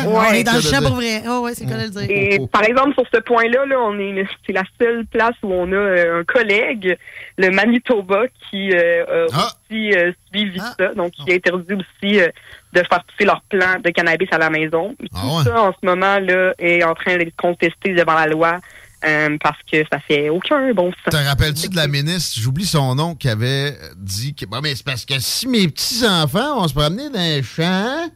on 0.05 0.31
est 0.33 0.43
dans 0.43 0.53
le 0.53 0.61
champ 0.61 0.81
pour 0.81 0.95
vrai. 0.95 1.23
Oh, 1.27 1.41
ouais, 1.41 1.53
c'est 1.55 1.65
quoi 1.65 1.77
le 1.77 1.89
dire. 1.89 2.05
Et 2.09 2.39
par 2.51 2.63
exemple, 2.63 2.93
sur 2.93 3.03
ce 3.13 3.19
point-là, 3.19 3.65
là, 3.65 3.75
on 3.79 3.97
est, 3.99 4.25
c'est 4.45 4.53
la 4.53 4.63
seule 4.79 5.05
place 5.07 5.33
où 5.43 5.51
on 5.51 5.71
a 5.71 5.75
euh, 5.75 6.21
un 6.21 6.23
collègue, 6.23 6.97
le 7.37 7.49
Manitoba, 7.49 8.23
qui 8.49 8.71
euh, 8.73 9.03
a 9.05 9.25
aussi 9.25 9.93
euh, 9.93 10.11
suivi 10.31 10.59
ça. 10.59 10.93
Donc, 10.95 11.13
il 11.27 11.33
interdit 11.33 11.73
aussi 11.73 12.19
euh, 12.21 12.27
de 12.73 12.79
faire 12.79 13.03
pousser 13.03 13.25
leur 13.25 13.41
plant 13.49 13.79
de 13.83 13.89
cannabis 13.89 14.27
à 14.31 14.37
la 14.37 14.49
maison. 14.49 14.95
Tout 14.99 15.07
Ah 15.15 15.25
ouais. 15.37 15.43
ça, 15.43 15.61
en 15.63 15.71
ce 15.73 15.85
moment, 15.85 16.19
là, 16.19 16.53
est 16.59 16.83
en 16.83 16.93
train 16.93 17.17
d'être 17.17 17.35
contesté 17.35 17.93
devant 17.93 18.13
la 18.15 18.27
loi 18.27 18.59
euh, 19.05 19.37
parce 19.41 19.59
que 19.71 19.83
ça 19.91 19.99
fait 19.99 20.29
aucun 20.29 20.73
bon 20.73 20.91
sens. 20.91 21.11
Te 21.11 21.27
rappelles-tu 21.27 21.69
de 21.69 21.75
la 21.75 21.87
ministre, 21.87 22.39
j'oublie 22.39 22.65
son 22.65 22.95
nom, 22.95 23.15
qui 23.15 23.29
avait 23.29 23.77
dit 23.97 24.33
que. 24.33 24.45
Bon, 24.45 24.61
mais 24.61 24.75
c'est 24.75 24.85
parce 24.85 25.05
que 25.05 25.19
si 25.19 25.47
mes 25.47 25.67
petits-enfants 25.67 26.61
vont 26.61 26.67
se 26.67 26.73
promener 26.73 27.09
dans 27.09 27.19
les 27.19 27.43
champs, 27.43 28.09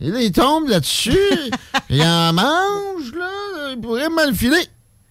et 0.00 0.08
là, 0.10 0.20
ils 0.20 0.32
tombent 0.32 0.68
là-dessus, 0.68 1.16
ils 1.90 2.02
en 2.02 2.32
mangent, 2.32 3.12
là, 3.14 3.72
ils 3.72 3.80
pourraient 3.80 4.08
mal 4.08 4.34
filer. 4.34 4.66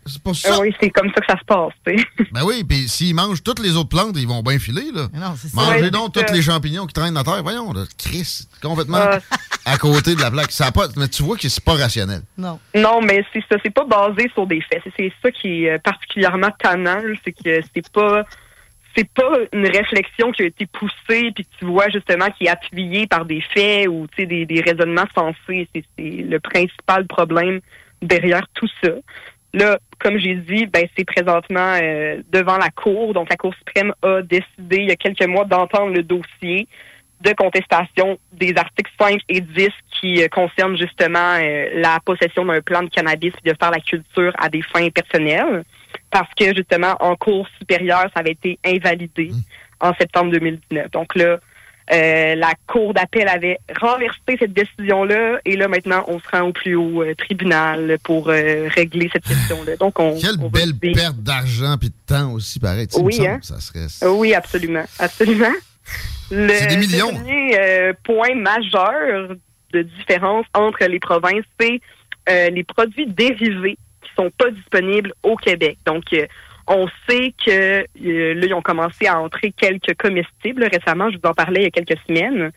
C'est 0.09 0.33
ça. 0.33 0.55
Euh, 0.55 0.61
oui, 0.61 0.75
c'est 0.79 0.89
comme 0.89 1.09
ça 1.13 1.21
que 1.21 1.25
ça 1.27 1.37
se 1.39 1.45
passe, 1.45 1.73
tu 1.85 1.97
sais. 1.97 2.05
Ben 2.31 2.41
oui, 2.43 2.63
puis 2.63 2.87
s'ils 2.87 3.13
mangent 3.15 3.43
toutes 3.43 3.59
les 3.59 3.75
autres 3.75 3.89
plantes, 3.89 4.15
ils 4.17 4.27
vont 4.27 4.41
bien 4.41 4.59
filer, 4.59 4.91
là. 4.93 5.07
Non, 5.13 5.35
c'est 5.37 5.47
ça. 5.49 5.55
Mangez 5.61 5.81
Ouais, 5.83 5.89
donc 5.91 6.13
tous 6.13 6.33
les 6.33 6.41
champignons 6.41 6.85
qui 6.85 6.93
traînent 6.93 7.13
dans 7.13 7.21
la 7.21 7.31
terre. 7.33 7.43
Voyons, 7.43 7.71
là, 7.73 7.83
Chris, 7.97 8.47
complètement 8.61 8.97
Ah. 8.99 9.19
à 9.65 9.77
côté 9.77 10.15
de 10.15 10.21
la 10.21 10.31
plaque. 10.31 10.51
Ça 10.51 10.71
pas, 10.71 10.87
mais 10.97 11.07
tu 11.07 11.23
vois 11.23 11.37
que 11.37 11.47
c'est 11.47 11.63
pas 11.63 11.75
rationnel. 11.75 12.21
Non. 12.37 12.59
Non, 12.75 13.01
mais 13.01 13.23
c'est 13.33 13.43
ça, 13.49 13.57
c'est 13.63 13.73
pas 13.73 13.85
basé 13.85 14.29
sur 14.33 14.45
des 14.47 14.61
faits. 14.61 14.83
C'est- 14.97 15.13
ça 15.21 15.31
qui 15.31 15.65
est 15.65 15.71
euh, 15.71 15.77
particulièrement 15.79 16.49
tannant, 16.59 17.01
c'est 17.23 17.31
que 17.33 17.61
c'est 17.73 17.91
pas 17.91 18.23
c'est 18.95 19.07
pas 19.13 19.31
une 19.53 19.67
réflexion 19.67 20.31
qui 20.31 20.41
a 20.41 20.45
été 20.45 20.65
poussée 20.65 21.31
puis 21.35 21.45
que 21.45 21.49
tu 21.59 21.65
vois 21.65 21.89
justement 21.89 22.25
qui 22.31 22.45
est 22.45 22.49
appuyée 22.49 23.05
par 23.05 23.23
des 23.23 23.39
faits 23.53 23.87
ou 23.87 24.07
tu 24.07 24.23
sais 24.23 24.25
des, 24.25 24.45
des 24.47 24.61
raisonnements 24.61 25.05
sensés. 25.15 25.69
C'est 25.73 25.83
c'est 25.97 26.09
le 26.27 26.39
principal 26.39 27.05
problème 27.05 27.59
derrière 28.01 28.45
tout 28.55 28.67
ça. 28.83 28.89
Là, 29.53 29.79
comme 29.99 30.17
j'ai 30.17 30.35
dit, 30.35 30.67
ben 30.67 30.87
c'est 30.97 31.05
présentement 31.05 31.73
euh, 31.81 32.21
devant 32.31 32.57
la 32.57 32.69
Cour. 32.69 33.13
Donc 33.13 33.29
la 33.29 33.35
Cour 33.35 33.53
suprême 33.55 33.93
a 34.03 34.21
décidé 34.21 34.77
il 34.77 34.89
y 34.89 34.91
a 34.91 34.95
quelques 34.95 35.25
mois 35.25 35.45
d'entendre 35.45 35.93
le 35.93 36.03
dossier 36.03 36.67
de 37.21 37.33
contestation 37.33 38.17
des 38.31 38.53
articles 38.55 38.91
5 38.97 39.19
et 39.27 39.41
10 39.41 39.69
qui 39.99 40.23
euh, 40.23 40.27
concernent 40.29 40.77
justement 40.77 41.35
euh, 41.41 41.67
la 41.73 41.99
possession 42.05 42.45
d'un 42.45 42.61
plan 42.61 42.83
de 42.83 42.89
cannabis 42.89 43.33
et 43.43 43.49
de 43.49 43.55
faire 43.59 43.71
la 43.71 43.79
culture 43.79 44.31
à 44.37 44.49
des 44.49 44.61
fins 44.61 44.89
personnelles. 44.89 45.63
Parce 46.11 46.33
que 46.35 46.55
justement, 46.55 46.95
en 46.99 47.15
cours 47.15 47.47
supérieur, 47.57 48.03
ça 48.13 48.21
avait 48.21 48.31
été 48.31 48.59
invalidé 48.65 49.31
en 49.81 49.93
septembre 49.95 50.31
2019. 50.31 50.91
Donc 50.91 51.15
là, 51.15 51.39
euh, 51.91 52.35
la 52.35 52.53
Cour 52.67 52.93
d'appel 52.93 53.27
avait 53.27 53.57
renversé 53.79 54.37
cette 54.37 54.53
décision-là 54.53 55.39
et 55.43 55.55
là, 55.55 55.67
maintenant, 55.67 56.05
on 56.07 56.19
se 56.19 56.27
rend 56.31 56.41
au 56.41 56.53
plus 56.53 56.75
haut 56.75 57.01
euh, 57.01 57.15
tribunal 57.15 57.97
pour 58.03 58.29
euh, 58.29 58.67
régler 58.69 59.09
cette 59.11 59.23
question-là. 59.23 59.75
Donc, 59.77 59.99
on, 59.99 60.15
Quelle 60.19 60.39
on 60.39 60.49
belle 60.49 60.75
perte 60.75 61.17
d'argent 61.17 61.77
puis 61.79 61.89
de 61.89 61.95
temps 62.05 62.31
aussi, 62.33 62.59
pareil. 62.59 62.87
Tu 62.87 62.95
sais, 62.95 63.01
Oui, 63.01 63.27
hein? 63.27 63.39
Ça 63.41 63.59
serait... 63.59 63.87
Oui, 64.07 64.35
absolument. 64.35 64.85
Absolument. 64.99 65.53
Le 66.29 66.69
des 66.69 66.77
millions. 66.77 67.11
dernier 67.11 67.93
point 68.03 68.35
majeur 68.35 69.35
de 69.73 69.81
différence 69.81 70.45
entre 70.53 70.85
les 70.85 70.99
provinces, 70.99 71.45
c'est 71.59 71.81
les 72.27 72.63
produits 72.63 73.07
dérivés 73.07 73.79
qui 74.03 74.09
sont 74.15 74.29
pas 74.37 74.51
disponibles 74.51 75.11
au 75.23 75.35
Québec. 75.35 75.79
Donc, 75.87 76.03
on 76.69 76.87
sait 77.09 77.33
que 77.43 77.81
euh, 77.81 78.33
là, 78.35 78.45
ils 78.45 78.53
ont 78.53 78.61
commencé 78.61 79.07
à 79.07 79.19
entrer 79.19 79.51
quelques 79.51 79.95
comestibles 79.97 80.63
récemment. 80.71 81.09
Je 81.09 81.17
vous 81.17 81.29
en 81.29 81.33
parlais 81.33 81.61
il 81.61 81.63
y 81.63 81.67
a 81.67 81.71
quelques 81.71 81.99
semaines. 82.07 82.51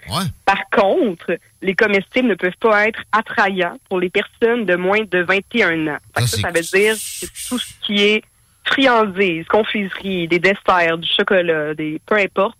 Par 0.44 0.60
contre, 0.70 1.39
les 1.62 1.74
comestibles 1.74 2.28
ne 2.28 2.34
peuvent 2.34 2.52
pas 2.60 2.89
être 2.89 3.00
attrayants 3.10 3.78
pour 3.89 3.99
les 3.99 4.10
personnes 4.10 4.66
de 4.66 4.76
moins 4.76 5.00
de 5.10 5.23
21 5.23 5.89
ans. 5.89 5.99
Que 6.15 6.26
ça, 6.26 6.36
ça 6.36 6.49
veut 6.49 6.60
dire 6.60 6.94
que 6.94 7.49
tout 7.49 7.58
ce 7.58 7.73
qui 7.81 8.02
est 8.02 8.23
friandises, 8.65 9.47
confiseries, 9.47 10.28
des 10.28 10.39
desserts, 10.39 10.99
du 10.99 11.08
chocolat, 11.08 11.74
des 11.74 12.00
peu 12.07 12.16
importe, 12.16 12.58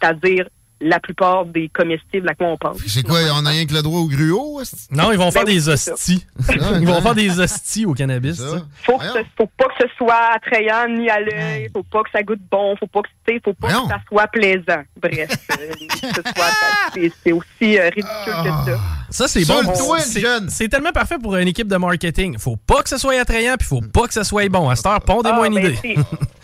c'est-à-dire 0.00 0.48
la 0.80 1.00
plupart 1.00 1.44
des 1.44 1.68
comestibles 1.68 2.28
à 2.28 2.34
quoi 2.34 2.46
on 2.48 2.56
pense. 2.56 2.78
C'est 2.86 3.02
quoi, 3.02 3.18
on 3.34 3.44
a 3.46 3.50
rien 3.50 3.66
que 3.66 3.72
le 3.74 3.82
droit 3.82 4.00
au 4.00 4.06
gruau? 4.08 4.60
Non, 4.92 5.10
ils 5.12 5.18
vont 5.18 5.30
faire 5.30 5.44
Ben 5.44 5.50
oui, 5.52 5.54
des 5.56 5.68
hosties. 5.68 6.24
Ah, 6.48 6.52
ils 6.80 6.86
vont 6.86 6.94
hein? 6.96 7.02
faire 7.02 7.14
des 7.14 7.40
hosties 7.40 7.84
au 7.86 7.94
cannabis. 7.94 8.40
Faut, 8.84 8.98
que 8.98 9.04
ce- 9.04 9.24
faut 9.36 9.50
pas 9.56 9.66
que 9.66 9.74
ce 9.82 9.88
soit 9.96 10.34
attrayant 10.34 10.88
ni 10.88 11.10
à 11.10 11.20
l'œil, 11.20 11.68
faut 11.72 11.82
pas 11.82 12.02
que 12.02 12.10
ça 12.12 12.22
goûte 12.22 12.40
bon, 12.50 12.76
faut 12.76 12.86
pas 12.86 13.02
que, 13.02 13.08
faut 13.44 13.52
pas 13.54 13.68
que 13.68 13.88
ça 13.88 14.00
soit 14.08 14.26
plaisant. 14.28 14.82
Bref, 15.00 15.30
euh, 15.60 17.08
c'est- 17.24 17.32
aussi 17.32 17.78
euh, 17.78 17.84
ridicule 17.88 18.04
que 18.44 18.70
ça. 18.70 18.78
Ça, 19.10 19.28
c'est 19.28 19.44
bon. 19.46 19.74
C'est- 20.00 20.22
C'est 20.48 20.68
tellement 20.68 20.92
parfait 20.92 21.16
pour 21.22 21.36
une 21.36 21.48
équipe 21.48 21.68
de 21.68 21.76
marketing. 21.76 22.38
Faut 22.38 22.56
pas 22.56 22.82
que 22.82 22.88
ce 22.88 22.98
soit 22.98 23.18
attrayant, 23.20 23.54
puis 23.58 23.66
faut 23.66 23.80
pas 23.80 24.06
que 24.06 24.12
ce 24.14 24.22
soit 24.22 24.48
bon. 24.48 24.68
À 24.68 24.76
cette 24.76 24.86
heure, 24.86 25.00
pondez-moi 25.00 25.44
Ah, 25.44 25.46
une 25.48 25.54
ben, 25.54 25.66
idée. 25.66 25.78
c'est- 25.82 25.94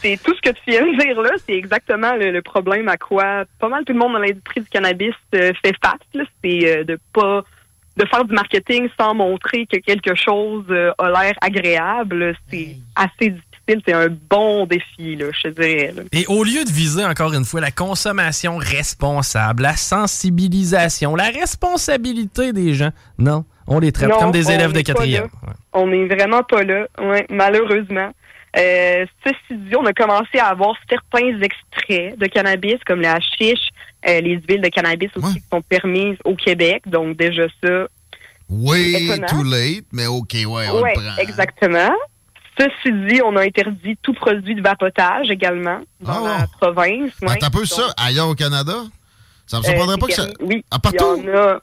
C'est 0.02 0.18
tout 0.22 0.34
ce 0.34 0.40
que 0.42 0.54
tu 0.54 0.60
viens 0.70 0.82
de 0.84 0.98
dire 1.02 1.18
là, 1.22 1.30
c'est 1.46 1.54
exactement 1.54 2.14
le, 2.14 2.30
le 2.30 2.42
problème 2.42 2.88
à 2.88 2.98
quoi 2.98 3.44
pas 3.58 3.68
mal 3.70 3.84
tout 3.86 3.94
le 3.94 3.98
monde 3.98 4.12
dans 4.12 4.18
l'industrie 4.24 4.60
du 4.60 4.68
cannabis 4.68 5.14
euh, 5.34 5.52
fait 5.64 5.74
face. 5.82 6.26
C'est 6.42 6.78
euh, 6.78 6.84
de 6.84 6.98
pas 7.12 7.44
de 7.96 8.04
faire 8.06 8.24
du 8.24 8.34
marketing 8.34 8.88
sans 8.98 9.14
montrer 9.14 9.66
que 9.66 9.76
quelque 9.78 10.14
chose 10.14 10.64
euh, 10.70 10.92
a 10.98 11.08
l'air 11.10 11.34
agréable. 11.40 12.36
C'est 12.50 12.76
assez 12.96 13.30
difficile. 13.30 13.82
C'est 13.86 13.92
un 13.94 14.08
bon 14.08 14.66
défi, 14.66 15.16
là, 15.16 15.26
je 15.32 15.48
te 15.48 15.60
dirais. 15.60 15.92
là. 15.96 16.02
Et 16.12 16.26
au 16.26 16.44
lieu 16.44 16.64
de 16.64 16.70
viser, 16.70 17.04
encore 17.04 17.32
une 17.32 17.46
fois, 17.46 17.60
la 17.62 17.70
consommation 17.70 18.58
responsable, 18.58 19.62
la 19.62 19.76
sensibilisation, 19.76 21.16
la 21.16 21.30
responsabilité 21.30 22.52
des 22.52 22.74
gens, 22.74 22.90
non, 23.18 23.44
on 23.66 23.78
les 23.78 23.90
traite 23.90 24.10
Non, 24.10 24.18
comme 24.18 24.32
des 24.32 24.50
élèves 24.50 24.72
de 24.72 24.82
quatrième. 24.82 25.28
On 25.72 25.86
n'est 25.86 26.06
vraiment 26.06 26.42
pas 26.42 26.62
là, 26.62 26.86
ouais, 27.00 27.26
malheureusement. 27.30 28.10
Euh, 28.56 29.04
ceci 29.24 29.36
dit, 29.58 29.74
on 29.76 29.84
a 29.84 29.92
commencé 29.92 30.38
à 30.38 30.46
avoir 30.46 30.76
certains 30.88 31.40
extraits 31.40 32.18
de 32.18 32.26
cannabis, 32.26 32.76
comme 32.86 33.00
le 33.00 33.08
hashish, 33.08 33.68
euh, 34.08 34.20
les 34.20 34.40
huiles 34.48 34.60
de 34.60 34.68
cannabis 34.68 35.10
aussi 35.16 35.34
qui 35.34 35.44
sont 35.52 35.62
permises 35.62 36.16
au 36.24 36.34
Québec. 36.34 36.82
Donc 36.86 37.16
déjà 37.16 37.46
ça, 37.62 37.86
Way 38.48 39.20
too 39.28 39.42
late, 39.42 39.86
mais 39.92 40.06
OK, 40.06 40.34
ouais, 40.34 40.46
on 40.46 40.80
ouais, 40.82 40.92
le 40.94 41.00
prend. 41.00 41.16
exactement. 41.16 41.90
Ceci 42.58 42.92
dit, 43.08 43.20
on 43.24 43.34
a 43.36 43.42
interdit 43.42 43.96
tout 44.02 44.12
produit 44.14 44.54
de 44.54 44.62
vapotage 44.62 45.28
également 45.30 45.80
dans 46.00 46.24
la 46.24 46.46
province. 46.60 47.10
T'as 47.20 47.50
peu 47.50 47.58
Donc, 47.60 47.66
ça 47.66 47.92
ailleurs 47.96 48.28
au 48.28 48.34
Canada? 48.34 48.74
Ça 49.46 49.58
me 49.58 49.64
euh, 49.64 49.66
surprendrait 49.68 49.98
pas 49.98 50.06
que 50.06 50.12
ça. 50.12 50.26
Oui, 50.40 50.64
Ah, 50.70 50.78
partout? 50.78 51.16
Il 51.18 51.24
y 51.24 51.30
en 51.30 51.36
a. 51.36 51.60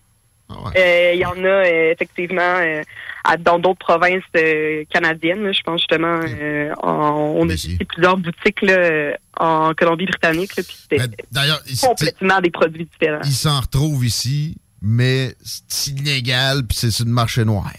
Ah 0.65 0.71
Euh, 0.77 1.11
Il 1.13 1.19
y 1.19 1.25
en 1.25 1.43
a 1.43 1.47
euh, 1.47 1.91
effectivement 1.91 2.41
euh, 2.59 2.81
à- 3.23 3.37
dans 3.37 3.59
d'autres 3.59 3.79
provinces 3.79 4.23
euh, 4.35 4.83
canadiennes. 4.91 5.53
Je 5.53 5.61
pense 5.63 5.81
justement, 5.81 6.19
euh, 6.27 6.73
en- 6.81 7.33
on 7.37 7.49
a 7.49 7.53
plusieurs 7.87 8.17
boutiques 8.17 8.61
là, 8.61 8.73
euh, 8.73 9.13
en 9.37 9.73
Colombie-Britannique. 9.73 10.51
C'était 10.55 10.97
D'ailleurs, 11.31 11.61
complètement 11.81 12.39
des 12.41 12.51
produits 12.51 12.85
différents. 12.85 13.21
Ils 13.23 13.31
s'en 13.31 13.59
retrouvent 13.61 14.05
ici, 14.05 14.57
mais 14.81 15.35
c'est 15.41 15.91
illégal, 15.91 16.65
puis 16.67 16.77
c'est 16.77 16.91
sur 16.91 17.05
le 17.05 17.11
marché 17.11 17.45
noir. 17.45 17.69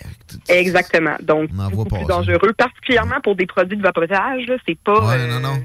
Exactement. 0.49 1.17
Donc, 1.23 1.51
pas. 1.89 1.97
plus 1.99 2.07
dangereux, 2.07 2.53
particulièrement 2.57 3.21
pour 3.23 3.35
des 3.37 3.47
produits 3.47 3.77
de 3.77 3.83
vapotage. 3.83 4.45
C'est 4.67 4.79
pas, 4.79 5.05
Ouais, 5.09 5.17
euh, 5.19 5.27
non, 5.29 5.41
non. 5.41 5.59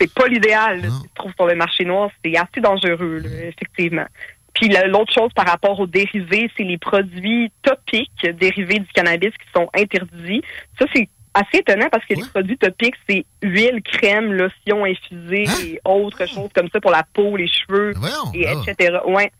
c'est 0.00 0.12
pas 0.12 0.28
l'idéal. 0.28 0.82
Si 0.82 1.02
tu 1.02 1.08
trouves 1.14 1.32
sur 1.34 1.46
le 1.46 1.54
marché 1.54 1.84
noir, 1.84 2.10
c'est 2.24 2.36
assez 2.36 2.60
dangereux, 2.60 3.20
là, 3.24 3.28
effectivement. 3.48 4.06
Puis 4.54 4.68
la- 4.68 4.86
l'autre 4.86 5.12
chose 5.12 5.32
par 5.34 5.46
rapport 5.46 5.78
aux 5.80 5.86
dérivés, 5.86 6.50
c'est 6.56 6.62
les 6.62 6.78
produits 6.78 7.50
topiques 7.62 8.26
dérivés 8.38 8.78
du 8.78 8.86
cannabis 8.94 9.30
qui 9.32 9.46
sont 9.54 9.68
interdits. 9.76 10.42
Ça, 10.78 10.86
c'est 10.94 11.08
assez 11.34 11.58
étonnant 11.58 11.88
parce 11.90 12.04
que 12.06 12.14
les 12.14 12.20
produits 12.30 12.56
topiques, 12.58 12.94
c'est 13.08 13.24
huile, 13.42 13.82
crème, 13.82 14.32
lotion 14.32 14.84
infusée 14.84 15.46
et 15.64 15.80
autres 15.84 16.26
choses 16.28 16.50
comme 16.54 16.68
ça 16.72 16.80
pour 16.80 16.92
la 16.92 17.02
peau, 17.12 17.36
les 17.36 17.48
cheveux, 17.48 17.92
et 18.32 18.46
etc. 18.70 18.98
Ouais. 19.06 19.32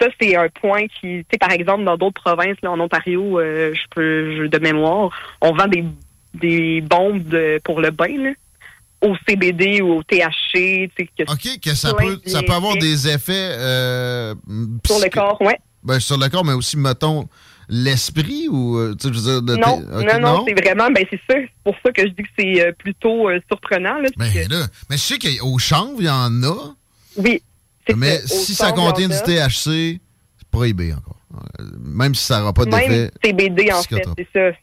Ça, 0.00 0.08
c'est 0.20 0.36
un 0.36 0.48
point 0.50 0.82
qui, 0.86 1.00
tu 1.00 1.24
sais, 1.32 1.38
par 1.38 1.50
exemple, 1.50 1.82
dans 1.84 1.96
d'autres 1.96 2.22
provinces, 2.22 2.58
là, 2.62 2.70
en 2.70 2.78
Ontario, 2.78 3.40
euh, 3.40 3.72
je 3.74 3.80
peux, 3.94 4.36
je- 4.36 4.46
de 4.46 4.58
mémoire, 4.58 5.10
on 5.40 5.52
vend 5.52 5.66
des, 5.66 5.84
des 6.34 6.80
bombes 6.82 7.24
de- 7.24 7.58
pour 7.64 7.80
le 7.80 7.90
bain, 7.90 8.16
là, 8.16 8.30
au 9.00 9.14
CBD 9.28 9.80
ou 9.82 9.98
au 9.98 10.02
THC. 10.02 10.52
tu 10.52 10.90
sais, 10.98 11.08
que 11.16 11.32
OK, 11.32 11.60
que 11.60 11.74
ça 11.74 11.94
peut, 11.94 12.20
ça 12.26 12.42
peut 12.42 12.52
avoir 12.52 12.76
des 12.76 13.08
effets... 13.08 13.32
euh, 13.58 14.34
Sur 14.86 14.98
le 14.98 15.08
corps, 15.10 15.40
ouais. 15.42 15.58
Ben, 15.84 16.00
sur 16.00 16.18
le 16.18 16.28
corps, 16.28 16.44
mais 16.44 16.52
aussi, 16.54 16.76
mettons, 16.76 17.28
l'esprit 17.68 18.48
ou... 18.48 18.76
euh, 18.76 18.96
je 19.02 19.08
veux 19.08 19.12
dire... 19.12 19.42
de 19.42 19.56
Non, 19.56 19.80
non, 19.80 20.20
non, 20.20 20.44
c'est 20.46 20.54
vraiment, 20.54 20.90
ben 20.90 21.04
c'est 21.10 21.20
ça. 21.30 21.36
C'est 21.38 21.50
pour 21.64 21.74
ça 21.84 21.92
que 21.92 22.02
je 22.02 22.08
dis 22.08 22.22
que 22.22 22.28
c'est 22.38 22.60
euh, 22.66 22.72
plutôt 22.72 23.28
euh, 23.28 23.38
surprenant. 23.48 23.98
Là, 23.98 24.08
parce 24.16 24.32
Ben 24.32 24.46
que- 24.48 24.52
là, 24.52 24.66
mais 24.90 24.96
je 24.96 25.02
sais 25.02 25.18
qu'au 25.18 25.58
chanvre, 25.58 25.96
il 26.00 26.06
y 26.06 26.10
en 26.10 26.42
a. 26.42 26.74
oui. 27.16 27.42
Mais 27.96 28.18
si 28.26 28.54
ça 28.54 28.72
contient 28.72 29.08
du. 29.08 29.14
THC, 29.16 29.60
c'est 29.62 30.48
prohibé 30.50 30.92
encore. 30.92 31.17
Même 31.84 32.14
si 32.14 32.24
ça 32.24 32.38
n'aura 32.38 32.52
pas 32.52 32.64
d'effet. 32.64 32.88
Même 32.88 33.10
CBD, 33.24 33.72
en 33.72 33.82
fait, 33.82 34.06
c'est 34.16 34.28
ça. 34.32 34.56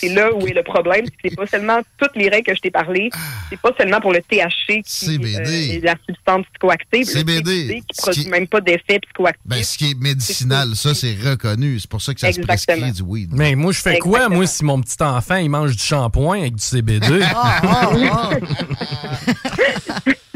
C'est 0.00 0.08
là 0.10 0.32
où 0.34 0.46
est 0.46 0.52
le 0.54 0.62
problème. 0.62 1.04
c'est 1.24 1.34
pas 1.34 1.46
seulement 1.46 1.80
toutes 1.98 2.14
les 2.16 2.28
règles 2.28 2.46
que 2.46 2.54
je 2.54 2.60
t'ai 2.60 2.70
parlé, 2.70 3.10
c'est 3.50 3.60
pas 3.60 3.70
seulement 3.78 4.00
pour 4.00 4.12
le 4.12 4.20
THC 4.20 4.82
qui 4.84 5.18
euh, 5.18 5.44
est 5.44 5.84
la 5.84 5.94
substance 6.06 6.44
psychoactive. 6.52 7.04
CBD, 7.06 7.42
le 7.42 7.62
CBD 7.62 7.80
qui 7.80 7.86
ce 7.96 8.02
produit 8.02 8.22
qui- 8.24 8.28
même 8.30 8.46
pas 8.46 8.60
d'effet 8.60 9.00
psychoactif. 9.00 9.42
Ben, 9.46 9.62
ce 9.62 9.78
qui 9.78 9.90
est 9.90 9.98
médicinal, 10.00 10.74
ça, 10.76 10.94
c'est 10.94 11.14
reconnu. 11.14 11.78
C'est 11.80 11.90
pour 11.90 12.02
ça 12.02 12.14
que 12.14 12.20
ça 12.20 12.32
se 12.32 12.38
Exactement. 12.40 12.78
prescrit 12.78 12.92
du 12.92 13.02
weed. 13.02 13.30
Mais 13.32 13.54
moi, 13.54 13.72
je 13.72 13.80
fais 13.80 13.98
quoi, 13.98 14.28
moi, 14.28 14.46
si 14.46 14.64
mon 14.64 14.80
petit 14.80 15.02
enfant, 15.02 15.36
il 15.36 15.50
mange 15.50 15.76
du 15.76 15.82
shampoing 15.82 16.40
avec 16.40 16.56
du 16.56 16.62
CBD? 16.64 17.20
Ah, 17.34 17.60
ah, 17.62 17.90
ah. 18.12 18.30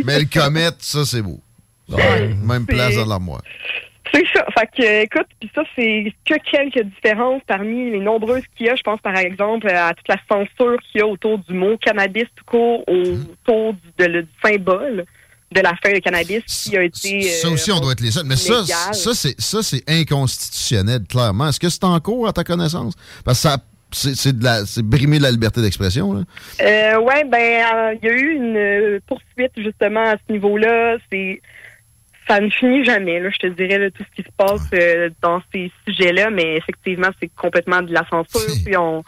Mais 0.04 0.20
le 0.20 0.26
comète, 0.26 0.76
ça, 0.80 1.04
c'est 1.04 1.22
beau. 1.22 1.40
Même 1.88 2.66
place 2.66 2.94
dans 2.96 3.06
l'armoire. 3.06 3.42
C'est 4.12 4.24
ça. 4.34 4.44
Fait 4.58 4.68
que, 4.76 5.02
écoute, 5.04 5.26
puis 5.40 5.50
ça, 5.54 5.62
c'est 5.74 6.12
que 6.26 6.34
quelques 6.50 6.84
différences 6.86 7.40
parmi 7.46 7.90
les 7.92 7.98
nombreuses 8.00 8.42
qu'il 8.56 8.66
y 8.66 8.68
a. 8.68 8.74
Je 8.76 8.82
pense, 8.82 9.00
par 9.00 9.16
exemple, 9.16 9.68
à 9.68 9.94
toute 9.94 10.08
la 10.08 10.18
censure 10.30 10.76
qu'il 10.90 11.00
y 11.00 11.02
a 11.02 11.06
autour 11.06 11.38
du 11.38 11.54
mot 11.54 11.76
cannabis 11.78 12.24
tout 12.36 12.44
court, 12.44 12.84
autour 12.88 13.72
du, 13.74 13.80
de- 13.98 14.04
le- 14.04 14.22
du 14.24 14.28
symbole 14.44 15.04
de 15.50 15.60
la 15.60 15.72
feuille 15.84 15.94
de 15.94 15.98
cannabis 16.00 16.42
qui 16.46 16.76
a 16.76 16.82
été. 16.82 17.22
Ça 17.22 17.48
euh, 17.48 17.52
aussi, 17.52 17.70
on 17.72 17.80
doit 17.80 17.92
être 17.92 18.00
les 18.00 18.10
seuls. 18.10 18.24
Mais 18.26 18.36
ça, 18.36 18.60
légal. 18.60 18.94
ça, 18.94 19.14
c'est, 19.14 19.38
ça, 19.40 19.62
c'est 19.62 19.82
inconstitutionnel, 19.88 21.00
clairement. 21.08 21.48
Est-ce 21.48 21.60
que 21.60 21.68
c'est 21.68 21.84
en 21.84 21.98
cours, 22.00 22.26
à 22.28 22.32
ta 22.32 22.44
connaissance? 22.44 22.94
Parce 23.24 23.42
que 23.42 23.48
ça, 23.48 23.56
c'est, 23.90 24.14
c'est 24.16 24.38
de 24.38 24.42
la, 24.44 24.64
c'est 24.64 24.82
brimer 24.82 25.18
la 25.18 25.30
liberté 25.30 25.60
d'expression, 25.60 26.14
là. 26.14 26.20
Euh, 26.62 26.98
ouais, 27.00 27.24
ben, 27.24 27.64
euh, 27.74 27.94
il 28.02 28.06
y 28.08 28.10
a 28.10 28.14
eu 28.14 28.34
une 28.36 28.56
euh, 28.56 29.00
poursuite 29.06 29.52
justement 29.56 30.04
à 30.04 30.14
ce 30.26 30.32
niveau-là. 30.32 30.96
C'est 31.12 31.40
ça 32.32 32.40
ne 32.40 32.48
finit 32.50 32.84
jamais, 32.84 33.20
là, 33.20 33.28
je 33.30 33.38
te 33.38 33.46
dirais, 33.48 33.78
là, 33.78 33.90
tout 33.90 34.04
ce 34.10 34.22
qui 34.22 34.26
se 34.26 34.34
passe 34.36 34.66
euh, 34.74 35.10
dans 35.20 35.42
ces 35.52 35.70
sujets-là, 35.86 36.30
mais 36.30 36.56
effectivement, 36.56 37.08
c'est 37.20 37.30
complètement 37.36 37.82
de 37.82 37.92
la 37.92 38.06
censure. 38.08 38.40
Puis 38.64 38.76
on, 38.76 39.02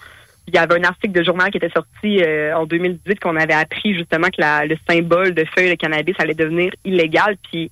il 0.47 0.55
y 0.55 0.59
avait 0.59 0.79
un 0.79 0.85
article 0.85 1.13
de 1.19 1.23
journal 1.25 1.51
qui 1.51 1.57
était 1.57 1.71
sorti 1.71 2.23
euh, 2.23 2.55
en 2.55 2.67
2018 2.67 3.21
qu'on 3.21 3.37
avait 3.37 3.55
appris 3.55 3.95
justement 3.95 4.27
que 4.29 4.41
la- 4.41 4.67
le 4.67 4.77
symbole 4.89 5.33
de 5.33 5.45
feuille 5.57 5.71
de 5.71 5.75
cannabis 5.75 6.15
allait 6.19 6.35
devenir 6.35 6.71
illégal. 6.85 7.37
Puis 7.51 7.71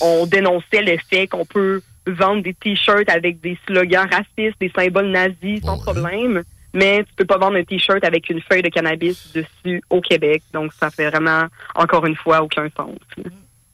on 0.00 0.26
dénonçait 0.26 0.82
le 0.82 0.96
fait 1.08 1.28
qu'on 1.28 1.44
peut 1.44 1.80
vendre 2.08 2.42
des 2.42 2.54
t-shirts 2.54 3.08
avec 3.08 3.40
des 3.40 3.56
slogans 3.68 4.08
racistes, 4.10 4.56
des 4.60 4.72
symboles 4.76 5.10
nazis 5.10 5.60
sans 5.62 5.78
problème. 5.78 6.42
Mais 6.74 7.04
tu 7.04 7.14
peux 7.16 7.24
pas 7.24 7.38
vendre 7.38 7.56
un 7.56 7.64
t-shirt 7.64 8.02
avec 8.04 8.28
une 8.30 8.40
feuille 8.42 8.62
de 8.62 8.68
cannabis 8.68 9.32
dessus 9.32 9.80
au 9.90 10.00
Québec. 10.00 10.42
Donc 10.52 10.72
ça 10.72 10.90
fait 10.90 11.08
vraiment, 11.08 11.44
encore 11.74 12.04
une 12.06 12.16
fois, 12.16 12.42
aucun 12.42 12.68
sens. 12.76 12.96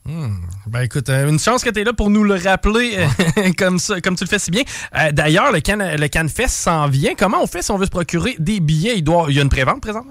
Hmm. 0.07 0.35
Ben 0.67 0.81
écoute, 0.81 1.09
euh, 1.09 1.27
une 1.27 1.39
chance 1.39 1.63
que 1.63 1.69
tu 1.71 1.81
es 1.81 1.83
là 1.83 1.91
pour 1.91 2.11
nous 2.11 2.23
le 2.23 2.35
rappeler 2.35 2.95
euh, 2.97 3.51
comme, 3.57 3.79
ça, 3.79 3.99
comme 4.01 4.15
tu 4.15 4.23
le 4.23 4.29
fais 4.29 4.37
si 4.37 4.51
bien. 4.51 4.61
Euh, 4.95 5.11
D'ailleurs, 5.11 5.51
le, 5.51 5.61
can, 5.61 5.77
le 5.79 6.07
CanFest 6.07 6.49
s'en 6.49 6.87
vient. 6.87 7.15
Comment 7.15 7.41
on 7.41 7.47
fait 7.47 7.63
si 7.63 7.71
on 7.71 7.77
veut 7.77 7.85
se 7.85 7.91
procurer 7.91 8.35
des 8.37 8.59
billets? 8.59 8.97
Il, 8.97 9.03
doit, 9.03 9.25
il 9.29 9.35
y 9.35 9.39
a 9.39 9.41
une 9.41 9.49
prévente 9.49 9.81
présente? 9.81 10.05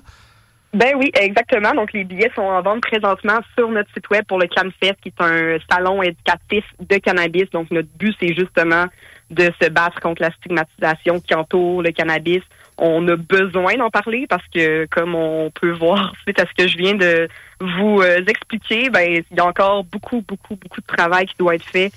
Ben 0.73 0.95
oui, 0.97 1.13
exactement. 1.15 1.73
Donc, 1.75 1.93
les 1.93 2.03
billets 2.03 2.33
sont 2.35 2.43
en 2.43 2.61
vente 2.61 2.83
présentement 2.83 3.39
sur 3.57 3.69
notre 3.69 3.89
site 3.95 4.11
web 4.11 4.25
pour 4.27 4.41
le 4.41 4.49
CanFest, 4.49 4.97
qui 5.01 5.11
est 5.11 5.23
un 5.23 5.59
salon 5.71 6.03
éducatif 6.03 6.65
de 6.81 6.97
cannabis. 6.97 7.49
Donc, 7.53 7.71
notre 7.71 7.89
but, 7.97 8.17
c'est 8.19 8.35
justement 8.35 8.87
de 9.31 9.53
se 9.63 9.69
battre 9.69 10.01
contre 10.01 10.23
la 10.23 10.33
stigmatisation 10.33 11.21
qui 11.21 11.35
entoure 11.35 11.83
le 11.83 11.93
cannabis. 11.93 12.43
On 12.77 13.07
a 13.09 13.17
besoin 13.17 13.77
d'en 13.77 13.91
parler 13.91 14.27
parce 14.29 14.47
que, 14.53 14.87
comme 14.87 15.15
on 15.15 15.51
peut 15.51 15.71
voir 15.71 16.13
suite 16.23 16.41
à 16.41 16.47
ce 16.47 16.55
que 16.55 16.69
je 16.69 16.77
viens 16.77 16.95
de 16.95 17.29
vous 17.61 18.01
euh, 18.01 18.25
expliquer, 18.27 18.91
ben, 18.91 19.23
il 19.31 19.37
y 19.37 19.41
a 19.41 19.47
encore 19.47 19.85
beaucoup, 19.85 20.23
beaucoup, 20.27 20.57
beaucoup 20.57 20.81
de 20.81 20.87
travail 20.87 21.27
qui 21.27 21.37
doit 21.39 21.55
être 21.55 21.65
fait 21.65 21.93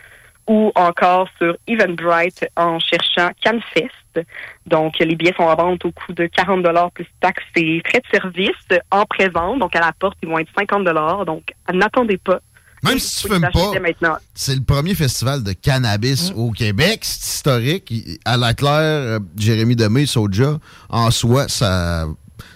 ou 0.48 0.72
encore 0.74 1.28
sur 1.38 1.56
Eventbrite 1.66 2.46
en 2.56 2.78
cherchant 2.78 3.30
CanFest. 3.42 4.26
Donc, 4.66 4.98
les 4.98 5.14
billets 5.14 5.34
sont 5.36 5.42
en 5.44 5.54
vente 5.54 5.84
au 5.84 5.90
coût 5.92 6.12
de 6.12 6.26
40 6.26 6.64
plus 6.94 7.06
taxes 7.20 7.42
et 7.56 7.82
frais 7.86 8.00
de 8.00 8.18
service 8.18 8.80
en 8.90 9.04
pré-vente. 9.04 9.58
Donc, 9.58 9.74
à 9.76 9.80
la 9.80 9.92
porte, 9.92 10.16
ils 10.22 10.28
vont 10.28 10.38
être 10.38 10.48
50 10.56 10.84
Donc, 11.26 11.42
n'attendez 11.72 12.16
pas. 12.18 12.40
Même 12.82 12.98
si 12.98 13.22
tu 13.22 13.28
Vous 13.28 13.34
fumes 13.34 13.48
pas, 13.52 13.80
maintenant. 13.80 14.16
c'est 14.34 14.54
le 14.54 14.62
premier 14.62 14.94
festival 14.94 15.42
de 15.42 15.52
cannabis 15.52 16.32
Mm. 16.32 16.38
au 16.38 16.50
Québec. 16.52 17.00
C'est 17.02 17.24
historique. 17.36 17.92
À 18.24 18.36
la 18.36 18.54
claire, 18.54 18.72
euh, 18.80 19.18
Jérémy 19.36 19.74
Demé, 19.76 20.06
Soja, 20.06 20.58
en 20.88 21.10
soi, 21.10 21.48
ça, 21.48 22.06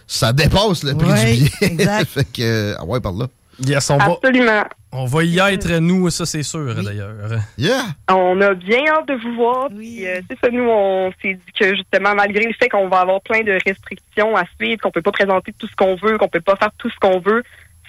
ça 0.07 0.33
dépasse 0.33 0.85
le 0.85 0.95
prix 0.95 1.11
Ouais, 1.11 1.35
du 1.35 1.43
billet. 1.43 1.51
exact. 1.63 2.05
fait 2.09 2.33
que, 2.33 2.75
ah 2.79 2.85
ouais, 2.85 3.01
par 3.01 3.13
là. 3.13 3.27
Yes, 3.59 3.91
on 3.91 3.99
va, 3.99 4.05
Absolument. 4.13 4.63
On 4.93 5.05
va 5.05 5.23
y 5.25 5.39
être, 5.39 5.71
nous, 5.79 6.11
ça 6.11 6.27
c'est 6.27 6.43
sûr, 6.43 6.75
d'ailleurs. 6.83 7.15
Yeah! 7.59 7.83
On 8.11 8.41
a 8.41 8.55
bien 8.55 8.85
hâte 8.89 9.07
de 9.09 9.15
vous 9.15 9.35
voir. 9.37 9.69
Puis, 9.69 10.07
euh, 10.07 10.21
c'est 10.29 10.39
ça, 10.41 10.51
nous, 10.51 10.69
on 10.69 11.13
s'est 11.23 11.35
dit 11.35 11.53
que 11.59 11.75
justement, 11.77 12.15
malgré 12.15 12.45
le 12.45 12.53
fait 12.55 12.69
qu'on 12.69 12.89
va 12.89 13.01
avoir 13.01 13.21
plein 13.21 13.43
de 13.43 13.53
restrictions 13.65 14.37
à 14.37 14.45
suivre, 14.59 14.81
qu'on 14.81 14.91
peut 14.91 15.03
pas 15.03 15.13
présenter 15.13 15.55
tout 15.59 15.67
ce 15.69 15.77
qu'on 15.77 15.95
veut, 15.97 16.19
qu'on 16.19 16.29
peut 16.29 16.41
pas 16.41 16.57
faire 16.57 16.71
tout 16.79 16.91
ce 16.91 16.97
qu'on 17.01 17.21
veut, 17.21 17.43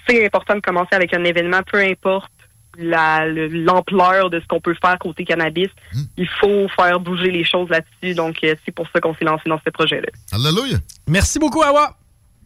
c'est 0.08 0.24
important 0.24 0.54
de 0.54 0.60
commencer 0.60 0.94
avec 0.94 1.12
un 1.14 1.24
événement, 1.24 1.60
peu 1.64 1.78
importe 1.78 2.30
la- 2.78 3.26
le- 3.26 3.48
l'ampleur 3.48 4.30
de 4.30 4.40
ce 4.40 4.46
qu'on 4.46 4.60
peut 4.60 4.74
faire 4.82 4.98
côté 4.98 5.24
cannabis. 5.24 5.68
Il 6.16 6.28
faut 6.40 6.68
faire 6.68 6.98
bouger 7.00 7.30
les 7.30 7.44
choses 7.44 7.68
là-dessus. 7.68 8.14
Donc, 8.14 8.36
euh, 8.44 8.54
c'est 8.64 8.72
pour 8.74 8.86
ça 8.94 9.00
qu'on 9.00 9.14
s'est 9.14 9.24
lancé 9.26 9.42
dans 9.46 9.60
ce 9.64 9.70
projet-là. 9.70 10.08
Alléluia! 10.32 10.78
Merci 11.06 11.38
beaucoup, 11.38 11.62
Awa. 11.62 11.96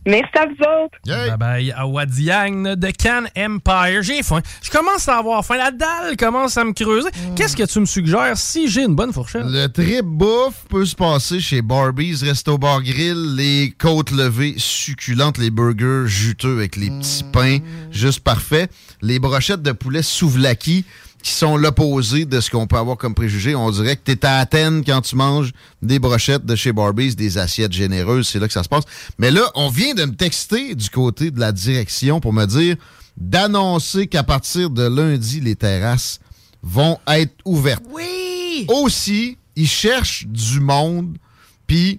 Merci 0.07 0.31
à 0.39 0.47
vous 0.47 0.85
autres. 0.85 0.99
Bye 1.05 1.37
bye, 1.37 1.73
Awa 1.73 2.07
Diagne 2.07 2.77
de 2.77 2.93
Can 2.93 3.25
Empire. 3.37 4.03
J'ai 4.03 4.23
faim. 4.23 4.41
Je 4.63 4.71
commence 4.71 5.09
à 5.09 5.19
avoir 5.19 5.45
faim. 5.45 5.57
La 5.57 5.73
dalle 5.73 6.17
commence 6.17 6.57
à 6.57 6.65
me 6.65 6.73
creuser. 6.73 7.09
Qu'est-ce 7.35 7.57
que 7.57 7.65
tu 7.65 7.81
me 7.81 7.87
suggères 7.87 8.37
si 8.37 8.69
j'ai 8.69 8.85
une 8.85 8.95
bonne 8.95 9.13
fourchette? 9.13 9.43
Le 9.45 9.67
trip 9.67 10.05
bouffe 10.05 10.65
peut 10.69 10.85
se 10.85 10.95
passer 10.95 11.41
chez 11.41 11.61
Barbies, 11.61 12.23
Resto 12.23 12.57
Bar 12.57 12.83
Grill, 12.83 13.35
les 13.35 13.75
côtes 13.77 14.13
levées 14.13 14.55
succulentes, 14.57 15.39
les 15.39 15.51
burgers 15.51 16.07
juteux 16.07 16.57
avec 16.59 16.77
les 16.77 16.91
petits 16.91 17.25
pains, 17.33 17.59
juste 17.91 18.21
parfait. 18.21 18.69
Les 19.03 19.19
brochettes 19.19 19.63
de 19.63 19.73
poulet 19.73 20.03
souvlaki 20.03 20.85
qui 21.27 21.33
sont 21.33 21.57
l'opposé 21.57 22.25
de 22.25 22.41
ce 22.41 22.51
qu'on 22.51 22.69
peut 22.69 22.77
avoir 22.77 22.97
comme 22.97 23.13
préjugé. 23.13 23.57
On 23.57 23.69
dirait 23.73 23.97
que 23.97 24.03
tu 24.05 24.13
es 24.13 24.25
à 24.25 24.39
Athènes 24.39 24.85
quand 24.85 25.01
tu 25.01 25.17
manges 25.17 25.51
des 25.83 25.99
brochettes 25.99 26.47
de 26.47 26.55
chez 26.55 26.73
Barbies, 26.73 27.17
des 27.17 27.37
assiettes 27.37 27.73
généreuses, 27.73 28.29
c'est 28.29 28.39
là 28.39 28.47
que 28.47 28.53
ça 28.53 28.63
se 28.63 28.69
passe. 28.69 28.85
Mais 29.19 29.33
là, 29.33 29.43
on 29.57 29.69
vient 29.69 29.93
de 29.93 30.05
me 30.05 30.15
texter 30.15 30.77
du 30.77 30.89
côté 30.89 31.33
de 31.33 31.41
la 31.41 31.51
direction 31.51 32.21
pour 32.21 32.33
me 32.33 32.47
dire 32.47 32.77
d'annoncer 33.17 34.07
qu'à 34.07 34.23
partir 34.23 34.71
de 34.71 34.87
lundi, 34.87 35.41
les 35.41 35.57
terrasses 35.57 36.21
vont 36.63 36.97
être 37.09 37.35
ouvertes. 37.45 37.83
Oui! 37.91 38.65
Aussi, 38.69 39.37
ils 39.57 39.67
cherchent 39.67 40.29
du 40.29 40.61
monde, 40.61 41.17
puis 41.67 41.99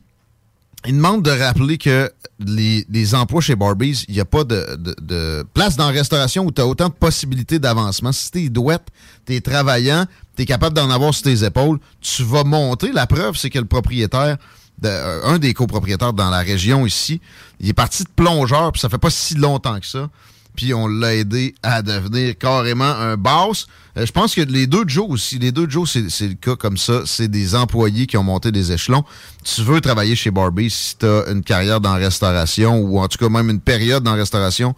ils 0.85 0.95
demandent 0.95 1.23
de 1.23 1.31
rappeler 1.31 1.77
que 1.77 2.09
les, 2.40 2.85
les 2.90 3.16
emplois 3.16 3.41
chez 3.41 3.56
Barbies, 3.56 4.06
il 4.07 4.14
n'y 4.14 4.19
a 4.19 4.25
pas 4.25 4.43
de, 4.43 4.77
de- 4.77 5.45
place 5.53 5.75
dans 5.75 5.88
la 5.88 5.91
restauration 5.91 6.45
où 6.45 6.51
tu 6.51 6.61
as 6.61 6.67
autant 6.67 6.90
de 6.90 6.93
possibilités 6.93 7.59
d'avancement. 7.59 8.11
Si 8.11 8.30
t'es 8.32 8.49
douette, 8.49 8.88
t'es 9.25 9.41
travaillant, 9.41 10.06
t'es 10.35 10.45
capable 10.45 10.75
d'en 10.75 10.90
avoir 10.90 11.14
sur 11.14 11.24
tes 11.24 11.43
épaules, 11.43 11.80
tu 11.99 12.24
vas 12.24 12.43
monter. 12.43 12.91
La 12.91 13.07
preuve, 13.07 13.35
c'est 13.38 13.49
que 13.49 13.59
le 13.59 13.66
propriétaire, 13.66 14.38
euh, 14.85 15.22
un 15.24 15.40
des 15.40 15.53
copropriétaires 15.53 16.14
dans 16.14 16.30
la 16.30 16.40
région 16.40 16.85
ici, 16.85 17.19
il 17.59 17.69
est 17.69 17.74
parti 17.74 18.03
de 18.03 18.09
plongeur, 18.16 18.72
puis 18.72 18.80
ça 18.82 18.90
fait 18.90 18.99
pas 18.99 19.09
si 19.09 19.33
longtemps 19.35 19.80
que 19.80 19.88
ça 19.88 20.07
puis 20.57 20.73
on 20.73 20.87
l'a 20.87 21.15
aidé 21.15 21.55
à 21.61 21.81
devenir 21.83 22.35
carrément 22.37 22.83
un 22.83 23.15
boss. 23.15 23.67
Euh, 23.95 24.05
je 24.05 24.11
pense 24.11 24.33
que 24.33 24.41
les 24.41 24.65
deux 24.65 24.83
Joe 24.87 25.05
aussi, 25.07 25.37
les 25.37 25.51
deux 25.51 25.69
Joe, 25.69 25.89
c'est 26.09 26.27
le 26.27 26.33
cas 26.33 26.55
comme 26.55 26.77
ça. 26.77 27.03
C'est 27.05 27.27
des 27.27 27.53
employés 27.55 28.07
qui 28.07 28.17
ont 28.17 28.23
monté 28.23 28.51
des 28.51 28.71
échelons. 28.71 29.05
Tu 29.43 29.61
veux 29.61 29.79
travailler 29.79 30.15
chez 30.15 30.31
Barbie 30.31 30.71
si 30.71 30.97
tu 30.97 31.05
as 31.05 31.29
une 31.31 31.43
carrière 31.43 31.79
dans 31.79 31.93
restauration 31.93 32.79
ou 32.79 32.99
en 32.99 33.07
tout 33.07 33.19
cas 33.19 33.29
même 33.29 33.51
une 33.51 33.61
période 33.61 34.03
dans 34.03 34.15
restauration, 34.15 34.75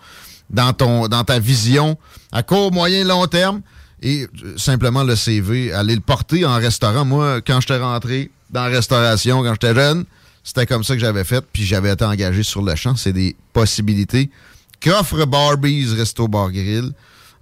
dans, 0.50 0.74
ton, 0.74 1.08
dans 1.08 1.24
ta 1.24 1.40
vision 1.40 1.98
à 2.34 2.44
court, 2.44 2.74
moyen, 2.74 3.06
long 3.06 3.26
terme. 3.26 3.62
Et 4.02 4.28
euh, 4.44 4.58
simplement 4.58 5.04
le 5.04 5.16
CV, 5.16 5.72
aller 5.72 5.96
le 5.96 6.02
porter 6.02 6.46
en 6.46 6.56
restaurant. 6.56 7.06
Moi, 7.06 7.40
quand 7.42 7.62
j'étais 7.62 7.78
rentré 7.78 8.32
dans 8.50 8.66
la 8.66 8.70
restauration, 8.70 9.44
quand 9.44 9.54
j'étais 9.54 9.76
jeune, 9.76 10.04
c'était 10.44 10.66
comme 10.66 10.84
ça 10.84 10.94
que 10.96 11.00
j'avais 11.00 11.24
fait, 11.24 11.46
puis 11.54 11.64
j'avais 11.64 11.92
été 11.94 12.04
engagé 12.04 12.44
sur 12.44 12.62
le 12.62 12.76
champ. 12.76 12.98
C'est 12.98 13.14
des 13.14 13.36
possibilités 13.54 14.30
qu'offre 14.80 15.26
Barbies 15.26 15.94
Resto 15.96 16.28
Bar 16.28 16.52
Grill, 16.52 16.92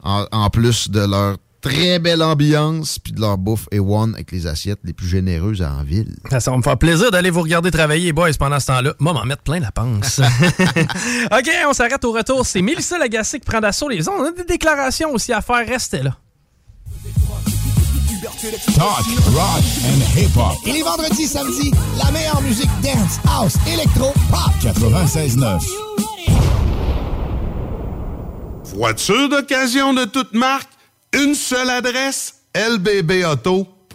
en, 0.03 0.25
en 0.31 0.49
plus 0.49 0.89
de 0.89 0.99
leur 0.99 1.37
très 1.61 1.99
belle 1.99 2.23
ambiance, 2.23 2.99
puis 2.99 3.11
de 3.13 3.19
leur 3.19 3.37
bouffe 3.37 3.67
A1 3.71 4.13
avec 4.13 4.31
les 4.31 4.47
assiettes 4.47 4.79
les 4.83 4.93
plus 4.93 5.07
généreuses 5.07 5.61
en 5.61 5.83
ville. 5.83 6.15
Ça, 6.29 6.39
ça 6.39 6.51
va 6.51 6.57
me 6.57 6.61
faire 6.61 6.77
plaisir 6.77 7.11
d'aller 7.11 7.29
vous 7.29 7.41
regarder 7.41 7.71
travailler, 7.71 8.13
boys, 8.13 8.31
pendant 8.37 8.59
ce 8.59 8.67
temps-là. 8.67 8.93
Moi, 8.99 9.13
m'en 9.13 9.25
mettre 9.25 9.43
plein 9.43 9.59
la 9.59 9.71
panse. 9.71 10.19
OK, 11.31 11.49
on 11.67 11.73
s'arrête 11.73 12.03
au 12.05 12.11
retour. 12.11 12.45
C'est 12.45 12.61
Mélissa 12.61 12.97
Lagacé 12.97 13.39
qui 13.39 13.45
prend 13.45 13.59
d'assaut 13.59 13.89
les 13.89 14.07
ondes. 14.07 14.15
On 14.19 14.25
a 14.25 14.31
des 14.31 14.43
déclarations 14.45 15.11
aussi 15.11 15.33
à 15.33 15.41
faire. 15.41 15.67
Restez 15.67 16.03
là. 16.03 16.15
Talk, 18.75 19.05
rock 19.33 19.63
and 19.83 20.17
hip-hop. 20.19 20.57
Et 20.65 20.71
les 20.73 20.83
vendredis, 20.83 21.27
samedis, 21.27 21.71
la 21.97 22.11
meilleure 22.11 22.41
musique 22.41 22.69
dance, 22.81 23.19
house, 23.27 23.55
électro, 23.67 24.13
pop. 24.29 24.51
96.9. 24.61 25.96
Voiture 28.73 29.29
d'occasion 29.29 29.93
de 29.93 30.05
toute 30.05 30.33
marque, 30.33 30.69
une 31.13 31.35
seule 31.35 31.69
adresse, 31.69 32.41
lbbauto.com. 32.55 33.76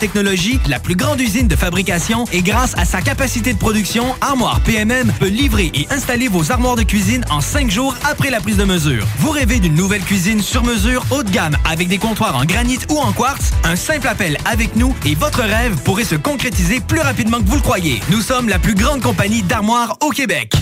technologie, 0.00 0.58
la 0.68 0.80
plus 0.80 0.96
grande 0.96 1.20
usine 1.20 1.46
de 1.46 1.54
fabrication 1.54 2.24
et 2.32 2.42
grâce 2.42 2.74
à 2.76 2.84
sa 2.84 3.02
capacité 3.02 3.52
de 3.52 3.58
production, 3.58 4.16
Armoire 4.20 4.60
PMM 4.62 5.12
peut 5.20 5.28
livrer 5.28 5.70
et 5.74 5.86
installer 5.90 6.26
vos 6.26 6.50
armoires 6.50 6.74
de 6.74 6.82
cuisine 6.82 7.24
en 7.30 7.40
cinq 7.40 7.70
jours 7.70 7.94
après 8.10 8.30
la 8.30 8.40
prise 8.40 8.56
de 8.56 8.64
mesure. 8.64 9.06
Vous 9.18 9.30
rêvez 9.30 9.60
d'une 9.60 9.74
nouvelle 9.74 10.02
cuisine 10.02 10.42
sur 10.42 10.64
mesure 10.64 11.04
haut 11.10 11.22
de 11.22 11.30
gamme 11.30 11.56
avec 11.70 11.88
des 11.88 11.98
comptoirs 11.98 12.36
en 12.36 12.44
granit 12.44 12.78
ou 12.88 12.98
en 12.98 13.12
quartz? 13.12 13.52
Un 13.62 13.76
simple 13.76 14.08
appel 14.08 14.38
avec 14.46 14.74
nous 14.74 14.96
et 15.04 15.14
votre 15.14 15.42
rêve 15.42 15.76
pourrait 15.84 16.04
se 16.04 16.16
concrétiser 16.16 16.80
plus 16.80 17.00
rapidement 17.00 17.38
que 17.38 17.46
vous 17.46 17.56
le 17.56 17.62
croyez. 17.62 18.00
Nous 18.10 18.22
sommes 18.22 18.48
la 18.48 18.58
plus 18.58 18.74
grande 18.74 19.02
compagnie 19.02 19.42
d'armoires 19.42 19.98
au 20.00 20.08
Québec. 20.08 20.52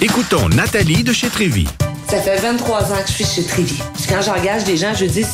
Écoutons 0.00 0.48
Nathalie 0.48 1.04
de 1.04 1.12
chez 1.12 1.28
Trévy. 1.28 1.68
Ça 2.10 2.20
fait 2.20 2.38
23 2.38 2.92
ans 2.92 3.02
que 3.02 3.08
je 3.08 3.12
suis 3.12 3.24
chez 3.24 3.44
Trévy. 3.44 3.80
Puis 3.94 4.06
quand 4.08 4.22
j'engage 4.22 4.64
des 4.64 4.76
gens, 4.76 4.92
je 4.98 5.04
dis, 5.04 5.24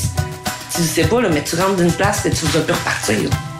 tu 0.74 0.82
sais 0.82 1.04
pas, 1.04 1.22
là, 1.22 1.28
mais 1.32 1.42
tu 1.42 1.56
rentres 1.56 1.76
d'une 1.76 1.92
place 1.92 2.26
et 2.26 2.30
tu 2.30 2.44
vas 2.46 2.60
plus 2.60 2.74
repartir. 2.74 3.22
Là. 3.22 3.53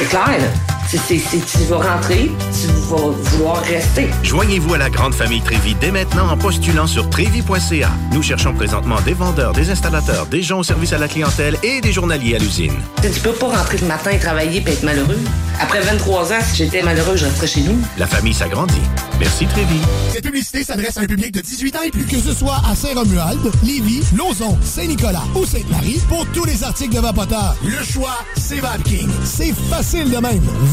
C'est, 0.00 0.77
c'est, 0.96 1.18
tu 1.18 1.64
vas 1.68 1.76
rentrer, 1.76 2.30
tu 2.58 2.66
vas 2.88 3.10
vouloir 3.10 3.62
rester. 3.62 4.08
Joignez-vous 4.22 4.72
à 4.74 4.78
la 4.78 4.88
grande 4.88 5.14
famille 5.14 5.42
Trévi 5.42 5.74
dès 5.74 5.90
maintenant 5.90 6.30
en 6.30 6.36
postulant 6.36 6.86
sur 6.86 7.10
trévi.ca. 7.10 7.90
Nous 8.12 8.22
cherchons 8.22 8.54
présentement 8.54 9.00
des 9.02 9.12
vendeurs, 9.12 9.52
des 9.52 9.70
installateurs, 9.70 10.26
des 10.26 10.42
gens 10.42 10.60
au 10.60 10.62
service 10.62 10.94
à 10.94 10.98
la 10.98 11.08
clientèle 11.08 11.58
et 11.62 11.82
des 11.82 11.92
journaliers 11.92 12.36
à 12.36 12.38
l'usine. 12.38 12.72
Tu 13.02 13.20
peux 13.20 13.32
pas 13.32 13.48
rentrer 13.48 13.78
le 13.78 13.86
matin 13.86 14.10
et 14.12 14.18
travailler 14.18 14.62
et 14.66 14.70
être 14.70 14.82
malheureux. 14.82 15.18
Après 15.60 15.80
23 15.80 16.32
ans, 16.32 16.40
si 16.42 16.56
j'étais 16.56 16.82
malheureux, 16.82 17.16
je 17.16 17.26
resterais 17.26 17.46
chez 17.46 17.60
nous. 17.62 17.78
La 17.98 18.06
famille 18.06 18.34
s'agrandit. 18.34 18.80
Merci 19.18 19.46
Trévi. 19.46 19.80
Cette 20.12 20.24
publicité 20.24 20.62
s'adresse 20.62 20.96
à 20.96 21.00
un 21.00 21.06
public 21.06 21.32
de 21.32 21.40
18 21.40 21.76
ans 21.76 21.82
et 21.84 21.90
plus. 21.90 22.06
Que 22.06 22.20
ce 22.20 22.32
soit 22.32 22.60
à 22.70 22.74
Saint-Romuald, 22.74 23.40
Lévis, 23.64 24.04
Lauson, 24.16 24.56
Saint-Nicolas 24.62 25.24
ou 25.34 25.44
Sainte-Marie, 25.44 26.00
pour 26.08 26.24
tous 26.32 26.44
les 26.44 26.62
articles 26.62 26.94
de 26.94 27.00
Vapoteur, 27.00 27.56
le 27.64 27.84
choix, 27.84 28.18
c'est 28.36 28.60
VapKing. 28.60 29.10
C'est 29.24 29.52
facile 29.68 30.10
de 30.10 30.18
même. 30.18 30.42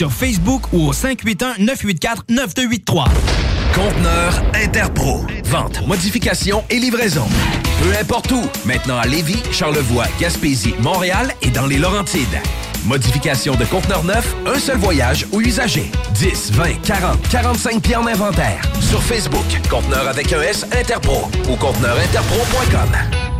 sur 0.00 0.10
Facebook 0.10 0.62
ou 0.72 0.88
au 0.88 0.92
581-984-9283. 0.94 3.04
Conteneur 3.74 4.42
Interpro. 4.54 5.26
Vente, 5.44 5.86
modification 5.86 6.64
et 6.70 6.78
livraison. 6.78 7.26
Peu 7.82 7.94
importe 8.00 8.32
où. 8.32 8.40
Maintenant 8.64 8.96
à 8.96 9.06
Lévis, 9.06 9.42
Charlevoix, 9.52 10.06
Gaspésie, 10.18 10.74
Montréal 10.78 11.34
et 11.42 11.50
dans 11.50 11.66
les 11.66 11.76
Laurentides. 11.76 12.40
Modification 12.86 13.56
de 13.56 13.66
conteneur 13.66 14.02
neuf, 14.02 14.34
un 14.46 14.58
seul 14.58 14.78
voyage 14.78 15.26
ou 15.32 15.42
usager. 15.42 15.92
10, 16.14 16.52
20, 16.52 16.80
40, 16.80 17.28
45 17.28 17.82
pieds 17.82 17.96
en 17.96 18.06
inventaire. 18.06 18.62
Sur 18.80 19.02
Facebook, 19.02 19.44
conteneur 19.68 20.08
avec 20.08 20.32
un 20.32 20.40
S 20.40 20.64
Interpro 20.72 21.28
ou 21.50 21.56
conteneurinterpro.com. 21.56 23.39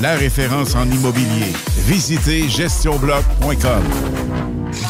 La 0.00 0.14
référence 0.14 0.74
en 0.74 0.90
immobilier. 0.90 1.52
Visitez 1.86 2.48
gestionbloc.com. 2.48 3.82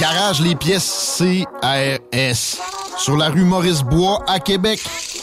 Garage 0.00 0.40
les 0.40 0.55
pièces 0.55 1.18
CRS. 1.18 2.58
Sur 2.97 3.16
la 3.16 3.28
rue 3.28 3.44
Maurice-Bois 3.44 4.23
à 4.26 4.39
Québec. 4.39 4.81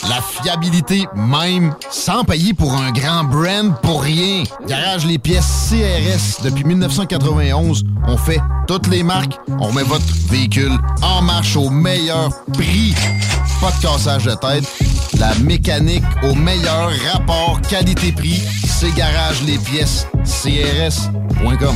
La 0.09 0.21
fiabilité 0.21 1.05
même, 1.15 1.73
sans 1.89 2.23
payer 2.23 2.53
pour 2.53 2.73
un 2.73 2.91
grand 2.91 3.23
brand 3.23 3.73
pour 3.81 4.03
rien. 4.03 4.43
Garage 4.67 5.05
les 5.05 5.17
pièces 5.17 5.69
CRS. 5.69 6.43
Depuis 6.43 6.63
1991, 6.63 7.83
on 8.07 8.17
fait 8.17 8.39
toutes 8.67 8.87
les 8.87 9.03
marques. 9.03 9.39
On 9.59 9.71
met 9.71 9.83
votre 9.83 10.05
véhicule 10.29 10.77
en 11.01 11.21
marche 11.21 11.55
au 11.55 11.69
meilleur 11.69 12.29
prix. 12.53 12.93
Pas 13.61 13.71
de 13.71 13.81
cassage 13.81 14.25
de 14.25 14.35
tête. 14.35 14.94
La 15.19 15.33
mécanique 15.43 16.03
au 16.23 16.33
meilleur 16.33 16.89
rapport 17.11 17.61
qualité-prix. 17.61 18.41
C'est 18.65 18.93
Garage 18.95 19.41
les 19.43 19.57
pièces 19.57 20.07
CRS.com. 20.23 21.75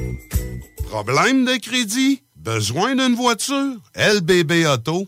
Problème 0.91 1.45
de 1.45 1.55
crédit? 1.55 2.21
Besoin 2.35 2.95
d'une 2.95 3.15
voiture? 3.15 3.77
lbbauto.com 3.95 5.07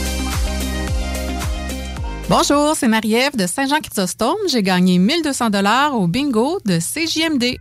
Bonjour, 2.31 2.77
c'est 2.77 2.87
Marie-Ève 2.87 3.35
de 3.35 3.45
Saint-Jean-Chrysostome. 3.45 4.37
J'ai 4.49 4.63
gagné 4.63 4.99
1200 4.99 5.49
dollars 5.49 5.99
au 5.99 6.07
bingo 6.07 6.59
de 6.63 6.79
CJMD. 6.79 7.57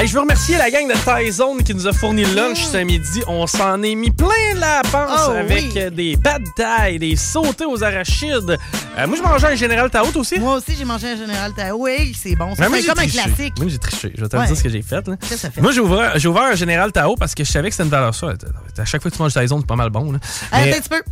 Hey, 0.00 0.06
je 0.06 0.14
veux 0.14 0.20
remercier 0.20 0.56
la 0.56 0.70
gang 0.70 0.88
de 0.88 0.94
Tyzone 0.94 1.62
qui 1.62 1.74
nous 1.74 1.86
a 1.86 1.92
fourni 1.92 2.24
le 2.24 2.32
lunch 2.34 2.64
ce 2.64 2.78
midi. 2.78 3.20
On 3.26 3.46
s'en 3.46 3.82
est 3.82 3.94
mis 3.94 4.10
plein 4.10 4.28
la 4.56 4.80
panse 4.90 5.26
Oh, 5.28 5.32
avec 5.32 5.64
oui. 5.64 5.72
euh, 5.76 5.90
des 5.90 6.16
pad 6.16 6.42
thai, 6.56 6.98
des 6.98 7.16
sautés 7.16 7.66
aux 7.66 7.84
arachides. 7.84 8.56
Euh, 8.98 9.06
moi, 9.06 9.16
je 9.18 9.22
mangeais 9.22 9.48
un 9.48 9.54
Général 9.56 9.90
Tao, 9.90 10.06
aussi? 10.14 10.38
Moi 10.38 10.54
aussi, 10.54 10.74
j'ai 10.74 10.86
mangé 10.86 11.08
un 11.08 11.16
Général 11.16 11.52
Tao. 11.52 11.76
Oui, 11.80 12.16
c'est 12.18 12.34
bon. 12.34 12.54
C'est 12.56 12.62
j'ai 12.80 12.86
comme 12.88 12.98
un 12.98 13.06
classique. 13.08 13.52
Moi, 13.58 13.68
j'ai 13.68 13.76
triché. 13.78 14.12
Je 14.16 14.22
vais 14.22 14.28
te 14.28 14.36
Ouais. 14.38 14.46
dire 14.46 14.56
ce 14.56 14.62
que 14.62 14.70
j'ai 14.70 14.80
fait. 14.80 15.06
là. 15.06 15.16
Qu'est-ce 15.20 15.30
que 15.32 15.36
ça 15.36 15.50
fait? 15.50 15.60
Moi, 15.60 15.72
j'ai 15.72 15.80
ouvert, 15.80 16.12
j'ai 16.18 16.28
ouvert 16.28 16.44
un 16.44 16.54
Général 16.54 16.92
Tao 16.92 17.14
parce 17.16 17.34
que 17.34 17.44
je 17.44 17.52
savais 17.52 17.68
que 17.68 17.74
c'était 17.74 17.84
une 17.84 17.90
valeur 17.90 18.14
sûre. 18.14 18.32
À 18.78 18.84
chaque 18.86 19.02
fois 19.02 19.10
que 19.10 19.16
tu 19.16 19.22
manges 19.22 19.34
Tyzone, 19.34 19.60
c'est 19.60 19.66
pas 19.66 19.76
mal 19.76 19.90
bon. 19.90 20.12
là. 20.12 20.18
Hey, 20.50 20.64
Mais- 20.64 20.68
attends 20.70 20.78
un 20.78 20.80
petit 20.80 20.88
peu. 20.88 21.02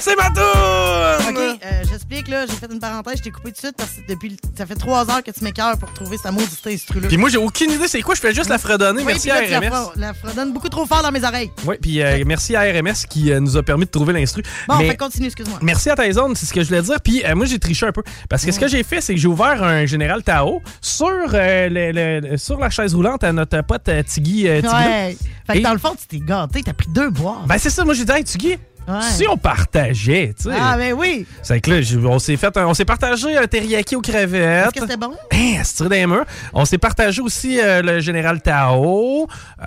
C'est 0.00 0.16
ma 0.16 0.30
tourne! 0.30 1.28
OK, 1.36 1.36
euh, 1.64 1.82
j'explique, 1.90 2.28
là. 2.28 2.46
J'ai 2.46 2.54
fait 2.54 2.72
une 2.72 2.78
parenthèse, 2.78 3.16
je 3.18 3.22
t'ai 3.24 3.30
coupé 3.30 3.48
tout 3.50 3.54
de 3.54 3.58
suite 3.58 3.74
parce 3.76 3.90
que 3.90 4.00
depuis, 4.08 4.36
ça 4.56 4.64
fait 4.64 4.74
trois 4.76 5.08
heures 5.10 5.22
que 5.22 5.30
tu 5.30 5.42
m'écœures 5.44 5.76
pour 5.76 5.92
trouver 5.92 6.16
sa 6.16 6.30
maudite 6.30 6.64
instru-là. 6.66 7.08
Puis 7.08 7.16
moi, 7.16 7.28
j'ai 7.28 7.36
aucune 7.38 7.70
idée 7.72 7.88
c'est 7.88 8.00
quoi. 8.00 8.14
Je 8.14 8.20
fais 8.20 8.32
juste 8.32 8.48
la 8.48 8.58
fredonner. 8.58 9.00
Oui, 9.00 9.06
merci 9.06 9.28
puis 9.28 9.54
à 9.54 9.60
tu 9.60 9.66
RMS. 9.66 9.90
la 9.96 10.14
fredonnes 10.14 10.52
beaucoup 10.52 10.68
trop 10.68 10.86
fort 10.86 11.02
dans 11.02 11.10
mes 11.10 11.24
oreilles. 11.24 11.50
Oui, 11.66 11.76
puis 11.80 12.00
euh, 12.02 12.22
merci 12.26 12.54
à 12.56 12.60
RMS 12.62 12.94
qui 13.08 13.32
euh, 13.32 13.40
nous 13.40 13.56
a 13.56 13.62
permis 13.62 13.84
de 13.86 13.90
trouver 13.90 14.12
l'instru. 14.12 14.42
Bon, 14.68 14.76
Mais- 14.78 14.90
fait 14.90 14.96
continue, 14.96 15.26
excuse-moi. 15.26 15.58
Merci 15.62 15.90
à 15.90 15.96
Tyzone, 15.96 16.34
c'est 16.36 16.46
ce 16.46 16.54
que 16.54 16.62
je 16.62 16.68
voulais 16.68 16.82
dire. 16.82 17.00
Puis 17.02 17.22
moi, 17.34 17.46
j'ai 17.46 17.58
triché 17.58 17.86
un 17.86 17.92
peu. 17.92 18.02
Parce 18.28 18.44
que 18.44 18.52
ce 18.52 18.60
que 18.60 18.68
j'ai 18.68 18.84
fait, 18.84 19.00
c'est 19.00 19.14
que 19.14 19.20
j'ai 19.20 19.28
ouvert 19.28 19.62
un 19.62 19.84
Général 19.84 20.22
Tao 20.22 20.62
sur, 20.80 21.08
le- 21.10 22.20
le- 22.30 22.36
sur 22.36 22.58
la 22.58 22.70
chaise 22.70 22.94
roulante 22.94 23.24
à 23.24 23.32
notre 23.32 23.60
pote 23.62 23.90
Tiggy. 24.06 24.44
Tiggy. 24.44 24.66
Ouais. 24.68 25.16
Fait 25.46 25.54
que 25.54 25.58
Et- 25.58 25.62
dans 25.62 25.72
le 25.72 25.78
fond, 25.78 25.94
tu 26.00 26.06
t'es 26.06 26.24
gâté, 26.24 26.62
t'as 26.62 26.72
pris 26.72 26.88
deux 26.88 27.10
boires. 27.10 27.44
Ben, 27.46 27.58
c'est 27.58 27.70
ça. 27.70 27.84
Moi, 27.84 27.94
j'ai 27.94 28.04
dit, 28.04 28.12
hey, 28.12 28.22
Tiggy, 28.24 28.58
Ouais. 28.88 29.02
si 29.02 29.26
on 29.28 29.36
partageait, 29.36 30.34
tu 30.36 30.44
sais. 30.50 30.56
Ah, 30.58 30.76
ben 30.78 30.94
oui. 30.94 31.26
C'est 31.42 31.60
que 31.60 31.70
là, 31.70 31.80
on 32.08 32.18
s'est 32.18 32.36
fait, 32.36 32.56
un- 32.56 32.66
on 32.66 32.74
s'est 32.74 32.84
partagé 32.84 33.36
un 33.36 33.46
teriyaki 33.46 33.96
aux 33.96 34.00
crevettes. 34.00 34.66
Est-ce 34.66 34.74
que 34.74 34.80
c'était 34.80 34.96
bon? 34.96 35.12
Hein, 35.32 35.60
c'est 35.62 35.74
tiré 35.76 35.88
des 35.90 36.06
murs. 36.06 36.24
On 36.54 36.64
s'est 36.64 36.78
partagé 36.78 37.20
aussi 37.20 37.60
euh, 37.60 37.82
le 37.82 38.00
général 38.00 38.40
Tao. 38.40 39.26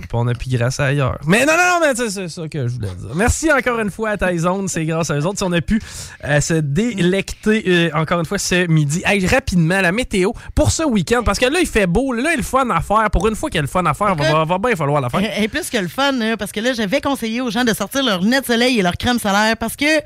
puis 0.00 0.08
on 0.12 0.26
a 0.28 0.34
pu 0.34 0.48
grâce 0.50 0.78
à 0.80 0.86
ailleurs. 0.86 1.18
Mais 1.26 1.44
non, 1.44 1.52
non, 1.52 1.80
non, 1.80 1.86
mais 1.86 1.94
c'est- 1.94 2.10
c'est 2.10 2.28
ça 2.28 2.46
que 2.48 2.68
je 2.68 2.74
voulais 2.74 2.94
dire. 2.94 3.10
Merci 3.14 3.50
encore 3.52 3.80
une 3.80 3.90
fois 3.90 4.10
à 4.10 4.16
Tyzone. 4.16 4.68
C'est 4.68 4.84
grâce 4.84 5.10
à 5.10 5.14
eux 5.16 5.26
autres 5.26 5.38
si 5.38 5.44
on 5.44 5.52
a 5.52 5.60
pu 5.60 5.80
euh, 6.24 6.40
se 6.40 6.54
délecter 6.54 7.64
euh, 7.66 7.90
encore 7.94 8.20
une 8.20 8.26
fois 8.26 8.38
ce 8.38 8.66
midi. 8.66 9.02
Hey, 9.04 9.26
rapidement, 9.26 9.80
la 9.80 9.92
météo 9.92 10.30
pour 10.54 10.70
ce 10.70 10.82
week-end. 10.84 11.22
Parce 11.24 11.38
que 11.38 11.46
là, 11.46 11.58
il 11.60 11.66
fait 11.66 11.86
beau. 11.86 12.12
Là, 12.12 12.22
il 12.26 12.30
y 12.30 12.34
a 12.34 12.36
le 12.36 12.42
fun 12.42 12.68
à 12.70 12.80
faire. 12.80 13.10
Pour 13.10 13.26
une 13.28 13.34
fois 13.36 13.50
qu'il 13.50 13.56
y 13.56 13.60
a 13.60 13.62
le 13.62 13.68
fun 13.68 13.84
à 13.86 13.94
faire, 13.94 14.14
va, 14.14 14.30
va, 14.32 14.44
va 14.44 14.58
bien 14.58 14.76
falloir 14.76 15.00
la 15.00 15.08
faire. 15.08 15.20
Et 15.42 15.48
plus 15.48 15.70
que 15.70 15.78
le 15.78 15.88
fun, 15.88 16.12
parce 16.38 16.52
que 16.52 16.60
là, 16.60 16.72
j'avais 16.72 17.00
conseillé 17.00 17.40
aux 17.40 17.50
gens 17.50 17.64
de 17.64 17.72
sortir 17.74 18.04
leur 18.04 18.22
net 18.22 18.43
de 18.44 18.52
soleil 18.52 18.78
et 18.78 18.82
leur 18.82 18.96
crème 18.96 19.18
solaire 19.18 19.56
parce 19.56 19.76
que 19.76 20.00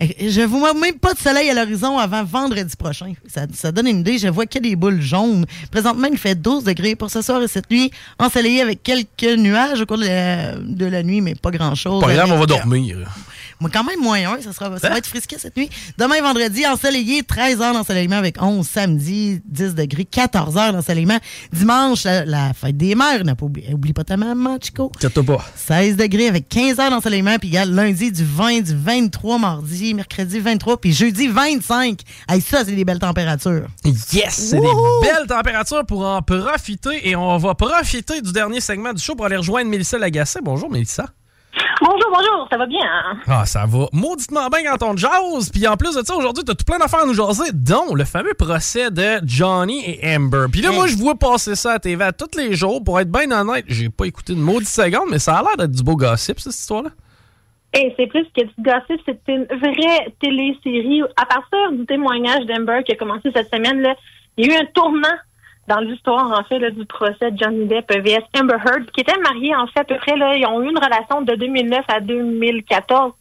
eh, 0.00 0.30
je 0.30 0.42
vois 0.42 0.74
même 0.74 0.98
pas 0.98 1.12
de 1.14 1.18
soleil 1.18 1.50
à 1.50 1.54
l'horizon 1.54 1.98
avant 1.98 2.22
vendredi 2.22 2.76
prochain. 2.76 3.12
Ça, 3.26 3.46
ça 3.52 3.72
donne 3.72 3.88
une 3.88 4.00
idée, 4.00 4.18
je 4.18 4.28
vois 4.28 4.46
que 4.46 4.58
des 4.58 4.76
boules 4.76 5.00
jaunes. 5.00 5.44
Présentement, 5.72 6.06
il 6.10 6.18
fait 6.18 6.36
12 6.36 6.64
degrés 6.64 6.94
pour 6.94 7.10
ce 7.10 7.20
soir 7.20 7.42
et 7.42 7.48
cette 7.48 7.70
nuit, 7.70 7.90
ensoleillé 8.18 8.60
avec 8.62 8.82
quelques 8.82 9.36
nuages 9.36 9.80
au 9.80 9.86
cours 9.86 9.98
de 9.98 10.06
la, 10.06 10.54
de 10.56 10.86
la 10.86 11.02
nuit, 11.02 11.20
mais 11.20 11.34
pas 11.34 11.50
grand-chose. 11.50 12.00
Pas 12.02 12.14
grave, 12.14 12.30
on 12.30 12.38
va 12.38 12.46
dormir. 12.46 12.98
Moi, 13.60 13.70
quand 13.72 13.84
même 13.84 14.06
un, 14.06 14.40
ça, 14.40 14.52
sera, 14.52 14.66
Hein? 14.68 14.78
ça 14.80 14.88
va 14.90 14.98
être 14.98 15.06
frisqué 15.06 15.36
cette 15.38 15.56
nuit. 15.56 15.68
Demain, 15.98 16.20
vendredi, 16.22 16.66
ensoleillé, 16.66 17.22
13 17.22 17.60
heures 17.60 17.72
d'ensoleillement 17.74 18.16
avec 18.16 18.40
11. 18.40 18.66
Samedi, 18.66 19.40
10 19.46 19.74
degrés, 19.74 20.04
14 20.04 20.56
heures 20.56 20.72
d'ensoleillement. 20.72 21.18
Dimanche, 21.52 22.04
la, 22.04 22.24
la 22.24 22.52
fête 22.54 22.76
des 22.76 22.94
mères. 22.94 23.24
N'a 23.24 23.34
pas 23.34 23.46
oublié, 23.46 23.72
oublie 23.74 23.92
pas 23.92 24.04
ta 24.04 24.16
maman, 24.16 24.58
Chico. 24.60 24.92
Pas. 25.22 25.44
16 25.56 25.96
degrés 25.96 26.28
avec 26.28 26.48
15 26.48 26.78
heures 26.78 26.90
d'ensoleillement. 26.90 27.36
Puis, 27.38 27.48
regarde, 27.48 27.70
lundi, 27.70 28.12
du 28.12 28.24
20, 28.24 28.60
du 28.60 28.76
23, 28.76 29.38
mardi, 29.38 29.94
mercredi, 29.94 30.38
23, 30.38 30.80
puis 30.80 30.92
jeudi, 30.92 31.28
25. 31.28 32.00
Hey, 32.28 32.40
ça, 32.40 32.64
c'est 32.64 32.72
des 32.76 32.84
belles 32.84 32.98
températures. 32.98 33.66
Yes, 33.84 34.34
c'est 34.34 34.60
des 34.60 34.66
belles 35.02 35.26
températures 35.26 35.84
pour 35.86 36.06
en 36.06 36.22
profiter 36.22 37.08
et 37.08 37.16
on 37.16 37.36
va 37.38 37.54
profiter 37.54 38.20
du 38.20 38.32
dernier 38.32 38.60
segment 38.60 38.92
du 38.92 39.02
show 39.02 39.14
pour 39.14 39.26
aller 39.26 39.36
rejoindre 39.36 39.70
Mélissa 39.70 39.98
Lagacé. 39.98 40.40
Bonjour 40.42 40.70
Mélissa. 40.70 41.06
Bonjour, 41.80 42.10
bonjour, 42.12 42.48
ça 42.50 42.56
va 42.58 42.66
bien? 42.66 42.80
hein? 42.84 43.16
Ah, 43.28 43.46
ça 43.46 43.64
va 43.66 43.86
mauditement 43.92 44.48
bien 44.48 44.60
quand 44.64 44.90
on 44.92 44.96
jase. 44.96 45.50
Puis 45.52 45.66
en 45.66 45.76
plus 45.76 45.94
de 45.94 46.02
ça, 46.04 46.14
aujourd'hui, 46.16 46.44
t'as 46.44 46.54
tout 46.54 46.64
plein 46.64 46.78
d'affaires 46.78 47.00
à 47.02 47.06
nous 47.06 47.14
jaser, 47.14 47.50
dont 47.52 47.94
le 47.94 48.04
fameux 48.04 48.34
procès 48.34 48.90
de 48.90 49.20
Johnny 49.24 49.82
et 49.86 50.16
Amber. 50.16 50.46
Puis 50.50 50.60
là, 50.60 50.72
moi, 50.72 50.86
je 50.86 50.96
vois 50.96 51.14
passer 51.14 51.54
ça 51.54 51.72
à 51.72 51.78
TV 51.78 52.02
à 52.04 52.12
tous 52.12 52.36
les 52.36 52.54
jours. 52.54 52.82
Pour 52.82 52.98
être 53.00 53.10
bien 53.10 53.30
honnête, 53.30 53.64
j'ai 53.68 53.88
pas 53.88 54.04
écouté 54.06 54.32
une 54.32 54.40
maudite 54.40 54.68
seconde, 54.68 55.08
mais 55.10 55.18
ça 55.18 55.36
a 55.38 55.42
l'air 55.42 55.56
d'être 55.56 55.72
du 55.72 55.82
beau 55.82 55.96
gossip, 55.96 56.38
cette 56.40 56.52
histoire-là. 56.54 56.90
Et 57.74 57.92
c'est 57.98 58.06
plus 58.06 58.24
que 58.36 58.42
du 58.44 58.54
gossip, 58.60 59.00
c'est 59.04 59.20
une 59.28 59.44
vraie 59.44 60.14
télésérie. 60.20 61.02
À 61.16 61.26
partir 61.26 61.72
du 61.72 61.84
témoignage 61.86 62.46
d'Amber 62.46 62.80
qui 62.84 62.92
a 62.92 62.96
commencé 62.96 63.30
cette 63.34 63.52
semaine, 63.54 63.80
là, 63.82 63.94
il 64.36 64.46
y 64.46 64.50
a 64.50 64.54
eu 64.54 64.62
un 64.62 64.66
tournant 64.74 65.16
dans 65.68 65.80
l'histoire, 65.80 66.30
en 66.32 66.42
fait, 66.44 66.58
là, 66.58 66.70
du 66.70 66.84
procès 66.86 67.30
de 67.30 67.38
Johnny 67.38 67.66
Depp 67.66 67.92
vs 67.92 68.24
Amber 68.40 68.56
Heard, 68.64 68.90
qui 68.90 69.02
étaient 69.02 69.18
mariés, 69.18 69.54
en 69.54 69.66
fait, 69.66 69.80
à 69.80 69.84
peu 69.84 69.96
près, 69.96 70.16
là, 70.16 70.34
ils 70.34 70.46
ont 70.46 70.62
eu 70.62 70.70
une 70.70 70.78
relation 70.78 71.20
de 71.20 71.34
2009 71.34 71.84
à 71.88 72.00
2014-15. 72.00 73.12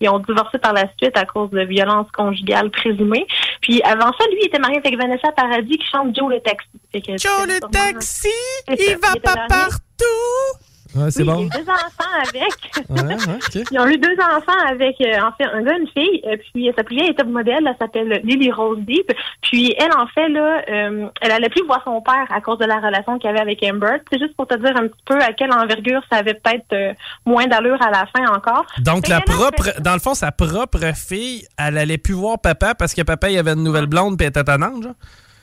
Ils 0.00 0.08
ont 0.08 0.20
divorcé 0.20 0.58
par 0.58 0.72
la 0.72 0.84
suite 0.96 1.16
à 1.16 1.24
cause 1.24 1.50
de 1.50 1.62
violences 1.62 2.10
conjugales 2.12 2.70
présumées. 2.70 3.26
Puis 3.60 3.82
avant 3.82 4.12
ça, 4.18 4.24
lui, 4.30 4.38
il 4.42 4.46
était 4.46 4.58
marié 4.58 4.78
avec 4.78 4.96
Vanessa 4.96 5.32
Paradis 5.32 5.78
qui 5.78 5.86
chante 5.86 6.16
Joe 6.16 6.30
le 6.30 6.40
Taxi. 6.40 6.68
Joe 6.92 7.46
le 7.46 7.60
Taxi, 7.70 8.28
il 8.68 8.96
va 9.02 9.12
pas 9.20 9.46
partout! 9.48 10.73
Ouais, 10.94 11.10
c'est 11.10 11.22
Oui, 11.22 11.28
bon. 11.28 11.42
Deux 11.44 11.62
enfants 11.62 12.14
avec. 12.28 12.88
Ouais, 12.88 13.14
ouais, 13.16 13.34
ok. 13.36 13.68
Ils 13.70 13.78
ont 13.80 13.86
eu 13.86 13.98
deux 13.98 14.14
enfants 14.20 14.58
avec, 14.68 14.96
euh, 15.00 15.20
en 15.20 15.32
fait, 15.32 15.44
un 15.52 15.62
gars 15.62 15.76
une 15.76 15.88
fille. 15.88 16.22
Euh, 16.26 16.36
puis, 16.52 16.70
sa 16.76 16.84
plus 16.84 16.96
vieille 16.96 17.10
était 17.10 17.24
modèle, 17.24 17.66
elle 17.66 17.76
s'appelle 17.80 18.20
Lily 18.24 18.52
Rose 18.52 18.78
Deep. 18.80 19.10
Puis, 19.42 19.74
elle, 19.78 19.92
en 19.96 20.06
fait, 20.06 20.28
là, 20.28 20.62
euh, 20.68 21.06
elle 21.20 21.30
allait 21.32 21.48
plus 21.48 21.64
voir 21.66 21.82
son 21.84 22.00
père 22.00 22.26
à 22.30 22.40
cause 22.40 22.58
de 22.58 22.64
la 22.66 22.78
relation 22.78 23.18
qu'elle 23.18 23.30
avait 23.32 23.40
avec 23.40 23.62
Amber. 23.64 23.96
C'est 24.12 24.18
juste 24.20 24.36
pour 24.36 24.46
te 24.46 24.56
dire 24.56 24.76
un 24.76 24.86
petit 24.88 25.02
peu 25.04 25.18
à 25.20 25.32
quelle 25.32 25.52
envergure 25.52 26.02
ça 26.10 26.18
avait 26.18 26.34
peut-être 26.34 26.94
moins 27.26 27.46
d'allure 27.46 27.80
à 27.82 27.90
la 27.90 28.06
fin 28.06 28.26
encore. 28.32 28.66
Donc, 28.78 29.06
Fait 29.06 29.12
la 29.12 29.18
en 29.18 29.20
propre, 29.22 29.64
fait- 29.64 29.80
dans 29.80 29.94
le 29.94 30.00
fond, 30.00 30.14
sa 30.14 30.30
propre 30.32 30.78
fille, 30.94 31.46
elle 31.58 31.78
allait 31.78 31.98
plus 31.98 32.14
voir 32.14 32.38
papa 32.40 32.74
parce 32.74 32.94
que 32.94 33.02
papa, 33.02 33.30
il 33.30 33.38
avait 33.38 33.52
une 33.52 33.64
nouvelle 33.64 33.86
blonde 33.86 34.16
puis 34.16 34.24
elle 34.26 34.30
était 34.30 34.44
tannante, 34.44 34.82
genre? 34.82 34.92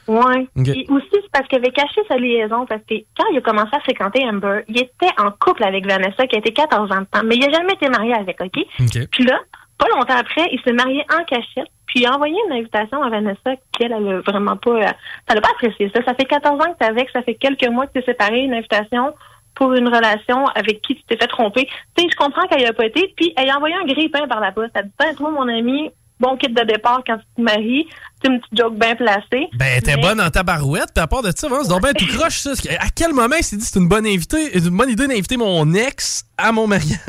Ouais. 0.08 0.48
Ok. 0.58 0.68
Et 0.68 0.86
aussi, 0.90 1.08
c'est 1.12 1.32
parce 1.32 1.48
qu'il 1.48 1.60
avait 1.60 1.72
caché 1.72 2.02
sa 2.08 2.18
liaison, 2.18 2.66
parce 2.66 2.82
que 2.90 2.96
quand 3.18 3.26
il 3.32 3.38
a 3.38 3.42
commencé 3.42 3.70
à 3.74 3.80
fréquenter 3.80 4.26
Amber, 4.28 4.62
il 4.68 4.80
était 4.80 5.12
en 5.18 5.32
couple 5.32 5.64
avec 5.64 5.86
Vanessa, 5.86 6.28
qui 6.28 6.36
était 6.36 6.52
14 6.52 6.92
ans 6.92 7.02
de 7.02 7.06
temps, 7.06 7.22
mais 7.26 7.36
il 7.36 7.42
n'a 7.42 7.52
jamais 7.52 7.74
été 7.74 7.88
marié 7.90 8.14
avec, 8.14 8.42
OK? 8.42 8.66
Puis 9.12 9.24
là, 9.24 9.40
pas 9.78 9.88
longtemps 9.96 10.18
après, 10.18 10.48
il 10.52 10.62
s'est 10.62 10.74
marié 10.74 11.04
en 11.12 11.24
cachette, 11.24 11.70
puis 11.88 12.02
il 12.02 12.06
a 12.06 12.16
envoyé 12.16 12.36
une 12.48 12.54
invitation 12.54 13.02
à 13.02 13.10
Vanessa 13.10 13.56
qu'elle, 13.78 13.92
elle 13.92 14.08
a 14.08 14.22
vraiment 14.22 14.56
pas, 14.56 14.72
euh, 14.72 14.92
ça 15.28 15.36
l'a 15.36 15.42
pas 15.42 15.50
apprécié 15.52 15.92
ça. 15.94 16.04
Ça 16.04 16.14
fait 16.14 16.26
14 16.26 16.62
ans 16.62 16.74
que 16.74 16.78
t'es 16.80 16.86
avec, 16.86 17.10
ça 17.10 17.22
fait 17.24 17.36
quelques 17.36 17.68
mois 17.68 17.88
que 17.88 17.94
t'es 17.94 18.04
séparé, 18.04 18.42
une 18.42 18.54
invitation 18.54 19.14
pour 19.56 19.74
une 19.74 19.88
relation 19.88 20.46
avec 20.56 20.82
qui 20.82 20.96
tu 20.96 21.04
t'es 21.04 21.18
fait 21.18 21.28
tromper. 21.28 21.68
Tu 21.96 22.04
sais, 22.04 22.10
je 22.12 22.16
comprends 22.16 22.48
qu'elle 22.48 22.66
a 22.66 22.74
pas 22.74 22.86
été, 22.86 23.14
puis 23.16 23.34
elle 23.36 23.50
a 23.50 23.58
envoyé 23.58 23.76
un 23.76 23.86
grille-pain 23.86 24.28
par 24.28 24.40
la 24.40 24.52
poste. 24.52 24.72
Elle 24.76 24.82
a 24.82 24.84
dit, 24.84 24.92
Tiens, 25.00 25.14
toi, 25.16 25.32
mon 25.32 25.48
ami, 25.48 25.90
bon 26.20 26.38
kit 26.38 26.48
de 26.48 26.64
départ 26.64 27.02
quand 27.06 27.18
tu 27.18 27.26
te 27.36 27.42
maries, 27.42 27.88
une 28.28 28.40
petite 28.40 28.58
joke 28.58 28.76
bien 28.78 28.96
placée. 28.96 29.48
Ben, 29.54 29.82
t'es 29.82 29.96
Mais- 29.96 30.02
bonne 30.02 30.22
en 30.22 30.30
tabarouette, 30.30 30.90
puis 30.94 31.02
à 31.04 31.08
part 31.08 31.22
de 31.24 31.32
ça, 31.36 31.48
vraiment, 31.48 31.64
c'est 31.64 31.70
donc 31.70 31.82
bien 31.84 31.94
tout 31.94 32.06
croche, 32.08 32.38
ça. 32.40 32.52
À 32.80 32.90
quel 32.96 33.14
moment 33.14 33.36
il 33.38 33.44
s'est 33.44 33.58
dit 33.58 33.66
c'est 33.66 33.80
une 33.80 33.88
bonne 33.88 34.06
invitée, 34.06 34.58
une 34.58 34.70
bonne 34.78 34.90
idée 34.90 35.08
d'inviter 35.08 35.38
mon 35.38 35.74
ex 35.74 36.26
à 36.38 36.52
mon 36.52 36.68
mariage? 36.68 37.00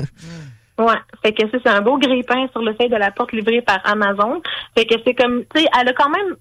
Ouais, 0.79 0.95
fait 1.23 1.33
que 1.33 1.43
ça, 1.51 1.59
c'est 1.65 1.71
un 1.71 1.83
beau 1.83 1.99
grille-pain 1.99 2.47
sur 2.53 2.63
le 2.63 2.75
fait 2.75 2.89
de 2.89 2.97
la 2.97 3.11
porte 3.11 3.33
livrée 3.33 3.61
par 3.63 3.81
Amazon. 3.85 4.41
Fait 4.77 4.87
que 4.87 4.95
c'est 5.07 5.15
comme, 5.15 5.45
tu 5.55 5.61
sais, 5.61 5.69
elle 5.81 5.89
a 5.89 5.93
quand 5.93 6.09
même 6.11 6.35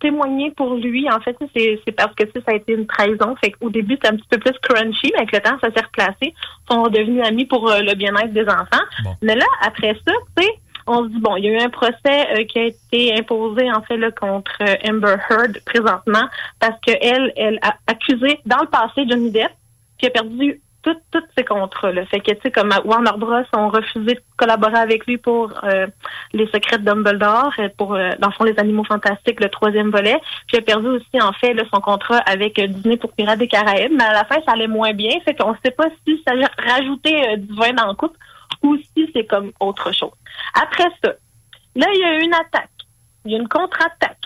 témoigné 0.00 0.50
pour 0.56 0.74
lui. 0.76 1.10
En 1.10 1.20
fait, 1.20 1.36
c'est 1.56 1.80
c'est 1.84 1.92
parce 1.92 2.14
que 2.14 2.24
ça 2.34 2.52
a 2.52 2.54
été 2.54 2.72
une 2.74 2.86
trahison. 2.86 3.34
Fait 3.42 3.50
qu'au 3.52 3.68
début, 3.70 3.94
c'était 3.94 4.08
un 4.08 4.16
petit 4.16 4.28
peu 4.30 4.38
plus 4.38 4.52
crunchy, 4.62 5.10
mais 5.14 5.18
avec 5.22 5.32
le 5.32 5.40
temps, 5.40 5.58
ça 5.62 5.68
s'est 5.74 5.84
replacé. 5.84 6.14
Ils 6.22 6.34
sont 6.72 6.84
devenus 6.88 7.22
amis 7.26 7.46
pour 7.46 7.68
euh, 7.70 7.80
le 7.80 7.94
bien-être 7.94 8.32
des 8.32 8.44
enfants. 8.44 8.84
Mais 9.22 9.34
là, 9.34 9.44
après 9.62 9.94
ça, 10.06 10.12
tu 10.36 10.42
sais, 10.44 10.48
on 10.90 11.04
se 11.04 11.08
dit, 11.08 11.20
bon, 11.20 11.36
il 11.36 11.44
y 11.44 11.48
a 11.48 11.52
eu 11.52 11.58
un 11.58 11.70
procès 11.70 11.94
euh, 12.06 12.44
qui 12.44 12.58
a 12.58 12.64
été 12.66 13.18
imposé, 13.18 13.70
en 13.70 13.82
fait, 13.82 13.98
contre 14.18 14.52
euh, 14.62 14.74
Amber 14.88 15.16
Heard 15.28 15.58
présentement, 15.64 16.28
parce 16.58 16.78
qu'elle, 16.80 17.32
elle 17.36 17.58
a 17.62 17.74
accusé 17.86 18.40
dans 18.46 18.60
le 18.60 18.66
passé 18.66 19.06
Johnny 19.08 19.30
Depp, 19.30 19.52
qui 19.98 20.06
a 20.06 20.10
perdu 20.10 20.60
tous 20.82 20.96
ses 21.36 21.44
contrats. 21.44 21.92
Là. 21.92 22.06
Fait 22.06 22.20
que, 22.20 22.32
tu 22.32 22.40
sais, 22.42 22.50
comme 22.50 22.74
Warner 22.86 23.10
Bros. 23.18 23.42
ont 23.54 23.68
refusé 23.68 24.14
de 24.14 24.20
collaborer 24.38 24.78
avec 24.78 25.04
lui 25.04 25.18
pour 25.18 25.52
euh, 25.62 25.86
Les 26.32 26.46
Secrets 26.46 26.78
de 26.78 26.84
Dumbledore, 26.84 27.52
pour, 27.76 27.88
dans 27.90 28.28
le 28.28 28.32
fond, 28.32 28.44
Les 28.44 28.58
Animaux 28.58 28.84
Fantastiques, 28.84 29.40
le 29.40 29.50
troisième 29.50 29.90
volet. 29.90 30.16
Puis 30.48 30.56
a 30.56 30.62
perdu 30.62 30.86
aussi, 30.86 31.20
en 31.20 31.32
fait, 31.34 31.54
son 31.70 31.82
contrat 31.82 32.20
avec 32.20 32.58
Disney 32.58 32.96
pour 32.96 33.12
Pirates 33.12 33.38
des 33.38 33.48
Caraïbes. 33.48 33.92
Mais 33.94 34.04
à 34.04 34.14
la 34.14 34.24
fin, 34.24 34.36
ça 34.46 34.52
allait 34.52 34.68
moins 34.68 34.94
bien. 34.94 35.20
Fait 35.22 35.34
qu'on 35.34 35.54
sait 35.62 35.70
pas 35.70 35.88
si 36.06 36.22
ça 36.26 36.32
a 36.32 36.72
rajouté 36.72 37.28
euh, 37.28 37.36
du 37.36 37.54
vin 37.54 37.74
dans 37.74 37.88
le 37.88 37.94
couple 37.94 38.16
ou 38.62 38.76
si 38.76 39.10
c'est 39.14 39.26
comme 39.26 39.52
autre 39.60 39.92
chose. 39.92 40.12
Après 40.54 40.88
ça, 41.02 41.12
là, 41.76 41.86
il 41.92 42.00
y 42.00 42.04
a 42.04 42.18
eu 42.18 42.24
une 42.24 42.34
attaque. 42.34 42.70
Il 43.24 43.32
y 43.32 43.34
a 43.34 43.38
une 43.38 43.48
contre-attaque 43.48 44.16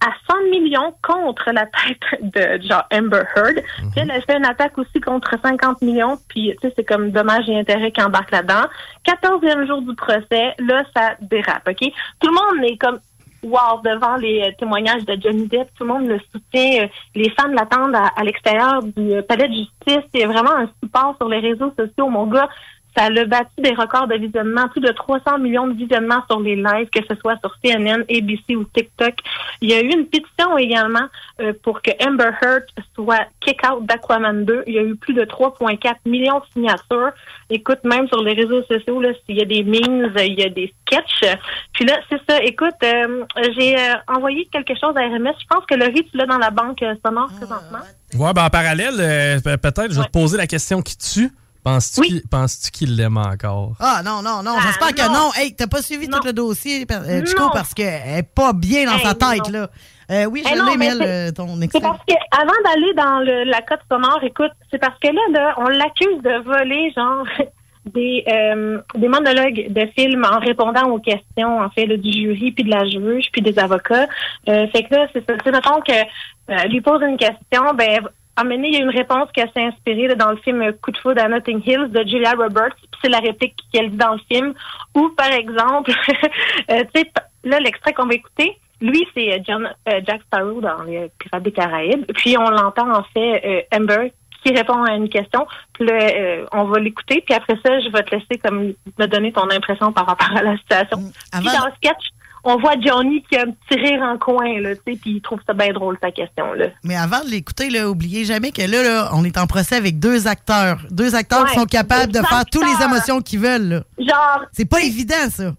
à 0.00 0.10
100 0.28 0.50
millions 0.50 0.94
contre 1.02 1.52
la 1.52 1.66
tête 1.66 2.22
de 2.22 2.66
genre 2.66 2.84
Amber 2.92 3.22
Heard. 3.36 3.62
Puis 3.92 4.00
elle 4.00 4.10
a 4.10 4.20
fait 4.20 4.36
une 4.36 4.44
attaque 4.44 4.76
aussi 4.76 5.00
contre 5.00 5.38
50 5.40 5.80
millions. 5.82 6.18
Puis 6.28 6.52
tu 6.60 6.68
sais, 6.68 6.74
c'est 6.76 6.84
comme 6.84 7.10
dommage 7.12 7.48
et 7.48 7.58
intérêt 7.58 7.92
qui 7.92 8.02
embarque 8.02 8.32
là-dedans. 8.32 8.66
14e 9.06 9.66
jour 9.66 9.80
du 9.82 9.94
procès, 9.94 10.54
là, 10.58 10.82
ça 10.94 11.14
dérape, 11.20 11.68
OK? 11.68 11.88
Tout 12.20 12.28
le 12.28 12.34
monde 12.34 12.64
est 12.64 12.76
comme 12.78 12.98
wow 13.44 13.80
devant 13.84 14.16
les 14.16 14.42
euh, 14.42 14.52
témoignages 14.58 15.04
de 15.04 15.16
Johnny 15.20 15.46
Depp. 15.48 15.68
Tout 15.76 15.84
le 15.84 15.92
monde 15.92 16.06
le 16.06 16.18
soutient. 16.32 16.84
Euh, 16.84 16.88
Les 17.14 17.30
fans 17.30 17.48
l'attendent 17.48 17.94
à, 17.94 18.08
à 18.16 18.24
l'extérieur 18.24 18.82
du 18.82 19.12
euh, 19.12 19.22
palais 19.22 19.48
de 19.48 19.54
justice. 19.54 20.08
C'est 20.14 20.24
vraiment 20.26 20.56
un 20.56 20.68
support 20.82 21.14
sur 21.18 21.28
les 21.28 21.40
réseaux 21.40 21.72
sociaux. 21.78 22.08
Mon 22.08 22.26
gars, 22.26 22.48
ça 22.96 23.04
a 23.04 23.24
battu 23.24 23.50
des 23.58 23.70
records 23.74 24.06
de 24.08 24.16
visionnement, 24.16 24.68
plus 24.68 24.80
de 24.80 24.90
300 24.92 25.38
millions 25.38 25.66
de 25.66 25.74
visionnements 25.74 26.22
sur 26.28 26.40
les 26.40 26.56
lives, 26.56 26.88
que 26.90 27.00
ce 27.08 27.14
soit 27.20 27.36
sur 27.40 27.54
CNN, 27.64 28.02
ABC 28.10 28.56
ou 28.56 28.64
TikTok. 28.64 29.14
Il 29.60 29.70
y 29.70 29.74
a 29.74 29.80
eu 29.80 29.88
une 29.92 30.06
pétition 30.06 30.58
également 30.58 31.06
euh, 31.40 31.52
pour 31.62 31.80
que 31.80 31.90
Amber 32.06 32.30
Heard 32.42 32.64
soit 32.94 33.26
kick-out 33.40 33.86
d'Aquaman 33.86 34.44
2. 34.44 34.64
Il 34.66 34.74
y 34.74 34.78
a 34.78 34.82
eu 34.82 34.96
plus 34.96 35.14
de 35.14 35.22
3,4 35.24 35.94
millions 36.06 36.40
de 36.40 36.44
signatures. 36.52 37.12
Écoute, 37.48 37.78
même 37.84 38.08
sur 38.08 38.22
les 38.22 38.32
réseaux 38.34 38.62
sociaux, 38.64 39.00
là, 39.00 39.10
il 39.28 39.36
y 39.38 39.42
a 39.42 39.44
des 39.44 39.62
memes, 39.62 40.12
il 40.18 40.38
y 40.38 40.42
a 40.42 40.48
des 40.48 40.72
sketchs. 40.86 41.36
Puis 41.72 41.84
là, 41.84 41.94
c'est 42.10 42.20
ça. 42.28 42.42
Écoute, 42.42 42.74
euh, 42.84 43.24
j'ai 43.56 43.76
euh, 43.76 43.94
envoyé 44.08 44.46
quelque 44.52 44.74
chose 44.78 44.94
à 44.96 45.00
RMS. 45.00 45.32
Je 45.40 45.46
pense 45.48 45.64
que 45.66 45.74
le 45.74 45.92
tu 45.92 46.16
l'as 46.16 46.26
dans 46.26 46.38
la 46.38 46.50
banque 46.50 46.82
euh, 46.82 46.94
sonore 47.04 47.28
présentement. 47.36 47.78
Ouais, 48.14 48.32
ben 48.34 48.44
en 48.44 48.50
parallèle, 48.50 48.94
euh, 48.98 49.40
pe- 49.40 49.56
peut-être, 49.56 49.92
je 49.92 49.98
vais 50.00 50.06
te 50.06 50.10
poser 50.10 50.36
la 50.36 50.46
question 50.46 50.82
qui 50.82 50.96
tue. 50.98 51.30
Penses-tu 51.64 52.70
qu'il 52.72 52.96
l'aime 52.96 53.16
encore? 53.18 53.72
Ah 53.78 54.02
non, 54.04 54.20
non, 54.22 54.42
non, 54.42 54.56
j'espère 54.60 54.88
que 54.94 55.06
non. 55.12 55.30
Hey, 55.36 55.54
t'as 55.54 55.66
pas 55.68 55.80
suivi 55.82 56.08
tout 56.08 56.18
le 56.24 56.32
dossier, 56.32 56.84
euh, 56.90 57.24
Chico, 57.24 57.42
Non. 57.44 57.50
parce 57.52 57.72
qu'elle 57.72 58.18
est 58.18 58.22
pas 58.34 58.52
bien 58.52 58.86
dans 58.86 58.96
Hey, 58.96 59.02
sa 59.04 59.14
tête, 59.14 59.46
non. 59.48 59.60
là. 59.60 59.70
Euh, 60.10 60.24
oui, 60.26 60.42
Eh 60.44 60.48
je 60.54 60.58
non, 60.58 60.70
l'ai, 60.72 60.76
mais 60.76 60.90
c'est- 60.90 61.06
euh, 61.06 61.30
ton 61.30 61.56
C'est 61.56 61.64
extrait. 61.64 61.80
parce 61.80 62.00
que 62.06 62.14
avant 62.32 62.52
d'aller 62.64 62.92
dans 62.94 63.18
le, 63.20 63.44
la 63.44 63.62
cote 63.62 63.80
sonore, 63.90 64.18
écoute, 64.24 64.50
c'est 64.70 64.78
parce 64.78 64.98
que 64.98 65.06
là, 65.08 65.20
là 65.30 65.54
on 65.58 65.68
l'accuse 65.68 66.20
de 66.22 66.42
voler, 66.44 66.92
genre, 66.96 67.24
des, 67.94 68.24
euh, 68.28 68.80
des 68.96 69.08
monologues 69.08 69.72
de 69.72 69.86
films 69.96 70.24
en 70.30 70.38
répondant 70.40 70.88
aux 70.90 70.98
questions, 70.98 71.60
en 71.60 71.70
fait, 71.70 71.86
là, 71.86 71.96
du 71.96 72.12
jury, 72.12 72.52
puis 72.52 72.64
de 72.64 72.70
la 72.70 72.84
juge, 72.86 73.26
puis 73.32 73.40
des 73.40 73.58
avocats. 73.58 74.06
Euh, 74.48 74.66
fait 74.68 74.82
que 74.84 74.94
là, 74.94 75.06
c'est 75.12 75.24
ça. 75.26 75.34
Tu 75.36 75.44
sais, 75.44 75.50
mettons 75.52 75.80
que 75.80 75.92
euh, 75.92 76.64
lui 76.68 76.80
pose 76.80 77.00
une 77.02 77.16
question, 77.16 77.72
ben, 77.74 78.00
à 78.36 78.44
donné, 78.44 78.68
il 78.68 78.74
y 78.74 78.76
a 78.78 78.80
une 78.80 78.90
réponse 78.90 79.28
qui 79.32 79.40
s'est 79.40 79.62
inspirée 79.62 80.08
là, 80.08 80.14
dans 80.14 80.30
le 80.30 80.36
film 80.38 80.72
Coup 80.80 80.90
de 80.90 80.98
foudre 80.98 81.22
à 81.22 81.28
Notting 81.28 81.62
Hills 81.64 81.90
de 81.90 82.02
Julia 82.08 82.32
Roberts, 82.32 82.76
c'est 83.02 83.08
la 83.08 83.18
réplique 83.18 83.56
qu'elle 83.72 83.90
dit 83.90 83.96
dans 83.96 84.12
le 84.12 84.20
film. 84.30 84.54
Ou, 84.94 85.10
par 85.10 85.30
exemple, 85.30 85.90
euh, 86.70 86.84
tu 86.94 87.00
sais, 87.00 87.12
là, 87.44 87.60
l'extrait 87.60 87.92
qu'on 87.92 88.06
va 88.06 88.14
écouter, 88.14 88.56
lui, 88.80 89.06
c'est 89.14 89.32
euh, 89.32 89.38
John, 89.46 89.70
euh, 89.88 90.00
Jack 90.06 90.22
Sparrow 90.22 90.60
dans 90.60 90.82
les 90.82 91.10
Pirates 91.18 91.42
des 91.42 91.52
Caraïbes. 91.52 92.04
Puis 92.14 92.36
on 92.36 92.50
l'entend 92.50 92.90
en 92.92 93.04
fait 93.14 93.42
euh, 93.44 93.76
Amber 93.76 94.12
qui 94.44 94.52
répond 94.52 94.82
à 94.82 94.94
une 94.94 95.08
question. 95.08 95.46
Puis 95.72 95.86
là, 95.86 95.94
euh, 95.94 96.46
on 96.52 96.64
va 96.64 96.80
l'écouter. 96.80 97.22
Puis 97.24 97.34
après 97.34 97.56
ça, 97.64 97.80
je 97.80 97.88
vais 97.90 98.02
te 98.02 98.14
laisser 98.14 98.38
comme 98.42 98.72
me 98.98 99.06
donner 99.06 99.32
ton 99.32 99.48
impression 99.50 99.92
par 99.92 100.06
rapport 100.06 100.36
à 100.36 100.42
la 100.42 100.56
situation. 100.56 100.98
Puis 101.32 101.44
dans 101.44 101.66
le 101.66 101.72
sketch, 101.76 102.10
on 102.44 102.56
voit 102.58 102.74
Johnny 102.80 103.22
qui 103.30 103.36
a 103.36 103.42
un 103.42 103.50
petit 103.52 103.78
rire 103.80 104.02
en 104.02 104.18
coin, 104.18 104.60
là, 104.60 104.74
tu 104.74 104.80
sais, 104.92 104.98
puis 105.00 105.10
il 105.16 105.20
trouve 105.20 105.38
ça 105.46 105.52
bien 105.54 105.72
drôle, 105.72 105.96
sa 106.02 106.10
question, 106.10 106.52
là. 106.54 106.66
Mais 106.84 106.96
avant 106.96 107.22
de 107.24 107.30
l'écouter, 107.30 107.70
là, 107.70 107.88
oubliez 107.88 108.24
jamais 108.24 108.50
que 108.52 108.62
là, 108.62 108.82
là, 108.82 109.10
on 109.14 109.24
est 109.24 109.38
en 109.38 109.46
procès 109.46 109.76
avec 109.76 109.98
deux 109.98 110.26
acteurs. 110.26 110.80
Deux 110.90 111.14
acteurs 111.14 111.46
qui 111.48 111.54
sont 111.58 111.66
capables 111.66 112.12
de 112.12 112.18
faire 112.20 112.44
toutes 112.50 112.64
les 112.66 112.84
émotions 112.84 113.20
qu'ils 113.20 113.38
veulent. 113.40 113.68
là. 113.68 113.82
Genre. 113.98 114.44
C'est 114.52 114.64
pas 114.68 114.80
évident, 114.82 115.28
ça. 115.30 115.54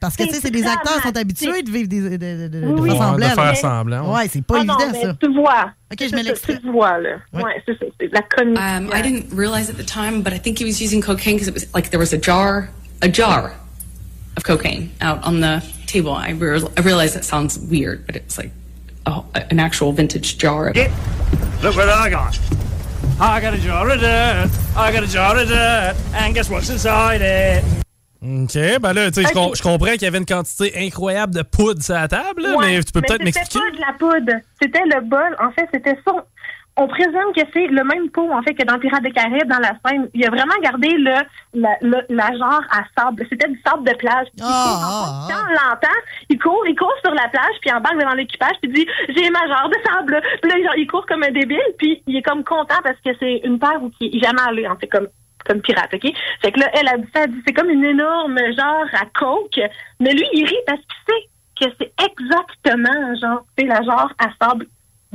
Parce 0.00 0.16
que, 0.16 0.24
tu 0.24 0.30
sais, 0.34 0.40
c'est 0.40 0.50
des 0.50 0.66
acteurs 0.66 0.96
qui 1.00 1.08
sont 1.08 1.16
habitués 1.16 1.62
de 1.62 1.70
vivre 1.70 1.88
des, 1.88 2.00
de, 2.00 2.08
de, 2.16 2.48
de, 2.48 2.60
de 2.60 2.66
Oui. 2.80 2.90
faire 2.90 2.98
semblant. 2.98 3.28
De 3.28 3.34
faire 3.34 3.56
semblant, 3.56 4.10
ouais. 4.12 4.16
Ouais, 4.22 4.28
c'est 4.30 4.44
pas 4.44 4.54
Ah 4.58 4.58
évident, 4.58 5.00
ça. 5.00 5.14
Tu 5.20 5.32
vois. 5.32 5.70
Ok, 5.92 5.96
C'est 5.98 6.08
je 6.08 6.14
mets 6.14 6.22
l'extrait. 6.22 6.58
Tu 6.60 6.70
vois, 6.70 6.98
là. 6.98 7.16
Ouais, 7.32 7.62
c'est 7.66 7.78
ça. 7.78 7.86
C'est 8.00 8.12
la 8.12 8.22
comédie. 8.22 8.60
Um, 8.60 8.90
I 8.94 9.00
didn't 9.02 9.34
realize 9.34 9.70
at 9.70 9.74
the 9.74 9.86
time, 9.86 10.22
but 10.22 10.32
I 10.34 10.38
think 10.40 10.58
he 10.58 10.64
was 10.64 10.80
using 10.82 11.00
cocaine 11.02 11.36
because 11.36 11.48
it 11.48 11.54
was 11.54 11.66
like 11.74 11.90
there 11.90 11.98
was 12.00 12.12
a 12.12 12.18
jar, 12.20 12.68
a 13.02 13.08
jar 13.10 13.52
of 14.36 14.42
cocaine 14.42 14.90
out 15.00 15.20
on 15.24 15.40
the 15.40 15.62
table. 15.86 16.12
I, 16.12 16.30
re- 16.32 16.60
I 16.76 16.80
realize 16.80 17.14
that 17.14 17.24
sounds 17.24 17.58
weird, 17.58 18.06
but 18.06 18.16
it's 18.16 18.36
like 18.38 18.50
an 19.50 19.58
actual 19.60 19.92
vintage 19.92 20.38
jar 20.38 20.68
of 20.68 20.76
it. 20.76 20.90
Look 21.62 21.76
what 21.76 21.88
I 21.88 22.10
got. 22.10 22.38
I 23.20 23.40
got 23.40 23.54
a 23.54 23.58
jar 23.58 23.88
of 23.90 24.00
dirt. 24.00 24.50
I 24.76 24.92
got 24.92 25.02
a 25.02 25.06
jar 25.06 25.36
of 25.38 25.48
dirt. 25.48 25.94
And 26.14 26.34
guess 26.34 26.48
what's 26.50 26.68
inside 26.70 27.20
it? 27.22 27.62
OK, 28.22 28.78
ben 28.80 28.94
là, 28.94 29.10
tu 29.10 29.20
sais, 29.22 29.28
je, 29.28 29.34
com- 29.34 29.54
je 29.54 29.62
comprends 29.62 29.92
qu'il 29.92 30.02
y 30.02 30.06
avait 30.06 30.16
une 30.16 30.24
quantité 30.24 30.72
incroyable 30.86 31.34
de 31.34 31.42
poudre 31.42 31.82
sur 31.82 31.92
la 31.94 32.08
table, 32.08 32.40
là, 32.42 32.56
Ouais, 32.56 32.66
mais 32.78 32.82
tu 32.82 32.90
peux 32.92 33.02
peut-être 33.02 33.18
c'était 33.22 33.24
m'expliquer? 33.24 33.58
pas 33.58 33.76
de 33.76 33.80
la 33.80 33.92
poudre. 33.98 34.32
C'était 34.62 34.84
le 34.86 35.00
bol. 35.02 35.36
En 35.38 35.50
fait, 35.52 35.68
c'était 35.74 35.98
ça. 36.06 36.12
On 36.76 36.88
présume 36.88 37.32
que 37.36 37.42
c'est 37.52 37.68
le 37.68 37.84
même 37.84 38.10
pot, 38.10 38.32
en 38.32 38.42
fait, 38.42 38.52
que 38.54 38.64
dans 38.64 38.78
Pirates 38.80 39.02
des 39.04 39.12
Caraïbes, 39.12 39.46
dans 39.48 39.60
la 39.60 39.74
scène. 39.86 40.08
Il 40.12 40.26
a 40.26 40.30
vraiment 40.30 40.54
gardé 40.60 40.88
le, 40.88 41.14
la, 41.54 41.70
le- 41.80 42.04
la 42.08 42.36
genre 42.36 42.62
à 42.70 42.82
sable. 42.98 43.24
C'était 43.30 43.48
du 43.48 43.60
sable 43.64 43.84
de 43.88 43.94
plage. 43.96 44.26
Puis, 44.34 44.42
Ah, 44.44 45.26
quand 45.28 45.36
on 45.48 45.52
l'entend, 45.52 45.98
il 46.28 46.38
court, 46.38 46.64
il 46.66 46.74
court 46.74 46.92
sur 47.04 47.14
la 47.14 47.28
plage, 47.28 47.54
puis 47.60 47.70
il 47.70 47.74
embarque 47.74 48.00
dans 48.02 48.14
l'équipage, 48.14 48.56
puis 48.60 48.70
il 48.70 48.72
dit 48.74 48.86
«J'ai 49.10 49.30
ma 49.30 49.46
genre 49.46 49.68
de 49.68 49.76
sable!» 49.86 50.20
Puis 50.42 50.50
là, 50.50 50.56
genre, 50.64 50.76
il 50.76 50.86
court 50.88 51.06
comme 51.06 51.22
un 51.22 51.30
débile, 51.30 51.60
puis 51.78 52.02
il 52.08 52.16
est 52.16 52.22
comme 52.22 52.42
content 52.42 52.80
parce 52.82 52.98
que 53.04 53.10
c'est 53.20 53.42
une 53.44 53.60
terre 53.60 53.80
où 53.80 53.92
il 54.00 54.16
est 54.16 54.24
jamais 54.24 54.42
allé, 54.44 54.66
en 54.66 54.76
fait, 54.76 54.88
comme 54.88 55.06
comme 55.46 55.60
pirate, 55.60 55.92
OK? 55.92 56.10
Fait 56.40 56.52
que 56.52 56.58
là, 56.58 56.70
elle 56.72 56.88
a 56.88 56.96
dit 56.96 57.06
ça, 57.14 57.26
c'est 57.46 57.52
comme 57.52 57.68
une 57.68 57.84
énorme 57.84 58.38
genre 58.56 58.86
à 58.94 59.04
coke, 59.12 59.60
mais 60.00 60.14
lui, 60.14 60.26
il 60.32 60.46
rit 60.46 60.56
parce 60.66 60.80
qu'il 60.80 61.14
sait 61.14 61.28
que 61.60 61.74
c'est 61.78 61.92
exactement, 62.02 63.14
genre, 63.20 63.44
c'est 63.58 63.66
la 63.66 63.82
genre 63.82 64.10
à 64.18 64.28
sable 64.42 64.66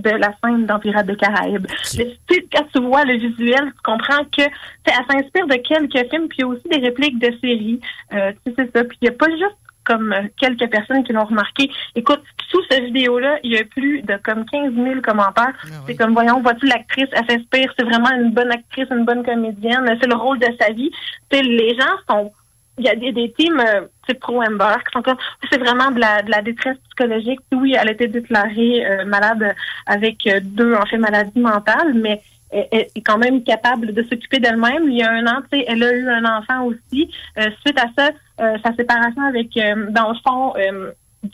de 0.01 0.09
la 0.09 0.33
scène 0.43 0.65
dans 0.65 0.79
Pirates 0.79 1.05
des 1.05 1.15
Caraïbes. 1.15 1.67
Sais, 1.83 2.17
quand 2.51 2.65
tu 2.73 2.81
vois 2.81 3.03
le 3.05 3.17
visuel, 3.17 3.71
tu 3.75 3.81
comprends 3.83 4.23
que 4.25 4.43
elle 4.85 5.05
s'inspire 5.09 5.47
de 5.47 5.55
quelques 5.55 6.09
films, 6.09 6.27
puis 6.29 6.43
aussi 6.43 6.67
des 6.69 6.79
répliques 6.79 7.19
de 7.19 7.31
séries. 7.39 7.79
Euh, 8.13 8.31
c'est 8.45 8.71
ça. 8.75 8.83
Puis 8.83 8.97
il 9.01 9.09
n'y 9.09 9.09
a 9.09 9.17
pas 9.17 9.29
juste 9.29 9.57
comme 9.89 10.13
euh, 10.13 10.27
quelques 10.39 10.69
personnes 10.69 11.03
qui 11.03 11.13
l'ont 11.13 11.25
remarqué. 11.25 11.69
Écoute, 11.95 12.21
sous 12.49 12.61
cette 12.69 12.83
vidéo-là, 12.83 13.39
il 13.43 13.53
y 13.53 13.57
a 13.57 13.63
plus 13.63 14.01
de 14.03 14.17
comme 14.23 14.45
15 14.45 14.73
000 14.73 15.01
commentaires. 15.01 15.53
C'est 15.87 15.95
comme, 15.95 16.13
voyons, 16.13 16.41
vois-tu 16.41 16.67
l'actrice, 16.67 17.07
elle 17.11 17.25
s'inspire, 17.29 17.73
c'est 17.77 17.85
vraiment 17.85 18.11
une 18.11 18.31
bonne 18.31 18.51
actrice, 18.51 18.87
une 18.91 19.05
bonne 19.05 19.23
comédienne, 19.23 19.97
c'est 19.99 20.07
le 20.07 20.15
rôle 20.15 20.39
de 20.39 20.47
sa 20.59 20.71
vie. 20.71 20.91
Les 21.31 21.75
gens 21.75 21.95
sont... 22.09 22.31
Il 22.79 22.85
y 22.85 22.89
a 22.89 22.95
des, 22.95 23.11
des 23.11 23.31
teams 23.33 23.59
euh, 23.59 23.81
type 24.07 24.19
pro-Amber 24.19 24.75
qui 24.85 24.91
sont 24.93 25.01
comme, 25.01 25.17
c'est 25.51 25.59
vraiment 25.59 25.91
de 25.91 25.99
la, 25.99 26.21
de 26.21 26.31
la 26.31 26.41
détresse 26.41 26.77
psychologique. 26.87 27.41
Oui, 27.53 27.75
elle 27.79 27.89
a 27.89 27.91
été 27.91 28.07
déclarée 28.07 28.85
euh, 28.85 29.05
malade 29.05 29.53
avec 29.85 30.25
euh, 30.27 30.39
deux, 30.41 30.73
en 30.73 30.85
fait, 30.85 30.97
maladies 30.97 31.39
mentales, 31.39 31.93
mais 31.93 32.21
elle, 32.51 32.87
est 32.95 33.01
quand 33.05 33.17
même 33.17 33.43
capable 33.43 33.93
de 33.93 34.01
s'occuper 34.03 34.39
d'elle-même. 34.39 34.89
Il 34.89 34.97
y 34.97 35.03
a 35.03 35.11
un 35.11 35.27
an, 35.27 35.41
elle 35.51 35.83
a 35.83 35.93
eu 35.93 36.09
un 36.09 36.25
enfant 36.25 36.65
aussi. 36.65 37.11
Euh, 37.37 37.49
suite 37.65 37.77
à 37.77 37.87
ça, 37.95 38.09
euh, 38.41 38.57
sa 38.63 38.73
séparation 38.73 39.21
avec, 39.21 39.49
dans 39.91 40.09
le 40.09 40.17
fond, 40.25 40.53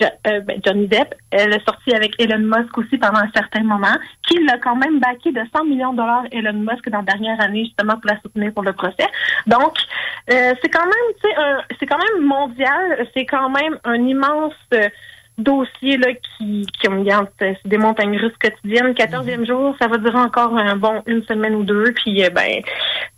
euh, 0.02 0.06
euh, 0.28 0.40
ben, 0.42 0.60
Johnny 0.66 0.88
Depp, 0.88 1.14
elle 1.32 1.54
est 1.54 1.64
sortie 1.66 1.94
avec 1.94 2.14
Elon 2.20 2.40
Musk 2.40 2.78
aussi 2.78 2.98
pendant 2.98 3.20
un 3.20 3.30
certain 3.36 3.64
moment, 3.64 3.96
qui 4.28 4.44
l'a 4.44 4.58
quand 4.58 4.76
même 4.76 5.00
baqué 5.00 5.32
de 5.32 5.42
100 5.56 5.66
millions 5.66 5.92
de 5.94 5.98
dollars 5.98 6.24
Elon 6.32 6.54
Musk 6.54 6.90
dans 6.90 7.00
la 7.00 7.04
dernière 7.04 7.40
année 7.42 7.66
justement 7.66 7.94
pour 7.98 8.12
la 8.12 8.20
soutenir 8.22 8.52
pour 8.54 8.64
le 8.64 8.74
procès. 8.74 9.08
Donc, 9.48 9.78
euh, 10.32 10.54
c'est 10.62 10.70
quand 10.70 10.86
même, 10.86 11.14
tu 11.24 11.30
sais, 11.30 11.36
un- 11.36 11.62
c'est 11.80 11.86
quand 11.86 11.98
même 12.00 12.26
mondial, 12.26 13.08
c'est 13.14 13.26
quand 13.26 13.50
même 13.50 13.78
un 13.84 13.96
immense 13.96 14.54
euh, 14.74 14.90
dossier 15.38 15.98
là 15.98 16.08
qui, 16.14 16.66
qui 16.80 16.88
regarde, 16.88 17.28
c'est 17.40 17.58
des 17.66 17.78
montagnes 17.78 18.18
russes 18.18 18.38
quotidiennes. 18.42 18.94
14e 18.94 19.46
jour, 19.46 19.76
ça 19.80 19.88
va 19.88 19.98
durer 19.98 20.18
encore 20.18 20.58
un 20.58 20.78
bon 20.78 21.04
une 21.08 21.24
semaine 21.26 21.56
ou 21.56 21.64
deux, 21.64 21.92
puis 21.94 22.24
euh, 22.24 22.30
ben 22.30 22.62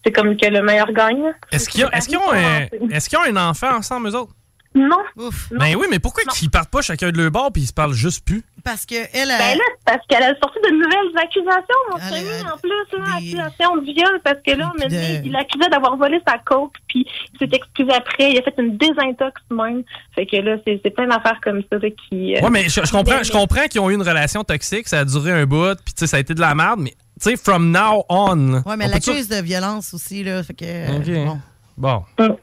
c'est 0.04 0.12
comme 0.12 0.36
que 0.36 0.48
le 0.48 0.62
meilleur 0.64 0.92
gagne. 0.92 1.32
Est-ce 1.52 1.70
qu'ils 1.70 1.86
ont, 1.86 1.90
est-ce 1.92 2.10
qu'ils 2.10 2.18
ont, 2.18 2.32
un- 2.32 2.90
est-ce 2.92 3.08
qu'ils 3.10 3.20
ont 3.20 3.38
un 3.38 3.50
enfant 3.50 3.70
ensemble, 3.76 4.08
eux 4.10 4.16
autres? 4.16 4.34
Non. 4.78 5.30
Ben 5.52 5.76
oui, 5.76 5.88
mais 5.90 6.00
pourquoi 6.00 6.24
qu'ils 6.26 6.50
partent 6.50 6.70
pas 6.70 6.82
chacun 6.82 7.10
de 7.12 7.18
leur 7.22 7.32
bord 7.32 7.52
puis 7.52 7.64
ils 7.64 7.68
se 7.68 7.74
parlent 7.74 7.94
juste 7.94 8.24
plus? 8.26 8.44
Parce 8.64 8.86
que 8.86 8.96
elle 9.14 9.32
a... 9.32 9.38
Ben 9.38 9.58
là, 9.58 9.64
c'est 9.78 9.86
parce 9.86 10.06
qu'elle 10.08 10.24
a 10.24 10.36
sorti 10.42 10.60
de 10.64 10.72
nouvelles 10.74 11.24
accusations, 11.24 11.82
mon 11.90 11.98
ami, 11.98 12.52
en 12.54 12.58
plus, 12.58 12.98
là, 13.00 13.16
accusation 13.18 13.78
de 13.78 13.82
viol, 13.86 14.20
parce 14.24 14.38
que 14.46 14.52
là, 14.52 14.72
on 14.76 14.80
m'a 14.80 14.88
dit, 14.88 14.96
il 15.26 15.32
l'accusait 15.32 15.70
d'avoir 15.70 15.96
volé 15.98 16.20
sa 16.28 16.38
coke, 16.38 16.74
puis 16.90 17.06
il 17.34 17.40
s'est 17.40 17.56
excusé 17.56 17.92
après, 17.94 18.32
il 18.32 18.38
a 18.38 18.42
fait 18.42 18.54
une 18.58 18.78
désintox 18.78 19.42
même. 19.52 19.84
Fait 20.14 20.26
que 20.26 20.36
là, 20.38 20.58
c'est 20.66 20.90
plein 20.94 21.08
d'affaires 21.08 21.40
comme 21.42 21.62
ça 21.72 21.78
là, 21.80 21.88
qui... 22.10 22.36
euh, 22.36 22.42
Ouais, 22.42 22.50
mais 22.50 22.64
je, 22.70 22.82
je 22.84 22.92
comprends, 22.92 23.24
je 23.24 23.32
comprends 23.32 23.66
qu'ils 23.68 23.80
ont 23.82 23.90
eu 23.90 23.96
une 23.96 24.02
relation 24.02 24.44
toxique, 24.44 24.88
ça 24.90 25.00
a 25.00 25.06
duré 25.06 25.32
un 25.32 25.46
bout, 25.46 25.76
puis 25.86 25.94
tu 25.94 26.00
sais, 26.02 26.08
ça 26.08 26.18
a 26.18 26.20
été 26.20 26.34
de 26.34 26.42
la 26.42 26.54
merde, 26.54 26.80
mais 26.82 26.92
tu 27.22 27.30
sais, 27.32 27.38
from 27.38 27.72
now 27.72 28.04
on. 28.10 28.56
Ouais, 28.66 28.76
mais 28.78 28.86
elle 28.86 28.92
l'accuse 28.92 29.30
de 29.30 29.42
violence 29.42 29.94
aussi, 29.94 30.24
là. 30.24 30.44
Fait 30.44 30.54
que. 30.54 30.66
euh, 30.66 30.98
Ok. 30.98 31.40
bon. 31.78 32.04
Bon. 32.18 32.38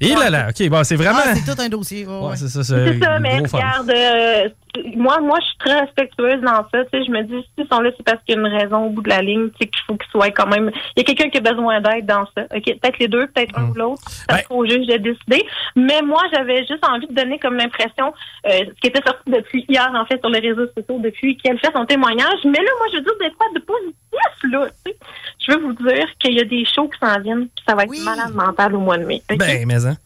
Et 0.00 0.14
là, 0.14 0.30
là, 0.30 0.48
ok, 0.50 0.68
bon, 0.68 0.84
c'est 0.84 0.96
vraiment. 0.96 1.18
Ah, 1.24 1.34
c'est 1.34 1.54
tout 1.54 1.60
un 1.60 1.68
dossier. 1.68 2.06
ouais, 2.06 2.18
ouais. 2.28 2.36
C'est 2.36 2.48
ça, 2.48 2.62
C'est 2.62 2.98
ça, 3.00 3.18
mais 3.18 3.38
regarde, 3.38 3.90
euh, 3.90 4.48
moi, 4.96 5.20
moi, 5.20 5.38
je 5.40 5.46
suis 5.46 5.58
très 5.58 5.80
respectueuse 5.80 6.40
dans 6.40 6.64
ça. 6.72 6.84
Tu 6.84 6.98
sais, 6.98 7.04
je 7.04 7.10
me 7.10 7.22
dis, 7.22 7.46
s'ils 7.54 7.68
sont 7.68 7.80
là, 7.80 7.90
c'est 7.96 8.02
parce 8.04 8.22
qu'il 8.24 8.34
y 8.34 8.38
a 8.38 8.40
une 8.40 8.54
raison 8.54 8.86
au 8.86 8.90
bout 8.90 9.02
de 9.02 9.08
la 9.08 9.22
ligne, 9.22 9.48
tu 9.50 9.56
sais, 9.60 9.66
qu'il 9.66 9.82
faut 9.86 9.96
qu'ils 9.96 10.10
soient 10.10 10.30
quand 10.30 10.46
même. 10.46 10.70
Il 10.96 11.00
y 11.00 11.00
a 11.00 11.04
quelqu'un 11.04 11.30
qui 11.30 11.38
a 11.38 11.40
besoin 11.40 11.80
d'aide 11.80 12.06
dans 12.06 12.26
ça. 12.36 12.44
Ok, 12.54 12.64
peut-être 12.64 12.98
les 12.98 13.08
deux, 13.08 13.26
peut-être 13.28 13.58
un 13.58 13.70
ou 13.70 13.74
l'autre. 13.74 14.02
Ça 14.08 14.38
sera 14.38 14.54
au 14.54 14.64
juge 14.66 14.86
de 14.86 14.96
décider. 14.96 15.46
Mais 15.76 16.02
moi, 16.02 16.22
j'avais 16.32 16.58
juste 16.66 16.84
envie 16.86 17.06
de 17.06 17.14
donner 17.14 17.38
comme 17.38 17.56
l'impression, 17.56 18.12
euh, 18.46 18.64
ce 18.66 18.80
qui 18.80 18.88
était 18.88 19.02
sorti 19.04 19.30
depuis 19.30 19.64
hier, 19.68 19.90
en 19.94 20.04
fait, 20.06 20.20
sur 20.20 20.30
les 20.30 20.40
réseaux 20.40 20.66
sociaux, 20.76 20.98
depuis 20.98 21.36
qu'elle 21.36 21.58
fait 21.58 21.72
son 21.74 21.86
témoignage. 21.86 22.40
Mais 22.44 22.58
là, 22.58 22.70
moi, 22.78 22.86
je 22.92 22.98
veux 22.98 23.02
dire 23.02 23.12
des 23.20 23.30
quoi 23.36 23.46
de 23.54 23.60
positif, 23.60 24.52
là. 24.52 24.66
tu 24.84 24.92
sais. 24.92 24.98
Je 25.38 25.52
veux 25.52 25.60
vous 25.60 25.72
dire 25.72 26.06
qu'il 26.18 26.34
y 26.34 26.40
a 26.40 26.44
des 26.44 26.64
shows 26.64 26.88
qui 26.88 26.98
s'en 26.98 27.20
viennent, 27.20 27.48
puis 27.48 27.64
ça 27.66 27.74
va 27.74 27.84
être 27.84 28.04
malade 28.04 28.34
mental 28.34 28.74
au 28.74 28.80
mois 28.80 28.98
de 28.98 29.04
mai. 29.04 29.22
ok? 29.30 29.38
Ben, 29.38 29.66
mais 29.66 29.86
hein? 29.86 29.96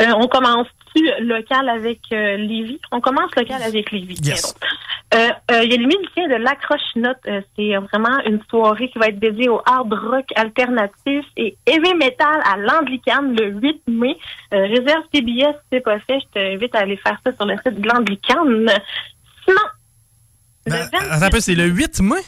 Euh, 0.00 0.12
on 0.16 0.28
commence. 0.28 0.68
Local 1.20 1.68
avec 1.68 2.00
euh, 2.12 2.36
Lévis? 2.36 2.80
On 2.92 3.00
commence 3.00 3.34
local 3.36 3.62
avec 3.62 3.90
Lévis. 3.90 4.18
Yes. 4.22 4.54
Euh, 5.14 5.28
euh, 5.50 5.62
Il 5.64 5.70
y 5.70 5.74
a 5.74 5.78
les 5.78 5.86
musiciens 5.86 6.28
de 6.28 6.34
l'Accroche-Note. 6.42 7.16
Euh, 7.26 7.40
c'est 7.56 7.74
vraiment 7.76 8.18
une 8.26 8.40
soirée 8.50 8.90
qui 8.90 8.98
va 8.98 9.06
être 9.08 9.18
dédiée 9.18 9.48
au 9.48 9.60
hard 9.64 9.92
rock 9.92 10.26
alternatif 10.36 11.24
et 11.36 11.56
heavy 11.66 11.94
metal 11.94 12.40
à 12.44 12.56
l'Anglicane 12.58 13.34
le 13.36 13.50
8 13.60 13.82
mai. 13.88 14.16
Réserve 14.52 15.04
tes 15.12 15.22
billets 15.22 15.52
si 15.52 15.58
c'est 15.72 15.80
pas 15.80 15.98
fait. 16.00 16.18
Je 16.20 16.26
t'invite 16.34 16.74
à 16.74 16.80
aller 16.80 16.96
faire 16.98 17.18
ça 17.24 17.32
sur 17.34 17.46
le 17.46 17.56
site 17.56 17.80
de 17.80 17.88
l'Anglicane. 17.88 18.70
Sinon, 19.44 19.62
le 20.66 20.72
28 20.72 21.30
Ben, 21.32 21.40
c'est 21.40 21.54
le 21.54 21.66
8 21.66 22.00
mai? 22.00 22.20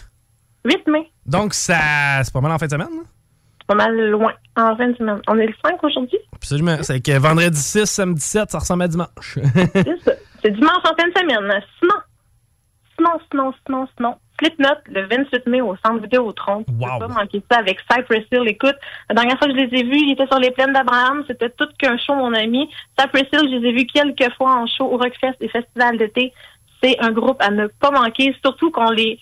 8 0.65 0.87
mai. 0.89 1.11
Donc, 1.27 1.55
ça, 1.55 2.23
c'est 2.25 2.33
pas 2.33 2.41
mal 2.41 2.53
en 2.53 2.59
fin 2.59 2.67
de 2.67 2.71
semaine. 2.73 2.89
hein? 2.91 3.05
Pas 3.71 3.77
mal 3.77 4.11
loin. 4.11 4.33
En 4.57 4.77
fin 4.77 4.89
de 4.89 4.97
semaine. 4.97 5.21
On 5.29 5.39
est 5.39 5.47
le 5.47 5.55
5 5.65 5.85
aujourd'hui? 5.85 6.19
Absolument. 6.35 6.79
C'est 6.83 7.01
que 7.01 7.17
vendredi 7.17 7.57
6, 7.57 7.87
samedi 7.87 8.21
7, 8.21 8.51
ça 8.51 8.59
ressemble 8.59 8.83
à 8.83 8.89
dimanche. 8.89 9.39
C'est 9.73 10.01
ça. 10.05 10.13
C'est 10.43 10.51
dimanche 10.51 10.83
en 10.83 10.97
fin 10.97 11.07
de 11.07 11.17
semaine. 11.17 11.63
Sinon, 11.79 11.95
sinon, 12.99 13.13
sinon, 13.31 13.55
sinon, 13.65 13.89
sinon. 13.97 14.15
Slipknot, 14.41 14.75
le 14.87 15.07
28 15.07 15.47
mai 15.47 15.61
au 15.61 15.77
centre 15.85 16.03
Vidéotron. 16.03 16.65
Tu 16.65 16.73
peux 16.73 16.81
pas 16.81 17.07
manquer 17.07 17.41
ça 17.49 17.59
avec 17.59 17.79
Cypress 17.89 18.25
Hill. 18.33 18.49
Écoute, 18.49 18.75
la 19.09 19.15
dernière 19.15 19.39
fois 19.39 19.47
que 19.47 19.55
je 19.55 19.61
les 19.61 19.79
ai 19.79 19.85
vus, 19.85 20.01
ils 20.05 20.13
étaient 20.15 20.27
sur 20.27 20.41
les 20.41 20.51
plaines 20.51 20.73
d'Abraham. 20.73 21.23
C'était 21.29 21.51
tout 21.51 21.69
qu'un 21.79 21.97
show, 21.97 22.17
mon 22.17 22.35
ami. 22.35 22.69
Cypress 22.99 23.29
Hill, 23.33 23.51
je 23.53 23.57
les 23.57 23.69
ai 23.69 23.73
vus 23.73 23.87
quelques 23.87 24.35
fois 24.35 24.63
en 24.63 24.67
show 24.67 24.87
au 24.87 24.97
Rockfest 24.97 25.37
et 25.43 25.49
Festival 25.49 25.97
d'été. 25.97 26.33
C'est 26.83 26.99
un 26.99 27.13
groupe 27.13 27.41
à 27.41 27.51
ne 27.51 27.69
pas 27.69 27.93
manquer, 27.93 28.35
surtout 28.43 28.73
qu'on 28.73 28.91
les, 28.91 29.21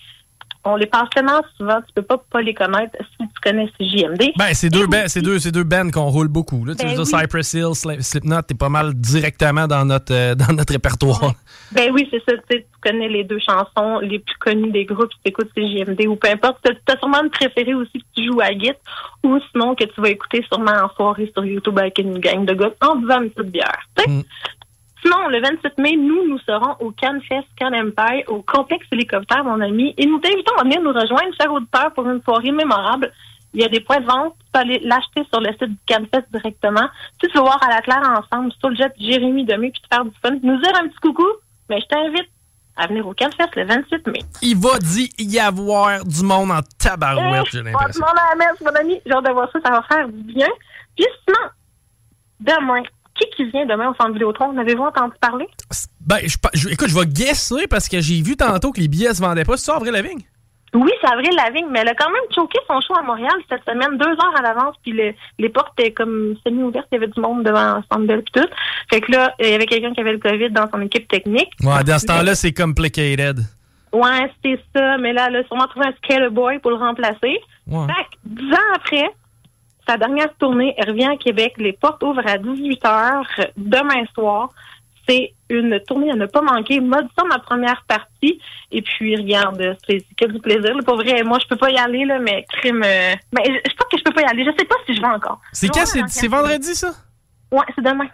on 0.65 0.75
les 0.75 0.85
passe 0.87 1.09
tellement 1.15 1.41
souvent, 1.57 1.79
tu 1.81 1.93
peux 1.95 2.01
pas 2.01 2.17
pas 2.29 2.41
les 2.41 2.53
connaître 2.53 2.95
si 2.99 3.17
tu 3.27 3.39
connais 3.41 3.71
JMD. 3.79 4.33
Ben, 4.37 4.53
c'est 4.53 4.69
deux, 4.69 4.87
ba- 4.87 5.07
c'est 5.07 5.21
deux, 5.21 5.39
c'est 5.39 5.51
deux 5.51 5.63
bands 5.63 5.89
qu'on 5.89 6.09
roule 6.09 6.27
beaucoup. 6.27 6.65
Là. 6.65 6.75
Tu 6.75 6.85
Ben 6.85 6.95
veux 6.95 7.03
dire. 7.03 7.19
Cypress 7.19 7.53
Hill, 7.53 7.63
Sli- 7.73 8.01
Slipknot, 8.01 8.41
t'es 8.41 8.55
pas 8.55 8.69
mal 8.69 8.93
directement 8.93 9.67
dans 9.67 9.85
notre, 9.85 10.13
euh, 10.13 10.35
dans 10.35 10.53
notre 10.53 10.73
répertoire. 10.73 11.33
Ben 11.71 11.91
oui, 11.93 12.07
c'est 12.11 12.21
ça. 12.27 12.35
Tu 12.49 12.65
connais 12.81 13.07
les 13.07 13.23
deux 13.23 13.39
chansons 13.39 13.99
les 13.99 14.19
plus 14.19 14.35
connues 14.39 14.71
des 14.71 14.85
groupes, 14.85 15.09
tu 15.23 15.29
écoutes 15.29 15.49
CJMD 15.55 16.07
ou 16.07 16.15
peu 16.15 16.29
importe. 16.29 16.57
Tu 16.63 16.71
as 16.91 16.97
sûrement 16.99 17.23
une 17.23 17.29
préférée 17.29 17.73
aussi 17.73 17.93
que 17.99 18.05
tu 18.15 18.25
joues 18.27 18.41
à 18.41 18.51
Git 18.51 18.73
ou 19.23 19.39
sinon 19.51 19.75
que 19.75 19.83
tu 19.85 20.01
vas 20.01 20.09
écouter 20.09 20.43
sûrement 20.51 20.71
en 20.83 20.89
soirée 20.95 21.31
sur 21.33 21.45
YouTube 21.45 21.77
avec 21.79 21.97
une 21.99 22.19
gang 22.19 22.45
de 22.45 22.53
gars 22.53 22.71
en 22.81 22.95
buvant 22.95 23.21
une 23.21 23.29
petite 23.29 23.51
bière. 23.51 23.79
sais. 23.97 24.05
Sinon, 25.01 25.27
le 25.29 25.41
27 25.41 25.77
mai, 25.77 25.95
nous, 25.97 26.27
nous 26.27 26.39
serons 26.39 26.75
au 26.79 26.91
CanFest 26.91 27.47
Can 27.59 27.71
Empire, 27.73 28.23
au 28.27 28.41
complexe 28.41 28.85
hélicoptère, 28.91 29.43
mon 29.43 29.61
ami, 29.61 29.93
et 29.97 30.05
nous 30.05 30.19
t'invitons 30.19 30.55
à 30.57 30.63
venir 30.63 30.81
nous 30.81 30.91
rejoindre, 30.91 31.33
cher 31.39 31.51
auditeur, 31.53 31.93
pour 31.93 32.07
une 32.09 32.21
soirée 32.23 32.51
mémorable. 32.51 33.11
Il 33.53 33.61
y 33.61 33.65
a 33.65 33.67
des 33.69 33.79
points 33.79 33.99
de 34.01 34.05
vente, 34.05 34.35
tu 34.39 34.45
peux 34.51 34.59
aller 34.59 34.79
l'acheter 34.83 35.23
sur 35.31 35.39
le 35.41 35.49
site 35.53 35.69
du 35.69 35.77
CanFest 35.87 36.25
directement. 36.31 36.87
Tu 37.19 37.27
veux 37.33 37.39
voir 37.41 37.57
à 37.63 37.69
la 37.69 37.81
claire 37.81 38.03
ensemble 38.03 38.51
sur 38.59 38.69
le 38.69 38.75
jet 38.75 38.93
Jérémy 38.99 39.43
Demé 39.45 39.71
puis 39.71 39.81
te 39.81 39.87
faire 39.93 40.05
du 40.05 40.11
fun, 40.23 40.31
nous 40.43 40.57
dire 40.61 40.71
un 40.75 40.87
petit 40.87 40.99
coucou, 41.01 41.25
mais 41.69 41.79
je 41.81 41.85
t'invite 41.87 42.29
à 42.75 42.87
venir 42.87 43.07
au 43.07 43.13
CanFest 43.13 43.55
le 43.55 43.65
28 43.65 44.07
mai. 44.07 44.19
Il 44.43 44.55
va 44.57 44.77
d'y 44.79 45.09
y 45.17 45.39
avoir 45.39 46.05
du 46.05 46.23
monde 46.23 46.51
en 46.51 46.59
tabarouette, 46.77 47.47
j'ai 47.51 47.59
Eh, 47.59 47.63
va 47.63 47.71
l'impression. 47.71 48.01
demander 48.05 48.19
à 48.21 48.35
la 48.35 48.45
messe, 48.51 48.61
mon 48.61 48.75
ami. 48.79 49.01
J'ai 49.05 49.11
hâte 49.13 49.25
de 49.25 49.31
voir 49.31 49.49
ça, 49.51 49.59
ça 49.65 49.71
va 49.71 49.81
faire 49.83 50.07
du 50.07 50.33
bien. 50.33 50.47
Puis 50.95 51.05
sinon, 51.27 51.49
demain, 52.39 52.83
qui 53.19 53.29
qui 53.35 53.45
vient 53.51 53.65
demain 53.65 53.89
au 53.89 53.95
centre 53.95 54.13
Vidéotron? 54.13 54.47
En 54.47 54.57
avez-vous 54.57 54.83
entendu 54.83 55.13
parler? 55.21 55.47
Ben, 56.05 56.17
je, 56.23 56.69
écoute, 56.69 56.89
je 56.89 56.97
vais 56.99 57.05
guesser 57.05 57.67
parce 57.69 57.87
que 57.87 57.99
j'ai 58.01 58.21
vu 58.21 58.35
tantôt 58.35 58.71
que 58.71 58.79
les 58.79 58.87
billets 58.87 59.13
se 59.13 59.21
vendaient 59.21 59.45
pas. 59.45 59.57
C'est 59.57 59.65
ça, 59.65 59.75
Avril 59.75 59.91
Lavigne? 59.93 60.21
Oui, 60.73 60.91
c'est 61.01 61.11
Avril 61.11 61.31
Lavigne, 61.35 61.65
mais 61.71 61.79
elle 61.79 61.87
a 61.87 61.95
quand 61.95 62.09
même 62.11 62.21
choqué 62.33 62.59
son 62.67 62.79
show 62.81 62.93
à 62.95 63.01
Montréal 63.01 63.33
cette 63.49 63.63
semaine, 63.65 63.97
deux 63.97 64.05
heures 64.11 64.35
à 64.37 64.41
l'avance, 64.43 64.75
puis 64.83 64.91
le- 64.91 65.13
les 65.39 65.49
portes 65.49 65.73
étaient 65.79 65.91
comme 65.93 66.35
semi-ouvertes, 66.45 66.85
il 66.91 66.95
y 66.95 66.97
avait 66.97 67.07
du 67.07 67.19
monde 67.19 67.43
devant 67.43 67.77
le 67.77 67.83
centre 67.91 68.05
Bell 68.05 68.23
tout. 68.31 68.45
Fait 68.91 69.01
que 69.01 69.11
là, 69.11 69.33
il 69.39 69.49
y 69.49 69.53
avait 69.53 69.65
quelqu'un 69.65 69.93
qui 69.93 69.99
avait 70.01 70.11
le 70.11 70.19
COVID 70.19 70.51
dans 70.51 70.69
son 70.69 70.79
équipe 70.81 71.07
technique. 71.07 71.49
Ouais, 71.63 71.83
dans 71.83 71.97
ce 71.97 72.05
temps-là, 72.05 72.35
c'est 72.35 72.53
complicated. 72.53 73.39
Ouais, 73.91 74.31
c'était 74.35 74.61
ça, 74.75 74.99
mais 74.99 75.11
là, 75.11 75.25
elle 75.29 75.37
a 75.37 75.43
sûrement 75.45 75.65
trouvé 75.65 75.87
un 75.87 75.93
Skater 75.93 76.29
Boy 76.29 76.59
pour 76.59 76.69
le 76.69 76.77
remplacer. 76.77 77.39
Ouais. 77.65 77.87
Fait 77.87 78.03
que, 78.03 78.17
dix 78.25 78.53
ans 78.53 78.73
après, 78.75 79.09
sa 79.89 79.97
dernière 79.97 80.33
tournée, 80.37 80.73
elle 80.77 80.89
revient 80.91 81.05
à 81.07 81.17
Québec. 81.17 81.53
Les 81.57 81.73
portes 81.73 82.03
ouvrent 82.03 82.25
à 82.27 82.37
18 82.37 82.83
h 82.83 83.23
demain 83.57 84.03
soir. 84.13 84.49
C'est 85.07 85.33
une 85.49 85.79
tournée 85.87 86.11
à 86.11 86.15
ne 86.15 86.27
pas 86.27 86.41
manquer. 86.41 86.79
Mode 86.79 87.07
ça, 87.17 87.23
ma 87.25 87.39
première 87.39 87.83
partie. 87.87 88.39
Et 88.71 88.83
puis, 88.83 89.15
regarde, 89.15 89.75
c'est 89.87 90.05
que 90.15 90.25
du 90.25 90.39
plaisir. 90.39 90.75
là. 90.75 90.83
Pour 90.85 90.97
vrai, 90.97 91.23
moi, 91.23 91.39
je 91.41 91.47
peux 91.47 91.55
pas 91.55 91.71
y 91.71 91.77
aller, 91.77 92.05
là, 92.05 92.19
mais 92.19 92.45
crime. 92.51 92.83
euh, 92.85 93.15
Mais 93.33 93.43
je 93.45 93.75
pas 93.75 93.85
que 93.91 93.97
je 93.97 94.03
peux 94.03 94.11
pas 94.13 94.21
y 94.21 94.25
aller. 94.25 94.45
Je 94.45 94.51
sais 94.59 94.65
pas 94.65 94.75
si 94.85 94.95
je 94.95 95.01
vais 95.01 95.07
encore. 95.07 95.41
C'est 95.51 95.67
quand? 95.69 95.85
C'est 96.07 96.27
vendredi, 96.27 96.75
ça? 96.75 96.91
Ouais, 97.51 97.65
c'est 97.75 97.83
demain. 97.83 98.07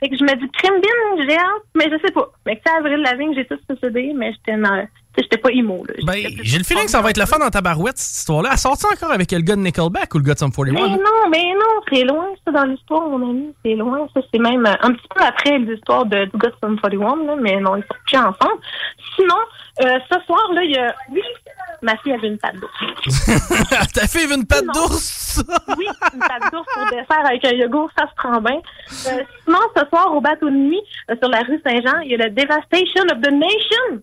Fait 0.00 0.08
que 0.10 0.16
je 0.18 0.24
me 0.24 0.34
dis, 0.34 0.50
crime 0.50 0.80
bien, 0.82 1.24
j'ai 1.26 1.36
hâte, 1.38 1.62
mais 1.76 1.84
je 1.90 1.96
sais 2.04 2.12
pas. 2.12 2.28
Mais 2.44 2.56
que 2.56 2.62
c'est 2.66 2.72
Avril 2.72 2.96
Lavigne, 3.00 3.32
j'ai 3.34 3.46
tout 3.46 3.56
ce 3.70 3.76
CD, 3.76 4.12
mais 4.14 4.32
j'étais 4.32 4.58
dans- 4.58 4.86
j'étais 5.22 5.38
pas 5.38 5.50
emo, 5.50 5.84
là. 5.86 5.94
Ben, 6.04 6.16
j'ai 6.42 6.58
le 6.58 6.64
feeling 6.64 6.84
que 6.84 6.90
ça 6.90 7.00
va 7.00 7.10
être 7.10 7.18
le 7.18 7.26
fun 7.26 7.38
dans 7.38 7.50
tabarouette, 7.50 7.98
cette 7.98 8.18
histoire-là. 8.18 8.50
Elle 8.52 8.58
sort 8.58 8.76
encore 8.92 9.12
avec 9.12 9.32
le 9.32 9.40
gars 9.40 9.56
de 9.56 9.60
Nickelback 9.60 10.14
ou 10.14 10.18
le 10.18 10.24
gars 10.24 10.34
de 10.34 10.38
Sum 10.38 10.52
41? 10.52 10.74
Mais 10.74 10.96
non, 10.96 11.30
mais 11.30 11.52
non, 11.54 11.82
c'est 11.90 12.04
loin, 12.04 12.26
ça, 12.44 12.52
dans 12.52 12.64
l'histoire, 12.64 13.08
mon 13.08 13.30
ami. 13.30 13.54
C'est 13.64 13.74
loin. 13.74 14.06
Ça, 14.14 14.20
c'est 14.32 14.40
même 14.40 14.66
euh, 14.66 14.74
un 14.80 14.92
petit 14.92 15.08
peu 15.14 15.22
après 15.22 15.58
l'histoire 15.58 16.04
de 16.06 16.24
du 16.26 16.36
gars 16.38 16.50
de 16.50 16.54
Sum 16.62 16.78
41, 16.80 17.26
là, 17.26 17.36
mais 17.40 17.60
non, 17.60 17.76
ils 17.76 17.82
sont 17.82 17.98
plus 18.06 18.18
ensemble. 18.18 18.60
Sinon, 19.16 19.36
euh, 19.84 19.98
ce 20.10 20.20
soir, 20.24 20.52
là, 20.54 20.62
il 20.62 20.70
y 20.70 20.78
a. 20.78 20.94
Oui, 21.10 21.22
ma 21.82 21.96
fille 21.98 22.12
avait 22.12 22.28
une 22.28 22.38
patte 22.38 22.56
d'ours. 22.56 23.26
Ta 23.94 24.06
fille 24.06 24.26
veut 24.26 24.36
une 24.36 24.46
patte 24.46 24.64
d'ours? 24.72 25.42
oui, 25.76 25.86
une 26.14 26.20
patte 26.20 26.52
d'ours 26.52 26.66
pour 26.74 26.84
dessert 26.86 27.26
avec 27.26 27.44
un 27.44 27.52
yogourt, 27.52 27.90
ça 27.96 28.06
se 28.08 28.14
prend 28.16 28.40
bien. 28.40 28.56
Euh, 28.56 29.22
sinon, 29.44 29.58
ce 29.76 29.86
soir, 29.88 30.14
au 30.14 30.20
bateau 30.20 30.48
de 30.48 30.54
nuit, 30.54 30.82
euh, 31.10 31.16
sur 31.20 31.28
la 31.28 31.40
rue 31.40 31.60
Saint-Jean, 31.64 32.00
il 32.00 32.12
y 32.12 32.14
a 32.14 32.26
le 32.26 32.30
Devastation 32.30 33.04
of 33.12 33.20
the 33.20 33.32
Nation. 33.32 34.02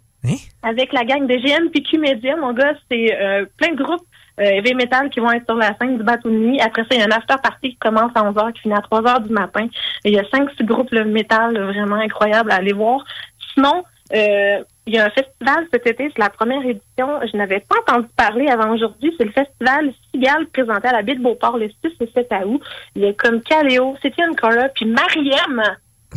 Avec 0.61 0.93
la 0.93 1.03
gang 1.03 1.27
de 1.27 1.35
GM 1.35 1.69
PQ 1.69 1.97
Media, 1.97 2.35
mon 2.35 2.53
gars, 2.53 2.73
c'est 2.89 3.13
euh, 3.19 3.45
plein 3.57 3.73
de 3.73 3.83
groupes 3.83 4.05
euh, 4.39 4.43
heavy 4.43 4.73
metal 4.73 5.09
qui 5.09 5.19
vont 5.19 5.31
être 5.31 5.45
sur 5.45 5.55
la 5.55 5.75
scène 5.77 5.97
du 5.97 6.03
bateau 6.03 6.29
de 6.29 6.35
nuit. 6.35 6.59
Après 6.59 6.81
ça, 6.83 6.87
il 6.91 6.99
y 6.99 7.01
a 7.01 7.05
un 7.05 7.11
after 7.11 7.35
party 7.41 7.71
qui 7.71 7.75
commence 7.75 8.11
à 8.15 8.23
11h, 8.23 8.53
qui 8.53 8.61
finit 8.61 8.73
à 8.73 8.79
3h 8.79 9.27
du 9.27 9.33
matin. 9.33 9.67
Il 10.05 10.13
y 10.13 10.19
a 10.19 10.23
cinq, 10.29 10.49
six 10.57 10.63
groupes 10.63 10.91
de 10.91 11.03
métal 11.03 11.57
vraiment 11.57 11.97
incroyables 11.97 12.51
à 12.51 12.55
aller 12.55 12.73
voir. 12.73 13.05
Sinon, 13.53 13.83
euh, 14.15 14.63
il 14.85 14.93
y 14.93 14.97
a 14.97 15.05
un 15.05 15.09
festival 15.09 15.67
cet 15.71 15.87
été, 15.87 16.11
c'est 16.13 16.21
la 16.21 16.29
première 16.29 16.61
édition. 16.61 17.19
Je 17.31 17.37
n'avais 17.37 17.61
pas 17.61 17.75
entendu 17.81 18.07
parler 18.17 18.47
avant 18.47 18.73
aujourd'hui. 18.73 19.13
C'est 19.17 19.25
le 19.25 19.31
festival 19.31 19.93
Sigal 20.11 20.47
présenté 20.47 20.87
à 20.87 20.93
la 20.93 21.01
baie 21.03 21.15
de 21.15 21.21
Beauport 21.21 21.57
le 21.57 21.69
6 21.69 21.91
et 21.99 22.09
7 22.13 22.27
août. 22.45 22.61
Il 22.95 23.03
y 23.03 23.07
a 23.07 23.13
comme 23.13 23.41
Caléo, 23.41 23.95
Cétienne 24.01 24.35
Cora, 24.35 24.69
puis 24.69 24.85
Mariem. 24.85 25.61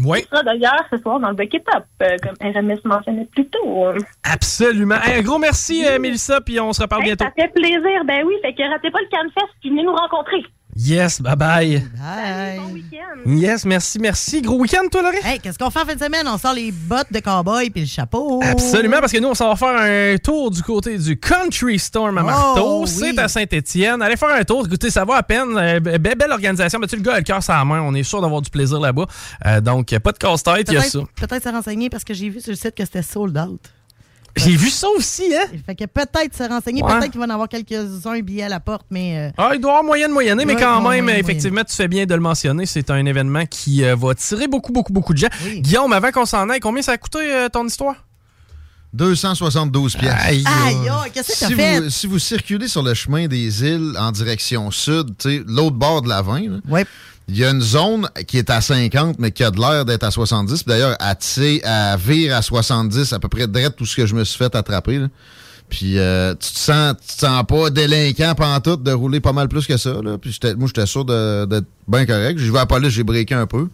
Oui. 0.04 0.24
Sera 0.30 0.42
d'ailleurs 0.42 0.84
ce 0.90 0.98
soir 0.98 1.20
dans 1.20 1.28
le 1.30 1.34
Bucket 1.34 1.64
Up, 1.74 1.84
euh, 2.02 2.16
comme 2.22 2.36
RMS 2.40 2.78
mentionnait 2.84 3.26
plus 3.26 3.46
tôt. 3.48 3.86
Absolument. 4.24 4.96
Hey, 5.02 5.18
un 5.18 5.22
gros 5.22 5.38
merci, 5.38 5.86
euh, 5.86 5.98
Mélissa, 5.98 6.40
puis 6.40 6.60
on 6.60 6.72
se 6.72 6.82
reparle 6.82 7.02
Hey, 7.02 7.08
bientôt. 7.08 7.24
Ça 7.24 7.32
fait 7.36 7.52
plaisir, 7.52 8.04
ben 8.04 8.24
oui. 8.26 8.34
Fait 8.42 8.52
que 8.52 8.62
ratez 8.70 8.90
pas 8.90 9.00
le 9.00 9.08
CanFest, 9.08 9.52
puis 9.60 9.70
venez 9.70 9.82
nous 9.82 9.94
rencontrer. 9.94 10.44
Yes, 10.78 11.22
bye 11.22 11.34
bye. 11.36 11.82
Bye. 11.98 12.84
Yes, 13.24 13.64
merci, 13.64 13.98
merci. 13.98 14.42
Gros 14.42 14.58
week-end, 14.58 14.86
toi, 14.92 15.02
Laurie? 15.02 15.16
Hey, 15.24 15.40
qu'est-ce 15.40 15.58
qu'on 15.58 15.70
fait 15.70 15.80
en 15.80 15.86
fin 15.86 15.94
de 15.94 15.98
semaine? 16.04 16.26
On 16.28 16.36
sort 16.36 16.52
les 16.52 16.70
bottes 16.70 17.10
de 17.10 17.18
cowboy 17.20 17.70
puis 17.70 17.80
le 17.80 17.86
chapeau. 17.86 18.40
Absolument, 18.42 18.98
parce 19.00 19.10
que 19.12 19.18
nous, 19.18 19.28
on 19.28 19.34
s'en 19.34 19.48
va 19.48 19.56
faire 19.56 19.74
un 19.80 20.16
tour 20.18 20.50
du 20.50 20.62
côté 20.62 20.98
du 20.98 21.18
Country 21.18 21.78
Storm 21.78 22.18
à 22.18 22.22
Oh, 22.22 22.24
Marteau. 22.26 22.82
oui. 22.82 22.88
C'est 22.88 23.18
à 23.18 23.26
Saint-Étienne. 23.26 24.02
Allez 24.02 24.16
faire 24.16 24.28
un 24.28 24.44
tour. 24.44 24.66
Écoutez, 24.66 24.90
ça 24.90 25.04
va 25.06 25.16
à 25.16 25.22
peine. 25.22 25.56
Euh, 25.56 25.80
be- 25.80 25.98
belle, 25.98 26.14
belle 26.18 26.32
organisation. 26.32 26.78
Mais 26.78 26.86
tu 26.86 26.96
le 26.96 27.02
gars 27.02 27.14
a 27.14 27.18
le 27.18 27.24
cœur 27.24 27.42
sur 27.42 27.54
la 27.54 27.64
main. 27.64 27.80
On 27.80 27.94
est 27.94 28.02
sûr 28.02 28.20
d'avoir 28.20 28.42
du 28.42 28.50
plaisir 28.50 28.78
là-bas. 28.78 29.06
Euh, 29.46 29.60
donc, 29.62 29.96
pas 29.98 30.12
de 30.12 30.18
casse-tête, 30.18 30.66
il 30.68 30.74
y 30.74 30.76
a 30.76 30.82
ça. 30.82 30.98
Peut-être 30.98 31.28
peut-être 31.30 31.44
se 31.44 31.48
renseigner 31.48 31.88
parce 31.88 32.04
que 32.04 32.12
j'ai 32.12 32.28
vu 32.28 32.40
sur 32.40 32.50
le 32.50 32.56
site 32.56 32.74
que 32.74 32.84
c'était 32.84 33.02
sold 33.02 33.36
out. 33.38 33.60
J'ai 34.36 34.54
vu 34.56 34.68
ça 34.70 34.86
aussi, 34.96 35.24
hein? 35.34 35.46
Fait 35.64 35.74
que 35.74 35.84
peut-être 35.86 36.36
se 36.36 36.42
renseigner. 36.42 36.82
Ouais. 36.82 36.92
Peut-être 36.98 37.10
qu'il 37.10 37.20
va 37.20 37.26
en 37.26 37.30
avoir 37.30 37.48
quelques-uns 37.48 38.20
billets 38.20 38.42
à 38.44 38.48
la 38.48 38.60
porte, 38.60 38.86
mais. 38.90 39.16
euh, 39.18 39.30
Ah, 39.38 39.52
il 39.54 39.60
doit 39.60 39.70
y 39.70 39.72
avoir 39.72 39.84
moyenne 39.84 40.12
moyenne, 40.12 40.36
mais 40.46 40.54
Ouais, 40.54 40.60
quand 40.60 40.84
ouais, 40.86 41.00
même, 41.00 41.16
effectivement, 41.16 41.64
tu 41.64 41.74
fais 41.74 41.88
bien 41.88 42.04
de 42.06 42.14
le 42.14 42.20
mentionner. 42.20 42.66
C'est 42.66 42.90
un 42.90 43.04
événement 43.06 43.46
qui 43.46 43.84
euh, 43.84 43.96
va 43.96 44.14
tirer 44.14 44.46
beaucoup, 44.46 44.72
beaucoup, 44.72 44.92
beaucoup 44.92 45.12
de 45.14 45.18
gens. 45.18 45.28
Guillaume, 45.58 45.92
avant 45.92 46.10
qu'on 46.10 46.26
s'en 46.26 46.48
aille, 46.50 46.60
combien 46.60 46.82
ça 46.82 46.92
a 46.92 46.98
coûté 46.98 47.18
euh, 47.22 47.48
ton 47.48 47.66
histoire? 47.66 47.96
272 48.92 49.96
pièces. 49.96 50.14
Aïe, 50.24 50.44
aïe, 50.46 51.10
qu'est-ce 51.12 51.32
que 51.32 51.38
t'as 51.40 51.46
si 51.48 51.54
fait? 51.54 51.80
Vous, 51.80 51.90
si 51.90 52.06
vous 52.06 52.18
circulez 52.18 52.68
sur 52.68 52.82
le 52.82 52.94
chemin 52.94 53.26
des 53.26 53.62
îles 53.64 53.92
en 53.98 54.10
direction 54.10 54.70
sud, 54.70 55.16
tu 55.18 55.28
sais, 55.38 55.42
l'autre 55.46 55.76
bord 55.76 56.02
de 56.02 56.08
la 56.08 56.22
20, 56.22 56.40
là, 56.68 56.84
il 57.28 57.36
y 57.36 57.44
a 57.44 57.50
une 57.50 57.60
zone 57.60 58.08
qui 58.26 58.38
est 58.38 58.50
à 58.50 58.60
50, 58.60 59.16
mais 59.18 59.32
qui 59.32 59.42
a 59.42 59.50
de 59.50 59.58
l'air 59.58 59.84
d'être 59.84 60.04
à 60.04 60.10
70. 60.10 60.62
Puis 60.62 60.68
D'ailleurs, 60.68 60.96
tire- 61.18 61.60
elle 61.64 61.98
vire 61.98 62.36
à 62.36 62.42
70, 62.42 63.12
à 63.12 63.18
peu 63.18 63.28
près 63.28 63.46
direct 63.48 63.76
tout 63.76 63.86
ce 63.86 63.96
que 63.96 64.06
je 64.06 64.14
me 64.14 64.22
suis 64.24 64.38
fait 64.38 64.54
attraper. 64.54 64.98
là. 64.98 65.08
Puis 65.68 65.98
euh, 65.98 66.32
tu 66.34 66.52
te 66.52 66.58
sens, 66.58 66.94
tu 67.04 67.16
te 67.16 67.20
sens 67.26 67.42
pas 67.44 67.70
délinquant 67.70 68.36
pantoute 68.36 68.84
de 68.84 68.92
rouler 68.92 69.18
pas 69.18 69.32
mal 69.32 69.48
plus 69.48 69.66
que 69.66 69.76
ça. 69.76 69.94
Là. 70.00 70.16
Puis 70.18 70.38
moi, 70.56 70.68
j'étais 70.68 70.86
sûr 70.86 71.04
de- 71.04 71.44
d'être 71.46 71.66
bien 71.88 72.06
correct. 72.06 72.38
J'ai 72.38 72.44
vu 72.50 72.56
à 72.56 72.60
la 72.60 72.66
police, 72.66 72.90
j'ai 72.90 73.02
breaké 73.02 73.34
un 73.34 73.46
peu. 73.48 73.66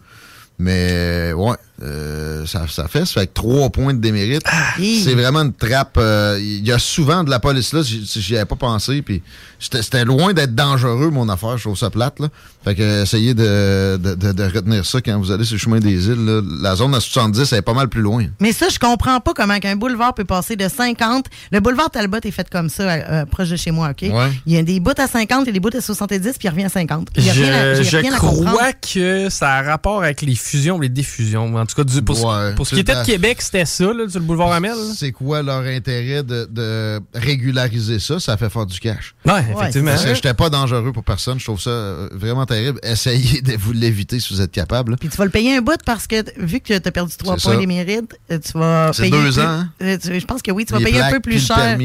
Mais 0.57 1.33
ouais, 1.33 1.55
euh, 1.83 2.45
ça, 2.45 2.65
ça 2.69 2.87
fait. 2.87 3.05
Ça 3.05 3.21
fait 3.21 3.27
que 3.27 3.33
trois 3.33 3.69
points 3.69 3.93
de 3.93 3.99
démérite. 3.99 4.43
Ah. 4.45 4.73
c'est 4.77 5.13
vraiment 5.15 5.41
une 5.41 5.53
trappe. 5.53 5.97
euh, 5.97 6.37
Il 6.41 6.65
y 6.65 6.71
a 6.71 6.79
souvent 6.79 7.23
de 7.23 7.29
la 7.29 7.39
police 7.39 7.73
là, 7.73 7.81
j'y 7.83 8.05
j'y 8.05 8.35
avais 8.35 8.45
pas 8.45 8.55
pensé. 8.55 9.01
Puis 9.01 9.21
c'était 9.59 10.05
loin 10.05 10.33
d'être 10.33 10.55
dangereux, 10.55 11.09
mon 11.09 11.27
affaire. 11.29 11.57
Je 11.57 11.63
trouve 11.63 11.77
ça 11.77 11.89
plate. 11.89 12.19
Là. 12.19 12.27
Fait 12.63 12.75
que 12.75 13.03
essayez 13.03 13.33
de, 13.33 13.97
de, 14.01 14.15
de- 14.15 14.31
de 14.31 14.43
retenir 14.43 14.85
ça 14.85 15.01
quand 15.01 15.19
vous 15.19 15.31
allez 15.31 15.43
sur 15.43 15.55
le 15.55 15.59
chemin 15.59 15.79
des 15.79 16.07
îles. 16.07 16.25
là. 16.25 16.41
La 16.61 16.75
zone 16.75 16.95
à 16.95 16.99
70, 16.99 17.51
elle 17.51 17.57
est 17.59 17.61
pas 17.61 17.73
mal 17.73 17.89
plus 17.89 18.01
loin. 18.01 18.25
Mais 18.39 18.53
ça, 18.53 18.67
je 18.69 18.79
comprends 18.79 19.19
pas 19.19 19.33
comment 19.33 19.57
un 19.63 19.75
boulevard 19.75 20.13
peut 20.13 20.25
passer 20.25 20.55
de 20.55 20.67
50. 20.67 21.25
Le 21.51 21.59
boulevard 21.59 21.89
Talbot 21.91 22.17
est 22.23 22.31
fait 22.31 22.49
comme 22.49 22.69
ça, 22.69 22.83
euh, 22.83 23.25
proche 23.25 23.49
de 23.49 23.55
chez 23.57 23.71
moi, 23.71 23.89
OK? 23.91 24.09
Ouais. 24.09 24.31
Il 24.45 24.53
y 24.53 24.57
a 24.57 24.63
des 24.63 24.79
bouts 24.79 24.91
à 24.97 25.07
50 25.07 25.47
et 25.47 25.51
des 25.51 25.59
bouts 25.59 25.69
à 25.75 25.81
70, 25.81 26.19
puis 26.37 26.47
il 26.47 26.49
revient 26.49 26.63
à 26.65 26.69
50. 26.69 27.09
Il 27.17 27.25
y 27.25 27.29
a 27.29 27.33
Je, 27.33 27.41
rien 27.43 27.53
à- 27.53 27.73
j'ai 27.75 27.83
je 27.83 27.97
rien 27.97 28.13
à 28.13 28.19
comprendre. 28.19 28.51
crois 28.53 28.73
que 28.73 29.29
ça 29.29 29.53
a 29.55 29.61
rapport 29.63 30.01
avec 30.03 30.21
les 30.21 30.35
fusions, 30.35 30.79
les 30.79 30.89
diffusions. 30.89 31.55
En 31.55 31.65
tout 31.75 31.83
cas, 31.83 31.83
du, 31.83 32.01
pour, 32.01 32.15
ce- 32.17 32.23
Ouais, 32.23 32.55
pour 32.55 32.67
ce 32.67 32.75
qui 32.75 32.81
était 32.81 32.95
de 32.95 33.05
Québec, 33.05 33.41
c'était 33.41 33.65
ça, 33.65 33.85
là, 33.85 34.07
sur 34.09 34.19
le 34.19 34.25
boulevard 34.25 34.51
Amel. 34.51 34.71
là. 34.71 34.93
C'est 34.95 35.11
quoi 35.11 35.41
leur 35.41 35.61
intérêt 35.61 36.23
de, 36.23 36.47
de 36.49 36.99
régulariser 37.13 37.99
ça? 37.99 38.19
Ça 38.19 38.37
fait 38.37 38.49
faire 38.49 38.65
du 38.65 38.79
cash. 38.79 39.15
Ouais, 39.25 39.43
effectivement. 39.55 39.91
Parce 39.91 40.05
que 40.05 40.13
j'étais 40.15 40.33
pas 40.33 40.49
dangereux 40.49 40.91
pour 40.93 41.03
personne. 41.03 41.39
Je 41.39 41.45
trouve 41.45 41.59
ça 41.61 41.69
euh, 41.69 42.09
vraiment 42.11 42.45
terrible. 42.45 42.79
Essayez 42.83 43.41
de 43.41 43.55
vous 43.57 43.71
l'éviter 43.73 44.19
si 44.19 44.33
vous 44.33 44.41
êtes 44.41 44.51
capable. 44.51 44.97
Puis 44.97 45.09
tu 45.09 45.17
vas 45.17 45.25
le 45.25 45.31
payer 45.31 45.57
un 45.57 45.61
bout 45.61 45.79
parce 45.85 46.07
que 46.07 46.23
vu 46.39 46.59
que 46.59 46.77
tu 46.77 46.87
as 46.87 46.91
perdu 46.91 47.13
3 47.17 47.37
C'est 47.37 47.49
points 47.49 47.59
des 47.59 47.67
mérites, 47.67 48.15
tu 48.29 48.37
vas 48.57 48.91
C'est 48.93 49.03
payer. 49.03 49.11
deux 49.11 49.21
plus- 49.31 49.39
ans, 49.39 49.43
hein? 49.47 49.69
euh, 49.81 49.97
Je 50.01 50.25
pense 50.25 50.41
que 50.41 50.51
oui, 50.51 50.65
tu 50.65 50.73
vas 50.73 50.79
Les 50.79 50.85
payer 50.85 51.01
un 51.01 51.11
peu 51.11 51.19
plus 51.19 51.39
cher. 51.45 51.77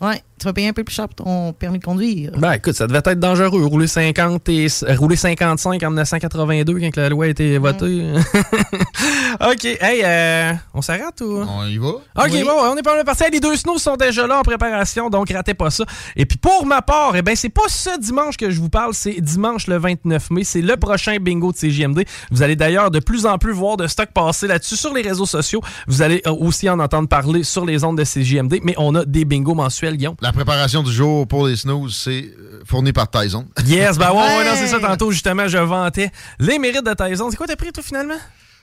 Ouais, 0.00 0.22
tu 0.40 0.46
vas 0.46 0.52
payer 0.52 0.68
un 0.68 0.72
peu 0.72 0.82
plus 0.84 0.94
cher 0.94 1.06
pour 1.08 1.26
ton 1.26 1.52
permis 1.52 1.78
de 1.78 1.84
conduire. 1.84 2.32
Ben 2.38 2.52
écoute, 2.52 2.72
ça 2.74 2.86
devait 2.86 2.98
être 3.04 3.20
dangereux. 3.20 3.64
Rouler 3.64 3.86
50 3.86 4.48
et 4.48 4.66
euh, 4.88 4.94
rouler 4.96 5.16
55 5.16 5.82
en 5.82 5.90
1982 5.90 6.80
quand 6.80 6.96
la 6.96 7.08
loi 7.10 7.26
a 7.26 7.28
été 7.28 7.58
votée. 7.58 8.06
OK. 9.40 9.64
Hey, 9.64 10.02
euh, 10.04 10.52
on 10.74 10.82
s'arrête 10.82 11.20
ou? 11.20 11.44
On 11.46 11.66
y 11.66 11.78
va? 11.78 11.88
OK, 11.88 12.02
Oui. 12.32 12.42
bon, 12.44 12.52
on 12.58 12.76
est 12.76 12.82
pas 12.82 12.94
mal 12.96 13.04
parti. 13.04 13.24
Les 13.32 13.40
deux 13.40 13.56
snows 13.56 13.78
sont 13.78 13.96
déjà 13.96 14.26
là 14.26 14.38
en 14.38 14.42
préparation, 14.42 15.10
donc 15.10 15.30
ratez 15.30 15.54
pas 15.54 15.70
ça. 15.70 15.84
Et 16.16 16.26
puis 16.26 16.38
pour 16.38 16.66
ma 16.66 16.82
part, 16.82 17.14
eh 17.16 17.22
ben 17.22 17.36
c'est 17.36 17.48
pas 17.48 17.68
ce 17.68 17.98
dimanche 18.00 18.36
que 18.36 18.50
je 18.50 18.60
vous 18.60 18.68
parle, 18.70 18.94
c'est 18.94 19.20
dimanche 19.20 19.66
le 19.66 19.78
29 19.78 20.30
mai. 20.30 20.44
C'est 20.44 20.62
le 20.62 20.76
prochain 20.76 21.16
bingo 21.20 21.52
de 21.52 21.56
CJMD. 21.56 22.04
Vous 22.30 22.42
allez 22.42 22.56
d'ailleurs 22.56 22.90
de 22.90 22.98
plus 23.00 23.26
en 23.26 23.38
plus 23.38 23.52
voir 23.52 23.76
de 23.76 23.86
stock 23.86 24.10
passer 24.14 24.46
là-dessus 24.46 24.76
sur 24.76 24.94
les 24.94 25.02
réseaux 25.02 25.26
sociaux. 25.26 25.60
Vous 25.86 26.02
allez 26.02 26.22
euh, 26.26 26.32
aussi 26.32 26.68
en 26.68 26.78
entendre 26.80 27.08
parler 27.08 27.42
sur 27.42 27.64
les 27.66 27.84
ondes 27.84 27.98
de 27.98 28.04
CJMD, 28.04 28.60
mais 28.62 28.74
on 28.78 28.94
a 28.94 29.04
des 29.04 29.24
bingos 29.24 29.54
mensuels, 29.54 29.96
Guillaume. 29.96 30.16
La 30.20 30.29
préparation 30.32 30.82
du 30.82 30.92
jour 30.92 31.26
pour 31.26 31.46
les 31.46 31.56
snooze, 31.56 31.94
c'est 31.94 32.32
euh, 32.38 32.62
fourni 32.64 32.92
par 32.92 33.10
Tyson. 33.10 33.46
Yes, 33.66 33.98
ben 33.98 34.12
ouais, 34.12 34.56
c'est 34.56 34.66
ça. 34.66 34.80
Tantôt, 34.80 35.10
justement, 35.12 35.48
je 35.48 35.58
vantais 35.58 36.10
les 36.38 36.58
mérites 36.58 36.84
de 36.84 36.94
Tyson. 36.94 37.30
C'est 37.30 37.36
quoi 37.36 37.46
t'as 37.46 37.56
pris, 37.56 37.72
toi, 37.72 37.82
finalement? 37.82 38.18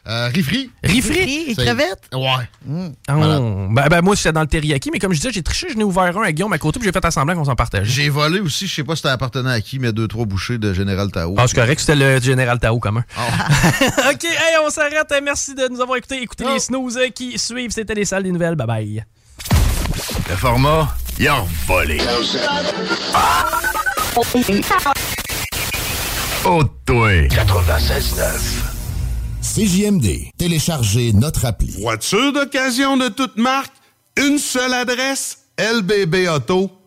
Euh, 0.08 0.30
Rifri. 0.34 0.72
Rifri? 0.84 1.52
et 1.52 1.56
crevettes? 1.56 2.10
Ouais. 2.14 2.48
Ah, 3.10 3.16
ben, 3.16 3.88
ben, 3.90 4.02
moi, 4.02 4.16
j'étais 4.16 4.32
dans 4.32 4.42
le 4.42 4.48
teriyaki, 4.48 4.90
mais 4.92 5.00
comme 5.00 5.12
je 5.12 5.18
disais, 5.18 5.34
j'ai 5.34 5.44
triché, 5.44 5.68
je 5.70 5.76
n'ai 5.76 5.84
ouvert 5.84 6.18
un 6.18 6.24
à 6.24 6.32
Guillaume 6.32 6.54
à 6.54 6.58
côté, 6.58 6.80
puis 6.80 6.88
j'ai 6.88 6.94
fait 6.94 7.04
à 7.04 7.12
semblant 7.12 7.36
qu'on 7.36 7.44
s'en 7.44 7.56
partageait. 7.56 7.92
J'ai 7.92 8.10
volé 8.10 8.40
aussi, 8.40 8.68
je 8.68 8.76
sais 8.76 8.84
pas 8.86 8.96
si 8.96 9.02
ça 9.02 9.12
appartenait 9.12 9.52
à 9.52 9.60
qui, 9.60 9.80
mais 9.80 9.92
deux, 9.92 10.08
trois 10.08 10.26
bouchées 10.26 10.58
de 10.58 10.74
Général 10.74 11.12
Tao. 11.12 11.36
Ah, 11.38 11.46
c'est 11.48 11.56
correct, 11.56 11.80
c'était 11.82 11.96
le 11.96 12.22
Général 12.22 12.60
Tao 12.60 12.80
commun. 12.80 13.04
OK, 13.18 14.24
hey, 14.24 14.56
on 14.66 14.70
s'arrête. 14.70 15.14
Merci 15.22 15.56
de 15.56 15.68
nous 15.68 15.82
avoir 15.82 15.98
écoutés. 15.98 16.22
Écoutez 16.22 16.46
les 16.46 16.60
snooze 16.60 16.98
qui 17.14 17.38
suivent. 17.38 17.72
C'était 17.72 17.94
les 17.94 18.06
salles 18.06 18.24
des 18.24 18.32
nouvelles. 18.32 18.56
Bye 18.56 18.68
bye. 18.68 19.06
Le 20.30 20.36
format, 20.36 20.96
il 21.20 21.28
a 21.28 21.44
volé. 21.66 22.00
Oh, 26.46 26.64
toi. 26.86 27.28
96.9. 27.28 28.78
CJMD. 29.42 30.32
Téléchargez 30.38 31.14
notre 31.14 31.46
appli. 31.46 31.82
Voiture 31.82 32.34
d'occasion 32.34 32.98
de 32.98 33.08
toute 33.10 33.38
marque, 33.38 33.74
une 34.18 34.38
seule 34.38 34.74
adresse, 34.74 35.40
lbbauto.com. 35.58 36.77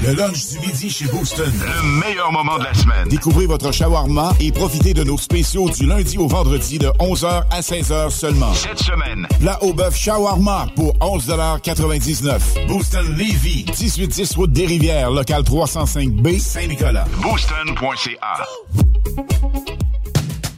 Le 0.00 0.12
lunch 0.14 0.46
du 0.48 0.58
midi 0.60 0.90
chez 0.90 1.06
Booston. 1.06 1.52
Le 1.60 1.82
meilleur 2.00 2.30
moment 2.30 2.58
de 2.58 2.64
la 2.64 2.74
semaine. 2.74 3.08
Découvrez 3.08 3.46
votre 3.46 3.72
shawarma 3.72 4.32
et 4.40 4.52
profitez 4.52 4.94
de 4.94 5.02
nos 5.02 5.18
spéciaux 5.18 5.68
du 5.70 5.86
lundi 5.86 6.16
au 6.18 6.28
vendredi 6.28 6.78
de 6.78 6.86
11h 7.00 7.42
à 7.50 7.60
16h 7.60 8.10
seulement. 8.10 8.54
Cette 8.54 8.78
semaine, 8.78 9.26
plat 9.40 9.58
au 9.62 9.72
bœuf 9.74 9.96
shawarma 9.96 10.66
pour 10.76 10.94
11,99 10.98 12.66
Booston 12.68 13.06
Levy, 13.16 13.64
1810 13.66 14.34
route 14.36 14.52
des 14.52 14.66
Rivières, 14.66 15.10
local 15.10 15.42
305B, 15.42 16.38
Saint-Nicolas. 16.38 17.06
Booston.ca. 17.20 18.46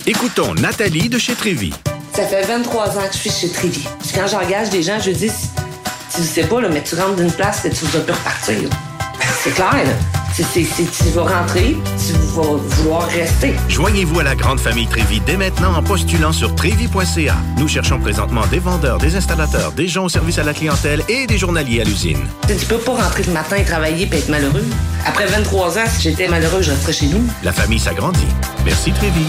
Écoutons 0.06 0.54
Nathalie 0.54 1.08
de 1.08 1.18
chez 1.18 1.34
Trévy. 1.34 1.72
Ça 2.12 2.26
fait 2.26 2.42
23 2.42 2.98
ans 2.98 3.08
que 3.08 3.14
je 3.14 3.18
suis 3.18 3.30
chez 3.30 3.48
Trévy. 3.50 3.86
Quand 4.14 4.26
j'engage 4.26 4.68
des 4.70 4.82
gens, 4.82 4.98
je 5.00 5.12
dis, 5.12 5.30
tu 6.14 6.22
sais 6.22 6.44
pas, 6.44 6.60
là, 6.60 6.68
mais 6.68 6.82
tu 6.82 6.94
rentres 6.94 7.16
d'une 7.16 7.32
place 7.32 7.64
et 7.64 7.70
tu 7.70 7.84
vas 7.86 8.00
plus 8.00 8.12
repartir. 8.12 8.56
C'est 9.42 9.54
clair, 9.54 9.72
là. 9.72 9.92
C'est- 10.32 10.44
c'est- 10.44 10.64
c'est- 10.64 11.04
tu 11.04 11.10
vas 11.10 11.22
rentrer, 11.22 11.76
tu 12.06 12.12
vas 12.34 12.42
vouloir 12.56 13.06
rester. 13.08 13.54
Joignez-vous 13.68 14.20
à 14.20 14.22
la 14.22 14.34
grande 14.36 14.60
famille 14.60 14.86
Trévi 14.86 15.20
dès 15.26 15.36
maintenant 15.36 15.74
en 15.74 15.82
postulant 15.82 16.32
sur 16.32 16.54
trévi.ca. 16.54 17.36
Nous 17.58 17.66
cherchons 17.68 17.98
présentement 17.98 18.46
des 18.46 18.58
vendeurs, 18.60 18.98
des 18.98 19.16
installateurs, 19.16 19.72
des 19.72 19.88
gens 19.88 20.04
au 20.04 20.08
service 20.08 20.38
à 20.38 20.44
la 20.44 20.54
clientèle 20.54 21.02
et 21.08 21.26
des 21.26 21.36
journaliers 21.36 21.80
à 21.80 21.84
l'usine. 21.84 22.18
Tu 22.46 22.64
peux 22.66 22.78
pas 22.78 22.92
rentrer 23.02 23.24
le 23.24 23.32
matin 23.32 23.56
et 23.56 23.64
travailler 23.64 24.08
et 24.10 24.16
être 24.16 24.28
malheureux. 24.28 24.64
Après 25.04 25.26
23 25.26 25.78
ans, 25.78 25.84
si 25.88 26.02
j'étais 26.02 26.28
malheureux, 26.28 26.62
je 26.62 26.70
resterais 26.70 26.92
chez 26.92 27.06
nous. 27.06 27.22
La 27.42 27.52
famille 27.52 27.80
s'agrandit. 27.80 28.20
Merci 28.64 28.92
Trévi. 28.92 29.24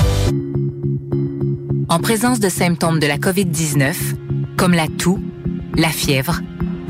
En 1.90 2.00
présence 2.00 2.40
de 2.40 2.48
symptômes 2.50 3.00
de 3.00 3.08
la 3.08 3.18
COVID-19, 3.18 3.96
comme 4.56 4.74
la 4.74 4.88
toux, 4.88 5.20
la 5.76 5.90
fièvre, 5.90 6.42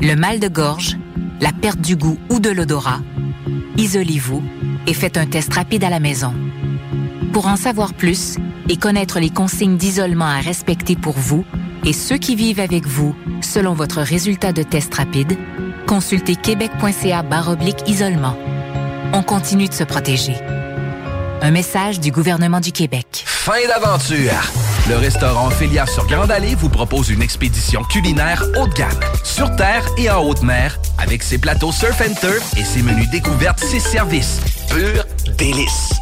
le 0.02 0.16
mal 0.16 0.40
de 0.40 0.48
gorge, 0.48 0.98
la 1.40 1.52
perte 1.52 1.80
du 1.80 1.94
goût 1.94 2.18
ou 2.28 2.40
de 2.40 2.50
l'odorat, 2.50 3.00
isolez-vous 3.76 4.42
et 4.88 4.94
faites 4.94 5.16
un 5.16 5.26
test 5.26 5.54
rapide 5.54 5.84
à 5.84 5.90
la 5.90 6.00
maison. 6.00 6.34
Pour 7.32 7.46
en 7.46 7.56
savoir 7.56 7.94
plus 7.94 8.36
et 8.68 8.76
connaître 8.76 9.20
les 9.20 9.30
consignes 9.30 9.76
d'isolement 9.76 10.26
à 10.26 10.40
respecter 10.40 10.96
pour 10.96 11.16
vous 11.16 11.44
et 11.84 11.92
ceux 11.92 12.18
qui 12.18 12.34
vivent 12.34 12.60
avec 12.60 12.84
vous 12.84 13.14
selon 13.40 13.74
votre 13.74 14.00
résultat 14.00 14.52
de 14.52 14.64
test 14.64 14.92
rapide, 14.92 15.38
consultez 15.86 16.34
québec.ca 16.34 17.22
baroblique 17.22 17.88
isolement. 17.88 18.36
On 19.12 19.22
continue 19.22 19.68
de 19.68 19.74
se 19.74 19.84
protéger. 19.84 20.34
Un 21.42 21.52
message 21.52 22.00
du 22.00 22.10
gouvernement 22.10 22.60
du 22.60 22.72
Québec. 22.72 23.22
Fin 23.24 23.66
d'aventure! 23.68 24.71
Le 24.88 24.96
restaurant 24.96 25.48
Félia 25.50 25.86
sur 25.86 26.06
Grande 26.06 26.30
Allée 26.32 26.56
vous 26.56 26.68
propose 26.68 27.08
une 27.08 27.22
expédition 27.22 27.84
culinaire 27.84 28.44
haut 28.60 28.66
de 28.66 28.74
gamme, 28.74 28.90
sur 29.22 29.54
terre 29.54 29.86
et 29.96 30.10
en 30.10 30.24
haute 30.24 30.42
mer, 30.42 30.78
avec 30.98 31.22
ses 31.22 31.38
plateaux 31.38 31.72
surf 31.72 32.00
and 32.00 32.14
turf 32.20 32.56
et 32.56 32.64
ses 32.64 32.82
menus 32.82 33.08
découvertes, 33.10 33.60
ses 33.60 33.80
services. 33.80 34.40
Pur 34.68 35.04
délice! 35.38 36.01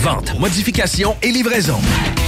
Vente, 0.00 0.38
modification 0.38 1.14
et 1.22 1.30
livraison. 1.30 1.78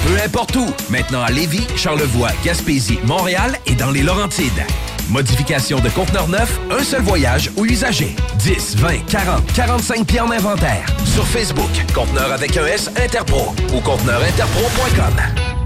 Peu 0.06 0.22
importe 0.22 0.54
où. 0.56 0.66
Maintenant 0.90 1.22
à 1.22 1.30
Lévis, 1.30 1.66
Charlevoix, 1.74 2.28
Gaspésie, 2.44 2.98
Montréal 3.04 3.58
et 3.64 3.74
dans 3.74 3.90
les 3.90 4.02
Laurentides. 4.02 4.62
Modification 5.08 5.80
de 5.80 5.88
conteneur 5.88 6.28
neuf, 6.28 6.60
un 6.70 6.84
seul 6.84 7.00
voyage 7.00 7.50
ou 7.56 7.64
usager. 7.64 8.14
10, 8.40 8.76
20, 8.76 9.06
40, 9.10 9.52
45 9.54 10.06
pieds 10.06 10.20
en 10.20 10.30
inventaire. 10.30 10.84
Sur 11.06 11.26
Facebook, 11.26 11.70
conteneur 11.94 12.30
avec 12.30 12.58
un 12.58 12.66
S 12.66 12.90
Interpro 13.02 13.54
ou 13.74 13.80
conteneurinterpro.com. 13.80 15.61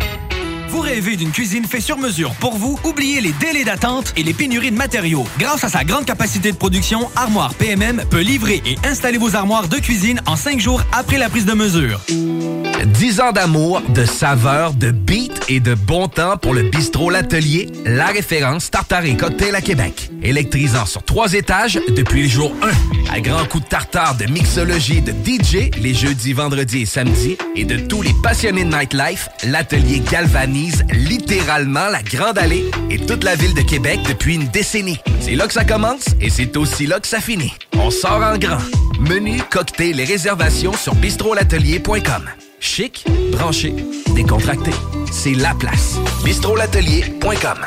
Vous 0.76 0.82
rêvez 0.82 1.16
d'une 1.16 1.30
cuisine 1.30 1.64
faite 1.64 1.80
sur 1.80 1.96
mesure 1.96 2.34
pour 2.34 2.58
vous? 2.58 2.78
Oubliez 2.84 3.22
les 3.22 3.32
délais 3.32 3.64
d'attente 3.64 4.12
et 4.14 4.22
les 4.22 4.34
pénuries 4.34 4.70
de 4.70 4.76
matériaux. 4.76 5.24
Grâce 5.38 5.64
à 5.64 5.70
sa 5.70 5.84
grande 5.84 6.05
capacité 6.05 6.52
de 6.52 6.56
production, 6.58 7.08
Armoire 7.16 7.55
PMM 7.55 8.02
peut 8.10 8.20
livrer 8.20 8.60
et 8.66 8.76
installer 8.86 9.16
vos 9.16 9.36
armoires 9.36 9.68
de 9.68 9.78
cuisine 9.78 10.20
en 10.26 10.36
cinq 10.36 10.60
jours 10.60 10.82
après 10.92 11.16
la 11.16 11.30
prise 11.30 11.46
de 11.46 11.55
mesure. 11.55 12.02
10 12.08 13.20
ans 13.22 13.32
d'amour, 13.32 13.80
de 13.88 14.05
saveur, 14.05 14.74
de 14.74 14.90
beat 14.90 15.46
et 15.48 15.60
de 15.60 15.72
bon 15.72 16.08
temps 16.08 16.36
pour 16.36 16.52
le 16.52 16.64
bistrot 16.64 17.08
L'Atelier, 17.08 17.70
la 17.86 18.08
référence 18.08 18.70
tartare 18.70 19.06
et 19.06 19.16
cocktail 19.16 19.55
à 19.55 19.62
Québec. 19.62 20.10
Électrisant 20.22 20.84
sur 20.84 21.02
trois 21.02 21.32
étages 21.32 21.80
depuis 21.88 22.24
le 22.24 22.28
jour 22.28 22.52
1. 22.92 22.95
À 23.12 23.20
grands 23.20 23.44
coups 23.46 23.64
de 23.64 23.68
tartare, 23.68 24.16
de 24.16 24.26
mixologie, 24.26 25.00
de 25.00 25.12
DJ, 25.12 25.70
les 25.80 25.94
jeudis, 25.94 26.32
vendredis 26.32 26.82
et 26.82 26.86
samedis, 26.86 27.36
et 27.54 27.64
de 27.64 27.76
tous 27.78 28.02
les 28.02 28.12
passionnés 28.22 28.64
de 28.64 28.74
nightlife, 28.74 29.28
L'Atelier 29.44 30.00
galvanise 30.00 30.84
littéralement 30.90 31.88
la 31.88 32.02
Grande 32.02 32.38
Allée 32.38 32.64
et 32.90 32.98
toute 32.98 33.24
la 33.24 33.34
ville 33.36 33.54
de 33.54 33.62
Québec 33.62 34.00
depuis 34.08 34.34
une 34.34 34.48
décennie. 34.48 34.98
C'est 35.20 35.34
là 35.34 35.46
que 35.46 35.52
ça 35.52 35.64
commence 35.64 36.06
et 36.20 36.30
c'est 36.30 36.56
aussi 36.56 36.86
là 36.86 37.00
que 37.00 37.06
ça 37.06 37.20
finit. 37.20 37.52
On 37.78 37.90
sort 37.90 38.22
en 38.22 38.38
grand. 38.38 38.62
Menu, 39.00 39.40
cocktail 39.50 40.00
et 40.00 40.04
réservations 40.04 40.72
sur 40.72 40.94
bistrolatelier.com. 40.94 42.24
Chic, 42.60 43.04
branché, 43.32 43.74
décontracté. 44.14 44.70
C'est 45.12 45.34
la 45.34 45.54
place. 45.54 45.96
bistrolatelier.com. 46.24 47.58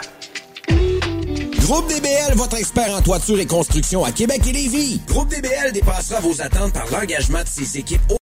Groupe 1.69 1.87
DBL, 1.87 2.33
votre 2.33 2.57
expert 2.57 2.89
en 2.95 2.99
toiture 3.03 3.39
et 3.39 3.45
construction 3.45 4.03
à 4.03 4.11
Québec 4.11 4.41
et 4.47 4.53
Lévis. 4.53 4.99
Groupe 5.07 5.29
DBL 5.29 5.71
dépassera 5.71 6.19
vos 6.19 6.41
attentes 6.41 6.73
par 6.73 6.89
l'engagement 6.89 7.43
de 7.43 7.47
ses 7.47 7.77
équipes 7.77 8.01